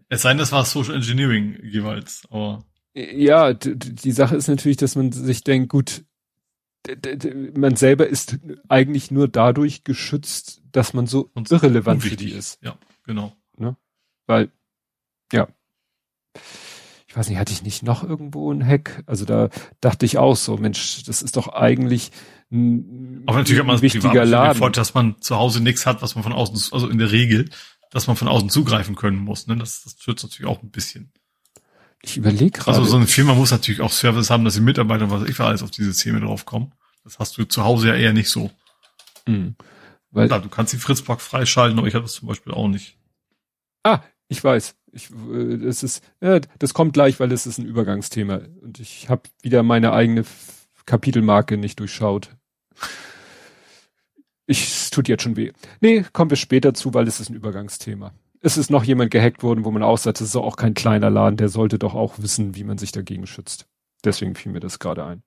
Es 0.09 0.23
sei 0.23 0.29
denn, 0.29 0.39
das 0.39 0.51
war 0.51 0.65
Social 0.65 0.95
Engineering 0.95 1.59
jeweils, 1.63 2.23
aber. 2.29 2.65
Ja, 2.93 3.53
die 3.53 4.11
Sache 4.11 4.35
ist 4.35 4.49
natürlich, 4.49 4.75
dass 4.75 4.97
man 4.97 5.13
sich 5.13 5.45
denkt, 5.45 5.69
gut, 5.69 6.03
man 7.55 7.75
selber 7.75 8.07
ist 8.07 8.39
eigentlich 8.67 9.11
nur 9.11 9.27
dadurch 9.27 9.83
geschützt, 9.83 10.61
dass 10.71 10.93
man 10.93 11.07
so 11.07 11.29
Und 11.33 11.51
irrelevant 11.51 12.03
für 12.03 12.15
die 12.15 12.31
ist. 12.31 12.59
Ja, 12.61 12.77
genau. 13.05 13.35
Ne? 13.57 13.75
Weil, 14.25 14.51
ja. 15.31 15.47
Ich 17.07 17.15
weiß 17.17 17.27
nicht, 17.29 17.37
hatte 17.37 17.51
ich 17.51 17.61
nicht 17.61 17.83
noch 17.83 18.03
irgendwo 18.03 18.51
einen 18.51 18.65
Hack? 18.65 19.03
Also 19.05 19.25
da 19.25 19.49
dachte 19.81 20.05
ich 20.05 20.17
auch 20.17 20.35
so, 20.35 20.57
Mensch, 20.57 21.03
das 21.03 21.21
ist 21.21 21.35
doch 21.35 21.49
eigentlich 21.49 22.11
ein, 22.51 23.23
Aber 23.27 23.39
natürlich 23.39 23.59
hat 23.59 23.67
man 23.67 23.81
wichtiger 23.81 24.25
Laden. 24.25 24.57
Vor, 24.57 24.71
dass 24.71 24.93
man 24.93 25.21
zu 25.21 25.35
Hause 25.35 25.61
nichts 25.61 25.85
hat, 25.85 26.01
was 26.01 26.15
man 26.15 26.23
von 26.23 26.33
außen, 26.33 26.73
also 26.73 26.87
in 26.87 26.97
der 26.97 27.11
Regel, 27.11 27.49
dass 27.91 28.07
man 28.07 28.15
von 28.15 28.27
außen 28.29 28.49
zugreifen 28.49 28.95
können 28.95 29.17
muss. 29.17 29.47
Ne? 29.47 29.57
Das, 29.57 29.83
das 29.83 29.97
schützt 29.99 30.23
natürlich 30.23 30.49
auch 30.49 30.63
ein 30.63 30.71
bisschen. 30.71 31.11
Ich 32.03 32.17
überlege 32.17 32.51
gerade. 32.51 32.77
Also 32.77 32.89
so 32.89 32.97
eine 32.97 33.07
Firma 33.07 33.33
muss 33.33 33.51
natürlich 33.51 33.81
auch 33.81 33.91
Service 33.91 34.29
haben, 34.29 34.43
dass 34.43 34.55
die 34.55 34.61
Mitarbeiter, 34.61 35.09
was 35.11 35.27
ich 35.29 35.39
alles 35.39 35.61
auf 35.61 35.71
diese 35.71 35.91
Systeme 35.91 36.19
draufkommen. 36.19 36.73
Das 37.03 37.19
hast 37.19 37.37
du 37.37 37.45
zu 37.45 37.63
Hause 37.63 37.89
ja 37.89 37.95
eher 37.95 38.13
nicht 38.13 38.29
so. 38.29 38.51
Mhm. 39.27 39.55
Weil 40.09 40.27
Klar, 40.27 40.41
du 40.41 40.49
kannst 40.49 40.73
die 40.73 40.77
Fritzbox 40.77 41.25
freischalten, 41.25 41.77
aber 41.77 41.87
ich 41.87 41.93
habe 41.93 42.03
das 42.03 42.13
zum 42.13 42.27
Beispiel 42.27 42.53
auch 42.53 42.67
nicht. 42.67 42.97
Ah, 43.83 44.01
ich 44.27 44.43
weiß. 44.43 44.75
Ich, 44.91 45.09
äh, 45.09 45.57
das 45.57 45.83
ist, 45.83 46.03
ja, 46.21 46.39
das 46.59 46.73
kommt 46.73 46.93
gleich, 46.93 47.19
weil 47.19 47.31
es 47.31 47.45
ist 47.45 47.59
ein 47.59 47.65
Übergangsthema 47.65 48.41
und 48.61 48.79
ich 48.79 49.09
habe 49.09 49.23
wieder 49.41 49.63
meine 49.63 49.93
eigene 49.93 50.25
Kapitelmarke 50.85 51.57
nicht 51.57 51.79
durchschaut. 51.79 52.35
Ich, 54.47 54.63
es 54.63 54.89
tut 54.89 55.07
jetzt 55.07 55.23
schon 55.23 55.37
weh. 55.37 55.53
Nee, 55.79 56.03
kommen 56.11 56.29
wir 56.29 56.37
später 56.37 56.73
zu, 56.73 56.93
weil 56.93 57.07
es 57.07 57.19
ist 57.19 57.29
ein 57.29 57.35
Übergangsthema 57.35 58.11
es 58.41 58.57
ist 58.57 58.71
noch 58.71 58.83
jemand 58.83 59.11
gehackt 59.11 59.43
worden, 59.43 59.65
wo 59.65 59.71
man 59.71 59.83
auch 59.83 59.97
sagt, 59.97 60.19
das 60.19 60.29
ist 60.29 60.35
auch 60.35 60.57
kein 60.57 60.73
kleiner 60.73 61.09
Laden, 61.09 61.37
der 61.37 61.49
sollte 61.49 61.79
doch 61.79 61.93
auch 61.93 62.15
wissen, 62.17 62.55
wie 62.55 62.63
man 62.63 62.77
sich 62.77 62.91
dagegen 62.91 63.27
schützt. 63.27 63.67
Deswegen 64.03 64.35
fiel 64.35 64.51
mir 64.51 64.59
das 64.59 64.79
gerade 64.79 65.05
ein. 65.05 65.23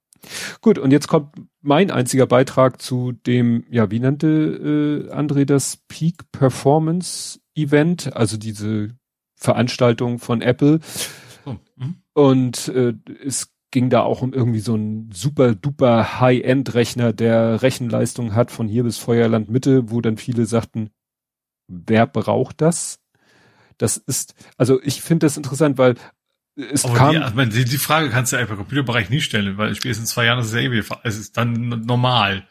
Gut, 0.61 0.79
und 0.79 0.91
jetzt 0.91 1.07
kommt 1.07 1.35
mein 1.61 1.91
einziger 1.91 2.27
Beitrag 2.27 2.81
zu 2.81 3.13
dem, 3.13 3.65
ja, 3.71 3.91
wie 3.91 4.01
nannte 4.01 5.09
äh, 5.11 5.13
André 5.13 5.45
das 5.45 5.79
Peak 5.89 6.31
Performance 6.33 7.41
Event, 7.55 8.17
also 8.17 8.37
diese 8.37 8.89
Veranstaltung 9.37 10.19
von 10.19 10.41
Apple. 10.41 10.81
Oh, 11.47 11.57
mhm. 11.77 11.97
und 12.15 12.69
äh, 12.69 12.95
es 13.23 13.53
ging 13.71 13.91
da 13.91 14.03
auch 14.03 14.23
um 14.23 14.33
irgendwie 14.33 14.61
so 14.61 14.75
einen 14.75 15.11
super 15.13 15.55
duper 15.55 16.21
High-End-Rechner, 16.21 17.13
der 17.13 17.61
Rechenleistung 17.61 18.35
hat 18.35 18.51
von 18.51 18.67
hier 18.69 18.85
bis 18.85 18.99
Feuerland 18.99 19.51
Mitte, 19.51 19.91
wo 19.91 20.01
dann 20.01 20.17
viele 20.17 20.47
sagten, 20.47 20.91
wer 21.69 22.07
braucht 22.07 22.61
das? 22.61 23.04
Das 23.79 23.97
ist, 23.97 24.35
also 24.57 24.81
ich 24.83 25.03
finde 25.03 25.27
das 25.27 25.37
interessant, 25.37 25.79
weil 25.79 25.95
es 26.57 26.85
Aber 26.85 26.95
kam. 26.95 27.51
Die, 27.51 27.65
die, 27.65 27.79
Frage 27.79 28.11
kannst 28.11 28.33
du 28.33 28.37
einfach 28.37 28.53
im 28.53 28.59
Computerbereich 28.59 29.11
nie 29.11 29.21
stellen, 29.21 29.59
weil 29.59 29.75
spätestens 29.75 30.11
zwei 30.11 30.27
Jahren 30.27 30.39
ist 30.39 30.53
es 30.53 30.55
ja 30.55 30.99
es 31.03 31.19
ist 31.19 31.37
dann 31.37 31.69
normal. 31.85 32.47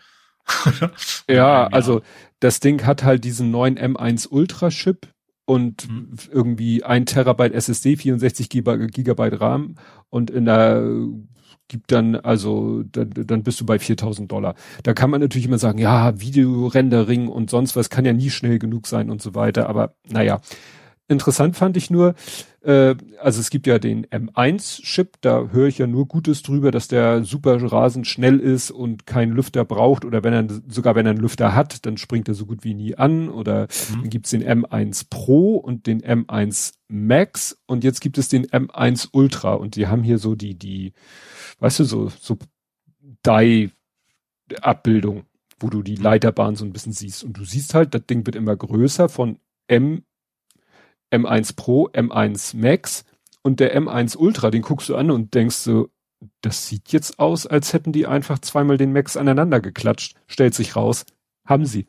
ja, 1.29 1.67
also 1.67 2.01
das 2.39 2.59
Ding 2.59 2.85
hat 2.85 3.03
halt 3.03 3.23
diesen 3.23 3.49
neuen 3.51 3.79
M1 3.79 4.27
Ultra 4.29 4.69
Chip 4.69 5.07
und 5.45 5.89
mhm. 5.89 6.15
irgendwie 6.31 6.83
ein 6.83 7.05
Terabyte 7.05 7.53
SSD, 7.53 7.95
64 7.95 8.49
Gigabyte 8.49 9.39
RAM 9.39 9.75
und 10.09 10.29
in 10.29 10.45
der 10.45 10.83
gibt 11.69 11.91
dann, 11.91 12.15
also, 12.15 12.83
dann, 12.83 13.09
dann 13.15 13.43
bist 13.43 13.59
du 13.59 13.65
bei 13.65 13.79
4000 13.79 14.31
Dollar. 14.31 14.55
Da 14.83 14.93
kann 14.93 15.09
man 15.09 15.21
natürlich 15.21 15.47
immer 15.47 15.57
sagen, 15.57 15.79
ja, 15.79 16.19
Videorendering 16.19 17.27
und 17.29 17.49
sonst 17.49 17.75
was 17.75 17.89
kann 17.89 18.05
ja 18.05 18.13
nie 18.13 18.29
schnell 18.29 18.59
genug 18.59 18.85
sein 18.85 19.09
und 19.09 19.21
so 19.21 19.33
weiter, 19.33 19.69
aber 19.69 19.95
naja. 20.07 20.41
Interessant 21.09 21.57
fand 21.57 21.75
ich 21.75 21.89
nur, 21.89 22.15
äh, 22.61 22.95
also 23.19 23.41
es 23.41 23.49
gibt 23.49 23.67
ja 23.67 23.77
den 23.77 24.05
M1-Chip, 24.05 25.17
da 25.19 25.49
höre 25.51 25.67
ich 25.67 25.77
ja 25.77 25.85
nur 25.85 26.07
Gutes 26.07 26.43
drüber, 26.43 26.71
dass 26.71 26.87
der 26.87 27.25
super 27.25 27.61
rasend 27.61 28.07
schnell 28.07 28.39
ist 28.39 28.71
und 28.71 29.05
keinen 29.05 29.33
Lüfter 29.33 29.65
braucht 29.65 30.05
oder 30.05 30.23
wenn 30.23 30.33
er 30.33 30.47
sogar 30.69 30.95
wenn 30.95 31.05
er 31.05 31.11
einen 31.11 31.19
Lüfter 31.19 31.53
hat, 31.53 31.85
dann 31.85 31.97
springt 31.97 32.29
er 32.29 32.35
so 32.35 32.45
gut 32.45 32.63
wie 32.63 32.73
nie 32.73 32.95
an 32.95 33.27
oder 33.27 33.63
mhm. 33.63 34.01
dann 34.01 34.09
gibt's 34.09 34.29
den 34.29 34.43
M1 34.43 35.07
Pro 35.09 35.57
und 35.57 35.87
den 35.87 36.01
M1 36.01 36.75
Max 36.87 37.57
und 37.65 37.83
jetzt 37.83 37.99
gibt 37.99 38.17
es 38.17 38.29
den 38.29 38.45
M1 38.45 39.09
Ultra 39.11 39.55
und 39.55 39.75
die 39.75 39.87
haben 39.87 40.03
hier 40.03 40.17
so 40.17 40.35
die 40.35 40.57
die 40.57 40.93
weißt 41.59 41.79
du 41.79 41.83
so 41.83 42.09
so 42.17 42.37
Die 43.27 43.71
Abbildung, 44.61 45.23
wo 45.59 45.69
du 45.69 45.81
die 45.81 45.95
Leiterbahn 45.95 46.55
so 46.55 46.63
ein 46.63 46.71
bisschen 46.71 46.93
siehst 46.93 47.25
und 47.25 47.37
du 47.37 47.43
siehst 47.43 47.73
halt, 47.73 47.93
das 47.93 48.05
Ding 48.05 48.25
wird 48.25 48.37
immer 48.37 48.55
größer 48.55 49.09
von 49.09 49.39
M 49.67 50.03
M1 51.13 51.55
Pro, 51.55 51.89
M1 51.89 52.57
Max 52.57 53.05
und 53.41 53.59
der 53.59 53.77
M1 53.79 54.17
Ultra, 54.17 54.49
den 54.51 54.61
guckst 54.61 54.89
du 54.89 54.95
an 54.95 55.11
und 55.11 55.33
denkst 55.33 55.57
so, 55.57 55.89
das 56.41 56.67
sieht 56.67 56.91
jetzt 56.91 57.19
aus, 57.19 57.45
als 57.45 57.73
hätten 57.73 57.91
die 57.91 58.07
einfach 58.07 58.39
zweimal 58.39 58.77
den 58.77 58.93
Max 58.93 59.17
aneinander 59.17 59.59
geklatscht. 59.59 60.15
Stellt 60.27 60.53
sich 60.53 60.75
raus, 60.75 61.05
haben 61.45 61.65
sie. 61.65 61.87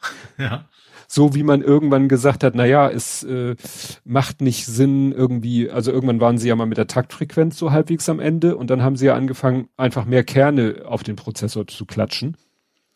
Ja. 0.38 0.68
So 1.06 1.34
wie 1.34 1.42
man 1.42 1.60
irgendwann 1.60 2.08
gesagt 2.08 2.42
hat, 2.42 2.54
na 2.54 2.64
ja, 2.64 2.88
es 2.88 3.22
äh, 3.22 3.54
macht 4.02 4.40
nicht 4.40 4.64
Sinn 4.64 5.12
irgendwie, 5.12 5.68
also 5.68 5.92
irgendwann 5.92 6.20
waren 6.20 6.38
sie 6.38 6.48
ja 6.48 6.56
mal 6.56 6.64
mit 6.64 6.78
der 6.78 6.86
Taktfrequenz 6.86 7.58
so 7.58 7.70
halbwegs 7.70 8.08
am 8.08 8.18
Ende 8.18 8.56
und 8.56 8.70
dann 8.70 8.82
haben 8.82 8.96
sie 8.96 9.06
ja 9.06 9.14
angefangen, 9.14 9.68
einfach 9.76 10.06
mehr 10.06 10.24
Kerne 10.24 10.84
auf 10.86 11.02
den 11.02 11.16
Prozessor 11.16 11.66
zu 11.66 11.84
klatschen. 11.84 12.38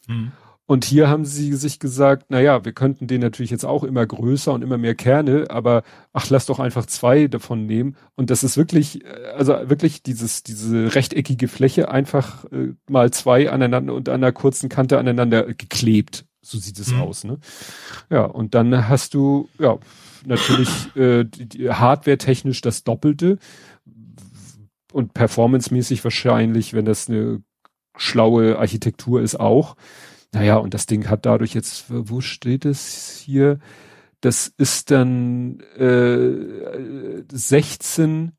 Mhm. 0.07 0.33
Und 0.67 0.85
hier 0.85 1.09
haben 1.09 1.25
sie 1.25 1.55
sich 1.55 1.79
gesagt, 1.79 2.27
na 2.29 2.41
ja, 2.41 2.65
wir 2.65 2.73
könnten 2.73 3.07
den 3.07 3.21
natürlich 3.21 3.53
jetzt 3.53 3.65
auch 3.65 3.85
immer 3.85 4.05
größer 4.05 4.53
und 4.53 4.63
immer 4.63 4.79
mehr 4.79 4.97
Kerne, 4.97 5.47
aber 5.49 5.85
ach, 6.13 6.29
lass 6.29 6.47
doch 6.47 6.59
einfach 6.59 6.87
zwei 6.87 7.29
davon 7.29 7.67
nehmen. 7.67 7.97
Und 8.17 8.31
das 8.31 8.43
ist 8.43 8.57
wirklich, 8.57 9.05
äh, 9.05 9.09
also 9.37 9.53
wirklich 9.71 10.03
dieses, 10.03 10.43
diese 10.43 10.95
rechteckige 10.95 11.47
Fläche 11.47 11.91
einfach 11.91 12.45
äh, 12.47 12.75
mal 12.89 13.13
zwei 13.13 13.51
aneinander 13.51 13.95
und 13.95 14.09
an 14.09 14.17
einer 14.17 14.33
kurzen 14.33 14.69
Kante 14.69 14.99
aneinander 14.99 15.45
geklebt. 15.55 16.25
So 16.43 16.59
sieht 16.59 16.79
es 16.79 16.93
mhm. 16.93 17.01
aus, 17.01 17.25
ne? 17.25 17.39
Ja, 18.11 18.25
und 18.25 18.55
dann 18.55 18.89
hast 18.89 19.15
du, 19.15 19.49
ja, 19.59 19.79
natürlich 20.25 20.69
äh, 20.97 21.25
hardware-technisch 21.69 22.61
das 22.61 22.83
Doppelte 22.83 23.39
und 24.93 25.15
performancemäßig 25.15 26.03
wahrscheinlich, 26.03 26.73
wenn 26.73 26.85
das 26.85 27.09
eine 27.09 27.43
schlaue 27.97 28.59
Architektur 28.59 29.23
ist, 29.23 29.39
auch. 29.39 29.77
Naja, 30.33 30.57
und 30.57 30.75
das 30.75 30.87
Ding 30.87 31.09
hat 31.09 31.27
dadurch 31.27 31.55
jetzt, 31.55 31.87
wo 31.89 32.21
steht 32.21 32.65
es 32.65 33.19
hier? 33.25 33.59
Das 34.21 34.49
ist 34.49 34.91
dann 34.91 35.61
äh, 35.77 37.25
16 37.31 38.33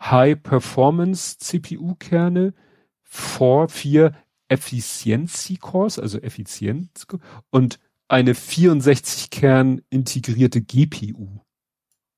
High-Performance 0.00 1.38
CPU-Kerne, 1.38 2.54
vor 3.02 3.68
vier 3.68 4.14
Efficiency-Cores, 4.48 5.98
also 5.98 6.18
Effizienz 6.18 7.06
und 7.50 7.78
eine 8.08 8.34
64 8.34 9.30
Kern 9.30 9.82
integrierte 9.90 10.60
GPU. 10.60 11.40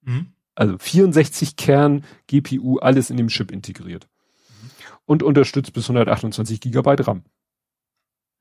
Mhm. 0.03 0.35
Also 0.55 0.79
64 0.79 1.57
Kern 1.57 2.05
GPU, 2.27 2.79
alles 2.79 3.11
in 3.11 3.17
dem 3.17 3.29
Chip 3.29 3.51
integriert. 3.51 4.09
Mhm. 4.49 4.71
Und 5.07 5.23
unterstützt 5.23 5.73
bis 5.73 5.85
128 5.85 6.61
Gigabyte 6.61 7.07
RAM. 7.07 7.25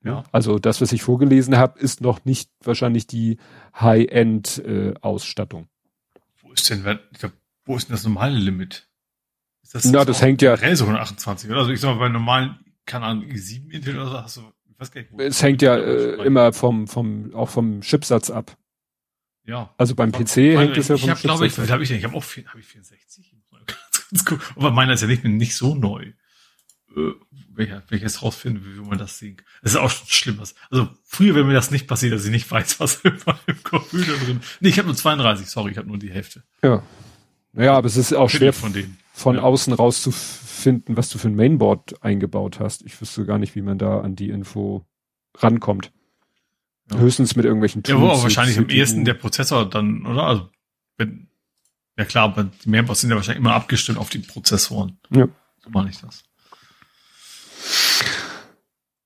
Ja. 0.04 0.22
Also 0.32 0.58
das, 0.58 0.80
was 0.82 0.92
ich 0.92 1.02
vorgelesen 1.02 1.56
habe, 1.56 1.78
ist 1.80 2.02
noch 2.02 2.24
nicht 2.24 2.50
wahrscheinlich 2.62 3.06
die 3.06 3.38
High-End-Ausstattung. 3.80 5.62
Äh, 5.62 6.20
wo 6.42 6.52
ist 6.52 6.68
denn, 6.68 6.82
glaub, 6.82 7.32
wo 7.64 7.76
ist 7.76 7.88
denn 7.88 7.94
das 7.94 8.04
normale 8.04 8.36
Limit? 8.36 8.86
Ist 9.62 9.74
das 9.74 9.86
Na, 9.86 10.04
das 10.04 10.20
hängt 10.20 10.42
ja. 10.42 10.56
so 10.56 10.84
128, 10.84 11.50
oder? 11.50 11.60
Also 11.60 11.72
ich 11.72 11.80
sag 11.80 11.94
mal, 11.94 11.98
bei 11.98 12.08
normalen, 12.10 12.58
keine 12.84 13.06
Ahnung, 13.06 13.24
i7 13.24 13.70
Intel 13.70 13.98
oder 13.98 14.10
so 14.10 14.18
hast 14.18 14.36
du, 14.36 14.42
ich 14.70 14.78
weiß 14.78 14.90
gar 14.92 15.00
nicht, 15.00 15.12
wo 15.12 15.18
Es 15.20 15.42
hängt 15.42 15.62
ja 15.62 15.74
äh, 15.76 16.22
immer 16.24 16.52
vom, 16.52 16.86
vom, 16.86 17.34
auch 17.34 17.48
vom 17.48 17.80
Chipsatz 17.80 18.28
ab. 18.28 18.58
Ja. 19.46 19.74
Also 19.78 19.94
beim 19.94 20.12
PC 20.12 20.36
meine, 20.36 20.58
hängt 20.58 20.76
es 20.76 20.88
ja 20.88 20.98
vom 20.98 21.04
ich 21.04 21.10
hab, 21.10 21.18
Chipsatz 21.18 21.38
glaube 21.38 21.46
ich, 21.46 21.58
ab. 21.58 21.68
Hab 21.70 21.80
ich, 21.80 21.90
ich 21.90 22.04
habe 22.04 22.14
auch, 22.14 22.22
hab 22.22 22.58
ich 22.58 22.66
64? 22.66 23.36
Aber 24.56 24.70
meiner 24.70 24.92
ist 24.92 25.00
ja 25.00 25.06
nicht, 25.06 25.24
nicht 25.24 25.56
so 25.56 25.74
neu 25.74 26.12
äh, 26.96 27.14
welcher, 27.56 27.82
welches 27.88 28.22
rausfinden, 28.22 28.64
wie 28.64 28.80
man 28.80 28.98
das 28.98 29.18
sieht. 29.18 29.44
Das 29.62 29.72
ist 29.72 29.78
auch 29.78 29.90
schon 29.90 30.08
schlimm. 30.08 30.38
Was. 30.38 30.54
Also 30.70 30.88
früher 31.04 31.34
wäre 31.34 31.44
mir 31.44 31.52
das 31.52 31.70
nicht 31.70 31.86
passiert, 31.86 32.12
dass 32.12 32.24
ich 32.24 32.30
nicht 32.30 32.50
weiß, 32.50 32.80
was 32.80 33.00
im 33.04 33.62
Computer 33.62 34.12
drin 34.24 34.40
Nee, 34.60 34.68
ich 34.68 34.78
habe 34.78 34.86
nur 34.86 34.96
32, 34.96 35.48
sorry, 35.48 35.72
ich 35.72 35.78
habe 35.78 35.88
nur 35.88 35.98
die 35.98 36.10
Hälfte. 36.10 36.42
Ja. 36.62 36.82
Naja, 37.52 37.76
aber 37.76 37.86
es 37.86 37.96
ist 37.96 38.12
auch 38.12 38.28
schwer 38.28 38.52
von 38.52 38.72
denen. 38.72 38.98
Von 39.12 39.36
ja. 39.36 39.42
außen 39.42 39.72
rauszufinden, 39.72 40.96
was 40.96 41.08
du 41.10 41.18
für 41.18 41.28
ein 41.28 41.36
Mainboard 41.36 42.02
eingebaut 42.02 42.58
hast. 42.58 42.82
Ich 42.82 43.00
wüsste 43.00 43.24
gar 43.24 43.38
nicht, 43.38 43.54
wie 43.54 43.62
man 43.62 43.78
da 43.78 44.00
an 44.00 44.16
die 44.16 44.30
Info 44.30 44.84
rankommt. 45.36 45.92
Ja. 46.90 46.98
Höchstens 46.98 47.36
mit 47.36 47.44
irgendwelchen 47.44 47.84
Tools. 47.84 47.98
Ja, 47.98 48.04
aber 48.04 48.22
wahrscheinlich 48.22 48.58
am 48.58 48.68
ehesten 48.68 49.04
der 49.04 49.14
Prozessor 49.14 49.70
dann, 49.70 50.04
oder? 50.04 50.24
Also, 50.24 50.50
wenn, 50.96 51.28
ja 51.96 52.04
klar, 52.04 52.24
aber 52.24 52.44
die 52.64 52.68
Mainboards 52.68 53.02
sind 53.02 53.10
ja 53.10 53.16
wahrscheinlich 53.16 53.40
immer 53.40 53.54
abgestimmt 53.54 53.98
auf 53.98 54.10
die 54.10 54.18
Prozessoren. 54.18 54.98
Ja. 55.10 55.28
So 55.62 55.70
meine 55.70 55.90
ich 55.90 56.00
das. 56.00 56.24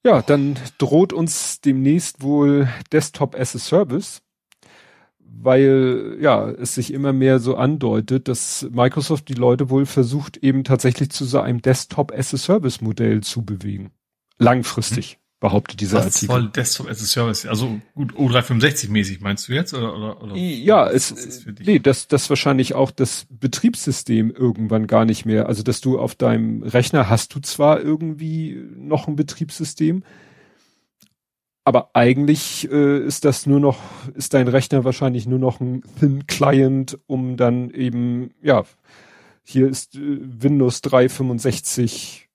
Ja, 0.04 0.22
dann 0.22 0.56
droht 0.78 1.12
uns 1.12 1.60
demnächst 1.60 2.22
wohl 2.22 2.68
Desktop 2.92 3.34
as 3.34 3.56
a 3.56 3.58
Service, 3.58 4.22
weil 5.18 6.18
ja, 6.20 6.48
es 6.48 6.74
sich 6.74 6.92
immer 6.92 7.12
mehr 7.12 7.38
so 7.40 7.56
andeutet, 7.56 8.28
dass 8.28 8.66
Microsoft 8.70 9.28
die 9.28 9.34
Leute 9.34 9.70
wohl 9.70 9.86
versucht, 9.86 10.36
eben 10.38 10.64
tatsächlich 10.64 11.10
zu 11.10 11.24
so 11.24 11.40
einem 11.40 11.62
Desktop 11.62 12.12
as 12.12 12.32
a 12.32 12.36
Service 12.36 12.80
Modell 12.80 13.22
zu 13.22 13.44
bewegen. 13.44 13.90
Langfristig 14.38 15.18
behauptet 15.40 15.80
dieser 15.80 15.98
Was 15.98 16.06
Artikel. 16.06 16.26
Soll 16.26 16.48
Desktop 16.48 16.88
as 16.88 17.00
a 17.00 17.04
Service, 17.04 17.46
also 17.46 17.80
gut 17.94 18.12
O365 18.14 18.90
mäßig 18.90 19.20
meinst 19.20 19.48
du 19.48 19.52
jetzt 19.52 19.72
oder 19.72 19.96
oder, 19.96 20.22
oder 20.22 20.34
Ja, 20.34 20.88
es 20.88 21.14
das 21.14 21.46
nee, 21.64 21.78
dass 21.78 22.08
das 22.08 22.28
wahrscheinlich 22.28 22.74
auch 22.74 22.90
das 22.90 23.26
Betriebssystem 23.30 24.32
irgendwann 24.32 24.86
gar 24.86 25.04
nicht 25.04 25.26
mehr, 25.26 25.46
also 25.46 25.62
dass 25.62 25.80
du 25.80 25.98
auf 25.98 26.14
deinem 26.14 26.62
Rechner 26.62 27.08
hast 27.08 27.34
du 27.34 27.40
zwar 27.40 27.80
irgendwie 27.80 28.60
noch 28.76 29.06
ein 29.06 29.14
Betriebssystem, 29.14 30.02
aber 31.64 31.90
eigentlich 31.94 32.68
äh, 32.70 32.98
ist 32.98 33.24
das 33.24 33.46
nur 33.46 33.60
noch 33.60 33.78
ist 34.14 34.34
dein 34.34 34.48
Rechner 34.48 34.84
wahrscheinlich 34.84 35.26
nur 35.26 35.38
noch 35.38 35.60
ein 35.60 35.82
Thin 36.00 36.26
Client, 36.26 36.98
um 37.06 37.36
dann 37.36 37.70
eben 37.70 38.34
ja, 38.42 38.64
hier 39.44 39.68
ist 39.68 39.94
äh, 39.94 40.18
Windows 40.20 40.80
365 40.80 42.27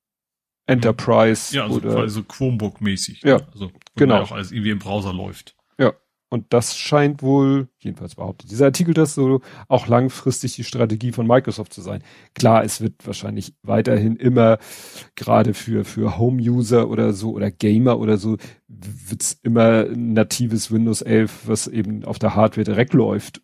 Enterprise. 0.65 1.55
Ja, 1.55 1.63
also 1.63 1.77
oder, 1.77 1.93
quasi 1.93 2.15
so 2.15 2.21
Chromebook-mäßig. 2.21 3.25
Ja, 3.25 3.39
also 3.51 3.71
genau. 3.95 4.21
auch 4.21 4.31
alles 4.31 4.51
irgendwie 4.51 4.71
im 4.71 4.79
Browser 4.79 5.13
läuft. 5.13 5.55
Ja, 5.77 5.93
und 6.33 6.51
das 6.51 6.75
scheint 6.75 7.21
wohl, 7.21 7.67
jedenfalls 7.77 8.15
behauptet 8.15 8.49
dieser 8.49 8.65
Artikel, 8.65 8.95
das 8.95 9.13
so 9.13 9.41
auch 9.67 9.85
langfristig 9.85 10.55
die 10.55 10.63
Strategie 10.63 11.11
von 11.11 11.27
Microsoft 11.27 11.71
zu 11.71 11.81
sein. 11.81 12.01
Klar, 12.33 12.63
es 12.63 12.81
wird 12.81 13.05
wahrscheinlich 13.05 13.53
weiterhin 13.61 14.15
immer, 14.15 14.57
gerade 15.15 15.53
für, 15.53 15.85
für 15.85 16.17
Home-User 16.17 16.89
oder 16.89 17.13
so 17.13 17.33
oder 17.33 17.51
Gamer 17.51 17.99
oder 17.99 18.17
so, 18.17 18.37
wird's 18.67 19.37
immer 19.43 19.83
natives 19.95 20.71
Windows 20.71 21.03
11, 21.03 21.41
was 21.45 21.67
eben 21.67 22.03
auf 22.03 22.17
der 22.17 22.35
Hardware 22.35 22.65
direkt 22.65 22.93
läuft 22.93 23.42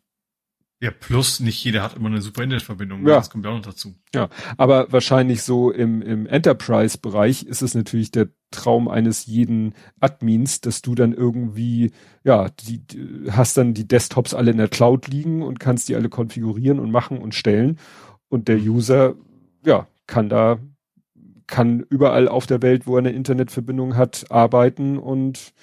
ja, 0.81 0.91
plus 0.91 1.41
nicht 1.41 1.61
jeder 1.63 1.83
hat 1.83 1.97
immer 1.97 2.07
eine 2.07 2.21
super 2.21 2.43
Internetverbindung. 2.43 3.05
Ja. 3.05 3.15
Das 3.15 3.29
kommt 3.29 3.43
ja 3.43 3.51
auch 3.51 3.55
noch 3.55 3.65
dazu. 3.65 3.95
Ja, 4.15 4.29
aber 4.55 4.91
wahrscheinlich 4.91 5.43
so 5.43 5.71
im, 5.71 6.01
im 6.01 6.25
Enterprise-Bereich 6.25 7.43
ist 7.43 7.61
es 7.61 7.75
natürlich 7.75 8.11
der 8.11 8.29
Traum 8.51 8.87
eines 8.87 9.25
jeden 9.25 9.75
Admins, 9.99 10.61
dass 10.61 10.81
du 10.81 10.95
dann 10.95 11.11
irgendwie, 11.11 11.91
ja, 12.23 12.47
die, 12.61 12.81
hast 13.29 13.57
dann 13.57 13.73
die 13.73 13.89
Desktops 13.89 14.33
alle 14.33 14.51
in 14.51 14.57
der 14.57 14.69
Cloud 14.69 15.07
liegen 15.09 15.43
und 15.43 15.59
kannst 15.59 15.89
die 15.89 15.95
alle 15.95 16.07
konfigurieren 16.07 16.79
und 16.79 16.91
machen 16.91 17.17
und 17.17 17.35
stellen. 17.35 17.77
Und 18.29 18.47
der 18.47 18.57
mhm. 18.57 18.69
User, 18.69 19.15
ja, 19.65 19.85
kann 20.07 20.29
da, 20.29 20.59
kann 21.45 21.81
überall 21.89 22.29
auf 22.29 22.47
der 22.47 22.61
Welt, 22.61 22.87
wo 22.87 22.95
er 22.95 22.99
eine 22.99 23.11
Internetverbindung 23.11 23.97
hat, 23.97 24.31
arbeiten 24.31 24.97
und 24.97 25.53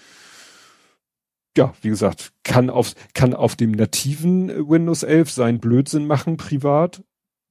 ja, 1.57 1.75
wie 1.83 1.89
gesagt, 1.89 2.33
kann 2.45 2.71
auf, 2.71 2.95
kann 3.15 3.35
auf 3.35 3.57
dem 3.57 3.73
nativen 3.73 4.49
Windows 4.69 5.03
11 5.03 5.31
sein 5.31 5.59
Blödsinn 5.59 6.07
machen, 6.07 6.37
privat. 6.37 7.03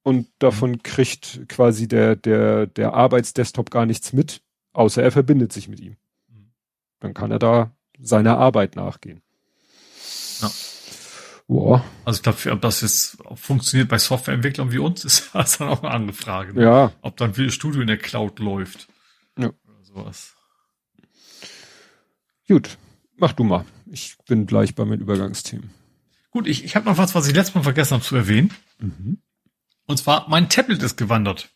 Und 0.02 0.28
davon 0.38 0.72
mhm. 0.72 0.82
kriegt 0.82 1.48
quasi 1.48 1.88
der, 1.88 2.14
der, 2.14 2.68
der 2.68 2.94
Arbeitsdesktop 2.94 3.70
gar 3.70 3.86
nichts 3.86 4.12
mit, 4.12 4.40
außer 4.72 5.02
er 5.02 5.10
verbindet 5.10 5.52
sich 5.52 5.68
mit 5.68 5.80
ihm. 5.80 5.96
Mhm. 6.28 6.52
Dann 7.00 7.14
kann 7.14 7.32
er 7.32 7.40
da 7.40 7.72
seiner 7.98 8.38
Arbeit 8.38 8.76
nachgehen. 8.76 9.22
Ja. 10.40 10.50
Boah. 11.48 11.84
Also 12.04 12.18
ich 12.18 12.22
glaube, 12.22 12.52
ob 12.52 12.60
das 12.60 12.82
jetzt 12.82 13.18
funktioniert 13.34 13.88
bei 13.88 13.98
Softwareentwicklern 13.98 14.70
wie 14.70 14.78
uns, 14.78 15.04
ist 15.04 15.30
das 15.32 15.58
dann 15.58 15.68
auch 15.68 15.82
eine 15.82 15.92
andere 15.92 16.16
Frage. 16.16 16.54
Ne? 16.54 16.62
Ja. 16.62 16.92
Ob 17.02 17.16
dann 17.16 17.34
viel 17.34 17.50
Studio 17.50 17.80
in 17.80 17.88
der 17.88 17.98
Cloud 17.98 18.38
läuft. 18.38 18.88
Ja. 19.36 19.48
Oder 19.48 19.82
sowas. 19.82 20.36
Gut. 22.46 22.78
Mach 23.16 23.32
du 23.32 23.42
mal. 23.42 23.64
Ich 23.90 24.16
bin 24.26 24.46
gleich 24.46 24.74
bei 24.74 24.84
meinen 24.84 25.00
Übergangsthemen. 25.00 25.70
Gut, 26.30 26.46
ich, 26.46 26.64
ich 26.64 26.76
habe 26.76 26.86
noch 26.86 26.98
was, 26.98 27.14
was 27.14 27.26
ich 27.28 27.34
letztes 27.34 27.54
Mal 27.54 27.62
vergessen 27.62 27.94
habe 27.94 28.04
zu 28.04 28.16
erwähnen. 28.16 28.52
Mhm. 28.78 29.18
Und 29.86 29.98
zwar, 29.98 30.28
mein 30.28 30.48
Tablet 30.48 30.82
ist 30.82 30.96
gewandert. 30.96 31.50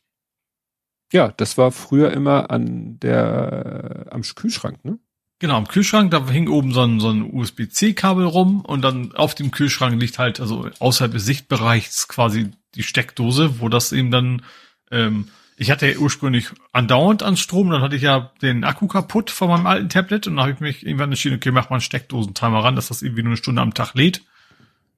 Ja, 1.12 1.32
das 1.36 1.58
war 1.58 1.72
früher 1.72 2.12
immer 2.12 2.50
an 2.50 2.98
der, 3.00 4.06
am 4.10 4.22
Kühlschrank, 4.22 4.84
ne? 4.84 4.98
Genau, 5.40 5.56
am 5.56 5.66
Kühlschrank, 5.66 6.10
da 6.10 6.28
hing 6.28 6.48
oben 6.48 6.72
so 6.72 6.82
ein, 6.82 7.00
so 7.00 7.08
ein 7.08 7.22
USB-C-Kabel 7.22 8.26
rum 8.26 8.60
und 8.60 8.82
dann 8.82 9.14
auf 9.14 9.34
dem 9.34 9.50
Kühlschrank 9.50 9.98
liegt 9.98 10.18
halt, 10.18 10.38
also 10.38 10.68
außerhalb 10.78 11.12
des 11.12 11.24
Sichtbereichs 11.24 12.08
quasi 12.08 12.50
die 12.74 12.82
Steckdose, 12.82 13.58
wo 13.58 13.70
das 13.70 13.92
eben 13.92 14.10
dann 14.10 14.42
ähm, 14.90 15.28
ich 15.60 15.70
hatte 15.70 15.86
ja 15.86 15.98
ursprünglich 15.98 16.48
andauernd 16.72 17.22
an 17.22 17.36
Strom, 17.36 17.68
dann 17.68 17.82
hatte 17.82 17.94
ich 17.94 18.00
ja 18.00 18.32
den 18.40 18.64
Akku 18.64 18.86
kaputt 18.86 19.30
von 19.30 19.48
meinem 19.48 19.66
alten 19.66 19.90
Tablet 19.90 20.26
und 20.26 20.36
dann 20.36 20.46
habe 20.46 20.52
ich 20.54 20.60
mich 20.60 20.86
irgendwann 20.86 21.10
entschieden, 21.10 21.36
okay, 21.36 21.50
mach 21.50 21.68
mal 21.68 21.76
einen 21.76 21.82
Steckdosentimer 21.82 22.64
ran, 22.64 22.76
dass 22.76 22.88
das 22.88 23.02
irgendwie 23.02 23.22
nur 23.22 23.32
eine 23.32 23.36
Stunde 23.36 23.60
am 23.60 23.74
Tag 23.74 23.92
lädt. 23.92 24.22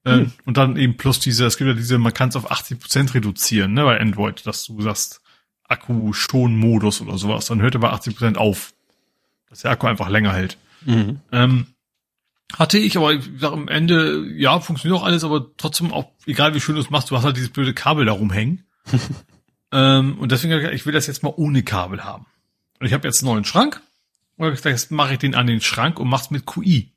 Äh, 0.05 0.18
hm. 0.18 0.32
Und 0.44 0.57
dann 0.57 0.76
eben 0.76 0.97
plus 0.97 1.18
diese, 1.18 1.47
es 1.47 1.57
gibt 1.57 1.66
ja 1.66 1.74
diese, 1.74 1.99
man 1.99 2.15
kann 2.15 2.28
es 2.28 2.36
auf 2.36 2.49
80 2.49 2.78
Prozent 2.78 3.12
reduzieren, 3.12 3.73
ne, 3.73 3.82
bei 3.82 4.00
Android, 4.00 4.47
dass 4.47 4.66
du 4.66 4.81
sagst, 4.81 5.20
Akku-Schon-Modus 5.65 7.00
oder 7.00 7.18
sowas, 7.18 7.47
dann 7.47 7.60
hört 7.60 7.74
er 7.74 7.81
bei 7.81 7.91
80 7.91 8.15
Prozent 8.15 8.39
auf. 8.39 8.73
Dass 9.50 9.62
der 9.62 9.73
Akku 9.73 9.89
einfach 9.89 10.10
länger 10.10 10.32
hält. 10.32 10.58
Mhm. 10.86 11.18
Ähm, 11.32 11.66
hatte 12.57 12.78
ich, 12.78 12.97
aber 12.97 13.12
ich 13.15 13.28
sag 13.36 13.50
am 13.50 13.66
Ende, 13.66 14.28
ja, 14.36 14.60
funktioniert 14.60 15.00
auch 15.00 15.05
alles, 15.05 15.24
aber 15.24 15.57
trotzdem 15.57 15.92
auch, 15.92 16.12
egal 16.24 16.55
wie 16.55 16.60
schön 16.60 16.76
du 16.76 16.81
es 16.81 16.91
machst, 16.91 17.10
du 17.10 17.16
hast 17.16 17.24
halt 17.24 17.36
dieses 17.36 17.50
blöde 17.50 17.74
Kabel 17.74 18.05
da 18.05 18.12
rumhängen. 18.12 18.65
Ähm, 19.73 20.18
und 20.18 20.31
deswegen, 20.31 20.73
ich 20.73 20.86
will 20.86 20.92
das 20.92 21.07
jetzt 21.07 21.23
mal 21.23 21.33
ohne 21.36 21.62
Kabel 21.62 22.05
haben. 22.05 22.26
Und 22.78 22.86
ich 22.86 22.92
habe 22.92 23.09
jetzt 23.09 23.23
einen 23.23 23.33
neuen 23.33 23.44
Schrank 23.44 23.81
Und 24.36 24.65
jetzt 24.65 24.91
mache 24.91 25.15
ich 25.15 25.18
den 25.18 25.34
an 25.34 25.47
den 25.47 25.60
Schrank 25.60 25.99
und 25.99 26.09
mach's 26.09 26.31
mit 26.31 26.47
QI. 26.47 26.92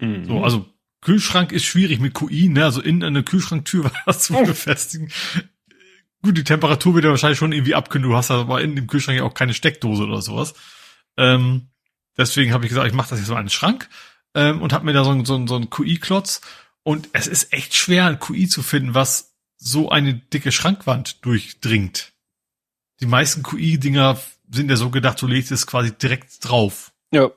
Mhm. 0.00 0.26
So, 0.26 0.44
also 0.44 0.66
Kühlschrank 1.00 1.52
ist 1.52 1.64
schwierig 1.64 2.00
mit 2.00 2.14
QI, 2.14 2.48
ne? 2.48 2.64
Also 2.64 2.82
in 2.82 3.02
eine 3.02 3.22
Kühlschranktür 3.22 3.90
was 4.04 4.24
zu 4.24 4.34
befestigen. 4.34 5.10
Gut, 6.22 6.36
die 6.36 6.44
Temperatur 6.44 6.94
wird 6.94 7.04
ja 7.04 7.10
wahrscheinlich 7.10 7.38
schon 7.38 7.52
irgendwie 7.52 7.74
abkühlen. 7.74 8.08
Du 8.08 8.16
hast 8.16 8.30
aber 8.30 8.60
in 8.60 8.74
dem 8.74 8.86
Kühlschrank 8.86 9.18
ja 9.18 9.24
auch 9.24 9.34
keine 9.34 9.54
Steckdose 9.54 10.04
oder 10.04 10.20
sowas. 10.20 10.54
Ähm, 11.16 11.68
deswegen 12.18 12.52
habe 12.52 12.64
ich 12.64 12.70
gesagt, 12.70 12.88
ich 12.88 12.94
mache 12.94 13.10
das 13.10 13.20
jetzt 13.20 13.28
mal 13.28 13.36
an 13.36 13.44
den 13.44 13.50
Schrank 13.50 13.88
ähm, 14.34 14.60
und 14.60 14.72
habe 14.72 14.84
mir 14.84 14.92
da 14.92 15.04
so, 15.04 15.24
so, 15.24 15.46
so 15.46 15.54
einen 15.54 15.70
QI-Klotz. 15.70 16.40
Und 16.82 17.08
es 17.12 17.26
ist 17.26 17.52
echt 17.52 17.74
schwer, 17.74 18.06
ein 18.06 18.18
QI 18.18 18.48
zu 18.48 18.62
finden, 18.62 18.94
was 18.94 19.35
so 19.56 19.90
eine 19.90 20.14
dicke 20.14 20.52
Schrankwand 20.52 21.24
durchdringt. 21.24 22.12
Die 23.00 23.06
meisten 23.06 23.42
QI-Dinger 23.42 24.18
sind 24.50 24.70
ja 24.70 24.76
so 24.76 24.90
gedacht, 24.90 25.20
du 25.20 25.26
legst 25.26 25.52
es 25.52 25.66
quasi 25.66 25.92
direkt 25.92 26.44
drauf. 26.46 26.92
Ja. 27.12 27.30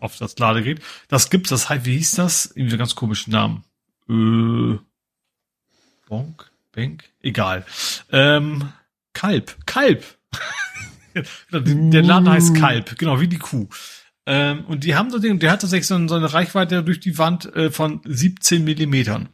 Auf 0.00 0.16
das 0.16 0.38
Ladegerät. 0.38 0.82
Das 1.08 1.30
gibt's, 1.30 1.50
das 1.50 1.68
heißt, 1.68 1.84
wie 1.86 1.96
hieß 1.96 2.12
das? 2.12 2.46
Irgendwie 2.46 2.70
so 2.70 2.78
ganz 2.78 2.94
komischen 2.94 3.32
Namen. 3.32 3.64
Äh, 4.08 4.78
Bonk? 6.08 6.50
Bank? 6.72 7.04
Egal. 7.20 7.64
Ähm, 8.10 8.72
Kalb. 9.12 9.56
Kalb. 9.66 10.04
der 11.52 12.02
Laden 12.02 12.28
heißt 12.28 12.56
Kalb, 12.56 12.98
genau, 12.98 13.20
wie 13.20 13.28
die 13.28 13.38
Kuh. 13.38 13.68
Ähm, 14.26 14.64
und 14.66 14.84
die 14.84 14.94
haben 14.94 15.10
so 15.10 15.18
den, 15.18 15.38
der 15.38 15.52
hat 15.52 15.60
tatsächlich 15.60 15.86
so, 15.86 16.08
so 16.08 16.14
eine 16.14 16.32
Reichweite 16.32 16.82
durch 16.82 17.00
die 17.00 17.18
Wand 17.18 17.54
äh, 17.54 17.70
von 17.70 18.00
17 18.04 18.64
Millimetern. 18.64 19.28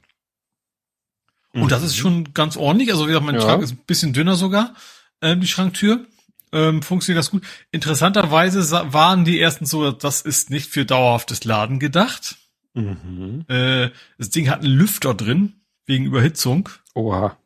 Und 1.52 1.72
das 1.72 1.82
ist 1.82 1.96
schon 1.96 2.32
ganz 2.32 2.56
ordentlich. 2.56 2.90
Also 2.92 3.04
wie 3.04 3.08
gesagt, 3.08 3.26
mein 3.26 3.34
Ja. 3.36 3.40
Schrank 3.40 3.62
ist 3.62 3.72
ein 3.72 3.78
bisschen 3.86 4.12
dünner 4.12 4.36
sogar, 4.36 4.74
ähm, 5.20 5.40
die 5.40 5.46
Schranktür. 5.48 6.06
Ähm, 6.52 6.82
funktioniert 6.82 7.18
das 7.20 7.30
gut. 7.30 7.44
Interessanterweise 7.70 8.62
sa- 8.62 8.92
waren 8.92 9.24
die 9.24 9.40
ersten 9.40 9.66
so, 9.66 9.92
das 9.92 10.20
ist 10.20 10.50
nicht 10.50 10.68
für 10.70 10.84
dauerhaftes 10.84 11.44
Laden 11.44 11.78
gedacht. 11.78 12.36
Mhm. 12.74 13.44
Äh, 13.48 13.90
das 14.18 14.30
Ding 14.30 14.48
hat 14.50 14.62
einen 14.64 14.72
Lüfter 14.72 15.14
drin, 15.14 15.60
wegen 15.86 16.06
Überhitzung. 16.06 16.68
Oha. 16.94 17.36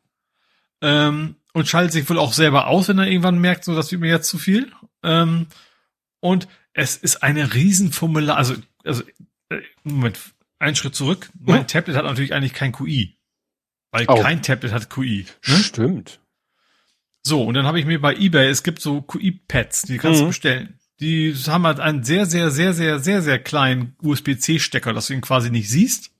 Ähm, 0.81 1.35
und 1.53 1.67
schaltet 1.67 1.93
sich 1.93 2.09
wohl 2.09 2.19
auch 2.19 2.33
selber 2.33 2.67
aus, 2.67 2.87
wenn 2.89 2.97
er 2.99 3.07
irgendwann 3.07 3.39
merkt, 3.39 3.63
so, 3.63 3.75
das 3.75 3.91
wird 3.91 4.01
mir 4.01 4.09
jetzt 4.09 4.27
zu 4.29 4.37
viel. 4.37 4.71
Ähm, 5.03 5.47
und 6.19 6.47
es 6.73 6.97
ist 6.97 7.23
eine 7.23 7.53
Riesenformular, 7.53 8.37
also, 8.37 8.55
also, 8.83 9.03
äh, 9.49 9.61
Moment, 9.83 10.19
einen 10.59 10.75
Schritt 10.75 10.95
zurück. 10.95 11.29
Mein 11.39 11.57
Ja. 11.57 11.63
Tablet 11.63 11.95
hat 11.95 12.05
natürlich 12.05 12.33
eigentlich 12.33 12.53
kein 12.53 12.71
QI. 12.71 13.14
Weil 13.95 14.05
Oh. 14.09 14.21
kein 14.21 14.41
Tablet 14.41 14.73
hat 14.73 14.89
QI. 14.89 15.25
Ne? 15.47 15.55
Stimmt. 15.55 16.19
So, 17.23 17.43
und 17.43 17.53
dann 17.55 17.65
habe 17.65 17.79
ich 17.79 17.85
mir 17.85 17.99
bei 17.99 18.13
eBay, 18.15 18.49
es 18.49 18.61
gibt 18.63 18.81
so 18.81 19.01
QI-Pads, 19.01 19.83
die 19.83 19.97
kannst 19.97 20.19
du 20.19 20.25
Mhm. 20.25 20.29
bestellen. 20.29 20.79
Die 20.99 21.33
haben 21.47 21.65
halt 21.65 21.79
einen 21.79 22.03
sehr, 22.03 22.25
sehr, 22.25 22.51
sehr, 22.51 22.73
sehr, 22.73 22.99
sehr, 22.99 23.21
sehr 23.21 23.39
kleinen 23.39 23.95
USB-C-Stecker, 24.01 24.93
dass 24.93 25.07
du 25.07 25.13
ihn 25.13 25.21
quasi 25.21 25.49
nicht 25.49 25.69
siehst. 25.69 26.11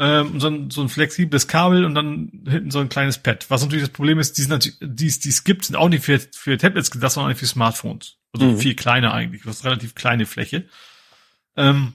Ähm, 0.00 0.38
so, 0.38 0.48
ein, 0.48 0.70
so 0.70 0.80
ein 0.82 0.88
flexibles 0.88 1.48
Kabel 1.48 1.84
und 1.84 1.94
dann 1.94 2.30
hinten 2.48 2.70
so 2.70 2.78
ein 2.78 2.88
kleines 2.88 3.18
Pad. 3.18 3.46
Was 3.48 3.62
natürlich 3.62 3.84
das 3.84 3.92
Problem 3.92 4.18
ist, 4.20 4.38
die 4.38 4.42
sind 4.42 4.50
natürlich, 4.50 4.78
die 4.80 5.06
es 5.08 5.18
die 5.18 5.30
es 5.30 5.42
gibt, 5.42 5.64
sind 5.64 5.74
auch 5.76 5.88
nicht 5.88 6.04
für, 6.04 6.20
für 6.20 6.56
Tablets 6.58 6.90
gedacht, 6.92 7.10
sondern 7.12 7.26
auch 7.26 7.30
nicht 7.34 7.40
für 7.40 7.46
Smartphones. 7.46 8.16
Also 8.32 8.46
Mhm. 8.46 8.58
viel 8.58 8.74
kleiner 8.74 9.12
eigentlich. 9.14 9.42
Du 9.42 9.48
hast 9.48 9.64
relativ 9.64 9.94
kleine 9.96 10.26
Fläche. 10.26 10.68
Ähm, 11.56 11.94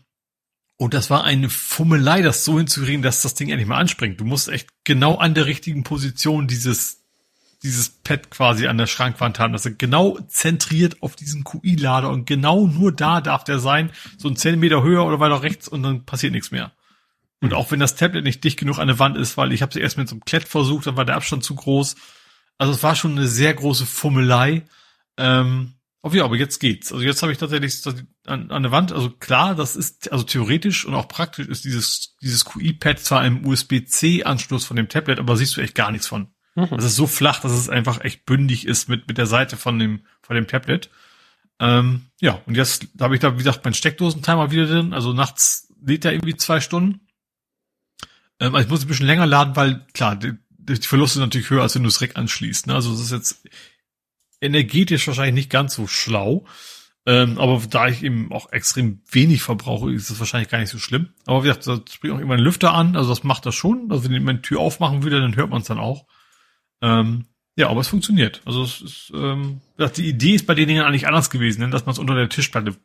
und 0.78 0.94
das 0.94 1.10
war 1.10 1.24
eine 1.24 1.50
Fummelei, 1.50 2.22
das 2.22 2.46
so 2.46 2.58
hinzukriegen, 2.58 3.02
dass 3.02 3.22
das 3.22 3.36
Ding 3.36 3.50
endlich 3.50 3.68
mal 3.68 3.78
anspringt. 3.78 4.20
Du 4.20 4.26
musst 4.26 4.50
echt 4.50 4.70
genau 4.84 5.16
an 5.16 5.34
der 5.34 5.46
richtigen 5.46 5.84
Position 5.84 6.48
dieses 6.48 7.04
dieses 7.64 7.90
Pad 7.90 8.30
quasi 8.30 8.68
an 8.68 8.78
der 8.78 8.88
Schrankwand 8.88 9.40
haben, 9.40 9.54
dass 9.54 9.66
er 9.66 9.72
genau 9.72 10.20
zentriert 10.28 11.02
auf 11.02 11.16
diesen 11.16 11.46
QI-Lader 11.46 12.10
und 12.10 12.26
genau 12.26 12.68
nur 12.68 12.92
da 12.92 13.22
darf 13.22 13.46
der 13.46 13.58
sein, 13.60 13.92
so 14.18 14.28
ein 14.28 14.36
Zentimeter 14.36 14.84
höher 14.84 15.06
oder 15.06 15.22
weiter 15.22 15.42
rechts 15.42 15.70
und 15.70 15.82
dann 15.82 16.06
passiert 16.06 16.34
nichts 16.34 16.52
mehr. 16.52 16.74
Und 17.40 17.54
auch 17.54 17.72
wenn 17.72 17.80
das 17.80 17.96
Tablet 17.96 18.26
nicht 18.26 18.44
dicht 18.44 18.60
genug 18.60 18.80
an 18.80 18.88
der 18.88 19.00
Wand 19.00 19.18
ist, 19.18 19.38
weil 19.38 19.54
ich 19.54 19.62
habe 19.62 19.70
es 19.70 19.76
erst 19.78 19.98
mit 19.98 20.10
so 20.10 20.16
einem 20.16 20.26
Klett 20.26 20.48
versucht, 20.48 20.88
dann 20.88 20.98
war 20.98 21.06
der 21.06 21.16
Abstand 21.16 21.44
zu 21.44 21.56
groß. 21.56 21.96
Also 22.58 22.74
es 22.74 22.84
war 22.84 22.96
schon 22.96 23.18
eine 23.18 23.28
sehr 23.28 23.54
große 23.54 23.86
Fummelei. 23.86 24.64
Ähm, 25.18 25.74
aber 26.02 26.16
ja, 26.16 26.26
aber 26.26 26.36
jetzt 26.36 26.60
geht's. 26.60 26.92
Also 26.92 27.04
jetzt 27.04 27.22
habe 27.22 27.32
ich 27.32 27.38
tatsächlich 27.38 27.82
an, 28.26 28.52
an 28.52 28.64
der 28.64 28.72
Wand, 28.72 28.92
also 28.92 29.10
klar, 29.10 29.56
das 29.56 29.76
ist, 29.76 30.12
also 30.12 30.24
theoretisch 30.24 30.86
und 30.86 30.94
auch 30.94 31.08
praktisch 31.08 31.48
ist 31.48 31.66
dieses, 31.66 32.16
dieses 32.22 32.46
QI-Pad 32.46 33.00
zwar 33.00 33.26
im 33.26 33.46
USB-C-Anschluss 33.46 34.66
von 34.66 34.78
dem 34.78 34.90
Tablet, 34.90 35.20
aber 35.20 35.36
siehst 35.36 35.58
du 35.58 35.62
echt 35.62 35.76
gar 35.76 35.92
nichts 35.92 36.08
von. 36.08 36.30
Mhm. 36.56 36.70
Das 36.72 36.86
ist 36.86 36.96
so 36.96 37.08
flach, 37.08 37.42
dass 37.42 37.52
es 37.52 37.70
einfach 37.70 38.02
echt 38.02 38.26
bündig 38.26 38.66
ist 38.66 38.88
mit, 38.88 39.08
mit 39.08 39.18
der 39.18 39.26
Seite 39.26 39.58
von 39.58 39.78
dem, 39.80 40.06
von 40.22 40.36
dem 40.36 40.48
Tablet. 40.48 40.90
Ähm, 41.60 42.08
ja, 42.20 42.42
und 42.46 42.56
jetzt 42.56 42.88
habe 43.00 43.16
ich 43.16 43.22
da, 43.22 43.34
wie 43.34 43.38
gesagt, 43.38 43.64
meinen 43.64 43.74
Steckdosentimer 43.74 44.52
wieder 44.52 44.68
drin. 44.68 44.94
Also 44.94 45.14
nachts 45.14 45.74
lädt 45.82 46.06
er 46.06 46.14
irgendwie 46.14 46.36
zwei 46.36 46.62
Stunden. 46.62 47.02
Ähm, 48.40 48.56
also 48.56 48.66
ich 48.66 48.72
muss 48.72 48.82
ein 48.84 48.88
bisschen 48.88 49.06
länger 49.06 49.26
laden, 49.26 49.56
weil 49.56 49.86
klar, 49.94 50.16
die, 50.16 50.34
die 50.50 50.76
Verluste 50.76 51.16
sind 51.16 51.24
natürlich 51.24 51.50
höher, 51.50 51.62
als 51.62 51.76
wenn 51.76 51.84
du 51.84 51.90
es 51.90 51.98
direkt 51.98 52.18
anschließt. 52.18 52.68
Ne? 52.68 52.76
Also 52.76 52.94
es 52.94 53.00
ist 53.00 53.12
jetzt 53.12 53.48
energetisch 54.42 55.08
wahrscheinlich 55.08 55.36
nicht 55.36 55.50
ganz 55.50 55.74
so 55.74 55.88
schlau. 55.88 56.46
Ähm, 57.06 57.38
aber 57.38 57.62
da 57.70 57.88
ich 57.90 58.02
eben 58.04 58.32
auch 58.32 58.52
extrem 58.54 59.02
wenig 59.12 59.42
verbrauche, 59.44 59.92
ist 59.92 60.10
das 60.10 60.20
wahrscheinlich 60.20 60.50
gar 60.50 60.60
nicht 60.60 60.70
so 60.70 60.80
schlimm. 60.80 61.10
Aber 61.26 61.44
wie 61.44 61.48
gesagt, 61.48 61.68
da 61.68 61.80
springt 61.92 62.16
auch 62.16 62.20
immer 62.20 62.36
ein 62.36 62.40
Lüfter 62.40 62.74
an, 62.74 62.96
also 62.96 63.10
das 63.10 63.24
macht 63.24 63.46
das 63.46 63.56
schon. 63.56 63.88
Also 63.92 64.06
wenn 64.06 64.14
ich 64.14 64.22
meine 64.22 64.42
Tür 64.42 64.60
aufmachen 64.62 65.04
würde, 65.04 65.20
dann 65.20 65.36
hört 65.36 65.50
man 65.50 65.62
es 65.62 65.68
dann 65.68 65.80
auch. 65.80 66.06
Ähm, 66.82 67.26
ja, 67.56 67.70
aber 67.70 67.82
es 67.82 67.88
funktioniert. 67.90 68.42
Also 68.46 68.64
es 68.64 68.82
ist, 68.82 69.12
ähm, 69.16 69.60
gesagt, 69.78 69.98
die 69.98 70.08
Idee 70.08 70.36
ist 70.36 70.48
bei 70.48 70.56
den 70.56 70.68
Dingen 70.68 70.84
eigentlich 70.84 71.06
anders 71.08 71.30
gewesen, 71.30 71.62
ne? 71.62 71.70
dass 71.70 71.86
man 71.86 71.94
es 71.94 72.00
unter 72.00 72.16
der 72.16 72.30
Tischplatte 72.30 72.76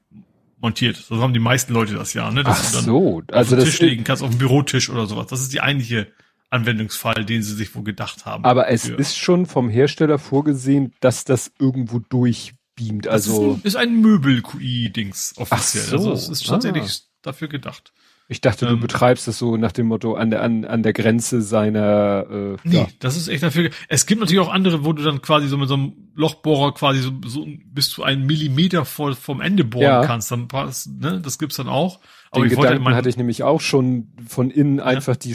montiert. 0.61 0.97
So 0.97 1.23
haben 1.23 1.33
die 1.33 1.39
meisten 1.41 1.73
Leute 1.73 1.95
das 1.95 2.13
ja, 2.13 2.31
ne? 2.31 2.43
Dass 2.43 2.61
Ach 2.61 2.71
du 2.71 2.77
dann 2.77 2.85
so. 2.85 3.19
auf 3.19 3.23
Also 3.33 3.55
den 3.57 3.65
das 3.65 3.71
Tisch 3.71 3.81
legen 3.81 4.05
kannst, 4.05 4.23
auf 4.23 4.31
dem 4.31 4.39
Bürotisch 4.39 4.91
oder 4.91 5.07
sowas. 5.07 5.29
Das 5.29 5.41
ist 5.41 5.53
die 5.53 5.61
eigentliche 5.61 6.09
Anwendungsfall, 6.51 7.25
den 7.25 7.43
sie 7.43 7.55
sich 7.55 7.75
wohl 7.75 7.85
gedacht 7.85 8.27
haben. 8.27 8.45
Aber 8.45 8.69
es 8.69 8.87
Für- 8.87 8.95
ist 8.95 9.17
schon 9.17 9.47
vom 9.47 9.69
Hersteller 9.69 10.19
vorgesehen, 10.19 10.93
dass 11.01 11.25
das 11.25 11.53
irgendwo 11.59 12.01
durchbeamt. 12.01 12.58
Das 13.03 13.13
Also 13.13 13.53
ist 13.53 13.57
ein, 13.57 13.61
ist 13.65 13.77
ein 13.77 14.01
Möbel-QI-Dings 14.01 15.35
offiziell. 15.37 15.85
Ach 15.87 15.91
so. 15.91 15.97
Also 15.97 16.13
es 16.13 16.29
ist 16.29 16.47
tatsächlich 16.47 16.83
Ah. 16.85 17.09
dafür 17.23 17.49
gedacht. 17.49 17.93
ich 18.31 18.41
dachte, 18.43 18.67
du 18.67 18.75
ähm, 18.75 18.81
betreibst 18.81 19.27
das 19.27 19.39
so 19.39 19.57
nach 19.57 19.73
dem 19.73 19.87
Motto 19.87 20.15
an 20.15 20.29
der 20.31 20.43
an, 20.43 20.65
an 20.67 20.83
der 20.83 20.93
Grenze 20.93 21.41
seiner 21.43 22.27
äh, 22.31 22.57
Nee, 22.63 22.77
ja. 22.77 22.87
das 23.01 23.17
ist 23.17 23.29
echt 23.29 23.43
dafür. 23.43 23.71
Es 23.89 24.05
gibt 24.07 24.21
natürlich 24.21 24.41
auch 24.41 24.53
andere, 24.53 24.85
wo 24.85 24.93
du 24.93 25.03
dann 25.03 25.23
quasi 25.23 25.49
so 25.49 25.57
mit 25.57 25.69
so 25.69 25.75
einem 25.75 25.93
Lochbohrer 26.15 26.75
quasi 26.75 27.01
so, 27.01 27.11
so 27.27 27.47
bis 27.65 27.89
zu 27.91 28.03
einen 28.03 28.27
Millimeter 28.27 28.85
vor, 28.85 29.15
vom 29.15 29.41
Ende 29.41 29.65
bohren 29.65 29.83
Ja. 29.85 30.05
kannst. 30.07 30.31
Dann 30.31 30.47
passt, 30.49 30.89
ne, 31.01 31.21
das 31.23 31.39
gibt's 31.39 31.57
dann 31.57 31.69
auch. 31.69 32.01
Den 32.35 32.45
ich 32.45 32.51
Gedanken 32.51 32.85
mein- 32.85 32.95
hatte 32.95 33.09
ich 33.09 33.17
nämlich 33.17 33.43
auch 33.43 33.63
schon 33.63 34.09
von 34.29 34.51
innen 34.51 34.81
einfach 34.81 35.17
die 35.17 35.35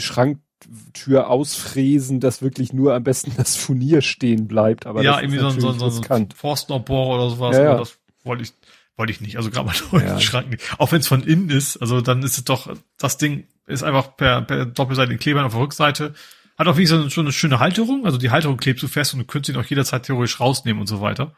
Schranktür 0.64 1.28
ausfräsen, 1.30 2.20
dass 2.20 2.42
wirklich 2.42 2.72
nur 2.72 2.94
am 2.94 3.04
besten 3.04 3.32
das 3.36 3.56
Furnier 3.56 4.00
stehen 4.02 4.46
bleibt. 4.48 4.86
Aber 4.86 5.02
ja, 5.02 5.12
das 5.14 5.22
irgendwie 5.22 5.36
ist 5.36 5.42
so, 5.42 5.48
ein- 5.48 5.60
so, 5.60 5.72
so, 5.72 5.78
so 5.78 5.84
ein 5.86 5.90
riskant. 5.98 6.34
Forstnerbohrer 6.34 7.14
oder 7.16 7.30
sowas. 7.30 7.56
Ja, 7.56 7.64
ja. 7.64 7.76
Das 7.78 7.98
wollte 8.24 8.42
ich, 8.44 8.52
wollte 8.96 9.12
ich 9.12 9.20
nicht. 9.20 9.36
Also 9.36 9.50
gerade 9.50 9.66
mal 9.66 9.74
neuen 9.92 10.06
Ja. 10.06 10.20
Schrank 10.20 10.50
nicht. 10.50 10.62
Auch 10.78 10.92
wenn 10.92 11.00
es 11.00 11.08
von 11.08 11.22
innen 11.22 11.50
ist, 11.50 11.76
also 11.78 12.00
dann 12.00 12.22
ist 12.22 12.38
es 12.38 12.44
doch, 12.44 12.74
das 12.98 13.16
Ding 13.18 13.44
ist 13.66 13.82
einfach 13.82 14.16
per, 14.16 14.42
per 14.42 14.66
doppelseitigen 14.66 15.18
Klebern 15.18 15.44
auf 15.44 15.52
der 15.52 15.60
Rückseite. 15.62 16.14
Hat 16.58 16.68
auch 16.68 16.76
wie 16.76 16.86
so 16.86 16.96
eine, 16.96 17.10
schon 17.10 17.24
eine 17.26 17.32
schöne 17.32 17.58
Halterung. 17.58 18.04
Also 18.06 18.18
die 18.18 18.30
Halterung 18.30 18.56
klebst 18.56 18.82
du 18.82 18.88
fest 18.88 19.12
und 19.14 19.20
du 19.20 19.24
könntest 19.26 19.56
ihn 19.56 19.60
auch 19.60 19.66
jederzeit 19.68 20.04
theoretisch 20.04 20.38
rausnehmen 20.40 20.80
und 20.80 20.86
so 20.86 21.00
weiter. 21.00 21.34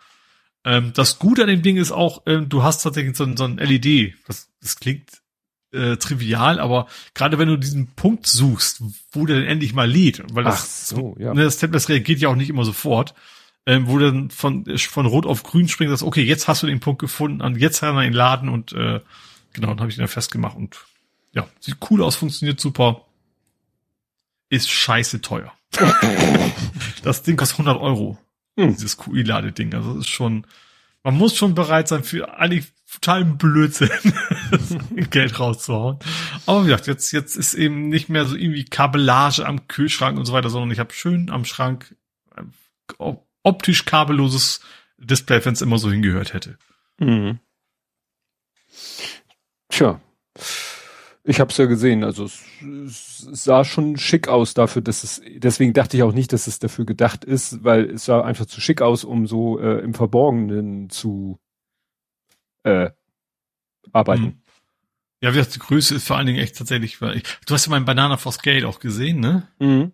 Ähm, 0.64 0.92
das 0.94 1.18
Gute 1.18 1.42
an 1.42 1.48
dem 1.48 1.62
Ding 1.62 1.76
ist 1.76 1.92
auch, 1.92 2.22
ähm, 2.26 2.48
du 2.48 2.62
hast 2.62 2.82
tatsächlich 2.82 3.16
so 3.16 3.24
ein, 3.24 3.36
so 3.36 3.44
ein 3.44 3.56
LED. 3.56 4.14
Das, 4.26 4.48
das 4.60 4.76
klingt 4.78 5.08
äh, 5.76 5.96
trivial, 5.96 6.58
aber 6.58 6.86
gerade 7.14 7.38
wenn 7.38 7.48
du 7.48 7.56
diesen 7.56 7.88
Punkt 7.88 8.26
suchst, 8.26 8.82
wo 9.12 9.26
der 9.26 9.36
denn 9.36 9.46
endlich 9.46 9.74
mal 9.74 9.90
lädt, 9.90 10.22
weil 10.32 10.44
das 10.44 10.88
so, 10.88 11.16
ja. 11.18 11.34
Ne, 11.34 11.44
das 11.44 11.58
Tablet 11.58 11.88
reagiert 11.88 12.20
ja 12.20 12.28
auch 12.28 12.36
nicht 12.36 12.50
immer 12.50 12.64
sofort. 12.64 13.14
Ähm, 13.68 13.88
wo 13.88 13.98
dann 13.98 14.30
von, 14.30 14.64
von 14.78 15.06
Rot 15.06 15.26
auf 15.26 15.42
Grün 15.42 15.66
springt, 15.66 15.90
das 15.90 16.04
okay, 16.04 16.22
jetzt 16.22 16.46
hast 16.46 16.62
du 16.62 16.68
den 16.68 16.78
Punkt 16.78 17.00
gefunden, 17.00 17.40
und 17.40 17.56
jetzt 17.56 17.80
kann 17.80 17.96
er 17.96 18.04
ihn 18.04 18.12
laden 18.12 18.48
und 18.48 18.72
äh, 18.72 19.00
genau, 19.54 19.68
dann 19.68 19.80
habe 19.80 19.88
ich 19.88 19.96
den 19.96 20.02
dann 20.02 20.08
festgemacht 20.08 20.56
und 20.56 20.76
ja, 21.32 21.48
sieht 21.60 21.76
cool 21.90 22.02
aus, 22.02 22.16
funktioniert 22.16 22.60
super. 22.60 23.02
Ist 24.48 24.70
scheiße 24.70 25.20
teuer. 25.20 25.52
das 27.02 27.24
Ding 27.24 27.36
kostet 27.36 27.58
100 27.58 27.82
Euro. 27.82 28.18
Hm. 28.58 28.74
Dieses 28.74 28.96
QI-Ladeding. 28.96 29.74
Also 29.74 29.94
das 29.94 30.06
ist 30.06 30.08
schon, 30.08 30.46
man 31.06 31.18
muss 31.18 31.36
schon 31.36 31.54
bereit 31.54 31.86
sein 31.86 32.02
für 32.02 32.36
eigentlich 32.36 32.66
totalen 32.92 33.38
Blödsinn 33.38 33.90
Geld 35.10 35.38
rauszuhauen. 35.38 36.00
Aber 36.46 36.62
wie 36.64 36.66
gesagt, 36.66 36.88
jetzt, 36.88 37.12
jetzt 37.12 37.36
ist 37.36 37.54
eben 37.54 37.88
nicht 37.88 38.08
mehr 38.08 38.24
so 38.24 38.34
irgendwie 38.34 38.64
Kabellage 38.64 39.46
am 39.46 39.68
Kühlschrank 39.68 40.18
und 40.18 40.24
so 40.24 40.32
weiter, 40.32 40.50
sondern 40.50 40.72
ich 40.72 40.80
habe 40.80 40.92
schön 40.92 41.30
am 41.30 41.44
Schrank 41.44 41.94
äh, 42.36 42.42
op- 42.98 43.28
optisch 43.44 43.84
kabelloses 43.84 44.62
Display, 44.98 45.44
wenn 45.44 45.52
es 45.52 45.62
immer 45.62 45.78
so 45.78 45.92
hingehört 45.92 46.34
hätte. 46.34 46.58
Mhm. 46.98 47.38
Tja. 49.68 50.00
Ich 51.28 51.40
hab's 51.40 51.56
ja 51.56 51.66
gesehen, 51.66 52.04
also 52.04 52.24
es, 52.24 52.44
es 52.62 53.26
sah 53.44 53.64
schon 53.64 53.96
schick 53.96 54.28
aus 54.28 54.54
dafür, 54.54 54.80
dass 54.80 55.02
es, 55.02 55.20
deswegen 55.36 55.72
dachte 55.72 55.96
ich 55.96 56.04
auch 56.04 56.12
nicht, 56.12 56.32
dass 56.32 56.46
es 56.46 56.60
dafür 56.60 56.86
gedacht 56.86 57.24
ist, 57.24 57.64
weil 57.64 57.90
es 57.90 58.04
sah 58.04 58.22
einfach 58.22 58.46
zu 58.46 58.60
schick 58.60 58.80
aus, 58.80 59.02
um 59.02 59.26
so 59.26 59.58
äh, 59.58 59.80
im 59.80 59.92
Verborgenen 59.92 60.88
zu 60.88 61.40
äh, 62.62 62.90
arbeiten. 63.92 64.22
Mhm. 64.22 64.42
Ja, 65.20 65.32
wie 65.32 65.38
gesagt, 65.38 65.56
die 65.56 65.60
Größe 65.60 65.96
ist 65.96 66.06
vor 66.06 66.16
allen 66.16 66.26
Dingen 66.26 66.38
echt 66.38 66.56
tatsächlich. 66.56 67.00
Ich, 67.00 67.22
du 67.46 67.54
hast 67.54 67.66
ja 67.66 67.70
meinen 67.70 67.86
Banana 67.86 68.18
for 68.18 68.30
Scale 68.30 68.68
auch 68.68 68.78
gesehen, 68.78 69.20
ne? 69.20 69.48
Mhm. 69.58 69.92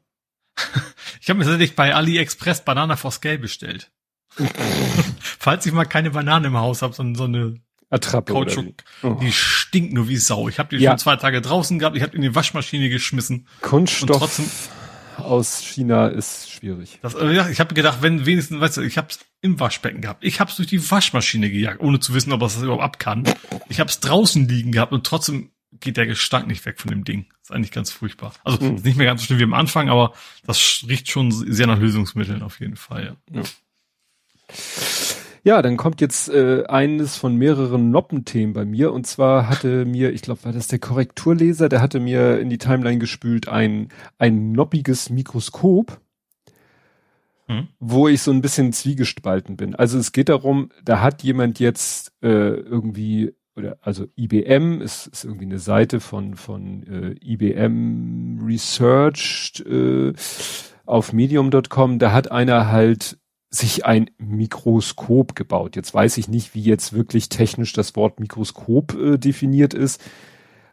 Ich 1.20 1.30
habe 1.30 1.38
mir 1.38 1.44
tatsächlich 1.44 1.76
bei 1.76 1.94
AliExpress 1.94 2.64
Banana 2.64 2.96
for 2.96 3.12
Scale 3.12 3.38
bestellt. 3.38 3.92
Falls 5.20 5.64
ich 5.64 5.72
mal 5.72 5.84
keine 5.84 6.10
Banane 6.10 6.48
im 6.48 6.56
Haus 6.56 6.82
habe, 6.82 6.94
sondern 6.94 7.14
so 7.14 7.24
eine 7.24 7.60
Attrappe 7.92 8.32
Kautschuk, 8.32 8.74
oh. 9.02 9.18
die 9.20 9.32
stinkt 9.32 9.92
nur 9.92 10.08
wie 10.08 10.16
Sau. 10.16 10.48
Ich 10.48 10.58
habe 10.58 10.74
die 10.74 10.82
ja. 10.82 10.92
schon 10.92 10.98
zwei 10.98 11.16
Tage 11.16 11.42
draußen 11.42 11.78
gehabt, 11.78 11.96
ich 11.96 12.02
habe 12.02 12.16
in 12.16 12.22
die 12.22 12.34
Waschmaschine 12.34 12.88
geschmissen. 12.88 13.46
Kunststoff 13.60 14.18
trotzdem, 14.18 14.46
aus 15.18 15.60
China 15.60 16.08
ist 16.08 16.50
schwierig. 16.50 16.98
Das, 17.02 17.14
äh, 17.14 17.32
ja, 17.32 17.48
ich 17.48 17.60
habe 17.60 17.74
gedacht, 17.74 17.98
wenn 18.00 18.24
wenigstens, 18.24 18.60
weißt 18.60 18.78
du, 18.78 18.80
ich 18.82 18.96
habe 18.96 19.08
es 19.10 19.20
im 19.40 19.60
Waschbecken 19.60 20.00
gehabt. 20.00 20.24
Ich 20.24 20.40
habe 20.40 20.50
es 20.50 20.56
durch 20.56 20.68
die 20.68 20.90
Waschmaschine 20.90 21.50
gejagt, 21.50 21.80
ohne 21.80 22.00
zu 22.00 22.14
wissen, 22.14 22.32
ob 22.32 22.40
das 22.40 22.60
überhaupt 22.60 22.82
ab 22.82 22.98
kann. 22.98 23.24
Ich 23.68 23.80
habe 23.80 23.90
es 23.90 24.00
draußen 24.00 24.48
liegen 24.48 24.72
gehabt 24.72 24.92
und 24.92 25.06
trotzdem 25.06 25.50
geht 25.80 25.96
der 25.96 26.06
Gestank 26.06 26.46
nicht 26.46 26.64
weg 26.64 26.80
von 26.80 26.90
dem 26.90 27.04
Ding. 27.04 27.26
Das 27.28 27.50
ist 27.50 27.52
eigentlich 27.52 27.72
ganz 27.72 27.90
furchtbar. 27.90 28.32
Also 28.44 28.64
mhm. 28.64 28.76
nicht 28.76 28.96
mehr 28.96 29.06
ganz 29.06 29.20
so 29.20 29.26
schlimm 29.26 29.38
wie 29.38 29.44
am 29.44 29.54
Anfang, 29.54 29.88
aber 29.88 30.12
das 30.46 30.84
riecht 30.88 31.10
schon 31.10 31.30
sehr 31.30 31.66
nach 31.66 31.78
Lösungsmitteln 31.78 32.42
auf 32.42 32.60
jeden 32.60 32.76
Fall. 32.76 33.16
Ja. 33.30 33.40
ja. 33.40 33.48
Ja, 35.44 35.60
dann 35.60 35.76
kommt 35.76 36.00
jetzt 36.00 36.28
äh, 36.28 36.64
eines 36.68 37.16
von 37.16 37.34
mehreren 37.34 37.90
Noppenthemen 37.90 38.52
bei 38.52 38.64
mir. 38.64 38.92
Und 38.92 39.08
zwar 39.08 39.48
hatte 39.48 39.84
mir, 39.84 40.12
ich 40.12 40.22
glaube, 40.22 40.44
war 40.44 40.52
das 40.52 40.68
der 40.68 40.78
Korrekturleser, 40.78 41.68
der 41.68 41.80
hatte 41.80 41.98
mir 41.98 42.38
in 42.38 42.48
die 42.48 42.58
Timeline 42.58 42.98
gespült 42.98 43.48
ein, 43.48 43.88
ein 44.18 44.52
noppiges 44.52 45.10
Mikroskop, 45.10 46.00
hm. 47.48 47.66
wo 47.80 48.06
ich 48.06 48.22
so 48.22 48.30
ein 48.30 48.40
bisschen 48.40 48.72
zwiegespalten 48.72 49.56
bin. 49.56 49.74
Also 49.74 49.98
es 49.98 50.12
geht 50.12 50.28
darum, 50.28 50.68
da 50.84 51.00
hat 51.00 51.24
jemand 51.24 51.58
jetzt 51.58 52.12
äh, 52.22 52.28
irgendwie 52.28 53.34
oder 53.54 53.76
also 53.82 54.06
IBM 54.16 54.80
ist, 54.80 55.08
ist 55.08 55.24
irgendwie 55.24 55.44
eine 55.44 55.58
Seite 55.58 56.00
von 56.00 56.36
von 56.36 56.84
äh, 56.84 57.14
IBM 57.20 58.40
Research 58.42 59.62
äh, 59.68 60.12
auf 60.86 61.12
medium.com, 61.12 61.98
da 61.98 62.12
hat 62.12 62.30
einer 62.30 62.70
halt 62.70 63.18
sich 63.54 63.84
ein 63.84 64.10
Mikroskop 64.18 65.36
gebaut. 65.36 65.76
Jetzt 65.76 65.92
weiß 65.92 66.16
ich 66.16 66.28
nicht, 66.28 66.54
wie 66.54 66.62
jetzt 66.62 66.94
wirklich 66.94 67.28
technisch 67.28 67.72
das 67.74 67.94
Wort 67.94 68.18
Mikroskop 68.18 68.94
äh, 68.94 69.18
definiert 69.18 69.74
ist. 69.74 70.00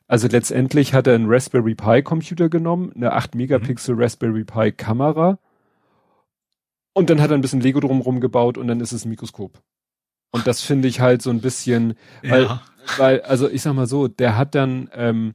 Also 0.08 0.28
letztendlich 0.28 0.94
hat 0.94 1.06
er 1.06 1.16
einen 1.16 1.30
Raspberry 1.30 1.76
Pi 1.76 2.02
Computer 2.02 2.50
genommen, 2.50 2.92
eine 2.96 3.14
8 3.14 3.36
Megapixel 3.36 3.96
mhm. 3.96 4.02
Raspberry 4.02 4.44
Pi 4.44 4.72
Kamera 4.72 5.38
und 6.94 7.10
dann 7.10 7.22
hat 7.22 7.32
er 7.32 7.38
ein 7.38 7.42
bisschen 7.42 7.62
Lego 7.62 7.80
drumherum 7.80 8.20
gebaut 8.20 8.58
und 8.58 8.68
dann 8.68 8.80
ist 8.80 8.92
es 8.92 9.06
ein 9.06 9.10
Mikroskop. 9.10 9.62
Und 10.32 10.48
das 10.48 10.62
finde 10.62 10.88
ich 10.88 11.00
halt 11.00 11.22
so 11.22 11.30
ein 11.30 11.42
bisschen, 11.42 11.96
weil, 12.24 12.44
ja. 12.44 12.62
weil, 12.98 13.22
also 13.22 13.50
ich 13.50 13.62
sag 13.62 13.74
mal 13.74 13.88
so, 13.88 14.08
der 14.08 14.38
hat 14.38 14.56
dann 14.56 14.90
ähm, 14.94 15.34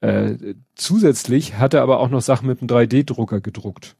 äh, 0.00 0.54
zusätzlich 0.74 1.58
hat 1.58 1.74
er 1.74 1.82
aber 1.82 2.00
auch 2.00 2.10
noch 2.10 2.20
Sachen 2.20 2.46
mit 2.46 2.60
einem 2.60 2.68
3D-Drucker 2.68 3.40
gedruckt. 3.40 3.96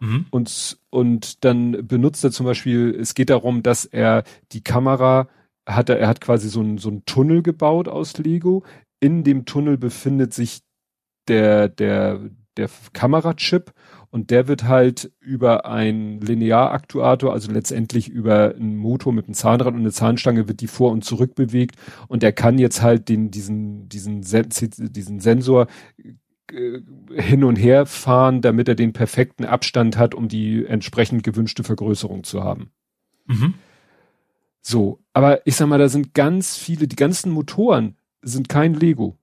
Mhm. 0.00 0.26
Und, 0.30 0.78
und 0.90 1.44
dann 1.44 1.86
benutzt 1.86 2.24
er 2.24 2.30
zum 2.30 2.46
Beispiel, 2.46 2.96
es 2.98 3.14
geht 3.14 3.30
darum, 3.30 3.62
dass 3.62 3.84
er 3.84 4.24
die 4.52 4.62
Kamera 4.62 5.28
hat 5.66 5.88
er, 5.88 5.98
er 5.98 6.08
hat 6.08 6.20
quasi 6.20 6.48
so 6.48 6.60
ein 6.60 6.78
so 6.78 7.02
Tunnel 7.06 7.42
gebaut 7.42 7.88
aus 7.88 8.18
Lego. 8.18 8.64
In 9.00 9.24
dem 9.24 9.44
Tunnel 9.44 9.78
befindet 9.78 10.34
sich 10.34 10.60
der, 11.28 11.68
der, 11.68 12.20
der 12.56 12.68
Kamerachip 12.92 13.72
und 14.10 14.30
der 14.30 14.46
wird 14.46 14.64
halt 14.64 15.10
über 15.20 15.66
ein 15.66 16.20
Linearaktuator, 16.20 17.32
also 17.32 17.50
letztendlich 17.50 18.08
über 18.08 18.54
einen 18.54 18.76
Motor 18.76 19.12
mit 19.12 19.26
einem 19.26 19.34
Zahnrad 19.34 19.74
und 19.74 19.80
eine 19.80 19.90
Zahnstange 19.90 20.46
wird 20.46 20.60
die 20.60 20.68
vor 20.68 20.92
und 20.92 21.04
zurück 21.04 21.34
bewegt 21.34 21.76
und 22.06 22.22
er 22.22 22.32
kann 22.32 22.58
jetzt 22.58 22.82
halt 22.82 23.08
den, 23.08 23.30
diesen, 23.30 23.88
diesen, 23.88 24.20
diesen 24.20 25.20
Sensor 25.20 25.66
hin 26.50 27.44
und 27.44 27.56
her 27.56 27.86
fahren, 27.86 28.42
damit 28.42 28.68
er 28.68 28.74
den 28.74 28.92
perfekten 28.92 29.44
Abstand 29.44 29.96
hat, 29.96 30.14
um 30.14 30.28
die 30.28 30.64
entsprechend 30.64 31.22
gewünschte 31.22 31.64
Vergrößerung 31.64 32.24
zu 32.24 32.42
haben. 32.42 32.70
Mhm. 33.26 33.54
So, 34.60 35.00
aber 35.12 35.46
ich 35.46 35.56
sag 35.56 35.68
mal, 35.68 35.78
da 35.78 35.88
sind 35.88 36.14
ganz 36.14 36.56
viele, 36.56 36.88
die 36.88 36.96
ganzen 36.96 37.30
Motoren 37.30 37.96
sind 38.22 38.48
kein 38.48 38.74
Lego. 38.74 39.18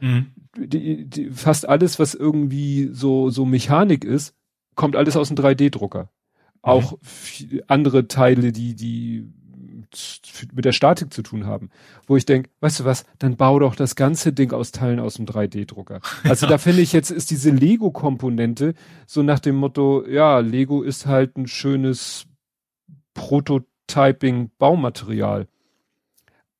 Mhm. 0.00 0.32
Die, 0.56 1.06
die, 1.06 1.30
fast 1.30 1.66
alles, 1.68 1.98
was 1.98 2.14
irgendwie 2.14 2.90
so, 2.92 3.30
so 3.30 3.46
Mechanik 3.46 4.04
ist, 4.04 4.34
kommt 4.74 4.96
alles 4.96 5.16
aus 5.16 5.28
dem 5.28 5.36
3D-Drucker. 5.36 6.02
Mhm. 6.02 6.08
Auch 6.60 6.98
andere 7.68 8.08
Teile, 8.08 8.52
die, 8.52 8.74
die 8.74 9.32
mit 10.52 10.64
der 10.64 10.72
Statik 10.72 11.12
zu 11.12 11.22
tun 11.22 11.46
haben, 11.46 11.70
wo 12.06 12.16
ich 12.16 12.24
denke, 12.24 12.50
weißt 12.60 12.80
du 12.80 12.84
was, 12.84 13.04
dann 13.18 13.36
bau 13.36 13.58
doch 13.58 13.76
das 13.76 13.96
ganze 13.96 14.32
Ding 14.32 14.52
aus 14.52 14.70
Teilen 14.72 15.00
aus 15.00 15.14
dem 15.14 15.26
3D-Drucker. 15.26 16.00
Also 16.24 16.46
ja. 16.46 16.50
da 16.50 16.58
finde 16.58 16.82
ich 16.82 16.92
jetzt 16.92 17.10
ist 17.10 17.30
diese 17.30 17.50
Lego-Komponente 17.50 18.74
so 19.06 19.22
nach 19.22 19.38
dem 19.40 19.56
Motto, 19.56 20.06
ja, 20.06 20.38
Lego 20.38 20.82
ist 20.82 21.06
halt 21.06 21.36
ein 21.36 21.46
schönes 21.46 22.26
Prototyping-Baumaterial. 23.14 25.48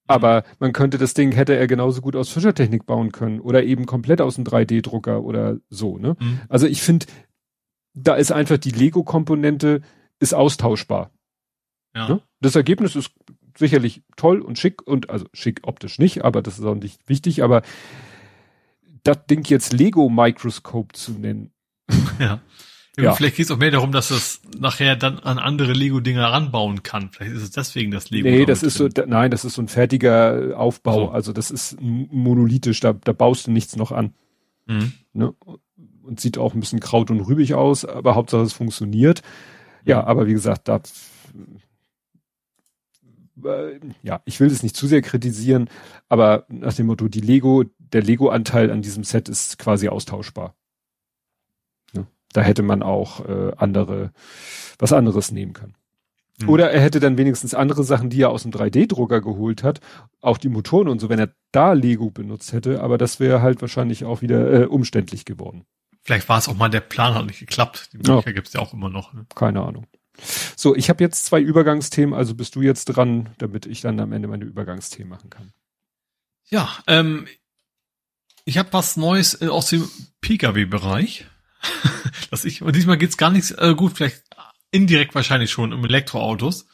Aber 0.06 0.40
mhm. 0.40 0.44
man 0.58 0.72
könnte 0.72 0.98
das 0.98 1.14
Ding, 1.14 1.32
hätte 1.32 1.56
er 1.56 1.66
genauso 1.66 2.02
gut 2.02 2.16
aus 2.16 2.28
Fischertechnik 2.28 2.84
bauen 2.86 3.12
können 3.12 3.40
oder 3.40 3.64
eben 3.64 3.86
komplett 3.86 4.20
aus 4.20 4.34
dem 4.34 4.44
3D-Drucker 4.44 5.22
oder 5.22 5.56
so, 5.70 5.96
ne? 5.98 6.16
Mhm. 6.18 6.40
Also 6.48 6.66
ich 6.66 6.82
finde, 6.82 7.06
da 7.94 8.14
ist 8.14 8.32
einfach 8.32 8.58
die 8.58 8.70
Lego-Komponente 8.70 9.82
ist 10.18 10.34
austauschbar. 10.34 11.10
Ja. 11.94 12.08
Ne? 12.08 12.22
Das 12.42 12.56
Ergebnis 12.56 12.96
ist 12.96 13.12
sicherlich 13.56 14.02
toll 14.16 14.40
und 14.40 14.58
schick 14.58 14.86
und 14.86 15.10
also 15.10 15.26
schick 15.32 15.60
optisch 15.62 15.98
nicht, 15.98 16.24
aber 16.24 16.42
das 16.42 16.58
ist 16.58 16.64
auch 16.64 16.74
nicht 16.74 17.08
wichtig, 17.08 17.42
aber 17.42 17.62
das 19.04 19.26
Ding 19.26 19.44
jetzt 19.48 19.72
Lego 19.72 20.08
Microscope 20.08 20.92
zu 20.92 21.12
nennen. 21.12 21.52
Ja. 22.18 22.40
ja. 22.96 23.14
Vielleicht 23.14 23.36
geht 23.36 23.46
es 23.46 23.50
auch 23.50 23.58
mehr 23.58 23.70
darum, 23.70 23.92
dass 23.92 24.10
es 24.10 24.42
nachher 24.58 24.96
dann 24.96 25.18
an 25.18 25.38
andere 25.38 25.72
Lego-Dinger 25.72 26.24
ranbauen 26.24 26.82
kann. 26.82 27.10
Vielleicht 27.10 27.32
ist 27.32 27.42
es 27.42 27.50
deswegen 27.50 27.90
das 27.90 28.10
Lego. 28.10 28.28
Nee, 28.28 28.44
das 28.44 28.62
ist 28.62 28.78
drin. 28.78 28.92
so, 28.94 29.02
nein, 29.06 29.30
das 29.30 29.44
ist 29.44 29.54
so 29.54 29.62
ein 29.62 29.68
fertiger 29.68 30.56
Aufbau. 30.56 31.06
So. 31.06 31.10
Also 31.10 31.32
das 31.32 31.50
ist 31.50 31.80
monolithisch, 31.80 32.80
da, 32.80 32.92
da 32.92 33.12
baust 33.12 33.46
du 33.46 33.50
nichts 33.50 33.76
noch 33.76 33.92
an. 33.92 34.14
Mhm. 34.66 34.92
Ne? 35.12 35.34
Und 36.02 36.20
sieht 36.20 36.38
auch 36.38 36.54
ein 36.54 36.60
bisschen 36.60 36.80
kraut 36.80 37.10
und 37.10 37.20
rübig 37.20 37.54
aus, 37.54 37.84
aber 37.84 38.14
Hauptsache 38.14 38.42
es 38.42 38.52
funktioniert. 38.52 39.22
Ja, 39.84 40.02
mhm. 40.02 40.08
aber 40.08 40.26
wie 40.26 40.32
gesagt, 40.32 40.68
da 40.68 40.80
ja, 44.02 44.22
ich 44.24 44.40
will 44.40 44.48
das 44.48 44.62
nicht 44.62 44.76
zu 44.76 44.86
sehr 44.86 45.02
kritisieren, 45.02 45.68
aber 46.08 46.46
nach 46.48 46.74
dem 46.74 46.86
Motto, 46.86 47.08
die 47.08 47.20
Lego, 47.20 47.64
der 47.78 48.02
Lego-Anteil 48.02 48.70
an 48.70 48.82
diesem 48.82 49.04
Set 49.04 49.28
ist 49.28 49.58
quasi 49.58 49.88
austauschbar. 49.88 50.54
Ja, 51.92 52.06
da 52.32 52.40
hätte 52.40 52.62
man 52.62 52.82
auch 52.82 53.26
äh, 53.26 53.52
andere, 53.56 54.12
was 54.78 54.92
anderes 54.92 55.32
nehmen 55.32 55.52
können. 55.52 55.74
Mhm. 56.40 56.48
Oder 56.48 56.70
er 56.70 56.80
hätte 56.80 57.00
dann 57.00 57.18
wenigstens 57.18 57.54
andere 57.54 57.84
Sachen, 57.84 58.10
die 58.10 58.22
er 58.22 58.30
aus 58.30 58.42
dem 58.42 58.52
3D-Drucker 58.52 59.20
geholt 59.20 59.62
hat, 59.62 59.80
auch 60.20 60.38
die 60.38 60.48
Motoren 60.48 60.88
und 60.88 61.00
so, 61.00 61.08
wenn 61.08 61.18
er 61.18 61.30
da 61.52 61.72
Lego 61.72 62.10
benutzt 62.10 62.52
hätte, 62.52 62.82
aber 62.82 62.98
das 62.98 63.20
wäre 63.20 63.42
halt 63.42 63.60
wahrscheinlich 63.60 64.04
auch 64.04 64.22
wieder 64.22 64.52
äh, 64.52 64.64
umständlich 64.66 65.24
geworden. 65.24 65.64
Vielleicht 66.02 66.28
war 66.28 66.38
es 66.38 66.48
auch 66.48 66.56
mal 66.56 66.68
der 66.68 66.80
Plan, 66.80 67.14
hat 67.14 67.26
nicht 67.26 67.38
geklappt. 67.38 67.90
Die 67.92 67.98
Möglichkeit 67.98 68.26
ja. 68.26 68.32
gibt 68.32 68.48
es 68.48 68.54
ja 68.54 68.60
auch 68.60 68.72
immer 68.72 68.88
noch. 68.88 69.12
Ne? 69.12 69.24
Keine 69.34 69.62
Ahnung. 69.62 69.86
So, 70.56 70.76
ich 70.76 70.88
habe 70.88 71.02
jetzt 71.02 71.24
zwei 71.24 71.40
Übergangsthemen, 71.40 72.14
also 72.14 72.34
bist 72.34 72.54
du 72.54 72.62
jetzt 72.62 72.84
dran, 72.86 73.30
damit 73.38 73.66
ich 73.66 73.80
dann 73.80 73.98
am 74.00 74.12
Ende 74.12 74.28
meine 74.28 74.44
Übergangsthemen 74.44 75.08
machen 75.08 75.30
kann. 75.30 75.52
Ja, 76.48 76.68
ähm, 76.86 77.26
ich 78.44 78.58
habe 78.58 78.72
was 78.72 78.96
Neues 78.96 79.40
äh, 79.40 79.48
aus 79.48 79.68
dem 79.68 79.88
Pkw-Bereich. 80.20 81.26
dass 82.30 82.44
ich, 82.44 82.62
und 82.62 82.74
diesmal 82.74 82.98
geht's 82.98 83.16
gar 83.16 83.30
nicht 83.30 83.52
äh, 83.58 83.74
gut, 83.74 83.92
vielleicht 83.94 84.22
indirekt 84.70 85.14
wahrscheinlich 85.14 85.50
schon 85.50 85.72
um 85.72 85.84
Elektroautos. 85.84 86.66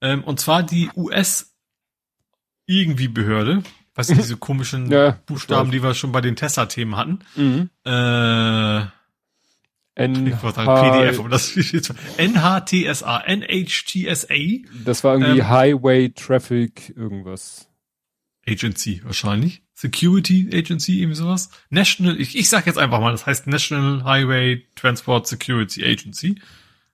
Ähm, 0.00 0.24
und 0.24 0.40
zwar 0.40 0.62
die 0.62 0.90
US 0.94 1.54
irgendwie 2.66 3.08
Behörde, 3.08 3.62
was 3.94 4.06
diese 4.08 4.36
komischen 4.36 4.90
ja, 4.90 5.12
Buchstaben, 5.26 5.70
die 5.70 5.82
wir 5.82 5.94
schon 5.94 6.12
bei 6.12 6.20
den 6.20 6.36
Tesla-Themen 6.36 6.96
hatten. 6.96 7.20
Mhm. 7.34 7.70
Äh, 7.84 8.86
N 9.96 10.26
ich 10.26 10.34
sagen 10.34 10.66
PDF, 10.66 11.18
aber 11.18 11.30
das 11.30 11.56
NHTSA, 12.18 13.24
NHTSA. 13.26 14.34
Das 14.84 15.02
war 15.02 15.14
irgendwie 15.14 15.40
ähm, 15.40 15.48
Highway 15.48 16.10
Traffic 16.10 16.92
irgendwas. 16.94 17.68
Agency 18.46 19.00
wahrscheinlich. 19.04 19.62
Security 19.74 20.48
Agency, 20.52 21.00
irgendwie 21.00 21.16
sowas. 21.16 21.50
National, 21.70 22.20
ich, 22.20 22.36
ich 22.36 22.48
sag 22.48 22.66
jetzt 22.66 22.78
einfach 22.78 23.00
mal, 23.00 23.10
das 23.10 23.26
heißt 23.26 23.46
National 23.46 24.04
Highway 24.04 24.66
Transport 24.74 25.26
Security 25.26 25.84
Agency. 25.84 26.36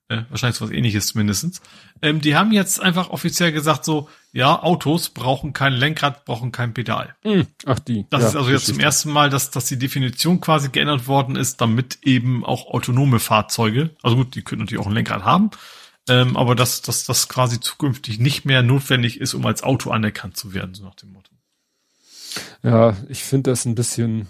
Äh, 0.08 0.24
wahrscheinlich 0.28 0.56
so 0.56 0.66
was 0.66 0.72
ähnliches 0.72 1.06
zumindestens. 1.08 1.62
Ähm, 2.02 2.20
die 2.20 2.36
haben 2.36 2.52
jetzt 2.52 2.80
einfach 2.80 3.10
offiziell 3.10 3.52
gesagt 3.52 3.84
so, 3.84 4.08
ja, 4.32 4.62
Autos 4.62 5.10
brauchen 5.10 5.52
kein 5.52 5.72
Lenkrad, 5.72 6.24
brauchen 6.24 6.52
kein 6.52 6.74
Pedal. 6.74 7.14
Hm, 7.22 7.46
ach 7.64 7.78
die. 7.78 8.06
Das 8.10 8.22
ja, 8.22 8.28
ist 8.28 8.36
also 8.36 8.50
jetzt 8.50 8.66
zum 8.66 8.80
ersten 8.80 9.10
Mal, 9.10 9.30
dass, 9.30 9.50
dass 9.50 9.66
die 9.66 9.78
Definition 9.78 10.40
quasi 10.40 10.68
geändert 10.70 11.06
worden 11.06 11.36
ist, 11.36 11.60
damit 11.60 11.98
eben 12.02 12.44
auch 12.44 12.66
autonome 12.66 13.20
Fahrzeuge, 13.20 13.90
also 14.02 14.16
gut, 14.16 14.34
die 14.34 14.42
können 14.42 14.62
natürlich 14.62 14.82
auch 14.82 14.88
ein 14.88 14.94
Lenkrad 14.94 15.24
haben, 15.24 15.50
ähm, 16.08 16.36
aber 16.36 16.54
dass, 16.54 16.82
dass 16.82 17.04
das 17.04 17.28
quasi 17.28 17.60
zukünftig 17.60 18.18
nicht 18.18 18.44
mehr 18.44 18.62
notwendig 18.62 19.20
ist, 19.20 19.34
um 19.34 19.46
als 19.46 19.62
Auto 19.62 19.90
anerkannt 19.90 20.36
zu 20.36 20.52
werden, 20.52 20.74
so 20.74 20.84
nach 20.84 20.96
dem 20.96 21.12
Motto. 21.12 21.30
Ja, 22.62 22.96
ich 23.08 23.24
finde 23.24 23.50
das 23.50 23.64
ein 23.64 23.74
bisschen, 23.74 24.28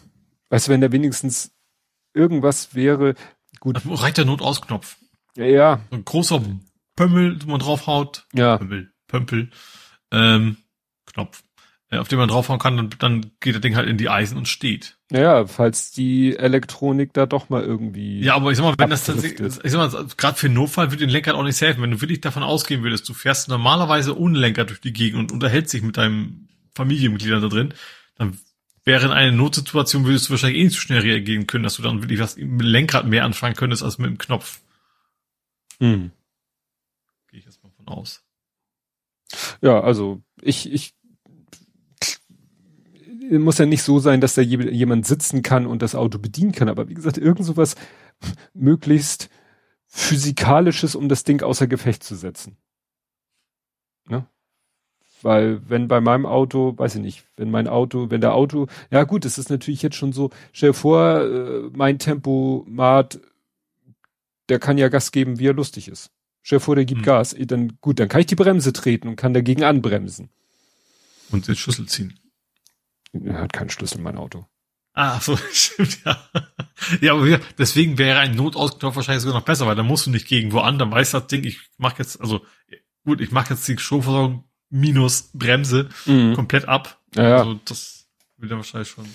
weißt 0.51 0.69
du, 0.69 0.73
wenn 0.73 0.81
da 0.81 0.93
wenigstens 0.93 1.53
irgendwas 2.15 2.75
wäre, 2.75 3.15
gut. 3.61 3.81
Reicht 3.87 4.19
der 4.19 4.25
Notausknopf. 4.25 4.97
Ja, 5.37 5.45
ja. 5.45 5.81
So 5.91 5.97
ein 5.97 6.05
großer 6.05 6.43
Pömmel, 6.97 7.39
wo 7.45 7.51
man 7.51 7.61
draufhaut. 7.61 8.27
Ja. 8.33 8.59
Pömmel, 8.59 8.93
Pömpel, 9.09 9.51
ähm, 10.11 10.57
Knopf, 11.07 11.43
äh, 11.91 11.99
auf 11.99 12.09
den 12.09 12.19
man 12.19 12.29
draufhauen 12.29 12.59
kann, 12.59 12.77
dann, 12.77 12.91
dann 12.99 13.31
geht 13.41 13.55
das 13.55 13.63
Ding 13.63 13.77
halt 13.77 13.89
in 13.89 13.99
die 13.99 14.09
Eisen 14.09 14.37
und 14.37 14.49
steht. 14.49 14.99
Ja, 15.11 15.47
falls 15.47 15.91
die 15.91 16.37
Elektronik 16.37 17.13
da 17.13 17.27
doch 17.27 17.49
mal 17.49 17.63
irgendwie. 17.63 18.21
Ja, 18.21 18.35
aber 18.35 18.51
ich 18.51 18.57
sag 18.57 18.65
mal, 18.65 18.75
wenn 18.79 18.91
das 18.91 19.05
tatsächlich, 19.05 19.59
ich 19.63 19.73
sag 19.73 19.93
mal, 19.93 20.07
gerade 20.17 20.39
für 20.39 20.49
den 20.49 20.55
Notfall 20.55 20.91
wird 20.91 21.01
den 21.01 21.11
Lenkrad 21.11 21.35
auch 21.35 21.43
nicht 21.43 21.61
helfen. 21.61 21.83
Wenn 21.83 21.91
du 21.91 22.01
wirklich 22.01 22.21
davon 22.21 22.43
ausgehen 22.43 22.83
würdest, 22.83 23.09
du 23.09 23.15
fährst 23.15 23.49
normalerweise 23.49 24.19
ohne 24.19 24.39
Lenkrad 24.39 24.71
durch 24.71 24.81
die 24.81 24.93
Gegend 24.93 25.19
und 25.21 25.33
unterhältst 25.33 25.73
dich 25.75 25.83
mit 25.83 25.97
deinem 25.97 26.49
Familienmitglied 26.75 27.33
da 27.33 27.41
drin, 27.41 27.75
dann 28.17 28.39
wäre 28.85 29.07
in 29.07 29.13
einer 29.13 29.33
Notsituation 29.33 30.05
würdest 30.05 30.27
du 30.27 30.31
wahrscheinlich 30.31 30.61
eh 30.61 30.65
nicht 30.65 30.75
so 30.75 30.81
schnell 30.81 31.01
reagieren 31.01 31.47
können, 31.47 31.65
dass 31.65 31.77
du 31.77 31.83
dann 31.83 32.03
wirklich 32.03 32.21
was 32.21 32.37
mit 32.37 32.49
dem 32.49 32.61
Lenkrad 32.61 33.07
mehr 33.07 33.25
anfangen 33.25 33.55
könntest 33.55 33.83
als 33.83 33.99
mit 33.99 34.11
dem 34.11 34.19
Knopf. 34.19 34.61
Hm. 35.83 36.13
Gehe 37.29 37.41
ich 37.41 37.45
jetzt 37.45 37.61
mal 37.65 37.73
von 37.73 37.89
aus. 37.89 38.25
Ja, 39.61 39.81
also 39.81 40.23
ich, 40.41 40.73
ich 40.73 40.95
muss 43.31 43.59
ja 43.59 43.67
nicht 43.67 43.83
so 43.83 43.99
sein, 43.99 44.21
dass 44.21 44.35
da 44.35 44.43
jemand 44.43 45.07
sitzen 45.07 45.43
kann 45.43 45.67
und 45.67 45.83
das 45.83 45.97
Auto 45.97 46.21
bedienen 46.21 46.53
kann, 46.53 46.69
aber 46.69 46.89
wie 46.89 46.95
gesagt, 46.95 47.19
irgend 47.19 47.45
sowas 47.45 47.75
möglichst 48.55 49.29
physikalisches, 49.89 50.95
um 50.95 51.09
das 51.09 51.25
Ding 51.25 51.43
außer 51.43 51.67
Gefecht 51.67 52.05
zu 52.05 52.15
setzen. 52.15 52.57
Ne? 54.09 54.25
Weil 55.21 55.69
wenn 55.69 55.89
bei 55.89 56.01
meinem 56.01 56.27
Auto, 56.27 56.79
weiß 56.79 56.95
ich 56.95 57.01
nicht, 57.01 57.27
wenn 57.37 57.51
mein 57.51 57.67
Auto, 57.67 58.09
wenn 58.11 58.21
der 58.21 58.35
Auto, 58.35 58.69
ja 58.93 59.03
gut, 59.03 59.25
es 59.25 59.37
ist 59.37 59.51
natürlich 59.51 59.83
jetzt 59.83 59.97
schon 59.97 60.13
so, 60.13 60.31
stell 60.53 60.71
dir 60.71 60.75
vor, 60.75 61.23
äh, 61.23 61.71
mein 61.73 61.99
Tempomat, 61.99 63.21
der 64.49 64.59
kann 64.59 64.79
ja 64.79 64.89
Gas 64.89 65.13
geben, 65.13 65.39
wie 65.39 65.47
er 65.47 65.55
lustig 65.55 65.89
ist. 65.89 66.11
Stell 66.43 66.59
dir 66.59 66.65
vor, 66.65 66.75
der 66.75 66.85
gibt 66.85 67.01
hm. 67.01 67.07
Gas, 67.07 67.37
dann 67.39 67.79
gut, 67.81 68.01
dann 68.01 68.09
kann 68.09 68.21
ich 68.21 68.27
die 68.27 68.35
Bremse 68.35 68.73
treten 68.73 69.09
und 69.09 69.17
kann 69.17 69.35
dagegen 69.35 69.65
anbremsen. 69.65 70.31
Und 71.31 71.49
den 71.49 71.57
Schlüssel 71.57 71.87
ziehen. 71.87 72.19
Er 73.13 73.41
hat 73.41 73.53
keinen 73.53 73.71
Schlüssel, 73.71 74.01
mein 74.01 74.17
Auto. 74.17 74.47
Ah, 74.95 75.21
so, 75.21 75.37
stimmt, 75.53 76.05
ja. 76.05 76.29
Ja, 77.01 77.15
aber 77.15 77.39
deswegen 77.59 77.97
wäre 77.97 78.19
ein 78.19 78.35
Notausknopf 78.35 78.97
wahrscheinlich 78.97 79.23
sogar 79.23 79.39
noch 79.39 79.47
besser, 79.47 79.67
weil 79.67 79.77
da 79.77 79.83
musst 79.83 80.07
du 80.07 80.11
nicht 80.11 80.27
gegen 80.27 80.53
wo 80.53 80.59
an, 80.59 80.79
dann 80.79 80.91
weiß 80.91 81.13
das 81.13 81.27
Ding, 81.29 81.45
ich 81.45 81.61
mach 81.79 81.99
jetzt, 81.99 82.21
also, 82.21 82.45
gut, 83.05 83.21
ich 83.21 83.31
mache 83.31 83.55
jetzt 83.55 83.67
die 83.69 83.79
Stromversorgung 83.79 84.45
minus 84.69 85.31
Bremse 85.33 85.89
mhm. 86.07 86.35
komplett 86.35 86.67
ab. 86.67 87.01
Ja, 87.15 87.29
ja. 87.29 87.37
Also, 87.39 87.61
das 87.65 88.07
will 88.37 88.51
ja 88.51 88.57
wahrscheinlich 88.57 88.89
schon. 88.89 89.07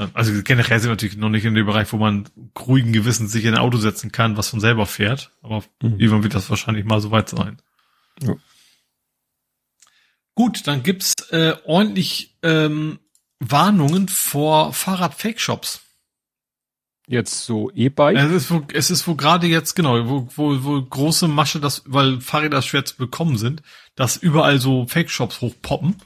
Ähm, 0.00 0.10
also 0.14 0.32
generell 0.42 0.80
sind 0.80 0.88
wir 0.88 0.94
natürlich 0.94 1.16
noch 1.16 1.28
nicht 1.28 1.44
in 1.44 1.54
dem 1.54 1.66
Bereich, 1.66 1.92
wo 1.92 1.98
man 1.98 2.28
ruhigen 2.58 2.92
Gewissens 2.92 3.30
sich 3.30 3.44
in 3.44 3.54
ein 3.54 3.60
Auto 3.60 3.76
setzen 3.76 4.10
kann, 4.10 4.36
was 4.36 4.48
von 4.48 4.60
selber 4.60 4.86
fährt. 4.86 5.30
Aber 5.42 5.62
mhm. 5.82 6.00
irgendwann 6.00 6.22
wird 6.22 6.34
das 6.34 6.50
wahrscheinlich 6.50 6.84
mal 6.84 7.00
so 7.00 7.10
weit 7.10 7.28
sein. 7.28 7.60
Ja. 8.22 8.34
Gut, 10.34 10.66
dann 10.66 10.82
gibt's 10.82 11.14
äh, 11.30 11.54
ordentlich 11.64 12.38
ähm, 12.42 12.98
Warnungen 13.40 14.08
vor 14.08 14.72
Fahrrad-Fake-Shops. 14.72 15.82
Jetzt 17.06 17.44
so 17.44 17.70
E-Bike? 17.74 18.16
Es 18.16 18.30
ist 18.30 18.50
wo, 18.50 18.62
es 18.72 18.90
ist 18.90 19.06
wo 19.08 19.16
gerade 19.16 19.48
jetzt, 19.48 19.74
genau, 19.74 20.08
wo, 20.08 20.28
wo, 20.36 20.64
wo 20.64 20.80
große 20.80 21.26
Masche, 21.26 21.58
das, 21.58 21.82
weil 21.86 22.20
Fahrräder 22.20 22.62
schwer 22.62 22.84
zu 22.84 22.96
bekommen 22.96 23.36
sind, 23.36 23.62
dass 23.96 24.16
überall 24.16 24.60
so 24.60 24.86
Fake-Shops 24.86 25.40
hochpoppen. 25.40 25.96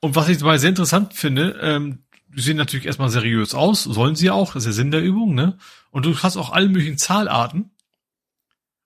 Und 0.00 0.14
was 0.16 0.28
ich 0.28 0.38
dabei 0.38 0.58
sehr 0.58 0.70
interessant 0.70 1.14
finde, 1.14 1.58
ähm, 1.60 2.05
sehen 2.42 2.56
natürlich 2.56 2.86
erstmal 2.86 3.08
seriös 3.08 3.54
aus, 3.54 3.84
sollen 3.84 4.16
sie 4.16 4.30
auch, 4.30 4.52
das 4.52 4.62
ist 4.62 4.66
der 4.66 4.72
Sinn 4.72 4.90
der 4.90 5.02
Übung, 5.02 5.34
ne? 5.34 5.58
Und 5.90 6.04
du 6.04 6.16
hast 6.18 6.36
auch 6.36 6.50
alle 6.50 6.68
möglichen 6.68 6.98
Zahlarten. 6.98 7.70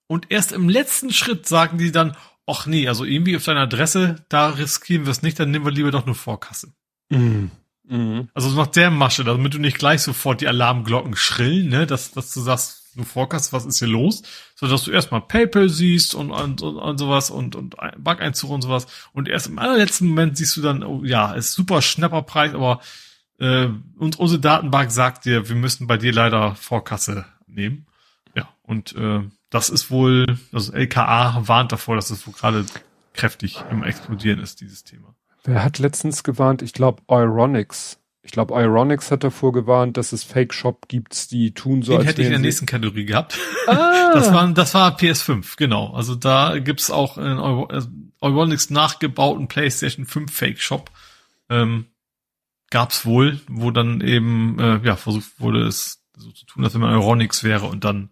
Und 0.07 0.31
erst 0.31 0.51
im 0.51 0.69
letzten 0.69 1.11
Schritt 1.11 1.47
sagen 1.47 1.77
die 1.77 1.91
dann, 1.91 2.15
ach 2.45 2.65
nee, 2.65 2.87
also 2.87 3.05
irgendwie 3.05 3.35
auf 3.35 3.43
deiner 3.43 3.61
Adresse, 3.61 4.25
da 4.29 4.49
riskieren 4.49 5.05
wir 5.05 5.11
es 5.11 5.21
nicht, 5.21 5.39
dann 5.39 5.51
nehmen 5.51 5.65
wir 5.65 5.71
lieber 5.71 5.91
doch 5.91 6.05
nur 6.05 6.15
Vorkasse. 6.15 6.73
Mhm. 7.09 7.51
Mhm. 7.87 8.29
Also 8.33 8.49
nach 8.51 8.67
der 8.67 8.91
Masche, 8.91 9.23
damit 9.23 9.53
du 9.53 9.59
nicht 9.59 9.77
gleich 9.77 10.01
sofort 10.01 10.41
die 10.41 10.47
Alarmglocken 10.47 11.15
schrillen, 11.15 11.69
ne, 11.69 11.87
dass, 11.87 12.11
dass 12.11 12.33
du 12.33 12.41
sagst, 12.41 12.81
du 12.95 13.03
Vorkasse, 13.03 13.53
was 13.53 13.65
ist 13.65 13.79
hier 13.79 13.87
los, 13.87 14.23
sondern 14.55 14.77
dass 14.77 14.85
du 14.85 14.91
erstmal 14.91 15.21
PayPal 15.21 15.69
siehst 15.69 16.13
und, 16.13 16.31
und, 16.31 16.61
und, 16.61 16.77
und 16.77 16.97
sowas 16.97 17.29
und, 17.29 17.55
und 17.55 17.75
Bankeinzug 17.97 18.49
und 18.49 18.61
sowas 18.61 18.87
und 19.13 19.29
erst 19.29 19.47
im 19.47 19.59
allerletzten 19.59 20.07
Moment 20.07 20.37
siehst 20.37 20.57
du 20.57 20.61
dann, 20.61 20.83
oh, 20.83 21.03
ja, 21.03 21.33
ist 21.33 21.53
super 21.53 21.81
schnapper 21.81 22.21
Preis, 22.23 22.53
aber 22.53 22.81
äh, 23.41 23.69
und 23.97 24.19
unsere 24.19 24.39
Datenbank 24.39 24.91
sagt 24.91 25.25
dir, 25.25 25.49
wir 25.49 25.55
müssen 25.55 25.87
bei 25.87 25.97
dir 25.97 26.13
leider 26.13 26.53
Vorkasse 26.55 27.25
nehmen. 27.47 27.87
Ja, 28.35 28.47
und 28.61 28.95
äh, 28.95 29.21
das 29.49 29.69
ist 29.69 29.89
wohl, 29.89 30.37
also 30.53 30.71
LKA 30.71 31.47
warnt 31.47 31.71
davor, 31.71 31.95
dass 31.95 32.11
es 32.11 32.27
wohl 32.27 32.35
gerade 32.35 32.65
kräftig 33.13 33.59
im 33.71 33.83
Explodieren 33.83 34.39
ist, 34.39 34.61
dieses 34.61 34.83
Thema. 34.83 35.15
Wer 35.43 35.63
hat 35.63 35.79
letztens 35.79 36.23
gewarnt? 36.23 36.61
Ich 36.61 36.71
glaube 36.71 37.01
Ironics. 37.09 37.97
Ich 38.21 38.31
glaube 38.31 38.53
Ironics 38.53 39.09
hat 39.09 39.23
davor 39.23 39.51
gewarnt, 39.53 39.97
dass 39.97 40.11
es 40.11 40.23
Fake 40.23 40.53
Shop 40.53 40.87
gibt, 40.87 41.31
die 41.31 41.55
tun 41.55 41.81
so. 41.81 41.97
Den 41.97 42.05
hätte 42.05 42.21
ich 42.21 42.27
in 42.27 42.33
der 42.33 42.39
nächsten 42.39 42.67
Kategorie 42.67 43.05
gehabt. 43.05 43.37
Ah. 43.67 43.97
Das 44.13 44.33
war, 44.33 44.45
das 44.51 44.73
war 44.73 44.97
PS5, 44.97 45.55
genau. 45.55 45.93
Also 45.93 46.15
da 46.15 46.59
gibt's 46.59 46.91
auch 46.91 47.17
in 47.17 47.23
äh, 47.23 47.81
Ironics 48.21 48.69
nachgebauten 48.69 49.47
PlayStation 49.47 50.05
5 50.05 50.29
Fake 50.29 50.59
Shop. 50.59 50.91
Ähm, 52.71 52.79
gab's 52.79 53.05
wohl, 53.05 53.39
wo 53.47 53.71
dann 53.71 54.01
eben 54.01 54.59
äh, 54.59 54.79
ja 54.83 54.95
versucht 54.95 55.39
wurde, 55.39 55.63
es 55.63 56.03
so 56.15 56.31
zu 56.31 56.45
tun, 56.45 56.63
als 56.63 56.73
wenn 56.73 56.81
man 56.81 56.93
Ironics 56.93 57.43
wäre 57.43 57.67
und 57.67 57.83
dann 57.83 58.09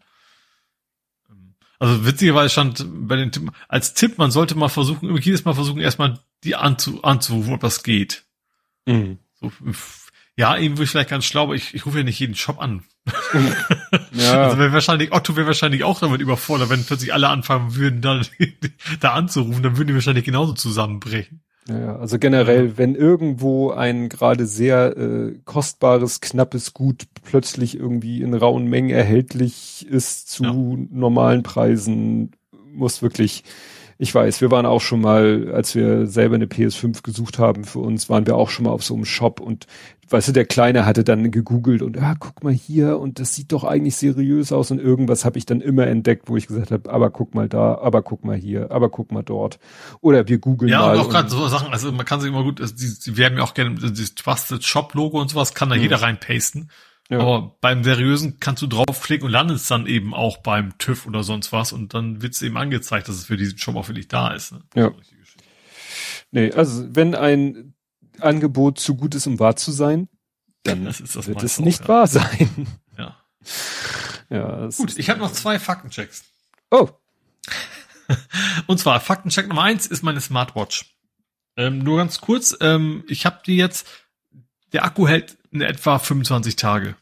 also 1.80 2.06
witzigerweise 2.06 2.50
stand 2.50 2.86
bei 3.08 3.16
den 3.16 3.32
Tipp, 3.32 3.52
als 3.70 3.94
Tipp, 3.94 4.18
man 4.18 4.32
sollte 4.32 4.56
mal 4.56 4.68
versuchen, 4.68 5.16
jedes 5.18 5.46
Mal 5.46 5.54
versuchen, 5.54 5.80
erstmal 5.80 6.20
die 6.44 6.56
anzu, 6.56 7.04
anzurufen, 7.04 7.54
ob 7.54 7.62
das 7.62 7.84
geht. 7.84 8.26
Mhm. 8.86 9.20
So, 9.36 9.52
ja, 10.36 10.58
eben 10.58 10.76
würde 10.76 10.84
ich 10.84 10.90
vielleicht 10.90 11.10
ganz 11.10 11.24
schlau, 11.24 11.44
aber 11.44 11.56
ich, 11.56 11.74
ich 11.74 11.86
rufe 11.86 12.00
ja 12.00 12.04
nicht 12.04 12.20
jeden 12.20 12.36
Shop 12.36 12.60
an. 12.60 12.84
ja. 14.12 14.44
Also 14.44 14.58
wäre 14.58 14.74
wahrscheinlich, 14.74 15.14
Otto 15.14 15.38
wäre 15.38 15.48
wahrscheinlich 15.48 15.86
auch 15.86 16.00
damit 16.00 16.20
überfordert, 16.20 16.70
wenn 16.70 16.86
plötzlich 16.86 17.14
alle 17.14 17.30
anfangen 17.30 17.76
würden, 17.76 18.02
da, 18.02 18.22
da 19.00 19.14
anzurufen, 19.14 19.64
dann 19.64 19.78
würden 19.78 19.88
die 19.88 19.94
wahrscheinlich 19.96 20.26
genauso 20.26 20.54
zusammenbrechen. 20.54 21.44
Ja, 21.70 21.98
also 21.98 22.18
generell, 22.18 22.78
wenn 22.78 22.96
irgendwo 22.96 23.70
ein 23.70 24.10
gerade 24.10 24.46
sehr 24.48 24.98
äh, 24.98 25.36
kostbares, 25.46 26.20
knappes 26.20 26.74
Gut 26.74 27.04
plötzlich 27.24 27.78
irgendwie 27.78 28.22
in 28.22 28.34
rauen 28.34 28.66
Mengen 28.66 28.90
erhältlich 28.90 29.86
ist 29.88 30.30
zu 30.30 30.44
ja. 30.44 30.54
normalen 30.92 31.44
Preisen, 31.44 32.32
muss 32.74 33.02
wirklich 33.02 33.44
ich 34.02 34.16
weiß, 34.16 34.40
wir 34.40 34.50
waren 34.50 34.66
auch 34.66 34.80
schon 34.80 35.02
mal, 35.02 35.52
als 35.54 35.76
wir 35.76 36.08
selber 36.08 36.36
eine 36.36 36.46
PS5 36.46 37.04
gesucht 37.04 37.38
haben 37.38 37.66
für 37.66 37.80
uns, 37.80 38.10
waren 38.10 38.26
wir 38.26 38.38
auch 38.38 38.50
schon 38.50 38.64
mal 38.64 38.72
auf 38.72 38.82
so 38.82 38.96
einem 38.96 39.04
Shop 39.04 39.42
und 39.42 39.68
weißt 40.10 40.30
du, 40.30 40.32
der 40.32 40.46
Kleine 40.46 40.86
hatte 40.86 41.04
dann 41.04 41.32
gegoogelt 41.32 41.82
und 41.82 41.98
ah, 42.02 42.16
guck 42.18 42.42
mal 42.42 42.54
hier 42.54 42.98
und 42.98 43.20
das 43.20 43.36
sieht 43.36 43.52
doch 43.52 43.66
eigentlich 43.66 43.98
seriös 43.98 44.54
aus 44.54 44.72
und 44.72 44.80
irgendwas 44.80 45.26
habe 45.26 45.38
ich 45.38 45.46
dann 45.46 45.60
immer 45.60 45.86
entdeckt, 45.86 46.30
wo 46.30 46.38
ich 46.38 46.48
gesagt 46.48 46.72
habe, 46.72 46.90
aber 46.90 47.10
guck 47.10 47.36
mal 47.36 47.50
da, 47.50 47.76
aber 47.76 48.02
guck 48.02 48.24
mal 48.24 48.38
hier, 48.38 48.72
aber 48.72 48.88
guck 48.88 49.12
mal 49.12 49.22
dort. 49.22 49.60
Oder 50.00 50.30
wir 50.30 50.38
googeln 50.38 50.72
ja, 50.72 50.80
mal. 50.80 50.96
Ja, 50.96 51.02
auch 51.02 51.10
gerade 51.10 51.30
so 51.30 51.46
Sachen, 51.50 51.74
also 51.74 51.92
man 51.92 52.06
kann 52.06 52.22
sich 52.22 52.30
immer 52.30 52.44
gut, 52.44 52.62
also 52.62 52.74
die, 52.74 52.98
die 53.06 53.18
werden 53.18 53.36
mir 53.36 53.44
auch 53.44 53.54
gerne, 53.54 53.76
dieses 53.76 54.16
Trusted 54.16 54.64
Shop 54.64 54.94
Logo 54.94 55.20
und 55.20 55.30
sowas 55.30 55.54
kann 55.54 55.70
da 55.70 55.76
mhm. 55.76 55.82
jeder 55.82 56.02
reinpasten. 56.02 56.70
Ja. 57.10 57.20
Aber 57.22 57.58
beim 57.60 57.84
seriösen 57.84 58.40
kannst 58.40 58.62
du 58.62 58.68
draufklicken 58.68 59.26
und 59.26 59.32
landest 59.32 59.70
dann 59.72 59.88
eben 59.88 60.14
auch 60.14 60.38
beim 60.38 60.78
TÜV 60.78 61.08
oder 61.08 61.24
sonst 61.24 61.52
was 61.52 61.74
und 61.74 61.96
dann 61.96 62.22
wird's 62.22 62.42
eben 62.44 62.56
angezeigt, 62.56 63.08
dass 63.08 63.16
es 63.16 63.26
für 63.26 63.38
diesen 63.38 63.58
Shop 63.58 63.76
auch 63.76 63.88
wirklich 63.88 64.08
da 64.08 64.30
ist. 64.32 64.52
Ne? 64.52 64.62
Ja. 64.76 64.92
Nee, 66.32 66.52
also 66.52 66.86
wenn 66.96 67.16
ein 67.16 67.74
Angebot 68.20 68.80
zu 68.80 68.96
gut 68.96 69.16
ist, 69.16 69.26
um 69.26 69.40
wahr 69.40 69.56
zu 69.56 69.72
sein, 69.72 70.08
dann 70.62 70.86
das 70.86 71.00
das 71.00 71.28
wird 71.28 71.42
es 71.42 71.60
nicht 71.60 71.84
auch, 71.84 71.88
wahr 71.90 72.08
sein. 72.08 72.68
Ja. 72.96 73.18
ja 74.30 74.70
gut, 74.78 74.98
ich 75.00 75.10
habe 75.10 75.20
noch 75.20 75.32
zwei 75.32 75.58
Faktenchecks. 75.58 76.26
Oh. 76.70 76.90
und 78.68 78.80
zwar 78.80 79.00
Faktencheck 79.00 79.48
Nummer 79.48 79.64
eins 79.64 79.88
ist 79.88 80.04
meine 80.04 80.22
Smartwatch. 80.22 80.96
Ähm, 81.58 81.80
nur 81.80 81.98
ganz 81.98 82.22
kurz, 82.22 82.56
ähm, 82.62 83.04
ich 83.08 83.26
habe 83.26 83.40
die 83.48 83.58
jetzt, 83.58 83.88
der 84.74 84.86
Akku 84.86 85.08
hält 85.08 85.39
in 85.52 85.62
etwa 85.62 86.00
25 86.00 86.56
Tage. 86.56 86.96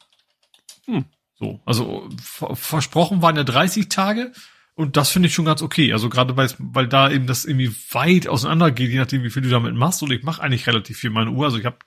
Hm. 0.85 1.05
So, 1.35 1.61
also 1.65 2.09
versprochen 2.19 3.21
waren 3.21 3.35
ja 3.35 3.43
30 3.43 3.89
Tage 3.89 4.31
und 4.77 4.95
das 4.95 5.09
finde 5.09 5.27
ich 5.27 5.33
schon 5.33 5.45
ganz 5.45 5.61
okay. 5.61 5.91
Also 5.91 6.07
gerade 6.07 6.37
weil, 6.37 6.49
weil 6.59 6.87
da 6.87 7.09
eben 7.09 7.27
das 7.27 7.45
irgendwie 7.45 7.73
weit 7.91 8.27
auseinander 8.27 8.71
geht, 8.71 8.91
je 8.91 8.99
nachdem 8.99 9.23
wie 9.23 9.29
viel 9.29 9.41
du 9.41 9.49
damit 9.49 9.75
machst. 9.75 10.03
Und 10.03 10.11
ich 10.11 10.23
mache 10.23 10.41
eigentlich 10.41 10.67
relativ 10.67 10.99
viel 10.99 11.09
meine 11.09 11.31
Uhr. 11.31 11.45
Also 11.45 11.57
ich 11.57 11.65
habe 11.65 11.77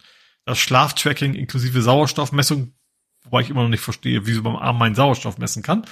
das 0.44 0.58
Schlaftracking 0.58 1.34
inklusive 1.34 1.82
Sauerstoffmessung, 1.82 2.74
wobei 3.22 3.42
ich 3.42 3.50
immer 3.50 3.62
noch 3.62 3.68
nicht 3.68 3.80
verstehe, 3.80 4.26
wie 4.26 4.32
sie 4.32 4.40
beim 4.40 4.56
Arm 4.56 4.78
meinen 4.78 4.96
Sauerstoff 4.96 5.38
messen 5.38 5.62
kann. 5.62 5.84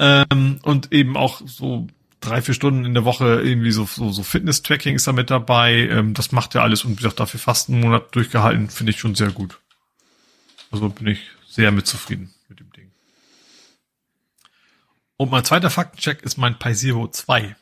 Ähm, 0.00 0.58
und 0.62 0.92
eben 0.92 1.16
auch 1.16 1.40
so 1.44 1.86
drei, 2.18 2.42
vier 2.42 2.54
Stunden 2.54 2.84
in 2.84 2.94
der 2.94 3.04
Woche 3.04 3.40
irgendwie 3.40 3.70
so, 3.70 3.84
so, 3.84 4.10
so 4.10 4.24
Fitness-Tracking 4.24 4.96
ist 4.96 5.06
da 5.06 5.12
mit 5.12 5.30
dabei. 5.30 5.88
Ähm, 5.88 6.14
das 6.14 6.32
macht 6.32 6.56
er 6.56 6.62
alles 6.62 6.84
und 6.84 6.92
wie 6.92 6.96
gesagt, 6.96 7.20
dafür 7.20 7.38
fast 7.38 7.68
einen 7.68 7.80
Monat 7.80 8.14
durchgehalten, 8.14 8.70
finde 8.70 8.90
ich 8.90 8.98
schon 8.98 9.14
sehr 9.14 9.30
gut. 9.30 9.60
Also 10.74 10.88
bin 10.88 11.06
ich 11.06 11.20
sehr 11.46 11.70
mit 11.70 11.86
zufrieden 11.86 12.34
mit 12.48 12.58
dem 12.58 12.72
Ding. 12.72 12.90
Und 15.16 15.30
mein 15.30 15.44
zweiter 15.44 15.70
Faktencheck 15.70 16.22
ist 16.22 16.36
mein 16.36 16.58
Pi 16.58 16.74
Zero 16.74 17.06
2. 17.06 17.54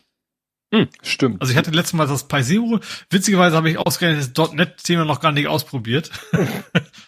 Hm, 0.73 0.89
stimmt. 1.02 1.42
Also 1.42 1.52
ich 1.52 1.58
hatte 1.58 1.73
letztes 1.73 1.92
Mal 1.92 2.07
das 2.07 2.26
Pi 2.26 2.42
Zero. 2.42 2.81
Witzigerweise 3.10 3.55
habe 3.55 3.68
ich 3.68 3.76
ausgerechnet 3.76 4.39
das 4.39 4.52
.NET-Thema 4.55 5.05
noch 5.05 5.20
gar 5.20 5.32
nicht 5.32 5.47
ausprobiert. 5.47 6.10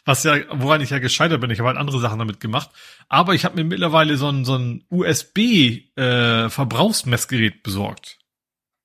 Was 0.05 0.25
ja, 0.25 0.41
woran 0.51 0.83
ich 0.83 0.91
ja 0.91 0.99
gescheitert 0.99 1.41
bin. 1.41 1.49
Ich 1.49 1.61
habe 1.61 1.69
halt 1.69 1.79
andere 1.79 2.01
Sachen 2.01 2.19
damit 2.19 2.39
gemacht. 2.39 2.69
Aber 3.09 3.35
ich 3.35 3.47
habe 3.47 3.57
mir 3.57 3.65
mittlerweile 3.65 4.19
so 4.19 4.29
ein, 4.29 4.45
so 4.45 4.59
ein 4.59 4.85
USB-Verbrauchsmessgerät 4.91 7.55
äh, 7.55 7.61
besorgt. 7.63 8.19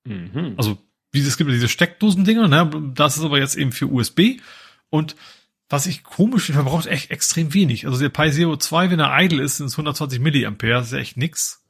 Mhm. 0.05 0.53
Also, 0.55 0.77
wie 1.11 1.19
es 1.19 1.35
gibt 1.35 1.51
diese 1.51 1.67
Steckdosen-Dinger, 1.67 2.47
ne? 2.47 2.93
Das 2.95 3.17
ist 3.17 3.25
aber 3.25 3.39
jetzt 3.39 3.57
eben 3.57 3.73
für 3.73 3.87
USB. 3.87 4.39
Und 4.89 5.17
was 5.69 5.85
ich 5.85 6.03
komisch 6.03 6.45
finde, 6.45 6.63
verbraucht 6.63 6.87
echt 6.87 7.11
extrem 7.11 7.53
wenig. 7.53 7.85
Also 7.85 7.99
der 7.99 8.09
Pi 8.09 8.31
Zero 8.31 8.57
2, 8.57 8.89
wenn 8.89 8.99
er 8.99 9.17
idle 9.21 9.43
ist, 9.43 9.57
sind 9.57 9.67
es 9.67 9.73
120 9.73 10.19
Milliampere. 10.19 10.73
Das 10.73 10.87
ist 10.87 10.93
ja 10.93 10.99
echt 10.99 11.17
nix. 11.17 11.63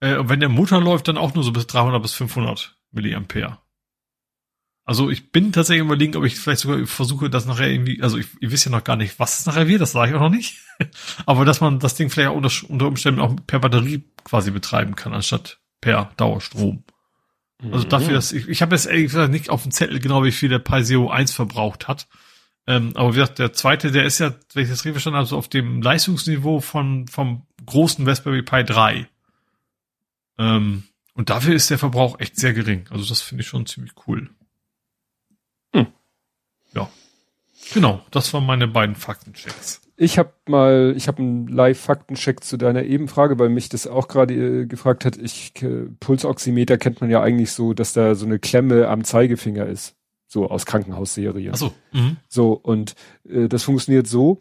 Äh, 0.00 0.16
und 0.16 0.28
wenn 0.28 0.40
der 0.40 0.48
Motor 0.48 0.80
läuft, 0.80 1.08
dann 1.08 1.18
auch 1.18 1.34
nur 1.34 1.44
so 1.44 1.52
bis 1.52 1.66
300 1.66 2.00
bis 2.00 2.14
500 2.14 2.76
Milliampere. 2.92 3.58
Also 4.84 5.10
ich 5.10 5.32
bin 5.32 5.52
tatsächlich 5.52 5.84
überlegen, 5.84 6.16
ob 6.16 6.24
ich 6.24 6.36
vielleicht 6.36 6.60
sogar 6.60 6.86
versuche, 6.86 7.28
das 7.28 7.44
nachher 7.44 7.68
irgendwie, 7.68 8.02
also 8.02 8.18
ich, 8.18 8.28
ihr 8.40 8.52
wisst 8.52 8.66
ja 8.66 8.70
noch 8.70 8.84
gar 8.84 8.94
nicht, 8.94 9.18
was 9.18 9.40
es 9.40 9.46
nachher 9.46 9.66
wird, 9.66 9.80
das 9.80 9.92
sage 9.92 10.12
ich 10.12 10.16
auch 10.16 10.20
noch 10.20 10.30
nicht. 10.30 10.62
Aber 11.26 11.44
dass 11.44 11.60
man 11.60 11.80
das 11.80 11.96
Ding 11.96 12.08
vielleicht 12.08 12.30
auch 12.30 12.36
unter, 12.36 12.52
unter 12.68 12.86
Umständen 12.86 13.20
auch 13.20 13.34
per 13.46 13.58
Batterie 13.58 14.04
quasi 14.22 14.52
betreiben 14.52 14.94
kann, 14.94 15.12
anstatt 15.12 15.58
per 15.80 16.12
Dauerstrom. 16.16 16.84
Also 17.72 17.84
mhm. 17.84 17.88
dafür, 17.88 18.14
dass 18.14 18.32
ich, 18.32 18.48
ich 18.48 18.62
habe 18.62 18.76
jetzt 18.76 18.86
ehrlich 18.86 19.06
gesagt 19.06 19.32
nicht 19.32 19.50
auf 19.50 19.62
dem 19.62 19.72
Zettel 19.72 19.98
genau, 19.98 20.22
wie 20.22 20.32
viel 20.32 20.50
der 20.50 20.60
Pi 20.60 20.84
Zero 20.84 21.10
1 21.10 21.32
verbraucht 21.32 21.88
hat. 21.88 22.06
Ähm, 22.66 22.92
aber 22.96 23.10
wie 23.10 23.18
gesagt, 23.18 23.38
der 23.38 23.52
zweite, 23.52 23.92
der 23.92 24.04
ist 24.04 24.18
ja, 24.18 24.34
wenn 24.52 24.64
ich 24.64 24.70
das 24.70 24.80
richtig 24.80 24.94
verstanden 24.94 25.18
habe, 25.18 25.26
so 25.26 25.38
auf 25.38 25.48
dem 25.48 25.82
Leistungsniveau 25.82 26.60
von, 26.60 27.06
vom 27.06 27.42
großen 27.64 28.06
Raspberry 28.06 28.42
Pi 28.42 28.64
3. 28.64 29.08
Ähm, 30.38 30.84
und 31.14 31.30
dafür 31.30 31.54
ist 31.54 31.70
der 31.70 31.78
Verbrauch 31.78 32.18
echt 32.20 32.36
sehr 32.36 32.52
gering. 32.52 32.86
Also 32.90 33.08
das 33.08 33.22
finde 33.22 33.42
ich 33.42 33.48
schon 33.48 33.66
ziemlich 33.66 33.92
cool. 34.06 34.30
Hm. 35.72 35.86
Ja. 36.74 36.90
Genau, 37.72 38.04
das 38.10 38.32
waren 38.34 38.44
meine 38.44 38.68
beiden 38.68 38.96
Faktenchecks. 38.96 39.80
Ich 39.96 40.18
habe 40.18 40.32
mal, 40.46 40.92
ich 40.94 41.08
habe 41.08 41.22
einen 41.22 41.48
Live-Faktencheck 41.48 42.44
zu 42.44 42.58
deiner 42.58 42.82
Ebenfrage, 42.82 43.38
weil 43.38 43.48
mich 43.48 43.70
das 43.70 43.86
auch 43.86 44.08
gerade 44.08 44.34
äh, 44.34 44.66
gefragt 44.66 45.06
hat. 45.06 45.16
Ich 45.16 45.52
äh, 45.62 45.86
Pulsoximeter 46.00 46.76
kennt 46.76 47.00
man 47.00 47.08
ja 47.08 47.22
eigentlich 47.22 47.52
so, 47.52 47.72
dass 47.72 47.94
da 47.94 48.14
so 48.14 48.26
eine 48.26 48.38
Klemme 48.38 48.88
am 48.88 49.04
Zeigefinger 49.04 49.64
ist, 49.66 49.96
so 50.26 50.48
aus 50.48 50.66
Krankenhausserien. 50.66 51.52
Ach 51.54 51.58
so. 51.58 51.72
Mhm. 51.92 52.16
So 52.28 52.52
und 52.52 52.94
äh, 53.28 53.48
das 53.48 53.62
funktioniert 53.62 54.06
so. 54.06 54.38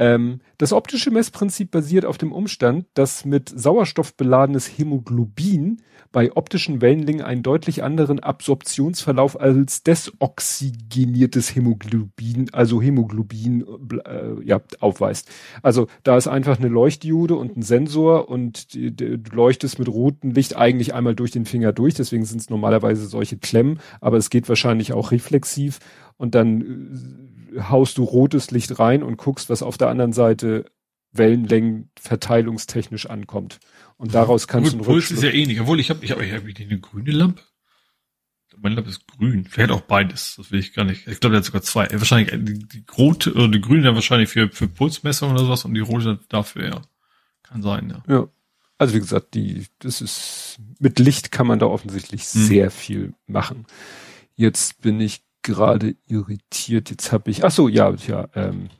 Ähm, 0.00 0.40
das 0.56 0.72
optische 0.72 1.10
Messprinzip 1.10 1.70
basiert 1.70 2.06
auf 2.06 2.16
dem 2.16 2.32
Umstand, 2.32 2.86
dass 2.94 3.26
mit 3.26 3.52
Sauerstoff 3.54 4.16
beladenes 4.16 4.66
Hämoglobin 4.66 5.82
bei 6.10 6.34
optischen 6.34 6.80
Wellenlängen 6.80 7.22
einen 7.22 7.42
deutlich 7.42 7.84
anderen 7.84 8.18
Absorptionsverlauf 8.18 9.38
als 9.38 9.82
desoxygeniertes 9.82 11.54
Hämoglobin, 11.54 12.48
also 12.52 12.80
Hämoglobin, 12.80 13.66
äh, 14.06 14.42
ja, 14.42 14.62
aufweist. 14.80 15.28
Also 15.62 15.86
da 16.02 16.16
ist 16.16 16.28
einfach 16.28 16.58
eine 16.58 16.68
Leuchtdiode 16.68 17.34
und 17.34 17.58
ein 17.58 17.62
Sensor 17.62 18.30
und 18.30 18.72
die, 18.72 18.96
die, 18.96 19.22
du 19.22 19.36
leuchtest 19.36 19.78
mit 19.78 19.88
rotem 19.88 20.30
Licht 20.30 20.56
eigentlich 20.56 20.94
einmal 20.94 21.14
durch 21.14 21.30
den 21.30 21.44
Finger 21.44 21.72
durch, 21.74 21.92
deswegen 21.92 22.24
sind 22.24 22.40
es 22.40 22.48
normalerweise 22.48 23.06
solche 23.06 23.36
Klemmen, 23.36 23.80
aber 24.00 24.16
es 24.16 24.30
geht 24.30 24.48
wahrscheinlich 24.48 24.94
auch 24.94 25.12
reflexiv 25.12 25.78
und 26.16 26.34
dann 26.34 26.60
äh, 26.62 27.29
haust 27.58 27.98
du 27.98 28.04
rotes 28.04 28.50
Licht 28.50 28.78
rein 28.78 29.02
und 29.02 29.16
guckst, 29.16 29.50
was 29.50 29.62
auf 29.62 29.78
der 29.78 29.88
anderen 29.88 30.12
Seite 30.12 30.66
Wellenlängen 31.12 31.90
verteilungstechnisch 32.00 33.06
ankommt. 33.06 33.58
Und 33.96 34.14
daraus 34.14 34.46
kannst 34.46 34.72
Gut, 34.72 34.80
du 34.80 34.84
Puls 34.84 35.10
ist 35.10 35.22
ja 35.22 35.30
ähnlich, 35.30 35.58
eh 35.58 35.60
obwohl 35.60 35.80
ich 35.80 35.90
habe 35.90 36.04
ich 36.04 36.12
habe 36.12 36.24
ich 36.24 36.32
hab 36.32 36.42
eine 36.44 36.80
grüne 36.80 37.10
Lampe. 37.10 37.42
Meine 38.62 38.74
Lampe 38.74 38.90
ist 38.90 39.06
grün. 39.06 39.46
Vielleicht 39.48 39.70
auch 39.70 39.80
beides. 39.80 40.34
Das 40.36 40.52
will 40.52 40.60
ich 40.60 40.74
gar 40.74 40.84
nicht. 40.84 41.06
Ich 41.06 41.20
glaube, 41.20 41.32
der 41.32 41.38
hat 41.38 41.44
sogar 41.44 41.62
zwei. 41.62 41.88
Wahrscheinlich 41.90 42.30
die, 42.44 42.58
die 42.66 42.84
rote 42.96 43.32
oder 43.32 43.48
die 43.48 43.60
grüne 43.60 43.82
dann 43.82 43.94
wahrscheinlich 43.94 44.28
für 44.28 44.50
für 44.50 44.68
Pulsmessung 44.68 45.32
oder 45.32 45.40
sowas 45.40 45.64
und 45.64 45.74
die 45.74 45.80
rote 45.80 46.20
dafür 46.28 46.68
ja. 46.68 46.82
Kann 47.42 47.62
sein, 47.62 47.90
ja. 47.90 48.14
Ja. 48.14 48.28
Also 48.78 48.94
wie 48.94 49.00
gesagt, 49.00 49.34
die 49.34 49.66
das 49.78 50.00
ist 50.00 50.58
mit 50.78 50.98
Licht 50.98 51.32
kann 51.32 51.46
man 51.46 51.58
da 51.58 51.66
offensichtlich 51.66 52.22
hm. 52.22 52.42
sehr 52.42 52.70
viel 52.70 53.14
machen. 53.26 53.66
Jetzt 54.36 54.80
bin 54.80 55.00
ich 55.00 55.22
gerade 55.42 55.96
irritiert. 56.06 56.90
Jetzt 56.90 57.12
habe 57.12 57.30
ich, 57.30 57.44
ach 57.44 57.50
so, 57.50 57.68
ja, 57.68 57.92
ja, 58.06 58.28
ähm, 58.34 58.70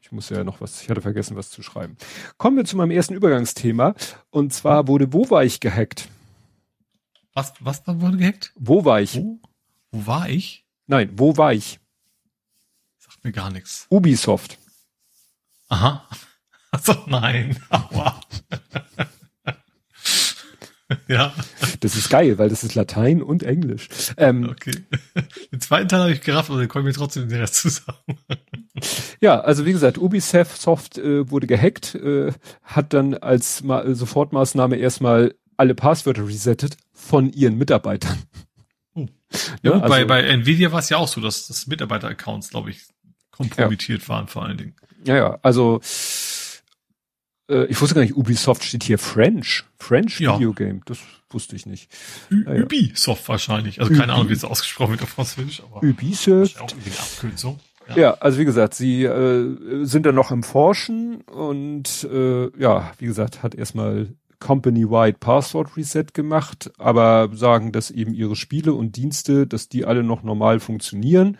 ich 0.00 0.12
muss 0.12 0.28
ja 0.28 0.44
noch 0.44 0.60
was, 0.60 0.82
ich 0.82 0.90
hatte 0.90 1.00
vergessen, 1.00 1.36
was 1.36 1.50
zu 1.50 1.62
schreiben. 1.62 1.96
Kommen 2.36 2.56
wir 2.56 2.64
zu 2.64 2.76
meinem 2.76 2.90
ersten 2.90 3.14
Übergangsthema. 3.14 3.94
Und 4.30 4.52
zwar 4.52 4.86
wurde 4.88 5.12
Wo 5.12 5.30
war 5.30 5.44
ich 5.44 5.60
gehackt? 5.60 6.08
Was, 7.32 7.52
was 7.60 7.82
wurde 7.86 8.16
gehackt? 8.16 8.52
Wo 8.54 8.84
war 8.84 9.00
ich? 9.00 9.16
Wo, 9.16 9.40
wo 9.90 10.06
war 10.06 10.28
ich? 10.28 10.64
Nein, 10.86 11.10
wo 11.16 11.36
war 11.36 11.52
ich? 11.52 11.80
Sagt 12.98 13.24
mir 13.24 13.32
gar 13.32 13.50
nichts. 13.50 13.86
Ubisoft. 13.90 14.58
Aha. 15.68 16.08
Also 16.74 16.92
nein. 17.06 17.56
Aua. 17.70 18.20
ja. 21.08 21.32
Das 21.80 21.96
ist 21.96 22.10
geil, 22.10 22.38
weil 22.38 22.48
das 22.48 22.64
ist 22.64 22.74
Latein 22.74 23.22
und 23.22 23.42
Englisch. 23.42 23.88
Ähm, 24.16 24.48
okay. 24.50 24.72
Den 25.52 25.60
zweiten 25.60 25.88
Teil 25.88 26.00
habe 26.00 26.12
ich 26.12 26.20
gerafft, 26.20 26.50
aber 26.50 26.58
den 26.60 26.68
konnte 26.68 26.88
ich 26.88 26.96
mir 26.96 26.98
trotzdem 26.98 27.28
den 27.28 27.38
Rest 27.38 27.56
zusammen. 27.56 27.98
ja, 29.20 29.40
also 29.40 29.66
wie 29.66 29.72
gesagt, 29.72 29.98
Ubisoft 29.98 30.60
Soft, 30.60 30.98
äh, 30.98 31.30
wurde 31.30 31.46
gehackt, 31.46 31.94
äh, 31.94 32.32
hat 32.62 32.92
dann 32.92 33.14
als 33.14 33.62
Ma 33.62 33.94
Sofortmaßnahme 33.94 34.76
erstmal 34.76 35.34
alle 35.56 35.74
Passwörter 35.74 36.26
resettet 36.26 36.76
von 36.92 37.32
ihren 37.32 37.56
Mitarbeitern. 37.56 38.18
Oh. 38.94 39.06
Ja, 39.62 39.70
ja 39.70 39.80
also, 39.80 39.88
bei, 39.88 40.04
bei 40.04 40.22
Nvidia 40.22 40.72
war 40.72 40.80
es 40.80 40.88
ja 40.88 40.96
auch 40.96 41.08
so, 41.08 41.20
dass 41.20 41.46
das 41.46 41.66
Mitarbeiter-Accounts, 41.66 42.50
glaube 42.50 42.70
ich, 42.70 42.82
kompromittiert 43.30 44.02
ja. 44.02 44.08
waren 44.08 44.28
vor 44.28 44.44
allen 44.44 44.58
Dingen. 44.58 44.76
Ja, 45.04 45.16
ja, 45.16 45.38
also 45.42 45.80
äh, 47.48 47.64
ich 47.66 47.80
wusste 47.80 47.94
gar 47.94 48.02
nicht, 48.02 48.16
Ubisoft 48.16 48.64
steht 48.64 48.84
hier 48.84 48.98
French. 48.98 49.64
French 49.78 50.20
ja. 50.20 50.34
Video 50.36 50.52
Game. 50.52 50.82
Das 50.86 50.98
wusste 51.30 51.56
ich 51.56 51.66
nicht. 51.66 51.90
Ü 52.30 52.44
ja, 52.46 52.62
Ubisoft 52.64 53.28
wahrscheinlich. 53.28 53.80
Also 53.80 53.92
keine 53.92 54.04
Ubi. 54.04 54.12
Ahnung, 54.12 54.28
wie 54.28 54.34
es 54.34 54.44
ausgesprochen 54.44 54.92
wird 54.92 55.02
auf 55.02 55.10
Französisch, 55.10 55.62
aber. 55.62 55.82
Ubisoft. 55.82 56.60
Auch 56.60 56.70
irgendwie 56.70 56.98
Abkürzung. 56.98 57.60
Ja. 57.88 57.96
ja, 57.96 58.10
also 58.14 58.38
wie 58.38 58.46
gesagt, 58.46 58.74
sie 58.74 59.04
äh, 59.04 59.84
sind 59.84 60.06
da 60.06 60.12
noch 60.12 60.30
im 60.30 60.42
Forschen 60.42 61.20
und 61.20 62.08
äh, 62.10 62.48
ja, 62.58 62.92
wie 62.98 63.04
gesagt, 63.04 63.42
hat 63.42 63.54
erstmal 63.54 64.08
Company-wide 64.40 65.18
Password 65.18 65.76
Reset 65.76 66.06
gemacht, 66.14 66.72
aber 66.78 67.30
sagen, 67.34 67.72
dass 67.72 67.90
eben 67.90 68.14
ihre 68.14 68.36
Spiele 68.36 68.72
und 68.72 68.96
Dienste, 68.96 69.46
dass 69.46 69.68
die 69.68 69.84
alle 69.84 70.02
noch 70.02 70.22
normal 70.22 70.60
funktionieren 70.60 71.36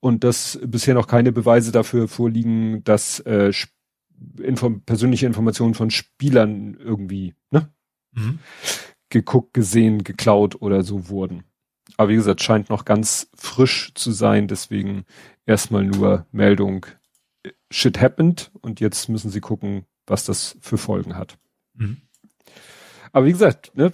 und 0.00 0.22
dass 0.22 0.58
bisher 0.64 0.94
noch 0.94 1.06
keine 1.06 1.32
Beweise 1.32 1.72
dafür 1.72 2.08
vorliegen, 2.08 2.84
dass 2.84 3.20
äh, 3.20 3.52
Inform 4.42 4.82
persönliche 4.82 5.26
Informationen 5.26 5.74
von 5.74 5.90
Spielern 5.90 6.74
irgendwie 6.74 7.34
ne? 7.50 7.70
Mhm. 8.12 8.38
geguckt, 9.08 9.54
gesehen, 9.54 10.04
geklaut 10.04 10.60
oder 10.60 10.82
so 10.82 11.08
wurden. 11.08 11.44
Aber 11.96 12.10
wie 12.10 12.16
gesagt, 12.16 12.42
scheint 12.42 12.68
noch 12.68 12.84
ganz 12.84 13.30
frisch 13.34 13.92
zu 13.94 14.10
sein, 14.12 14.48
deswegen 14.48 15.04
erstmal 15.46 15.84
nur 15.84 16.26
Meldung, 16.32 16.86
shit 17.70 18.00
happened 18.00 18.50
und 18.60 18.80
jetzt 18.80 19.08
müssen 19.08 19.30
sie 19.30 19.40
gucken, 19.40 19.84
was 20.06 20.24
das 20.24 20.56
für 20.60 20.78
Folgen 20.78 21.16
hat. 21.16 21.38
Mhm. 21.74 21.98
Aber 23.12 23.26
wie 23.26 23.32
gesagt, 23.32 23.76
ne, 23.76 23.92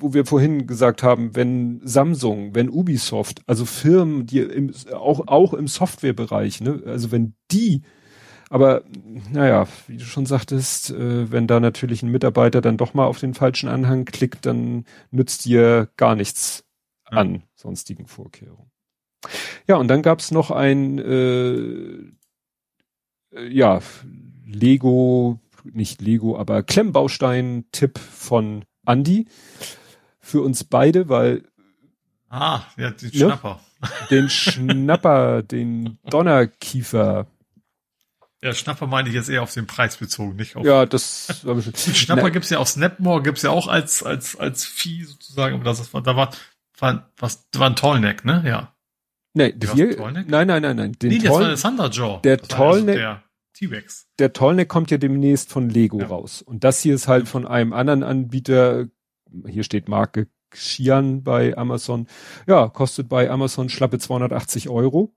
wo 0.00 0.14
wir 0.14 0.24
vorhin 0.24 0.66
gesagt 0.66 1.02
haben, 1.02 1.34
wenn 1.34 1.80
Samsung, 1.84 2.54
wenn 2.54 2.70
Ubisoft, 2.70 3.42
also 3.46 3.64
Firmen, 3.64 4.26
die 4.26 4.38
im, 4.40 4.72
auch, 4.92 5.26
auch 5.28 5.54
im 5.54 5.66
Softwarebereich, 5.66 6.60
ne, 6.60 6.82
also 6.86 7.10
wenn 7.10 7.34
die 7.50 7.82
aber 8.50 8.82
naja, 9.30 9.68
wie 9.86 9.96
du 9.96 10.04
schon 10.04 10.26
sagtest, 10.26 10.90
äh, 10.90 11.30
wenn 11.30 11.46
da 11.46 11.60
natürlich 11.60 12.02
ein 12.02 12.10
Mitarbeiter 12.10 12.60
dann 12.60 12.76
doch 12.76 12.94
mal 12.94 13.06
auf 13.06 13.20
den 13.20 13.32
falschen 13.32 13.68
Anhang 13.68 14.04
klickt, 14.04 14.44
dann 14.44 14.84
nützt 15.12 15.44
dir 15.44 15.88
gar 15.96 16.16
nichts 16.16 16.64
ja. 17.10 17.18
an 17.18 17.44
sonstigen 17.54 18.08
Vorkehrungen. 18.08 18.70
Ja, 19.68 19.76
und 19.76 19.86
dann 19.86 20.02
gab's 20.02 20.32
noch 20.32 20.50
ein 20.50 20.98
äh, 20.98 22.10
ja, 23.48 23.80
Lego, 24.44 25.38
nicht 25.62 26.02
Lego, 26.02 26.36
aber 26.36 26.64
Klemmbaustein-Tipp 26.64 27.98
von 27.98 28.64
Andy 28.84 29.26
für 30.18 30.42
uns 30.42 30.64
beide, 30.64 31.08
weil 31.08 31.44
Ah, 32.28 32.62
ja, 32.76 32.90
den 32.90 33.12
Schnapper. 33.12 33.60
Den 34.10 34.28
Schnapper, 34.28 35.42
den 35.42 35.98
Donnerkiefer 36.10 37.26
Ja, 38.42 38.54
Schnapper 38.54 38.86
meine 38.86 39.08
ich 39.08 39.14
jetzt 39.14 39.28
eher 39.28 39.42
auf 39.42 39.52
den 39.52 39.66
Preis 39.66 39.98
bezogen, 39.98 40.36
nicht 40.36 40.56
auf. 40.56 40.64
Ja, 40.64 40.86
das 40.86 41.44
war 41.44 41.54
bestimmt. 41.54 41.78
Schnapper 41.96 42.22
Na, 42.22 42.28
gibt's 42.30 42.50
ja 42.50 42.58
auch 42.58 42.66
Snapmore, 42.66 43.22
gibt's 43.22 43.42
ja 43.42 43.50
auch 43.50 43.68
als, 43.68 44.02
als, 44.02 44.36
als 44.36 44.64
Vieh 44.64 45.04
sozusagen, 45.04 45.56
aber 45.56 45.64
das 45.64 45.92
war, 45.92 46.02
da 46.02 46.16
war, 46.16 46.30
war, 46.78 47.10
was, 47.18 47.46
war 47.54 47.68
ein 47.68 47.76
Tallneck, 47.76 48.24
ne? 48.24 48.42
Ja. 48.46 48.74
Nee, 49.34 49.54
hier, 49.74 49.96
nein, 50.10 50.24
nein, 50.26 50.62
nein, 50.62 50.76
nein. 50.76 50.92
Den 50.92 51.10
nee, 51.10 51.18
das 51.18 51.32
war 51.32 51.46
der 51.46 51.56
Thunderjaw. 51.56 52.20
Der 52.22 52.38
Tallneck, 52.40 52.98
also 52.98 53.20
T-Rex. 53.54 54.08
Der 54.18 54.32
Tallneck 54.32 54.68
kommt 54.68 54.90
ja 54.90 54.98
demnächst 54.98 55.52
von 55.52 55.68
Lego 55.68 56.00
ja. 56.00 56.06
raus. 56.06 56.42
Und 56.42 56.64
das 56.64 56.80
hier 56.80 56.94
ist 56.94 57.08
halt 57.08 57.28
von 57.28 57.46
einem 57.46 57.72
anderen 57.72 58.02
Anbieter, 58.02 58.86
hier 59.46 59.64
steht 59.64 59.88
Marke 59.88 60.28
Xian 60.50 61.22
bei 61.22 61.56
Amazon. 61.56 62.06
Ja, 62.46 62.68
kostet 62.68 63.08
bei 63.08 63.30
Amazon 63.30 63.68
schlappe 63.68 63.98
280 63.98 64.68
Euro. 64.68 65.14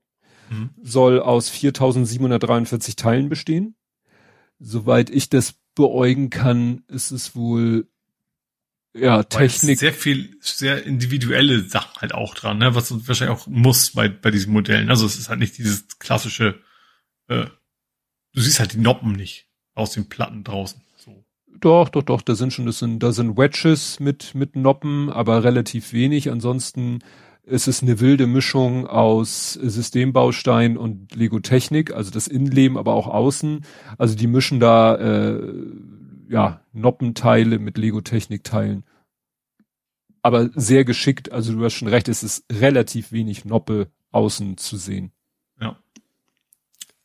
Mhm. 0.50 0.70
Soll 0.82 1.20
aus 1.20 1.48
4743 1.50 2.96
Teilen 2.96 3.28
bestehen. 3.28 3.76
Soweit 4.58 5.10
ich 5.10 5.30
das 5.30 5.54
beäugen 5.74 6.30
kann, 6.30 6.84
ist 6.88 7.10
es 7.10 7.34
wohl 7.34 7.88
ja, 8.96 9.16
Weil 9.16 9.24
Technik. 9.24 9.78
Sehr 9.78 9.92
viel, 9.92 10.36
sehr 10.40 10.84
individuelle 10.84 11.64
Sachen 11.64 12.00
halt 12.00 12.14
auch 12.14 12.34
dran, 12.34 12.58
ne? 12.58 12.76
was 12.76 12.92
wahrscheinlich 13.08 13.36
auch 13.36 13.48
muss 13.48 13.90
bei, 13.90 14.08
bei 14.08 14.30
diesen 14.30 14.52
Modellen. 14.52 14.88
Also 14.88 15.04
es 15.04 15.18
ist 15.18 15.28
halt 15.28 15.40
nicht 15.40 15.58
dieses 15.58 15.98
klassische, 15.98 16.60
äh, 17.26 17.46
du 18.34 18.40
siehst 18.40 18.60
halt 18.60 18.72
die 18.74 18.78
Noppen 18.78 19.12
nicht 19.12 19.48
aus 19.74 19.90
den 19.90 20.08
Platten 20.08 20.44
draußen. 20.44 20.80
So. 20.96 21.24
Doch, 21.58 21.88
doch, 21.88 22.04
doch, 22.04 22.22
da 22.22 22.36
sind 22.36 22.52
schon, 22.52 22.66
das 22.66 22.78
sind, 22.78 23.00
da 23.00 23.10
sind 23.10 23.36
Wedges 23.36 23.98
mit, 23.98 24.36
mit 24.36 24.54
Noppen, 24.54 25.10
aber 25.10 25.42
relativ 25.42 25.92
wenig. 25.92 26.30
Ansonsten 26.30 27.00
ist 27.46 27.68
es 27.68 27.82
eine 27.82 28.00
wilde 28.00 28.26
Mischung 28.26 28.86
aus 28.86 29.52
Systembaustein 29.52 30.76
und 30.76 31.14
Lego 31.14 31.40
Technik, 31.40 31.92
also 31.92 32.10
das 32.10 32.26
Innenleben, 32.26 32.78
aber 32.78 32.94
auch 32.94 33.06
außen. 33.06 33.64
Also 33.98 34.14
die 34.14 34.26
mischen 34.26 34.60
da, 34.60 34.96
äh, 34.96 35.54
ja, 36.28 36.60
Noppenteile 36.72 37.58
mit 37.58 37.78
Lego-Technik-Teilen. 37.78 38.84
Aber 40.22 40.48
sehr 40.54 40.84
geschickt, 40.84 41.32
also 41.32 41.52
du 41.52 41.62
hast 41.64 41.74
schon 41.74 41.88
recht, 41.88 42.08
es 42.08 42.22
ist 42.22 42.44
relativ 42.50 43.12
wenig 43.12 43.44
Noppe 43.44 43.88
außen 44.10 44.56
zu 44.56 44.76
sehen. 44.76 45.12
Ja. 45.60 45.76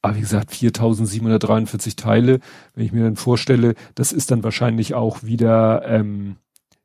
Aber 0.01 0.15
wie 0.15 0.21
gesagt, 0.21 0.51
4743 0.51 1.97
Teile, 1.97 2.39
wenn 2.73 2.85
ich 2.85 2.93
mir 2.93 3.03
dann 3.03 3.17
vorstelle, 3.17 3.75
das 3.95 4.13
ist 4.13 4.31
dann 4.31 4.43
wahrscheinlich 4.43 4.93
auch 4.93 5.23
wieder 5.23 5.85
ähm, 5.85 6.37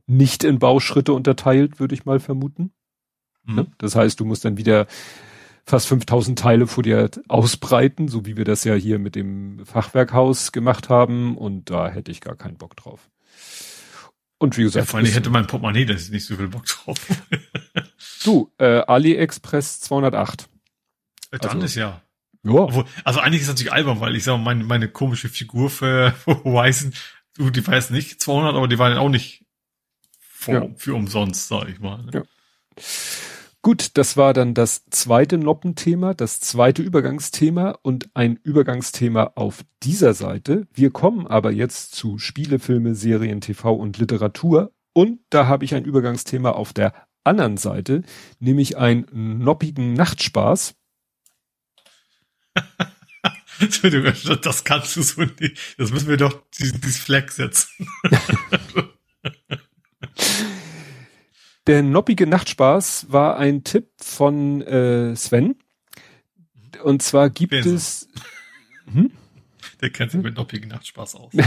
nicht 0.07 0.42
in 0.42 0.58
Bauschritte 0.58 1.12
unterteilt, 1.12 1.78
würde 1.78 1.94
ich 1.94 2.05
mal 2.05 2.18
vermuten. 2.18 2.73
Mhm. 3.44 3.55
Ne? 3.55 3.66
Das 3.78 3.97
heißt, 3.97 4.20
du 4.20 4.24
musst 4.24 4.44
dann 4.44 4.56
wieder 4.56 4.86
fast 5.64 5.89
5000 5.89 6.39
Teile 6.39 6.66
vor 6.66 6.82
dir 6.82 7.10
ausbreiten, 7.28 8.08
so 8.08 8.26
wie 8.26 8.36
wir 8.36 8.44
das 8.44 8.64
ja 8.64 8.74
hier 8.74 8.98
mit 8.98 9.14
dem 9.14 9.64
Fachwerkhaus 9.64 10.52
gemacht 10.52 10.89
haben. 10.89 11.36
Und 11.36 11.70
da 11.70 11.89
hätte 11.89 12.10
ich 12.10 12.20
gar 12.20 12.36
keinen 12.36 12.56
Bock 12.56 12.76
drauf. 12.76 13.08
Und 14.39 14.58
wie 14.58 14.62
gesagt. 14.62 14.86
Ja, 14.86 14.90
vor 14.90 14.98
allem 14.98 15.08
hätte 15.08 15.31
mein 15.31 15.47
Portemonnaie, 15.47 15.86
das 15.86 16.02
ist 16.02 16.12
nicht 16.12 16.26
so 16.26 16.36
viel 16.36 16.48
Bock 16.48 16.66
drauf. 16.66 16.98
du, 18.24 18.52
äh, 18.58 18.81
AliExpress 18.81 19.81
208. 19.81 20.48
Äh, 21.31 21.39
dann 21.39 21.50
also, 21.52 21.64
ist 21.64 21.74
ja. 21.76 22.02
Ja. 22.42 22.52
Obwohl, 22.52 22.84
also 23.05 23.20
eigentlich 23.20 23.40
ist 23.40 23.48
das 23.48 23.55
natürlich 23.55 23.73
albern, 23.73 24.00
weil 24.00 24.14
ich 24.16 24.24
sage, 24.24 24.39
meine, 24.39 24.64
meine 24.64 24.89
komische 24.89 25.28
Figur 25.31 25.70
für 25.70 26.14
Horizon, 26.26 26.92
du, 27.36 27.50
die 27.50 27.66
war 27.66 27.74
jetzt 27.74 27.90
nicht 27.90 28.20
200, 28.20 28.55
aber 28.55 28.68
die 28.68 28.78
waren 28.78 28.98
auch 28.98 29.08
nicht 29.08 29.44
für, 30.18 30.52
ja. 30.52 30.68
für 30.76 30.94
umsonst, 30.94 31.48
sag 31.48 31.68
ich 31.68 31.81
mal. 31.81 32.02
Ne? 32.02 32.10
Ja. 32.12 32.23
Gut, 33.65 33.97
das 33.97 34.18
war 34.18 34.34
dann 34.34 34.52
das 34.52 34.84
zweite 34.91 35.39
Noppenthema, 35.39 36.12
das 36.12 36.39
zweite 36.39 36.83
Übergangsthema 36.83 37.78
und 37.81 38.10
ein 38.12 38.39
Übergangsthema 38.43 39.33
auf 39.36 39.65
dieser 39.83 40.12
Seite. 40.12 40.68
Wir 40.75 40.91
kommen 40.91 41.26
aber 41.26 41.51
jetzt 41.51 41.94
zu 41.94 42.18
Spiele, 42.18 42.59
Filme, 42.59 42.94
Serien, 42.94 43.41
TV 43.41 43.73
und 43.73 43.97
Literatur 43.97 44.75
und 44.93 45.20
da 45.31 45.47
habe 45.47 45.65
ich 45.65 45.75
ein 45.75 45.86
Übergangsthema 45.86 46.51
auf 46.51 46.75
der 46.75 46.93
anderen 47.25 47.57
Seite, 47.57 48.02
nämlich 48.39 48.76
einen 48.76 49.39
noppigen 49.39 49.94
Nachtspaß. 49.94 50.75
Entschuldigung, 53.60 54.12
das 54.43 54.65
kannst 54.65 54.94
du 54.94 55.01
so 55.01 55.23
nicht. 55.23 55.75
Das 55.78 55.91
müssen 55.91 56.09
wir 56.09 56.18
doch 56.18 56.43
dieses 56.59 56.99
Flag 56.99 57.31
setzen. 57.31 57.89
Der 61.67 61.83
noppige 61.83 62.26
Nachtspaß 62.26 63.07
war 63.10 63.39
ein 63.39 63.65
Tipp 63.65 63.89
von 63.97 64.60
äh, 64.62 65.17
Sven. 65.17 65.57
Und 66.83 67.02
zwar 67.02 67.31
gibt 67.31 67.52
Wer 67.52 67.67
es. 67.67 68.09
Hm? 68.93 69.10
Der 69.81 69.89
kennt 69.89 70.10
sich 70.10 70.23
mit 70.23 70.36
noppigen 70.36 70.68
Nachtspaß 70.68 71.15
aus. 71.15 71.33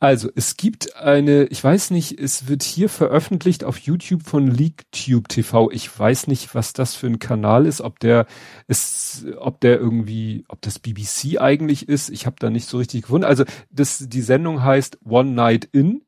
Also, 0.00 0.28
es 0.34 0.58
gibt 0.58 0.96
eine, 0.96 1.44
ich 1.44 1.64
weiß 1.64 1.90
nicht, 1.90 2.20
es 2.20 2.46
wird 2.46 2.62
hier 2.62 2.90
veröffentlicht 2.90 3.64
auf 3.64 3.78
YouTube 3.78 4.22
von 4.22 4.46
LeakTube 4.48 5.28
TV. 5.28 5.70
Ich 5.70 5.98
weiß 5.98 6.26
nicht, 6.26 6.54
was 6.54 6.74
das 6.74 6.94
für 6.94 7.06
ein 7.06 7.20
Kanal 7.20 7.64
ist, 7.64 7.80
ob 7.80 8.00
der 8.00 8.26
ist, 8.66 9.24
ob 9.38 9.62
der 9.62 9.78
irgendwie, 9.78 10.44
ob 10.48 10.60
das 10.60 10.78
BBC 10.78 11.40
eigentlich 11.40 11.88
ist. 11.88 12.10
Ich 12.10 12.26
habe 12.26 12.36
da 12.38 12.50
nicht 12.50 12.68
so 12.68 12.76
richtig 12.76 13.02
gefunden. 13.02 13.24
Also, 13.24 13.44
das, 13.70 14.06
die 14.06 14.20
Sendung 14.20 14.62
heißt 14.62 14.98
One 15.06 15.30
Night 15.30 15.64
In 15.72 16.02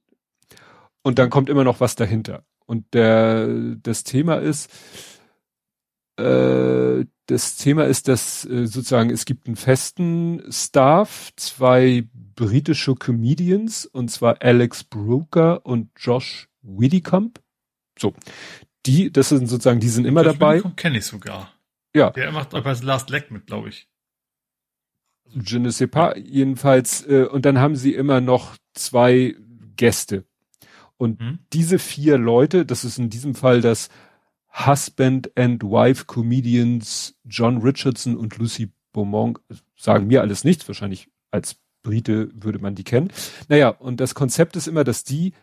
und 1.02 1.18
dann 1.18 1.30
kommt 1.30 1.48
immer 1.48 1.64
noch 1.64 1.80
was 1.80 1.96
dahinter. 1.96 2.44
Und 2.66 2.94
der, 2.94 3.46
das 3.82 4.04
Thema 4.04 4.36
ist, 4.36 4.70
äh, 6.16 7.04
das 7.26 7.56
Thema 7.56 7.84
ist, 7.84 8.08
dass 8.08 8.44
äh, 8.44 8.66
sozusagen 8.66 9.10
es 9.10 9.24
gibt 9.24 9.46
einen 9.46 9.56
festen 9.56 10.42
Staff, 10.50 11.30
zwei 11.36 12.04
britische 12.34 12.94
Comedians, 12.94 13.86
und 13.86 14.10
zwar 14.10 14.42
Alex 14.42 14.84
Brooker 14.84 15.64
und 15.64 15.90
Josh 15.96 16.48
Widdicombe. 16.62 17.40
So. 17.98 18.14
Die, 18.84 19.10
das 19.10 19.30
sind 19.30 19.48
sozusagen, 19.48 19.80
die 19.80 19.88
sind 19.88 20.04
immer 20.04 20.22
Josh 20.22 20.38
dabei. 20.38 20.62
kenne 20.76 20.98
ich 20.98 21.04
sogar. 21.06 21.52
Ja. 21.94 22.10
Der 22.10 22.30
macht 22.30 22.54
auch 22.54 22.62
bei 22.62 22.72
Last 22.72 23.10
Leg 23.10 23.30
mit, 23.30 23.46
glaube 23.46 23.70
ich. 23.70 23.88
Also, 25.24 25.40
Je 25.40 25.58
ne 25.58 25.72
sais 25.72 25.88
pas. 25.88 26.14
Jedenfalls, 26.16 27.04
äh, 27.06 27.24
und 27.24 27.44
dann 27.44 27.58
haben 27.58 27.74
sie 27.74 27.94
immer 27.94 28.20
noch 28.20 28.56
zwei 28.74 29.34
Gäste. 29.76 30.24
Und 30.96 31.20
hm? 31.20 31.38
diese 31.52 31.78
vier 31.78 32.18
Leute, 32.18 32.64
das 32.64 32.84
ist 32.84 32.98
in 32.98 33.10
diesem 33.10 33.34
Fall 33.34 33.60
das 33.60 33.88
Husband 34.66 35.30
and 35.36 35.62
Wife 35.62 36.06
Comedians 36.06 37.14
John 37.24 37.58
Richardson 37.58 38.16
und 38.16 38.38
Lucy 38.38 38.72
Beaumont, 38.92 39.38
sagen 39.76 40.06
mir 40.06 40.22
alles 40.22 40.44
nichts, 40.44 40.66
wahrscheinlich 40.66 41.08
als 41.30 41.56
Brite 41.82 42.30
würde 42.34 42.58
man 42.58 42.74
die 42.74 42.84
kennen. 42.84 43.12
Naja, 43.48 43.68
und 43.68 44.00
das 44.00 44.14
Konzept 44.14 44.56
ist 44.56 44.66
immer, 44.66 44.84
dass 44.84 45.04
die 45.04 45.34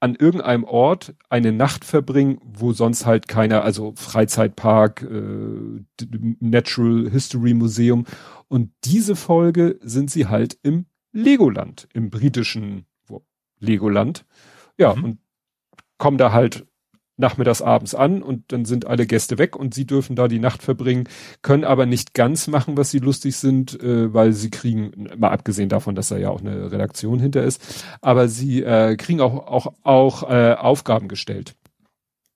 an 0.00 0.14
irgendeinem 0.14 0.64
Ort 0.64 1.14
eine 1.28 1.50
Nacht 1.50 1.84
verbringen, 1.84 2.38
wo 2.44 2.72
sonst 2.72 3.04
halt 3.04 3.26
keiner, 3.26 3.64
also 3.64 3.94
Freizeitpark, 3.96 5.02
äh, 5.02 6.06
Natural 6.38 7.10
History 7.10 7.54
Museum. 7.54 8.04
Und 8.46 8.70
diese 8.84 9.16
Folge 9.16 9.78
sind 9.82 10.10
sie 10.10 10.26
halt 10.26 10.56
im 10.62 10.86
Legoland, 11.12 11.88
im 11.94 12.10
britischen 12.10 12.86
Legoland. 13.58 14.24
Ja, 14.78 14.94
mhm. 14.94 15.04
und 15.04 15.18
kommen 15.98 16.18
da 16.18 16.32
halt 16.32 16.66
nachmittags 17.18 17.60
abends 17.60 17.94
an 17.94 18.22
und 18.22 18.52
dann 18.52 18.64
sind 18.64 18.86
alle 18.86 19.06
Gäste 19.06 19.38
weg 19.38 19.56
und 19.56 19.74
sie 19.74 19.86
dürfen 19.86 20.16
da 20.16 20.28
die 20.28 20.38
Nacht 20.38 20.62
verbringen, 20.62 21.08
können 21.42 21.64
aber 21.64 21.84
nicht 21.84 22.14
ganz 22.14 22.46
machen, 22.46 22.76
was 22.76 22.90
sie 22.90 23.00
lustig 23.00 23.36
sind, 23.36 23.80
äh, 23.82 24.14
weil 24.14 24.32
sie 24.32 24.50
kriegen, 24.50 25.08
mal 25.18 25.30
abgesehen 25.30 25.68
davon, 25.68 25.96
dass 25.96 26.08
da 26.08 26.16
ja 26.16 26.30
auch 26.30 26.40
eine 26.40 26.70
Redaktion 26.70 27.18
hinter 27.18 27.42
ist, 27.42 27.84
aber 28.00 28.28
sie 28.28 28.62
äh, 28.62 28.96
kriegen 28.96 29.20
auch 29.20 29.46
auch 29.48 29.74
auch 29.82 30.30
äh, 30.30 30.54
Aufgaben 30.54 31.08
gestellt. 31.08 31.56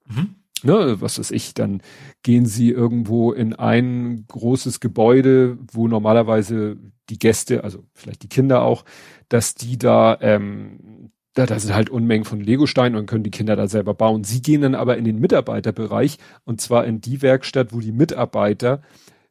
Mhm. 0.07 0.35
Ne, 0.65 1.01
was 1.01 1.19
weiß 1.19 1.33
ich, 1.33 1.55
dann 1.55 1.83
gehen 2.23 2.47
sie 2.47 2.71
irgendwo 2.71 3.33
in 3.33 3.53
ein 3.53 4.25
großes 4.29 4.79
Gebäude, 4.79 5.59
wo 5.73 5.89
normalerweise 5.89 6.77
die 7.11 7.19
Gäste, 7.19 7.65
also 7.65 7.85
vielleicht 7.95 8.23
die 8.23 8.29
Kinder 8.29 8.63
auch, 8.63 8.85
dass 9.29 9.57
die 9.57 9.77
da 9.77 10.17
ähm, 10.21 11.11
da, 11.35 11.47
da 11.47 11.59
sind 11.59 11.75
halt 11.75 11.91
Unmengen 11.91 12.25
von 12.25 12.41
Legosteinen 12.41 12.99
und 12.99 13.07
können 13.07 13.25
die 13.25 13.31
Kinder 13.31 13.57
da 13.57 13.67
selber 13.67 13.95
bauen. 13.95 14.25
Sie 14.25 14.43
gehen 14.43 14.61
dann 14.63 14.75
aber 14.75 14.97
in 14.99 15.05
den 15.05 15.19
Mitarbeiterbereich 15.19 16.19
und 16.45 16.61
zwar 16.61 16.85
in 16.85 17.01
die 17.01 17.23
Werkstatt, 17.23 17.73
wo 17.73 17.81
die 17.81 17.93
Mitarbeiter 17.93 18.83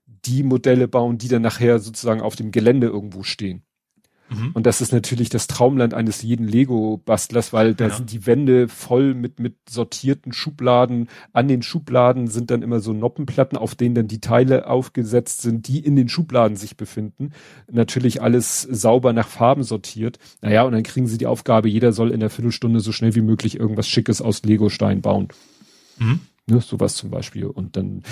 die 0.05 0.43
Modelle 0.43 0.87
bauen, 0.87 1.17
die 1.17 1.27
dann 1.27 1.41
nachher 1.41 1.79
sozusagen 1.79 2.21
auf 2.21 2.35
dem 2.35 2.51
Gelände 2.51 2.87
irgendwo 2.87 3.23
stehen. 3.23 3.63
Mhm. 4.31 4.51
Und 4.53 4.65
das 4.65 4.79
ist 4.81 4.93
natürlich 4.93 5.29
das 5.29 5.47
Traumland 5.47 5.93
eines 5.93 6.21
jeden 6.21 6.47
Lego-Bastlers, 6.47 7.51
weil 7.51 7.75
da 7.75 7.87
ja. 7.87 7.93
sind 7.93 8.11
die 8.11 8.25
Wände 8.25 8.69
voll 8.69 9.13
mit, 9.13 9.39
mit 9.39 9.57
sortierten 9.69 10.31
Schubladen. 10.31 11.09
An 11.33 11.47
den 11.47 11.61
Schubladen 11.61 12.27
sind 12.27 12.49
dann 12.49 12.61
immer 12.61 12.79
so 12.79 12.93
Noppenplatten, 12.93 13.57
auf 13.57 13.75
denen 13.75 13.93
dann 13.93 14.07
die 14.07 14.21
Teile 14.21 14.67
aufgesetzt 14.67 15.41
sind, 15.41 15.67
die 15.67 15.79
in 15.79 15.95
den 15.95 16.07
Schubladen 16.07 16.55
sich 16.55 16.77
befinden. 16.77 17.31
Natürlich 17.69 18.21
alles 18.21 18.61
sauber 18.61 19.11
nach 19.11 19.27
Farben 19.27 19.63
sortiert. 19.63 20.17
Naja, 20.41 20.63
und 20.63 20.71
dann 20.71 20.83
kriegen 20.83 21.07
sie 21.07 21.17
die 21.17 21.27
Aufgabe, 21.27 21.67
jeder 21.69 21.91
soll 21.91 22.11
in 22.11 22.21
der 22.21 22.29
Viertelstunde 22.29 22.79
so 22.79 22.93
schnell 22.93 23.15
wie 23.15 23.21
möglich 23.21 23.59
irgendwas 23.59 23.89
Schickes 23.89 24.21
aus 24.21 24.43
Legostein 24.43 25.01
bauen. 25.01 25.27
Mhm. 25.97 26.21
Ne, 26.47 26.61
sowas 26.61 26.95
zum 26.95 27.11
Beispiel. 27.11 27.45
Und 27.45 27.75
dann 27.75 28.03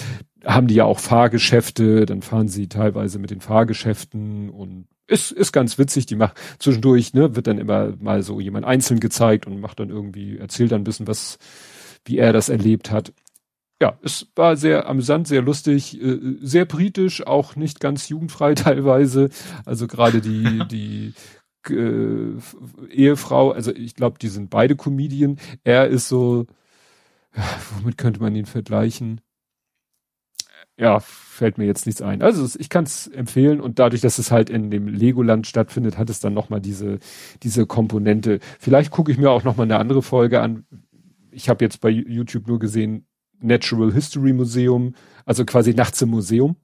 haben 0.45 0.67
die 0.67 0.75
ja 0.75 0.83
auch 0.83 0.99
Fahrgeschäfte, 0.99 2.05
dann 2.05 2.21
fahren 2.21 2.47
sie 2.47 2.67
teilweise 2.67 3.19
mit 3.19 3.31
den 3.31 3.41
Fahrgeschäften 3.41 4.49
und 4.49 4.87
ist, 5.09 5.31
ist 5.31 5.51
ganz 5.51 5.77
witzig. 5.77 6.05
Die 6.05 6.15
macht 6.15 6.37
zwischendurch, 6.59 7.13
ne, 7.13 7.35
wird 7.35 7.47
dann 7.47 7.57
immer 7.57 7.93
mal 7.99 8.23
so 8.23 8.39
jemand 8.39 8.65
einzeln 8.65 8.99
gezeigt 8.99 9.47
und 9.47 9.59
macht 9.59 9.79
dann 9.79 9.89
irgendwie, 9.89 10.37
erzählt 10.37 10.71
dann 10.71 10.81
ein 10.81 10.85
bisschen 10.85 11.07
was, 11.07 11.37
wie 12.05 12.17
er 12.17 12.33
das 12.33 12.49
erlebt 12.49 12.91
hat. 12.91 13.13
Ja, 13.81 13.97
es 14.03 14.27
war 14.35 14.57
sehr 14.57 14.87
amüsant, 14.87 15.27
sehr 15.27 15.41
lustig, 15.41 16.01
äh, 16.01 16.19
sehr 16.41 16.65
britisch, 16.65 17.25
auch 17.25 17.55
nicht 17.55 17.79
ganz 17.79 18.09
jugendfrei 18.09 18.53
teilweise. 18.55 19.29
Also 19.65 19.87
gerade 19.87 20.21
die, 20.21 20.67
die 20.71 21.13
äh, 21.69 22.33
Ehefrau, 22.91 23.51
also 23.51 23.73
ich 23.73 23.95
glaube, 23.95 24.19
die 24.19 24.29
sind 24.29 24.49
beide 24.49 24.75
Comedian. 24.75 25.39
Er 25.63 25.87
ist 25.87 26.09
so, 26.09 26.45
womit 27.77 27.97
könnte 27.97 28.21
man 28.21 28.35
ihn 28.35 28.45
vergleichen? 28.45 29.21
Ja, 30.79 31.01
fällt 31.01 31.57
mir 31.57 31.65
jetzt 31.65 31.85
nichts 31.85 32.01
ein. 32.01 32.21
Also 32.21 32.47
ich 32.57 32.69
kann 32.69 32.85
es 32.85 33.07
empfehlen 33.07 33.59
und 33.59 33.79
dadurch, 33.79 34.01
dass 34.01 34.17
es 34.17 34.31
halt 34.31 34.49
in 34.49 34.71
dem 34.71 34.87
Legoland 34.87 35.45
stattfindet, 35.45 35.97
hat 35.97 36.09
es 36.09 36.21
dann 36.21 36.33
nochmal 36.33 36.61
diese, 36.61 36.99
diese 37.43 37.65
Komponente. 37.65 38.39
Vielleicht 38.59 38.89
gucke 38.89 39.11
ich 39.11 39.17
mir 39.17 39.29
auch 39.29 39.43
nochmal 39.43 39.65
eine 39.65 39.77
andere 39.77 40.01
Folge 40.01 40.41
an. 40.41 40.65
Ich 41.31 41.49
habe 41.49 41.63
jetzt 41.65 41.81
bei 41.81 41.89
YouTube 41.89 42.47
nur 42.47 42.59
gesehen, 42.59 43.05
Natural 43.41 43.93
History 43.93 44.33
Museum, 44.33 44.95
also 45.25 45.45
quasi 45.45 45.73
nachts 45.73 46.01
im 46.01 46.09
Museum 46.09 46.55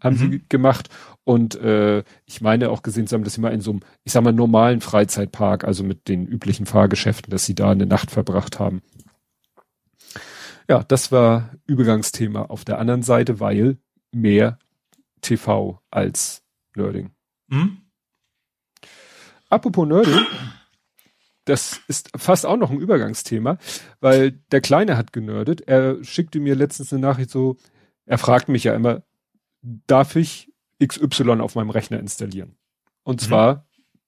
haben 0.00 0.16
mhm. 0.16 0.32
sie 0.32 0.42
gemacht. 0.48 0.88
Und 1.24 1.56
äh, 1.56 2.04
ich 2.24 2.40
meine 2.40 2.70
auch 2.70 2.82
gesehen 2.82 3.06
zu 3.06 3.14
haben, 3.14 3.24
dass 3.24 3.34
sie 3.34 3.40
mal 3.40 3.52
in 3.52 3.60
so 3.60 3.72
einem, 3.72 3.80
ich 4.04 4.12
sag 4.12 4.22
mal, 4.22 4.32
normalen 4.32 4.80
Freizeitpark, 4.80 5.64
also 5.64 5.84
mit 5.84 6.08
den 6.08 6.26
üblichen 6.26 6.66
Fahrgeschäften, 6.66 7.30
dass 7.30 7.44
sie 7.44 7.54
da 7.54 7.70
eine 7.70 7.86
Nacht 7.86 8.10
verbracht 8.10 8.58
haben. 8.58 8.82
Ja, 10.68 10.82
das 10.82 11.12
war 11.12 11.50
Übergangsthema 11.66 12.42
auf 12.42 12.64
der 12.64 12.78
anderen 12.78 13.02
Seite, 13.02 13.40
weil 13.40 13.78
mehr 14.12 14.58
TV 15.20 15.80
als 15.90 16.42
Nerding. 16.74 17.10
Hm? 17.50 17.78
Apropos 19.48 19.86
Nerding, 19.86 20.26
das 21.44 21.80
ist 21.86 22.10
fast 22.16 22.44
auch 22.44 22.56
noch 22.56 22.70
ein 22.70 22.80
Übergangsthema, 22.80 23.58
weil 24.00 24.32
der 24.50 24.60
Kleine 24.60 24.96
hat 24.96 25.12
genördet. 25.12 25.62
Er 25.62 26.02
schickte 26.02 26.40
mir 26.40 26.56
letztens 26.56 26.92
eine 26.92 27.00
Nachricht 27.02 27.30
so, 27.30 27.56
er 28.04 28.18
fragt 28.18 28.48
mich 28.48 28.64
ja 28.64 28.74
immer, 28.74 29.02
darf 29.62 30.16
ich 30.16 30.52
XY 30.84 31.40
auf 31.40 31.54
meinem 31.54 31.70
Rechner 31.70 32.00
installieren? 32.00 32.56
Und 33.04 33.22
mhm. 33.22 33.26
zwar 33.26 33.65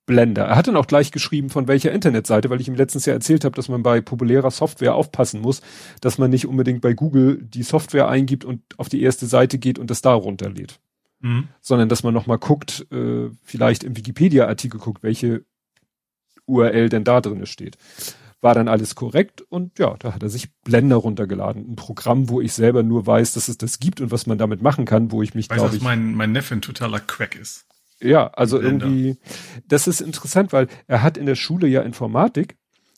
Blender. 0.09 0.45
Er 0.45 0.55
hat 0.55 0.67
dann 0.67 0.75
auch 0.75 0.87
gleich 0.87 1.11
geschrieben, 1.11 1.51
von 1.51 1.67
welcher 1.67 1.91
Internetseite, 1.91 2.49
weil 2.49 2.59
ich 2.59 2.67
ihm 2.67 2.73
letztens 2.73 3.05
ja 3.05 3.13
erzählt 3.13 3.45
habe, 3.45 3.55
dass 3.55 3.69
man 3.69 3.83
bei 3.83 4.01
populärer 4.01 4.49
Software 4.49 4.95
aufpassen 4.95 5.39
muss, 5.39 5.61
dass 6.01 6.17
man 6.17 6.31
nicht 6.31 6.47
unbedingt 6.47 6.81
bei 6.81 6.93
Google 6.93 7.37
die 7.43 7.61
Software 7.61 8.09
eingibt 8.09 8.43
und 8.43 8.63
auf 8.77 8.89
die 8.89 9.03
erste 9.03 9.27
Seite 9.27 9.59
geht 9.59 9.77
und 9.77 9.91
das 9.91 10.01
da 10.01 10.13
runterlädt. 10.13 10.79
Mhm. 11.19 11.49
Sondern 11.61 11.89
dass 11.89 12.01
man 12.01 12.15
nochmal 12.15 12.39
guckt, 12.39 12.87
äh, 12.91 13.29
vielleicht 13.43 13.83
im 13.83 13.95
Wikipedia-Artikel 13.95 14.79
guckt, 14.79 15.03
welche 15.03 15.45
URL 16.47 16.89
denn 16.89 17.03
da 17.03 17.21
drin 17.21 17.45
steht. 17.45 17.77
War 18.41 18.55
dann 18.55 18.67
alles 18.67 18.95
korrekt 18.95 19.43
und 19.43 19.77
ja, 19.77 19.95
da 19.99 20.15
hat 20.15 20.23
er 20.23 20.29
sich 20.29 20.51
Blender 20.63 20.95
runtergeladen. 20.95 21.73
Ein 21.73 21.75
Programm, 21.75 22.29
wo 22.29 22.41
ich 22.41 22.53
selber 22.53 22.81
nur 22.81 23.05
weiß, 23.05 23.33
dass 23.33 23.47
es 23.47 23.59
das 23.59 23.79
gibt 23.79 24.01
und 24.01 24.09
was 24.09 24.25
man 24.25 24.39
damit 24.39 24.63
machen 24.63 24.85
kann, 24.85 25.11
wo 25.11 25.21
ich 25.21 25.35
mich, 25.35 25.49
glaube 25.49 25.75
ich. 25.75 25.83
mein, 25.83 26.15
mein 26.15 26.31
Neffe 26.31 26.55
ein 26.55 26.63
totaler 26.63 26.99
Quack 26.99 27.35
ist. 27.35 27.67
Ja, 28.01 28.27
also 28.27 28.61
irgendwie, 28.61 29.17
das 29.67 29.87
ist 29.87 29.99
interessant, 30.01 30.53
weil 30.53 30.67
er 30.87 31.03
hat 31.03 31.17
in 31.17 31.25
der 31.25 31.35
Schule 31.35 31.67
ja 31.67 31.81
Informatik 31.81 32.55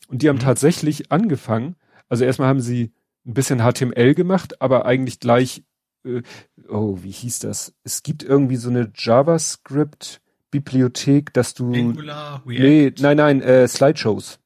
und 0.08 0.22
die 0.22 0.28
haben 0.28 0.36
mhm. 0.36 0.40
tatsächlich 0.40 1.10
angefangen, 1.10 1.74
also 2.08 2.24
erstmal 2.24 2.46
haben 2.48 2.60
sie 2.60 2.92
ein 3.26 3.34
bisschen 3.34 3.58
HTML 3.60 4.14
gemacht, 4.14 4.60
aber 4.60 4.86
eigentlich 4.86 5.18
gleich, 5.20 5.64
äh, 6.04 6.22
oh, 6.68 6.98
wie 7.02 7.10
hieß 7.10 7.40
das? 7.40 7.74
Es 7.84 8.02
gibt 8.02 8.22
irgendwie 8.22 8.56
so 8.56 8.70
eine 8.70 8.90
JavaScript-Bibliothek, 8.94 11.32
dass 11.32 11.54
du. 11.54 11.72
Angular, 11.72 12.42
React. 12.46 12.60
Nee, 12.60 12.92
nein, 12.98 13.16
nein, 13.16 13.40
äh, 13.42 13.66
Slideshows. 13.68 14.40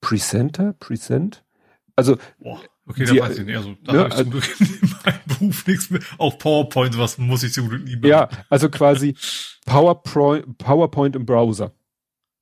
Presenter? 0.00 0.72
Present? 0.74 1.44
Also, 1.96 2.18
Boah. 2.38 2.60
Okay, 2.86 3.04
da 3.04 3.16
weiß 3.22 3.38
ich 3.38 3.46
nicht. 3.46 3.56
Also, 3.56 3.76
da 3.84 3.92
ne, 3.92 4.08
habe 4.08 4.42
Beruf 5.40 5.66
nichts 5.66 5.90
mehr. 5.90 6.00
Auch 6.18 6.38
PowerPoint, 6.38 6.96
was 6.98 7.18
muss 7.18 7.42
ich 7.42 7.52
zum 7.52 7.68
Glück 7.68 7.84
nie 7.84 7.96
machen. 7.96 8.06
Ja, 8.06 8.28
also 8.48 8.68
quasi 8.68 9.16
PowerPoint, 9.66 10.58
PowerPoint 10.58 11.16
im 11.16 11.26
Browser. 11.26 11.72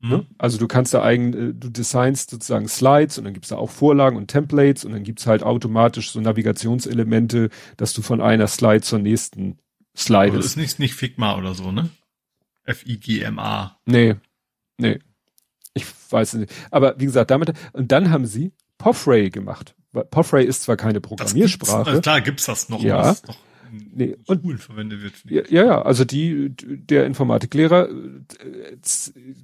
Mhm. 0.00 0.10
Ne? 0.10 0.26
Also 0.38 0.58
du 0.58 0.68
kannst 0.68 0.94
da 0.94 1.02
eigen, 1.02 1.32
äh, 1.32 1.54
du 1.54 1.70
designst 1.70 2.30
sozusagen 2.30 2.68
Slides 2.68 3.18
und 3.18 3.24
dann 3.24 3.34
gibt's 3.34 3.48
da 3.48 3.56
auch 3.56 3.70
Vorlagen 3.70 4.16
und 4.16 4.28
Templates 4.28 4.84
und 4.84 4.92
dann 4.92 5.02
gibt's 5.02 5.26
halt 5.26 5.42
automatisch 5.42 6.12
so 6.12 6.20
Navigationselemente, 6.20 7.50
dass 7.76 7.94
du 7.94 8.02
von 8.02 8.20
einer 8.20 8.46
Slide 8.46 8.82
zur 8.82 8.98
nächsten 8.98 9.58
slidest. 9.96 10.28
Aber 10.28 10.36
das 10.36 10.46
ist 10.46 10.56
nicht, 10.56 10.78
nicht 10.78 10.94
Figma 10.94 11.36
oder 11.36 11.54
so, 11.54 11.72
ne? 11.72 11.90
F-I-G-M-A. 12.64 13.80
Nee. 13.86 14.16
Nee. 14.76 15.00
Ich 15.74 15.86
weiß 16.10 16.34
nicht. 16.34 16.52
Aber 16.70 16.98
wie 16.98 17.06
gesagt, 17.06 17.30
damit, 17.30 17.52
und 17.72 17.90
dann 17.90 18.10
haben 18.10 18.26
sie 18.26 18.52
Poffray 18.76 19.30
gemacht. 19.30 19.74
Poffray 20.04 20.44
ist 20.44 20.62
zwar 20.62 20.76
keine 20.76 21.00
Programmiersprache. 21.00 21.76
Gibt's, 21.76 21.88
also 21.88 22.00
klar 22.00 22.20
gibt's 22.20 22.44
das 22.46 22.68
noch, 22.68 22.82
ja. 22.82 22.98
was 22.98 23.26
noch 23.26 23.36
nee, 23.70 24.16
und, 24.26 24.42
Schulen 24.42 24.58
verwendet 24.58 25.02
wird. 25.02 25.14
Ja, 25.24 25.42
ja, 25.48 25.66
ja, 25.66 25.82
also 25.82 26.04
die, 26.04 26.50
der 26.50 27.06
Informatiklehrer, 27.06 27.88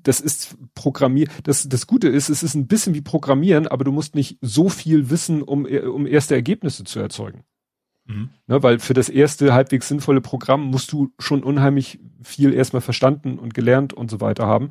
das 0.03 0.21
ist 0.21 0.57
Programmier, 0.75 1.29
das, 1.43 1.69
das 1.69 1.87
Gute 1.87 2.09
ist, 2.09 2.29
es 2.29 2.43
ist 2.43 2.55
ein 2.55 2.67
bisschen 2.67 2.95
wie 2.95 3.01
Programmieren, 3.01 3.67
aber 3.67 3.85
du 3.85 3.93
musst 3.93 4.15
nicht 4.15 4.39
so 4.41 4.69
viel 4.69 5.11
wissen, 5.11 5.43
um, 5.43 5.67
um 5.67 6.07
erste 6.07 6.35
Ergebnisse 6.35 6.85
zu 6.85 7.01
erzeugen. 7.01 7.45
Mhm. 8.07 8.31
Ne, 8.47 8.63
weil 8.63 8.79
für 8.81 8.95
das 8.95 9.09
erste 9.09 9.55
halbwegs 9.55 9.89
sinnvolle 9.89 10.21
Programm 10.21 10.67
musst 10.67 10.93
du 10.93 11.13
schon 11.19 11.43
unheimlich 11.43 12.01
viel 12.23 12.53
erstmal 12.53 12.83
verstanden 12.83 13.39
und 13.39 13.55
gelernt 13.55 13.95
und 13.95 14.11
so 14.11 14.21
weiter 14.21 14.47
haben. 14.47 14.71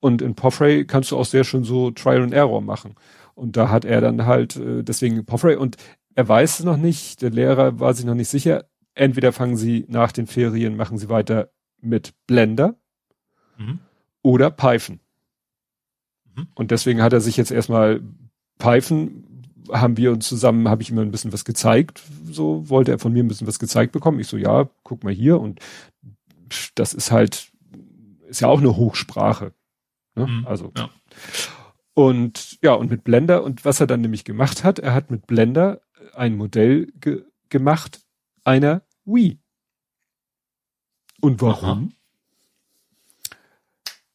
Und 0.00 0.22
in 0.22 0.36
Poffray 0.36 0.84
kannst 0.84 1.10
du 1.10 1.16
auch 1.16 1.24
sehr 1.24 1.42
schön 1.42 1.64
so 1.64 1.90
Trial 1.90 2.22
and 2.22 2.32
Error 2.32 2.60
machen. 2.60 2.94
Und 3.38 3.56
da 3.56 3.70
hat 3.70 3.84
er 3.84 4.00
dann 4.00 4.26
halt, 4.26 4.56
äh, 4.56 4.82
deswegen 4.82 5.24
Poffray 5.24 5.56
und 5.56 5.76
er 6.14 6.28
weiß 6.28 6.58
es 6.58 6.64
noch 6.64 6.76
nicht, 6.76 7.22
der 7.22 7.30
Lehrer 7.30 7.78
war 7.78 7.94
sich 7.94 8.04
noch 8.04 8.14
nicht 8.14 8.28
sicher. 8.28 8.64
Entweder 8.94 9.32
fangen 9.32 9.56
sie 9.56 9.84
nach 9.88 10.10
den 10.10 10.26
Ferien, 10.26 10.76
machen 10.76 10.98
sie 10.98 11.08
weiter 11.08 11.50
mit 11.80 12.14
Blender 12.26 12.74
mhm. 13.56 13.78
oder 14.22 14.50
Python. 14.50 14.98
Mhm. 16.34 16.48
Und 16.54 16.72
deswegen 16.72 17.00
hat 17.00 17.12
er 17.12 17.20
sich 17.20 17.36
jetzt 17.36 17.52
erstmal 17.52 18.02
Python 18.58 19.24
haben 19.70 19.96
wir 19.96 20.10
uns 20.12 20.26
zusammen, 20.26 20.68
habe 20.68 20.82
ich 20.82 20.90
ihm 20.90 20.98
ein 20.98 21.10
bisschen 21.10 21.32
was 21.32 21.44
gezeigt, 21.44 22.02
so 22.24 22.68
wollte 22.68 22.90
er 22.90 22.98
von 22.98 23.12
mir 23.12 23.22
ein 23.22 23.28
bisschen 23.28 23.46
was 23.46 23.58
gezeigt 23.58 23.92
bekommen. 23.92 24.18
Ich 24.18 24.26
so, 24.26 24.36
ja, 24.36 24.68
guck 24.82 25.04
mal 25.04 25.12
hier 25.12 25.38
und 25.38 25.60
das 26.74 26.94
ist 26.94 27.12
halt, 27.12 27.52
ist 28.26 28.40
ja 28.40 28.48
auch 28.48 28.58
eine 28.58 28.76
Hochsprache. 28.76 29.52
Ne? 30.16 30.26
Mhm, 30.26 30.46
also. 30.46 30.72
Ja. 30.76 30.90
Und 31.98 32.58
ja, 32.62 32.74
und 32.74 32.92
mit 32.92 33.02
Blender, 33.02 33.42
und 33.42 33.64
was 33.64 33.80
er 33.80 33.88
dann 33.88 34.02
nämlich 34.02 34.22
gemacht 34.22 34.62
hat, 34.62 34.78
er 34.78 34.94
hat 34.94 35.10
mit 35.10 35.26
Blender 35.26 35.80
ein 36.14 36.36
Modell 36.36 36.92
ge 37.00 37.24
gemacht 37.48 38.02
einer 38.44 38.82
Wii. 39.04 39.40
Und 41.20 41.42
warum? 41.42 41.92
Aha. 43.26 43.34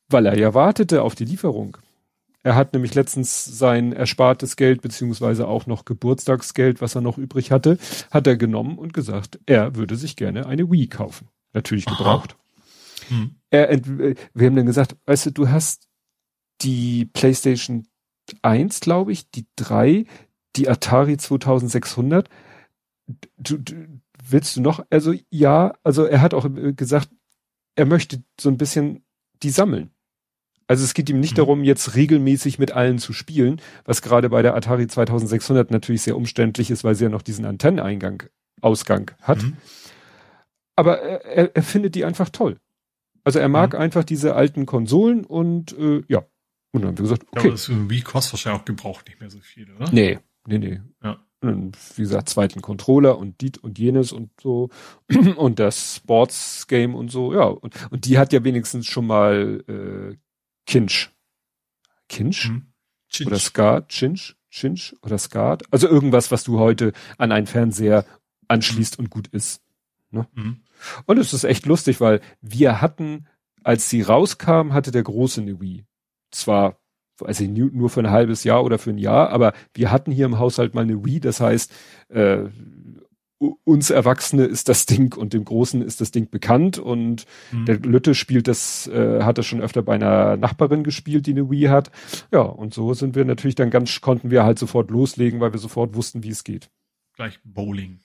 Weil 0.07 0.27
er 0.27 0.37
ja 0.37 0.53
wartete 0.53 1.01
auf 1.01 1.15
die 1.15 1.25
Lieferung. 1.25 1.75
Er 2.41 2.55
hat 2.55 2.71
nämlich 2.71 2.95
letztens 2.95 3.43
sein 3.43 3.91
erspartes 3.91 4.55
Geld 4.55 4.81
beziehungsweise 4.81 5.45
auch 5.49 5.65
noch 5.65 5.83
Geburtstagsgeld, 5.83 6.79
was 6.79 6.95
er 6.95 7.01
noch 7.01 7.17
übrig 7.17 7.51
hatte, 7.51 7.77
hat 8.11 8.27
er 8.27 8.37
genommen 8.37 8.77
und 8.77 8.93
gesagt, 8.93 9.41
er 9.45 9.75
würde 9.75 9.97
sich 9.97 10.15
gerne 10.15 10.45
eine 10.45 10.71
Wii 10.71 10.87
kaufen. 10.87 11.27
Natürlich 11.51 11.85
gebraucht. 11.85 12.37
Hm. 13.09 13.35
Er, 13.49 13.77
wir 13.85 14.47
haben 14.47 14.55
dann 14.55 14.65
gesagt, 14.65 14.95
weißt 15.05 15.25
du, 15.25 15.31
du 15.31 15.49
hast 15.49 15.89
die 16.63 17.05
PlayStation 17.05 17.87
1, 18.41 18.79
glaube 18.79 19.11
ich, 19.11 19.29
die 19.29 19.45
3, 19.55 20.05
die 20.55 20.69
Atari 20.69 21.17
2600. 21.17 22.29
Du, 23.37 23.57
du, 23.57 23.73
willst 24.27 24.55
du 24.55 24.61
noch? 24.61 24.85
Also 24.89 25.13
ja, 25.29 25.73
also 25.83 26.05
er 26.05 26.21
hat 26.21 26.33
auch 26.33 26.45
äh, 26.45 26.73
gesagt, 26.73 27.09
er 27.75 27.85
möchte 27.85 28.23
so 28.39 28.49
ein 28.49 28.57
bisschen 28.57 29.03
die 29.41 29.49
sammeln. 29.49 29.91
Also 30.67 30.85
es 30.85 30.93
geht 30.93 31.09
ihm 31.09 31.19
nicht 31.19 31.33
mhm. 31.33 31.37
darum, 31.37 31.63
jetzt 31.63 31.95
regelmäßig 31.95 32.57
mit 32.57 32.71
allen 32.71 32.97
zu 32.97 33.11
spielen, 33.11 33.61
was 33.83 34.01
gerade 34.01 34.29
bei 34.29 34.41
der 34.41 34.55
Atari 34.55 34.87
2600 34.87 35.71
natürlich 35.71 36.03
sehr 36.03 36.15
umständlich 36.15 36.71
ist, 36.71 36.83
weil 36.83 36.95
sie 36.95 37.03
ja 37.03 37.09
noch 37.09 37.21
diesen 37.21 37.45
Antenneingang, 37.45 38.23
Ausgang 38.61 39.11
hat. 39.21 39.43
Mhm. 39.43 39.57
Aber 40.75 40.99
er, 40.99 41.55
er, 41.55 41.63
findet 41.63 41.95
die 41.95 42.05
einfach 42.05 42.29
toll. 42.29 42.57
Also 43.23 43.39
er 43.39 43.49
mag 43.49 43.73
mhm. 43.73 43.79
einfach 43.79 44.03
diese 44.03 44.35
alten 44.35 44.65
Konsolen 44.65 45.25
und 45.25 45.77
äh, 45.77 46.03
ja, 46.07 46.25
und 46.73 46.81
dann 46.81 46.89
haben 46.89 46.97
wir 46.97 47.03
gesagt, 47.03 47.23
okay. 47.31 47.35
Ja, 47.35 47.41
aber 47.41 47.51
das 47.51 47.69
Wii 47.69 48.01
kostet 48.01 48.33
wahrscheinlich 48.33 48.61
auch 48.61 48.65
gebraucht 48.65 49.07
nicht 49.07 49.19
mehr 49.19 49.29
so 49.29 49.39
viel, 49.39 49.71
oder? 49.71 49.89
Nee, 49.91 50.19
nee, 50.47 50.57
nee. 50.57 50.81
Ja. 51.03 51.19
Und 51.41 51.77
wie 51.97 52.01
gesagt, 52.01 52.29
zweiten 52.29 52.61
Controller 52.61 53.17
und 53.17 53.41
die 53.41 53.51
und 53.61 53.77
jenes 53.77 54.11
und 54.11 54.31
so. 54.41 54.69
und 55.35 55.59
das 55.59 55.97
Sports 55.97 56.67
Game 56.67 56.95
und 56.95 57.09
so, 57.09 57.33
ja. 57.33 57.43
Und, 57.43 57.75
und 57.91 58.05
die 58.05 58.17
hat 58.17 58.33
ja 58.33 58.43
wenigstens 58.43 58.87
schon 58.87 59.05
mal 59.05 59.63
äh, 59.67 60.17
Kinch. 60.65 61.11
Kinch? 62.09 62.45
Hm. 62.45 62.73
Oder 63.27 63.37
Ska, 63.37 63.81
Chinch, 63.81 64.35
Cinch 64.51 64.95
oder 65.03 65.19
Skat. 65.19 65.63
Also 65.71 65.87
irgendwas, 65.87 66.31
was 66.31 66.43
du 66.43 66.59
heute 66.59 66.93
an 67.19 67.31
einen 67.31 67.45
Fernseher 67.45 68.05
anschließt 68.47 68.97
und 68.97 69.11
gut 69.11 69.27
ist. 69.27 69.61
Ne? 70.09 70.27
Mhm. 70.33 70.61
Und 71.05 71.17
es 71.19 71.33
ist 71.33 71.43
echt 71.43 71.65
lustig, 71.67 72.01
weil 72.01 72.21
wir 72.41 72.81
hatten, 72.81 73.27
als 73.63 73.89
sie 73.89 74.01
rauskam, 74.01 74.73
hatte 74.73 74.91
der 74.91 75.03
große 75.03 75.41
eine 75.41 75.59
Wii. 75.61 75.85
Zwar, 76.33 76.77
also 77.23 77.43
nur 77.45 77.89
für 77.89 78.01
ein 78.01 78.11
halbes 78.11 78.43
Jahr 78.43 78.63
oder 78.63 78.77
für 78.79 78.89
ein 78.89 78.97
Jahr, 78.97 79.29
aber 79.29 79.53
wir 79.73 79.91
hatten 79.91 80.11
hier 80.11 80.25
im 80.25 80.39
Haushalt 80.39 80.73
mal 80.73 80.81
eine 80.81 81.05
Wii, 81.05 81.19
das 81.19 81.39
heißt, 81.39 81.71
äh, 82.09 82.45
uns 83.63 83.89
Erwachsene 83.89 84.45
ist 84.45 84.69
das 84.69 84.85
Ding 84.85 85.13
und 85.13 85.33
dem 85.33 85.45
Großen 85.45 85.81
ist 85.81 86.01
das 86.01 86.11
Ding 86.11 86.29
bekannt 86.29 86.77
und 86.77 87.25
mhm. 87.51 87.65
der 87.65 87.79
Lütte 87.79 88.15
spielt 88.15 88.47
das, 88.47 88.87
äh, 88.87 89.21
hat 89.23 89.37
das 89.37 89.45
schon 89.45 89.61
öfter 89.61 89.81
bei 89.81 89.95
einer 89.95 90.37
Nachbarin 90.37 90.83
gespielt, 90.83 91.27
die 91.27 91.31
eine 91.31 91.49
Wii 91.49 91.63
hat. 91.63 91.91
Ja, 92.31 92.41
und 92.41 92.73
so 92.73 92.93
sind 92.93 93.15
wir 93.15 93.25
natürlich 93.25 93.55
dann 93.55 93.69
ganz, 93.69 94.01
konnten 94.01 94.31
wir 94.31 94.43
halt 94.43 94.59
sofort 94.59 94.91
loslegen, 94.91 95.39
weil 95.39 95.51
wir 95.51 95.59
sofort 95.59 95.95
wussten, 95.95 96.23
wie 96.23 96.29
es 96.29 96.43
geht. 96.43 96.69
Gleich 97.15 97.39
Bowling. 97.43 97.99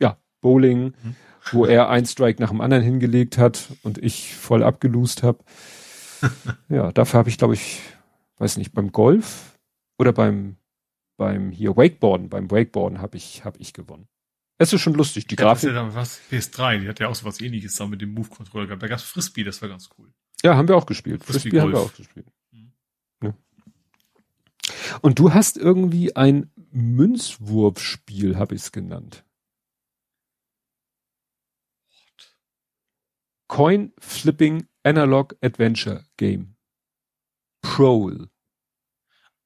Ja, 0.00 0.16
Bowling, 0.40 0.94
mhm. 1.02 1.16
wo 1.52 1.64
er 1.64 1.88
ein 1.88 2.06
Strike 2.06 2.42
nach 2.42 2.50
dem 2.50 2.60
anderen 2.60 2.82
hingelegt 2.82 3.38
hat 3.38 3.68
und 3.82 3.98
ich 3.98 4.34
voll 4.34 4.62
abgelust 4.62 5.22
habe. 5.22 5.38
ja, 6.68 6.92
dafür 6.92 7.18
habe 7.18 7.28
ich, 7.28 7.38
glaube 7.38 7.54
ich, 7.54 7.80
weiß 8.38 8.56
nicht, 8.56 8.72
beim 8.72 8.92
Golf 8.92 9.58
oder 9.98 10.12
beim 10.12 10.56
beim 11.16 11.50
hier 11.50 11.76
Wakeboarden, 11.76 12.30
beim 12.30 12.50
Wakeboarden 12.50 13.00
habe 13.00 13.18
ich 13.18 13.44
habe 13.44 13.58
ich 13.58 13.74
gewonnen. 13.74 14.08
Es 14.56 14.72
ist 14.72 14.80
schon 14.82 14.94
lustig, 14.94 15.26
die 15.26 15.36
Grafik. 15.36 15.70
Ja 15.70 15.94
was, 15.94 16.20
PS3, 16.30 16.80
die 16.80 16.88
hat 16.88 17.00
ja 17.00 17.08
auch 17.08 17.14
so 17.14 17.24
was 17.24 17.40
ähnliches 17.40 17.74
da 17.76 17.86
mit 17.86 18.02
dem 18.02 18.12
Move-Controller 18.12 18.66
gehabt. 18.66 18.82
Da 18.82 18.88
gab 18.88 18.98
es 18.98 19.04
Frisbee, 19.04 19.42
das 19.42 19.62
war 19.62 19.68
ganz 19.70 19.88
cool. 19.98 20.12
Ja, 20.42 20.56
haben 20.56 20.68
wir 20.68 20.76
auch 20.76 20.86
gespielt. 20.86 21.24
Frisbee, 21.24 21.50
Frisbee 21.50 21.60
haben 21.60 21.72
wir 21.72 21.80
auch 21.80 21.94
gespielt. 21.94 22.26
Mhm. 22.52 22.72
Ja. 23.22 23.34
Und 25.00 25.18
du 25.18 25.32
hast 25.32 25.56
irgendwie 25.56 26.16
ein 26.16 26.50
Münzwurfspiel, 26.72 28.36
habe 28.36 28.54
ich 28.54 28.62
es 28.62 28.72
genannt. 28.72 29.24
Coin 33.50 33.92
Flipping 33.98 34.68
Analog 34.84 35.34
Adventure 35.42 36.04
Game. 36.16 36.54
Prowl. 37.62 38.28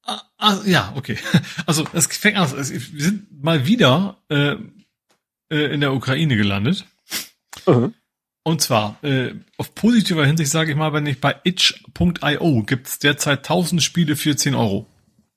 Ah, 0.04 0.22
ah, 0.36 0.60
ja, 0.66 0.92
okay. 0.94 1.16
Also 1.66 1.86
es 1.94 2.06
fängt 2.06 2.36
an, 2.36 2.52
wir 2.52 2.62
sind 2.62 3.42
mal 3.42 3.66
wieder 3.66 4.18
äh, 4.28 4.56
äh, 5.50 5.72
in 5.72 5.80
der 5.80 5.94
Ukraine 5.94 6.36
gelandet. 6.36 6.84
Uh 7.66 7.92
Und 8.42 8.60
zwar, 8.60 9.02
äh, 9.02 9.34
auf 9.56 9.74
positiver 9.74 10.26
Hinsicht 10.26 10.50
sage 10.50 10.72
ich 10.72 10.76
mal, 10.76 10.92
wenn 10.92 11.06
ich 11.06 11.22
bei 11.22 11.40
itch.io 11.42 12.62
gibt's 12.64 12.98
derzeit 12.98 13.38
1000 13.38 13.82
Spiele 13.82 14.16
für 14.16 14.36
10 14.36 14.54
Euro. 14.54 14.86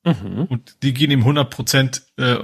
Mhm. 0.04 0.44
Und 0.44 0.84
die 0.84 0.94
gehen 0.94 1.12
eben 1.12 1.22
100 1.22 1.50
Prozent 1.50 2.04
äh, 2.18 2.40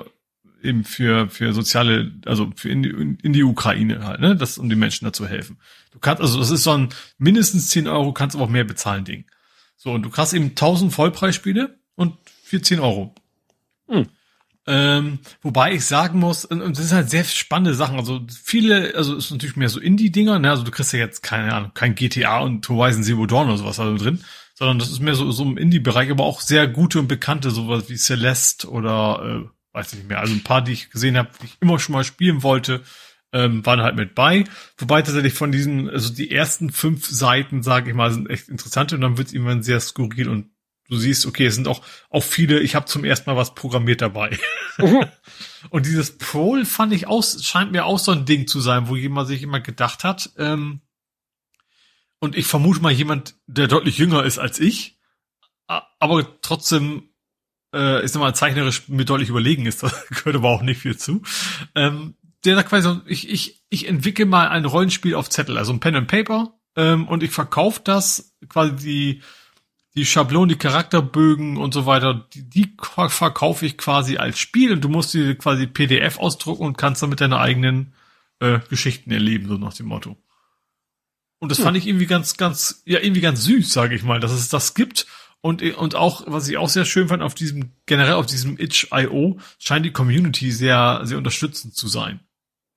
eben 0.63 0.83
für, 0.83 1.29
für 1.29 1.53
soziale, 1.53 2.11
also 2.25 2.51
für 2.55 2.69
in 2.69 2.83
die, 2.83 2.89
in 2.89 3.33
die 3.33 3.43
Ukraine 3.43 4.05
halt, 4.05 4.19
ne? 4.19 4.35
Das, 4.35 4.57
um 4.57 4.69
den 4.69 4.79
Menschen 4.79 5.05
dazu 5.05 5.27
helfen. 5.27 5.57
Du 5.91 5.99
kannst, 5.99 6.21
also 6.21 6.39
das 6.39 6.49
ist 6.49 6.63
so 6.63 6.71
ein 6.71 6.89
mindestens 7.17 7.69
10 7.69 7.87
Euro, 7.87 8.13
kannst 8.13 8.35
aber 8.35 8.45
auch 8.45 8.49
mehr 8.49 8.63
bezahlen 8.63 9.05
Ding. 9.05 9.25
So, 9.77 9.91
und 9.91 10.03
du 10.03 10.09
kriegst 10.09 10.33
eben 10.33 10.49
1000 10.49 10.93
Vollpreisspiele 10.93 11.77
und 11.95 12.15
für 12.43 12.61
10 12.61 12.79
Euro. 12.79 13.13
Mhm. 13.87 14.07
Ähm, 14.65 15.19
wobei 15.41 15.73
ich 15.73 15.85
sagen 15.85 16.19
muss, 16.19 16.45
und 16.45 16.61
das 16.77 16.87
sind 16.87 16.95
halt 16.95 17.09
sehr 17.09 17.25
spannende 17.25 17.73
Sachen. 17.73 17.97
Also 17.97 18.21
viele, 18.43 18.95
also 18.95 19.17
es 19.17 19.25
ist 19.25 19.31
natürlich 19.31 19.57
mehr 19.57 19.67
so 19.67 19.79
Indie-Dinger, 19.79 20.39
ne? 20.39 20.49
Also 20.49 20.63
du 20.63 20.71
kriegst 20.71 20.93
ja 20.93 20.99
jetzt 20.99 21.21
keine 21.21 21.53
Ahnung, 21.53 21.71
kein 21.73 21.95
GTA 21.95 22.39
und 22.39 22.67
Horizon 22.69 23.03
Zero 23.03 23.25
Dawn 23.25 23.47
oder 23.47 23.57
sowas 23.57 23.79
also 23.79 23.97
drin, 23.97 24.23
sondern 24.53 24.79
das 24.79 24.89
ist 24.89 25.01
mehr 25.01 25.15
so, 25.15 25.29
so 25.31 25.43
im 25.43 25.57
Indie-Bereich, 25.57 26.09
aber 26.09 26.23
auch 26.23 26.39
sehr 26.39 26.67
gute 26.67 26.99
und 26.99 27.09
bekannte, 27.09 27.51
sowas 27.51 27.89
wie 27.89 27.97
Celeste 27.97 28.69
oder 28.69 29.43
äh, 29.43 29.49
weiß 29.73 29.93
ich 29.93 29.99
nicht 29.99 30.09
mehr. 30.09 30.19
Also 30.19 30.33
ein 30.33 30.43
paar, 30.43 30.61
die 30.61 30.71
ich 30.71 30.89
gesehen 30.89 31.17
habe, 31.17 31.29
die 31.41 31.47
ich 31.47 31.57
immer 31.59 31.79
schon 31.79 31.93
mal 31.93 32.03
spielen 32.03 32.43
wollte, 32.43 32.83
ähm, 33.31 33.65
waren 33.65 33.81
halt 33.81 33.95
mit 33.95 34.15
bei. 34.15 34.45
Wobei 34.77 35.01
tatsächlich 35.01 35.33
von 35.33 35.51
diesen, 35.51 35.89
also 35.89 36.13
die 36.13 36.31
ersten 36.31 36.71
fünf 36.71 37.07
Seiten, 37.07 37.63
sage 37.63 37.89
ich 37.89 37.95
mal, 37.95 38.11
sind 38.11 38.29
echt 38.29 38.47
interessant 38.47 38.93
und 38.93 39.01
dann 39.01 39.17
wird 39.17 39.27
es 39.27 39.33
irgendwann 39.33 39.63
sehr 39.63 39.79
skurril 39.79 40.29
und 40.29 40.51
du 40.89 40.97
siehst, 40.97 41.25
okay, 41.25 41.47
es 41.47 41.55
sind 41.55 41.67
auch, 41.67 41.81
auch 42.09 42.23
viele, 42.23 42.59
ich 42.59 42.75
habe 42.75 42.85
zum 42.85 43.03
ersten 43.03 43.29
Mal 43.29 43.37
was 43.37 43.55
programmiert 43.55 44.01
dabei. 44.01 44.37
Mhm. 44.77 45.05
und 45.69 45.85
dieses 45.85 46.17
Prol 46.17 46.65
fand 46.65 46.93
ich 46.93 47.07
aus, 47.07 47.43
scheint 47.43 47.71
mir 47.71 47.85
auch 47.85 47.99
so 47.99 48.11
ein 48.11 48.25
Ding 48.25 48.47
zu 48.47 48.61
sein, 48.61 48.87
wo 48.87 48.95
jemand 48.95 49.27
sich 49.27 49.41
immer 49.41 49.59
gedacht 49.59 50.03
hat, 50.03 50.31
ähm, 50.37 50.81
und 52.19 52.37
ich 52.37 52.45
vermute 52.45 52.79
mal 52.79 52.91
jemand, 52.91 53.35
der 53.47 53.67
deutlich 53.67 53.97
jünger 53.97 54.23
ist 54.23 54.39
als 54.39 54.57
ich, 54.57 54.97
aber 55.67 56.39
trotzdem, 56.41 57.09
äh, 57.73 58.03
ist 58.03 58.15
mal 58.15 58.35
zeichnerisch 58.35 58.87
mir 58.87 59.05
deutlich 59.05 59.29
überlegen 59.29 59.65
ist, 59.65 59.83
da 59.83 59.91
gehört 60.09 60.35
aber 60.35 60.49
auch 60.49 60.61
nicht 60.61 60.81
viel 60.81 60.97
zu. 60.97 61.21
Ähm, 61.75 62.15
der 62.45 62.55
da 62.55 62.63
quasi, 62.63 62.99
ich, 63.05 63.29
ich, 63.29 63.63
ich 63.69 63.87
entwickle 63.87 64.25
mal 64.25 64.49
ein 64.49 64.65
Rollenspiel 64.65 65.15
auf 65.15 65.29
Zettel, 65.29 65.57
also 65.57 65.71
ein 65.73 65.79
Pen 65.79 65.95
and 65.95 66.07
Paper, 66.07 66.53
ähm, 66.75 67.07
und 67.07 67.23
ich 67.23 67.31
verkaufe 67.31 67.81
das 67.83 68.35
quasi 68.49 68.75
die, 68.75 69.21
die 69.95 70.05
Schablonen, 70.05 70.49
die 70.49 70.57
Charakterbögen 70.57 71.57
und 71.57 71.73
so 71.73 71.85
weiter, 71.85 72.27
die, 72.33 72.49
die 72.49 72.75
verkaufe 72.79 73.65
ich 73.65 73.77
quasi 73.77 74.17
als 74.17 74.39
Spiel 74.39 74.73
und 74.73 74.81
du 74.81 74.89
musst 74.89 75.13
die 75.13 75.35
quasi 75.35 75.67
PDF 75.67 76.19
ausdrucken 76.19 76.65
und 76.65 76.77
kannst 76.77 77.03
damit 77.03 77.21
deine 77.21 77.39
eigenen 77.39 77.93
äh, 78.39 78.59
Geschichten 78.69 79.11
erleben, 79.11 79.47
so 79.47 79.57
nach 79.57 79.73
dem 79.73 79.87
Motto. 79.87 80.17
Und 81.39 81.49
das 81.49 81.59
hm. 81.59 81.65
fand 81.65 81.77
ich 81.77 81.87
irgendwie 81.87 82.07
ganz, 82.07 82.37
ganz, 82.37 82.81
ja, 82.85 82.99
irgendwie 82.99 83.21
ganz 83.21 83.43
süß, 83.43 83.71
sage 83.71 83.95
ich 83.95 84.03
mal, 84.03 84.19
dass 84.19 84.31
es 84.31 84.49
das 84.49 84.73
gibt. 84.73 85.05
Und, 85.45 85.61
und 85.61 85.95
auch, 85.95 86.23
was 86.25 86.47
ich 86.47 86.55
auch 86.55 86.69
sehr 86.69 86.85
schön 86.85 87.09
fand, 87.09 87.21
auf 87.21 87.35
diesem, 87.35 87.73
generell 87.85 88.13
auf 88.13 88.27
diesem 88.27 88.57
Itch.io 88.57 89.39
scheint 89.59 89.85
die 89.85 89.91
Community 89.91 90.53
sehr, 90.53 91.01
sehr 91.03 91.17
unterstützend 91.17 91.75
zu 91.75 91.89
sein. 91.89 92.21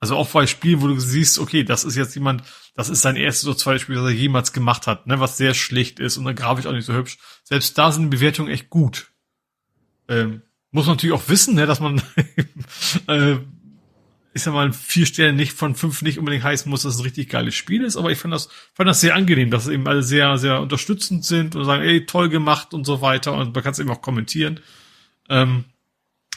Also 0.00 0.16
auch 0.16 0.28
bei 0.28 0.48
Spielen, 0.48 0.82
wo 0.82 0.88
du 0.88 0.98
siehst, 0.98 1.38
okay, 1.38 1.62
das 1.62 1.84
ist 1.84 1.94
jetzt 1.94 2.16
jemand, 2.16 2.42
das 2.74 2.88
ist 2.88 3.02
sein 3.02 3.14
erstes 3.14 3.46
oder 3.46 3.56
zweites 3.56 3.82
Spiel, 3.82 3.94
das 3.94 4.06
er 4.06 4.10
jemals 4.10 4.52
gemacht 4.52 4.88
hat, 4.88 5.06
ne, 5.06 5.20
was 5.20 5.36
sehr 5.36 5.54
schlicht 5.54 6.00
ist 6.00 6.16
und 6.16 6.24
dann 6.24 6.34
grafisch 6.34 6.66
auch 6.66 6.72
nicht 6.72 6.86
so 6.86 6.92
hübsch. 6.92 7.18
Selbst 7.44 7.78
da 7.78 7.92
sind 7.92 8.02
die 8.02 8.16
Bewertungen 8.16 8.50
echt 8.50 8.68
gut. 8.68 9.12
Ähm, 10.08 10.42
muss 10.72 10.86
man 10.86 10.96
natürlich 10.96 11.14
auch 11.14 11.28
wissen, 11.28 11.54
ne, 11.54 11.66
dass 11.66 11.78
man, 11.78 12.02
äh, 13.06 13.36
ich 14.36 14.42
sag 14.42 14.54
mal, 14.54 14.72
vier 14.72 15.06
Sterne 15.06 15.32
nicht 15.32 15.52
von 15.52 15.74
fünf 15.74 16.02
nicht 16.02 16.18
unbedingt 16.18 16.44
heißen 16.44 16.70
muss, 16.70 16.82
dass 16.82 16.94
es 16.94 17.00
ein 17.00 17.04
richtig 17.04 17.28
geiles 17.28 17.54
Spiel 17.54 17.82
ist, 17.82 17.96
aber 17.96 18.10
ich 18.10 18.18
fand 18.18 18.32
das, 18.32 18.48
fand 18.74 18.88
das 18.88 19.00
sehr 19.00 19.14
angenehm, 19.14 19.50
dass 19.50 19.66
eben 19.66 19.88
alle 19.88 20.02
sehr, 20.02 20.38
sehr 20.38 20.60
unterstützend 20.60 21.24
sind 21.24 21.56
und 21.56 21.64
sagen, 21.64 21.82
ey, 21.82 22.06
toll 22.06 22.28
gemacht 22.28 22.74
und 22.74 22.84
so 22.84 23.00
weiter 23.00 23.32
und 23.32 23.54
man 23.54 23.64
kann 23.64 23.72
es 23.72 23.78
eben 23.78 23.90
auch 23.90 24.02
kommentieren. 24.02 24.60
Ähm, 25.28 25.64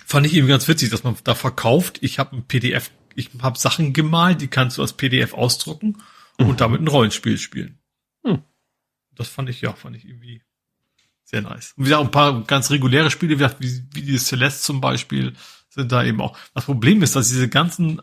fand 0.06 0.26
ich 0.26 0.34
eben 0.34 0.48
ganz 0.48 0.68
witzig, 0.68 0.90
dass 0.90 1.04
man 1.04 1.16
da 1.24 1.36
verkauft, 1.36 2.00
ich 2.02 2.18
habe 2.18 2.36
ein 2.36 2.44
PDF 2.44 2.90
ich 3.20 3.30
habe 3.42 3.60
Sachen 3.60 3.94
gemalt, 3.94 4.42
die 4.42 4.48
kannst 4.48 4.78
du 4.78 4.82
als 4.82 4.94
PDF 4.94 5.34
ausdrucken 5.34 5.98
mhm. 6.40 6.48
und 6.48 6.62
damit 6.62 6.82
ein 6.82 6.88
Rollenspiel 6.88 7.38
spielen. 7.38 7.78
Mhm. 8.24 8.44
Das 9.16 9.28
fand 9.28 9.50
ich, 9.50 9.62
ja, 9.62 9.74
fand 9.74 9.96
ich 9.96 10.06
irgendwie 10.06 10.42
sehr 11.24 11.42
nice. 11.42 11.74
Und 11.76 11.86
wie 11.86 11.90
gesagt, 11.90 12.06
ein 12.06 12.12
paar 12.12 12.44
ganz 12.46 12.72
reguläre 12.72 13.12
Spiele, 13.12 13.40
wie, 13.40 13.84
wie 13.94 14.02
die 14.02 14.18
Celeste 14.18 14.64
zum 14.64 14.82
Beispiel, 14.82 15.34
sind 15.70 15.92
da 15.92 16.04
eben 16.04 16.22
auch. 16.22 16.38
Das 16.54 16.66
Problem 16.66 17.02
ist, 17.04 17.16
dass 17.16 17.30
diese 17.30 17.50
ganzen 17.50 18.02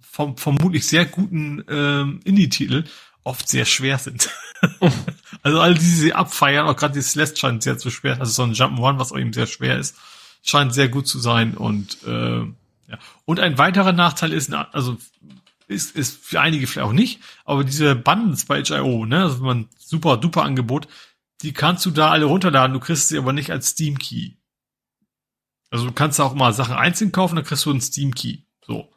vom, 0.00 0.36
vermutlich 0.36 0.86
sehr 0.86 1.04
guten 1.04 1.64
ähm, 1.68 2.20
Indie-Titel 2.24 2.84
oft 3.24 3.48
sehr 3.48 3.66
schwer 3.66 3.98
sind. 3.98 4.30
also 5.42 5.60
all 5.60 5.74
diese 5.74 5.96
sie 5.96 6.14
abfeiern, 6.14 6.66
auch 6.66 6.76
gerade 6.76 6.94
die 6.94 7.02
Celeste 7.02 7.38
scheint 7.38 7.62
sehr 7.62 7.78
zu 7.78 7.90
schwer, 7.90 8.18
also 8.18 8.32
so 8.32 8.42
ein 8.42 8.54
Jump'n'Run, 8.54 8.98
was 8.98 9.12
auch 9.12 9.18
eben 9.18 9.32
sehr 9.32 9.46
schwer 9.46 9.78
ist, 9.78 9.96
scheint 10.42 10.72
sehr 10.72 10.88
gut 10.88 11.06
zu 11.06 11.18
sein 11.18 11.56
und 11.56 12.02
äh, 12.04 12.40
ja. 12.40 12.98
Und 13.26 13.38
ein 13.38 13.58
weiterer 13.58 13.92
Nachteil 13.92 14.32
ist, 14.32 14.52
also 14.52 14.96
ist, 15.66 15.94
ist 15.94 16.24
für 16.24 16.40
einige 16.40 16.66
vielleicht 16.66 16.88
auch 16.88 16.92
nicht, 16.92 17.20
aber 17.44 17.64
diese 17.64 17.94
Bundles 17.94 18.46
bei 18.46 18.62
HIO, 18.62 19.04
ne, 19.04 19.24
also 19.24 19.44
man 19.44 19.68
super 19.78 20.16
duper 20.16 20.42
Angebot, 20.42 20.88
die 21.42 21.52
kannst 21.52 21.84
du 21.84 21.90
da 21.90 22.10
alle 22.10 22.24
runterladen, 22.24 22.72
du 22.72 22.80
kriegst 22.80 23.08
sie 23.08 23.18
aber 23.18 23.32
nicht 23.32 23.50
als 23.50 23.68
Steam 23.68 23.98
Key. 23.98 24.32
Also 25.70 25.86
du 25.86 25.92
kannst 25.92 26.20
auch 26.20 26.34
mal 26.34 26.52
Sachen 26.52 26.74
einzeln 26.74 27.12
kaufen, 27.12 27.36
dann 27.36 27.44
kriegst 27.44 27.66
du 27.66 27.70
einen 27.70 27.80
Steam 27.80 28.14
Key. 28.14 28.38
So. 28.66 28.90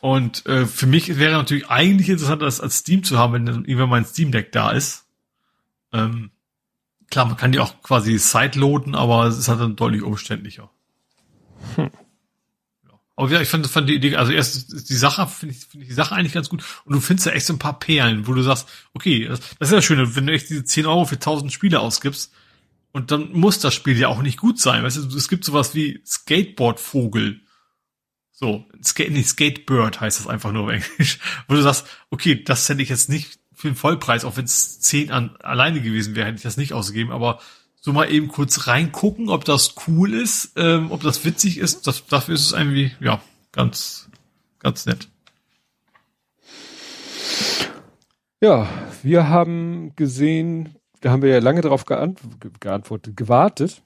Und 0.00 0.46
äh, 0.46 0.66
für 0.66 0.86
mich 0.86 1.18
wäre 1.18 1.36
natürlich 1.36 1.68
eigentlich 1.68 2.08
interessant, 2.08 2.42
das 2.42 2.60
als 2.60 2.78
Steam 2.78 3.04
zu 3.04 3.18
haben, 3.18 3.32
wenn 3.32 3.46
irgendwann 3.64 3.90
mein 3.90 4.04
Steam 4.04 4.32
Deck 4.32 4.52
da 4.52 4.70
ist. 4.70 5.04
Ähm, 5.92 6.30
klar, 7.10 7.26
man 7.26 7.36
kann 7.36 7.52
die 7.52 7.60
auch 7.60 7.82
quasi 7.82 8.16
sideloaden, 8.18 8.94
aber 8.94 9.26
es 9.26 9.36
ist 9.36 9.48
halt 9.48 9.60
dann 9.60 9.76
deutlich 9.76 10.02
umständlicher. 10.02 10.70
Hm. 11.76 11.90
Aber 13.20 13.30
ja, 13.30 13.42
ich 13.42 13.50
fand, 13.50 13.66
fand 13.66 13.86
die 13.86 13.96
Idee, 13.96 14.16
also 14.16 14.32
erst 14.32 14.88
die 14.88 14.94
Sache, 14.94 15.26
finde 15.26 15.54
ich, 15.54 15.66
finde 15.66 15.84
ich 15.84 15.90
die 15.90 15.94
Sache 15.94 16.14
eigentlich 16.14 16.32
ganz 16.32 16.48
gut. 16.48 16.64
Und 16.86 16.94
du 16.94 17.00
findest 17.00 17.26
ja 17.26 17.32
echt 17.32 17.44
so 17.44 17.52
ein 17.52 17.58
paar 17.58 17.78
Perlen, 17.78 18.26
wo 18.26 18.32
du 18.32 18.40
sagst, 18.40 18.66
okay, 18.94 19.26
das, 19.28 19.40
das 19.58 19.68
ist 19.68 19.74
ja 19.74 19.82
schön, 19.82 20.16
wenn 20.16 20.26
du 20.26 20.32
echt 20.32 20.48
diese 20.48 20.64
10 20.64 20.86
Euro 20.86 21.04
für 21.04 21.16
1000 21.16 21.52
Spiele 21.52 21.80
ausgibst, 21.80 22.32
und 22.92 23.10
dann 23.10 23.32
muss 23.32 23.58
das 23.58 23.74
Spiel 23.74 23.98
ja 23.98 24.08
auch 24.08 24.22
nicht 24.22 24.38
gut 24.38 24.58
sein. 24.58 24.82
Weißt 24.82 24.96
du, 24.96 25.16
es 25.16 25.28
gibt 25.28 25.44
sowas 25.44 25.74
wie 25.74 26.02
Skateboardvogel. 26.04 27.40
So, 28.32 28.64
Skate, 28.82 29.12
nee, 29.12 29.22
Skatebird 29.22 30.00
heißt 30.00 30.18
das 30.18 30.26
einfach 30.26 30.50
nur 30.52 30.64
auf 30.64 30.70
Englisch. 30.70 31.18
Wo 31.48 31.54
du 31.54 31.62
sagst, 31.62 31.86
okay, 32.10 32.42
das 32.42 32.68
hätte 32.68 32.82
ich 32.82 32.88
jetzt 32.88 33.08
nicht 33.08 33.38
für 33.54 33.68
den 33.68 33.76
Vollpreis, 33.76 34.24
auch 34.24 34.36
wenn 34.36 34.46
es 34.46 34.80
10 34.80 35.10
an, 35.10 35.36
alleine 35.40 35.82
gewesen 35.82 36.14
wäre, 36.14 36.26
hätte 36.26 36.38
ich 36.38 36.42
das 36.42 36.56
nicht 36.56 36.72
ausgegeben, 36.72 37.12
aber 37.12 37.40
so 37.80 37.92
mal 37.92 38.10
eben 38.10 38.28
kurz 38.28 38.66
reingucken, 38.66 39.28
ob 39.28 39.44
das 39.44 39.74
cool 39.86 40.14
ist, 40.14 40.52
ähm, 40.56 40.90
ob 40.90 41.02
das 41.02 41.24
witzig 41.24 41.58
ist. 41.58 41.86
Das, 41.86 42.06
dafür 42.06 42.34
ist 42.34 42.46
es 42.46 42.52
irgendwie, 42.52 42.92
ja, 43.00 43.20
ganz, 43.52 44.08
ganz 44.58 44.86
nett. 44.86 45.08
Ja, 48.42 48.68
wir 49.02 49.28
haben 49.28 49.94
gesehen, 49.96 50.79
da 51.00 51.10
haben 51.10 51.22
wir 51.22 51.30
ja 51.30 51.38
lange 51.38 51.60
darauf 51.60 51.84
geant 51.84 52.20
geantwortet, 52.60 53.16
gewartet. 53.16 53.82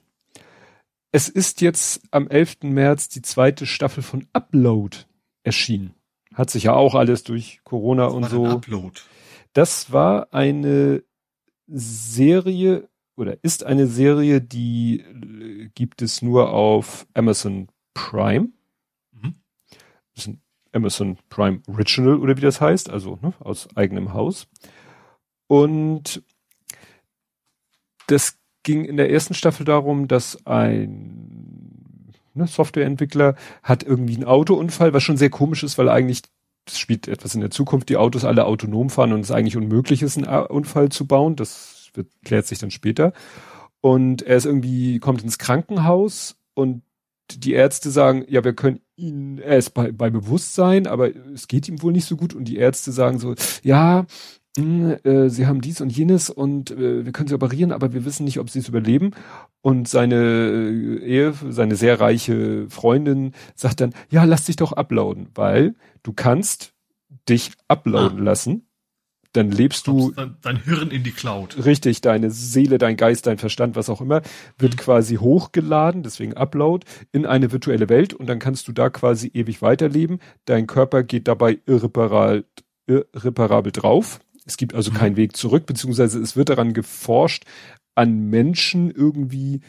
Es 1.11 1.29
ist 1.29 1.61
jetzt 1.61 2.01
am 2.11 2.27
11. 2.27 2.63
März 2.63 3.07
die 3.07 3.21
zweite 3.21 3.65
Staffel 3.65 4.03
von 4.03 4.27
Upload 4.33 4.97
erschienen. 5.43 5.93
Hat 6.33 6.49
sich 6.49 6.63
ja 6.63 6.73
auch 6.73 6.95
alles 6.95 7.23
durch 7.23 7.61
Corona 7.63 8.07
und 8.07 8.25
so. 8.29 8.45
Upload? 8.45 8.99
Das 9.53 9.93
war 9.93 10.33
eine 10.33 11.03
Serie 11.67 12.89
oder 13.15 13.37
ist 13.43 13.63
eine 13.63 13.87
Serie, 13.87 14.41
die 14.41 14.99
äh, 14.99 15.69
gibt 15.73 16.01
es 16.01 16.21
nur 16.21 16.51
auf 16.51 17.07
Amazon 17.13 17.69
Prime. 17.93 18.49
Mhm. 19.13 19.35
Das 20.13 20.25
ist 20.25 20.27
ein 20.27 20.41
Amazon 20.73 21.17
Prime 21.29 21.61
Original 21.67 22.19
oder 22.19 22.35
wie 22.35 22.41
das 22.41 22.59
heißt, 22.59 22.89
also 22.89 23.17
ne, 23.21 23.33
aus 23.39 23.69
eigenem 23.77 24.13
Haus. 24.13 24.47
Und 25.47 26.23
das 28.07 28.37
ging 28.63 28.85
in 28.85 28.97
der 28.97 29.11
ersten 29.11 29.33
Staffel 29.33 29.65
darum, 29.65 30.07
dass 30.07 30.45
ein 30.45 32.11
ne, 32.33 32.47
Softwareentwickler 32.47 33.35
hat 33.63 33.83
irgendwie 33.83 34.15
einen 34.15 34.25
Autounfall, 34.25 34.93
was 34.93 35.03
schon 35.03 35.17
sehr 35.17 35.29
komisch 35.29 35.63
ist, 35.63 35.77
weil 35.77 35.89
eigentlich 35.89 36.23
das 36.65 36.79
spielt 36.79 37.07
etwas 37.07 37.35
in 37.35 37.41
der 37.41 37.51
Zukunft, 37.51 37.89
die 37.89 37.97
Autos 37.97 38.25
alle 38.25 38.45
autonom 38.45 38.89
fahren 38.89 39.13
und 39.13 39.19
es 39.19 39.31
eigentlich 39.31 39.55
unmöglich 39.55 40.01
ist, 40.01 40.17
einen 40.17 40.47
Unfall 40.47 40.89
zu 40.89 41.05
bauen. 41.05 41.35
Das 41.35 41.91
wird, 41.93 42.07
klärt 42.23 42.47
sich 42.47 42.59
dann 42.59 42.71
später. 42.71 43.13
Und 43.81 44.23
er 44.23 44.37
ist 44.37 44.45
irgendwie, 44.45 44.99
kommt 44.99 45.21
ins 45.21 45.37
Krankenhaus 45.37 46.37
und 46.55 46.81
die 47.31 47.53
Ärzte 47.53 47.91
sagen, 47.91 48.25
ja, 48.27 48.43
wir 48.43 48.53
können 48.53 48.79
ihn, 48.95 49.37
er 49.37 49.57
ist 49.57 49.71
bei, 49.71 49.91
bei 49.91 50.09
Bewusstsein, 50.09 50.87
aber 50.87 51.15
es 51.33 51.47
geht 51.47 51.67
ihm 51.67 51.81
wohl 51.81 51.91
nicht 51.91 52.07
so 52.07 52.17
gut 52.17 52.33
und 52.33 52.45
die 52.45 52.57
Ärzte 52.57 52.91
sagen 52.91 53.19
so, 53.19 53.35
ja, 53.63 54.05
mh, 54.57 54.99
äh, 55.03 55.29
sie 55.29 55.47
haben 55.47 55.61
dies 55.61 55.81
und 55.81 55.95
jenes 55.95 56.29
und 56.29 56.71
äh, 56.71 57.05
wir 57.05 57.11
können 57.11 57.27
sie 57.27 57.35
operieren, 57.35 57.71
aber 57.71 57.93
wir 57.93 58.05
wissen 58.05 58.25
nicht, 58.25 58.39
ob 58.39 58.49
sie 58.49 58.59
es 58.59 58.69
überleben. 58.69 59.11
Und 59.61 59.87
seine 59.87 60.15
äh, 60.15 61.05
Ehe, 61.05 61.33
seine 61.49 61.75
sehr 61.75 61.99
reiche 61.99 62.69
Freundin 62.69 63.33
sagt 63.55 63.81
dann, 63.81 63.93
ja, 64.09 64.23
lass 64.23 64.45
dich 64.45 64.55
doch 64.55 64.73
uploaden, 64.73 65.29
weil 65.35 65.75
du 66.03 66.13
kannst 66.13 66.73
dich 67.27 67.51
uploaden 67.67 68.19
ah. 68.19 68.23
lassen 68.23 68.67
dann 69.35 69.51
lebst 69.51 69.87
du. 69.87 70.11
Dein, 70.11 70.37
dein, 70.41 70.63
Hirn 70.63 70.91
in 70.91 71.03
die 71.03 71.11
Cloud. 71.11 71.65
Richtig, 71.65 72.01
deine 72.01 72.31
Seele, 72.31 72.77
dein 72.77 72.97
Geist, 72.97 73.27
dein 73.27 73.37
Verstand, 73.37 73.75
was 73.75 73.89
auch 73.89 74.01
immer, 74.01 74.21
wird 74.57 74.73
mhm. 74.73 74.77
quasi 74.77 75.15
hochgeladen, 75.15 76.03
deswegen 76.03 76.33
Upload, 76.33 76.85
in 77.11 77.25
eine 77.25 77.51
virtuelle 77.51 77.89
Welt 77.89 78.13
und 78.13 78.27
dann 78.27 78.39
kannst 78.39 78.67
du 78.67 78.71
da 78.71 78.89
quasi 78.89 79.31
ewig 79.33 79.61
weiterleben. 79.61 80.19
Dein 80.45 80.67
Körper 80.67 81.03
geht 81.03 81.27
dabei 81.27 81.59
irreparabel, 81.65 82.45
irreparabel 82.87 83.71
drauf. 83.71 84.19
Es 84.45 84.57
gibt 84.57 84.73
also 84.73 84.91
mhm. 84.91 84.95
keinen 84.95 85.15
Weg 85.17 85.35
zurück, 85.35 85.65
beziehungsweise 85.65 86.19
es 86.19 86.35
wird 86.35 86.49
daran 86.49 86.73
geforscht, 86.73 87.45
an 87.95 88.29
Menschen 88.29 88.91
irgendwie 88.91 89.61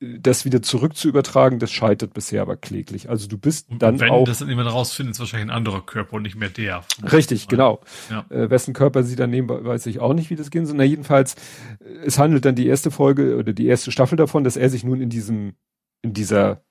das 0.00 0.44
wieder 0.44 0.62
zurück 0.62 0.96
zu 0.96 1.08
übertragen, 1.08 1.58
das 1.58 1.70
scheitert 1.70 2.14
bisher 2.14 2.42
aber 2.42 2.56
kläglich. 2.56 3.08
Also 3.08 3.28
du 3.28 3.38
bist 3.38 3.70
und 3.70 3.82
dann 3.82 4.00
wenn 4.00 4.10
auch. 4.10 4.18
Wenn 4.18 4.24
das 4.26 4.38
dann 4.38 4.48
jemand 4.48 4.70
rausfindet, 4.70 5.14
ist 5.14 5.20
wahrscheinlich 5.20 5.50
ein 5.50 5.56
anderer 5.56 5.80
Körper 5.84 6.14
und 6.14 6.22
nicht 6.22 6.36
mehr 6.36 6.48
der. 6.48 6.84
Richtig, 7.10 7.48
genau. 7.48 7.80
Ja. 8.10 8.26
Äh, 8.28 8.50
wessen 8.50 8.74
Körper 8.74 9.02
sie 9.02 9.16
dann 9.16 9.30
nehmen, 9.30 9.48
weiß 9.48 9.86
ich 9.86 10.00
auch 10.00 10.14
nicht, 10.14 10.30
wie 10.30 10.36
das 10.36 10.50
gehen 10.50 10.66
soll. 10.66 10.76
Na, 10.76 10.84
jedenfalls, 10.84 11.34
äh, 11.80 12.04
es 12.04 12.18
handelt 12.18 12.44
dann 12.44 12.54
die 12.54 12.66
erste 12.66 12.90
Folge 12.90 13.36
oder 13.36 13.52
die 13.52 13.66
erste 13.66 13.92
Staffel 13.92 14.16
davon, 14.16 14.44
dass 14.44 14.56
er 14.56 14.68
sich 14.68 14.84
nun 14.84 15.00
in 15.00 15.10
diesem, 15.10 15.54
in 16.02 16.12
dieser 16.12 16.62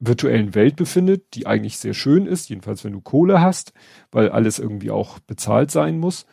virtuellen 0.00 0.54
Welt 0.54 0.76
befindet, 0.76 1.34
die 1.34 1.46
eigentlich 1.46 1.78
sehr 1.78 1.94
schön 1.94 2.26
ist, 2.26 2.48
jedenfalls 2.50 2.84
wenn 2.84 2.92
du 2.92 3.00
Kohle 3.00 3.40
hast, 3.40 3.72
weil 4.10 4.28
alles 4.28 4.58
irgendwie 4.58 4.90
auch 4.90 5.18
bezahlt 5.20 5.70
sein 5.70 5.98
muss. 5.98 6.26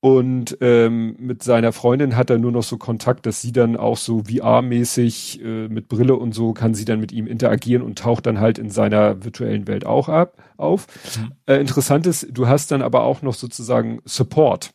Und 0.00 0.58
ähm, 0.60 1.16
mit 1.18 1.42
seiner 1.42 1.72
Freundin 1.72 2.16
hat 2.16 2.30
er 2.30 2.38
nur 2.38 2.52
noch 2.52 2.62
so 2.62 2.76
Kontakt, 2.76 3.26
dass 3.26 3.40
sie 3.40 3.50
dann 3.50 3.76
auch 3.76 3.96
so 3.96 4.22
VR-mäßig 4.22 5.42
äh, 5.42 5.68
mit 5.68 5.88
Brille 5.88 6.14
und 6.14 6.34
so 6.34 6.52
kann 6.52 6.74
sie 6.74 6.84
dann 6.84 7.00
mit 7.00 7.10
ihm 7.10 7.26
interagieren 7.26 7.82
und 7.82 7.98
taucht 7.98 8.26
dann 8.26 8.38
halt 8.38 8.58
in 8.58 8.70
seiner 8.70 9.24
virtuellen 9.24 9.66
Welt 9.66 9.84
auch 9.84 10.08
ab 10.08 10.40
auf. 10.56 10.86
Mhm. 11.16 11.32
Äh, 11.46 11.56
interessant 11.56 12.06
ist, 12.06 12.28
du 12.30 12.46
hast 12.46 12.70
dann 12.70 12.80
aber 12.80 13.02
auch 13.02 13.22
noch 13.22 13.34
sozusagen 13.34 14.00
Support. 14.04 14.70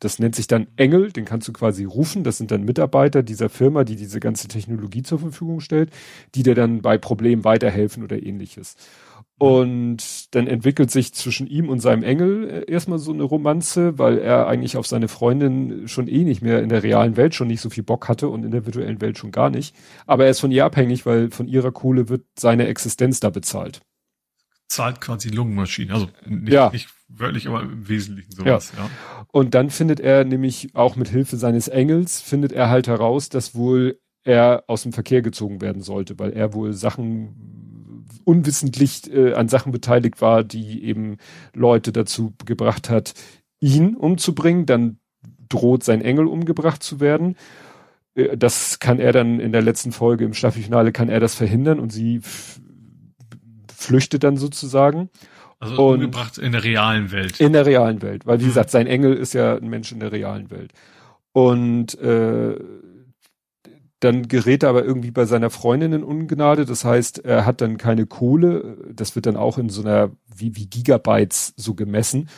Das 0.00 0.18
nennt 0.18 0.34
sich 0.34 0.48
dann 0.48 0.66
Engel, 0.76 1.12
den 1.12 1.24
kannst 1.24 1.46
du 1.46 1.52
quasi 1.52 1.84
rufen. 1.84 2.24
Das 2.24 2.36
sind 2.36 2.50
dann 2.50 2.64
Mitarbeiter 2.64 3.22
dieser 3.22 3.48
Firma, 3.48 3.84
die 3.84 3.96
diese 3.96 4.18
ganze 4.18 4.48
Technologie 4.48 5.02
zur 5.02 5.20
Verfügung 5.20 5.60
stellt, 5.60 5.90
die 6.34 6.42
dir 6.42 6.56
dann 6.56 6.82
bei 6.82 6.98
Problemen 6.98 7.44
weiterhelfen 7.44 8.02
oder 8.02 8.20
ähnliches. 8.20 8.74
Und 9.44 10.34
dann 10.34 10.46
entwickelt 10.46 10.90
sich 10.90 11.12
zwischen 11.12 11.46
ihm 11.46 11.68
und 11.68 11.80
seinem 11.80 12.02
Engel 12.02 12.48
äh, 12.48 12.70
erstmal 12.70 12.98
so 12.98 13.12
eine 13.12 13.24
Romanze, 13.24 13.98
weil 13.98 14.18
er 14.18 14.46
eigentlich 14.46 14.76
auf 14.76 14.86
seine 14.86 15.08
Freundin 15.08 15.86
schon 15.86 16.08
eh 16.08 16.24
nicht 16.24 16.40
mehr 16.40 16.62
in 16.62 16.70
der 16.70 16.82
realen 16.82 17.16
Welt 17.16 17.34
schon 17.34 17.48
nicht 17.48 17.60
so 17.60 17.68
viel 17.68 17.82
Bock 17.82 18.08
hatte 18.08 18.28
und 18.28 18.44
in 18.44 18.50
der 18.52 18.64
virtuellen 18.64 19.00
Welt 19.00 19.18
schon 19.18 19.32
gar 19.32 19.50
nicht. 19.50 19.76
Aber 20.06 20.24
er 20.24 20.30
ist 20.30 20.40
von 20.40 20.50
ihr 20.50 20.64
abhängig, 20.64 21.04
weil 21.04 21.30
von 21.30 21.46
ihrer 21.46 21.72
Kohle 21.72 22.08
wird 22.08 22.24
seine 22.38 22.66
Existenz 22.68 23.20
da 23.20 23.28
bezahlt. 23.30 23.80
Zahlt 24.68 25.00
quasi 25.00 25.28
Lungenmaschine, 25.28 25.92
also 25.92 26.08
nicht, 26.26 26.52
ja. 26.52 26.70
nicht 26.70 26.88
wörtlich, 27.08 27.46
aber 27.46 27.62
im 27.62 27.86
Wesentlichen 27.86 28.32
sowas, 28.32 28.72
ja. 28.76 28.84
ja. 28.84 28.90
Und 29.30 29.54
dann 29.54 29.68
findet 29.68 30.00
er 30.00 30.24
nämlich 30.24 30.74
auch 30.74 30.96
mit 30.96 31.08
Hilfe 31.08 31.36
seines 31.36 31.68
Engels, 31.68 32.22
findet 32.22 32.52
er 32.52 32.70
halt 32.70 32.86
heraus, 32.86 33.28
dass 33.28 33.54
wohl 33.54 34.00
er 34.22 34.64
aus 34.68 34.84
dem 34.84 34.94
Verkehr 34.94 35.20
gezogen 35.20 35.60
werden 35.60 35.82
sollte, 35.82 36.18
weil 36.18 36.32
er 36.32 36.54
wohl 36.54 36.72
Sachen 36.72 37.63
unwissentlich 38.24 39.12
äh, 39.12 39.34
an 39.34 39.48
Sachen 39.48 39.72
beteiligt 39.72 40.20
war, 40.20 40.44
die 40.44 40.84
eben 40.84 41.18
Leute 41.54 41.92
dazu 41.92 42.32
gebracht 42.44 42.90
hat, 42.90 43.14
ihn 43.60 43.94
umzubringen. 43.94 44.66
Dann 44.66 44.98
droht 45.48 45.84
sein 45.84 46.02
Engel 46.02 46.26
umgebracht 46.26 46.82
zu 46.82 47.00
werden. 47.00 47.36
Äh, 48.14 48.36
das 48.36 48.78
kann 48.78 48.98
er 48.98 49.12
dann 49.12 49.40
in 49.40 49.52
der 49.52 49.62
letzten 49.62 49.92
Folge 49.92 50.24
im 50.24 50.34
Staffelfinale 50.34 50.92
kann 50.92 51.08
er 51.08 51.20
das 51.20 51.34
verhindern 51.34 51.78
und 51.80 51.90
sie 51.92 52.20
flüchtet 53.74 54.24
dann 54.24 54.36
sozusagen. 54.36 55.10
Also 55.60 55.86
und 55.86 55.94
umgebracht 55.94 56.38
in 56.38 56.52
der 56.52 56.64
realen 56.64 57.12
Welt. 57.12 57.40
In 57.40 57.52
der 57.52 57.66
realen 57.66 58.02
Welt, 58.02 58.26
weil 58.26 58.40
wie 58.40 58.44
mhm. 58.44 58.48
gesagt, 58.48 58.70
sein 58.70 58.86
Engel 58.86 59.14
ist 59.14 59.34
ja 59.34 59.56
ein 59.56 59.68
Mensch 59.68 59.92
in 59.92 60.00
der 60.00 60.12
realen 60.12 60.50
Welt. 60.50 60.72
Und 61.32 61.98
äh, 62.00 62.56
dann 64.04 64.28
gerät 64.28 64.62
er 64.62 64.68
aber 64.68 64.84
irgendwie 64.84 65.10
bei 65.10 65.24
seiner 65.24 65.48
Freundin 65.48 65.94
in 65.94 66.04
Ungnade. 66.04 66.66
Das 66.66 66.84
heißt, 66.84 67.24
er 67.24 67.46
hat 67.46 67.60
dann 67.62 67.78
keine 67.78 68.06
Kohle. 68.06 68.76
Das 68.92 69.16
wird 69.16 69.26
dann 69.26 69.36
auch 69.36 69.56
in 69.56 69.70
so 69.70 69.80
einer, 69.80 70.10
wie, 70.26 70.56
wie 70.56 70.66
Gigabytes 70.66 71.54
so 71.56 71.74
gemessen. 71.74 72.28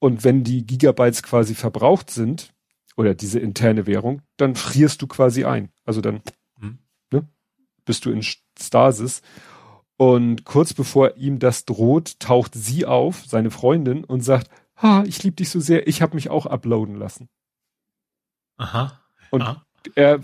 Und 0.00 0.24
wenn 0.24 0.42
die 0.42 0.66
Gigabytes 0.66 1.22
quasi 1.22 1.54
verbraucht 1.54 2.10
sind, 2.10 2.52
oder 2.96 3.14
diese 3.14 3.40
interne 3.40 3.86
Währung, 3.86 4.22
dann 4.36 4.54
frierst 4.54 5.02
du 5.02 5.08
quasi 5.08 5.44
ein. 5.44 5.70
Also 5.84 6.00
dann 6.00 6.22
hm. 6.60 6.78
ne, 7.10 7.28
bist 7.84 8.04
du 8.04 8.10
in 8.10 8.22
Stasis. 8.22 9.22
Und 9.96 10.44
kurz 10.44 10.74
bevor 10.74 11.16
ihm 11.16 11.38
das 11.38 11.64
droht, 11.64 12.20
taucht 12.20 12.54
sie 12.54 12.86
auf, 12.86 13.24
seine 13.26 13.50
Freundin, 13.50 14.04
und 14.04 14.20
sagt, 14.20 14.48
ha, 14.76 15.02
ich 15.06 15.22
liebe 15.22 15.36
dich 15.36 15.50
so 15.50 15.58
sehr, 15.58 15.88
ich 15.88 16.02
habe 16.02 16.14
mich 16.14 16.30
auch 16.30 16.46
uploaden 16.46 16.96
lassen. 16.96 17.28
Aha. 18.58 19.00
Und 19.30 19.42
Aha 19.42 19.64
er, 19.94 20.20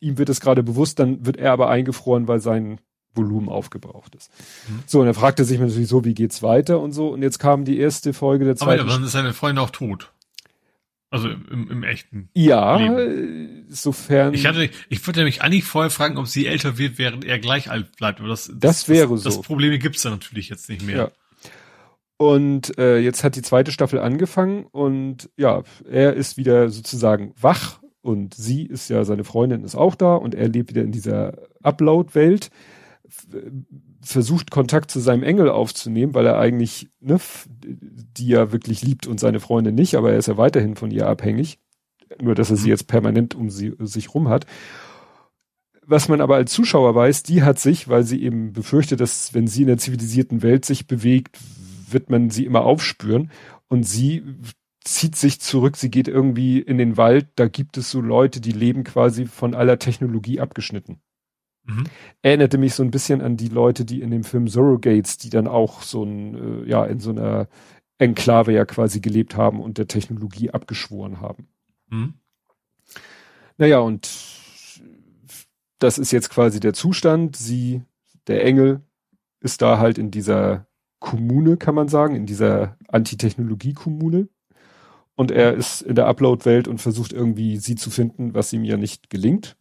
ihm 0.00 0.18
wird 0.18 0.28
es 0.28 0.40
gerade 0.40 0.62
bewusst, 0.62 0.98
dann 0.98 1.24
wird 1.26 1.36
er 1.36 1.52
aber 1.52 1.68
eingefroren, 1.68 2.28
weil 2.28 2.40
sein 2.40 2.80
Volumen 3.14 3.48
aufgebraucht 3.48 4.14
ist. 4.14 4.30
Mhm. 4.68 4.82
So, 4.86 5.00
und 5.00 5.06
er 5.06 5.14
fragte 5.14 5.44
sich 5.44 5.58
natürlich 5.58 5.88
so, 5.88 6.04
wie 6.04 6.14
geht's 6.14 6.42
weiter 6.42 6.80
und 6.80 6.92
so. 6.92 7.08
Und 7.08 7.22
jetzt 7.22 7.38
kam 7.38 7.64
die 7.64 7.78
erste 7.78 8.14
Folge 8.14 8.44
der 8.44 8.56
zweiten. 8.56 8.80
Aber 8.80 8.90
dann 8.90 9.04
ist 9.04 9.12
seine 9.12 9.32
Freundin 9.32 9.62
auch 9.62 9.70
tot. 9.70 10.12
Also 11.10 11.28
im, 11.28 11.70
im 11.70 11.82
echten. 11.82 12.30
Ja, 12.32 12.76
Leben. 12.76 13.66
sofern. 13.68 14.32
Ich 14.32 14.46
hatte, 14.46 14.70
ich 14.88 15.06
würde 15.06 15.24
mich 15.24 15.42
eigentlich 15.42 15.64
vorher 15.64 15.90
fragen, 15.90 16.16
ob 16.16 16.26
sie 16.26 16.46
älter 16.46 16.78
wird, 16.78 16.96
während 16.96 17.26
er 17.26 17.38
gleich 17.38 17.70
alt 17.70 17.96
bleibt. 17.96 18.20
Aber 18.20 18.30
das, 18.30 18.46
das, 18.46 18.58
das 18.58 18.88
wäre 18.88 19.10
das, 19.10 19.22
so. 19.22 19.28
Das 19.28 19.42
Problem 19.42 19.78
gibt's 19.78 20.02
da 20.02 20.10
natürlich 20.10 20.48
jetzt 20.48 20.70
nicht 20.70 20.82
mehr. 20.82 20.96
Ja. 20.96 21.10
Und 22.16 22.78
äh, 22.78 22.98
jetzt 22.98 23.24
hat 23.24 23.36
die 23.36 23.42
zweite 23.42 23.72
Staffel 23.72 23.98
angefangen 23.98 24.64
und 24.64 25.28
ja, 25.36 25.64
er 25.90 26.14
ist 26.14 26.36
wieder 26.36 26.70
sozusagen 26.70 27.34
wach 27.38 27.81
und 28.02 28.34
sie 28.34 28.64
ist 28.64 28.90
ja, 28.90 29.04
seine 29.04 29.24
Freundin 29.24 29.64
ist 29.64 29.76
auch 29.76 29.94
da 29.94 30.16
und 30.16 30.34
er 30.34 30.48
lebt 30.48 30.70
wieder 30.70 30.82
in 30.82 30.92
dieser 30.92 31.34
Upload-Welt, 31.62 32.50
versucht 34.02 34.50
Kontakt 34.50 34.90
zu 34.90 35.00
seinem 35.00 35.22
Engel 35.22 35.48
aufzunehmen, 35.48 36.14
weil 36.14 36.26
er 36.26 36.38
eigentlich, 36.38 36.88
ne, 37.00 37.20
die 37.64 38.28
ja 38.28 38.52
wirklich 38.52 38.82
liebt 38.82 39.06
und 39.06 39.20
seine 39.20 39.40
Freundin 39.40 39.74
nicht, 39.74 39.94
aber 39.94 40.12
er 40.12 40.18
ist 40.18 40.28
ja 40.28 40.36
weiterhin 40.36 40.76
von 40.76 40.90
ihr 40.90 41.06
abhängig. 41.06 41.58
Nur, 42.20 42.34
dass 42.34 42.50
er 42.50 42.56
sie 42.56 42.64
mhm. 42.64 42.70
jetzt 42.70 42.88
permanent 42.88 43.34
um 43.34 43.50
sie, 43.50 43.74
sich 43.78 44.14
rum 44.14 44.28
hat. 44.28 44.46
Was 45.84 46.08
man 46.08 46.20
aber 46.20 46.36
als 46.36 46.52
Zuschauer 46.52 46.94
weiß, 46.94 47.22
die 47.22 47.42
hat 47.42 47.58
sich, 47.58 47.88
weil 47.88 48.04
sie 48.04 48.22
eben 48.22 48.52
befürchtet, 48.52 49.00
dass 49.00 49.34
wenn 49.34 49.46
sie 49.46 49.62
in 49.62 49.68
der 49.68 49.78
zivilisierten 49.78 50.42
Welt 50.42 50.64
sich 50.64 50.86
bewegt, 50.86 51.38
wird 51.90 52.10
man 52.10 52.30
sie 52.30 52.44
immer 52.44 52.64
aufspüren. 52.64 53.30
Und 53.68 53.84
sie 53.84 54.22
zieht 54.84 55.16
sich 55.16 55.40
zurück, 55.40 55.76
sie 55.76 55.90
geht 55.90 56.08
irgendwie 56.08 56.58
in 56.60 56.78
den 56.78 56.96
Wald, 56.96 57.28
da 57.36 57.48
gibt 57.48 57.76
es 57.76 57.90
so 57.90 58.00
Leute, 58.00 58.40
die 58.40 58.52
leben 58.52 58.84
quasi 58.84 59.26
von 59.26 59.54
aller 59.54 59.78
Technologie 59.78 60.40
abgeschnitten. 60.40 61.00
Mhm. 61.64 61.84
Erinnerte 62.22 62.58
mich 62.58 62.74
so 62.74 62.82
ein 62.82 62.90
bisschen 62.90 63.20
an 63.20 63.36
die 63.36 63.48
Leute, 63.48 63.84
die 63.84 64.00
in 64.00 64.10
dem 64.10 64.24
Film 64.24 64.48
Surrogates, 64.48 65.18
die 65.18 65.30
dann 65.30 65.46
auch 65.46 65.82
so 65.82 66.02
ein, 66.02 66.64
äh, 66.64 66.68
ja, 66.68 66.84
in 66.84 66.98
so 66.98 67.10
einer 67.10 67.48
Enklave 67.98 68.52
ja 68.52 68.64
quasi 68.64 69.00
gelebt 69.00 69.36
haben 69.36 69.60
und 69.60 69.78
der 69.78 69.86
Technologie 69.86 70.50
abgeschworen 70.50 71.20
haben. 71.20 71.48
Mhm. 71.88 72.14
Naja, 73.58 73.78
und 73.78 74.10
das 75.78 75.98
ist 75.98 76.10
jetzt 76.10 76.30
quasi 76.30 76.58
der 76.58 76.72
Zustand. 76.72 77.36
Sie, 77.36 77.82
der 78.26 78.44
Engel, 78.44 78.80
ist 79.40 79.62
da 79.62 79.78
halt 79.78 79.98
in 79.98 80.10
dieser 80.10 80.66
Kommune, 81.00 81.56
kann 81.56 81.74
man 81.74 81.88
sagen, 81.88 82.14
in 82.14 82.26
dieser 82.26 82.76
Antitechnologie-Kommune. 82.88 84.28
Und 85.22 85.30
er 85.30 85.54
ist 85.54 85.82
in 85.82 85.94
der 85.94 86.08
Upload-Welt 86.08 86.66
und 86.66 86.80
versucht 86.80 87.12
irgendwie 87.12 87.56
sie 87.56 87.76
zu 87.76 87.90
finden, 87.92 88.34
was 88.34 88.52
ihm 88.52 88.64
ja 88.64 88.76
nicht 88.76 89.08
gelingt. 89.08 89.56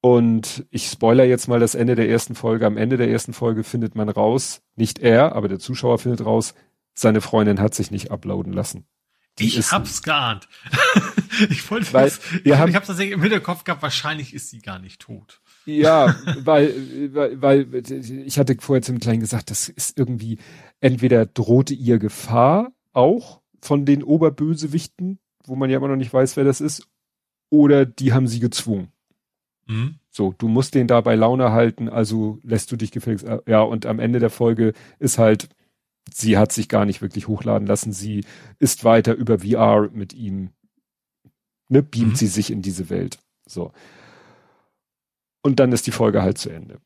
Und 0.00 0.66
ich 0.70 0.86
spoiler 0.86 1.24
jetzt 1.24 1.48
mal 1.48 1.58
das 1.58 1.74
Ende 1.74 1.96
der 1.96 2.08
ersten 2.08 2.36
Folge. 2.36 2.64
Am 2.64 2.76
Ende 2.76 2.96
der 2.96 3.10
ersten 3.10 3.32
Folge 3.32 3.64
findet 3.64 3.96
man 3.96 4.08
raus, 4.08 4.62
nicht 4.76 5.00
er, 5.00 5.34
aber 5.34 5.48
der 5.48 5.58
Zuschauer 5.58 5.98
findet 5.98 6.24
raus, 6.24 6.54
seine 6.94 7.20
Freundin 7.20 7.58
hat 7.58 7.74
sich 7.74 7.90
nicht 7.90 8.12
uploaden 8.12 8.52
lassen. 8.52 8.86
Die 9.40 9.48
ich 9.48 9.72
hab's 9.72 10.00
geahnt. 10.04 10.46
ich 11.50 11.68
wollte 11.72 11.92
weil, 11.92 12.04
das, 12.04 12.20
wir 12.44 12.60
haben, 12.60 12.68
ich 12.68 12.76
hab's 12.76 12.86
tatsächlich 12.86 13.14
im 13.14 13.22
Hinterkopf 13.22 13.64
gehabt, 13.64 13.82
wahrscheinlich 13.82 14.32
ist 14.32 14.48
sie 14.48 14.60
gar 14.60 14.78
nicht 14.78 15.00
tot. 15.00 15.40
Ja, 15.66 16.14
weil, 16.44 17.12
weil, 17.12 17.42
weil 17.42 17.82
ich 18.24 18.38
hatte 18.38 18.54
vorher 18.60 18.82
zum 18.82 19.00
Kleinen 19.00 19.18
gesagt, 19.18 19.50
das 19.50 19.68
ist 19.68 19.98
irgendwie, 19.98 20.38
entweder 20.78 21.26
drohte 21.26 21.74
ihr 21.74 21.98
Gefahr 21.98 22.70
auch 22.92 23.37
von 23.60 23.84
den 23.84 24.02
Oberbösewichten, 24.02 25.18
wo 25.44 25.56
man 25.56 25.70
ja 25.70 25.78
immer 25.78 25.88
noch 25.88 25.96
nicht 25.96 26.12
weiß, 26.12 26.36
wer 26.36 26.44
das 26.44 26.60
ist, 26.60 26.88
oder 27.50 27.86
die 27.86 28.12
haben 28.12 28.28
sie 28.28 28.40
gezwungen. 28.40 28.92
Mhm. 29.66 29.96
So, 30.10 30.34
du 30.36 30.48
musst 30.48 30.74
den 30.74 30.86
da 30.86 31.00
bei 31.00 31.14
Laune 31.14 31.52
halten, 31.52 31.88
also 31.88 32.38
lässt 32.42 32.72
du 32.72 32.76
dich 32.76 32.90
gefälligst, 32.90 33.26
äh, 33.26 33.40
ja, 33.46 33.60
und 33.60 33.86
am 33.86 34.00
Ende 34.00 34.18
der 34.18 34.30
Folge 34.30 34.72
ist 34.98 35.18
halt, 35.18 35.48
sie 36.12 36.38
hat 36.38 36.52
sich 36.52 36.68
gar 36.68 36.84
nicht 36.84 37.02
wirklich 37.02 37.28
hochladen 37.28 37.66
lassen, 37.66 37.92
sie 37.92 38.24
ist 38.58 38.84
weiter 38.84 39.14
über 39.14 39.40
VR 39.40 39.90
mit 39.92 40.14
ihm, 40.14 40.50
ne, 41.68 41.82
beamt 41.82 42.12
mhm. 42.12 42.16
sie 42.16 42.26
sich 42.26 42.50
in 42.50 42.62
diese 42.62 42.90
Welt. 42.90 43.18
So. 43.46 43.72
Und 45.42 45.60
dann 45.60 45.72
ist 45.72 45.86
die 45.86 45.92
Folge 45.92 46.22
halt 46.22 46.38
zu 46.38 46.50
Ende. 46.50 46.80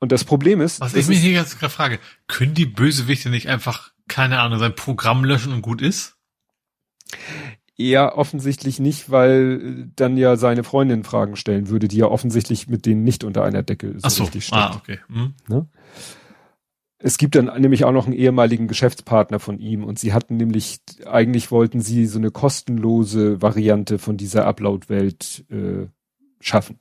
Und 0.00 0.12
das 0.12 0.24
Problem 0.24 0.60
ist. 0.60 0.80
Was 0.80 0.94
ich 0.94 1.08
mich 1.08 1.20
hier 1.20 1.32
jetzt 1.32 1.58
gerade 1.58 1.72
frage, 1.72 1.98
können 2.26 2.54
die 2.54 2.66
Bösewichte 2.66 3.28
nicht 3.28 3.48
einfach, 3.48 3.92
keine 4.10 4.40
Ahnung, 4.40 4.58
sein 4.58 4.74
Programm 4.74 5.24
löschen 5.24 5.52
und 5.52 5.62
gut 5.62 5.80
ist? 5.80 6.16
eher 7.80 8.18
offensichtlich 8.18 8.78
nicht, 8.78 9.10
weil 9.10 9.60
äh, 9.62 9.90
dann 9.96 10.16
ja 10.16 10.36
seine 10.36 10.62
Freundin 10.62 11.02
Fragen 11.02 11.36
stellen 11.36 11.68
würde, 11.68 11.88
die 11.88 11.96
ja 11.96 12.06
offensichtlich 12.06 12.68
mit 12.68 12.86
denen 12.86 13.02
nicht 13.02 13.24
unter 13.24 13.42
einer 13.42 13.62
Decke 13.62 13.92
so, 13.92 14.00
Ach 14.02 14.10
so. 14.10 14.22
richtig 14.24 14.44
steht. 14.44 14.58
Ah, 14.58 14.76
okay. 14.76 14.98
Hm. 15.08 15.34
Ne? 15.48 15.66
Es 16.98 17.16
gibt 17.16 17.34
dann 17.34 17.46
nämlich 17.60 17.84
auch 17.84 17.92
noch 17.92 18.04
einen 18.04 18.14
ehemaligen 18.14 18.68
Geschäftspartner 18.68 19.40
von 19.40 19.58
ihm 19.58 19.84
und 19.84 19.98
sie 19.98 20.12
hatten 20.12 20.36
nämlich, 20.36 20.80
eigentlich 21.06 21.50
wollten 21.50 21.80
sie 21.80 22.06
so 22.06 22.18
eine 22.18 22.30
kostenlose 22.30 23.40
Variante 23.40 23.98
von 23.98 24.18
dieser 24.18 24.46
Upload-Welt 24.46 25.46
äh, 25.48 25.86
schaffen. 26.40 26.78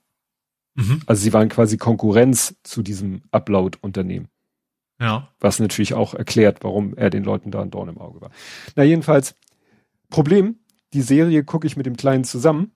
Mhm. 0.75 1.01
Also 1.05 1.21
sie 1.21 1.31
waren 1.31 1.47
quasi 1.47 1.77
Konkurrenz 1.77 2.55
zu 2.63 2.81
diesem 2.83 3.21
Upload-Unternehmen. 3.31 4.27
Ja. 4.99 5.29
Was 5.39 5.59
natürlich 5.59 5.93
auch 5.93 6.13
erklärt, 6.13 6.63
warum 6.63 6.95
er 6.95 7.09
den 7.09 7.23
Leuten 7.23 7.51
da 7.51 7.61
ein 7.61 7.71
Dorn 7.71 7.89
im 7.89 7.97
Auge 7.97 8.21
war. 8.21 8.31
Na 8.75 8.83
jedenfalls, 8.83 9.35
Problem, 10.09 10.59
die 10.93 11.01
Serie 11.01 11.43
gucke 11.43 11.67
ich 11.67 11.77
mit 11.77 11.85
dem 11.85 11.95
Kleinen 11.95 12.23
zusammen 12.23 12.71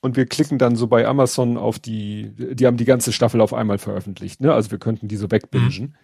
und 0.00 0.16
wir 0.16 0.26
klicken 0.26 0.58
dann 0.58 0.76
so 0.76 0.86
bei 0.86 1.06
Amazon 1.06 1.56
auf 1.56 1.78
die, 1.78 2.32
die 2.54 2.66
haben 2.66 2.76
die 2.76 2.84
ganze 2.84 3.12
Staffel 3.12 3.40
auf 3.40 3.54
einmal 3.54 3.78
veröffentlicht, 3.78 4.40
ne? 4.40 4.52
Also 4.52 4.70
wir 4.70 4.78
könnten 4.78 5.08
die 5.08 5.16
so 5.16 5.30
wegbingen. 5.30 5.68
Mhm. 5.68 5.94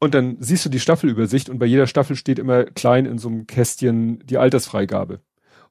Und 0.00 0.14
dann 0.14 0.36
siehst 0.40 0.64
du 0.64 0.68
die 0.68 0.80
Staffelübersicht 0.80 1.48
und 1.48 1.58
bei 1.58 1.66
jeder 1.66 1.86
Staffel 1.86 2.14
steht 2.14 2.38
immer 2.38 2.64
klein 2.64 3.04
in 3.04 3.18
so 3.18 3.28
einem 3.28 3.46
Kästchen 3.46 4.24
die 4.24 4.38
Altersfreigabe. 4.38 5.20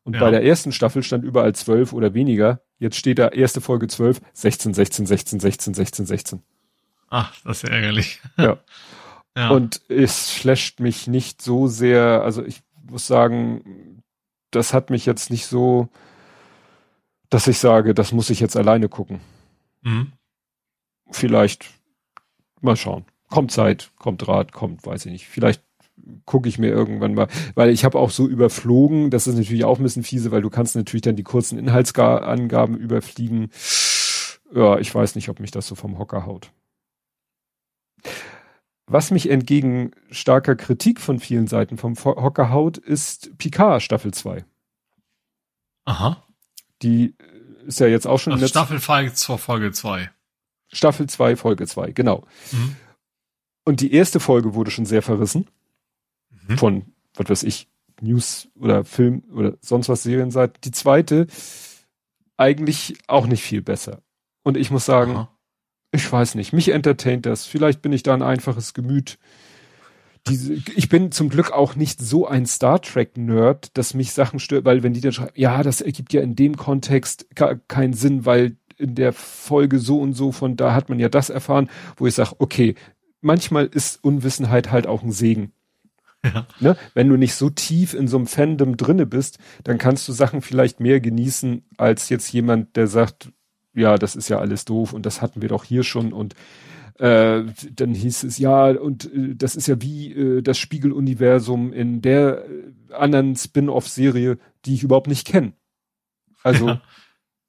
Und 0.03 0.15
ja. 0.15 0.19
bei 0.19 0.31
der 0.31 0.43
ersten 0.43 0.71
Staffel 0.71 1.03
stand 1.03 1.23
überall 1.23 1.53
zwölf 1.53 1.93
oder 1.93 2.13
weniger. 2.13 2.61
Jetzt 2.77 2.97
steht 2.97 3.19
da 3.19 3.29
erste 3.29 3.61
Folge 3.61 3.87
zwölf, 3.87 4.21
16, 4.33 4.73
16, 4.73 5.05
16, 5.05 5.39
16, 5.39 5.73
16, 5.73 6.05
16. 6.05 6.43
Ach, 7.09 7.33
das 7.43 7.63
ist 7.63 7.69
ja 7.69 7.75
ärgerlich. 7.75 8.21
Ja. 8.37 8.57
ja. 9.37 9.49
Und 9.49 9.81
es 9.89 10.29
flasht 10.29 10.79
mich 10.79 11.07
nicht 11.07 11.41
so 11.41 11.67
sehr, 11.67 12.21
also 12.23 12.43
ich 12.43 12.61
muss 12.89 13.07
sagen, 13.07 14.01
das 14.51 14.73
hat 14.73 14.89
mich 14.89 15.05
jetzt 15.05 15.29
nicht 15.29 15.45
so, 15.45 15.89
dass 17.29 17.47
ich 17.47 17.59
sage, 17.59 17.93
das 17.93 18.11
muss 18.11 18.29
ich 18.29 18.39
jetzt 18.39 18.55
alleine 18.55 18.89
gucken. 18.89 19.19
Mhm. 19.81 20.13
Vielleicht 21.11 21.65
mal 22.61 22.75
schauen. 22.75 23.05
Kommt 23.29 23.51
Zeit, 23.51 23.91
kommt 23.97 24.27
Rat, 24.27 24.53
kommt, 24.53 24.85
weiß 24.85 25.05
ich 25.05 25.11
nicht. 25.11 25.27
Vielleicht 25.27 25.61
gucke 26.25 26.47
ich 26.47 26.59
mir 26.59 26.69
irgendwann 26.69 27.13
mal, 27.13 27.27
weil 27.55 27.69
ich 27.69 27.83
habe 27.83 27.97
auch 27.97 28.11
so 28.11 28.27
überflogen, 28.27 29.09
das 29.09 29.27
ist 29.27 29.35
natürlich 29.35 29.65
auch 29.65 29.79
ein 29.79 29.83
bisschen 29.83 30.03
fiese, 30.03 30.31
weil 30.31 30.41
du 30.41 30.49
kannst 30.49 30.75
natürlich 30.75 31.01
dann 31.01 31.15
die 31.15 31.23
kurzen 31.23 31.57
Inhaltsangaben 31.57 32.77
überfliegen. 32.77 33.49
Ja, 34.53 34.77
ich 34.77 34.93
weiß 34.93 35.15
nicht, 35.15 35.29
ob 35.29 35.39
mich 35.39 35.51
das 35.51 35.67
so 35.67 35.75
vom 35.75 35.97
Hocker 35.97 36.25
haut. 36.25 36.51
Was 38.89 39.11
mich 39.11 39.29
entgegen 39.29 39.91
starker 40.11 40.55
Kritik 40.55 41.01
von 41.01 41.19
vielen 41.19 41.47
Seiten 41.47 41.77
vom 41.77 41.95
Hocker 41.97 42.49
haut, 42.51 42.77
ist 42.77 43.37
Picard 43.37 43.83
Staffel 43.83 44.13
2. 44.13 44.45
Aha. 45.83 46.25
Die 46.81 47.13
äh, 47.19 47.67
ist 47.67 47.81
ja 47.81 47.87
jetzt 47.87 48.07
auch 48.07 48.17
schon. 48.17 48.31
Also 48.31 48.47
Staffel 48.47 48.81
2 48.81 49.09
zur 49.09 49.37
Folge 49.37 49.73
2. 49.73 50.09
Staffel 50.69 51.07
2, 51.07 51.35
Folge 51.35 51.67
2, 51.67 51.91
genau. 51.91 52.25
Mhm. 52.51 52.77
Und 53.65 53.81
die 53.81 53.91
erste 53.91 54.21
Folge 54.21 54.53
wurde 54.53 54.71
schon 54.71 54.85
sehr 54.85 55.01
verrissen. 55.01 55.49
Mhm. 56.29 56.57
Von, 56.57 56.93
was 57.13 57.29
weiß 57.29 57.43
ich, 57.43 57.67
News 57.99 58.47
oder 58.55 58.85
Film 58.85 59.23
oder 59.33 59.57
sonst 59.59 59.89
was 59.89 60.03
Serienseite. 60.03 60.61
Die 60.61 60.71
zweite 60.71 61.27
eigentlich 62.37 62.97
auch 63.07 63.27
nicht 63.27 63.43
viel 63.43 63.61
besser. 63.61 64.01
Und 64.43 64.55
ich 64.55 64.71
muss 64.71 64.85
sagen, 64.85 65.15
Aha 65.15 65.36
ich 65.91 66.11
weiß 66.11 66.35
nicht, 66.35 66.53
mich 66.53 66.69
entertaint 66.69 67.25
das. 67.25 67.45
Vielleicht 67.45 67.81
bin 67.81 67.93
ich 67.93 68.03
da 68.03 68.13
ein 68.13 68.21
einfaches 68.21 68.73
Gemüt. 68.73 69.17
Diese, 70.27 70.53
ich 70.53 70.89
bin 70.89 71.11
zum 71.11 71.29
Glück 71.29 71.51
auch 71.51 71.75
nicht 71.75 72.01
so 72.01 72.27
ein 72.27 72.45
Star 72.45 72.81
Trek-Nerd, 72.81 73.77
dass 73.77 73.93
mich 73.93 74.11
Sachen 74.11 74.39
stört, 74.39 74.65
weil 74.65 74.83
wenn 74.83 74.93
die 74.93 74.99
dann 74.99 75.13
schreiben, 75.13 75.31
ja, 75.35 75.63
das 75.63 75.79
ergibt 75.79 76.11
ja 76.11 76.21
in 76.21 76.35
dem 76.35 76.57
Kontext 76.57 77.27
keinen 77.67 77.93
Sinn, 77.93 78.25
weil 78.25 78.57
in 78.77 78.95
der 78.95 79.13
Folge 79.13 79.79
so 79.79 79.99
und 79.99 80.13
so 80.13 80.31
von 80.31 80.55
da 80.55 80.73
hat 80.73 80.89
man 80.89 80.99
ja 80.99 81.09
das 81.09 81.29
erfahren, 81.29 81.69
wo 81.95 82.07
ich 82.07 82.13
sage, 82.13 82.35
okay, 82.39 82.75
manchmal 83.21 83.65
ist 83.65 84.03
Unwissenheit 84.03 84.71
halt 84.71 84.85
auch 84.85 85.03
ein 85.03 85.11
Segen. 85.11 85.53
Ja. 86.23 86.47
Ne? 86.59 86.77
Wenn 86.93 87.09
du 87.09 87.15
nicht 87.15 87.35
so 87.35 87.49
tief 87.49 87.93
in 87.93 88.07
so 88.07 88.17
einem 88.17 88.27
Fandom 88.27 88.75
drinne 88.75 89.05
bist, 89.05 89.39
dann 89.63 89.77
kannst 89.77 90.07
du 90.07 90.13
Sachen 90.13 90.41
vielleicht 90.41 90.79
mehr 90.79 90.99
genießen 90.99 91.63
als 91.77 92.09
jetzt 92.09 92.31
jemand, 92.33 92.75
der 92.75 92.87
sagt, 92.87 93.31
ja, 93.77 93.97
das 93.97 94.15
ist 94.15 94.29
ja 94.29 94.39
alles 94.39 94.65
doof 94.65 94.93
und 94.93 95.05
das 95.05 95.21
hatten 95.21 95.41
wir 95.41 95.49
doch 95.49 95.63
hier 95.63 95.83
schon 95.83 96.11
und 96.11 96.33
äh, 96.95 97.43
dann 97.71 97.93
hieß 97.93 98.23
es 98.23 98.39
ja 98.39 98.71
und 98.71 99.05
äh, 99.13 99.35
das 99.35 99.55
ist 99.55 99.67
ja 99.67 99.81
wie 99.81 100.11
äh, 100.13 100.41
das 100.41 100.57
Spiegeluniversum 100.57 101.71
in 101.71 102.01
der 102.01 102.45
äh, 102.45 102.93
anderen 102.93 103.35
Spin-off-Serie, 103.35 104.39
die 104.65 104.73
ich 104.73 104.83
überhaupt 104.83 105.07
nicht 105.07 105.27
kenne. 105.27 105.53
Also 106.43 106.69
ja. 106.69 106.81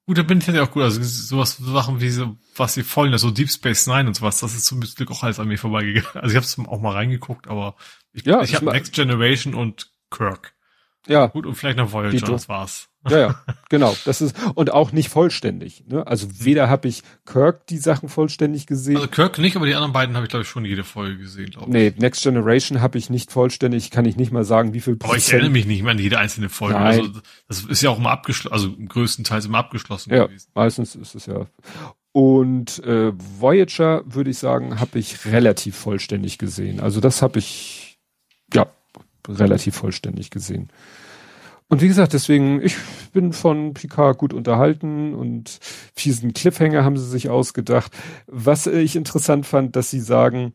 Gut, 0.05 0.17
da 0.17 0.23
bin 0.23 0.39
ich 0.39 0.47
ja 0.47 0.63
auch 0.63 0.71
gut. 0.71 0.81
Also 0.81 1.03
sowas, 1.03 1.57
so 1.57 1.71
Sachen 1.71 2.01
wie 2.01 2.09
so, 2.09 2.35
was 2.55 2.73
sie 2.73 2.83
wollen, 2.95 3.15
so 3.19 3.29
Deep 3.29 3.47
Space 3.47 3.85
Nine 3.85 4.07
und 4.07 4.15
sowas, 4.15 4.39
das 4.39 4.55
ist 4.55 4.65
zum 4.65 4.79
Glück 4.79 5.11
auch 5.11 5.21
alles 5.21 5.39
an 5.39 5.47
mir 5.47 5.59
vorbeigegangen. 5.59 6.09
Also 6.15 6.35
ich 6.35 6.57
habe 6.57 6.71
auch 6.71 6.81
mal 6.81 6.93
reingeguckt, 6.93 7.47
aber 7.47 7.75
ich, 8.11 8.25
ja, 8.25 8.41
ich 8.41 8.55
habe 8.55 8.65
Next 8.65 8.93
Generation 8.93 9.53
und 9.53 9.91
Kirk. 10.09 10.55
Ja. 11.05 11.27
Gut, 11.27 11.45
und 11.45 11.53
vielleicht 11.53 11.77
noch 11.77 11.91
Voyager, 11.91 12.25
das 12.25 12.49
war's. 12.49 12.88
Ja, 13.07 13.17
ja, 13.17 13.43
genau. 13.69 13.95
Das 14.03 14.21
ist 14.21 14.35
und 14.55 14.73
auch 14.73 14.91
nicht 14.91 15.09
vollständig. 15.09 15.85
Ne? 15.87 16.05
Also 16.05 16.27
weder 16.33 16.69
habe 16.69 16.89
ich 16.89 17.03
Kirk 17.25 17.65
die 17.67 17.77
Sachen 17.77 18.09
vollständig 18.09 18.67
gesehen. 18.67 18.97
Also 18.97 19.07
Kirk 19.07 19.37
nicht, 19.37 19.55
aber 19.55 19.65
die 19.65 19.73
anderen 19.73 19.93
beiden 19.93 20.15
habe 20.15 20.25
ich 20.25 20.29
glaube 20.29 20.43
ich 20.43 20.49
schon 20.49 20.65
jede 20.65 20.83
Folge 20.83 21.17
gesehen. 21.17 21.51
Glaube 21.51 21.67
ich. 21.67 21.73
Nee, 21.73 21.93
Next 21.97 22.23
Generation 22.23 22.81
habe 22.81 22.97
ich 22.97 23.09
nicht 23.09 23.31
vollständig. 23.31 23.89
Kann 23.89 24.03
ich 24.03 24.17
nicht 24.17 24.31
mal 24.31 24.43
sagen, 24.43 24.73
wie 24.73 24.81
viel. 24.81 24.97
Prozent. 24.97 25.11
Aber 25.11 25.17
ich 25.17 25.31
erinnere 25.31 25.51
mich 25.51 25.65
nicht 25.65 25.81
mehr 25.81 25.91
an 25.91 25.99
jede 25.99 26.19
einzelne 26.19 26.49
Folge. 26.49 26.77
Nein. 26.77 26.99
Also 26.99 27.21
das 27.47 27.61
ist 27.63 27.81
ja 27.81 27.89
auch 27.89 27.99
immer 27.99 28.11
abgeschlossen, 28.11 28.53
also 28.53 28.75
größtenteils 28.75 29.45
immer 29.45 29.59
abgeschlossen 29.59 30.13
ja, 30.13 30.25
gewesen. 30.25 30.49
Meistens 30.53 30.95
ist 30.95 31.15
es 31.15 31.25
ja. 31.25 31.45
Und 32.11 32.83
äh, 32.83 33.13
Voyager 33.39 34.03
würde 34.05 34.31
ich 34.31 34.39
sagen, 34.39 34.79
habe 34.79 34.99
ich 34.99 35.25
relativ 35.25 35.77
vollständig 35.77 36.37
gesehen. 36.37 36.79
Also 36.79 36.99
das 36.99 37.21
habe 37.21 37.39
ich 37.39 37.97
ja 38.53 38.67
relativ 39.27 39.75
vollständig 39.75 40.31
gesehen. 40.31 40.69
Und 41.69 41.81
wie 41.81 41.87
gesagt, 41.87 42.13
deswegen, 42.13 42.61
ich 42.63 42.75
bin 43.13 43.31
von 43.31 43.75
Picard 43.75 44.17
gut 44.17 44.33
unterhalten 44.33 45.13
und 45.13 45.59
fiesen 45.95 46.33
Cliffhanger 46.33 46.83
haben 46.83 46.97
sie 46.97 47.07
sich 47.07 47.29
ausgedacht. 47.29 47.91
Was 48.25 48.65
ich 48.65 48.95
interessant 48.95 49.45
fand, 49.45 49.75
dass 49.75 49.91
sie 49.91 49.99
sagen, 49.99 50.53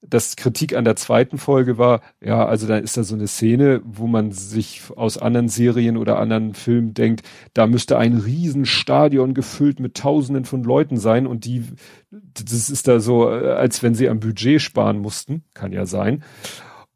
das 0.00 0.36
Kritik 0.36 0.74
an 0.74 0.84
der 0.84 0.96
zweiten 0.96 1.38
Folge 1.38 1.78
war, 1.78 2.00
ja, 2.20 2.44
also 2.46 2.66
da 2.66 2.78
ist 2.78 2.96
da 2.96 3.04
so 3.04 3.14
eine 3.14 3.26
Szene, 3.26 3.80
wo 3.84 4.06
man 4.06 4.32
sich 4.32 4.82
aus 4.96 5.18
anderen 5.18 5.48
Serien 5.48 5.96
oder 5.96 6.18
anderen 6.18 6.54
Filmen 6.54 6.94
denkt, 6.94 7.22
da 7.54 7.66
müsste 7.66 7.98
ein 7.98 8.16
Riesenstadion 8.16 9.34
gefüllt 9.34 9.80
mit 9.80 9.96
Tausenden 9.96 10.44
von 10.44 10.62
Leuten 10.62 10.96
sein 10.96 11.26
und 11.26 11.44
die, 11.44 11.64
das 12.10 12.70
ist 12.70 12.88
da 12.88 13.00
so, 13.00 13.30
äh, 13.30 13.52
als 13.52 13.82
wenn 13.82 13.94
sie 13.94 14.08
am 14.08 14.20
Budget 14.20 14.60
sparen 14.60 14.98
mussten, 14.98 15.44
kann 15.54 15.72
ja 15.72 15.86
sein. 15.86 16.22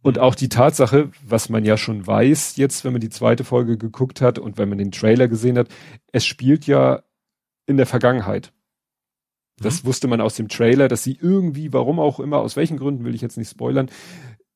Und 0.02 0.18
auch 0.18 0.34
die 0.34 0.48
Tatsache, 0.48 1.10
was 1.26 1.48
man 1.48 1.64
ja 1.64 1.76
schon 1.76 2.06
weiß, 2.06 2.56
jetzt, 2.56 2.84
wenn 2.84 2.92
man 2.92 3.00
die 3.00 3.10
zweite 3.10 3.44
Folge 3.44 3.76
geguckt 3.76 4.20
hat 4.20 4.38
und 4.38 4.56
wenn 4.56 4.68
man 4.68 4.78
den 4.78 4.92
Trailer 4.92 5.28
gesehen 5.28 5.58
hat, 5.58 5.68
es 6.12 6.24
spielt 6.24 6.66
ja 6.66 7.02
in 7.66 7.76
der 7.76 7.86
Vergangenheit. 7.86 8.52
Das 9.60 9.82
mhm. 9.82 9.88
wusste 9.88 10.08
man 10.08 10.20
aus 10.20 10.36
dem 10.36 10.48
Trailer, 10.48 10.88
dass 10.88 11.02
sie 11.02 11.18
irgendwie, 11.20 11.72
warum 11.72 11.98
auch 11.98 12.20
immer, 12.20 12.38
aus 12.38 12.56
welchen 12.56 12.78
Gründen 12.78 13.04
will 13.04 13.14
ich 13.14 13.20
jetzt 13.20 13.36
nicht 13.36 13.50
spoilern, 13.50 13.90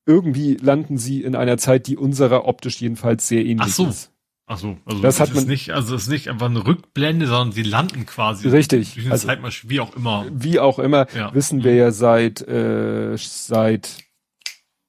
irgendwie 0.05 0.55
landen 0.55 0.97
sie 0.97 1.21
in 1.21 1.35
einer 1.35 1.57
Zeit, 1.57 1.87
die 1.87 1.97
unserer 1.97 2.45
optisch 2.45 2.81
jedenfalls 2.81 3.27
sehr 3.27 3.45
ähnlich 3.45 3.67
Ach 3.69 3.75
so. 3.75 3.87
ist. 3.87 4.11
Ach 4.45 4.57
so, 4.57 4.77
also 4.85 5.01
das, 5.01 5.17
das 5.17 5.29
hat 5.29 5.35
man 5.35 5.45
nicht, 5.45 5.71
also 5.71 5.95
es 5.95 6.03
ist 6.03 6.09
nicht 6.09 6.29
einfach 6.29 6.47
eine 6.47 6.65
Rückblende, 6.65 7.27
sondern 7.27 7.53
sie 7.53 7.63
landen 7.63 8.05
quasi. 8.05 8.49
Richtig. 8.49 8.95
Durch 8.95 9.09
also, 9.09 9.27
Zeitmarsch, 9.27 9.69
wie 9.69 9.79
auch 9.79 9.95
immer. 9.95 10.25
Wie 10.33 10.59
auch 10.59 10.79
immer, 10.79 11.07
ja. 11.15 11.33
wissen 11.33 11.63
wir 11.63 11.71
mhm. 11.71 11.77
ja 11.77 11.91
seit, 11.91 12.45
äh, 12.45 13.15
seit, 13.15 14.02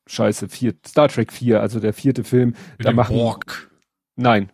scheiße, 0.06 0.48
vier, 0.48 0.74
Star 0.86 1.08
Trek 1.08 1.32
4, 1.32 1.60
also 1.60 1.80
der 1.80 1.92
vierte 1.92 2.24
Film. 2.24 2.54
Mit 2.78 2.86
da 2.86 2.92
machen, 2.92 3.16
Borg. 3.16 3.70
Nein, 4.16 4.50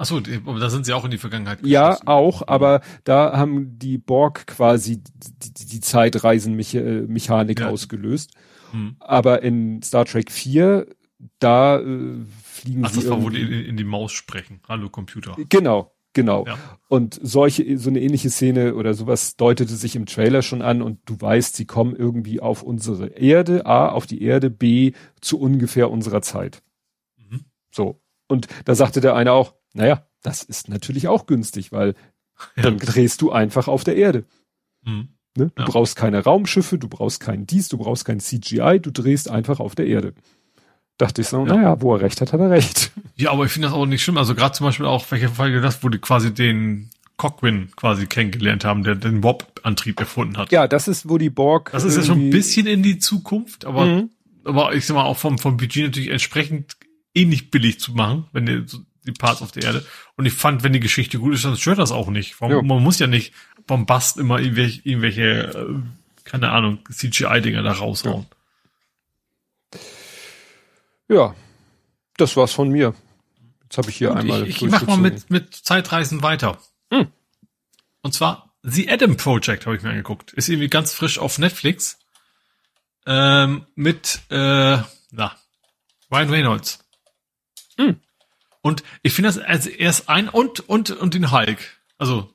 Ach 0.00 0.06
so, 0.06 0.18
da 0.18 0.70
sind 0.70 0.86
sie 0.86 0.94
auch 0.94 1.04
in 1.04 1.10
die 1.10 1.18
Vergangenheit. 1.18 1.58
Ja, 1.62 1.98
auch, 2.06 2.48
aber 2.48 2.80
da 3.04 3.36
haben 3.36 3.78
die 3.78 3.98
Borg 3.98 4.46
quasi 4.46 5.02
die, 5.04 5.52
die, 5.52 5.80
Zeitreisenmechanik 5.80 7.60
ja. 7.60 7.68
ausgelöst. 7.68 8.30
Hm. 8.70 8.96
Aber 8.98 9.42
in 9.42 9.82
Star 9.82 10.06
Trek 10.06 10.30
4, 10.30 10.86
da 11.38 11.80
äh, 11.80 12.16
fliegen 12.42 12.82
Ach, 12.86 12.90
sie. 12.90 13.00
das 13.00 13.10
war, 13.10 13.22
wo 13.22 13.28
die 13.28 13.42
in, 13.42 13.52
in, 13.52 13.76
die 13.76 13.84
Maus 13.84 14.12
sprechen. 14.12 14.60
Hallo 14.66 14.88
Computer. 14.88 15.36
Genau, 15.50 15.92
genau. 16.12 16.46
Ja. 16.46 16.58
Und 16.88 17.18
solche, 17.22 17.78
so 17.78 17.90
eine 17.90 18.00
ähnliche 18.00 18.30
Szene 18.30 18.74
oder 18.74 18.94
sowas 18.94 19.36
deutete 19.36 19.76
sich 19.76 19.96
im 19.96 20.06
Trailer 20.06 20.42
schon 20.42 20.62
an 20.62 20.82
und 20.82 20.98
du 21.06 21.20
weißt, 21.20 21.54
sie 21.54 21.66
kommen 21.66 21.94
irgendwie 21.94 22.40
auf 22.40 22.62
unsere 22.62 23.08
Erde, 23.08 23.66
A, 23.66 23.88
auf 23.88 24.06
die 24.06 24.22
Erde, 24.22 24.50
B, 24.50 24.92
zu 25.20 25.38
ungefähr 25.38 25.90
unserer 25.90 26.22
Zeit. 26.22 26.62
Mhm. 27.16 27.44
So. 27.70 28.00
Und 28.28 28.48
da 28.64 28.74
sagte 28.74 29.00
der 29.00 29.14
eine 29.14 29.32
auch, 29.32 29.54
naja, 29.72 30.06
das 30.22 30.42
ist 30.42 30.68
natürlich 30.68 31.08
auch 31.08 31.26
günstig, 31.26 31.72
weil 31.72 31.94
ja. 32.56 32.62
dann 32.62 32.78
drehst 32.78 33.22
du 33.22 33.30
einfach 33.30 33.68
auf 33.68 33.84
der 33.84 33.96
Erde. 33.96 34.24
Mhm. 34.82 35.08
Ne? 35.36 35.52
Du 35.54 35.62
ja. 35.62 35.68
brauchst 35.68 35.94
keine 35.94 36.24
Raumschiffe, 36.24 36.76
du 36.78 36.88
brauchst 36.88 37.20
kein 37.20 37.46
dies, 37.46 37.68
du 37.68 37.78
brauchst 37.78 38.04
kein 38.04 38.18
CGI, 38.18 38.80
du 38.80 38.90
drehst 38.90 39.30
einfach 39.30 39.60
auf 39.60 39.74
der 39.74 39.86
Erde. 39.86 40.14
Dachte 41.00 41.22
ich 41.22 41.28
so, 41.28 41.46
ja. 41.46 41.54
naja, 41.54 41.80
wo 41.80 41.94
er 41.94 42.02
recht 42.02 42.20
hat, 42.20 42.34
hat 42.34 42.40
er 42.40 42.50
recht. 42.50 42.92
Ja, 43.16 43.30
aber 43.30 43.46
ich 43.46 43.52
finde 43.52 43.68
das 43.68 43.74
auch 43.74 43.86
nicht 43.86 44.02
schlimm. 44.02 44.18
Also 44.18 44.34
gerade 44.34 44.52
zum 44.52 44.66
Beispiel 44.66 44.84
auch, 44.84 45.10
welche 45.10 45.30
Folge 45.30 45.62
das, 45.62 45.82
wo 45.82 45.88
die 45.88 45.96
quasi 45.96 46.34
den 46.34 46.90
Cochrane 47.16 47.68
quasi 47.74 48.04
kennengelernt 48.04 48.66
haben, 48.66 48.84
der 48.84 48.96
den 48.96 49.24
Warp-Antrieb 49.24 49.98
erfunden 49.98 50.36
hat. 50.36 50.52
Ja, 50.52 50.68
das 50.68 50.88
ist, 50.88 51.08
wo 51.08 51.16
die 51.16 51.30
Borg. 51.30 51.70
Das 51.72 51.84
ist 51.84 51.96
ja 51.96 52.02
schon 52.02 52.26
ein 52.26 52.30
bisschen 52.30 52.66
in 52.66 52.82
die 52.82 52.98
Zukunft, 52.98 53.64
aber, 53.64 53.86
mhm. 53.86 54.10
aber 54.44 54.74
ich 54.74 54.84
sag 54.84 54.94
mal, 54.94 55.04
auch 55.04 55.16
vom, 55.16 55.38
vom 55.38 55.56
Budget 55.56 55.84
natürlich 55.84 56.10
entsprechend 56.10 56.76
ähnlich 57.14 57.50
billig 57.50 57.80
zu 57.80 57.92
machen, 57.92 58.26
wenn 58.32 58.46
ihr 58.46 58.66
die 59.06 59.12
Parts 59.12 59.40
auf 59.40 59.52
der 59.52 59.62
Erde. 59.62 59.86
Und 60.18 60.26
ich 60.26 60.34
fand, 60.34 60.62
wenn 60.64 60.74
die 60.74 60.80
Geschichte 60.80 61.18
gut 61.18 61.32
ist, 61.32 61.46
dann 61.46 61.56
stört 61.56 61.78
das 61.78 61.92
auch 61.92 62.10
nicht. 62.10 62.38
Warum, 62.42 62.66
Man 62.66 62.82
muss 62.82 62.98
ja 62.98 63.06
nicht 63.06 63.32
bombast 63.66 64.18
immer 64.18 64.38
irgendwelche, 64.38 64.82
irgendwelche 64.84 65.22
äh, 65.22 65.66
keine 66.24 66.50
Ahnung, 66.50 66.80
CGI-Dinger 66.90 67.62
da 67.62 67.72
raushauen. 67.72 68.26
Ja. 68.30 68.36
Ja. 71.10 71.34
das 72.16 72.36
war's 72.36 72.52
von 72.52 72.70
mir. 72.70 72.94
Jetzt 73.62 73.78
habe 73.78 73.90
ich 73.90 73.96
hier 73.96 74.08
Gut, 74.08 74.18
einmal. 74.18 74.46
Ich, 74.46 74.62
ich 74.62 74.70
mach 74.70 74.86
mal 74.86 74.96
mit, 74.96 75.30
mit 75.30 75.54
Zeitreisen 75.54 76.22
weiter. 76.22 76.58
Hm. 76.92 77.08
Und 78.02 78.14
zwar 78.14 78.54
The 78.62 78.90
Adam 78.90 79.16
Project 79.16 79.66
habe 79.66 79.76
ich 79.76 79.82
mir 79.82 79.90
angeguckt. 79.90 80.32
Ist 80.32 80.48
irgendwie 80.48 80.68
ganz 80.68 80.92
frisch 80.92 81.18
auf 81.18 81.38
Netflix. 81.38 81.98
Ähm, 83.06 83.66
mit 83.74 84.20
äh, 84.30 84.78
na, 85.12 85.36
Ryan 86.10 86.30
Reynolds. 86.30 86.84
Hm. 87.78 88.00
Und 88.62 88.82
ich 89.02 89.12
finde 89.14 89.28
das, 89.28 89.38
also 89.38 89.70
er 89.70 89.90
ist 89.90 90.08
ein 90.08 90.28
und, 90.28 90.60
und, 90.68 90.90
und 90.90 91.14
den 91.14 91.32
Hulk. 91.32 91.80
Also, 91.96 92.32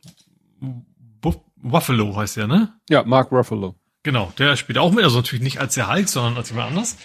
Buffalo 1.65 2.15
heißt 2.15 2.37
der, 2.37 2.47
ne? 2.47 2.73
Ja, 2.89 3.03
Mark 3.03 3.31
Ruffalo. 3.31 3.75
Genau, 4.03 4.31
der 4.37 4.55
spielt 4.55 4.77
auch 4.77 4.91
mit, 4.91 5.03
also 5.03 5.17
natürlich 5.17 5.43
nicht 5.43 5.59
als 5.59 5.73
der 5.73 5.91
Hulk, 5.91 6.07
sondern 6.07 6.37
als 6.37 6.49
jemand 6.49 6.69
anders. 6.69 6.97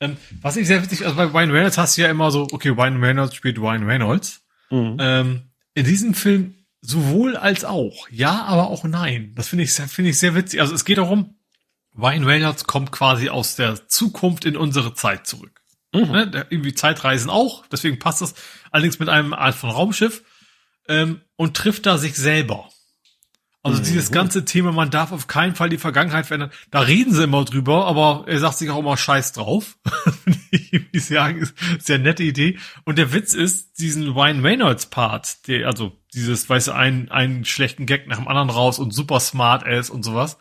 Ähm, 0.00 0.16
was 0.40 0.56
ich 0.56 0.66
sehr 0.66 0.82
witzig, 0.82 1.04
also 1.04 1.16
bei 1.16 1.24
Ryan 1.24 1.50
Reynolds 1.50 1.78
hast 1.78 1.96
du 1.96 2.02
ja 2.02 2.08
immer 2.08 2.30
so, 2.30 2.46
okay, 2.52 2.68
Ryan 2.68 3.02
Reynolds 3.02 3.34
spielt 3.34 3.58
Ryan 3.58 3.84
Reynolds. 3.84 4.42
Mhm. 4.70 4.96
Ähm, 5.00 5.42
in 5.74 5.84
diesem 5.84 6.14
Film 6.14 6.54
sowohl 6.80 7.36
als 7.36 7.64
auch. 7.64 8.08
Ja, 8.10 8.44
aber 8.44 8.68
auch 8.68 8.84
nein. 8.84 9.32
Das 9.34 9.48
finde 9.48 9.64
ich, 9.64 9.72
finde 9.72 10.10
ich 10.10 10.18
sehr 10.18 10.34
witzig. 10.34 10.60
Also 10.60 10.74
es 10.74 10.84
geht 10.84 10.98
darum, 10.98 11.36
Ryan 11.96 12.24
Reynolds 12.24 12.64
kommt 12.64 12.92
quasi 12.92 13.28
aus 13.28 13.56
der 13.56 13.88
Zukunft 13.88 14.44
in 14.44 14.56
unsere 14.56 14.94
Zeit 14.94 15.26
zurück. 15.26 15.60
Mhm. 15.92 16.12
Ne, 16.12 16.46
irgendwie 16.50 16.74
Zeitreisen 16.74 17.30
auch, 17.30 17.66
deswegen 17.66 17.98
passt 17.98 18.20
das 18.20 18.34
allerdings 18.70 18.98
mit 18.98 19.08
einem 19.08 19.32
Art 19.32 19.54
von 19.54 19.70
Raumschiff 19.70 20.22
ähm, 20.86 21.22
und 21.36 21.56
trifft 21.56 21.86
da 21.86 21.96
sich 21.96 22.14
selber. 22.14 22.68
Also 23.68 23.80
mhm. 23.80 23.86
dieses 23.86 24.10
ganze 24.10 24.44
Thema, 24.44 24.72
man 24.72 24.90
darf 24.90 25.12
auf 25.12 25.26
keinen 25.26 25.54
Fall 25.54 25.68
die 25.68 25.78
Vergangenheit 25.78 26.26
verändern. 26.26 26.50
Da 26.70 26.80
reden 26.80 27.12
sie 27.12 27.24
immer 27.24 27.44
drüber, 27.44 27.86
aber 27.86 28.24
er 28.26 28.38
sagt 28.38 28.58
sich 28.58 28.70
auch 28.70 28.78
immer 28.78 28.96
Scheiß 28.96 29.32
drauf. 29.32 29.78
ich 30.50 31.04
sagen, 31.04 31.38
ist 31.38 31.54
sehr 31.78 31.98
nette 31.98 32.22
Idee. 32.22 32.58
Und 32.84 32.98
der 32.98 33.12
Witz 33.12 33.34
ist, 33.34 33.78
diesen 33.78 34.08
Ryan 34.08 34.44
Reynolds 34.44 34.86
Part, 34.86 35.46
der, 35.48 35.66
also 35.66 35.92
dieses, 36.14 36.48
weißt 36.48 36.68
du, 36.68 36.72
einen, 36.72 37.10
einen 37.10 37.44
schlechten 37.44 37.86
Gag 37.86 38.08
nach 38.08 38.16
dem 38.16 38.28
anderen 38.28 38.50
raus 38.50 38.78
und 38.78 38.92
super 38.92 39.20
smart 39.20 39.66
ist 39.66 39.90
und 39.90 40.02
sowas, 40.02 40.38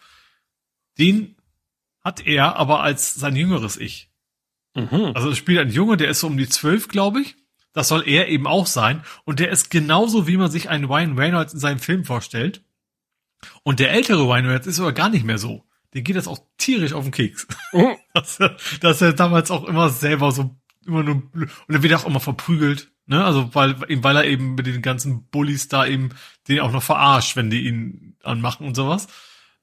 den 0.98 1.36
hat 2.04 2.26
er 2.26 2.56
aber 2.56 2.82
als 2.82 3.16
sein 3.16 3.36
jüngeres 3.36 3.78
Ich. 3.78 4.10
Mhm. 4.76 5.12
Also 5.14 5.30
es 5.30 5.38
spielt 5.38 5.60
ein 5.60 5.72
Junge, 5.72 5.98
der 5.98 6.10
ist 6.10 6.22
so 6.22 6.28
um 6.28 6.38
die 6.38 6.48
zwölf, 6.48 6.88
glaube 6.88 7.22
ich. 7.22 7.36
Das 7.74 7.90
soll 7.90 8.08
er 8.08 8.28
eben 8.28 8.48
auch 8.48 8.66
sein. 8.66 9.04
Und 9.24 9.40
der 9.40 9.50
ist 9.50 9.70
genauso, 9.70 10.26
wie 10.26 10.38
man 10.38 10.50
sich 10.50 10.70
einen 10.70 10.86
Ryan 10.86 11.18
Reynolds 11.18 11.54
in 11.54 11.60
seinem 11.60 11.80
Film 11.80 12.06
vorstellt. 12.06 12.64
Und 13.64 13.80
der 13.80 13.92
ältere 13.92 14.30
Reynolds 14.30 14.68
ist 14.68 14.80
aber 14.80 14.94
gar 14.94 15.10
nicht 15.10 15.26
mehr 15.26 15.38
so. 15.38 15.64
Den 15.94 16.04
geht 16.04 16.16
das 16.16 16.28
auch 16.28 16.40
tierisch 16.58 16.94
auf 16.94 17.04
den 17.04 17.12
Keks. 17.12 17.48
Mhm. 17.74 17.96
dass, 18.14 18.40
er, 18.40 18.58
dass 18.82 19.02
er 19.02 19.14
damals 19.14 19.52
auch 19.52 19.66
immer 19.66 19.90
selber 19.90 20.32
so 20.32 20.56
immer 20.86 21.04
nur 21.04 21.16
und 21.16 21.52
er 21.76 21.84
wird 21.84 21.94
auch 21.94 22.06
immer 22.06 22.22
verprügelt, 22.22 22.90
ne? 23.08 23.24
Also 23.24 23.54
weil 23.54 23.76
weil 23.80 24.16
er 24.16 24.24
eben 24.24 24.56
mit 24.56 24.68
den 24.68 24.82
ganzen 24.82 25.28
Bullies 25.30 25.68
da 25.68 25.86
eben 25.86 26.12
den 26.48 26.62
auch 26.62 26.72
noch 26.72 26.84
verarscht, 26.84 27.36
wenn 27.36 27.50
die 27.50 27.68
ihn 27.68 28.16
anmachen 28.24 28.66
und 28.66 28.76
sowas. 28.76 29.08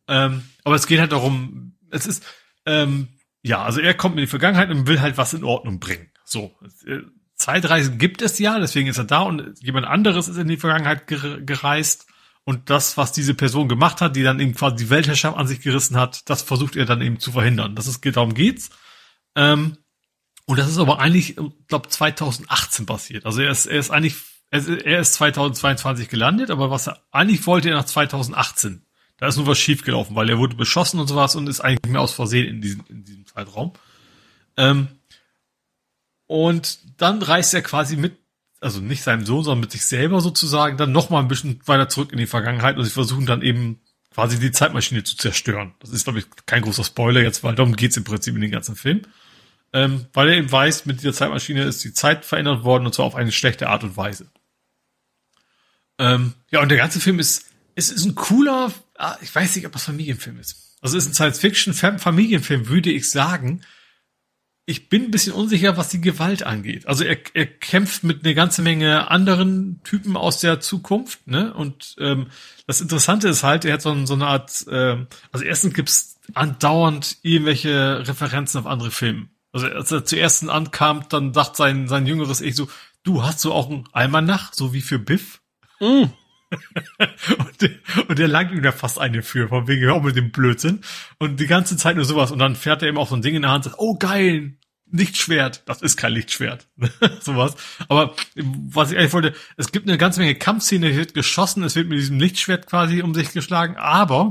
Ähm, 0.07 0.43
aber 0.65 0.75
es 0.75 0.87
geht 0.87 1.01
halt 1.01 1.13
darum, 1.13 1.77
es 1.91 2.07
ist 2.07 2.25
ähm, 2.67 3.09
ja, 3.43 3.63
also 3.63 3.81
er 3.81 3.95
kommt 3.95 4.17
in 4.17 4.23
die 4.23 4.27
Vergangenheit 4.27 4.71
und 4.71 4.87
will 4.87 5.01
halt 5.01 5.17
was 5.17 5.35
in 5.35 5.45
Ordnung 5.45 5.81
bringen. 5.81 6.11
So. 6.25 6.55
Äh, 6.87 7.01
Zeitreisen 7.37 7.99
gibt 7.99 8.23
es 8.23 8.39
ja, 8.39 8.59
deswegen 8.59 8.89
ist 8.89 8.99
er 8.99 9.05
da 9.05 9.21
und 9.21 9.61
jemand 9.61 9.87
anderes 9.87 10.29
ist 10.29 10.37
in 10.37 10.49
die 10.49 10.57
Vergangenheit 10.57 11.07
gereist 11.07 12.07
und 12.45 12.69
das, 12.71 12.97
was 12.97 13.13
diese 13.13 13.35
Person 13.35 13.69
gemacht 13.69 14.01
hat, 14.01 14.17
die 14.17 14.23
dann 14.23 14.39
eben 14.39 14.55
quasi 14.55 14.77
die 14.77 14.91
Weltherrschaft 14.91 15.37
an 15.37 15.47
sich 15.47 15.61
gerissen 15.61 15.97
hat, 15.97 16.29
das 16.29 16.43
versucht 16.43 16.77
er 16.77 16.85
dann 16.85 17.01
eben 17.01 17.19
zu 17.19 17.33
verhindern. 17.33 17.75
Das 17.75 17.87
ist, 17.87 18.05
darum 18.05 18.35
geht's. 18.35 18.71
Ähm, 19.35 19.79
und 20.47 20.59
das 20.59 20.69
ist 20.69 20.79
aber 20.79 20.99
eigentlich, 20.99 21.39
ich 21.39 21.67
glaube, 21.69 21.89
2018 21.89 22.85
passiert. 22.85 23.25
Also 23.25 23.41
er 23.41 23.51
ist, 23.51 23.67
er 23.67 23.79
ist 23.79 23.91
eigentlich, 23.91 24.17
er 24.51 25.01
ist 25.01 25.15
2022 25.15 26.09
gelandet, 26.09 26.51
aber 26.51 26.71
was 26.71 26.87
er 26.87 27.03
eigentlich 27.11 27.47
wollte 27.47 27.71
er 27.71 27.77
nach 27.77 27.87
2018. 27.87 28.85
Da 29.17 29.29
ist 29.29 29.37
nur 29.37 29.47
was 29.47 29.59
schiefgelaufen, 29.59 30.15
weil 30.15 30.29
er 30.29 30.39
wurde 30.39 30.57
beschossen 30.57 31.01
und 31.01 31.07
sowas 31.07 31.35
und 31.35 31.49
ist 31.49 31.61
eigentlich 31.61 31.91
mehr 31.91 32.03
aus 32.03 32.13
Versehen 32.13 32.47
in 32.47 32.61
diesem, 32.61 32.85
in 32.89 33.05
diesem 33.05 33.27
Zeitraum. 33.27 33.73
Ähm, 34.57 34.89
und 36.27 37.01
dann 37.01 37.23
reist 37.23 37.55
er 37.55 37.63
quasi 37.63 37.97
mit, 37.97 38.19
also 38.65 38.81
nicht 38.81 39.03
seinem 39.03 39.27
Sohn, 39.27 39.45
sondern 39.45 39.61
mit 39.61 39.73
sich 39.73 39.85
selber 39.85 40.21
sozusagen, 40.21 40.77
dann 40.77 40.93
nochmal 40.93 41.23
ein 41.23 41.29
bisschen 41.29 41.61
weiter 41.67 41.89
zurück 41.89 42.13
in 42.13 42.19
die 42.19 42.27
Vergangenheit 42.27 42.77
und 42.77 42.85
sie 42.85 42.91
versuchen 42.91 43.27
dann 43.27 43.43
eben 43.43 43.81
quasi 44.13 44.39
die 44.39 44.53
Zeitmaschine 44.53 45.05
zu 45.05 45.17
zerstören. 45.17 45.75
Das 45.81 45.91
ist, 45.91 46.05
glaube 46.05 46.21
ich, 46.21 46.27
kein 46.47 46.63
großer 46.63 46.85
Spoiler 46.85 47.21
jetzt, 47.21 47.45
weil 47.45 47.55
darum 47.55 47.77
geht's 47.77 47.97
im 47.97 48.05
Prinzip 48.05 48.35
in 48.35 48.41
den 48.41 48.51
ganzen 48.51 48.77
Film. 48.77 49.03
Ähm, 49.73 50.07
weil 50.13 50.29
er 50.29 50.37
eben 50.37 50.51
weiß, 50.51 50.87
mit 50.87 51.01
dieser 51.01 51.13
Zeitmaschine 51.13 51.65
ist 51.65 51.83
die 51.83 51.93
Zeit 51.93 52.25
verändert 52.25 52.63
worden 52.63 52.87
und 52.87 52.95
zwar 52.95 53.07
auf 53.07 53.17
eine 53.17 53.33
schlechte 53.33 53.69
Art 53.69 53.83
und 53.83 53.97
Weise. 53.97 54.31
Ähm, 55.99 56.35
ja, 56.51 56.63
und 56.63 56.69
der 56.69 56.79
ganze 56.79 57.01
Film 57.01 57.19
ist, 57.19 57.47
es 57.75 57.91
ist 57.91 58.05
ein 58.05 58.15
cooler, 58.15 58.73
ah, 58.97 59.17
ich 59.21 59.35
weiß 59.35 59.57
nicht, 59.57 59.67
ob 59.67 59.73
das 59.73 59.85
Familienfilm 59.85 60.39
ist. 60.39 60.77
Also 60.81 60.97
es 60.97 61.05
ist 61.05 61.11
ein 61.11 61.15
Science-Fiction-Familienfilm, 61.15 62.69
würde 62.69 62.91
ich 62.91 63.11
sagen. 63.11 63.63
Ich 64.67 64.89
bin 64.89 65.05
ein 65.05 65.11
bisschen 65.11 65.35
unsicher, 65.35 65.77
was 65.77 65.91
die 65.91 66.01
Gewalt 66.01 66.43
angeht. 66.43 66.87
Also 66.87 67.05
er, 67.05 67.19
er 67.35 67.47
kämpft 67.47 68.03
mit 68.03 68.25
einer 68.25 68.35
ganzen 68.35 68.65
Menge 68.65 69.11
anderen 69.11 69.81
Typen 69.85 70.17
aus 70.17 70.41
der 70.41 70.61
Zukunft, 70.61 71.27
ne? 71.27 71.53
Und 71.53 71.97
ähm, 71.99 72.29
das 72.67 72.81
Interessante 72.81 73.29
ist 73.29 73.43
halt, 73.43 73.65
er 73.65 73.75
hat 73.75 73.83
so, 73.83 74.07
so 74.07 74.15
eine 74.15 74.27
Art, 74.27 74.67
äh, 74.69 75.05
also 75.33 75.45
erstens 75.45 75.75
gibt's 75.75 76.21
andauernd 76.33 77.19
irgendwelche 77.23 78.09
Referenzen 78.09 78.59
auf 78.59 78.67
andere 78.67 78.91
Filme. 78.91 79.29
Also 79.53 79.67
als 79.67 79.93
er 79.93 80.05
zuerst 80.05 80.49
ankam, 80.49 81.05
dann 81.11 81.35
sagt 81.35 81.57
sein, 81.57 81.87
sein 81.87 82.07
jüngeres 82.07 82.41
Ich 82.41 82.57
so, 82.57 82.69
du 83.03 83.23
hast 83.23 83.41
so 83.41 83.53
auch 83.53 83.71
ein 83.71 83.87
Almanach, 83.93 84.53
so 84.55 84.73
wie 84.73 84.81
für 84.81 84.99
Biff? 84.99 85.43
Mm. 85.79 86.05
Und, 87.39 87.63
der, 87.63 87.71
und 88.09 88.19
der 88.19 88.29
langt 88.29 88.53
ihm 88.53 88.63
da 88.63 88.73
fast 88.73 88.99
eine 88.99 89.23
für, 89.23 89.49
von 89.49 89.69
wegen, 89.69 89.83
hör 89.83 90.01
mit 90.01 90.17
dem 90.17 90.31
Blödsinn. 90.31 90.81
Und 91.19 91.41
die 91.41 91.47
ganze 91.47 91.77
Zeit 91.77 91.97
nur 91.97 92.05
sowas. 92.05 92.31
Und 92.31 92.39
dann 92.39 92.57
fährt 92.57 92.83
er 92.83 92.89
eben 92.89 92.99
auch 92.99 93.09
so 93.09 93.17
ein 93.17 93.23
Ding 93.23 93.35
in 93.35 93.43
der 93.43 93.51
Hand 93.51 93.67
und 93.67 93.73
sagt, 93.73 93.83
oh 93.83 93.97
geil, 93.97 94.57
Lichtschwert. 94.91 95.63
Das 95.67 95.83
ist 95.83 95.97
kein 95.97 96.13
Lichtschwert. 96.13 96.69
sowas. 97.21 97.57
Aber 97.89 98.15
was 98.37 98.93
ich 98.93 98.99
eigentlich 98.99 99.13
wollte, 99.13 99.35
es 99.57 99.73
gibt 99.73 99.89
eine 99.89 99.99
ganze 99.99 100.21
Menge 100.21 100.37
Kampfszene, 100.37 100.91
es 100.91 100.97
wird 100.97 101.15
geschossen, 101.15 101.65
es 101.65 101.75
wird 101.75 101.89
mit 101.89 101.99
diesem 101.99 102.21
Lichtschwert 102.21 102.67
quasi 102.67 103.03
um 103.03 103.15
sich 103.15 103.33
geschlagen, 103.33 103.77
aber 103.77 104.31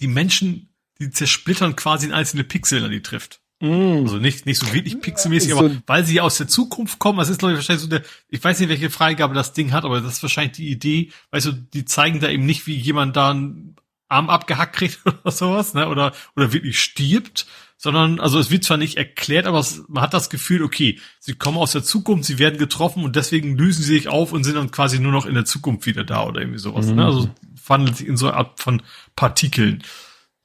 die 0.00 0.08
Menschen, 0.08 0.74
die 0.98 1.10
zersplittern 1.10 1.76
quasi 1.76 2.06
in 2.06 2.12
einzelne 2.12 2.44
Pixel, 2.44 2.88
die 2.88 3.02
trifft. 3.02 3.43
Mm. 3.64 4.02
Also 4.02 4.18
nicht, 4.18 4.44
nicht 4.44 4.58
so 4.58 4.72
wirklich 4.74 5.00
pixelmäßig, 5.00 5.52
so 5.52 5.58
aber 5.58 5.70
weil 5.86 6.04
sie 6.04 6.20
aus 6.20 6.36
der 6.36 6.48
Zukunft 6.48 6.98
kommen, 6.98 7.18
das 7.18 7.30
ist 7.30 7.38
glaube 7.38 7.52
ich 7.52 7.58
wahrscheinlich 7.58 7.82
so 7.82 7.88
der, 7.88 8.02
ich 8.28 8.44
weiß 8.44 8.60
nicht, 8.60 8.68
welche 8.68 8.90
Freigabe 8.90 9.34
das 9.34 9.54
Ding 9.54 9.72
hat, 9.72 9.84
aber 9.84 10.02
das 10.02 10.14
ist 10.14 10.22
wahrscheinlich 10.22 10.52
die 10.52 10.68
Idee, 10.68 11.10
weißt 11.30 11.46
du, 11.46 11.52
die 11.52 11.86
zeigen 11.86 12.20
da 12.20 12.28
eben 12.28 12.44
nicht, 12.44 12.66
wie 12.66 12.74
jemand 12.74 13.16
da 13.16 13.30
einen 13.30 13.76
Arm 14.08 14.28
abgehackt 14.28 14.76
kriegt 14.76 15.00
oder 15.06 15.30
sowas, 15.30 15.72
ne, 15.72 15.88
oder, 15.88 16.12
oder 16.36 16.52
wirklich 16.52 16.78
stirbt, 16.78 17.46
sondern, 17.78 18.20
also 18.20 18.38
es 18.38 18.50
wird 18.50 18.64
zwar 18.64 18.76
nicht 18.76 18.98
erklärt, 18.98 19.46
aber 19.46 19.60
es, 19.60 19.82
man 19.88 20.02
hat 20.02 20.12
das 20.12 20.28
Gefühl, 20.28 20.62
okay, 20.62 21.00
sie 21.18 21.34
kommen 21.34 21.56
aus 21.56 21.72
der 21.72 21.84
Zukunft, 21.84 22.26
sie 22.26 22.38
werden 22.38 22.58
getroffen 22.58 23.02
und 23.02 23.16
deswegen 23.16 23.56
lösen 23.56 23.82
sie 23.82 23.94
sich 23.94 24.08
auf 24.08 24.32
und 24.32 24.44
sind 24.44 24.56
dann 24.56 24.70
quasi 24.72 24.98
nur 25.00 25.12
noch 25.12 25.24
in 25.24 25.34
der 25.34 25.46
Zukunft 25.46 25.86
wieder 25.86 26.04
da 26.04 26.24
oder 26.26 26.42
irgendwie 26.42 26.58
sowas, 26.58 26.86
ne? 26.86 26.92
mhm. 26.92 26.98
ne, 26.98 27.04
also 27.06 27.30
wandelt 27.66 27.96
sich 27.96 28.08
in 28.08 28.18
so 28.18 28.26
eine 28.26 28.36
Art 28.36 28.60
von 28.60 28.82
Partikeln. 29.16 29.82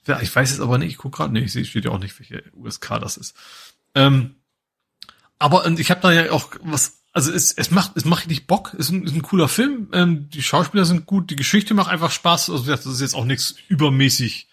Ja, 0.10 0.20
ich 0.22 0.36
weiß 0.36 0.52
es 0.52 0.60
aber 0.60 0.78
nicht, 0.78 0.90
ich 0.90 0.98
guck 0.98 1.16
gerade, 1.16 1.32
nee, 1.32 1.42
ich 1.42 1.52
sehe, 1.52 1.64
steht 1.64 1.86
ja 1.86 1.92
auch 1.92 2.00
nicht, 2.00 2.20
welche 2.20 2.44
USK 2.54 3.00
das 3.00 3.16
ist. 3.16 3.36
Ähm, 3.96 4.36
aber 5.38 5.66
und 5.66 5.80
ich 5.80 5.92
habe 5.92 6.02
da 6.02 6.12
ja 6.12 6.32
auch 6.32 6.50
was, 6.62 7.04
also 7.14 7.32
es, 7.32 7.52
es 7.54 7.72
macht, 7.72 7.92
es 7.96 8.06
macht 8.06 8.28
nicht 8.28 8.48
Bock, 8.48 8.74
es 8.74 8.88
ist 8.88 8.92
ein, 8.92 9.04
ist 9.04 9.16
ein 9.16 9.22
cooler 9.22 9.48
Film, 9.48 9.90
ähm, 9.94 10.30
die 10.30 10.42
Schauspieler 10.42 10.86
sind 10.86 11.06
gut, 11.06 11.30
die 11.30 11.36
Geschichte 11.36 11.74
macht 11.74 11.92
einfach 11.92 12.12
Spaß, 12.12 12.50
also 12.50 12.66
das 12.66 12.86
ist 12.86 13.02
jetzt 13.02 13.16
auch 13.16 13.26
nichts 13.26 13.56
übermäßig 13.68 14.48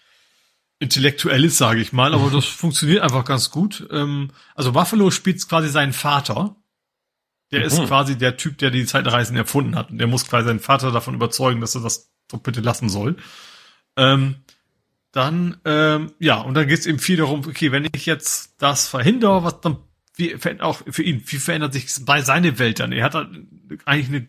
Intellektuelles, 0.79 1.57
sage 1.57 1.81
ich 1.81 1.91
mal, 1.91 2.13
aber 2.13 2.29
das 2.31 2.45
funktioniert 2.45 3.01
einfach 3.01 3.25
ganz 3.25 3.49
gut. 3.49 3.87
Ähm, 3.91 4.29
also 4.55 4.73
Buffalo 4.73 5.09
spielt 5.09 5.47
quasi 5.47 5.69
seinen 5.69 5.93
Vater. 5.93 6.55
Der 7.51 7.61
mhm. 7.61 7.65
ist 7.65 7.83
quasi 7.85 8.17
der 8.17 8.37
Typ, 8.37 8.59
der 8.59 8.69
die 8.69 8.85
Zeitreisen 8.85 9.35
erfunden 9.35 9.75
hat. 9.75 9.89
Und 9.89 9.97
der 9.97 10.07
muss 10.07 10.27
quasi 10.27 10.47
seinen 10.47 10.59
Vater 10.59 10.91
davon 10.91 11.15
überzeugen, 11.15 11.61
dass 11.61 11.75
er 11.75 11.81
das 11.81 12.11
doch 12.27 12.39
bitte 12.39 12.61
lassen 12.61 12.89
soll. 12.89 13.15
Ähm, 13.95 14.35
dann, 15.17 15.57
ähm, 15.65 16.13
ja, 16.19 16.39
und 16.41 16.53
dann 16.53 16.67
geht 16.67 16.79
es 16.79 16.85
eben 16.85 16.99
viel 16.99 17.17
darum, 17.17 17.39
okay, 17.47 17.71
wenn 17.71 17.87
ich 17.91 18.05
jetzt 18.05 18.55
das 18.59 18.87
verhindere, 18.87 19.43
was 19.43 19.61
dann, 19.61 19.77
wie, 20.15 20.35
auch 20.59 20.81
für 20.89 21.03
ihn, 21.03 21.23
wie 21.25 21.37
verändert 21.37 21.73
sich 21.73 21.87
bei 22.01 22.21
seine 22.21 22.59
Welt 22.59 22.79
dann? 22.79 22.91
Er 22.91 23.03
hat 23.03 23.15
eigentlich 23.85 24.07
eine 24.09 24.27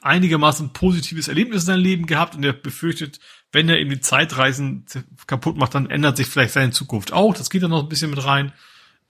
einigermaßen 0.00 0.72
positives 0.72 1.28
Erlebnis 1.28 1.62
in 1.62 1.66
seinem 1.66 1.82
Leben 1.82 2.06
gehabt 2.06 2.36
und 2.36 2.44
er 2.44 2.52
befürchtet, 2.52 3.18
wenn 3.50 3.68
er 3.68 3.78
eben 3.78 3.90
die 3.90 4.00
Zeitreisen 4.00 4.86
kaputt 5.26 5.56
macht, 5.56 5.74
dann 5.74 5.90
ändert 5.90 6.16
sich 6.16 6.28
vielleicht 6.28 6.54
seine 6.54 6.70
Zukunft 6.70 7.12
auch. 7.12 7.34
Das 7.34 7.50
geht 7.50 7.62
dann 7.62 7.70
noch 7.70 7.82
ein 7.82 7.88
bisschen 7.88 8.10
mit 8.10 8.24
rein. 8.24 8.52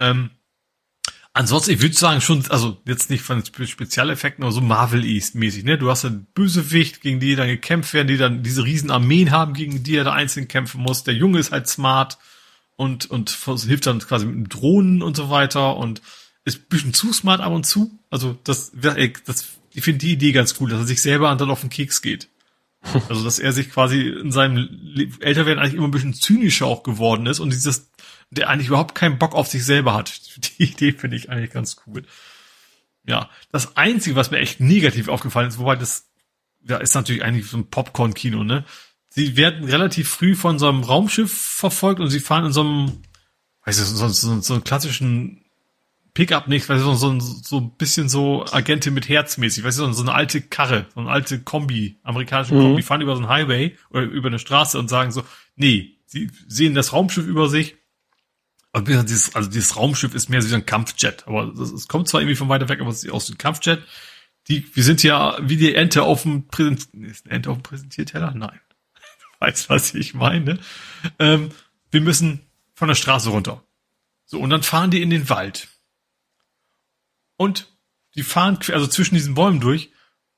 Ähm, 0.01 0.31
Ansonsten, 1.35 1.71
ich 1.71 1.81
würde 1.81 1.95
sagen, 1.95 2.21
schon, 2.21 2.45
also 2.51 2.77
jetzt 2.87 3.09
nicht 3.09 3.23
von 3.23 3.43
Spezialeffekten, 3.45 4.45
aber 4.45 4.53
so 4.53 4.61
Marvel-mäßig, 4.61 5.65
ne? 5.65 5.79
Du 5.79 5.89
hast 5.91 6.05
einen 6.05 6.27
Bösewicht, 6.35 7.01
gegen 7.01 7.21
die 7.21 7.37
dann 7.37 7.49
gekämpft 7.49 7.95
werden, 7.95 8.09
die 8.09 8.19
dann 8.19 8.43
diese 8.43 8.65
riesen 8.65 8.91
Armeen 8.91 9.31
haben, 9.31 9.55
gegen 9.55 9.83
die 9.83 9.97
er 9.97 10.05
da 10.05 10.13
einzeln 10.13 10.47
kämpfen 10.47 10.83
muss. 10.83 11.05
Der 11.05 11.15
Junge 11.15 11.39
ist 11.39 11.51
halt 11.51 11.69
smart 11.69 12.19
und, 12.77 13.11
und 13.11 13.31
hilft 13.65 13.87
dann 13.87 14.01
quasi 14.01 14.27
mit 14.27 14.53
Drohnen 14.53 15.03
und 15.03 15.17
so 15.17 15.31
weiter 15.31 15.77
und 15.79 16.03
ist 16.45 16.59
ein 16.59 16.69
bisschen 16.69 16.95
zu 16.95 17.15
smart 17.15 17.41
ab 17.41 17.53
und 17.53 17.65
zu. 17.65 17.99
Also 18.11 18.39
das, 18.45 18.73
das 18.75 19.47
ich 19.73 19.83
finde 19.83 19.99
die 19.99 20.13
Idee 20.13 20.33
ganz 20.33 20.57
cool, 20.61 20.69
dass 20.69 20.81
er 20.81 20.87
sich 20.87 21.01
selber 21.01 21.35
dann 21.35 21.51
auf 21.51 21.61
den 21.61 21.71
Keks 21.71 22.03
geht. 22.03 22.29
Also, 23.09 23.23
dass 23.23 23.39
er 23.39 23.53
sich 23.53 23.71
quasi 23.71 24.09
in 24.09 24.33
seinem 24.33 24.69
Älterwerden 25.21 25.63
eigentlich 25.63 25.75
immer 25.75 25.87
ein 25.87 25.93
bisschen 25.93 26.15
zynischer 26.15 26.67
auch 26.67 26.83
geworden 26.83 27.27
ist 27.27 27.39
und 27.39 27.53
dieses 27.53 27.92
der 28.33 28.49
eigentlich 28.49 28.69
überhaupt 28.69 28.95
keinen 28.95 29.19
Bock 29.19 29.35
auf 29.35 29.47
sich 29.47 29.65
selber 29.65 29.95
hat. 29.95 30.21
Die 30.59 30.65
Idee 30.65 30.93
finde 30.93 31.17
ich 31.17 31.31
eigentlich 31.31 31.51
ganz 31.51 31.77
cool. 31.87 32.05
Ja, 33.05 33.29
das 33.51 33.77
Einzige, 33.77 34.15
was 34.15 34.31
mir 34.31 34.39
echt 34.39 34.61
negativ 34.61 35.09
aufgefallen 35.09 35.49
ist, 35.49 35.59
wobei 35.59 35.75
das, 35.75 36.09
ja, 36.63 36.77
ist 36.77 36.95
natürlich 36.95 37.25
eigentlich 37.25 37.47
so 37.49 37.57
ein 37.57 37.69
Popcorn-Kino, 37.69 38.45
ne? 38.45 38.65
Sie 39.09 39.37
werden 39.37 39.65
relativ 39.65 40.09
früh 40.09 40.35
von 40.35 40.59
so 40.59 40.69
einem 40.69 40.85
Raumschiff 40.85 41.33
verfolgt 41.33 42.01
und 42.01 42.09
sie 42.09 42.21
fahren 42.21 42.47
in 42.47 42.53
so 42.53 42.61
einem, 42.63 43.03
weiß 43.65 43.79
ich, 43.79 43.87
so, 43.87 44.09
so, 44.09 44.41
so 44.41 44.55
einen 44.55 44.65
klassischen 44.65 45.45
Pickup 46.15 46.47
nicht, 46.47 46.69
weißt 46.69 46.83
du, 46.83 46.95
so, 46.95 47.19
so, 47.19 47.21
so 47.21 47.59
ein 47.59 47.77
bisschen 47.77 48.09
so 48.09 48.47
Agentin 48.51 48.95
mit 48.95 49.09
Herz 49.09 49.37
mäßig, 49.37 49.65
weißt 49.65 49.81
du, 49.81 49.93
so 49.93 50.03
eine 50.03 50.15
alte 50.15 50.41
Karre, 50.41 50.87
so 50.95 51.01
eine 51.01 51.11
alte 51.11 51.41
Kombi, 51.41 51.99
amerikanische 52.05 52.55
Kombi, 52.55 52.81
mhm. 52.81 52.87
fahren 52.87 53.01
über 53.01 53.17
so 53.17 53.23
einen 53.23 53.31
Highway 53.31 53.77
oder 53.91 54.03
über 54.03 54.29
eine 54.29 54.39
Straße 54.39 54.79
und 54.79 54.89
sagen 54.89 55.11
so, 55.11 55.25
nee, 55.57 55.97
sie 56.07 56.31
sehen 56.47 56.75
das 56.75 56.93
Raumschiff 56.93 57.27
über 57.27 57.49
sich, 57.49 57.77
also 58.73 59.03
dieses, 59.03 59.35
also 59.35 59.51
dieses 59.51 59.77
Raumschiff 59.77 60.15
ist 60.15 60.31
mehr 60.31 60.41
so 60.41 60.55
ein 60.55 60.67
Kampfjet. 60.67 61.27
Aber 61.27 61.49
es 61.49 61.89
kommt 61.89 62.09
zwar 62.09 62.21
irgendwie 62.21 62.37
von 62.37 62.49
weiter 62.49 62.69
weg, 62.69 62.81
aber 62.81 62.91
es 62.91 63.05
ist 63.05 63.11
aus 63.11 63.27
dem 63.27 63.39
Kampfjet. 63.39 63.83
Die, 64.49 64.75
wir 64.75 64.83
sind 64.83 65.03
ja 65.03 65.37
wie 65.41 65.57
die 65.57 65.75
Ente 65.75 66.03
auf 66.03 66.23
dem 66.23 66.49
Präsent, 66.49 66.89
Ente 67.29 67.51
auf 67.51 67.59
dem 67.59 67.63
Präsentierteller? 67.63 68.33
Nein. 68.35 68.61
Weißt, 69.41 69.69
was 69.69 69.95
ich 69.95 70.15
meine. 70.15 70.59
Ähm, 71.19 71.51
wir 71.91 72.01
müssen 72.01 72.41
von 72.75 72.89
der 72.89 72.95
Straße 72.95 73.29
runter. 73.29 73.63
So, 74.25 74.41
und 74.41 74.51
dann 74.51 74.63
fahren 74.63 74.91
die 74.91 75.03
in 75.03 75.11
den 75.11 75.29
Wald. 75.29 75.69
Und 77.37 77.69
die 78.15 78.23
fahren 78.23 78.59
also 78.73 78.87
zwischen 78.87 79.15
diesen 79.15 79.35
Bäumen 79.35 79.61
durch 79.61 79.91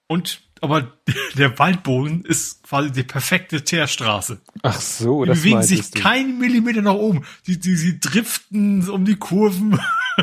und 0.06 0.40
aber 0.64 0.92
der 1.34 1.58
Waldboden 1.58 2.24
ist 2.24 2.64
quasi 2.64 2.90
die 2.90 3.02
perfekte 3.02 3.62
Teerstraße. 3.62 4.40
Ach 4.62 4.80
so, 4.80 5.24
die 5.24 5.28
das 5.28 5.42
bewegen 5.42 5.62
sich 5.62 5.90
du. 5.90 6.00
keinen 6.00 6.38
Millimeter 6.38 6.82
nach 6.82 6.94
oben. 6.94 7.24
Die, 7.46 7.58
die, 7.58 7.76
sie 7.76 8.00
driften 8.00 8.88
um 8.88 9.04
die 9.04 9.16
Kurven 9.16 9.78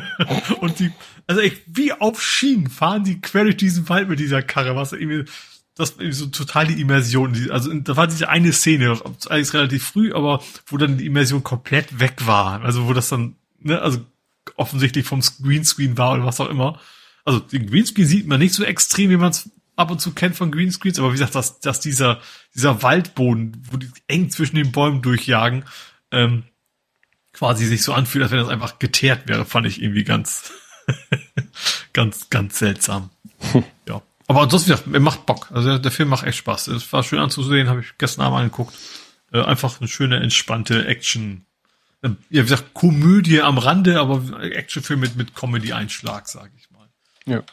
und 0.59 0.79
die, 0.79 0.91
also 1.27 1.41
echt, 1.41 1.61
wie 1.67 1.93
auf 1.93 2.21
Schienen 2.21 2.69
fahren 2.69 3.03
die 3.03 3.21
quer 3.21 3.43
durch 3.43 3.57
diesen 3.57 3.87
Wald 3.87 4.09
mit 4.09 4.19
dieser 4.19 4.41
Karre, 4.41 4.75
was 4.75 4.91
irgendwie, 4.91 5.25
das 5.75 5.97
war 5.97 6.11
so 6.11 6.25
total 6.27 6.67
die 6.67 6.81
Immersion. 6.81 7.49
Also 7.51 7.73
da 7.73 7.95
war 7.95 8.07
diese 8.07 8.29
eine 8.29 8.51
Szene, 8.51 8.99
eigentlich 9.29 9.53
relativ 9.53 9.83
früh, 9.85 10.13
aber 10.13 10.43
wo 10.67 10.77
dann 10.77 10.97
die 10.97 11.05
Immersion 11.05 11.43
komplett 11.43 11.99
weg 11.99 12.25
war. 12.25 12.61
Also 12.61 12.87
wo 12.87 12.93
das 12.93 13.09
dann, 13.09 13.35
ne, 13.59 13.81
also 13.81 13.99
offensichtlich 14.55 15.05
vom 15.05 15.21
Greenscreen 15.41 15.97
war 15.97 16.13
oder 16.15 16.25
was 16.25 16.39
auch 16.39 16.49
immer. 16.49 16.79
Also 17.23 17.39
den 17.39 17.67
Greenscreen 17.67 18.07
sieht 18.07 18.27
man 18.27 18.39
nicht 18.39 18.53
so 18.53 18.63
extrem, 18.63 19.11
wie 19.11 19.17
man 19.17 19.29
es 19.29 19.49
ab 19.75 19.91
und 19.91 19.99
zu 19.99 20.13
kennt 20.13 20.35
von 20.35 20.51
Greenscreens, 20.51 20.99
aber 20.99 21.09
wie 21.09 21.13
gesagt, 21.13 21.35
dass, 21.35 21.59
dass 21.59 21.79
dieser, 21.79 22.21
dieser 22.55 22.83
Waldboden, 22.83 23.63
wo 23.69 23.77
die 23.77 23.89
eng 24.07 24.29
zwischen 24.29 24.55
den 24.55 24.71
Bäumen 24.71 25.01
durchjagen, 25.01 25.65
ähm, 26.11 26.43
quasi 27.33 27.65
sich 27.65 27.83
so 27.83 27.93
anfühlt, 27.93 28.23
als 28.23 28.31
wenn 28.31 28.39
das 28.39 28.49
einfach 28.49 28.79
geteert 28.79 29.27
wäre, 29.27 29.45
fand 29.45 29.65
ich 29.65 29.81
irgendwie 29.81 30.03
ganz, 30.03 30.51
ganz, 31.93 32.29
ganz 32.29 32.59
seltsam. 32.59 33.09
ja. 33.87 34.01
Aber 34.27 34.41
ansonsten, 34.41 34.69
wie 34.69 34.73
gesagt, 34.73 34.93
er 34.93 34.99
macht 34.99 35.25
Bock. 35.25 35.49
Also 35.51 35.69
der, 35.69 35.79
der 35.79 35.91
Film 35.91 36.09
macht 36.09 36.25
echt 36.25 36.37
Spaß. 36.37 36.67
Es 36.67 36.91
war 36.93 37.03
schön 37.03 37.19
anzusehen, 37.19 37.69
habe 37.69 37.81
ich 37.81 37.97
gestern 37.97 38.25
Abend 38.25 38.39
angeguckt. 38.39 38.77
Äh, 39.33 39.41
einfach 39.41 39.79
eine 39.79 39.87
schöne, 39.87 40.21
entspannte 40.21 40.85
Action. 40.87 41.45
Äh, 42.01 42.09
ja, 42.29 42.41
wie 42.41 42.41
gesagt, 42.41 42.73
Komödie 42.73 43.41
am 43.41 43.57
Rande, 43.57 43.99
aber 43.99 44.41
Actionfilm 44.41 44.99
mit, 44.99 45.15
mit 45.15 45.35
Comedy-Einschlag, 45.35 46.27
sage 46.27 46.51
ich 46.57 46.69
mal. 46.71 46.87
Ja. 47.25 47.43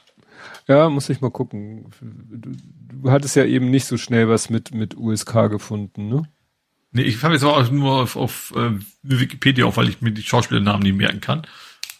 Ja, 0.68 0.90
muss 0.90 1.08
ich 1.08 1.20
mal 1.20 1.30
gucken. 1.30 1.90
Du, 2.30 2.52
du 2.52 3.10
hattest 3.10 3.36
ja 3.36 3.44
eben 3.44 3.70
nicht 3.70 3.86
so 3.86 3.96
schnell 3.96 4.28
was 4.28 4.50
mit, 4.50 4.72
mit 4.74 4.96
USK 4.96 5.48
gefunden, 5.50 6.08
ne? 6.08 6.22
Nee, 6.90 7.02
ich 7.02 7.22
habe 7.22 7.34
jetzt 7.34 7.44
auch 7.44 7.70
nur 7.70 8.02
auf, 8.02 8.16
auf 8.16 8.54
äh, 8.56 8.72
Wikipedia 9.02 9.66
auf, 9.66 9.76
weil 9.76 9.88
ich 9.88 10.00
mir 10.00 10.12
die 10.12 10.22
Schauspielernamen 10.22 10.82
nicht 10.82 10.96
merken 10.96 11.20
kann. 11.20 11.46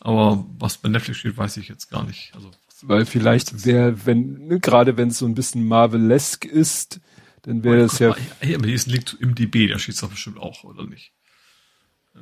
Aber 0.01 0.47
was 0.59 0.79
bei 0.79 0.89
Netflix 0.89 1.19
steht, 1.19 1.37
weiß 1.37 1.57
ich 1.57 1.69
jetzt 1.69 1.91
gar 1.91 2.05
nicht. 2.05 2.33
Also 2.35 2.51
weil 2.83 3.07
vielleicht 3.07 3.67
wäre, 3.67 4.07
wenn 4.07 4.47
ne, 4.47 4.61
gerade 4.61 4.97
wenn 4.97 5.09
es 5.09 5.19
so 5.19 5.27
ein 5.27 5.35
bisschen 5.35 5.67
Marvelesk 5.67 6.45
ist, 6.45 7.01
dann 7.43 7.65
wäre 7.65 7.83
es 7.83 7.99
ja. 7.99 8.11
Mal, 8.11 8.19
hey, 8.41 8.55
aber 8.55 8.67
hier 8.67 8.75
ist 8.75 8.87
ein 8.87 8.93
Link 8.93 9.17
im 9.21 9.35
DB, 9.35 9.69
da 9.69 9.79
steht 9.79 9.95
es 9.95 10.01
doch 10.01 10.11
bestimmt 10.11 10.39
auch, 10.39 10.65
oder 10.65 10.87
nicht? 10.87 11.13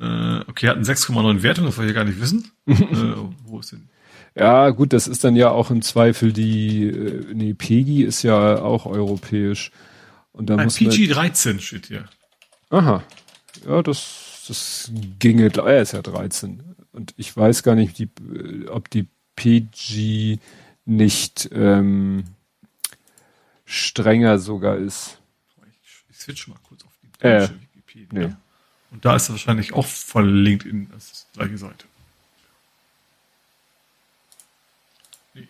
Äh, 0.01 0.41
okay, 0.47 0.69
hat 0.69 0.77
einen 0.77 0.85
6,9 0.85 1.43
Wertung, 1.43 1.67
das 1.67 1.77
wollte 1.77 1.91
ich 1.91 1.97
ja 1.97 2.03
gar 2.03 2.09
nicht 2.09 2.21
wissen. 2.21 2.51
äh, 2.67 2.75
wo 3.45 3.61
ist 3.61 3.73
denn? 3.73 3.89
Ja, 4.37 4.71
gut, 4.71 4.93
das 4.93 5.09
ist 5.09 5.25
dann 5.25 5.35
ja 5.35 5.51
auch 5.51 5.71
im 5.71 5.83
Zweifel 5.83 6.33
die, 6.33 6.85
äh, 6.85 7.35
nee, 7.35 7.55
PEGI 7.55 8.03
ist 8.05 8.23
ja 8.23 8.61
auch 8.61 8.87
europäisch. 8.87 9.73
Und 10.33 10.51
dann 10.51 10.61
Ein 10.61 10.67
muss 10.67 10.77
PG 10.77 11.09
13 11.09 11.61
steht 11.61 11.87
hier. 11.87 12.05
Aha. 12.71 13.03
Ja, 13.67 13.83
das 13.83 14.27
das 14.49 14.91
ginge, 15.19 15.53
er 15.55 15.83
ist 15.83 15.93
ja 15.93 16.03
13. 16.03 16.63
Und 16.93 17.15
ich 17.17 17.37
weiß 17.37 17.63
gar 17.63 17.75
nicht, 17.75 17.99
die, 17.99 18.09
ob 18.69 18.91
die 18.91 19.07
PG 19.35 20.39
nicht 20.85 21.49
ähm, 21.53 22.25
strenger 23.65 24.39
sogar 24.39 24.77
ist. 24.77 25.19
Ich, 25.83 26.05
ich 26.11 26.17
switch 26.17 26.49
mal 26.49 26.57
kurz 26.63 26.85
auf 26.85 26.93
die 27.03 27.09
deutsche 27.21 27.55
äh, 27.55 27.61
Wikipedia. 27.75 28.29
Nee. 28.29 28.35
Und 28.93 29.05
da 29.05 29.17
ist 29.17 29.29
er 29.29 29.33
wahrscheinlich 29.33 29.73
auch 29.75 29.87
verlinkt 29.87 30.65
in 30.65 30.89
das 30.91 31.27
gleiche 31.35 31.59
Seite. 31.59 31.87
Nee. 35.35 35.49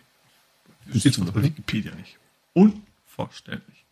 Das 0.65 0.76
steht 0.95 1.19
auf 1.19 1.35
Wikipedia 1.35 1.93
nicht. 1.95 2.17
Unverständlich. 2.53 3.85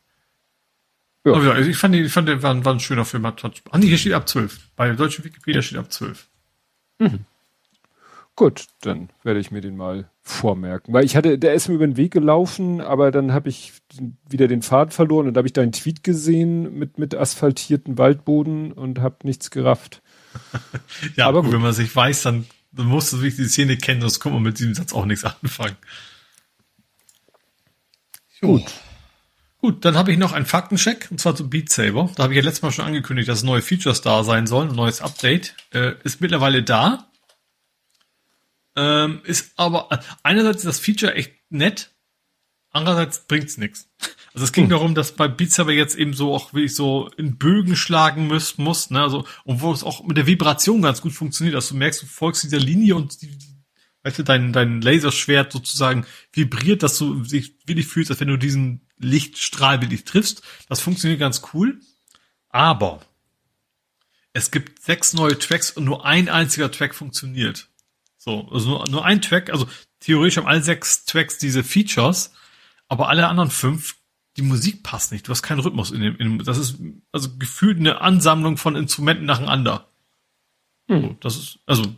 Ja. 1.25 1.33
Aber 1.33 1.43
ja, 1.43 1.57
ich 1.57 1.77
fand, 1.77 1.95
ich 1.95 2.11
fand, 2.11 2.27
der 2.27 2.43
war, 2.43 2.63
war 2.63 2.73
ein 2.73 2.79
schöner 2.79 3.05
Film. 3.05 3.25
Hat, 3.25 3.43
hat, 3.43 3.61
ah, 3.71 3.77
nee, 3.77 3.87
hier 3.87 3.97
steht 3.97 4.13
ab 4.13 4.29
12. 4.29 4.59
Bei 4.75 4.85
der 4.85 4.95
deutschen 4.95 5.25
Wikipedia 5.25 5.61
steht 5.61 5.79
ab 5.79 5.91
12. 5.91 6.27
Mhm. 6.99 7.25
Gut, 8.35 8.65
dann 8.81 9.09
werde 9.23 9.39
ich 9.39 9.49
mir 9.49 9.61
den 9.61 9.77
mal 9.77 10.09
vormerken. 10.21 10.93
Weil 10.93 11.05
ich 11.05 11.15
hatte, 11.15 11.39
der 11.39 11.53
ist 11.53 11.69
mir 11.69 11.75
über 11.75 11.87
den 11.87 11.95
Weg 11.95 12.11
gelaufen, 12.11 12.81
aber 12.81 13.09
dann 13.09 13.31
habe 13.31 13.47
ich 13.47 13.71
wieder 14.29 14.47
den 14.47 14.61
Faden 14.61 14.91
verloren 14.91 15.27
und 15.27 15.33
da 15.33 15.39
habe 15.39 15.47
ich 15.47 15.53
deinen 15.53 15.71
Tweet 15.71 16.03
gesehen 16.03 16.77
mit, 16.77 16.99
mit 16.99 17.15
asphaltierten 17.15 17.97
Waldboden 17.97 18.73
und 18.73 18.99
habe 18.99 19.17
nichts 19.23 19.51
gerafft. 19.51 20.01
ja, 21.15 21.27
aber 21.27 21.43
gut. 21.43 21.53
wenn 21.53 21.61
man 21.61 21.71
sich 21.71 21.95
weiß, 21.95 22.23
dann, 22.23 22.45
dann 22.73 22.87
musst 22.87 23.13
du 23.13 23.17
wirklich 23.17 23.37
die 23.37 23.45
Szene 23.45 23.77
kennen, 23.77 24.01
sonst 24.01 24.19
kommt 24.19 24.35
man 24.35 24.43
mit 24.43 24.59
diesem 24.59 24.73
Satz 24.73 24.91
auch 24.91 25.05
nichts 25.05 25.23
anfangen. 25.23 25.77
Gut. 28.41 28.63
Gut, 29.59 29.83
dann 29.83 29.95
habe 29.95 30.11
ich 30.11 30.17
noch 30.17 30.33
einen 30.33 30.45
Faktencheck, 30.45 31.07
und 31.09 31.19
zwar 31.19 31.35
zu 31.35 31.49
Beat 31.49 31.69
Saber. 31.69 32.09
Da 32.15 32.23
habe 32.23 32.33
ich 32.33 32.37
ja 32.37 32.43
letztes 32.43 32.61
Mal 32.61 32.71
schon 32.71 32.85
angekündigt, 32.85 33.27
dass 33.27 33.41
neue 33.41 33.61
Features 33.61 34.01
da 34.01 34.23
sein 34.23 34.45
sollen, 34.45 34.69
ein 34.69 34.75
neues 34.75 35.01
Update. 35.01 35.55
Äh, 35.73 35.93
ist 36.03 36.21
mittlerweile 36.21 36.61
da. 36.61 37.09
Ähm, 38.75 39.21
ist 39.23 39.53
aber 39.55 39.89
einerseits 40.21 40.57
ist 40.57 40.65
das 40.65 40.79
Feature 40.79 41.15
echt 41.15 41.33
nett, 41.49 41.91
andererseits 42.71 43.25
bringt's 43.25 43.57
nichts. 43.57 43.89
Also 44.33 44.43
es 44.43 44.51
ging 44.51 44.65
hm. 44.65 44.71
darum, 44.71 44.95
dass 44.95 45.13
bei 45.13 45.29
Beat 45.29 45.51
Saber 45.51 45.71
jetzt 45.71 45.95
eben 45.95 46.13
so 46.13 46.33
auch 46.33 46.53
wirklich 46.53 46.75
so 46.75 47.09
in 47.15 47.37
Bögen 47.37 47.77
schlagen 47.77 48.27
muss, 48.27 48.57
muss 48.57 48.89
ne, 48.89 49.01
also 49.01 49.25
und 49.45 49.61
wo 49.61 49.71
es 49.71 49.83
auch 49.83 50.03
mit 50.03 50.17
der 50.17 50.27
Vibration 50.27 50.81
ganz 50.81 51.01
gut 51.01 51.13
funktioniert, 51.13 51.55
dass 51.55 51.69
du 51.69 51.75
merkst, 51.75 52.01
du 52.01 52.05
folgst 52.05 52.43
dieser 52.43 52.59
Linie 52.59 52.97
und 52.97 53.21
die, 53.21 53.37
die 53.37 53.54
weißt 54.05 54.19
du, 54.19 54.23
dein, 54.23 54.53
dein 54.53 54.81
Laserschwert 54.81 55.51
sozusagen 55.51 56.05
vibriert, 56.31 56.83
dass 56.83 56.99
du 56.99 57.21
dich 57.21 57.55
wirklich 57.65 57.87
fühlst, 57.87 58.11
als 58.11 58.19
wenn 58.19 58.27
du 58.27 58.37
diesen 58.37 58.87
Lichtstrahl 58.99 59.81
wirklich 59.81 60.05
triffst. 60.05 60.43
Das 60.69 60.79
funktioniert 60.79 61.19
ganz 61.19 61.41
cool. 61.53 61.79
Aber 62.49 63.01
es 64.31 64.51
gibt 64.51 64.83
sechs 64.83 65.13
neue 65.13 65.39
Tracks 65.39 65.71
und 65.71 65.85
nur 65.85 66.05
ein 66.05 66.29
einziger 66.29 66.71
Track 66.71 66.93
funktioniert. 66.93 67.67
So, 68.15 68.47
also 68.51 68.69
nur, 68.69 68.89
nur 68.89 69.05
ein 69.05 69.23
Track, 69.23 69.49
also 69.49 69.67
theoretisch 70.01 70.37
haben 70.37 70.47
alle 70.47 70.61
sechs 70.61 71.05
Tracks 71.05 71.39
diese 71.39 71.63
Features, 71.63 72.31
aber 72.87 73.09
alle 73.09 73.27
anderen 73.27 73.49
fünf, 73.49 73.95
die 74.37 74.43
Musik 74.43 74.83
passt 74.83 75.11
nicht. 75.13 75.27
Du 75.27 75.31
hast 75.31 75.41
keinen 75.41 75.61
Rhythmus 75.61 75.89
in 75.89 76.01
dem, 76.01 76.15
in 76.17 76.37
dem 76.37 76.45
das 76.45 76.59
ist 76.59 76.77
also 77.11 77.35
gefühlt 77.37 77.79
eine 77.79 78.01
Ansammlung 78.01 78.57
von 78.57 78.75
Instrumenten 78.75 79.25
nacheinander. 79.25 79.89
Hm. 80.89 81.01
So, 81.01 81.17
das 81.21 81.37
ist, 81.37 81.59
also, 81.65 81.95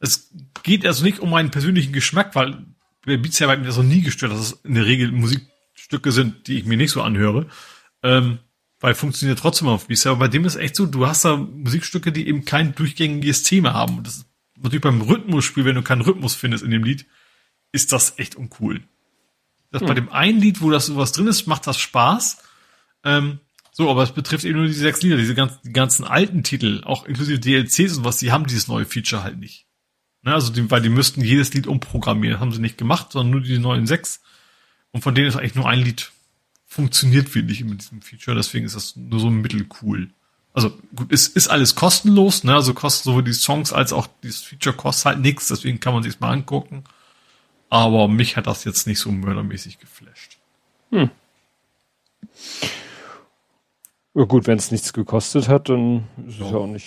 es 0.00 0.30
geht 0.62 0.86
also 0.86 1.04
nicht 1.04 1.20
um 1.20 1.30
meinen 1.30 1.50
persönlichen 1.50 1.92
Geschmack, 1.92 2.34
weil 2.34 2.64
bei 3.04 3.16
Beats 3.16 3.38
ja 3.38 3.46
mir 3.46 3.62
das 3.62 3.76
noch 3.76 3.84
nie 3.84 4.02
gestört, 4.02 4.32
dass 4.32 4.40
es 4.40 4.52
in 4.64 4.74
der 4.74 4.86
Regel 4.86 5.12
Musikstücke 5.12 6.12
sind, 6.12 6.48
die 6.48 6.58
ich 6.58 6.66
mir 6.66 6.76
nicht 6.76 6.90
so 6.90 7.02
anhöre. 7.02 7.46
Ähm, 8.02 8.38
weil 8.80 8.94
funktioniert 8.94 9.38
trotzdem 9.38 9.68
auf 9.68 9.86
Beats, 9.86 10.06
aber 10.06 10.16
bei 10.16 10.28
dem 10.28 10.44
ist 10.44 10.56
echt 10.56 10.76
so, 10.76 10.86
du 10.86 11.06
hast 11.06 11.24
da 11.24 11.36
Musikstücke, 11.36 12.12
die 12.12 12.28
eben 12.28 12.44
kein 12.44 12.74
durchgängiges 12.74 13.42
Thema 13.42 13.72
haben. 13.72 13.98
Und 13.98 14.06
das 14.06 14.16
ist 14.18 14.26
natürlich 14.60 14.82
beim 14.82 15.00
Rhythmusspiel, 15.00 15.64
wenn 15.64 15.76
du 15.76 15.82
keinen 15.82 16.02
Rhythmus 16.02 16.34
findest 16.34 16.62
in 16.62 16.70
dem 16.70 16.84
Lied, 16.84 17.06
ist 17.72 17.92
das 17.92 18.18
echt 18.18 18.34
uncool. 18.36 18.82
Das 19.70 19.80
hm. 19.80 19.88
bei 19.88 19.94
dem 19.94 20.08
einen 20.10 20.40
Lied, 20.40 20.60
wo 20.60 20.70
das 20.70 20.86
sowas 20.86 21.12
drin 21.12 21.26
ist, 21.26 21.46
macht 21.46 21.66
das 21.66 21.78
Spaß. 21.78 22.38
Ähm, 23.04 23.40
so, 23.72 23.90
aber 23.90 24.02
es 24.02 24.12
betrifft 24.12 24.44
eben 24.44 24.58
nur 24.58 24.66
diese 24.66 24.80
sechs 24.80 25.02
Lieder, 25.02 25.16
diese 25.16 25.34
ganzen, 25.34 25.58
die 25.64 25.72
ganzen 25.72 26.04
alten 26.04 26.42
Titel, 26.42 26.82
auch 26.84 27.04
inklusive 27.04 27.38
DLCs 27.38 27.98
und 27.98 28.04
was, 28.04 28.16
die 28.16 28.32
haben 28.32 28.46
dieses 28.46 28.68
neue 28.68 28.86
Feature 28.86 29.22
halt 29.22 29.38
nicht. 29.38 29.65
Ne, 30.26 30.34
also, 30.34 30.52
die, 30.52 30.70
weil 30.70 30.82
die 30.82 30.90
müssten 30.90 31.22
jedes 31.22 31.54
Lied 31.54 31.66
umprogrammieren. 31.66 32.34
Das 32.34 32.40
haben 32.40 32.52
sie 32.52 32.60
nicht 32.60 32.76
gemacht, 32.76 33.12
sondern 33.12 33.30
nur 33.30 33.40
die 33.40 33.58
neuen 33.58 33.86
sechs. 33.86 34.20
Und 34.92 35.02
von 35.02 35.14
denen 35.14 35.28
ist 35.28 35.36
eigentlich 35.36 35.54
nur 35.54 35.68
ein 35.68 35.80
Lied 35.80 36.12
funktioniert 36.66 37.34
wirklich 37.34 37.64
mit 37.64 37.80
diesem 37.80 38.02
Feature. 38.02 38.36
Deswegen 38.36 38.66
ist 38.66 38.76
das 38.76 38.96
nur 38.96 39.20
so 39.20 39.30
mittelcool 39.30 40.10
also 40.56 40.70
gut, 40.96 41.12
es 41.12 41.28
ist 41.28 41.48
alles 41.48 41.74
kostenlos, 41.74 42.42
ne? 42.42 42.54
Also 42.54 42.72
kosten 42.72 43.10
sowohl 43.10 43.22
die 43.22 43.34
Songs 43.34 43.74
als 43.74 43.92
auch 43.92 44.08
dieses 44.22 44.40
Feature 44.40 44.74
kostet 44.74 45.04
halt 45.04 45.20
nichts, 45.20 45.48
deswegen 45.48 45.80
kann 45.80 45.92
man 45.92 46.02
sich's 46.02 46.18
mal 46.18 46.32
angucken. 46.32 46.82
Aber 47.68 48.08
mich 48.08 48.38
hat 48.38 48.46
das 48.46 48.64
jetzt 48.64 48.86
nicht 48.86 48.98
so 48.98 49.12
mördermäßig 49.12 49.78
geflasht. 49.78 50.38
Hm. 50.92 51.10
Ja 54.14 54.24
gut, 54.24 54.46
wenn 54.46 54.56
es 54.56 54.70
nichts 54.70 54.94
gekostet 54.94 55.46
hat, 55.46 55.68
dann 55.68 56.08
ist 56.26 56.40
es 56.40 56.50
ja 56.50 56.56
auch 56.56 56.66
nicht, 56.66 56.86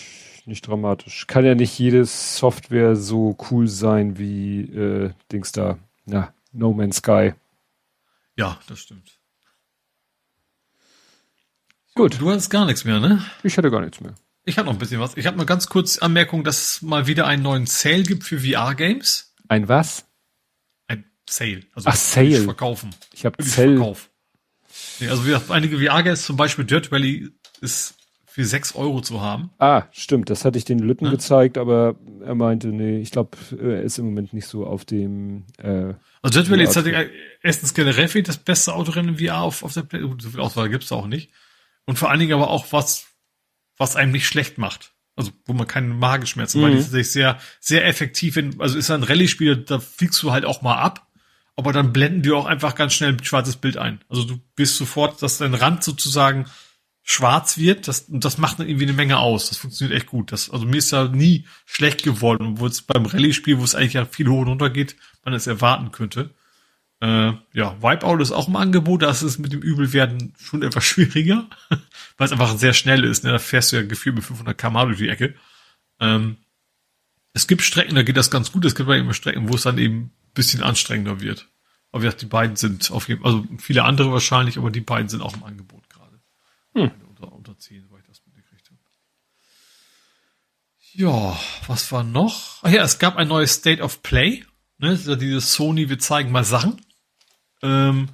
nicht 0.50 0.68
dramatisch. 0.68 1.28
Kann 1.28 1.46
ja 1.46 1.56
nicht 1.56 1.78
jede 1.80 2.04
Software 2.06 2.96
so 2.96 3.38
cool 3.50 3.68
sein 3.68 4.18
wie 4.18 4.62
äh, 4.62 5.12
Dings 5.32 5.54
da, 5.54 5.80
ja, 6.06 6.34
No 6.52 6.74
Man's 6.74 6.98
Sky. 6.98 7.34
Ja, 8.36 8.60
das 8.68 8.80
stimmt. 8.80 9.20
Gut. 11.96 12.20
Du 12.20 12.30
hast 12.30 12.50
gar 12.50 12.66
nichts 12.66 12.86
mehr, 12.86 13.00
ne? 13.00 13.24
Ich 13.44 13.58
hatte 13.58 13.72
gar 13.72 13.82
nichts 13.82 14.00
mehr. 14.00 14.16
Ich 14.46 14.58
habe 14.58 14.66
noch 14.66 14.74
ein 14.74 14.80
bisschen 14.80 15.00
was. 15.00 15.18
Ich 15.18 15.28
habe 15.28 15.38
mal 15.38 15.46
ganz 15.46 15.68
kurz 15.68 15.98
Anmerkung, 15.98 16.44
dass 16.44 16.74
es 16.74 16.82
mal 16.82 17.08
wieder 17.08 17.28
einen 17.28 17.44
neuen 17.44 17.66
Sale 17.66 18.04
gibt 18.04 18.24
für 18.24 18.40
VR-Games. 18.40 19.36
Ein 19.48 19.68
was? 19.68 20.06
Ein 20.88 21.04
Sale. 21.30 21.64
Also 21.74 21.90
Ach, 21.90 21.96
Sale. 21.96 22.44
Verkaufen. 22.44 22.90
Ich 23.14 23.26
habe 23.26 23.44
Sale. 23.44 23.76
Verkauf. 23.76 24.10
Nee, 25.00 25.10
also 25.10 25.26
wir 25.26 25.42
einige 25.50 25.78
VR-Games, 25.78 26.24
zum 26.24 26.38
Beispiel 26.38 26.66
Dirt 26.66 26.92
Valley, 26.92 27.30
ist 27.62 27.96
für 28.30 28.46
sechs 28.46 28.76
Euro 28.76 29.02
zu 29.02 29.22
haben. 29.22 29.50
Ah, 29.58 29.84
stimmt. 29.92 30.30
Das 30.30 30.46
hatte 30.46 30.58
ich 30.58 30.66
den 30.66 30.80
Lütten 30.80 31.06
ja. 31.06 31.12
gezeigt, 31.12 31.58
aber 31.58 31.96
er 32.24 32.36
meinte, 32.36 32.68
nee, 32.68 33.00
ich 33.00 33.10
glaube, 33.10 33.38
er 33.60 33.82
ist 33.82 33.98
im 33.98 34.06
Moment 34.06 34.34
nicht 34.34 34.46
so 34.46 34.68
auf 34.68 34.86
dem. 34.86 35.46
Äh, 35.58 35.94
also 36.22 36.40
Dirt 36.40 36.52
Valley 36.52 36.64
ist 36.64 36.76
halt 36.76 37.12
erstens 37.42 37.74
generell 37.74 38.08
das 38.24 38.38
beste 38.38 38.74
Autorennen 38.74 39.18
VR 39.18 39.42
auf, 39.42 39.64
auf 39.64 39.74
der 39.74 39.82
Play. 39.82 40.02
So 40.20 40.30
viel 40.30 40.40
Auswahl 40.40 40.70
gibt's 40.70 40.90
da 40.90 40.96
auch 40.96 41.08
nicht. 41.08 41.32
Und 41.86 41.98
vor 41.98 42.12
allen 42.12 42.20
Dingen 42.20 42.34
aber 42.34 42.52
auch 42.52 42.68
was, 42.72 43.08
was 43.78 43.96
einem 43.96 44.12
nicht 44.12 44.28
schlecht 44.28 44.60
macht. 44.60 44.94
Also, 45.16 45.32
wo 45.46 45.54
man 45.54 45.68
keine 45.68 45.88
Magenschmerzen, 45.88 46.62
mhm. 46.62 46.66
weil 46.66 46.72
die 46.76 47.00
ist 47.00 47.14
sehr, 47.14 47.40
sehr 47.60 47.86
effektiv. 47.88 48.38
In, 48.38 48.62
also 48.62 48.78
ist 48.78 48.92
ein 48.92 49.04
Rallye-Spiel, 49.04 49.58
da 49.58 49.80
fliegst 49.80 50.22
du 50.22 50.32
halt 50.32 50.46
auch 50.46 50.62
mal 50.62 50.78
ab. 50.78 51.08
Aber 51.56 51.74
dann 51.74 51.92
blenden 51.92 52.22
die 52.22 52.32
auch 52.32 52.46
einfach 52.46 52.76
ganz 52.76 52.94
schnell 52.94 53.14
ein 53.14 53.24
schwarzes 53.24 53.58
Bild 53.58 53.76
ein. 53.76 54.00
Also 54.08 54.24
du 54.24 54.40
bist 54.56 54.78
sofort, 54.78 55.22
dass 55.22 55.40
dein 55.40 55.56
Rand 55.56 55.84
sozusagen 55.84 56.46
schwarz 57.04 57.58
wird, 57.58 57.88
das, 57.88 58.02
und 58.02 58.24
das 58.24 58.38
macht 58.38 58.60
dann 58.60 58.68
irgendwie 58.68 58.86
eine 58.86 58.94
Menge 58.94 59.18
aus. 59.18 59.50
Das 59.50 59.58
funktioniert 59.58 59.98
echt 59.98 60.08
gut. 60.08 60.32
Das, 60.32 60.50
also 60.50 60.66
mir 60.66 60.78
ist 60.78 60.94
da 60.94 61.08
nie 61.08 61.46
schlecht 61.66 62.04
geworden, 62.04 62.48
obwohl 62.54 62.70
es 62.70 62.82
beim 62.82 63.06
Rallye-Spiel, 63.06 63.58
wo 63.58 63.64
es 63.64 63.76
eigentlich 63.76 63.94
ja 63.94 64.06
viel 64.06 64.28
hoch 64.28 64.42
und 64.42 64.48
runter 64.50 64.70
geht, 64.70 64.96
man 65.24 65.34
es 65.34 65.48
erwarten 65.48 65.92
könnte. 65.92 66.32
Äh, 67.02 67.34
ja, 67.54 67.82
Wipeout 67.82 68.22
ist 68.22 68.32
auch 68.32 68.50
im 68.50 68.58
Angebot, 68.58 69.02
das 69.02 69.24
ist 69.24 69.40
mit 69.40 69.54
dem 69.54 69.62
Übelwerden 69.62 70.34
schon 70.38 70.64
etwas 70.64 70.84
schwieriger, 70.86 71.48
weil 72.18 72.26
es 72.26 72.32
einfach 72.32 72.58
sehr 72.58 72.74
schnell 72.74 73.04
ist. 73.04 73.24
Ne? 73.24 73.32
Da 73.32 73.40
fährst 73.40 73.72
du 73.72 73.78
ja 73.78 73.84
gefühlt 73.84 74.16
mit 74.16 74.26
500 74.26 74.58
km 74.58 74.74
durch 74.88 74.98
die 74.98 75.10
Ecke. 75.10 75.36
Ähm, 76.00 76.38
es 77.34 77.48
gibt 77.48 77.62
Strecken, 77.62 77.96
da 77.96 78.04
geht 78.04 78.18
das 78.18 78.32
ganz 78.32 78.52
gut. 78.52 78.66
Es 78.66 78.76
gibt 78.76 78.88
aber 78.88 78.98
immer 78.98 79.14
Strecken, 79.14 79.50
wo 79.50 79.56
es 79.56 79.64
dann 79.64 79.78
eben 79.78 79.98
ein 79.98 80.12
bisschen 80.34 80.62
anstrengender 80.62 81.22
wird. 81.22 81.48
Aber 81.92 82.04
gesagt, 82.04 82.22
die 82.22 82.28
beiden 82.28 82.56
sind 82.56 82.92
auf 82.92 83.08
jeden 83.08 83.22
Fall, 83.22 83.32
also 83.32 83.48
viele 83.58 83.84
andere 83.84 84.12
wahrscheinlich, 84.12 84.58
aber 84.58 84.70
die 84.70 84.82
beiden 84.82 85.10
sind 85.10 85.22
auch 85.22 85.36
im 85.36 85.44
Angebot. 85.44 85.79
Hm. 86.74 86.92
Unter, 87.08 87.32
unter 87.32 87.58
10, 87.58 87.90
weil 87.90 88.00
ich 88.02 88.08
das 88.08 88.22
mitgekriegt 88.26 88.70
habe. 88.70 88.80
Ja, 90.94 91.40
was 91.68 91.92
war 91.92 92.04
noch? 92.04 92.64
Ach 92.64 92.72
ja, 92.72 92.84
es 92.84 93.00
gab 93.00 93.16
ein 93.16 93.28
neues 93.28 93.54
State 93.54 93.82
of 93.82 94.02
Play. 94.02 94.44
Ne, 94.78 94.94
ja 95.06 95.16
dieses 95.16 95.54
Sony, 95.54 95.90
wir 95.90 96.00
zeigen 96.00 96.32
mal 96.32 96.44
Sachen. 96.44 96.82
Ähm, 97.62 98.10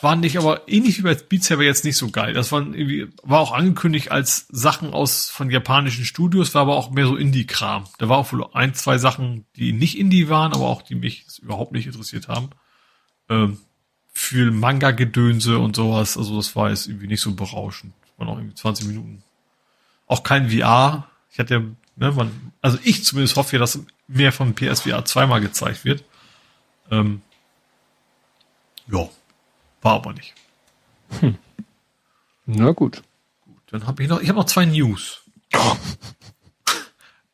waren 0.00 0.20
nicht 0.20 0.36
aber 0.36 0.68
ähnlich 0.68 0.98
wie 0.98 1.02
bei 1.02 1.14
Beat 1.14 1.44
Saber 1.44 1.62
jetzt 1.62 1.84
nicht 1.84 1.96
so 1.96 2.10
geil. 2.10 2.34
Das 2.34 2.52
waren 2.52 2.74
irgendwie, 2.74 3.08
war 3.22 3.40
auch 3.40 3.52
angekündigt 3.52 4.10
als 4.10 4.46
Sachen 4.50 4.92
aus 4.92 5.30
von 5.30 5.50
japanischen 5.50 6.04
Studios, 6.04 6.54
war 6.54 6.62
aber 6.62 6.76
auch 6.76 6.90
mehr 6.90 7.06
so 7.06 7.16
Indie-Kram. 7.16 7.84
Da 7.98 8.08
war 8.08 8.18
auch 8.18 8.32
wohl 8.32 8.46
ein, 8.52 8.74
zwei 8.74 8.98
Sachen, 8.98 9.46
die 9.56 9.72
nicht 9.72 9.98
Indie 9.98 10.28
waren, 10.28 10.52
aber 10.52 10.66
auch 10.66 10.82
die 10.82 10.96
mich 10.96 11.24
überhaupt 11.40 11.72
nicht 11.72 11.86
interessiert 11.86 12.28
haben. 12.28 12.50
Ähm, 13.30 13.58
viel 14.16 14.50
Manga-Gedönse 14.50 15.58
und 15.58 15.76
sowas. 15.76 16.16
Also 16.16 16.36
das 16.36 16.56
war 16.56 16.70
jetzt 16.70 16.88
irgendwie 16.88 17.06
nicht 17.06 17.20
so 17.20 17.34
berauschend. 17.34 17.92
War 18.16 18.26
noch 18.26 18.38
irgendwie 18.38 18.54
20 18.54 18.86
Minuten. 18.86 19.22
Auch 20.06 20.22
kein 20.22 20.50
VR. 20.50 21.08
Ich 21.30 21.38
hatte 21.38 21.54
ja, 21.54 21.60
ne, 21.96 22.12
man, 22.12 22.52
also 22.62 22.78
ich 22.82 23.04
zumindest 23.04 23.36
hoffe 23.36 23.56
ja, 23.56 23.60
dass 23.60 23.78
mehr 24.08 24.32
von 24.32 24.54
PSVR 24.54 25.04
zweimal 25.04 25.42
gezeigt 25.42 25.84
wird. 25.84 26.02
Ähm, 26.90 27.20
ja, 28.88 29.06
war 29.82 29.94
aber 29.94 30.14
nicht. 30.14 30.34
Hm. 31.20 31.36
Na 32.46 32.70
gut. 32.70 33.02
Gut, 33.44 33.62
dann 33.66 33.86
habe 33.86 34.02
ich 34.02 34.08
noch, 34.08 34.20
ich 34.20 34.30
habe 34.30 34.38
noch 34.38 34.46
zwei 34.46 34.64
News. 34.64 35.24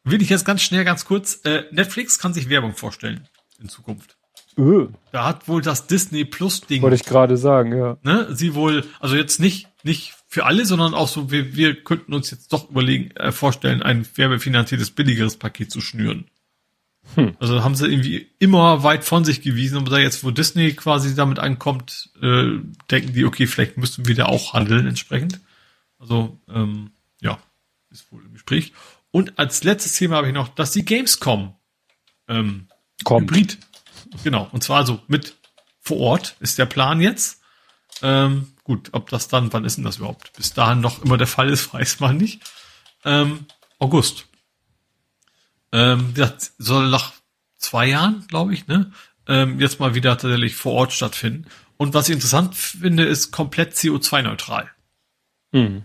will 0.04 0.20
ich 0.20 0.30
jetzt 0.30 0.44
ganz 0.44 0.62
schnell, 0.62 0.84
ganz 0.84 1.04
kurz. 1.04 1.44
Äh, 1.44 1.64
Netflix 1.70 2.18
kann 2.18 2.34
sich 2.34 2.48
Werbung 2.48 2.74
vorstellen 2.74 3.28
in 3.60 3.68
Zukunft. 3.68 4.16
Öh. 4.58 4.88
Da 5.12 5.24
hat 5.24 5.48
wohl 5.48 5.62
das 5.62 5.86
Disney 5.86 6.24
Plus 6.24 6.62
Ding. 6.62 6.82
Wollte 6.82 6.96
ich 6.96 7.04
gerade 7.04 7.36
sagen, 7.36 7.76
ja. 7.76 7.96
Ne, 8.02 8.28
sie 8.34 8.54
wohl, 8.54 8.84
also 9.00 9.16
jetzt 9.16 9.40
nicht, 9.40 9.68
nicht 9.82 10.14
für 10.28 10.46
alle, 10.46 10.64
sondern 10.66 10.94
auch 10.94 11.08
so, 11.08 11.30
wir, 11.30 11.56
wir 11.56 11.82
könnten 11.82 12.14
uns 12.14 12.30
jetzt 12.30 12.52
doch 12.52 12.70
überlegen, 12.70 13.10
äh, 13.16 13.32
vorstellen, 13.32 13.82
ein 13.82 14.06
werbefinanziertes, 14.14 14.90
billigeres 14.90 15.36
Paket 15.36 15.70
zu 15.70 15.80
schnüren. 15.80 16.26
Hm. 17.14 17.36
Also 17.40 17.64
haben 17.64 17.74
sie 17.74 17.88
irgendwie 17.88 18.28
immer 18.38 18.82
weit 18.82 19.04
von 19.04 19.24
sich 19.24 19.42
gewiesen, 19.42 19.78
aber 19.78 19.90
da 19.90 19.98
jetzt, 19.98 20.24
wo 20.24 20.30
Disney 20.30 20.72
quasi 20.74 21.14
damit 21.14 21.38
ankommt, 21.38 22.10
äh, 22.22 22.58
denken 22.90 23.12
die, 23.12 23.24
okay, 23.24 23.46
vielleicht 23.46 23.76
müssten 23.76 24.06
wir 24.06 24.14
da 24.14 24.26
auch 24.26 24.54
handeln 24.54 24.86
entsprechend. 24.86 25.40
Also, 25.98 26.38
ähm, 26.48 26.90
ja, 27.20 27.38
ist 27.90 28.10
wohl 28.12 28.24
im 28.24 28.32
Gespräch. 28.32 28.72
Und 29.10 29.38
als 29.38 29.64
letztes 29.64 29.92
Thema 29.92 30.16
habe 30.16 30.28
ich 30.28 30.34
noch, 30.34 30.48
dass 30.48 30.72
die 30.72 30.84
Gamescom 30.84 31.54
ähm, 32.28 32.68
Kommt. 33.04 33.30
Hybrid 33.30 33.58
Genau, 34.24 34.48
und 34.52 34.62
zwar 34.62 34.86
so 34.86 35.00
mit 35.08 35.34
vor 35.80 35.98
Ort 35.98 36.36
ist 36.40 36.58
der 36.58 36.66
Plan 36.66 37.00
jetzt. 37.00 37.40
Ähm, 38.02 38.52
gut, 38.64 38.90
ob 38.92 39.10
das 39.10 39.28
dann, 39.28 39.52
wann 39.52 39.64
ist 39.64 39.76
denn 39.76 39.84
das 39.84 39.98
überhaupt? 39.98 40.32
Bis 40.34 40.54
dahin 40.54 40.80
noch 40.80 41.02
immer 41.02 41.16
der 41.16 41.26
Fall 41.26 41.50
ist, 41.50 41.72
weiß 41.74 42.00
man 42.00 42.16
nicht. 42.16 42.42
Ähm, 43.04 43.46
August. 43.78 44.26
Ähm, 45.72 46.12
das 46.14 46.54
soll 46.58 46.88
nach 46.88 47.12
zwei 47.56 47.86
Jahren, 47.86 48.26
glaube 48.28 48.54
ich, 48.54 48.66
ne? 48.66 48.92
Ähm, 49.26 49.60
jetzt 49.60 49.80
mal 49.80 49.94
wieder 49.94 50.16
tatsächlich 50.18 50.56
vor 50.56 50.72
Ort 50.72 50.92
stattfinden. 50.92 51.46
Und 51.76 51.94
was 51.94 52.08
ich 52.08 52.14
interessant 52.14 52.54
finde, 52.54 53.04
ist 53.04 53.30
komplett 53.30 53.74
CO2-neutral. 53.74 54.70
Mhm. 55.52 55.84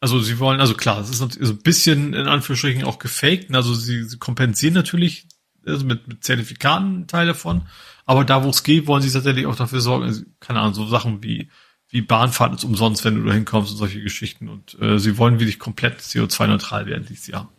Also 0.00 0.20
sie 0.20 0.38
wollen, 0.38 0.60
also 0.60 0.74
klar, 0.74 1.00
es 1.00 1.10
ist 1.10 1.18
so 1.18 1.26
ein 1.26 1.62
bisschen 1.62 2.12
in 2.12 2.26
Anführungsstrichen 2.26 2.84
auch 2.84 2.98
gefaked. 2.98 3.54
Also 3.54 3.72
sie, 3.72 4.04
sie 4.04 4.18
kompensieren 4.18 4.74
natürlich 4.74 5.26
also 5.66 5.84
mit, 5.84 6.08
mit 6.08 6.24
Zertifikaten 6.24 7.06
Teil 7.06 7.26
davon. 7.26 7.62
Aber 8.04 8.24
da, 8.24 8.44
wo 8.44 8.48
es 8.48 8.62
geht, 8.62 8.86
wollen 8.86 9.02
sie 9.02 9.10
tatsächlich 9.10 9.46
auch 9.46 9.56
dafür 9.56 9.80
sorgen, 9.80 10.04
also, 10.04 10.22
keine 10.40 10.60
Ahnung, 10.60 10.74
so 10.74 10.86
Sachen 10.86 11.22
wie, 11.22 11.48
wie 11.88 12.00
Bahnfahrten 12.00 12.56
ist 12.56 12.64
umsonst, 12.64 13.04
wenn 13.04 13.16
du 13.16 13.24
da 13.24 13.32
hinkommst 13.32 13.72
und 13.72 13.76
solche 13.76 14.02
Geschichten. 14.02 14.48
Und 14.48 14.80
äh, 14.80 14.98
sie 14.98 15.18
wollen 15.18 15.38
wirklich 15.38 15.58
komplett 15.58 16.00
CO2-neutral 16.00 16.86
werden 16.86 17.06
dieses 17.08 17.26
Jahr. 17.26 17.50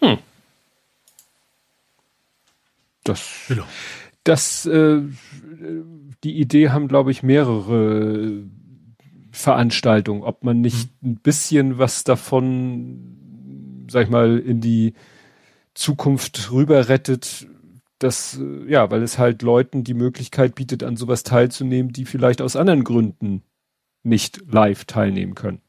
Hm. 0.00 0.18
Das, 3.04 3.46
genau. 3.48 3.66
das, 4.24 4.66
äh, 4.66 5.00
die 6.22 6.38
Idee 6.38 6.70
haben, 6.70 6.88
glaube 6.88 7.10
ich, 7.10 7.22
mehrere 7.22 8.44
Veranstaltungen, 9.32 10.22
ob 10.22 10.44
man 10.44 10.60
nicht 10.60 10.90
hm. 11.00 11.12
ein 11.12 11.16
bisschen 11.16 11.78
was 11.78 12.04
davon, 12.04 13.86
sag 13.90 14.04
ich 14.04 14.10
mal, 14.10 14.38
in 14.38 14.60
die 14.60 14.94
Zukunft 15.80 16.52
rüber 16.52 16.88
rettet, 16.90 17.48
das, 17.98 18.38
äh, 18.38 18.70
ja, 18.70 18.90
weil 18.90 19.02
es 19.02 19.18
halt 19.18 19.40
Leuten 19.40 19.82
die 19.82 19.94
Möglichkeit 19.94 20.54
bietet, 20.54 20.82
an 20.82 20.96
sowas 20.96 21.22
teilzunehmen, 21.22 21.92
die 21.92 22.04
vielleicht 22.04 22.42
aus 22.42 22.54
anderen 22.54 22.84
Gründen 22.84 23.42
nicht 24.02 24.42
live 24.46 24.84
teilnehmen 24.84 25.34
können. 25.34 25.62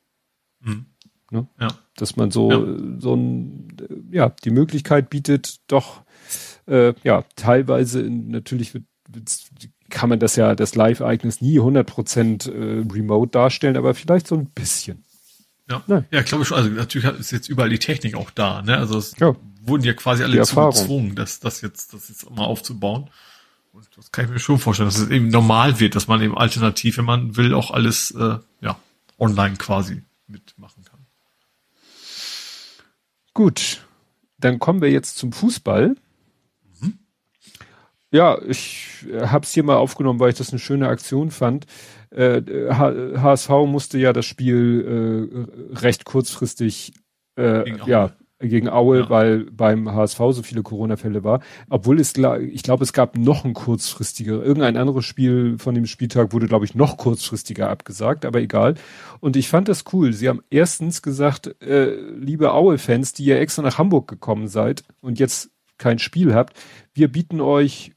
Mhm. 0.60 0.86
Ne? 1.32 1.48
Ja. 1.60 1.70
Dass 1.96 2.18
man 2.18 2.30
so, 2.30 2.52
ja. 2.52 3.00
so 3.00 3.16
ein, 3.16 3.70
äh, 3.80 4.16
ja, 4.18 4.36
die 4.44 4.52
Möglichkeit 4.52 5.10
bietet, 5.10 5.62
doch, 5.68 6.04
äh, 6.68 6.94
ja, 7.04 7.24
teilweise 7.38 8.02
in, 8.02 8.30
natürlich 8.30 8.74
wird, 8.74 8.84
kann 9.90 10.10
man 10.10 10.20
das 10.20 10.36
ja, 10.36 10.56
das 10.56 10.76
Live-Ereignis 10.76 11.40
nie 11.40 11.60
100% 11.60 12.52
äh, 12.52 12.86
remote 12.92 13.32
darstellen, 13.32 13.78
aber 13.78 13.94
vielleicht 13.94 14.28
so 14.28 14.36
ein 14.36 14.48
bisschen. 14.48 15.06
Ja, 15.70 15.82
Nein. 15.88 16.06
ja, 16.12 16.22
glaube 16.22 16.42
ich 16.42 16.50
schon. 16.50 16.58
Also 16.58 16.70
natürlich 16.70 17.10
ist 17.18 17.32
jetzt 17.32 17.48
überall 17.48 17.70
die 17.70 17.80
Technik 17.80 18.16
auch 18.16 18.30
da. 18.30 18.62
Ne? 18.62 18.78
Also 18.78 18.98
es 18.98 19.18
ja. 19.20 19.36
Wurden 19.62 19.84
ja 19.84 19.94
quasi 19.94 20.24
alle 20.24 20.42
zu 20.44 20.56
gezwungen, 20.56 21.16
das, 21.16 21.40
das 21.40 21.62
jetzt, 21.62 21.94
das 21.94 22.10
jetzt 22.10 22.30
mal 22.30 22.46
aufzubauen. 22.46 23.10
Und 23.74 23.88
das 23.96 24.12
kann 24.12 24.26
ich 24.26 24.32
mir 24.32 24.40
schon 24.40 24.60
vorstellen, 24.60 24.90
dass 24.90 24.98
es 24.98 25.10
eben 25.10 25.30
normal 25.30 25.80
wird, 25.80 25.96
dass 25.96 26.08
man 26.08 26.22
eben 26.22 26.38
alternativ, 26.38 26.98
wenn 26.98 27.06
man 27.06 27.38
will, 27.38 27.54
auch 27.54 27.72
alles 27.72 28.12
äh, 28.12 28.38
ja 28.60 28.78
online 29.18 29.56
quasi 29.56 30.04
mitmachen 30.28 30.84
kann. 30.84 31.00
Gut, 33.34 33.86
dann 34.38 34.60
kommen 34.60 34.82
wir 34.82 34.92
jetzt 34.92 35.18
zum 35.18 35.32
Fußball. 35.32 35.96
Mhm. 36.82 37.00
Ja, 38.12 38.42
ich 38.42 39.06
habe 39.22 39.46
es 39.46 39.54
hier 39.54 39.64
mal 39.64 39.78
aufgenommen, 39.78 40.20
weil 40.20 40.32
ich 40.32 40.38
das 40.38 40.50
eine 40.50 40.60
schöne 40.60 40.90
Aktion 40.90 41.32
fand 41.32 41.66
äh, 42.12 42.42
HSV 42.72 43.50
musste 43.68 43.98
ja 43.98 44.14
das 44.14 44.26
Spiel 44.26 45.50
äh, 45.72 45.76
recht 45.76 46.06
kurzfristig 46.06 46.94
äh, 47.38 47.70
ja 47.88 48.12
gegen 48.42 48.70
Aue, 48.70 49.00
ja. 49.02 49.10
weil 49.10 49.46
beim 49.52 49.92
HSV 49.92 50.18
so 50.32 50.44
viele 50.44 50.64
Corona-Fälle 50.64 51.24
war. 51.24 51.42
Obwohl 51.70 52.00
es, 52.00 52.14
ich 52.16 52.64
glaube, 52.64 52.84
es 52.84 52.94
gab 52.94 53.18
noch 53.18 53.46
ein 53.46 53.54
kurzfristiger, 53.54 54.44
irgendein 54.44 54.78
anderes 54.78 55.06
Spiel 55.06 55.58
von 55.58 55.76
dem 55.76 55.86
Spieltag 55.86 56.34
wurde, 56.34 56.48
glaube 56.48 56.66
ich, 56.66 56.76
noch 56.76 56.98
kurzfristiger 56.98 57.70
abgesagt, 57.70 58.26
aber 58.26 58.40
egal. 58.42 58.76
Und 59.20 59.36
ich 59.36 59.50
fand 59.50 59.68
das 59.68 59.86
cool. 59.94 60.14
Sie 60.14 60.28
haben 60.28 60.42
erstens 60.50 61.02
gesagt, 61.02 61.62
äh, 61.62 61.96
liebe 61.96 62.54
Aue-Fans, 62.54 63.14
die 63.14 63.26
ihr 63.26 63.40
extra 63.40 63.62
nach 63.62 63.78
Hamburg 63.78 64.08
gekommen 64.08 64.48
seid 64.48 64.84
und 65.02 65.20
jetzt 65.20 65.52
kein 65.78 66.00
Spiel 66.00 66.34
habt, 66.34 66.58
wir 66.94 67.12
bieten 67.12 67.42
euch 67.42 67.94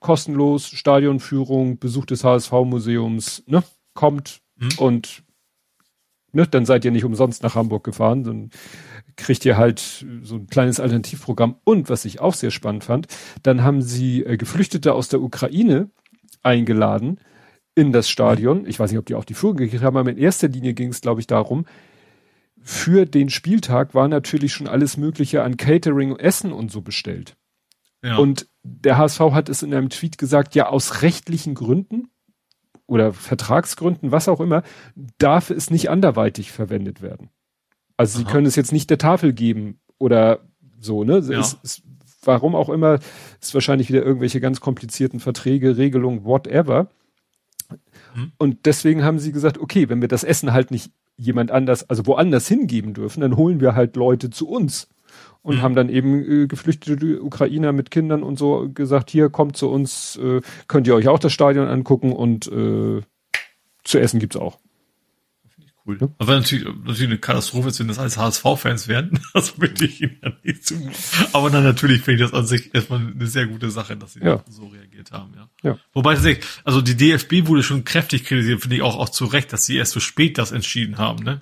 kostenlos 0.00 0.68
Stadionführung, 0.68 1.78
Besuch 1.78 2.06
des 2.06 2.24
HSV-Museums, 2.24 3.44
ne, 3.46 3.62
kommt 3.94 4.40
mhm. 4.56 4.70
und 4.78 5.22
ne, 6.32 6.46
dann 6.46 6.66
seid 6.66 6.84
ihr 6.84 6.90
nicht 6.90 7.04
umsonst 7.04 7.42
nach 7.42 7.54
Hamburg 7.54 7.84
gefahren, 7.84 8.24
dann 8.24 8.50
kriegt 9.18 9.44
ihr 9.44 9.58
halt 9.58 10.06
so 10.22 10.36
ein 10.36 10.46
kleines 10.46 10.80
Alternativprogramm. 10.80 11.56
Und 11.64 11.90
was 11.90 12.06
ich 12.06 12.20
auch 12.20 12.34
sehr 12.34 12.50
spannend 12.50 12.84
fand, 12.84 13.08
dann 13.42 13.62
haben 13.62 13.82
sie 13.82 14.24
äh, 14.24 14.38
Geflüchtete 14.38 14.94
aus 14.94 15.08
der 15.08 15.20
Ukraine 15.20 15.90
eingeladen 16.42 17.20
in 17.74 17.92
das 17.92 18.08
Stadion. 18.08 18.64
Ich 18.66 18.80
weiß 18.80 18.90
nicht, 18.90 18.98
ob 18.98 19.06
die 19.06 19.14
auch 19.14 19.24
die 19.24 19.34
Führung 19.34 19.56
gekriegt 19.56 19.82
haben, 19.82 19.96
aber 19.96 20.10
in 20.10 20.16
erster 20.16 20.48
Linie 20.48 20.72
ging 20.72 20.88
es, 20.88 21.00
glaube 21.00 21.20
ich, 21.20 21.26
darum, 21.26 21.66
für 22.60 23.06
den 23.06 23.28
Spieltag 23.28 23.94
war 23.94 24.08
natürlich 24.08 24.52
schon 24.52 24.68
alles 24.68 24.96
Mögliche 24.96 25.42
an 25.42 25.56
Catering, 25.56 26.16
Essen 26.16 26.52
und 26.52 26.70
so 26.70 26.80
bestellt. 26.80 27.36
Ja. 28.02 28.16
Und 28.16 28.48
der 28.62 28.98
HSV 28.98 29.20
hat 29.32 29.48
es 29.48 29.62
in 29.62 29.74
einem 29.74 29.90
Tweet 29.90 30.18
gesagt, 30.18 30.54
ja, 30.54 30.68
aus 30.68 31.02
rechtlichen 31.02 31.54
Gründen 31.54 32.08
oder 32.86 33.12
Vertragsgründen, 33.12 34.12
was 34.12 34.28
auch 34.28 34.40
immer, 34.40 34.62
darf 35.18 35.50
es 35.50 35.70
nicht 35.70 35.90
anderweitig 35.90 36.52
verwendet 36.52 37.02
werden. 37.02 37.30
Also 37.98 38.18
Aha. 38.18 38.26
sie 38.26 38.32
können 38.32 38.46
es 38.46 38.56
jetzt 38.56 38.72
nicht 38.72 38.88
der 38.88 38.96
Tafel 38.96 39.34
geben 39.34 39.78
oder 39.98 40.38
so, 40.80 41.04
ne? 41.04 41.18
Ja. 41.18 41.40
Es, 41.40 41.58
es, 41.62 41.82
warum 42.22 42.54
auch 42.54 42.70
immer, 42.70 43.00
ist 43.40 43.52
wahrscheinlich 43.52 43.90
wieder 43.90 44.02
irgendwelche 44.02 44.40
ganz 44.40 44.60
komplizierten 44.60 45.20
Verträge, 45.20 45.76
Regelungen, 45.76 46.24
whatever. 46.24 46.88
Hm. 48.14 48.32
Und 48.38 48.64
deswegen 48.64 49.04
haben 49.04 49.18
sie 49.18 49.32
gesagt, 49.32 49.58
okay, 49.58 49.90
wenn 49.90 50.00
wir 50.00 50.08
das 50.08 50.24
Essen 50.24 50.52
halt 50.52 50.70
nicht 50.70 50.90
jemand 51.16 51.50
anders, 51.50 51.90
also 51.90 52.06
woanders 52.06 52.48
hingeben 52.48 52.94
dürfen, 52.94 53.20
dann 53.20 53.36
holen 53.36 53.60
wir 53.60 53.74
halt 53.74 53.96
Leute 53.96 54.30
zu 54.30 54.48
uns 54.48 54.88
und 55.42 55.56
mhm. 55.56 55.62
haben 55.62 55.74
dann 55.74 55.88
eben 55.88 56.44
äh, 56.44 56.46
geflüchtete 56.46 57.20
Ukrainer 57.20 57.72
mit 57.72 57.90
Kindern 57.90 58.22
und 58.22 58.38
so 58.38 58.68
gesagt, 58.72 59.10
hier 59.10 59.28
kommt 59.28 59.56
zu 59.56 59.68
uns, 59.68 60.16
äh, 60.16 60.40
könnt 60.68 60.86
ihr 60.86 60.94
euch 60.94 61.08
auch 61.08 61.18
das 61.18 61.32
Stadion 61.32 61.66
angucken 61.66 62.12
und 62.12 62.46
äh, 62.46 63.00
zu 63.82 63.98
essen 63.98 64.20
gibt's 64.20 64.36
auch. 64.36 64.58
Cool. 65.88 65.96
Ja? 66.00 66.08
Aber 66.18 66.34
natürlich, 66.34 66.66
natürlich 66.66 67.04
eine 67.04 67.18
Katastrophe 67.18 67.68
ist, 67.68 67.80
wenn 67.80 67.88
das 67.88 67.98
alles 67.98 68.18
HSV-Fans 68.18 68.88
werden. 68.88 69.18
Das 69.32 69.52
bitte 69.52 69.86
ich 69.86 70.02
ihnen 70.02 70.18
ja 70.22 70.32
nicht 70.42 70.66
zu. 70.66 70.90
Aber 71.32 71.48
dann 71.48 71.62
natürlich 71.62 72.02
finde 72.02 72.22
ich 72.24 72.30
das 72.30 72.38
an 72.38 72.46
sich 72.46 72.74
erstmal 72.74 73.00
eine 73.00 73.26
sehr 73.26 73.46
gute 73.46 73.70
Sache, 73.70 73.96
dass 73.96 74.14
sie 74.14 74.20
ja. 74.20 74.42
so 74.48 74.66
reagiert 74.66 75.12
haben, 75.12 75.32
ja. 75.34 75.48
ja. 75.62 75.78
Wobei 75.92 76.14
tatsächlich, 76.14 76.44
also 76.64 76.80
die 76.80 76.96
DFB 76.96 77.46
wurde 77.46 77.62
schon 77.62 77.84
kräftig 77.84 78.24
kritisiert, 78.24 78.60
finde 78.60 78.76
ich 78.76 78.82
auch, 78.82 78.98
auch 78.98 79.08
zu 79.08 79.26
Recht, 79.26 79.52
dass 79.52 79.64
sie 79.64 79.76
erst 79.76 79.92
so 79.92 80.00
spät 80.00 80.38
das 80.38 80.50
entschieden 80.50 80.98
haben, 80.98 81.22
ne? 81.22 81.40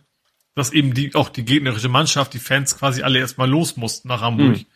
dass 0.55 0.73
eben 0.73 0.95
die 0.95 1.15
auch 1.15 1.29
die 1.29 1.45
gegnerische 1.45 1.89
Mannschaft, 1.89 2.35
die 2.35 2.39
Fans 2.39 2.77
quasi 2.77 3.03
alle 3.03 3.19
erstmal 3.19 3.49
los 3.49 3.77
mussten 3.77 4.09
nach 4.09 4.21
Hamburg. 4.21 4.59
Mhm. 4.59 4.67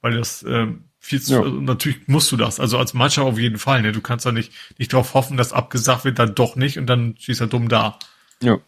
Weil 0.00 0.14
das 0.14 0.44
ähm, 0.46 0.84
viel 0.98 1.22
zu, 1.22 1.34
ja. 1.34 1.42
also 1.42 1.60
natürlich 1.60 2.08
musst 2.08 2.30
du 2.32 2.36
das. 2.36 2.60
Also 2.60 2.78
als 2.78 2.94
Mannschaft 2.94 3.26
auf 3.26 3.38
jeden 3.38 3.58
Fall. 3.58 3.82
Ne? 3.82 3.92
Du 3.92 4.00
kannst 4.00 4.26
da 4.26 4.32
nicht, 4.32 4.52
nicht 4.78 4.92
darauf 4.92 5.14
hoffen, 5.14 5.36
dass 5.36 5.52
abgesagt 5.52 6.04
wird, 6.04 6.18
dann 6.18 6.34
doch 6.34 6.56
nicht 6.56 6.78
und 6.78 6.86
dann 6.86 7.16
schießt 7.18 7.40
er 7.40 7.46
dumm 7.46 7.68
da. 7.68 7.98
Ja. 8.42 8.58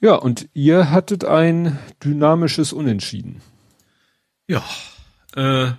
Ja, 0.00 0.14
und 0.14 0.48
ihr 0.54 0.90
hattet 0.90 1.24
ein 1.24 1.78
dynamisches 2.02 2.72
Unentschieden. 2.72 3.42
Ja. 4.48 4.64
Äh, 5.34 5.72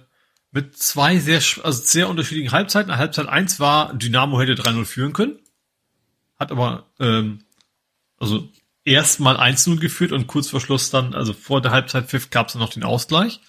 mit 0.51 0.77
zwei 0.77 1.17
sehr, 1.17 1.41
also 1.63 1.83
sehr 1.83 2.09
unterschiedlichen 2.09 2.51
Halbzeiten. 2.51 2.95
Halbzeit 2.95 3.27
eins 3.27 3.59
war, 3.59 3.93
Dynamo 3.93 4.39
hätte 4.39 4.53
3-0 4.53 4.85
führen 4.85 5.13
können. 5.13 5.39
Hat 6.37 6.51
aber, 6.51 6.87
ähm, 6.99 7.43
also 8.17 8.49
erstmal 8.83 9.37
1-0 9.37 9.79
geführt 9.79 10.11
und 10.11 10.27
kurz 10.27 10.49
vor 10.49 10.61
Schluss 10.61 10.89
dann, 10.89 11.15
also 11.15 11.33
vor 11.33 11.61
der 11.61 11.71
Halbzeit 11.71 12.07
Pfiff 12.07 12.29
gab 12.29 12.49
es 12.49 12.55
noch 12.55 12.73
den 12.73 12.83
Ausgleich. 12.83 13.39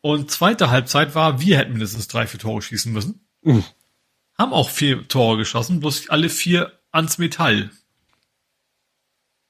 Und 0.00 0.30
zweite 0.30 0.70
Halbzeit 0.70 1.14
war, 1.14 1.40
wir 1.40 1.58
hätten 1.58 1.72
mindestens 1.72 2.08
drei, 2.08 2.26
vier 2.26 2.40
Tore 2.40 2.62
schießen 2.62 2.92
müssen. 2.92 3.26
Mhm. 3.42 3.64
Haben 4.36 4.52
auch 4.52 4.70
vier 4.70 5.06
Tore 5.06 5.36
geschossen, 5.36 5.80
bloß 5.80 6.08
alle 6.08 6.28
vier 6.28 6.72
ans 6.90 7.18
Metall. 7.18 7.70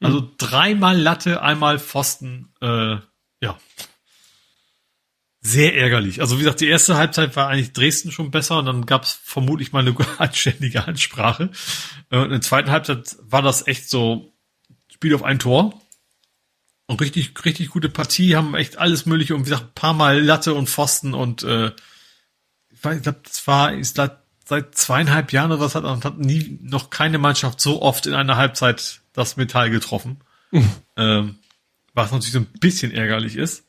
Also 0.03 0.23
mhm. 0.23 0.31
dreimal 0.39 0.99
Latte, 0.99 1.43
einmal 1.43 1.79
Pfosten, 1.79 2.53
äh, 2.61 2.97
ja, 3.41 3.59
sehr 5.45 5.75
ärgerlich. 5.75 6.21
Also 6.21 6.37
wie 6.37 6.45
gesagt, 6.45 6.61
die 6.61 6.69
erste 6.69 6.97
Halbzeit 6.97 7.35
war 7.35 7.49
eigentlich 7.49 7.73
Dresden 7.73 8.13
schon 8.13 8.31
besser 8.31 8.59
und 8.59 8.67
dann 8.67 8.87
gab 8.87 9.03
es 9.03 9.19
vermutlich 9.25 9.73
mal 9.73 9.81
eine 9.81 9.97
anständige 10.19 10.87
Ansprache. 10.87 11.51
Und 12.11 12.19
äh, 12.19 12.25
in 12.25 12.31
der 12.31 12.41
zweiten 12.41 12.71
Halbzeit 12.71 13.17
war 13.21 13.43
das 13.43 13.67
echt 13.67 13.91
so 13.91 14.33
Spiel 14.89 15.15
auf 15.17 15.25
ein 15.25 15.41
Tor. 15.41 15.83
Und 16.87 17.01
richtig, 17.01 17.33
richtig 17.45 17.71
gute 17.71 17.89
Partie, 17.89 18.37
haben 18.37 18.55
echt 18.55 18.79
alles 18.79 19.05
mögliche 19.05 19.35
und 19.35 19.41
wie 19.41 19.51
gesagt, 19.51 19.65
ein 19.65 19.75
paar 19.75 19.95
Mal 19.95 20.21
Latte 20.21 20.55
und 20.55 20.69
Pfosten 20.69 21.13
und 21.15 21.43
äh, 21.43 21.73
ich 22.71 22.81
glaube, 22.81 23.21
das 23.23 23.47
war 23.47 23.73
ist 23.73 23.97
seit 23.97 24.75
zweieinhalb 24.75 25.33
Jahren 25.33 25.53
oder 25.53 25.61
was 25.61 25.75
hat, 25.75 25.85
hat 25.85 26.19
nie 26.19 26.59
noch 26.63 26.91
keine 26.91 27.19
Mannschaft 27.19 27.61
so 27.61 27.81
oft 27.83 28.07
in 28.07 28.15
einer 28.15 28.37
Halbzeit 28.37 29.02
das 29.13 29.37
Metall 29.37 29.71
getroffen. 29.71 30.19
ähm, 30.97 31.37
was 31.95 32.11
natürlich 32.11 32.33
so 32.33 32.39
ein 32.39 32.47
bisschen 32.61 32.93
ärgerlich 32.93 33.37
ist. 33.37 33.67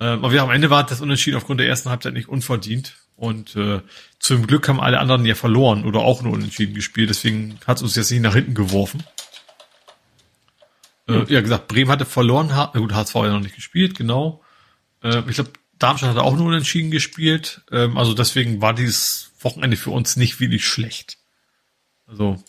Ähm, 0.00 0.24
aber 0.24 0.32
ja, 0.32 0.44
am 0.44 0.50
Ende 0.50 0.70
war 0.70 0.84
das 0.84 1.00
Unentschieden 1.00 1.36
aufgrund 1.36 1.60
der 1.60 1.68
ersten 1.68 1.90
Halbzeit 1.90 2.12
nicht 2.12 2.28
unverdient. 2.28 2.94
Und 3.16 3.56
äh, 3.56 3.80
zum 4.20 4.46
Glück 4.46 4.68
haben 4.68 4.80
alle 4.80 5.00
anderen 5.00 5.24
ja 5.24 5.34
verloren 5.34 5.84
oder 5.84 6.00
auch 6.00 6.22
nur 6.22 6.32
unentschieden 6.32 6.74
gespielt. 6.74 7.10
Deswegen 7.10 7.58
hat 7.66 7.78
es 7.78 7.82
uns 7.82 7.96
jetzt 7.96 8.12
nicht 8.12 8.20
nach 8.20 8.34
hinten 8.34 8.54
geworfen. 8.54 9.02
Äh, 11.08 11.24
ja, 11.32 11.40
gesagt, 11.40 11.66
Bremen 11.66 11.90
hatte 11.90 12.04
verloren. 12.04 12.54
Ha 12.54 12.70
gut, 12.76 12.94
HSV 12.94 13.14
ja 13.16 13.30
noch 13.30 13.40
nicht 13.40 13.56
gespielt, 13.56 13.96
genau. 13.96 14.44
Äh, 15.02 15.22
ich 15.28 15.34
glaube, 15.34 15.50
Darmstadt 15.78 16.10
hat 16.10 16.18
auch 16.18 16.36
nur 16.36 16.46
unentschieden 16.46 16.92
gespielt. 16.92 17.62
Ähm, 17.72 17.96
also 17.96 18.14
deswegen 18.14 18.60
war 18.60 18.72
dieses 18.72 19.32
Wochenende 19.40 19.76
für 19.76 19.90
uns 19.90 20.16
nicht 20.16 20.38
wirklich 20.38 20.66
schlecht. 20.66 21.18
Also 22.06 22.42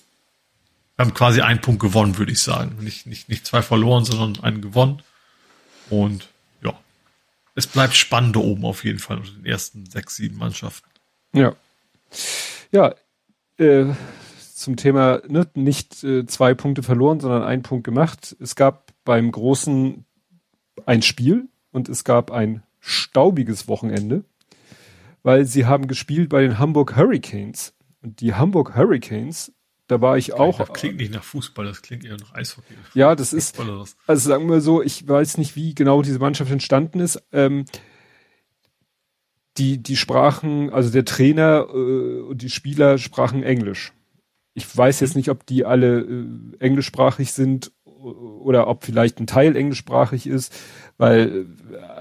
wir 1.00 1.06
haben 1.06 1.14
quasi 1.14 1.40
einen 1.40 1.62
Punkt 1.62 1.80
gewonnen, 1.80 2.18
würde 2.18 2.34
ich 2.34 2.42
sagen. 2.42 2.76
Nicht, 2.82 3.06
nicht, 3.06 3.30
nicht 3.30 3.48
zwei 3.48 3.62
verloren, 3.62 4.04
sondern 4.04 4.44
einen 4.44 4.62
gewonnen. 4.62 5.02
Und 5.90 6.30
es 7.60 7.68
bleibt 7.68 7.94
spannend 7.94 8.38
da 8.38 8.40
oben 8.40 8.64
auf 8.64 8.86
jeden 8.86 9.00
Fall 9.00 9.18
unter 9.18 9.32
den 9.32 9.46
ersten 9.46 9.86
sechs, 9.86 10.16
sieben 10.16 10.38
Mannschaften. 10.38 10.90
Ja. 11.34 11.56
Ja, 12.72 12.96
äh, 13.58 13.88
zum 14.56 14.78
Thema 14.78 15.22
ne, 15.28 15.46
nicht 15.56 16.02
äh, 16.06 16.26
zwei 16.26 16.54
Punkte 16.54 16.84
verloren, 16.84 17.20
sondern 17.20 17.44
ein 17.44 17.62
Punkt 17.62 17.84
gemacht. 17.84 18.34
Es 18.40 18.56
gab 18.56 18.94
beim 19.04 19.30
Großen 19.30 20.06
ein 20.86 21.02
Spiel 21.02 21.50
und 21.72 21.90
es 21.90 22.06
gab 22.06 22.32
ein 22.32 22.64
staubiges 22.80 23.68
Wochenende, 23.68 24.24
weil 25.24 25.46
sie 25.46 25.66
haben 25.66 25.88
gespielt 25.88 26.30
bei 26.30 26.42
den 26.42 26.60
Hamburg 26.60 26.96
Hurricanes. 26.96 27.74
Und 28.02 28.22
die 28.22 28.36
Hamburg 28.36 28.74
Hurricanes 28.74 29.52
da 29.90 30.00
war 30.02 30.18
ich 30.20 30.34
auch. 30.34 30.60
Das 30.60 30.72
klingt 30.74 30.98
nicht 30.98 31.12
nach 31.12 31.24
Fußball, 31.24 31.66
das 31.66 31.82
klingt 31.82 32.06
eher 32.06 32.16
nach 32.16 32.36
Eishockey. 32.36 32.76
Ja, 32.94 33.16
das 33.16 33.34
ist, 33.34 33.60
also 34.06 34.30
sagen 34.30 34.48
wir 34.48 34.62
so, 34.62 34.84
ich 34.84 35.08
weiß 35.08 35.40
nicht, 35.40 35.56
wie 35.56 35.74
genau 35.74 36.04
diese 36.04 36.20
Mannschaft 36.20 36.52
entstanden 36.52 37.00
ist. 37.00 37.24
Ähm, 37.32 37.66
die, 39.58 39.82
die 39.82 39.98
sprachen, 39.98 40.70
also 40.70 40.92
der 40.92 41.06
Trainer 41.06 41.68
äh, 41.74 42.22
und 42.22 42.44
die 42.44 42.52
Spieler 42.52 43.00
sprachen 43.00 43.42
Englisch. 43.42 43.92
Ich 44.54 44.78
weiß 44.78 45.00
jetzt 45.00 45.16
mhm. 45.16 45.20
nicht, 45.22 45.30
ob 45.30 45.48
die 45.48 45.66
alle 45.66 46.02
äh, 46.02 46.26
englischsprachig 46.60 47.34
sind 47.34 47.72
oder 47.84 48.68
ob 48.68 48.86
vielleicht 48.86 49.20
ein 49.20 49.28
Teil 49.28 49.56
englischsprachig 49.56 50.28
ist, 50.28 50.56
weil 50.98 51.48
äh, 51.74 51.99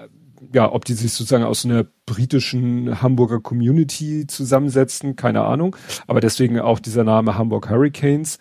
ja, 0.52 0.70
ob 0.72 0.84
die 0.84 0.94
sich 0.94 1.12
sozusagen 1.12 1.44
aus 1.44 1.64
einer 1.64 1.84
britischen 2.06 3.02
Hamburger 3.02 3.40
Community 3.40 4.26
zusammensetzen, 4.26 5.16
keine 5.16 5.42
Ahnung. 5.44 5.76
Aber 6.06 6.20
deswegen 6.20 6.58
auch 6.60 6.78
dieser 6.78 7.04
Name 7.04 7.36
Hamburg 7.36 7.68
Hurricanes. 7.68 8.38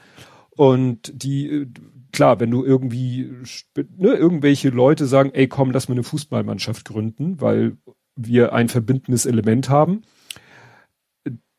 Und 0.52 1.12
die, 1.14 1.68
klar, 2.12 2.40
wenn 2.40 2.52
du 2.52 2.64
irgendwie, 2.64 3.32
ne, 3.76 4.14
irgendwelche 4.14 4.70
Leute 4.70 5.06
sagen, 5.06 5.32
ey, 5.34 5.48
komm, 5.48 5.72
lass 5.72 5.90
mal 5.90 5.96
eine 5.96 6.04
Fußballmannschaft 6.04 6.86
gründen, 6.86 7.42
weil 7.42 7.78
wir 8.16 8.54
ein 8.54 8.70
verbindendes 8.70 9.26
Element 9.26 9.70
haben, 9.70 10.02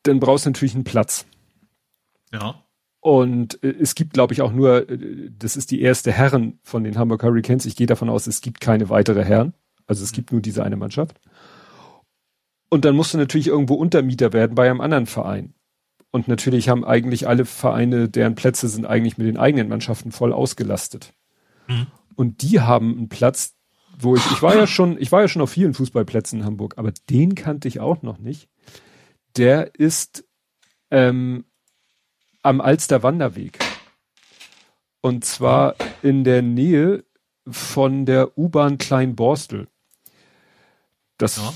dann 0.03 0.19
brauchst 0.19 0.45
du 0.45 0.49
natürlich 0.49 0.75
einen 0.75 0.83
Platz. 0.83 1.25
Ja. 2.33 2.63
Und 3.01 3.63
äh, 3.63 3.75
es 3.79 3.95
gibt, 3.95 4.13
glaube 4.13 4.33
ich, 4.33 4.41
auch 4.41 4.51
nur, 4.51 4.89
äh, 4.89 5.29
das 5.37 5.55
ist 5.55 5.71
die 5.71 5.81
erste 5.81 6.11
Herren 6.11 6.59
von 6.63 6.83
den 6.83 6.97
Hamburg 6.97 7.23
Hurricanes. 7.23 7.65
Ich 7.65 7.75
gehe 7.75 7.87
davon 7.87 8.09
aus, 8.09 8.27
es 8.27 8.41
gibt 8.41 8.59
keine 8.59 8.89
weitere 8.89 9.23
Herren. 9.23 9.53
Also 9.89 10.03
es 10.03 10.11
gibt 10.11 10.31
nur 10.31 10.39
diese 10.39 10.63
eine 10.63 10.77
Mannschaft. 10.77 11.19
Und 12.69 12.85
dann 12.85 12.95
musst 12.95 13.13
du 13.13 13.17
natürlich 13.17 13.47
irgendwo 13.47 13.73
Untermieter 13.73 14.31
werden 14.31 14.53
bei 14.53 14.69
einem 14.69 14.81
anderen 14.81 15.07
Verein. 15.07 15.55
Und 16.11 16.27
natürlich 16.27 16.69
haben 16.69 16.85
eigentlich 16.85 17.27
alle 17.27 17.45
Vereine, 17.45 18.07
deren 18.07 18.35
Plätze 18.35 18.67
sind 18.67 18.85
eigentlich 18.85 19.17
mit 19.17 19.25
den 19.25 19.37
eigenen 19.37 19.67
Mannschaften 19.67 20.11
voll 20.11 20.31
ausgelastet. 20.31 21.13
Mhm. 21.67 21.87
Und 22.15 22.43
die 22.43 22.61
haben 22.61 22.97
einen 22.97 23.09
Platz, 23.09 23.55
wo 23.97 24.15
ich, 24.15 24.25
ich 24.31 24.41
war 24.43 24.55
ja 24.55 24.67
schon, 24.67 25.01
ich 25.01 25.11
war 25.11 25.21
ja 25.21 25.27
schon 25.27 25.41
auf 25.41 25.49
vielen 25.49 25.73
Fußballplätzen 25.73 26.39
in 26.39 26.45
Hamburg, 26.45 26.77
aber 26.77 26.93
den 27.09 27.33
kannte 27.33 27.67
ich 27.67 27.79
auch 27.79 28.03
noch 28.03 28.19
nicht. 28.19 28.47
Der 29.37 29.73
ist 29.75 30.23
ähm, 30.91 31.45
am 32.43 32.61
Alster 32.61 33.01
Wanderweg. 33.01 33.57
Und 35.01 35.25
zwar 35.25 35.75
in 36.03 36.23
der 36.23 36.43
Nähe 36.43 37.03
von 37.47 38.05
der 38.05 38.37
U-Bahn 38.37 38.77
Kleinborstel. 38.77 39.67
Das 41.19 41.37
ja. 41.37 41.53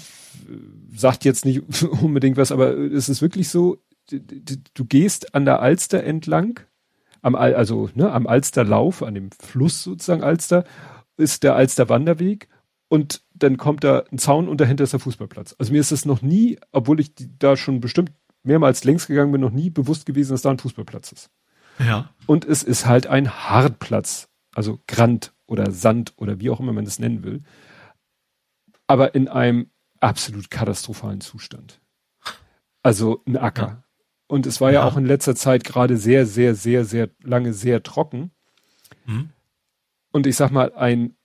sagt 0.95 1.25
jetzt 1.25 1.45
nicht 1.45 1.63
unbedingt 2.01 2.37
was, 2.37 2.51
aber 2.51 2.77
es 2.77 3.09
ist 3.09 3.23
wirklich 3.23 3.49
so, 3.49 3.81
du 4.11 4.85
gehst 4.85 5.33
an 5.33 5.45
der 5.45 5.61
Alster 5.61 6.03
entlang, 6.03 6.59
am, 7.23 7.35
also 7.35 7.89
ne, 7.95 8.11
am 8.11 8.27
Alsterlauf, 8.27 9.01
an 9.01 9.15
dem 9.15 9.29
Fluss 9.31 9.81
sozusagen 9.83 10.21
Alster, 10.21 10.65
ist 11.17 11.43
der 11.43 11.55
Alster 11.55 11.89
Wanderweg 11.89 12.49
und 12.89 13.23
dann 13.33 13.57
kommt 13.57 13.83
da 13.83 14.03
ein 14.11 14.17
Zaun 14.17 14.47
und 14.49 14.59
dahinter 14.59 14.83
ist 14.83 14.93
der 14.93 14.99
Fußballplatz. 14.99 15.55
Also 15.57 15.71
mir 15.71 15.79
ist 15.79 15.91
es 15.91 16.05
noch 16.05 16.21
nie, 16.21 16.59
obwohl 16.71 16.99
ich 16.99 17.13
da 17.39 17.55
schon 17.55 17.79
bestimmt 17.79 18.11
mehrmals 18.43 18.83
längs 18.83 19.07
gegangen 19.07 19.31
bin, 19.31 19.41
noch 19.41 19.51
nie 19.51 19.69
bewusst 19.69 20.05
gewesen, 20.05 20.31
dass 20.31 20.41
da 20.41 20.51
ein 20.51 20.59
Fußballplatz 20.59 21.13
ist. 21.13 21.29
Ja. 21.79 22.09
Und 22.27 22.45
es 22.45 22.61
ist 22.61 22.85
halt 22.85 23.07
ein 23.07 23.31
Hartplatz, 23.31 24.27
also 24.53 24.79
Grand 24.87 25.33
oder 25.47 25.71
Sand 25.71 26.13
oder 26.17 26.41
wie 26.41 26.49
auch 26.49 26.59
immer 26.59 26.73
man 26.73 26.85
das 26.85 26.99
nennen 26.99 27.23
will 27.23 27.43
aber 28.87 29.15
in 29.15 29.27
einem 29.27 29.69
absolut 29.99 30.49
katastrophalen 30.49 31.21
Zustand. 31.21 31.79
Also 32.81 33.23
ein 33.25 33.37
Acker. 33.37 33.67
Ja. 33.67 33.83
Und 34.27 34.45
es 34.45 34.59
war 34.61 34.71
ja. 34.71 34.81
ja. 34.81 34.87
auch 34.87 34.97
in 34.97 35.05
letzter 35.05 35.35
Zeit 35.35 35.63
gerade 35.63 35.97
sehr, 35.97 36.25
sehr, 36.25 36.55
sehr, 36.55 36.85
sehr 36.85 37.09
lange 37.21 37.53
sehr 37.53 37.83
trocken. 37.83 38.31
Mhm. 39.05 39.29
Und 40.11 40.27
ich 40.27 40.35
sag 40.35 40.51
mal, 40.51 40.73
ein, 40.73 41.15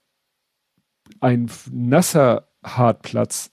ein 1.20 1.50
nasser 1.70 2.48
Hartplatz, 2.62 3.50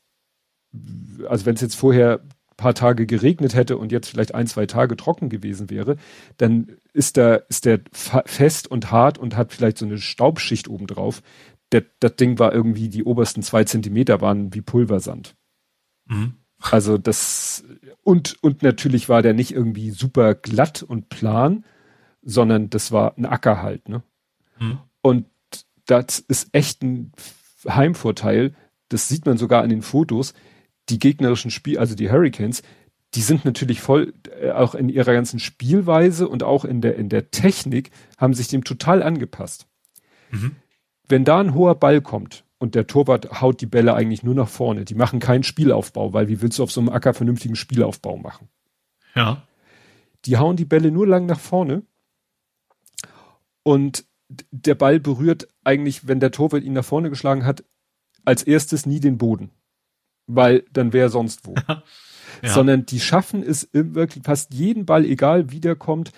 also 1.28 1.46
wenn 1.46 1.56
es 1.56 1.62
jetzt 1.62 1.76
vorher 1.76 2.22
paar 2.58 2.74
Tage 2.74 3.06
geregnet 3.06 3.54
hätte 3.54 3.78
und 3.78 3.92
jetzt 3.92 4.10
vielleicht 4.10 4.34
ein, 4.34 4.48
zwei 4.48 4.66
Tage 4.66 4.96
trocken 4.96 5.30
gewesen 5.30 5.70
wäre, 5.70 5.98
dann 6.38 6.78
ist 6.94 7.18
da, 7.18 7.36
ist 7.36 7.66
der 7.66 7.82
fest 7.92 8.70
und 8.70 8.92
hart 8.92 9.18
und 9.18 9.36
hat 9.36 9.54
vielleicht 9.54 9.78
so 9.78 9.86
eine 9.86 9.98
Staubschicht 9.98 10.68
oben 10.70 10.88
drauf 10.88 11.22
der, 11.76 11.86
das 12.00 12.16
Ding 12.16 12.40
war 12.40 12.54
irgendwie, 12.54 12.88
die 12.88 13.04
obersten 13.04 13.44
zwei 13.44 13.66
Zentimeter 13.66 14.22
waren 14.22 14.54
wie 14.54 14.62
Pulversand. 14.62 15.36
Mhm. 16.06 16.36
Also 16.60 16.98
das, 16.98 17.66
und, 18.02 18.42
und 18.42 18.64
natürlich 18.64 19.10
war 19.10 19.22
der 19.22 19.34
nicht 19.34 19.52
irgendwie 19.52 19.92
super 19.92 20.36
glatt 20.36 20.84
und 20.84 21.10
plan, 21.10 21.66
sondern 22.22 22.70
das 22.70 22.94
war 22.94 23.18
ein 23.18 23.26
Acker 23.26 23.62
halt, 23.62 23.90
ne? 23.90 24.04
Mhm. 24.58 24.80
Und 25.02 25.26
das 25.86 26.20
ist 26.20 26.48
echt 26.54 26.82
ein 26.82 27.12
Heimvorteil. 27.68 28.56
Das 28.88 29.10
sieht 29.10 29.26
man 29.26 29.38
sogar 29.38 29.62
an 29.62 29.70
den 29.70 29.82
Fotos. 29.82 30.34
Die 30.90 30.98
gegnerischen 30.98 31.52
Spiel, 31.52 31.78
also 31.78 31.94
die 31.94 32.10
Hurricanes, 32.10 32.64
die 33.16 33.22
sind 33.22 33.44
natürlich 33.44 33.82
voll, 33.82 34.14
äh, 34.40 34.52
auch 34.52 34.76
in 34.76 34.88
ihrer 34.88 35.14
ganzen 35.14 35.40
Spielweise 35.40 36.28
und 36.30 36.42
auch 36.42 36.64
in 36.64 36.80
der, 36.80 36.96
in 36.96 37.10
der 37.10 37.32
Technik, 37.32 37.92
haben 38.18 38.34
sich 38.34 38.48
dem 38.48 38.64
total 38.64 39.04
angepasst. 39.04 39.68
Mhm 40.32 40.56
wenn 41.08 41.26
da 41.26 41.40
ein 41.40 41.54
hoher 41.54 41.76
Ball 41.76 42.02
kommt 42.02 42.44
und 42.58 42.76
der 42.76 42.88
Torwart 42.88 43.42
haut 43.42 43.62
die 43.62 43.66
Bälle 43.66 43.94
eigentlich 43.94 44.24
nur 44.24 44.36
nach 44.36 44.48
vorne, 44.48 44.86
die 44.86 44.96
machen 44.96 45.20
keinen 45.20 45.44
Spielaufbau, 45.44 46.14
weil 46.14 46.28
wie 46.28 46.42
willst 46.42 46.60
du 46.60 46.64
auf 46.64 46.72
so 46.72 46.82
einem 46.82 46.90
Acker 46.90 47.14
vernünftigen 47.14 47.56
Spielaufbau 47.56 48.18
machen? 48.18 48.50
Ja. 49.16 49.44
Die 50.26 50.38
hauen 50.38 50.56
die 50.56 50.66
Bälle 50.66 50.92
nur 50.92 51.08
lang 51.08 51.26
nach 51.26 51.40
vorne 51.40 51.84
und 53.64 54.06
der 54.52 54.76
Ball 54.76 55.00
berührt 55.00 55.48
eigentlich, 55.64 56.08
wenn 56.08 56.20
der 56.20 56.32
Torwart 56.32 56.64
ihn 56.64 56.74
nach 56.74 56.86
vorne 56.86 57.10
geschlagen 57.10 57.46
hat, 57.46 57.64
als 58.24 58.44
erstes 58.44 58.86
nie 58.86 59.00
den 59.00 59.18
Boden, 59.18 59.52
weil 60.28 60.66
dann 60.72 60.94
wäre 60.94 61.10
sonst 61.10 61.46
wo. 61.46 61.54
ja. 61.68 61.84
Sondern 62.44 62.86
die 62.86 63.00
schaffen 63.00 63.44
es 63.44 63.70
wirklich 63.72 64.24
fast 64.24 64.54
jeden 64.54 64.86
Ball, 64.86 65.06
egal 65.06 65.52
wie 65.52 65.60
der 65.60 65.76
kommt, 65.76 66.12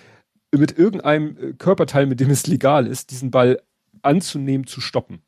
mit 0.50 0.78
irgendeinem 0.78 1.36
äh, 1.36 1.52
Körperteil, 1.52 2.06
mit 2.06 2.20
dem 2.20 2.30
es 2.30 2.46
legal 2.46 2.86
ist, 2.86 3.10
diesen 3.10 3.30
Ball 3.30 3.60
anzunehmen 4.02 4.66
zu 4.66 4.80
stoppen. 4.80 5.22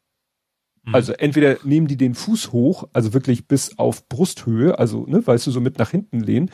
Mhm. 0.84 0.94
Also 0.94 1.12
entweder 1.12 1.58
nehmen 1.64 1.86
die 1.86 1.96
den 1.96 2.14
Fuß 2.14 2.52
hoch, 2.52 2.88
also 2.92 3.12
wirklich 3.12 3.46
bis 3.46 3.78
auf 3.78 4.08
Brusthöhe, 4.08 4.78
also 4.78 5.06
ne, 5.06 5.26
weißt 5.26 5.46
du, 5.46 5.50
so 5.50 5.60
mit 5.60 5.78
nach 5.78 5.90
hinten 5.90 6.20
lehnen 6.20 6.50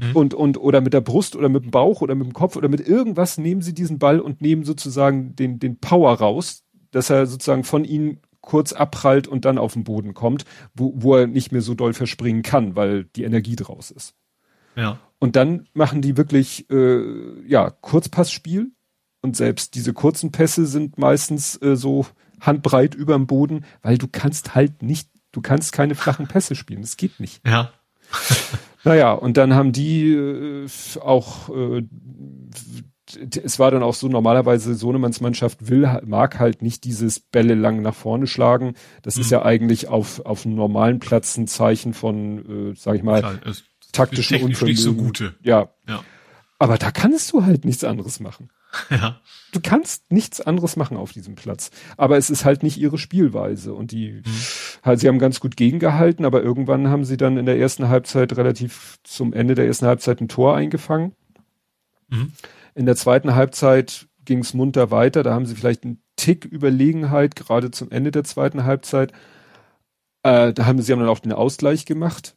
mhm. 0.00 0.16
und 0.16 0.34
und 0.34 0.58
oder 0.58 0.80
mit 0.80 0.92
der 0.92 1.00
Brust 1.00 1.36
oder 1.36 1.48
mit 1.48 1.64
dem 1.64 1.70
Bauch 1.70 2.00
oder 2.00 2.14
mit 2.14 2.26
dem 2.26 2.32
Kopf 2.32 2.56
oder 2.56 2.68
mit 2.68 2.86
irgendwas 2.86 3.38
nehmen 3.38 3.62
sie 3.62 3.74
diesen 3.74 3.98
Ball 3.98 4.20
und 4.20 4.40
nehmen 4.40 4.64
sozusagen 4.64 5.36
den 5.36 5.58
den 5.58 5.78
Power 5.78 6.14
raus, 6.14 6.64
dass 6.90 7.10
er 7.10 7.26
sozusagen 7.26 7.64
von 7.64 7.84
ihnen 7.84 8.20
kurz 8.40 8.72
abprallt 8.72 9.28
und 9.28 9.44
dann 9.44 9.56
auf 9.56 9.74
den 9.74 9.84
Boden 9.84 10.14
kommt, 10.14 10.44
wo, 10.74 10.92
wo 10.96 11.16
er 11.16 11.26
nicht 11.28 11.52
mehr 11.52 11.62
so 11.62 11.74
doll 11.74 11.94
verspringen 11.94 12.42
kann, 12.42 12.74
weil 12.74 13.04
die 13.04 13.22
Energie 13.22 13.54
draus 13.54 13.92
ist. 13.92 14.14
Ja. 14.74 14.98
Und 15.20 15.36
dann 15.36 15.68
machen 15.74 16.02
die 16.02 16.16
wirklich 16.16 16.68
äh, 16.68 17.46
ja 17.46 17.70
Kurzpassspiel 17.70 18.72
und 19.22 19.36
selbst 19.36 19.74
diese 19.74 19.92
kurzen 19.92 20.32
Pässe 20.32 20.66
sind 20.66 20.98
meistens 20.98 21.60
äh, 21.62 21.76
so 21.76 22.06
handbreit 22.40 22.94
überm 22.94 23.26
Boden, 23.26 23.64
weil 23.82 23.98
du 23.98 24.08
kannst 24.08 24.54
halt 24.54 24.82
nicht, 24.82 25.08
du 25.30 25.40
kannst 25.40 25.72
keine 25.72 25.94
flachen 25.94 26.26
Pässe 26.26 26.54
spielen, 26.54 26.82
das 26.82 26.96
geht 26.96 27.20
nicht. 27.20 27.40
Ja. 27.46 27.72
naja, 28.84 29.12
und 29.12 29.36
dann 29.36 29.54
haben 29.54 29.72
die 29.72 30.12
äh, 30.12 30.68
auch 31.00 31.48
äh, 31.48 31.84
es 33.44 33.58
war 33.58 33.70
dann 33.70 33.82
auch 33.82 33.94
so, 33.94 34.08
normalerweise 34.08 34.74
Sohnemanns 34.74 35.20
Mannschaft 35.20 35.68
will, 35.68 36.00
mag 36.04 36.38
halt 36.38 36.62
nicht 36.62 36.84
dieses 36.84 37.20
Bälle 37.20 37.54
lang 37.54 37.82
nach 37.82 37.94
vorne 37.94 38.26
schlagen. 38.26 38.74
Das 39.02 39.16
mhm. 39.16 39.22
ist 39.22 39.30
ja 39.30 39.42
eigentlich 39.44 39.88
auf, 39.88 40.24
auf 40.24 40.46
einem 40.46 40.54
normalen 40.54 40.98
Platz 40.98 41.36
ein 41.36 41.46
Zeichen 41.46 41.94
von, 41.94 42.70
äh, 42.70 42.74
sag 42.74 42.96
ich 42.96 43.02
mal, 43.02 43.20
Klar, 43.20 43.54
taktischen 43.92 44.42
Unvermögen. 44.42 44.66
Nicht 44.66 44.82
so 44.82 44.94
gute. 44.94 45.34
Ja. 45.42 45.68
ja. 45.86 46.02
Aber 46.58 46.78
da 46.78 46.90
kannst 46.90 47.32
du 47.32 47.44
halt 47.44 47.64
nichts 47.64 47.84
anderes 47.84 48.20
machen. 48.20 48.50
Ja. 48.90 49.20
Du 49.52 49.60
kannst 49.60 50.10
nichts 50.10 50.40
anderes 50.40 50.76
machen 50.76 50.96
auf 50.96 51.12
diesem 51.12 51.34
Platz. 51.34 51.70
Aber 51.96 52.16
es 52.16 52.30
ist 52.30 52.44
halt 52.44 52.62
nicht 52.62 52.78
ihre 52.78 52.96
Spielweise. 52.96 53.74
Und 53.74 53.92
die, 53.92 54.12
mhm. 54.12 54.24
halt, 54.82 55.00
sie 55.00 55.08
haben 55.08 55.18
ganz 55.18 55.40
gut 55.40 55.56
gegengehalten, 55.56 56.24
aber 56.24 56.42
irgendwann 56.42 56.88
haben 56.88 57.04
sie 57.04 57.18
dann 57.18 57.36
in 57.36 57.46
der 57.46 57.58
ersten 57.58 57.88
Halbzeit 57.88 58.36
relativ 58.36 58.98
zum 59.02 59.32
Ende 59.32 59.54
der 59.54 59.66
ersten 59.66 59.86
Halbzeit 59.86 60.20
ein 60.20 60.28
Tor 60.28 60.56
eingefangen. 60.56 61.14
Mhm. 62.08 62.32
In 62.74 62.86
der 62.86 62.96
zweiten 62.96 63.34
Halbzeit 63.34 64.08
ging 64.24 64.38
es 64.38 64.54
munter 64.54 64.90
weiter. 64.90 65.22
Da 65.22 65.34
haben 65.34 65.46
sie 65.46 65.54
vielleicht 65.54 65.84
einen 65.84 66.02
Tick 66.16 66.44
Überlegenheit, 66.44 67.36
gerade 67.36 67.70
zum 67.70 67.90
Ende 67.90 68.10
der 68.10 68.24
zweiten 68.24 68.64
Halbzeit. 68.64 69.12
Äh, 70.22 70.52
da 70.52 70.66
haben 70.66 70.80
sie 70.80 70.92
haben 70.92 71.00
dann 71.00 71.08
auch 71.08 71.18
den 71.18 71.32
Ausgleich 71.32 71.84
gemacht. 71.84 72.36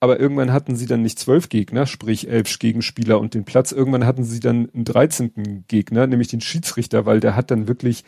Aber 0.00 0.20
irgendwann 0.20 0.52
hatten 0.52 0.76
sie 0.76 0.86
dann 0.86 1.02
nicht 1.02 1.18
zwölf 1.18 1.48
Gegner, 1.48 1.86
sprich 1.86 2.28
elf 2.28 2.58
Gegenspieler 2.58 3.18
und 3.18 3.34
den 3.34 3.44
Platz. 3.44 3.72
Irgendwann 3.72 4.04
hatten 4.04 4.24
sie 4.24 4.40
dann 4.40 4.70
einen 4.74 4.84
dreizehnten 4.84 5.64
Gegner, 5.68 6.06
nämlich 6.06 6.28
den 6.28 6.42
Schiedsrichter, 6.42 7.06
weil 7.06 7.20
der 7.20 7.34
hat 7.34 7.50
dann 7.50 7.66
wirklich 7.66 8.04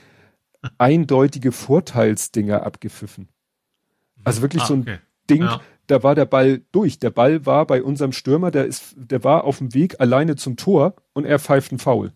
eindeutige 0.78 1.52
Vorteilsdinger 1.52 2.65
abgepfiffen. 2.65 3.28
Also 4.25 4.42
wirklich 4.42 4.65
ah, 4.65 4.67
so 4.67 4.75
ein 4.75 4.81
okay. 4.83 4.99
Ding, 5.31 5.42
ja 5.42 5.60
da 5.89 6.02
war 6.02 6.15
der 6.15 6.26
Ball 6.26 6.62
durch. 6.70 6.99
Der 7.00 7.10
Ball 7.10 7.44
war 7.44 7.67
bei 7.67 7.83
unserem 7.83 8.12
Stürmer, 8.12 8.50
der 8.50 8.67
ist, 8.67 8.94
der 8.97 9.25
war 9.25 9.44
auf 9.44 9.58
dem 9.58 9.75
Weg 9.75 10.00
alleine 10.00 10.36
zum 10.36 10.57
Tor 10.57 10.94
und 11.15 11.25
er 11.25 11.39
pfeift 11.39 11.73
einen 11.73 11.78
Foul. 11.78 12.12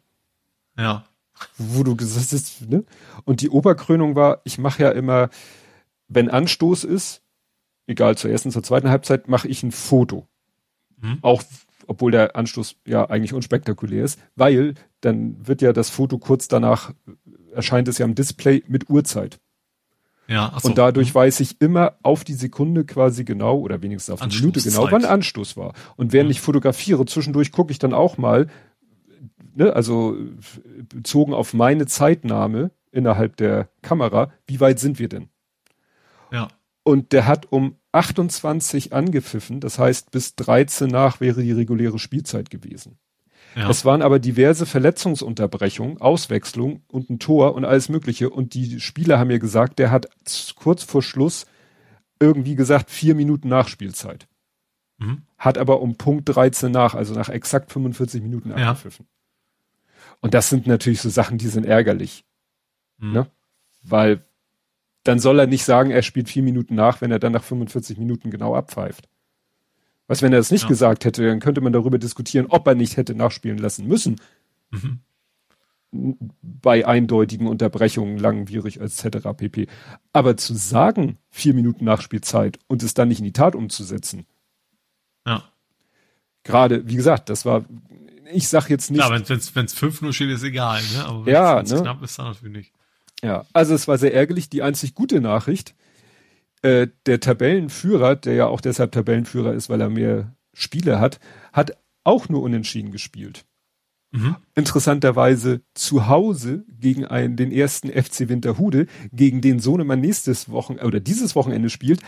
Ja. 0.78 1.05
Wo 1.57 1.83
du 1.83 1.97
gesagt 1.97 2.33
hast, 2.33 2.70
ne? 2.70 2.84
Und 3.25 3.41
die 3.41 3.51
Oberkrönung 3.51 4.15
war, 4.15 4.42
ich 4.44 4.59
mache 4.59 4.83
ja 4.83 4.91
immer, 4.91 5.31
wenn 6.07 6.31
Anstoß 6.31 6.84
ist, 6.84 7.22
egal 7.86 8.17
zur 8.17 8.31
ersten, 8.31 8.51
zur 8.51 8.62
zweiten 8.62 8.91
Halbzeit, 8.91 9.28
mache 9.28 9.49
ich 9.49 9.62
ein 9.62 9.73
Foto. 9.73 10.27
Mhm. 11.01 11.19
Auch 11.23 11.43
obwohl 11.86 12.12
der 12.12 12.36
Anstoß 12.36 12.77
ja 12.86 13.09
eigentlich 13.11 13.35
unspektakulär 13.35 14.05
ist, 14.05 14.20
weil 14.36 14.75
dann 15.01 15.36
wird 15.47 15.62
ja 15.62 15.73
das 15.73 15.91
Foto 15.91 16.19
kurz 16.19 16.49
danach 16.49 16.93
erscheint 17.52 17.89
es 17.89 17.99
ja 17.99 18.07
im 18.07 18.15
Display 18.15 18.62
mit 18.67 18.89
Uhrzeit. 18.89 19.41
Ja, 20.28 20.57
so. 20.61 20.69
Und 20.69 20.78
dadurch 20.78 21.11
mhm. 21.11 21.15
weiß 21.17 21.41
ich 21.41 21.61
immer 21.61 21.97
auf 22.02 22.25
die 22.25 22.35
Sekunde 22.35 22.85
quasi 22.85 23.25
genau 23.25 23.59
oder 23.59 23.83
wenigstens 23.83 24.15
auf 24.15 24.27
die 24.27 24.39
Minute 24.39 24.62
genau, 24.62 24.91
wann 24.91 25.05
Anstoß 25.05 25.57
war. 25.57 25.75
Und 25.97 26.12
während 26.12 26.28
mhm. 26.28 26.33
ich 26.33 26.41
fotografiere, 26.41 27.05
zwischendurch 27.05 27.52
gucke 27.52 27.73
ich 27.73 27.78
dann 27.78 27.93
auch 27.93 28.17
mal, 28.17 28.47
ne, 29.55 29.75
also 29.75 30.17
bezogen 30.89 31.35
auf 31.35 31.52
meine 31.52 31.86
Zeitnahme 31.86 32.70
innerhalb 32.93 33.36
der 33.36 33.69
Kamera, 33.83 34.33
wie 34.47 34.61
weit 34.61 34.78
sind 34.78 34.99
wir 34.99 35.09
denn? 35.09 35.28
Ja. 36.85 36.93
Und 36.93 37.12
der 37.12 37.27
hat 37.27 37.51
um 37.51 37.77
28 37.93 38.93
angepfiffen, 38.93 39.61
das 39.61 39.78
heißt 39.78 40.11
bis 40.11 40.35
13 40.35 40.89
nach 40.89 41.20
wäre 41.20 41.43
die 41.43 41.52
reguläre 41.52 41.99
Spielzeit 41.99 42.51
gewesen. 42.51 42.99
Ja. 43.55 43.69
Es 43.69 43.85
waren 43.85 44.02
aber 44.02 44.19
diverse 44.19 44.65
Verletzungsunterbrechungen, 44.65 46.01
Auswechslung 46.01 46.83
und 46.89 47.11
ein 47.11 47.19
Tor 47.19 47.55
und 47.55 47.65
alles 47.65 47.89
Mögliche. 47.89 48.31
Und 48.31 48.55
die 48.55 48.81
Spieler 48.81 49.19
haben 49.19 49.28
mir 49.28 49.39
gesagt, 49.39 49.78
der 49.78 49.91
hat 49.91 50.09
kurz 50.57 50.85
vor 50.85 51.02
Schluss 51.02 51.47
irgendwie 52.19 52.55
gesagt, 52.55 52.91
vier 52.91 53.15
Minuten 53.15 53.49
Nachspielzeit. 53.49 54.27
Mhm. 54.99 55.23
Hat 55.36 55.59
aber 55.59 55.81
um 55.81 55.97
Punkt 55.97 56.28
13 56.31 56.73
nach, 56.73 56.94
also 56.94 57.15
nach 57.15 57.28
exakt 57.28 57.73
45 57.73 58.23
Minuten 58.23 58.51
ja. 58.51 58.57
abgepfiffen. 58.57 59.07
Und 60.20 60.35
das 60.35 60.49
sind 60.49 60.67
natürlich 60.67 61.01
so 61.01 61.11
Sachen, 61.11 61.36
die 61.36 61.49
sind 61.49 61.67
ärgerlich. 61.67 62.25
Mhm. 62.99 63.12
Ne? 63.12 63.27
Weil 63.83 64.25
dann 65.05 65.18
soll 65.18 65.39
er 65.39 65.47
nicht 65.47 65.64
sagen, 65.64 65.90
er 65.90 66.02
spielt 66.02 66.28
vier 66.28 66.42
Minuten 66.42 66.74
nach, 66.74 67.00
wenn 67.00 67.10
er 67.10 67.18
dann 67.18 67.32
nach 67.32 67.42
45 67.42 67.98
Minuten 67.98 68.31
genau 68.31 68.55
abpfeift. 68.55 69.08
Was, 70.06 70.22
wenn 70.22 70.32
er 70.32 70.39
das 70.39 70.50
nicht 70.50 70.62
ja. 70.62 70.68
gesagt 70.68 71.05
hätte, 71.05 71.26
dann 71.26 71.40
könnte 71.40 71.60
man 71.60 71.72
darüber 71.72 71.98
diskutieren, 71.98 72.47
ob 72.48 72.66
er 72.66 72.74
nicht 72.74 72.97
hätte 72.97 73.14
nachspielen 73.14 73.58
lassen 73.58 73.86
müssen. 73.86 74.20
Mhm. 74.70 75.00
Bei 76.42 76.86
eindeutigen 76.86 77.47
Unterbrechungen, 77.47 78.18
langwierig 78.18 78.81
etc. 78.81 79.28
pp. 79.36 79.66
Aber 80.12 80.36
zu 80.36 80.55
sagen, 80.55 81.18
vier 81.31 81.55
Minuten 81.55 81.84
Nachspielzeit 81.84 82.58
und 82.66 82.82
es 82.82 82.94
dann 82.94 83.08
nicht 83.08 83.18
in 83.18 83.24
die 83.24 83.32
Tat 83.32 83.55
umzusetzen. 83.55 84.26
Ja. 85.26 85.44
Gerade, 86.44 86.89
wie 86.89 86.97
gesagt, 86.97 87.28
das 87.28 87.44
war, 87.44 87.64
ich 88.32 88.48
sag 88.48 88.70
jetzt 88.70 88.90
nicht. 88.90 89.00
Ja, 89.00 89.10
wenn 89.10 89.22
es 89.22 89.55
wenn 89.55 89.66
es 89.66 89.76
5-0 89.76 90.12
steht, 90.12 90.31
ist 90.31 90.42
egal, 90.42 90.81
ne? 90.94 91.05
Aber 91.05 91.26
wenn 91.26 91.34
ja, 91.34 91.60
es 91.60 91.70
ne? 91.70 91.82
knapp 91.82 92.02
ist, 92.02 92.18
dann 92.18 92.26
natürlich 92.26 92.56
nicht. 92.56 92.72
Ja, 93.25 93.47
also 93.52 93.75
es 93.75 93.86
war 93.89 93.99
sehr 93.99 94.15
ärgerlich. 94.15 94.49
Die 94.51 94.62
einzig 94.62 94.94
gute 94.94 95.20
Nachricht, 95.20 95.75
äh, 96.62 96.89
der 97.07 97.20
Tabellenführer, 97.20 98.17
der 98.17 98.34
ja 98.34 98.47
auch 98.47 98.60
deshalb 98.60 98.92
Tabellenführer 98.92 99.52
ist, 99.52 99.68
weil 99.68 99.81
er 99.81 99.91
mehr 99.91 100.34
Spiele 100.52 101.01
hat, 101.01 101.20
hat 101.52 101.76
auch 102.05 102.28
nur 102.28 102.42
unentschieden 102.42 102.91
gespielt. 102.91 103.44
Mhm. 104.12 104.36
Interessanterweise 104.55 105.62
zu 105.75 106.07
Hause 106.07 106.65
gegen 106.68 107.07
einen, 107.07 107.36
den 107.36 107.51
ersten 107.51 107.89
FC 107.89 108.28
Winterhude, 108.28 108.86
gegen 109.12 109.41
den 109.41 109.59
Sohnemann 109.59 110.01
nächstes 110.01 110.51
Wochenende 110.51 110.86
oder 110.86 111.01
dieses 111.01 111.34
Wochenende 111.34 111.70
spielt, 111.70 112.01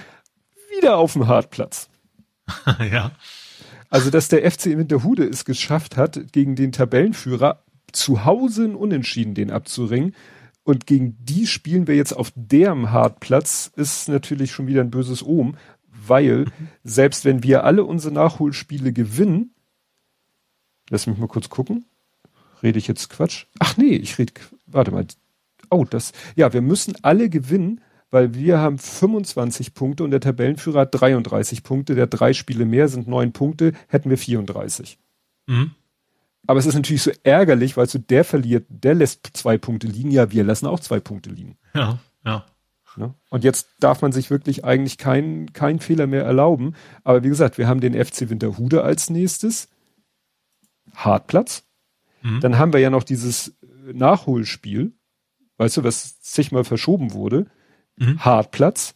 wieder 0.77 0.99
auf 0.99 1.15
dem 1.15 1.29
Hartplatz. 1.29 1.89
ja. 2.93 3.13
Also, 3.89 4.11
dass 4.11 4.29
der 4.29 4.51
FC 4.51 4.77
Winterhude 4.77 5.25
es 5.25 5.45
geschafft 5.45 5.97
hat, 5.97 6.33
gegen 6.33 6.57
den 6.57 6.73
Tabellenführer 6.73 7.65
zu 7.93 8.25
Hause 8.25 8.77
Unentschieden 8.77 9.35
den 9.35 9.51
abzuringen, 9.51 10.15
und 10.65 10.87
gegen 10.87 11.17
die 11.21 11.47
spielen 11.47 11.87
wir 11.87 11.95
jetzt 11.95 12.13
auf 12.13 12.33
deren 12.35 12.91
Hartplatz, 12.91 13.71
ist 13.77 14.09
natürlich 14.09 14.51
schon 14.51 14.67
wieder 14.67 14.81
ein 14.81 14.91
böses 14.91 15.23
Ohm, 15.23 15.57
weil 15.87 16.47
selbst 16.83 17.25
wenn 17.25 17.43
wir 17.43 17.65
alle 17.65 17.85
unsere 17.85 18.13
Nachholspiele 18.13 18.93
gewinnen, 18.93 19.55
lass 20.91 21.07
mich 21.07 21.19
mal 21.19 21.29
kurz 21.29 21.49
gucken, 21.49 21.85
rede 22.63 22.79
ich 22.79 22.89
jetzt 22.89 23.11
Quatsch? 23.11 23.47
Ach 23.59 23.77
nee, 23.77 23.95
ich 23.95 24.19
rede, 24.19 24.33
warte 24.67 24.91
mal, 24.91 25.07
oh, 25.71 25.85
das, 25.85 26.13
ja, 26.35 26.53
wir 26.53 26.63
müssen 26.63 26.95
alle 27.03 27.29
gewinnen, 27.29 27.81
weil 28.11 28.35
wir 28.35 28.59
haben 28.59 28.79
25 28.79 29.75
Punkte 29.75 30.05
und 30.05 30.13
der 30.13 30.21
Tabellenführer 30.21 30.81
hat 30.81 31.01
33 31.01 31.63
Punkte, 31.63 31.95
der 31.95 32.07
drei 32.07 32.33
Spiele 32.33 32.65
mehr 32.65 32.89
sind 32.89 33.09
neun 33.09 33.33
Punkte, 33.33 33.73
hätten 33.89 34.09
wir 34.09 34.19
34. 34.19 34.99
Mhm. 35.47 35.73
Aber 36.47 36.59
es 36.59 36.67
ist 36.67 36.75
natürlich 36.75 37.03
so 37.03 37.11
ärgerlich, 37.23 37.77
weil 37.77 37.89
so 37.89 37.99
der 37.99 38.25
verliert, 38.25 38.67
der 38.69 38.95
lässt 38.95 39.31
zwei 39.35 39.57
Punkte 39.59 39.87
liegen. 39.87 40.11
Ja, 40.11 40.31
wir 40.31 40.45
lassen 40.45 40.67
auch 40.67 40.81
zwei 40.81 41.01
Punkte 41.01 41.31
liegen. 41.31 41.57
Ja, 41.75 41.99
ja. 42.25 42.45
Ne? 42.97 43.15
Und 43.31 43.43
jetzt 43.43 43.69
darf 43.81 44.03
man 44.03 44.13
sich 44.13 44.31
wirklich 44.31 44.65
eigentlich 44.65 44.99
keinen 44.99 45.53
keinen 45.53 45.81
Fehler 45.81 46.07
mehr 46.07 46.25
erlauben. 46.25 46.75
Aber 47.03 47.25
wie 47.25 47.29
gesagt, 47.29 47.59
wir 47.59 47.67
haben 47.67 47.81
den 47.81 47.93
FC 47.95 48.31
Winterhude 48.31 48.85
als 48.85 49.11
nächstes. 49.11 49.69
Hartplatz. 50.95 51.65
Mhm. 52.23 52.41
Dann 52.41 52.59
haben 52.59 52.73
wir 52.73 52.81
ja 52.81 52.91
noch 52.91 53.03
dieses 53.03 53.57
Nachholspiel. 53.93 54.93
Weißt 55.57 55.77
du, 55.77 55.85
was 55.85 56.21
zigmal 56.21 56.65
verschoben 56.65 57.13
wurde. 57.13 57.47
Mhm. 57.97 58.25
Hartplatz. 58.25 58.95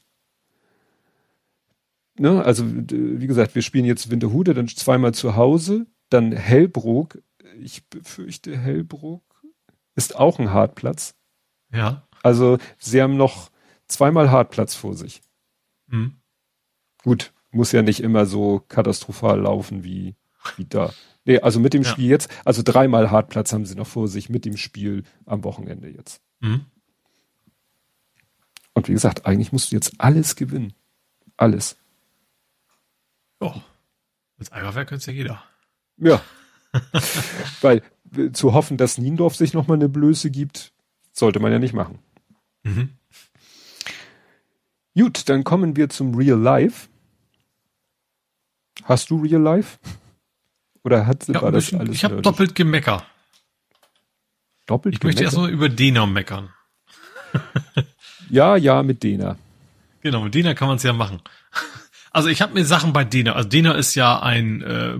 Ne? 2.18 2.44
Also, 2.44 2.64
wie 2.66 3.26
gesagt, 3.26 3.54
wir 3.54 3.62
spielen 3.62 3.84
jetzt 3.84 4.10
Winterhude, 4.10 4.54
dann 4.54 4.68
zweimal 4.68 5.14
zu 5.14 5.36
Hause, 5.36 5.86
dann 6.10 6.32
Hellbrook 6.32 7.18
ich 7.58 7.86
befürchte, 7.88 8.56
Hellbruck 8.56 9.22
ist 9.94 10.16
auch 10.16 10.38
ein 10.38 10.52
Hartplatz. 10.52 11.14
Ja. 11.72 12.06
Also 12.22 12.58
sie 12.78 13.02
haben 13.02 13.16
noch 13.16 13.50
zweimal 13.86 14.30
Hartplatz 14.30 14.74
vor 14.74 14.94
sich. 14.94 15.22
Mhm. 15.86 16.16
Gut, 17.02 17.32
muss 17.50 17.72
ja 17.72 17.82
nicht 17.82 18.00
immer 18.00 18.26
so 18.26 18.60
katastrophal 18.68 19.40
laufen 19.40 19.84
wie, 19.84 20.16
wie 20.56 20.64
da. 20.64 20.92
Nee, 21.24 21.40
also 21.40 21.60
mit 21.60 21.74
dem 21.74 21.82
ja. 21.82 21.90
Spiel 21.90 22.08
jetzt, 22.08 22.30
also 22.44 22.62
dreimal 22.64 23.10
Hartplatz 23.10 23.52
haben 23.52 23.66
sie 23.66 23.74
noch 23.74 23.86
vor 23.86 24.08
sich 24.08 24.28
mit 24.28 24.44
dem 24.44 24.56
Spiel 24.56 25.04
am 25.26 25.44
Wochenende 25.44 25.88
jetzt. 25.88 26.22
Mhm. 26.40 26.66
Und 28.74 28.88
wie 28.88 28.92
gesagt, 28.92 29.26
eigentlich 29.26 29.52
musst 29.52 29.72
du 29.72 29.76
jetzt 29.76 29.94
alles 29.98 30.36
gewinnen. 30.36 30.72
Alles. 31.36 31.76
Ja. 33.40 33.62
Als 34.38 34.52
Eierwerk 34.52 34.88
könnte 34.88 35.00
es 35.00 35.06
ja 35.06 35.12
jeder. 35.12 35.42
Ja. 35.96 36.22
Weil 37.60 37.82
äh, 38.16 38.30
zu 38.32 38.52
hoffen, 38.52 38.76
dass 38.76 38.98
Niendorf 38.98 39.36
sich 39.36 39.54
nochmal 39.54 39.76
eine 39.76 39.88
Blöße 39.88 40.30
gibt, 40.30 40.72
sollte 41.12 41.40
man 41.40 41.52
ja 41.52 41.58
nicht 41.58 41.74
machen. 41.74 41.98
Mhm. 42.62 42.90
Gut, 44.96 45.28
dann 45.28 45.44
kommen 45.44 45.76
wir 45.76 45.88
zum 45.88 46.14
Real 46.14 46.38
Life. 46.38 46.88
Hast 48.84 49.10
du 49.10 49.20
Real 49.20 49.40
Life? 49.40 49.78
Oder 50.82 51.06
hat 51.06 51.28
ja, 51.28 51.42
war 51.42 51.52
das 51.52 51.72
alles? 51.74 51.94
Ich 51.94 52.04
habe 52.04 52.22
doppelt 52.22 52.54
gemecker. 52.54 53.04
Doppelt 54.66 54.96
Ich 54.96 55.02
möchte 55.02 55.24
erstmal 55.24 55.50
über 55.50 55.68
Dena 55.68 56.06
meckern. 56.06 56.50
ja, 58.30 58.56
ja, 58.56 58.82
mit 58.82 59.02
Dena. 59.02 59.36
Genau, 60.00 60.22
mit 60.22 60.34
Dena 60.34 60.54
kann 60.54 60.68
man 60.68 60.76
es 60.76 60.82
ja 60.82 60.92
machen. 60.92 61.20
Also 62.10 62.28
ich 62.28 62.40
habe 62.42 62.54
mir 62.54 62.64
Sachen 62.64 62.92
bei 62.92 63.04
Dena. 63.04 63.32
Also 63.32 63.48
Dena 63.48 63.72
ist 63.72 63.94
ja 63.94 64.20
ein 64.20 64.62
äh, 64.62 64.98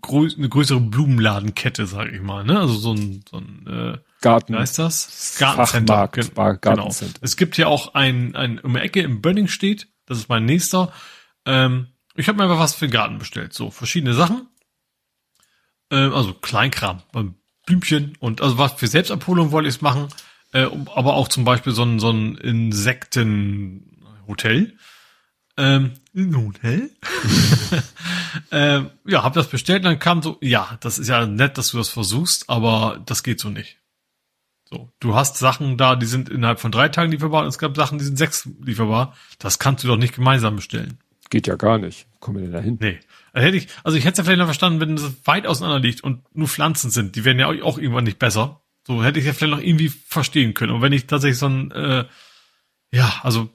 grö 0.00 0.28
eine 0.36 0.48
größere 0.48 0.80
Blumenladenkette, 0.80 1.86
sag 1.86 2.12
ich 2.12 2.20
mal. 2.20 2.44
Ne? 2.44 2.58
Also 2.58 2.74
so 2.74 2.92
ein, 2.92 3.24
so 3.30 3.38
ein 3.38 3.66
äh, 3.66 3.98
Garten. 4.20 4.54
Wie 4.54 4.58
heißt 4.58 4.78
das? 4.78 5.36
Gartencenter. 5.38 6.10
Fachmarkt, 6.12 6.62
genau. 6.62 6.90
Es 7.20 7.36
gibt 7.36 7.56
hier 7.56 7.68
auch 7.68 7.94
ein, 7.94 8.36
ein 8.36 8.58
um 8.58 8.74
die 8.74 8.80
Ecke 8.80 9.00
im 9.00 9.20
Bönning 9.20 9.48
steht. 9.48 9.88
Das 10.06 10.18
ist 10.18 10.28
mein 10.28 10.44
nächster. 10.44 10.92
Ähm, 11.46 11.88
ich 12.14 12.28
habe 12.28 12.36
mir 12.36 12.44
einfach 12.44 12.58
was 12.58 12.74
für 12.74 12.86
den 12.86 12.92
Garten 12.92 13.18
bestellt. 13.18 13.54
So 13.54 13.70
verschiedene 13.70 14.14
Sachen. 14.14 14.48
Ähm, 15.90 16.14
also 16.14 16.34
Kleinkram, 16.34 17.02
Blümchen 17.66 18.16
und 18.20 18.42
also 18.42 18.58
was 18.58 18.74
für 18.74 18.86
Selbstabholung 18.86 19.52
wollte 19.52 19.68
ich 19.68 19.76
es 19.76 19.80
machen. 19.80 20.08
Äh, 20.52 20.66
aber 20.94 21.14
auch 21.14 21.28
zum 21.28 21.44
Beispiel 21.44 21.72
so 21.72 21.84
ein, 21.84 22.00
so 22.00 22.10
ein 22.10 22.36
Insektenhotel. 22.36 24.76
Ähm, 25.56 25.92
ein 26.14 26.36
Hotel? 26.36 26.90
ähm, 28.52 28.90
ja, 29.06 29.22
hab 29.22 29.34
das 29.34 29.48
bestellt, 29.48 29.84
dann 29.84 29.98
kam 29.98 30.22
so, 30.22 30.38
ja, 30.40 30.78
das 30.80 30.98
ist 30.98 31.08
ja 31.08 31.26
nett, 31.26 31.58
dass 31.58 31.70
du 31.70 31.78
das 31.78 31.88
versuchst, 31.88 32.48
aber 32.48 33.02
das 33.04 33.22
geht 33.22 33.40
so 33.40 33.50
nicht. 33.50 33.78
So, 34.64 34.88
du 35.00 35.16
hast 35.16 35.38
Sachen 35.38 35.76
da, 35.76 35.96
die 35.96 36.06
sind 36.06 36.28
innerhalb 36.28 36.60
von 36.60 36.70
drei 36.70 36.88
Tagen 36.88 37.10
lieferbar 37.10 37.42
und 37.42 37.48
es 37.48 37.58
gab 37.58 37.76
Sachen, 37.76 37.98
die 37.98 38.04
sind 38.04 38.16
sechs 38.16 38.48
lieferbar. 38.62 39.16
Das 39.38 39.58
kannst 39.58 39.82
du 39.82 39.88
doch 39.88 39.96
nicht 39.96 40.14
gemeinsam 40.14 40.56
bestellen. 40.56 40.98
Geht 41.28 41.48
ja 41.48 41.56
gar 41.56 41.78
nicht. 41.78 42.06
Kommen 42.20 42.38
wir 42.38 42.42
denn 42.44 42.52
da 42.52 42.60
hin? 42.60 42.78
Nee. 42.80 43.00
Also 43.32 43.46
hätte 43.46 43.56
ich, 43.56 43.68
also 43.82 43.98
ich 43.98 44.04
hätte 44.04 44.12
es 44.12 44.18
ja 44.18 44.24
vielleicht 44.24 44.38
noch 44.38 44.46
verstanden, 44.46 44.80
wenn 44.80 44.94
es 44.94 45.26
weit 45.26 45.46
auseinander 45.46 45.80
liegt 45.80 46.02
und 46.02 46.22
nur 46.34 46.48
Pflanzen 46.48 46.90
sind, 46.90 47.16
die 47.16 47.24
werden 47.24 47.38
ja 47.38 47.48
auch 47.48 47.78
irgendwann 47.78 48.04
nicht 48.04 48.18
besser. 48.18 48.60
So 48.86 49.04
hätte 49.04 49.18
ich 49.18 49.26
ja 49.26 49.32
vielleicht 49.32 49.56
noch 49.56 49.62
irgendwie 49.62 49.88
verstehen 49.88 50.54
können. 50.54 50.72
Und 50.72 50.82
wenn 50.82 50.92
ich 50.92 51.06
tatsächlich 51.06 51.38
so 51.38 51.46
ein, 51.46 51.70
äh, 51.72 52.04
ja, 52.92 53.20
also 53.22 53.50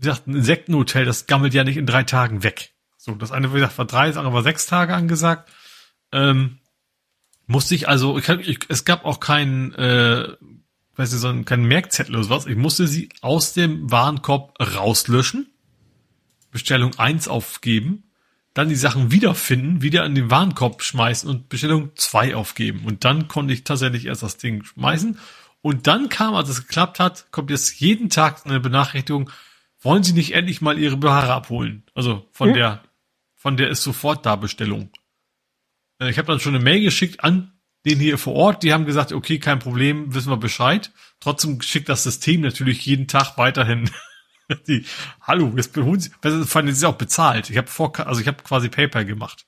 wie 0.00 0.06
gesagt, 0.06 0.26
ein 0.26 0.34
Insektenhotel, 0.34 1.04
das 1.04 1.26
gammelt 1.26 1.52
ja 1.52 1.62
nicht 1.62 1.76
in 1.76 1.84
drei 1.84 2.04
Tagen 2.04 2.42
weg. 2.42 2.72
So, 2.96 3.14
das 3.14 3.32
eine, 3.32 3.50
wie 3.50 3.56
gesagt, 3.56 3.76
war 3.76 3.84
drei, 3.84 4.08
das 4.08 4.16
andere 4.16 4.34
war 4.34 4.42
sechs 4.42 4.66
Tage 4.66 4.94
angesagt. 4.94 5.50
Ähm, 6.10 6.58
musste 7.46 7.74
ich 7.74 7.86
also, 7.86 8.18
ich, 8.18 8.28
ich, 8.28 8.58
es 8.68 8.86
gab 8.86 9.04
auch 9.04 9.20
keinen, 9.20 9.74
äh, 9.74 10.28
weiß 10.96 11.12
nicht, 11.12 11.20
so 11.20 11.28
einen, 11.28 11.44
keinen 11.44 11.66
Merkzettel 11.66 12.14
oder 12.14 12.24
sowas. 12.24 12.46
Ich 12.46 12.56
musste 12.56 12.86
sie 12.86 13.10
aus 13.20 13.52
dem 13.52 13.90
Warenkorb 13.90 14.54
rauslöschen, 14.58 15.50
Bestellung 16.50 16.98
eins 16.98 17.28
aufgeben, 17.28 18.04
dann 18.54 18.70
die 18.70 18.76
Sachen 18.76 19.12
wiederfinden, 19.12 19.82
wieder 19.82 20.06
in 20.06 20.14
den 20.14 20.30
Warenkorb 20.30 20.82
schmeißen 20.82 21.28
und 21.28 21.50
Bestellung 21.50 21.90
zwei 21.96 22.34
aufgeben. 22.34 22.86
Und 22.86 23.04
dann 23.04 23.28
konnte 23.28 23.52
ich 23.52 23.64
tatsächlich 23.64 24.06
erst 24.06 24.22
das 24.22 24.38
Ding 24.38 24.64
schmeißen. 24.64 25.18
Und 25.60 25.86
dann 25.86 26.08
kam, 26.08 26.34
als 26.34 26.48
es 26.48 26.66
geklappt 26.66 27.00
hat, 27.00 27.26
kommt 27.32 27.50
jetzt 27.50 27.78
jeden 27.80 28.08
Tag 28.08 28.46
eine 28.46 28.60
Benachrichtigung, 28.60 29.30
wollen 29.80 30.02
Sie 30.02 30.12
nicht 30.12 30.34
endlich 30.34 30.60
mal 30.60 30.78
Ihre 30.78 30.96
Behaare 30.96 31.32
abholen? 31.32 31.84
Also 31.94 32.26
von 32.32 32.48
hm? 32.48 32.54
der, 32.54 32.82
von 33.34 33.56
der 33.56 33.68
ist 33.68 33.82
sofort 33.82 34.26
da 34.26 34.36
Bestellung. 34.36 34.90
Äh, 36.00 36.10
ich 36.10 36.18
habe 36.18 36.26
dann 36.26 36.40
schon 36.40 36.54
eine 36.54 36.64
Mail 36.64 36.82
geschickt 36.82 37.24
an 37.24 37.52
den 37.86 37.98
hier 37.98 38.18
vor 38.18 38.34
Ort. 38.34 38.62
Die 38.62 38.72
haben 38.72 38.84
gesagt, 38.84 39.12
okay, 39.12 39.38
kein 39.38 39.58
Problem, 39.58 40.14
wissen 40.14 40.30
wir 40.30 40.36
Bescheid. 40.36 40.92
Trotzdem 41.18 41.62
schickt 41.62 41.88
das 41.88 42.02
System 42.02 42.42
natürlich 42.42 42.84
jeden 42.84 43.08
Tag 43.08 43.38
weiterhin 43.38 43.90
die, 44.66 44.84
hallo, 45.22 45.52
jetzt 45.56 45.72
beholen 45.72 46.00
Sie, 46.00 46.10
vor 46.10 46.60
allem, 46.60 46.68
ist 46.68 46.84
auch 46.84 46.96
bezahlt. 46.96 47.50
Ich 47.50 47.56
habe 47.56 47.68
vor, 47.68 47.98
also 48.06 48.20
ich 48.20 48.26
habe 48.26 48.42
quasi 48.42 48.68
PayPal 48.68 49.04
gemacht. 49.04 49.46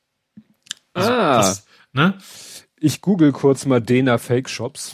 Also, 0.95 1.11
ah. 1.11 1.37
Das, 1.37 1.67
ne? 1.93 2.19
Ich 2.79 3.01
google 3.01 3.33
kurz 3.33 3.65
mal 3.67 3.81
Dena 3.81 4.19
Fake 4.19 4.49
Shops. 4.49 4.93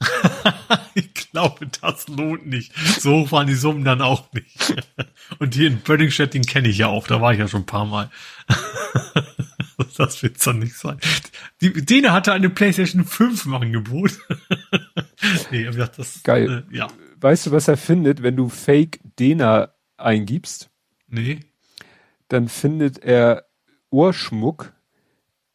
ich 0.94 1.12
glaube, 1.14 1.68
das 1.80 2.08
lohnt 2.08 2.46
nicht. 2.46 2.72
So 3.00 3.20
hoch 3.20 3.32
waren 3.32 3.46
die 3.46 3.54
Summen 3.54 3.84
dann 3.84 4.00
auch 4.00 4.32
nicht. 4.32 4.74
Und 5.38 5.54
hier 5.54 5.68
in 5.68 5.80
Böllingstedt, 5.80 6.34
den 6.34 6.44
kenne 6.44 6.68
ich 6.68 6.78
ja 6.78 6.88
auch, 6.88 7.06
da 7.06 7.20
war 7.20 7.32
ich 7.32 7.38
ja 7.38 7.48
schon 7.48 7.62
ein 7.62 7.66
paar 7.66 7.84
Mal. 7.84 8.10
das 9.96 10.22
wird's 10.22 10.44
doch 10.44 10.52
nicht 10.52 10.76
sein. 10.76 10.98
Die, 11.60 11.72
Dena 11.72 12.12
hatte 12.12 12.32
eine 12.32 12.50
PlayStation 12.50 13.04
5 13.04 13.46
im 13.46 13.54
Angebot. 13.54 14.18
nee, 15.50 15.64
dachte, 15.64 15.96
das, 15.98 16.22
Geil. 16.22 16.64
Äh, 16.70 16.76
ja. 16.76 16.88
Weißt 17.20 17.46
du, 17.46 17.50
was 17.52 17.68
er 17.68 17.76
findet, 17.76 18.22
wenn 18.22 18.36
du 18.36 18.48
Fake 18.48 19.00
Dena 19.18 19.74
eingibst? 19.96 20.70
Nee. 21.08 21.40
Dann 22.28 22.48
findet 22.48 22.98
er 22.98 23.48
Ohrschmuck 23.90 24.72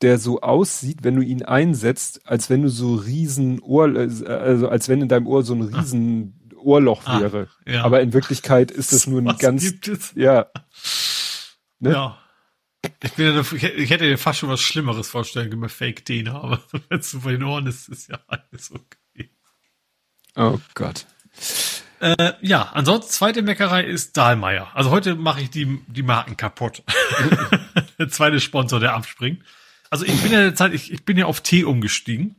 der 0.04 0.20
so 0.20 0.42
aussieht, 0.42 1.00
wenn 1.02 1.16
du 1.16 1.22
ihn 1.22 1.44
einsetzt, 1.44 2.28
als 2.28 2.50
wenn 2.50 2.62
du 2.62 2.70
so 2.70 2.96
riesen 2.96 3.62
Ohr, 3.62 3.86
also 4.28 4.70
als 4.70 4.90
wenn 4.90 5.02
in 5.02 5.08
deinem 5.08 5.28
Ohr 5.28 5.44
so 5.44 5.56
ein 5.56 5.74
ah. 5.74 5.80
riesen 5.80 6.40
ah. 6.52 6.58
Ohrloch 6.58 7.06
wäre. 7.08 7.48
Ah, 7.66 7.70
ja. 7.70 7.84
Aber 7.84 8.02
in 8.02 8.14
Wirklichkeit 8.14 8.70
ist 8.70 8.94
es 8.94 9.08
nur 9.08 9.22
ein 9.22 9.26
Was 9.26 9.40
ganz, 9.40 9.64
gibt 9.64 9.88
es? 9.88 10.14
ja. 10.16 10.48
Ne? 11.80 11.92
Ja. 11.92 12.18
Ich 13.02 13.14
bin 13.14 13.40
ich 13.40 13.90
hätte 13.90 14.04
dir 14.04 14.18
fast 14.18 14.40
schon 14.40 14.50
was 14.50 14.60
Schlimmeres 14.60 15.10
vorstellen 15.10 15.50
können 15.50 15.62
bei 15.62 15.70
Fake 15.70 16.04
Dena, 16.06 16.36
aber 16.36 16.62
wenn 16.90 17.00
es 17.00 17.18
bei 17.24 17.32
den 17.32 17.44
Ohren 17.44 17.66
ist, 17.66 17.88
ist 17.88 18.10
ja 18.10 18.20
alles 18.28 18.72
okay. 18.72 19.30
Oh 20.36 20.60
Gott. 20.74 21.06
Äh, 22.00 22.34
ja, 22.42 22.64
ansonsten 22.74 23.12
zweite 23.12 23.42
Meckerei 23.42 23.86
ist 23.86 24.18
Dahlmeier. 24.18 24.70
Also 24.74 24.90
heute 24.90 25.16
mache 25.16 25.40
ich 25.40 25.50
die, 25.50 25.80
die 25.88 26.04
Marken 26.04 26.36
kaputt. 26.36 26.84
Der 28.00 28.10
zweite 28.10 28.42
Sponsor, 28.42 28.82
der 28.82 28.94
abspringt. 28.94 29.42
Also 29.94 30.06
ich 30.06 30.24
bin 30.24 30.32
ja 30.32 30.40
der 30.40 30.56
Zeit, 30.56 30.74
ich, 30.74 30.92
ich 30.92 31.06
bin 31.06 31.18
ja 31.18 31.28
auf 31.28 31.42
Tee 31.42 31.66
umgestiegen, 31.66 32.36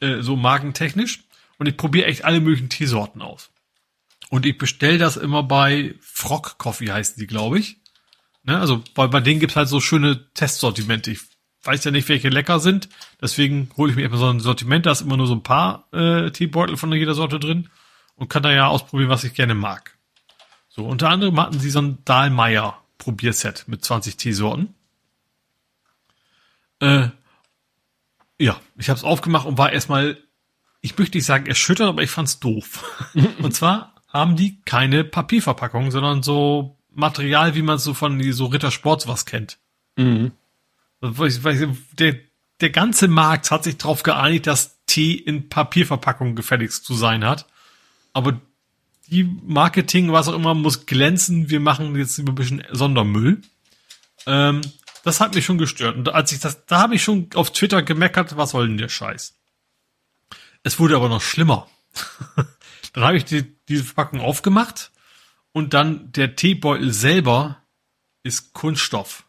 äh, 0.00 0.20
so 0.20 0.36
magentechnisch, 0.36 1.20
und 1.56 1.66
ich 1.66 1.74
probiere 1.74 2.04
echt 2.04 2.26
alle 2.26 2.38
möglichen 2.38 2.68
Teesorten 2.68 3.22
aus. 3.22 3.48
Und 4.28 4.44
ich 4.44 4.58
bestell 4.58 4.98
das 4.98 5.16
immer 5.16 5.42
bei 5.42 5.94
Frog 6.02 6.58
Coffee 6.58 6.92
heißen 6.92 7.18
die, 7.18 7.26
glaube 7.26 7.60
ich. 7.60 7.78
Ne? 8.42 8.60
Also 8.60 8.84
weil 8.94 9.08
bei 9.08 9.20
denen 9.20 9.40
gibt's 9.40 9.56
halt 9.56 9.70
so 9.70 9.80
schöne 9.80 10.30
Testsortimente. 10.34 11.10
Ich 11.10 11.20
weiß 11.62 11.82
ja 11.84 11.92
nicht, 11.92 12.10
welche 12.10 12.28
lecker 12.28 12.60
sind, 12.60 12.90
deswegen 13.22 13.70
hole 13.78 13.90
ich 13.90 13.96
mir 13.96 14.04
immer 14.04 14.18
so 14.18 14.28
ein 14.28 14.40
Sortiment, 14.40 14.84
da 14.84 14.92
ist 14.92 15.00
immer 15.00 15.16
nur 15.16 15.28
so 15.28 15.34
ein 15.34 15.42
paar 15.42 15.88
äh, 15.94 16.30
Teebeutel 16.30 16.76
von 16.76 16.92
jeder 16.92 17.14
Sorte 17.14 17.40
drin 17.40 17.70
und 18.16 18.28
kann 18.28 18.42
da 18.42 18.52
ja 18.52 18.66
ausprobieren, 18.66 19.08
was 19.08 19.24
ich 19.24 19.32
gerne 19.32 19.54
mag. 19.54 19.96
So, 20.68 20.84
unter 20.84 21.08
anderem 21.08 21.40
hatten 21.40 21.58
sie 21.58 21.70
so 21.70 21.80
ein 21.80 22.04
Dahlmeier 22.04 22.82
Probierset 22.98 23.64
mit 23.66 23.82
20 23.82 24.18
Teesorten. 24.18 24.74
Äh, 26.80 27.08
ja, 28.38 28.60
ich 28.76 28.88
habe 28.88 28.98
es 28.98 29.04
aufgemacht 29.04 29.46
und 29.46 29.58
war 29.58 29.72
erstmal, 29.72 30.18
ich 30.80 30.96
möchte 30.96 31.18
nicht 31.18 31.26
sagen 31.26 31.46
erschüttert, 31.46 31.88
aber 31.88 32.02
ich 32.02 32.10
fand's 32.10 32.38
doof. 32.38 32.84
und 33.42 33.54
zwar 33.54 33.94
haben 34.08 34.36
die 34.36 34.60
keine 34.62 35.04
Papierverpackung, 35.04 35.90
sondern 35.90 36.22
so 36.22 36.78
Material, 36.90 37.54
wie 37.54 37.62
man 37.62 37.78
so 37.78 37.94
von 37.94 38.32
so 38.32 38.46
Rittersports 38.46 39.06
was 39.06 39.26
kennt. 39.26 39.58
Mhm. 39.96 40.32
Der, 41.00 42.16
der 42.60 42.70
ganze 42.70 43.08
Markt 43.08 43.50
hat 43.50 43.64
sich 43.64 43.76
darauf 43.76 44.02
geeinigt, 44.02 44.46
dass 44.46 44.78
Tee 44.86 45.14
in 45.14 45.48
Papierverpackung 45.48 46.34
gefälligst 46.34 46.84
zu 46.84 46.94
sein 46.94 47.24
hat. 47.24 47.46
Aber 48.12 48.40
die 49.06 49.24
Marketing, 49.24 50.12
was 50.12 50.28
auch 50.28 50.34
immer, 50.34 50.54
muss 50.54 50.86
glänzen. 50.86 51.50
Wir 51.50 51.60
machen 51.60 51.94
jetzt 51.96 52.18
ein 52.18 52.34
bisschen 52.34 52.64
Sondermüll. 52.72 53.42
Ähm, 54.26 54.60
das 55.08 55.20
hat 55.20 55.34
mich 55.34 55.44
schon 55.44 55.58
gestört. 55.58 55.96
Und 55.96 56.08
als 56.10 56.32
ich 56.32 56.40
das, 56.40 56.64
da 56.66 56.80
habe 56.80 56.94
ich 56.94 57.02
schon 57.02 57.28
auf 57.34 57.50
Twitter 57.52 57.82
gemeckert, 57.82 58.36
was 58.36 58.50
soll 58.50 58.68
denn 58.68 58.78
der 58.78 58.88
Scheiß? 58.88 59.34
Es 60.62 60.78
wurde 60.78 60.96
aber 60.96 61.08
noch 61.08 61.22
schlimmer. 61.22 61.68
dann 62.92 63.04
habe 63.04 63.16
ich 63.16 63.24
die, 63.24 63.56
diese 63.68 63.84
Verpackung 63.84 64.20
aufgemacht 64.20 64.92
und 65.52 65.74
dann 65.74 66.12
der 66.12 66.36
Teebeutel 66.36 66.92
selber 66.92 67.62
ist 68.22 68.52
Kunststoff. 68.52 69.24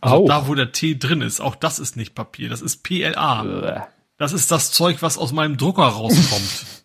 Also 0.00 0.16
auch. 0.16 0.28
da, 0.28 0.46
wo 0.48 0.54
der 0.54 0.72
Tee 0.72 0.98
drin 0.98 1.22
ist, 1.22 1.40
auch 1.40 1.56
das 1.56 1.78
ist 1.78 1.96
nicht 1.96 2.14
Papier, 2.14 2.48
das 2.48 2.60
ist 2.60 2.82
PLA. 2.82 3.88
Das 4.18 4.32
ist 4.32 4.50
das 4.50 4.72
Zeug, 4.72 5.02
was 5.02 5.18
aus 5.18 5.32
meinem 5.32 5.56
Drucker 5.56 5.84
rauskommt. 5.84 6.66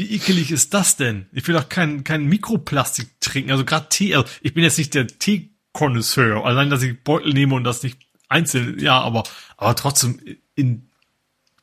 Wie 0.00 0.14
ekelig 0.14 0.50
ist 0.50 0.72
das 0.72 0.96
denn? 0.96 1.26
Ich 1.30 1.46
will 1.46 1.54
doch 1.54 1.68
kein, 1.68 2.04
kein 2.04 2.24
Mikroplastik 2.24 3.20
trinken. 3.20 3.50
Also 3.50 3.66
gerade 3.66 3.90
Tee, 3.90 4.14
also 4.14 4.26
ich 4.40 4.54
bin 4.54 4.64
jetzt 4.64 4.78
nicht 4.78 4.94
der 4.94 5.06
Tee-Konnoisseur. 5.06 6.42
Allein, 6.42 6.70
dass 6.70 6.80
ich 6.82 7.04
Beutel 7.04 7.34
nehme 7.34 7.54
und 7.54 7.64
das 7.64 7.82
nicht 7.82 7.98
einzeln, 8.30 8.78
ja, 8.78 8.98
aber, 8.98 9.24
aber 9.58 9.76
trotzdem 9.76 10.18
in, 10.54 10.88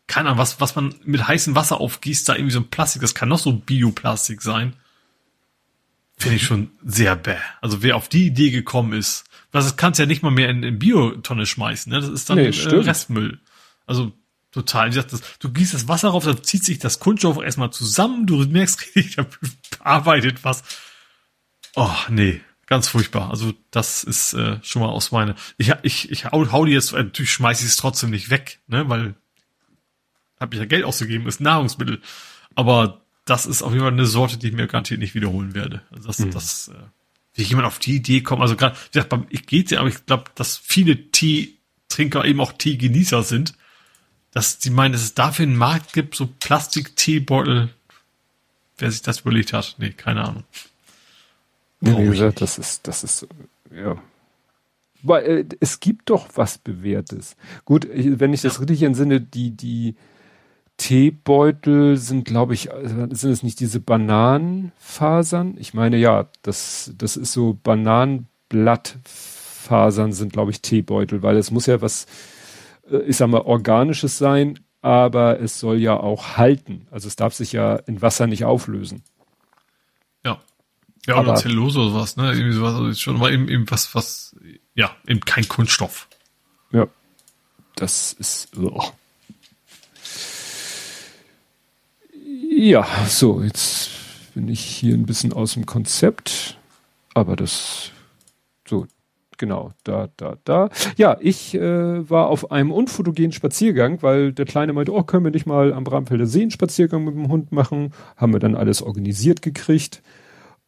keine 0.06 0.30
Ahnung, 0.30 0.38
was, 0.38 0.62
was 0.62 0.76
man 0.76 0.94
mit 1.04 1.28
heißem 1.28 1.56
Wasser 1.56 1.82
aufgießt, 1.82 2.30
da 2.30 2.36
irgendwie 2.36 2.54
so 2.54 2.60
ein 2.60 2.70
Plastik, 2.70 3.02
das 3.02 3.16
kann 3.16 3.28
noch 3.28 3.40
so 3.40 3.54
Bioplastik 3.54 4.44
sein. 4.44 4.74
Finde 6.20 6.36
ich 6.36 6.44
schon 6.44 6.70
sehr 6.86 7.16
bäh. 7.16 7.38
Also 7.62 7.82
wer 7.82 7.96
auf 7.96 8.08
die 8.08 8.28
Idee 8.28 8.52
gekommen 8.52 8.94
ist, 8.94 9.24
das 9.52 9.78
kannst 9.78 10.00
ja 10.00 10.06
nicht 10.06 10.22
mal 10.22 10.30
mehr 10.30 10.50
in, 10.50 10.62
in 10.62 10.78
Biotonne 10.78 11.48
schmeißen, 11.48 11.92
ne? 11.92 12.02
Das 12.02 12.10
ist 12.10 12.30
dann 12.30 12.38
nee, 12.38 12.50
äh, 12.50 12.76
Restmüll. 12.76 13.40
Also 13.88 14.12
Total. 14.52 14.90
Das, 14.90 15.08
du 15.40 15.52
gießt 15.52 15.74
das 15.74 15.88
Wasser 15.88 16.10
rauf, 16.10 16.26
dann 16.26 16.44
zieht 16.44 16.64
sich 16.64 16.80
das 16.80 17.00
Kunststoff 17.00 17.38
erstmal 17.42 17.72
zusammen, 17.72 18.26
du 18.26 18.38
merkst 18.46 18.82
richtig, 18.96 19.16
da 19.16 19.26
arbeitet 19.80 20.44
was. 20.44 20.64
Oh, 21.76 21.94
nee, 22.10 22.42
ganz 22.66 22.88
furchtbar. 22.88 23.30
Also 23.30 23.54
das 23.72 24.04
ist 24.04 24.34
äh, 24.34 24.60
schon 24.64 24.82
mal 24.82 24.90
aus 24.90 25.12
meiner. 25.12 25.36
Ich, 25.58 25.74
ich, 25.84 26.12
ich 26.12 26.26
hau, 26.26 26.52
hau 26.52 26.66
die 26.66 26.72
jetzt, 26.72 26.94
natürlich 26.94 27.32
schmeiße 27.32 27.64
ich 27.64 27.72
es 27.72 27.76
trotzdem 27.76 28.10
nicht 28.10 28.30
weg, 28.30 28.60
ne, 28.68 28.90
weil 28.90 29.16
habe 30.40 30.56
ich 30.56 30.60
ja 30.60 30.66
Geld 30.66 30.86
ausgegeben, 30.86 31.28
ist 31.28 31.42
Nahrungsmittel. 31.42 32.02
Aber 32.56 33.02
das 33.26 33.46
ist 33.46 33.62
auf 33.62 33.72
jeden 33.72 33.84
Fall 33.84 33.94
eine 33.94 34.06
Sorte, 34.06 34.38
die 34.38 34.48
ich 34.48 34.54
mir 34.54 34.68
garantiert 34.68 35.00
nicht 35.00 35.16
wiederholen 35.16 35.54
werde. 35.54 35.82
Also 35.92 36.08
das, 36.08 36.20
mhm. 36.20 36.32
das, 36.32 36.68
äh, 36.70 36.74
wie 37.34 37.44
jemand 37.44 37.68
auf 37.68 37.80
die 37.80 37.96
Idee 37.96 38.22
kommt, 38.22 38.42
also 38.42 38.56
gerade, 38.56 38.76
wie 38.76 38.94
gesagt, 38.94 39.10
beim, 39.10 39.26
ich 39.30 39.46
geht's 39.46 39.72
ja, 39.72 39.80
aber 39.80 39.90
ich 39.90 40.06
glaube, 40.06 40.26
dass 40.36 40.58
viele 40.58 41.12
Tee-Trinker 41.12 42.26
eben 42.26 42.40
auch 42.40 42.54
Tee-Genießer 42.54 43.24
sind, 43.24 43.54
dass 44.38 44.60
die 44.60 44.70
meinen, 44.70 44.92
dass 44.92 45.02
es 45.02 45.16
dafür 45.16 45.48
einen 45.48 45.58
Markt 45.58 45.94
gibt, 45.94 46.14
so 46.14 46.28
Plastik-Teebeutel. 46.28 47.70
Wer 48.78 48.92
sich 48.92 49.02
das 49.02 49.22
überlegt 49.22 49.52
hat, 49.52 49.74
nee, 49.80 49.90
keine 49.90 50.26
Ahnung. 50.26 50.44
Ja, 51.82 51.98
wie 51.98 52.06
gesagt, 52.06 52.42
das 52.42 52.60
ist, 52.60 52.88
das 52.88 53.04
ist, 53.04 53.26
ja. 53.76 54.00
Weil, 55.02 55.26
äh, 55.26 55.44
es 55.60 55.80
gibt 55.80 56.12
doch 56.12 56.28
was 56.36 56.60
Bewährtes. 56.60 57.36
Gut, 57.66 57.88
wenn 57.92 58.32
ich 58.32 58.42
das 58.42 58.62
richtig 58.62 58.84
entsinne, 58.84 59.22
die, 59.22 59.50
die, 59.50 59.96
Teebeutel 60.78 61.98
sind, 61.98 62.26
glaube 62.26 62.54
ich, 62.54 62.70
sind 63.10 63.32
es 63.32 63.42
nicht 63.42 63.60
diese 63.60 63.80
Bananenfasern? 63.80 65.56
Ich 65.58 65.74
meine, 65.74 65.98
ja, 65.98 66.28
das, 66.44 66.94
das 66.96 67.18
ist 67.18 67.34
so 67.34 67.58
Bananenblattfasern 67.64 70.14
sind, 70.14 70.32
glaube 70.32 70.52
ich, 70.52 70.62
Teebeutel, 70.62 71.24
weil 71.24 71.38
es 71.38 71.50
muss 71.50 71.66
ja 71.66 71.82
was, 71.82 72.06
ich 73.08 73.18
sag 73.18 73.28
mal, 73.30 73.42
organisches 73.42 74.18
sein, 74.18 74.60
aber 74.82 75.40
es 75.40 75.60
soll 75.60 75.78
ja 75.78 75.98
auch 75.98 76.38
halten. 76.38 76.88
Also 76.92 77.08
es 77.08 77.16
darf 77.16 77.34
sich 77.34 77.52
ja 77.52 77.76
in 77.76 78.02
Wasser 78.02 78.28
nicht 78.28 78.46
auflösen. 78.46 79.04
Ja. 80.24 80.40
Ja, 81.06 81.20
oder 81.20 81.32
aber, 81.32 81.36
Zellulose 81.36 81.80
oder 81.80 81.96
was, 81.96 82.18
ne? 82.18 82.32
Irgendwie 82.32 82.54
sowas, 82.54 82.76
also 82.76 82.94
schon 82.94 83.18
mal 83.18 83.34
eben, 83.34 83.48
eben 83.50 83.70
was, 83.70 83.96
was, 83.96 84.36
ja, 84.76 84.96
eben 85.08 85.22
kein 85.22 85.48
Kunststoff. 85.48 86.08
Ja. 86.72 86.88
Das 87.76 88.14
ist, 88.14 88.58
oh. 88.58 88.92
Ja, 92.50 92.88
so, 93.08 93.42
jetzt 93.42 93.90
bin 94.34 94.50
ich 94.50 94.62
hier 94.62 94.96
ein 94.96 95.06
bisschen 95.06 95.32
aus 95.32 95.54
dem 95.54 95.66
Konzept, 95.66 96.58
aber 97.14 97.36
das, 97.36 97.92
so, 98.68 98.88
genau, 99.38 99.74
da, 99.84 100.10
da, 100.18 100.38
da. 100.44 100.70
Ja, 100.98 101.18
ich 101.20 101.56
äh, 101.56 102.10
war 102.10 102.28
auf 102.28 102.52
einem 102.52 102.72
unfotogenen 102.72 103.32
Spaziergang, 103.32 104.02
weil 104.02 104.34
der 104.34 104.46
Kleine 104.46 104.74
meinte, 104.74 104.94
oh, 104.94 105.04
können 105.04 105.24
wir 105.24 105.32
nicht 105.32 105.46
mal 105.46 105.74
am 105.74 105.84
Bramfelder 105.84 106.26
See 106.26 106.42
einen 106.42 106.52
Spaziergang 106.52 107.04
mit 107.04 107.16
dem 107.16 107.30
Hund 107.30 107.52
machen? 107.52 107.94
Haben 108.16 108.34
wir 108.34 108.40
dann 108.40 108.56
alles 108.56 108.82
organisiert 108.82 109.42
gekriegt 109.42 110.02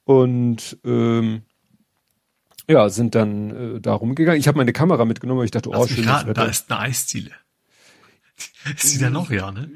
und 0.03 0.77
ähm, 0.85 1.41
ja, 2.67 2.89
sind 2.89 3.15
dann 3.15 3.75
äh, 3.75 3.81
da 3.81 3.93
rumgegangen. 3.93 4.39
Ich 4.39 4.47
habe 4.47 4.57
meine 4.57 4.73
Kamera 4.73 5.05
mitgenommen, 5.05 5.39
weil 5.39 5.45
ich 5.45 5.51
dachte, 5.51 5.69
oh, 5.69 5.87
schön. 5.87 6.05
Da 6.05 6.45
ist 6.45 6.71
eine 6.71 6.81
Eisziele. 6.81 7.31
Ist 8.75 8.95
die 8.95 8.99
da 8.99 9.09
noch, 9.09 9.31
ja, 9.31 9.51
ne? 9.51 9.69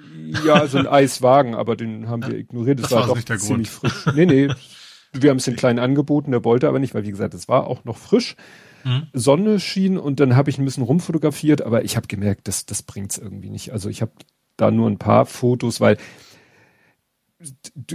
Ja, 0.46 0.68
so 0.68 0.78
ein 0.78 0.88
Eiswagen, 0.88 1.56
aber 1.56 1.76
den 1.76 2.08
haben 2.08 2.26
wir 2.26 2.38
ignoriert. 2.38 2.80
Das, 2.80 2.90
das 2.90 3.00
war, 3.00 3.10
war 3.10 3.16
doch 3.16 3.38
ziemlich 3.38 3.70
frisch. 3.70 4.06
Nee, 4.16 4.26
nee. 4.26 4.50
Wir 5.12 5.30
haben 5.30 5.38
es 5.38 5.46
den 5.46 5.56
Kleinen 5.56 5.80
angeboten, 5.80 6.32
der 6.32 6.44
wollte 6.44 6.68
aber 6.68 6.80
nicht, 6.80 6.94
weil 6.96 7.04
wie 7.04 7.12
gesagt, 7.12 7.34
es 7.34 7.48
war 7.48 7.68
auch 7.68 7.84
noch 7.84 7.98
frisch. 7.98 8.36
Mhm. 8.84 9.08
Sonne 9.14 9.60
schien 9.60 9.98
und 9.98 10.20
dann 10.20 10.36
habe 10.36 10.50
ich 10.50 10.58
ein 10.58 10.66
bisschen 10.66 10.84
rumfotografiert, 10.84 11.62
aber 11.62 11.84
ich 11.84 11.96
habe 11.96 12.08
gemerkt, 12.08 12.48
das, 12.48 12.66
das 12.66 12.84
bringt's 12.84 13.18
irgendwie 13.18 13.50
nicht. 13.50 13.72
Also 13.72 13.90
ich 13.90 14.02
habe 14.02 14.12
da 14.58 14.72
nur 14.72 14.90
ein 14.90 14.98
paar 14.98 15.26
Fotos, 15.26 15.82
weil 15.82 15.98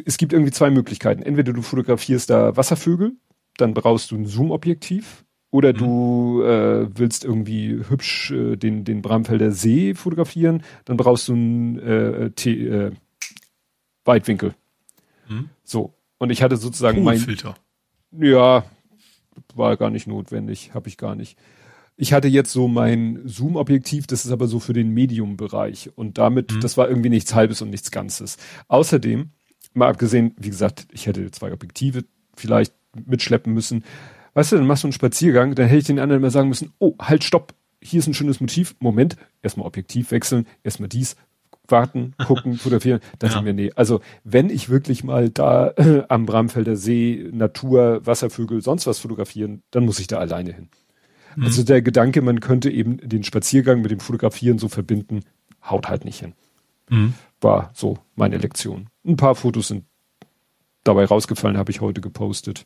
es 0.04 0.18
gibt 0.18 0.32
irgendwie 0.32 0.52
zwei 0.52 0.70
Möglichkeiten. 0.70 1.22
Entweder 1.22 1.52
du 1.52 1.62
fotografierst 1.62 2.30
da 2.30 2.56
Wasservögel, 2.56 3.12
dann 3.56 3.74
brauchst 3.74 4.10
du 4.10 4.16
ein 4.16 4.26
Zoom-Objektiv 4.26 5.24
oder 5.50 5.72
mhm. 5.72 5.78
du 5.78 6.42
äh, 6.42 6.98
willst 6.98 7.24
irgendwie 7.24 7.80
hübsch 7.88 8.30
äh, 8.30 8.56
den, 8.56 8.84
den 8.84 9.02
Bramfelder 9.02 9.52
See 9.52 9.94
fotografieren, 9.94 10.62
dann 10.84 10.96
brauchst 10.96 11.28
du 11.28 11.32
einen 11.32 11.78
äh, 11.78 12.30
T, 12.32 12.66
äh, 12.66 12.92
Weitwinkel. 14.04 14.54
Mhm. 15.28 15.48
So. 15.64 15.94
Und 16.18 16.30
ich 16.30 16.42
hatte 16.42 16.56
sozusagen 16.56 17.02
mein 17.04 17.18
Filter. 17.18 17.54
Ja, 18.10 18.64
war 19.54 19.76
gar 19.76 19.90
nicht 19.90 20.06
notwendig, 20.06 20.74
habe 20.74 20.88
ich 20.88 20.96
gar 20.96 21.14
nicht. 21.14 21.38
Ich 21.96 22.12
hatte 22.12 22.28
jetzt 22.28 22.52
so 22.52 22.68
mein 22.68 23.20
Zoom-Objektiv, 23.24 24.06
das 24.06 24.24
ist 24.24 24.30
aber 24.30 24.46
so 24.46 24.60
für 24.60 24.72
den 24.72 24.90
Medium-Bereich. 24.90 25.90
Und 25.96 26.18
damit, 26.18 26.52
mhm. 26.52 26.60
das 26.60 26.76
war 26.76 26.88
irgendwie 26.88 27.10
nichts 27.10 27.34
Halbes 27.34 27.60
und 27.60 27.70
nichts 27.70 27.90
Ganzes. 27.90 28.36
Außerdem, 28.68 29.30
mal 29.74 29.88
abgesehen, 29.88 30.34
wie 30.38 30.50
gesagt, 30.50 30.86
ich 30.92 31.06
hätte 31.06 31.30
zwei 31.32 31.52
Objektive 31.52 32.04
vielleicht 32.36 32.72
mitschleppen 33.04 33.52
müssen. 33.52 33.84
Weißt 34.34 34.52
du, 34.52 34.56
dann 34.56 34.66
machst 34.66 34.84
du 34.84 34.86
einen 34.86 34.92
Spaziergang, 34.92 35.54
dann 35.56 35.66
hätte 35.66 35.78
ich 35.78 35.86
den 35.86 35.98
anderen 35.98 36.22
mal 36.22 36.30
sagen 36.30 36.48
müssen, 36.48 36.72
oh, 36.78 36.94
halt, 37.00 37.24
stopp, 37.24 37.54
hier 37.80 37.98
ist 37.98 38.06
ein 38.06 38.14
schönes 38.14 38.40
Motiv, 38.40 38.76
Moment, 38.78 39.16
erstmal 39.42 39.66
Objektiv 39.66 40.10
wechseln, 40.10 40.46
erstmal 40.62 40.88
dies, 40.88 41.16
warten, 41.70 42.14
gucken, 42.26 42.56
fotografieren. 42.56 43.00
Dann 43.18 43.30
ja. 43.30 43.36
sind 43.36 43.44
wir, 43.44 43.52
nee. 43.52 43.70
Also, 43.74 44.00
wenn 44.24 44.50
ich 44.50 44.68
wirklich 44.68 45.04
mal 45.04 45.30
da 45.30 45.70
äh, 45.76 46.02
am 46.08 46.26
Bramfelder 46.26 46.76
See, 46.76 47.28
Natur, 47.32 48.00
Wasservögel, 48.04 48.62
sonst 48.62 48.86
was 48.86 48.98
fotografieren, 48.98 49.62
dann 49.70 49.84
muss 49.84 50.00
ich 50.00 50.06
da 50.06 50.18
alleine 50.18 50.52
hin. 50.52 50.68
Mhm. 51.36 51.44
Also 51.44 51.62
der 51.62 51.82
Gedanke, 51.82 52.22
man 52.22 52.40
könnte 52.40 52.70
eben 52.70 52.98
den 52.98 53.24
Spaziergang 53.24 53.80
mit 53.80 53.90
dem 53.90 54.00
Fotografieren 54.00 54.58
so 54.58 54.68
verbinden, 54.68 55.20
haut 55.64 55.88
halt 55.88 56.04
nicht 56.04 56.20
hin. 56.20 56.34
Mhm. 56.90 57.14
War 57.40 57.70
so 57.74 57.98
meine 58.16 58.38
Lektion. 58.38 58.88
Ein 59.06 59.16
paar 59.16 59.34
Fotos 59.34 59.68
sind 59.68 59.84
dabei 60.84 61.04
rausgefallen, 61.04 61.58
habe 61.58 61.70
ich 61.70 61.80
heute 61.80 62.00
gepostet 62.00 62.64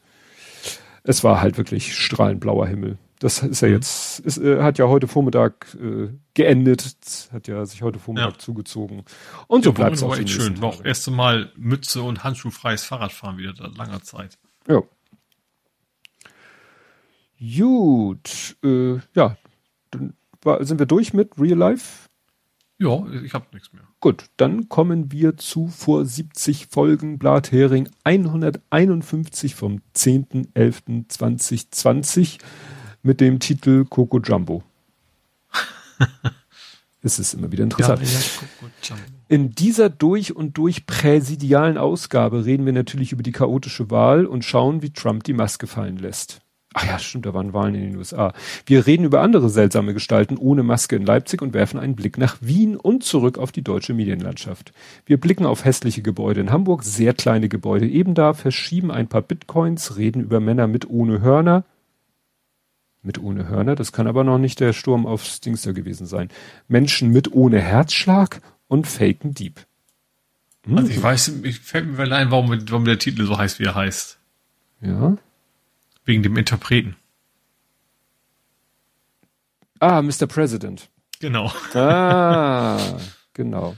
es 1.05 1.25
war 1.25 1.41
halt 1.41 1.59
wirklich 1.59 1.97
strahlend 1.97 2.41
blauer 2.41 2.67
Himmel. 2.67 2.99
Das 3.23 3.41
ist 3.41 3.61
ja 3.61 3.69
mhm. 3.69 3.75
jetzt, 3.75 4.19
ist, 4.19 4.39
äh, 4.39 4.61
hat 4.65 4.79
ja 4.79 4.89
heute 4.89 5.07
Vormittag 5.07 5.77
äh, 5.81 6.09
geendet, 6.35 7.29
hat 7.33 7.47
ja 7.47 7.65
sich 7.65 7.81
heute 7.81 8.01
Vormittag 8.01 8.33
ja. 8.33 8.39
zugezogen. 8.39 9.05
Und 9.47 9.63
so 9.63 9.73
bleibt 9.73 9.95
es 9.95 10.03
auch 10.03 10.17
echt 10.17 10.31
schön. 10.31 10.55
Noch 10.55 10.85
erste 10.85 11.13
Mal 11.13 11.53
Mütze 11.57 12.03
und 12.03 12.25
handschuhfreies 12.25 12.83
Fahrradfahren 12.83 13.39
wieder 13.39 13.55
seit 13.55 13.77
langer 13.77 14.03
Zeit. 14.03 14.39
Ja. 14.67 14.83
Gut, 17.39 18.57
äh, 18.65 18.99
ja, 19.15 19.37
dann 19.93 20.15
war, 20.43 20.65
sind 20.65 20.81
wir 20.81 20.87
durch 20.87 21.15
mit 21.15 21.39
Real 21.39 21.59
Life? 21.59 22.09
Ja, 22.79 23.07
ich 23.25 23.35
habe 23.35 23.47
nichts 23.53 23.73
mehr. 23.73 23.85
Gut, 24.01 24.25
dann 24.37 24.69
kommen 24.69 25.13
wir 25.13 25.37
zu 25.37 25.69
vor 25.69 26.05
70 26.05 26.67
Folgen 26.67 27.21
Blathering 27.21 27.89
151 28.03 29.55
vom 29.55 29.81
10.11.2020 29.95 32.41
mit 33.03 33.21
dem 33.21 33.39
Titel 33.39 33.85
Coco 33.85 34.21
Jumbo. 34.21 34.63
es 37.03 37.19
ist 37.19 37.35
immer 37.35 37.51
wieder 37.53 37.65
interessant. 37.65 38.03
Ja, 38.03 38.69
ja, 38.83 38.97
In 39.29 39.55
dieser 39.55 39.91
durch 39.91 40.35
und 40.35 40.57
durch 40.57 40.87
präsidialen 40.87 41.79
Ausgabe 41.79 42.45
reden 42.45 42.67
wir 42.67 42.73
natürlich 42.73 43.13
über 43.13 43.23
die 43.23 43.33
chaotische 43.33 43.91
Wahl 43.91 44.27
und 44.27 44.45
schauen, 44.45 44.83
wie 44.83 44.91
Trump 44.91 45.25
die 45.25 45.33
Maske 45.33 45.67
fallen 45.67 45.99
lässt. 45.99 46.41
Ach 46.75 46.87
ja, 46.87 46.99
stimmt, 46.99 47.27
da 47.27 47.35
waren 47.35 47.53
Wahlen 47.53 47.75
in 47.75 47.83
den 47.83 47.97
USA. 47.97 48.33
Wir 48.65 48.87
reden 48.87 49.05
über 49.05 49.21
andere 49.21 49.51
seltsame 49.51 49.93
Gestalten 49.93 50.39
ohne 50.39 50.63
Maske 50.63 50.97
in 50.97 51.05
Leipzig 51.05 51.43
und 51.43 51.53
werfen 51.53 51.79
einen 51.79 51.97
Blick 51.97 52.17
nach 52.17 52.39
Wien 52.41 52.77
und 52.77 53.05
zurück 53.05 53.37
auf 53.37 53.53
die 53.53 53.63
deutsche 53.63 53.93
Medienlandschaft. 53.93 54.73
Wir 55.05 55.19
blicken 55.19 55.45
auf 55.45 55.65
hässliche 55.65 56.01
Gebäude 56.01 56.41
in 56.41 56.51
Hamburg, 56.51 56.83
sehr 56.83 57.13
kleine 57.13 57.51
Gebäude 57.51 57.87
eben 57.87 58.15
da, 58.15 58.33
verschieben 58.33 58.91
ein 58.91 59.09
paar 59.09 59.23
Bitcoins, 59.23 59.97
reden 59.99 60.23
über 60.23 60.41
Männer 60.41 60.67
mit 60.67 60.89
ohne 60.89 61.21
Hörner. 61.21 61.65
Mit 63.03 63.19
ohne 63.19 63.49
Hörner, 63.49 63.75
das 63.75 63.91
kann 63.93 64.07
aber 64.07 64.23
noch 64.23 64.39
nicht 64.39 64.61
der 64.61 64.73
Sturm 64.73 65.07
aufs 65.07 65.41
Dingster 65.41 65.73
gewesen 65.73 66.07
sein. 66.07 66.29
Menschen 66.69 67.11
mit 67.11 67.33
ohne 67.33 67.61
Herzschlag 67.61 68.41
und 68.69 68.87
faken 68.87 69.35
Dieb. 69.35 69.67
Hm. 70.65 70.79
Also 70.79 70.91
ich 70.91 71.03
weiß, 71.03 71.33
ich 71.43 71.59
fällt 71.59 71.87
mir 71.87 72.13
ein, 72.13 72.31
warum, 72.31 72.49
warum 72.71 72.85
der 72.85 72.99
Titel 72.99 73.27
so 73.27 73.37
heißt, 73.37 73.59
wie 73.59 73.65
er 73.65 73.75
heißt. 73.75 74.19
Ja. 74.83 75.17
Wegen 76.05 76.23
dem 76.23 76.37
Interpreten. 76.37 76.97
Ah, 79.81 80.01
Mr. 80.01 80.29
President. 80.29 80.89
Genau. 81.19 81.53
Ah, 81.75 82.99
genau. 83.35 83.77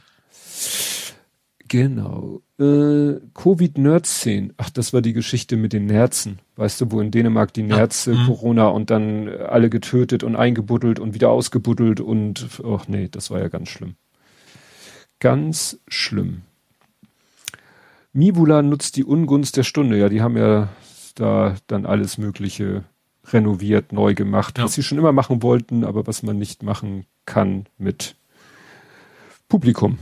Genau. 1.68 2.42
Äh, 2.58 3.20
Covid-Nerd-Szene. 3.34 4.54
Ach, 4.56 4.70
das 4.70 4.92
war 4.92 5.02
die 5.02 5.12
Geschichte 5.12 5.56
mit 5.56 5.72
den 5.72 5.86
Nerzen. 5.86 6.38
Weißt 6.56 6.80
du, 6.80 6.92
wo 6.92 7.00
in 7.00 7.10
Dänemark 7.10 7.52
die 7.52 7.64
Nerze, 7.64 8.12
ja. 8.12 8.18
mhm. 8.18 8.26
Corona 8.26 8.68
und 8.68 8.90
dann 8.90 9.28
alle 9.28 9.70
getötet 9.70 10.22
und 10.22 10.36
eingebuddelt 10.36 11.00
und 11.00 11.14
wieder 11.14 11.30
ausgebuddelt 11.30 12.00
und, 12.00 12.48
ach 12.64 12.86
nee, 12.86 13.08
das 13.10 13.30
war 13.30 13.40
ja 13.40 13.48
ganz 13.48 13.70
schlimm. 13.70 13.96
Ganz 15.18 15.80
schlimm. 15.88 16.42
Mivula 18.12 18.62
nutzt 18.62 18.96
die 18.96 19.04
Ungunst 19.04 19.56
der 19.56 19.64
Stunde. 19.64 19.98
Ja, 19.98 20.08
die 20.08 20.22
haben 20.22 20.36
ja 20.36 20.68
da 21.16 21.56
dann 21.66 21.86
alles 21.86 22.18
Mögliche 22.18 22.84
renoviert, 23.26 23.92
neu 23.92 24.14
gemacht, 24.14 24.58
ja. 24.58 24.64
was 24.64 24.74
sie 24.74 24.82
schon 24.82 24.98
immer 24.98 25.12
machen 25.12 25.42
wollten, 25.42 25.84
aber 25.84 26.06
was 26.06 26.22
man 26.22 26.38
nicht 26.38 26.62
machen 26.62 27.06
kann 27.26 27.66
mit 27.78 28.16
Publikum. 29.48 29.98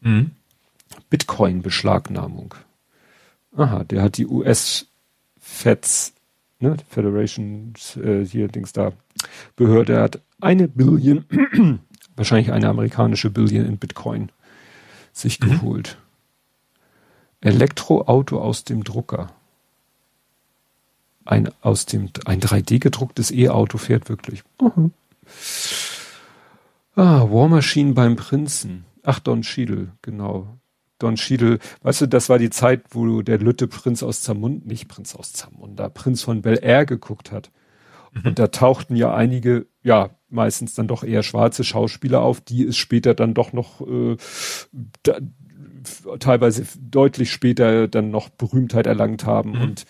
Mhm. 0.00 0.32
Bitcoin-Beschlagnahmung. 1.14 2.54
Aha, 3.56 3.84
der 3.84 4.02
hat 4.02 4.16
die 4.16 4.26
US-Feds, 4.26 6.12
ne, 6.58 6.76
Federation, 6.88 7.72
äh, 8.02 8.24
hier 8.24 8.48
Dings 8.48 8.72
da, 8.72 8.90
Behörde 9.54 10.00
hat 10.00 10.20
eine 10.40 10.66
Billion, 10.66 11.24
wahrscheinlich 12.16 12.50
eine 12.50 12.68
amerikanische 12.68 13.30
Billion 13.30 13.64
in 13.64 13.78
Bitcoin 13.78 14.32
sich 15.12 15.38
mhm. 15.38 15.50
geholt. 15.50 15.98
Elektroauto 17.40 18.40
aus 18.40 18.64
dem 18.64 18.82
Drucker. 18.82 19.30
Ein 21.24 21.48
aus 21.60 21.86
dem 21.86 22.10
ein 22.24 22.40
3D 22.40 22.80
gedrucktes 22.80 23.30
E-Auto 23.30 23.78
fährt 23.78 24.08
wirklich. 24.08 24.42
Mhm. 24.60 24.92
Ah, 26.96 27.22
War 27.30 27.46
Machine 27.46 27.92
beim 27.92 28.16
Prinzen. 28.16 28.84
Ach, 29.04 29.20
Don 29.20 29.44
Schiedel, 29.44 29.92
genau. 30.02 30.58
Don 31.04 31.16
Schiedel, 31.16 31.58
weißt 31.82 32.02
du, 32.02 32.06
das 32.06 32.28
war 32.28 32.38
die 32.38 32.50
Zeit, 32.50 32.82
wo 32.90 33.22
der 33.22 33.38
Lütte 33.38 33.68
Prinz 33.68 34.02
aus 34.02 34.22
Zamund, 34.22 34.66
nicht 34.66 34.88
Prinz 34.88 35.14
aus 35.14 35.32
Zamunda, 35.32 35.88
Prinz 35.88 36.22
von 36.22 36.42
Bel 36.42 36.58
Air 36.62 36.86
geguckt 36.86 37.30
hat. 37.30 37.50
Mhm. 38.12 38.28
Und 38.28 38.38
da 38.38 38.48
tauchten 38.48 38.96
ja 38.96 39.14
einige, 39.14 39.66
ja, 39.82 40.10
meistens 40.30 40.74
dann 40.74 40.88
doch 40.88 41.04
eher 41.04 41.22
schwarze 41.22 41.62
Schauspieler 41.62 42.22
auf, 42.22 42.40
die 42.40 42.64
es 42.64 42.76
später 42.76 43.14
dann 43.14 43.34
doch 43.34 43.52
noch 43.52 43.80
äh, 43.86 44.16
da, 45.02 45.18
teilweise 46.18 46.64
deutlich 46.80 47.30
später 47.30 47.86
dann 47.88 48.10
noch 48.10 48.30
Berühmtheit 48.30 48.86
erlangt 48.86 49.26
haben. 49.26 49.50
Mhm. 49.50 49.60
Und 49.60 49.84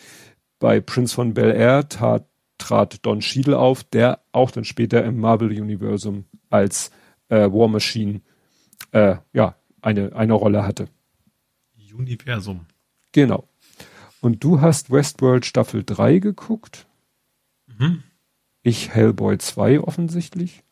bei 0.59 0.81
Prince 0.81 1.15
von 1.15 1.35
Bel 1.35 1.53
Air 1.53 1.89
tat, 1.89 2.27
trat 2.59 3.07
Don 3.07 3.21
Cheadle 3.21 3.59
auf, 3.59 3.85
der 3.85 4.21
auch 4.33 4.51
dann 4.51 4.65
später 4.65 5.05
im 5.05 5.19
Marvel-Universum 5.21 6.25
als 6.51 6.91
äh, 7.29 7.51
War 7.51 7.69
Machine 7.69 8.21
äh, 8.93 9.17
ja, 9.33 9.57
eine, 9.83 10.15
eine 10.15 10.33
Rolle 10.33 10.67
hatte. 10.67 10.89
Universum. 11.95 12.67
Genau. 13.13 13.49
Und 14.21 14.43
du 14.43 14.61
hast 14.61 14.91
Westworld 14.91 15.47
Staffel 15.47 15.85
3 15.85 16.19
geguckt. 16.19 16.87
Mhm. 17.67 18.03
Ich 18.63 18.91
Hellboy 18.91 19.39
2 19.39 19.81
offensichtlich. 19.81 20.63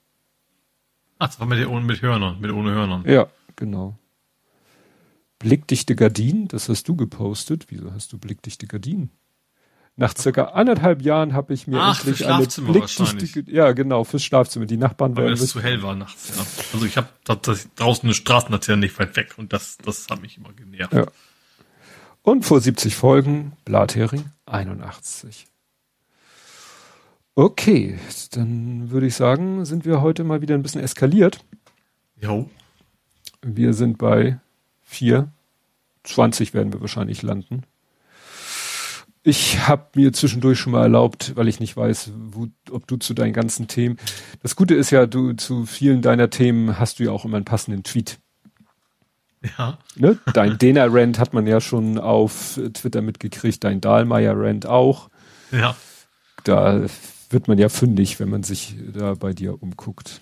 Ach, 1.19 1.29
das 1.29 1.39
war 1.39 1.47
mit, 1.47 1.69
mit 1.85 2.03
Hörnern, 2.03 2.41
mit 2.41 2.51
ohne 2.51 2.73
Hörnern. 2.73 3.05
Ja, 3.07 3.29
genau. 3.55 3.99
Blickdichte 5.39 5.95
Gardinen, 5.95 6.49
das 6.49 6.69
hast 6.69 6.89
du 6.89 6.97
gepostet. 6.97 7.67
Wieso 7.69 7.93
hast 7.93 8.13
du 8.13 8.19
blickdichte 8.19 8.67
Gardinen? 8.67 9.11
Nach 10.03 10.17
circa 10.19 10.47
anderthalb 10.47 11.01
Jahren 11.03 11.33
habe 11.33 11.55
ich 11.55 11.69
mir 11.69 11.79
Ach, 11.81 12.05
endlich 12.05 12.27
eine 12.27 12.45
blickdichte, 12.45 13.45
ja 13.47 13.71
genau, 13.71 14.03
fürs 14.03 14.25
Schlafzimmer. 14.25 14.67
Die 14.67 14.77
Nachbarn 14.77 15.17
werden. 15.17 15.27
Weil 15.27 15.35
es 15.35 15.51
zu 15.51 15.63
hell 15.63 15.81
war 15.85 15.95
nachts, 15.95 16.33
ja. 16.37 16.45
Also 16.73 16.85
ich 16.85 16.97
habe 16.97 17.07
draußen 17.77 18.09
eine 18.09 18.13
Straßenlaterne 18.13 18.81
nicht 18.81 18.99
weit 18.99 19.15
weg 19.15 19.35
und 19.37 19.53
das, 19.53 19.79
das 19.79 20.09
hat 20.11 20.21
mich 20.21 20.39
immer 20.39 20.53
genervt. 20.55 20.93
Ja. 20.93 21.07
Und 22.23 22.45
vor 22.45 22.61
70 22.61 22.97
Folgen 22.97 23.53
Blathering 23.65 24.25
81. 24.47 25.47
Okay, 27.37 27.97
dann 28.33 28.91
würde 28.91 29.07
ich 29.07 29.15
sagen, 29.15 29.65
sind 29.65 29.85
wir 29.85 30.01
heute 30.01 30.25
mal 30.25 30.41
wieder 30.41 30.57
ein 30.57 30.65
bisschen 30.65 30.81
eskaliert. 30.81 31.45
Jo. 32.21 32.51
Wir 33.41 33.73
sind 33.73 33.99
bei 33.99 34.41
4. 34.81 35.31
20 36.03 36.55
werden 36.55 36.73
wir 36.73 36.81
wahrscheinlich 36.81 37.23
landen. 37.23 37.63
Ich 39.25 39.69
habe 39.69 39.87
mir 39.95 40.13
zwischendurch 40.13 40.59
schon 40.59 40.73
mal 40.73 40.83
erlaubt, 40.83 41.37
weil 41.37 41.47
ich 41.47 41.61
nicht 41.61 41.77
weiß, 41.77 42.11
wo, 42.15 42.49
ob 42.71 42.89
du 42.89 42.97
zu 42.97 43.15
deinen 43.15 43.33
ganzen 43.33 43.69
Themen. 43.69 43.97
Das 44.43 44.57
Gute 44.57 44.75
ist 44.75 44.91
ja, 44.91 45.07
du 45.07 45.33
zu 45.35 45.65
vielen 45.65 46.03
deiner 46.03 46.29
Themen 46.29 46.79
hast 46.79 46.99
du 46.99 47.05
ja 47.05 47.13
auch 47.13 47.25
immer 47.25 47.37
einen 47.37 47.45
passenden 47.45 47.85
Tweet. 47.85 48.19
Ja. 49.59 49.79
Ne? 49.97 50.19
Dein 50.35 50.59
Dena-Rant 50.59 51.19
hat 51.19 51.35
man 51.35 51.47
ja 51.47 51.61
schon 51.61 51.99
auf 51.99 52.61
Twitter 52.75 53.03
mitgekriegt, 53.03 53.63
dein 53.63 53.81
Dahlmeier-Rant 53.81 54.67
auch. 54.67 55.09
Ja. 55.53 55.77
Da 56.45 56.87
wird 57.31 57.49
man 57.49 57.59
ja 57.59 57.69
fündig, 57.69 58.19
wenn 58.19 58.29
man 58.29 58.43
sich 58.43 58.77
da 58.93 59.15
bei 59.15 59.33
dir 59.33 59.63
umguckt. 59.63 60.21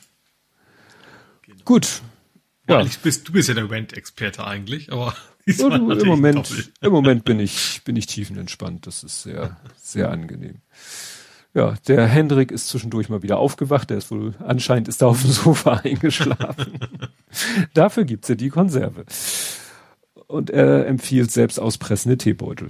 Genau. 1.42 1.64
Gut. 1.64 2.02
Ja. 2.68 2.84
Bist, 3.02 3.28
du 3.28 3.32
bist 3.32 3.48
ja 3.48 3.54
der 3.54 3.70
Rant-Experte 3.70 4.46
eigentlich, 4.46 4.92
aber 4.92 5.14
du, 5.58 5.68
im 5.68 6.06
Moment, 6.06 6.72
im 6.80 6.92
Moment 6.92 7.24
bin 7.24 7.40
ich, 7.40 7.82
bin 7.84 7.96
ich 7.96 8.06
tiefenentspannt. 8.06 8.86
Das 8.86 9.02
ist 9.02 9.22
sehr, 9.22 9.56
sehr 9.76 10.10
angenehm. 10.10 10.56
Ja, 11.52 11.74
der 11.88 12.06
Hendrik 12.06 12.52
ist 12.52 12.68
zwischendurch 12.68 13.08
mal 13.08 13.22
wieder 13.22 13.38
aufgewacht. 13.38 13.90
Der 13.90 13.98
ist 13.98 14.10
wohl, 14.10 14.34
anscheinend 14.38 14.86
ist 14.88 15.02
er 15.02 15.08
auf 15.08 15.22
dem 15.22 15.32
Sofa 15.32 15.72
eingeschlafen. 15.84 16.78
Dafür 17.74 18.04
gibt's 18.04 18.28
ja 18.28 18.36
die 18.36 18.50
Konserve. 18.50 19.04
Und 20.28 20.50
er 20.50 20.86
empfiehlt 20.86 21.32
selbst 21.32 21.58
auspressende 21.58 22.16
Teebeutel. 22.16 22.68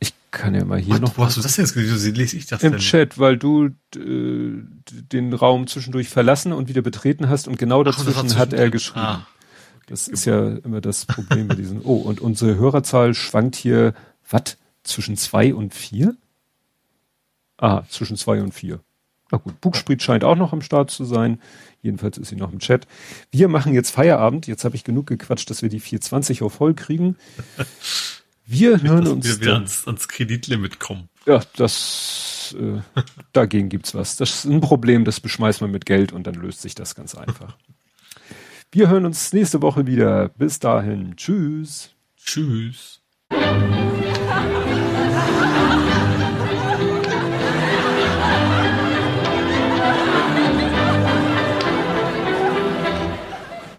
Ich 0.00 0.12
kann 0.30 0.54
ja 0.54 0.66
mal 0.66 0.78
hier 0.78 0.96
Ach, 0.96 1.00
noch. 1.00 1.16
Wo 1.16 1.24
hast 1.24 1.38
du 1.38 1.40
das 1.40 1.56
jetzt 1.56 1.76
Wieso 1.76 2.10
lese 2.10 2.36
ich 2.36 2.46
das 2.46 2.62
Im 2.62 2.72
denn? 2.72 2.80
Chat, 2.80 3.18
weil 3.18 3.38
du 3.38 3.70
äh, 3.96 4.62
den 4.84 5.32
Raum 5.32 5.66
zwischendurch 5.66 6.10
verlassen 6.10 6.52
und 6.52 6.68
wieder 6.68 6.82
betreten 6.82 7.30
hast 7.30 7.48
und 7.48 7.58
genau 7.58 7.82
dazwischen 7.84 8.32
Ach, 8.32 8.38
hat 8.38 8.52
er 8.52 8.68
geschrieben. 8.68 9.06
Ah. 9.06 9.26
Das 9.92 10.08
ist 10.08 10.24
ja 10.24 10.48
immer 10.48 10.80
das 10.80 11.04
Problem 11.04 11.48
bei 11.48 11.54
diesen. 11.54 11.82
Oh, 11.84 11.96
und 11.96 12.22
unsere 12.22 12.56
Hörerzahl 12.56 13.12
schwankt 13.12 13.56
hier, 13.56 13.92
was? 14.30 14.56
Zwischen 14.84 15.18
zwei 15.18 15.52
und 15.52 15.74
vier? 15.74 16.16
Ah, 17.58 17.82
zwischen 17.90 18.16
zwei 18.16 18.40
und 18.40 18.54
vier. 18.54 18.80
Na 19.30 19.36
gut, 19.36 19.60
Bugspriet 19.60 20.02
scheint 20.02 20.24
auch 20.24 20.34
noch 20.34 20.54
am 20.54 20.62
Start 20.62 20.90
zu 20.90 21.04
sein. 21.04 21.42
Jedenfalls 21.82 22.16
ist 22.16 22.30
sie 22.30 22.36
noch 22.36 22.54
im 22.54 22.58
Chat. 22.58 22.86
Wir 23.30 23.48
machen 23.48 23.74
jetzt 23.74 23.90
Feierabend. 23.90 24.46
Jetzt 24.46 24.64
habe 24.64 24.76
ich 24.76 24.84
genug 24.84 25.08
gequatscht, 25.08 25.50
dass 25.50 25.60
wir 25.60 25.68
die 25.68 25.80
420 25.80 26.40
auf 26.40 26.54
voll 26.54 26.72
kriegen. 26.72 27.18
Wir 28.46 28.78
Nicht, 28.78 28.84
hören 28.88 29.06
uns. 29.08 29.26
Wir 29.26 29.40
wieder 29.42 29.54
ans, 29.56 29.86
ans, 29.86 30.08
Kreditlimit 30.08 30.80
kommen. 30.80 31.10
Ja, 31.26 31.42
das 31.56 32.56
äh, 32.58 32.80
dagegen 33.34 33.68
gibt's 33.68 33.94
was. 33.94 34.16
Das 34.16 34.36
ist 34.36 34.44
ein 34.46 34.62
Problem, 34.62 35.04
das 35.04 35.20
beschmeißt 35.20 35.60
man 35.60 35.70
mit 35.70 35.84
Geld 35.84 36.12
und 36.12 36.26
dann 36.26 36.36
löst 36.36 36.62
sich 36.62 36.74
das 36.74 36.94
ganz 36.94 37.14
einfach. 37.14 37.58
Wir 38.74 38.88
hören 38.88 39.04
uns 39.04 39.34
nächste 39.34 39.60
Woche 39.60 39.86
wieder. 39.86 40.30
Bis 40.30 40.58
dahin. 40.58 41.14
Tschüss. 41.16 41.94
Tschüss. 42.16 43.02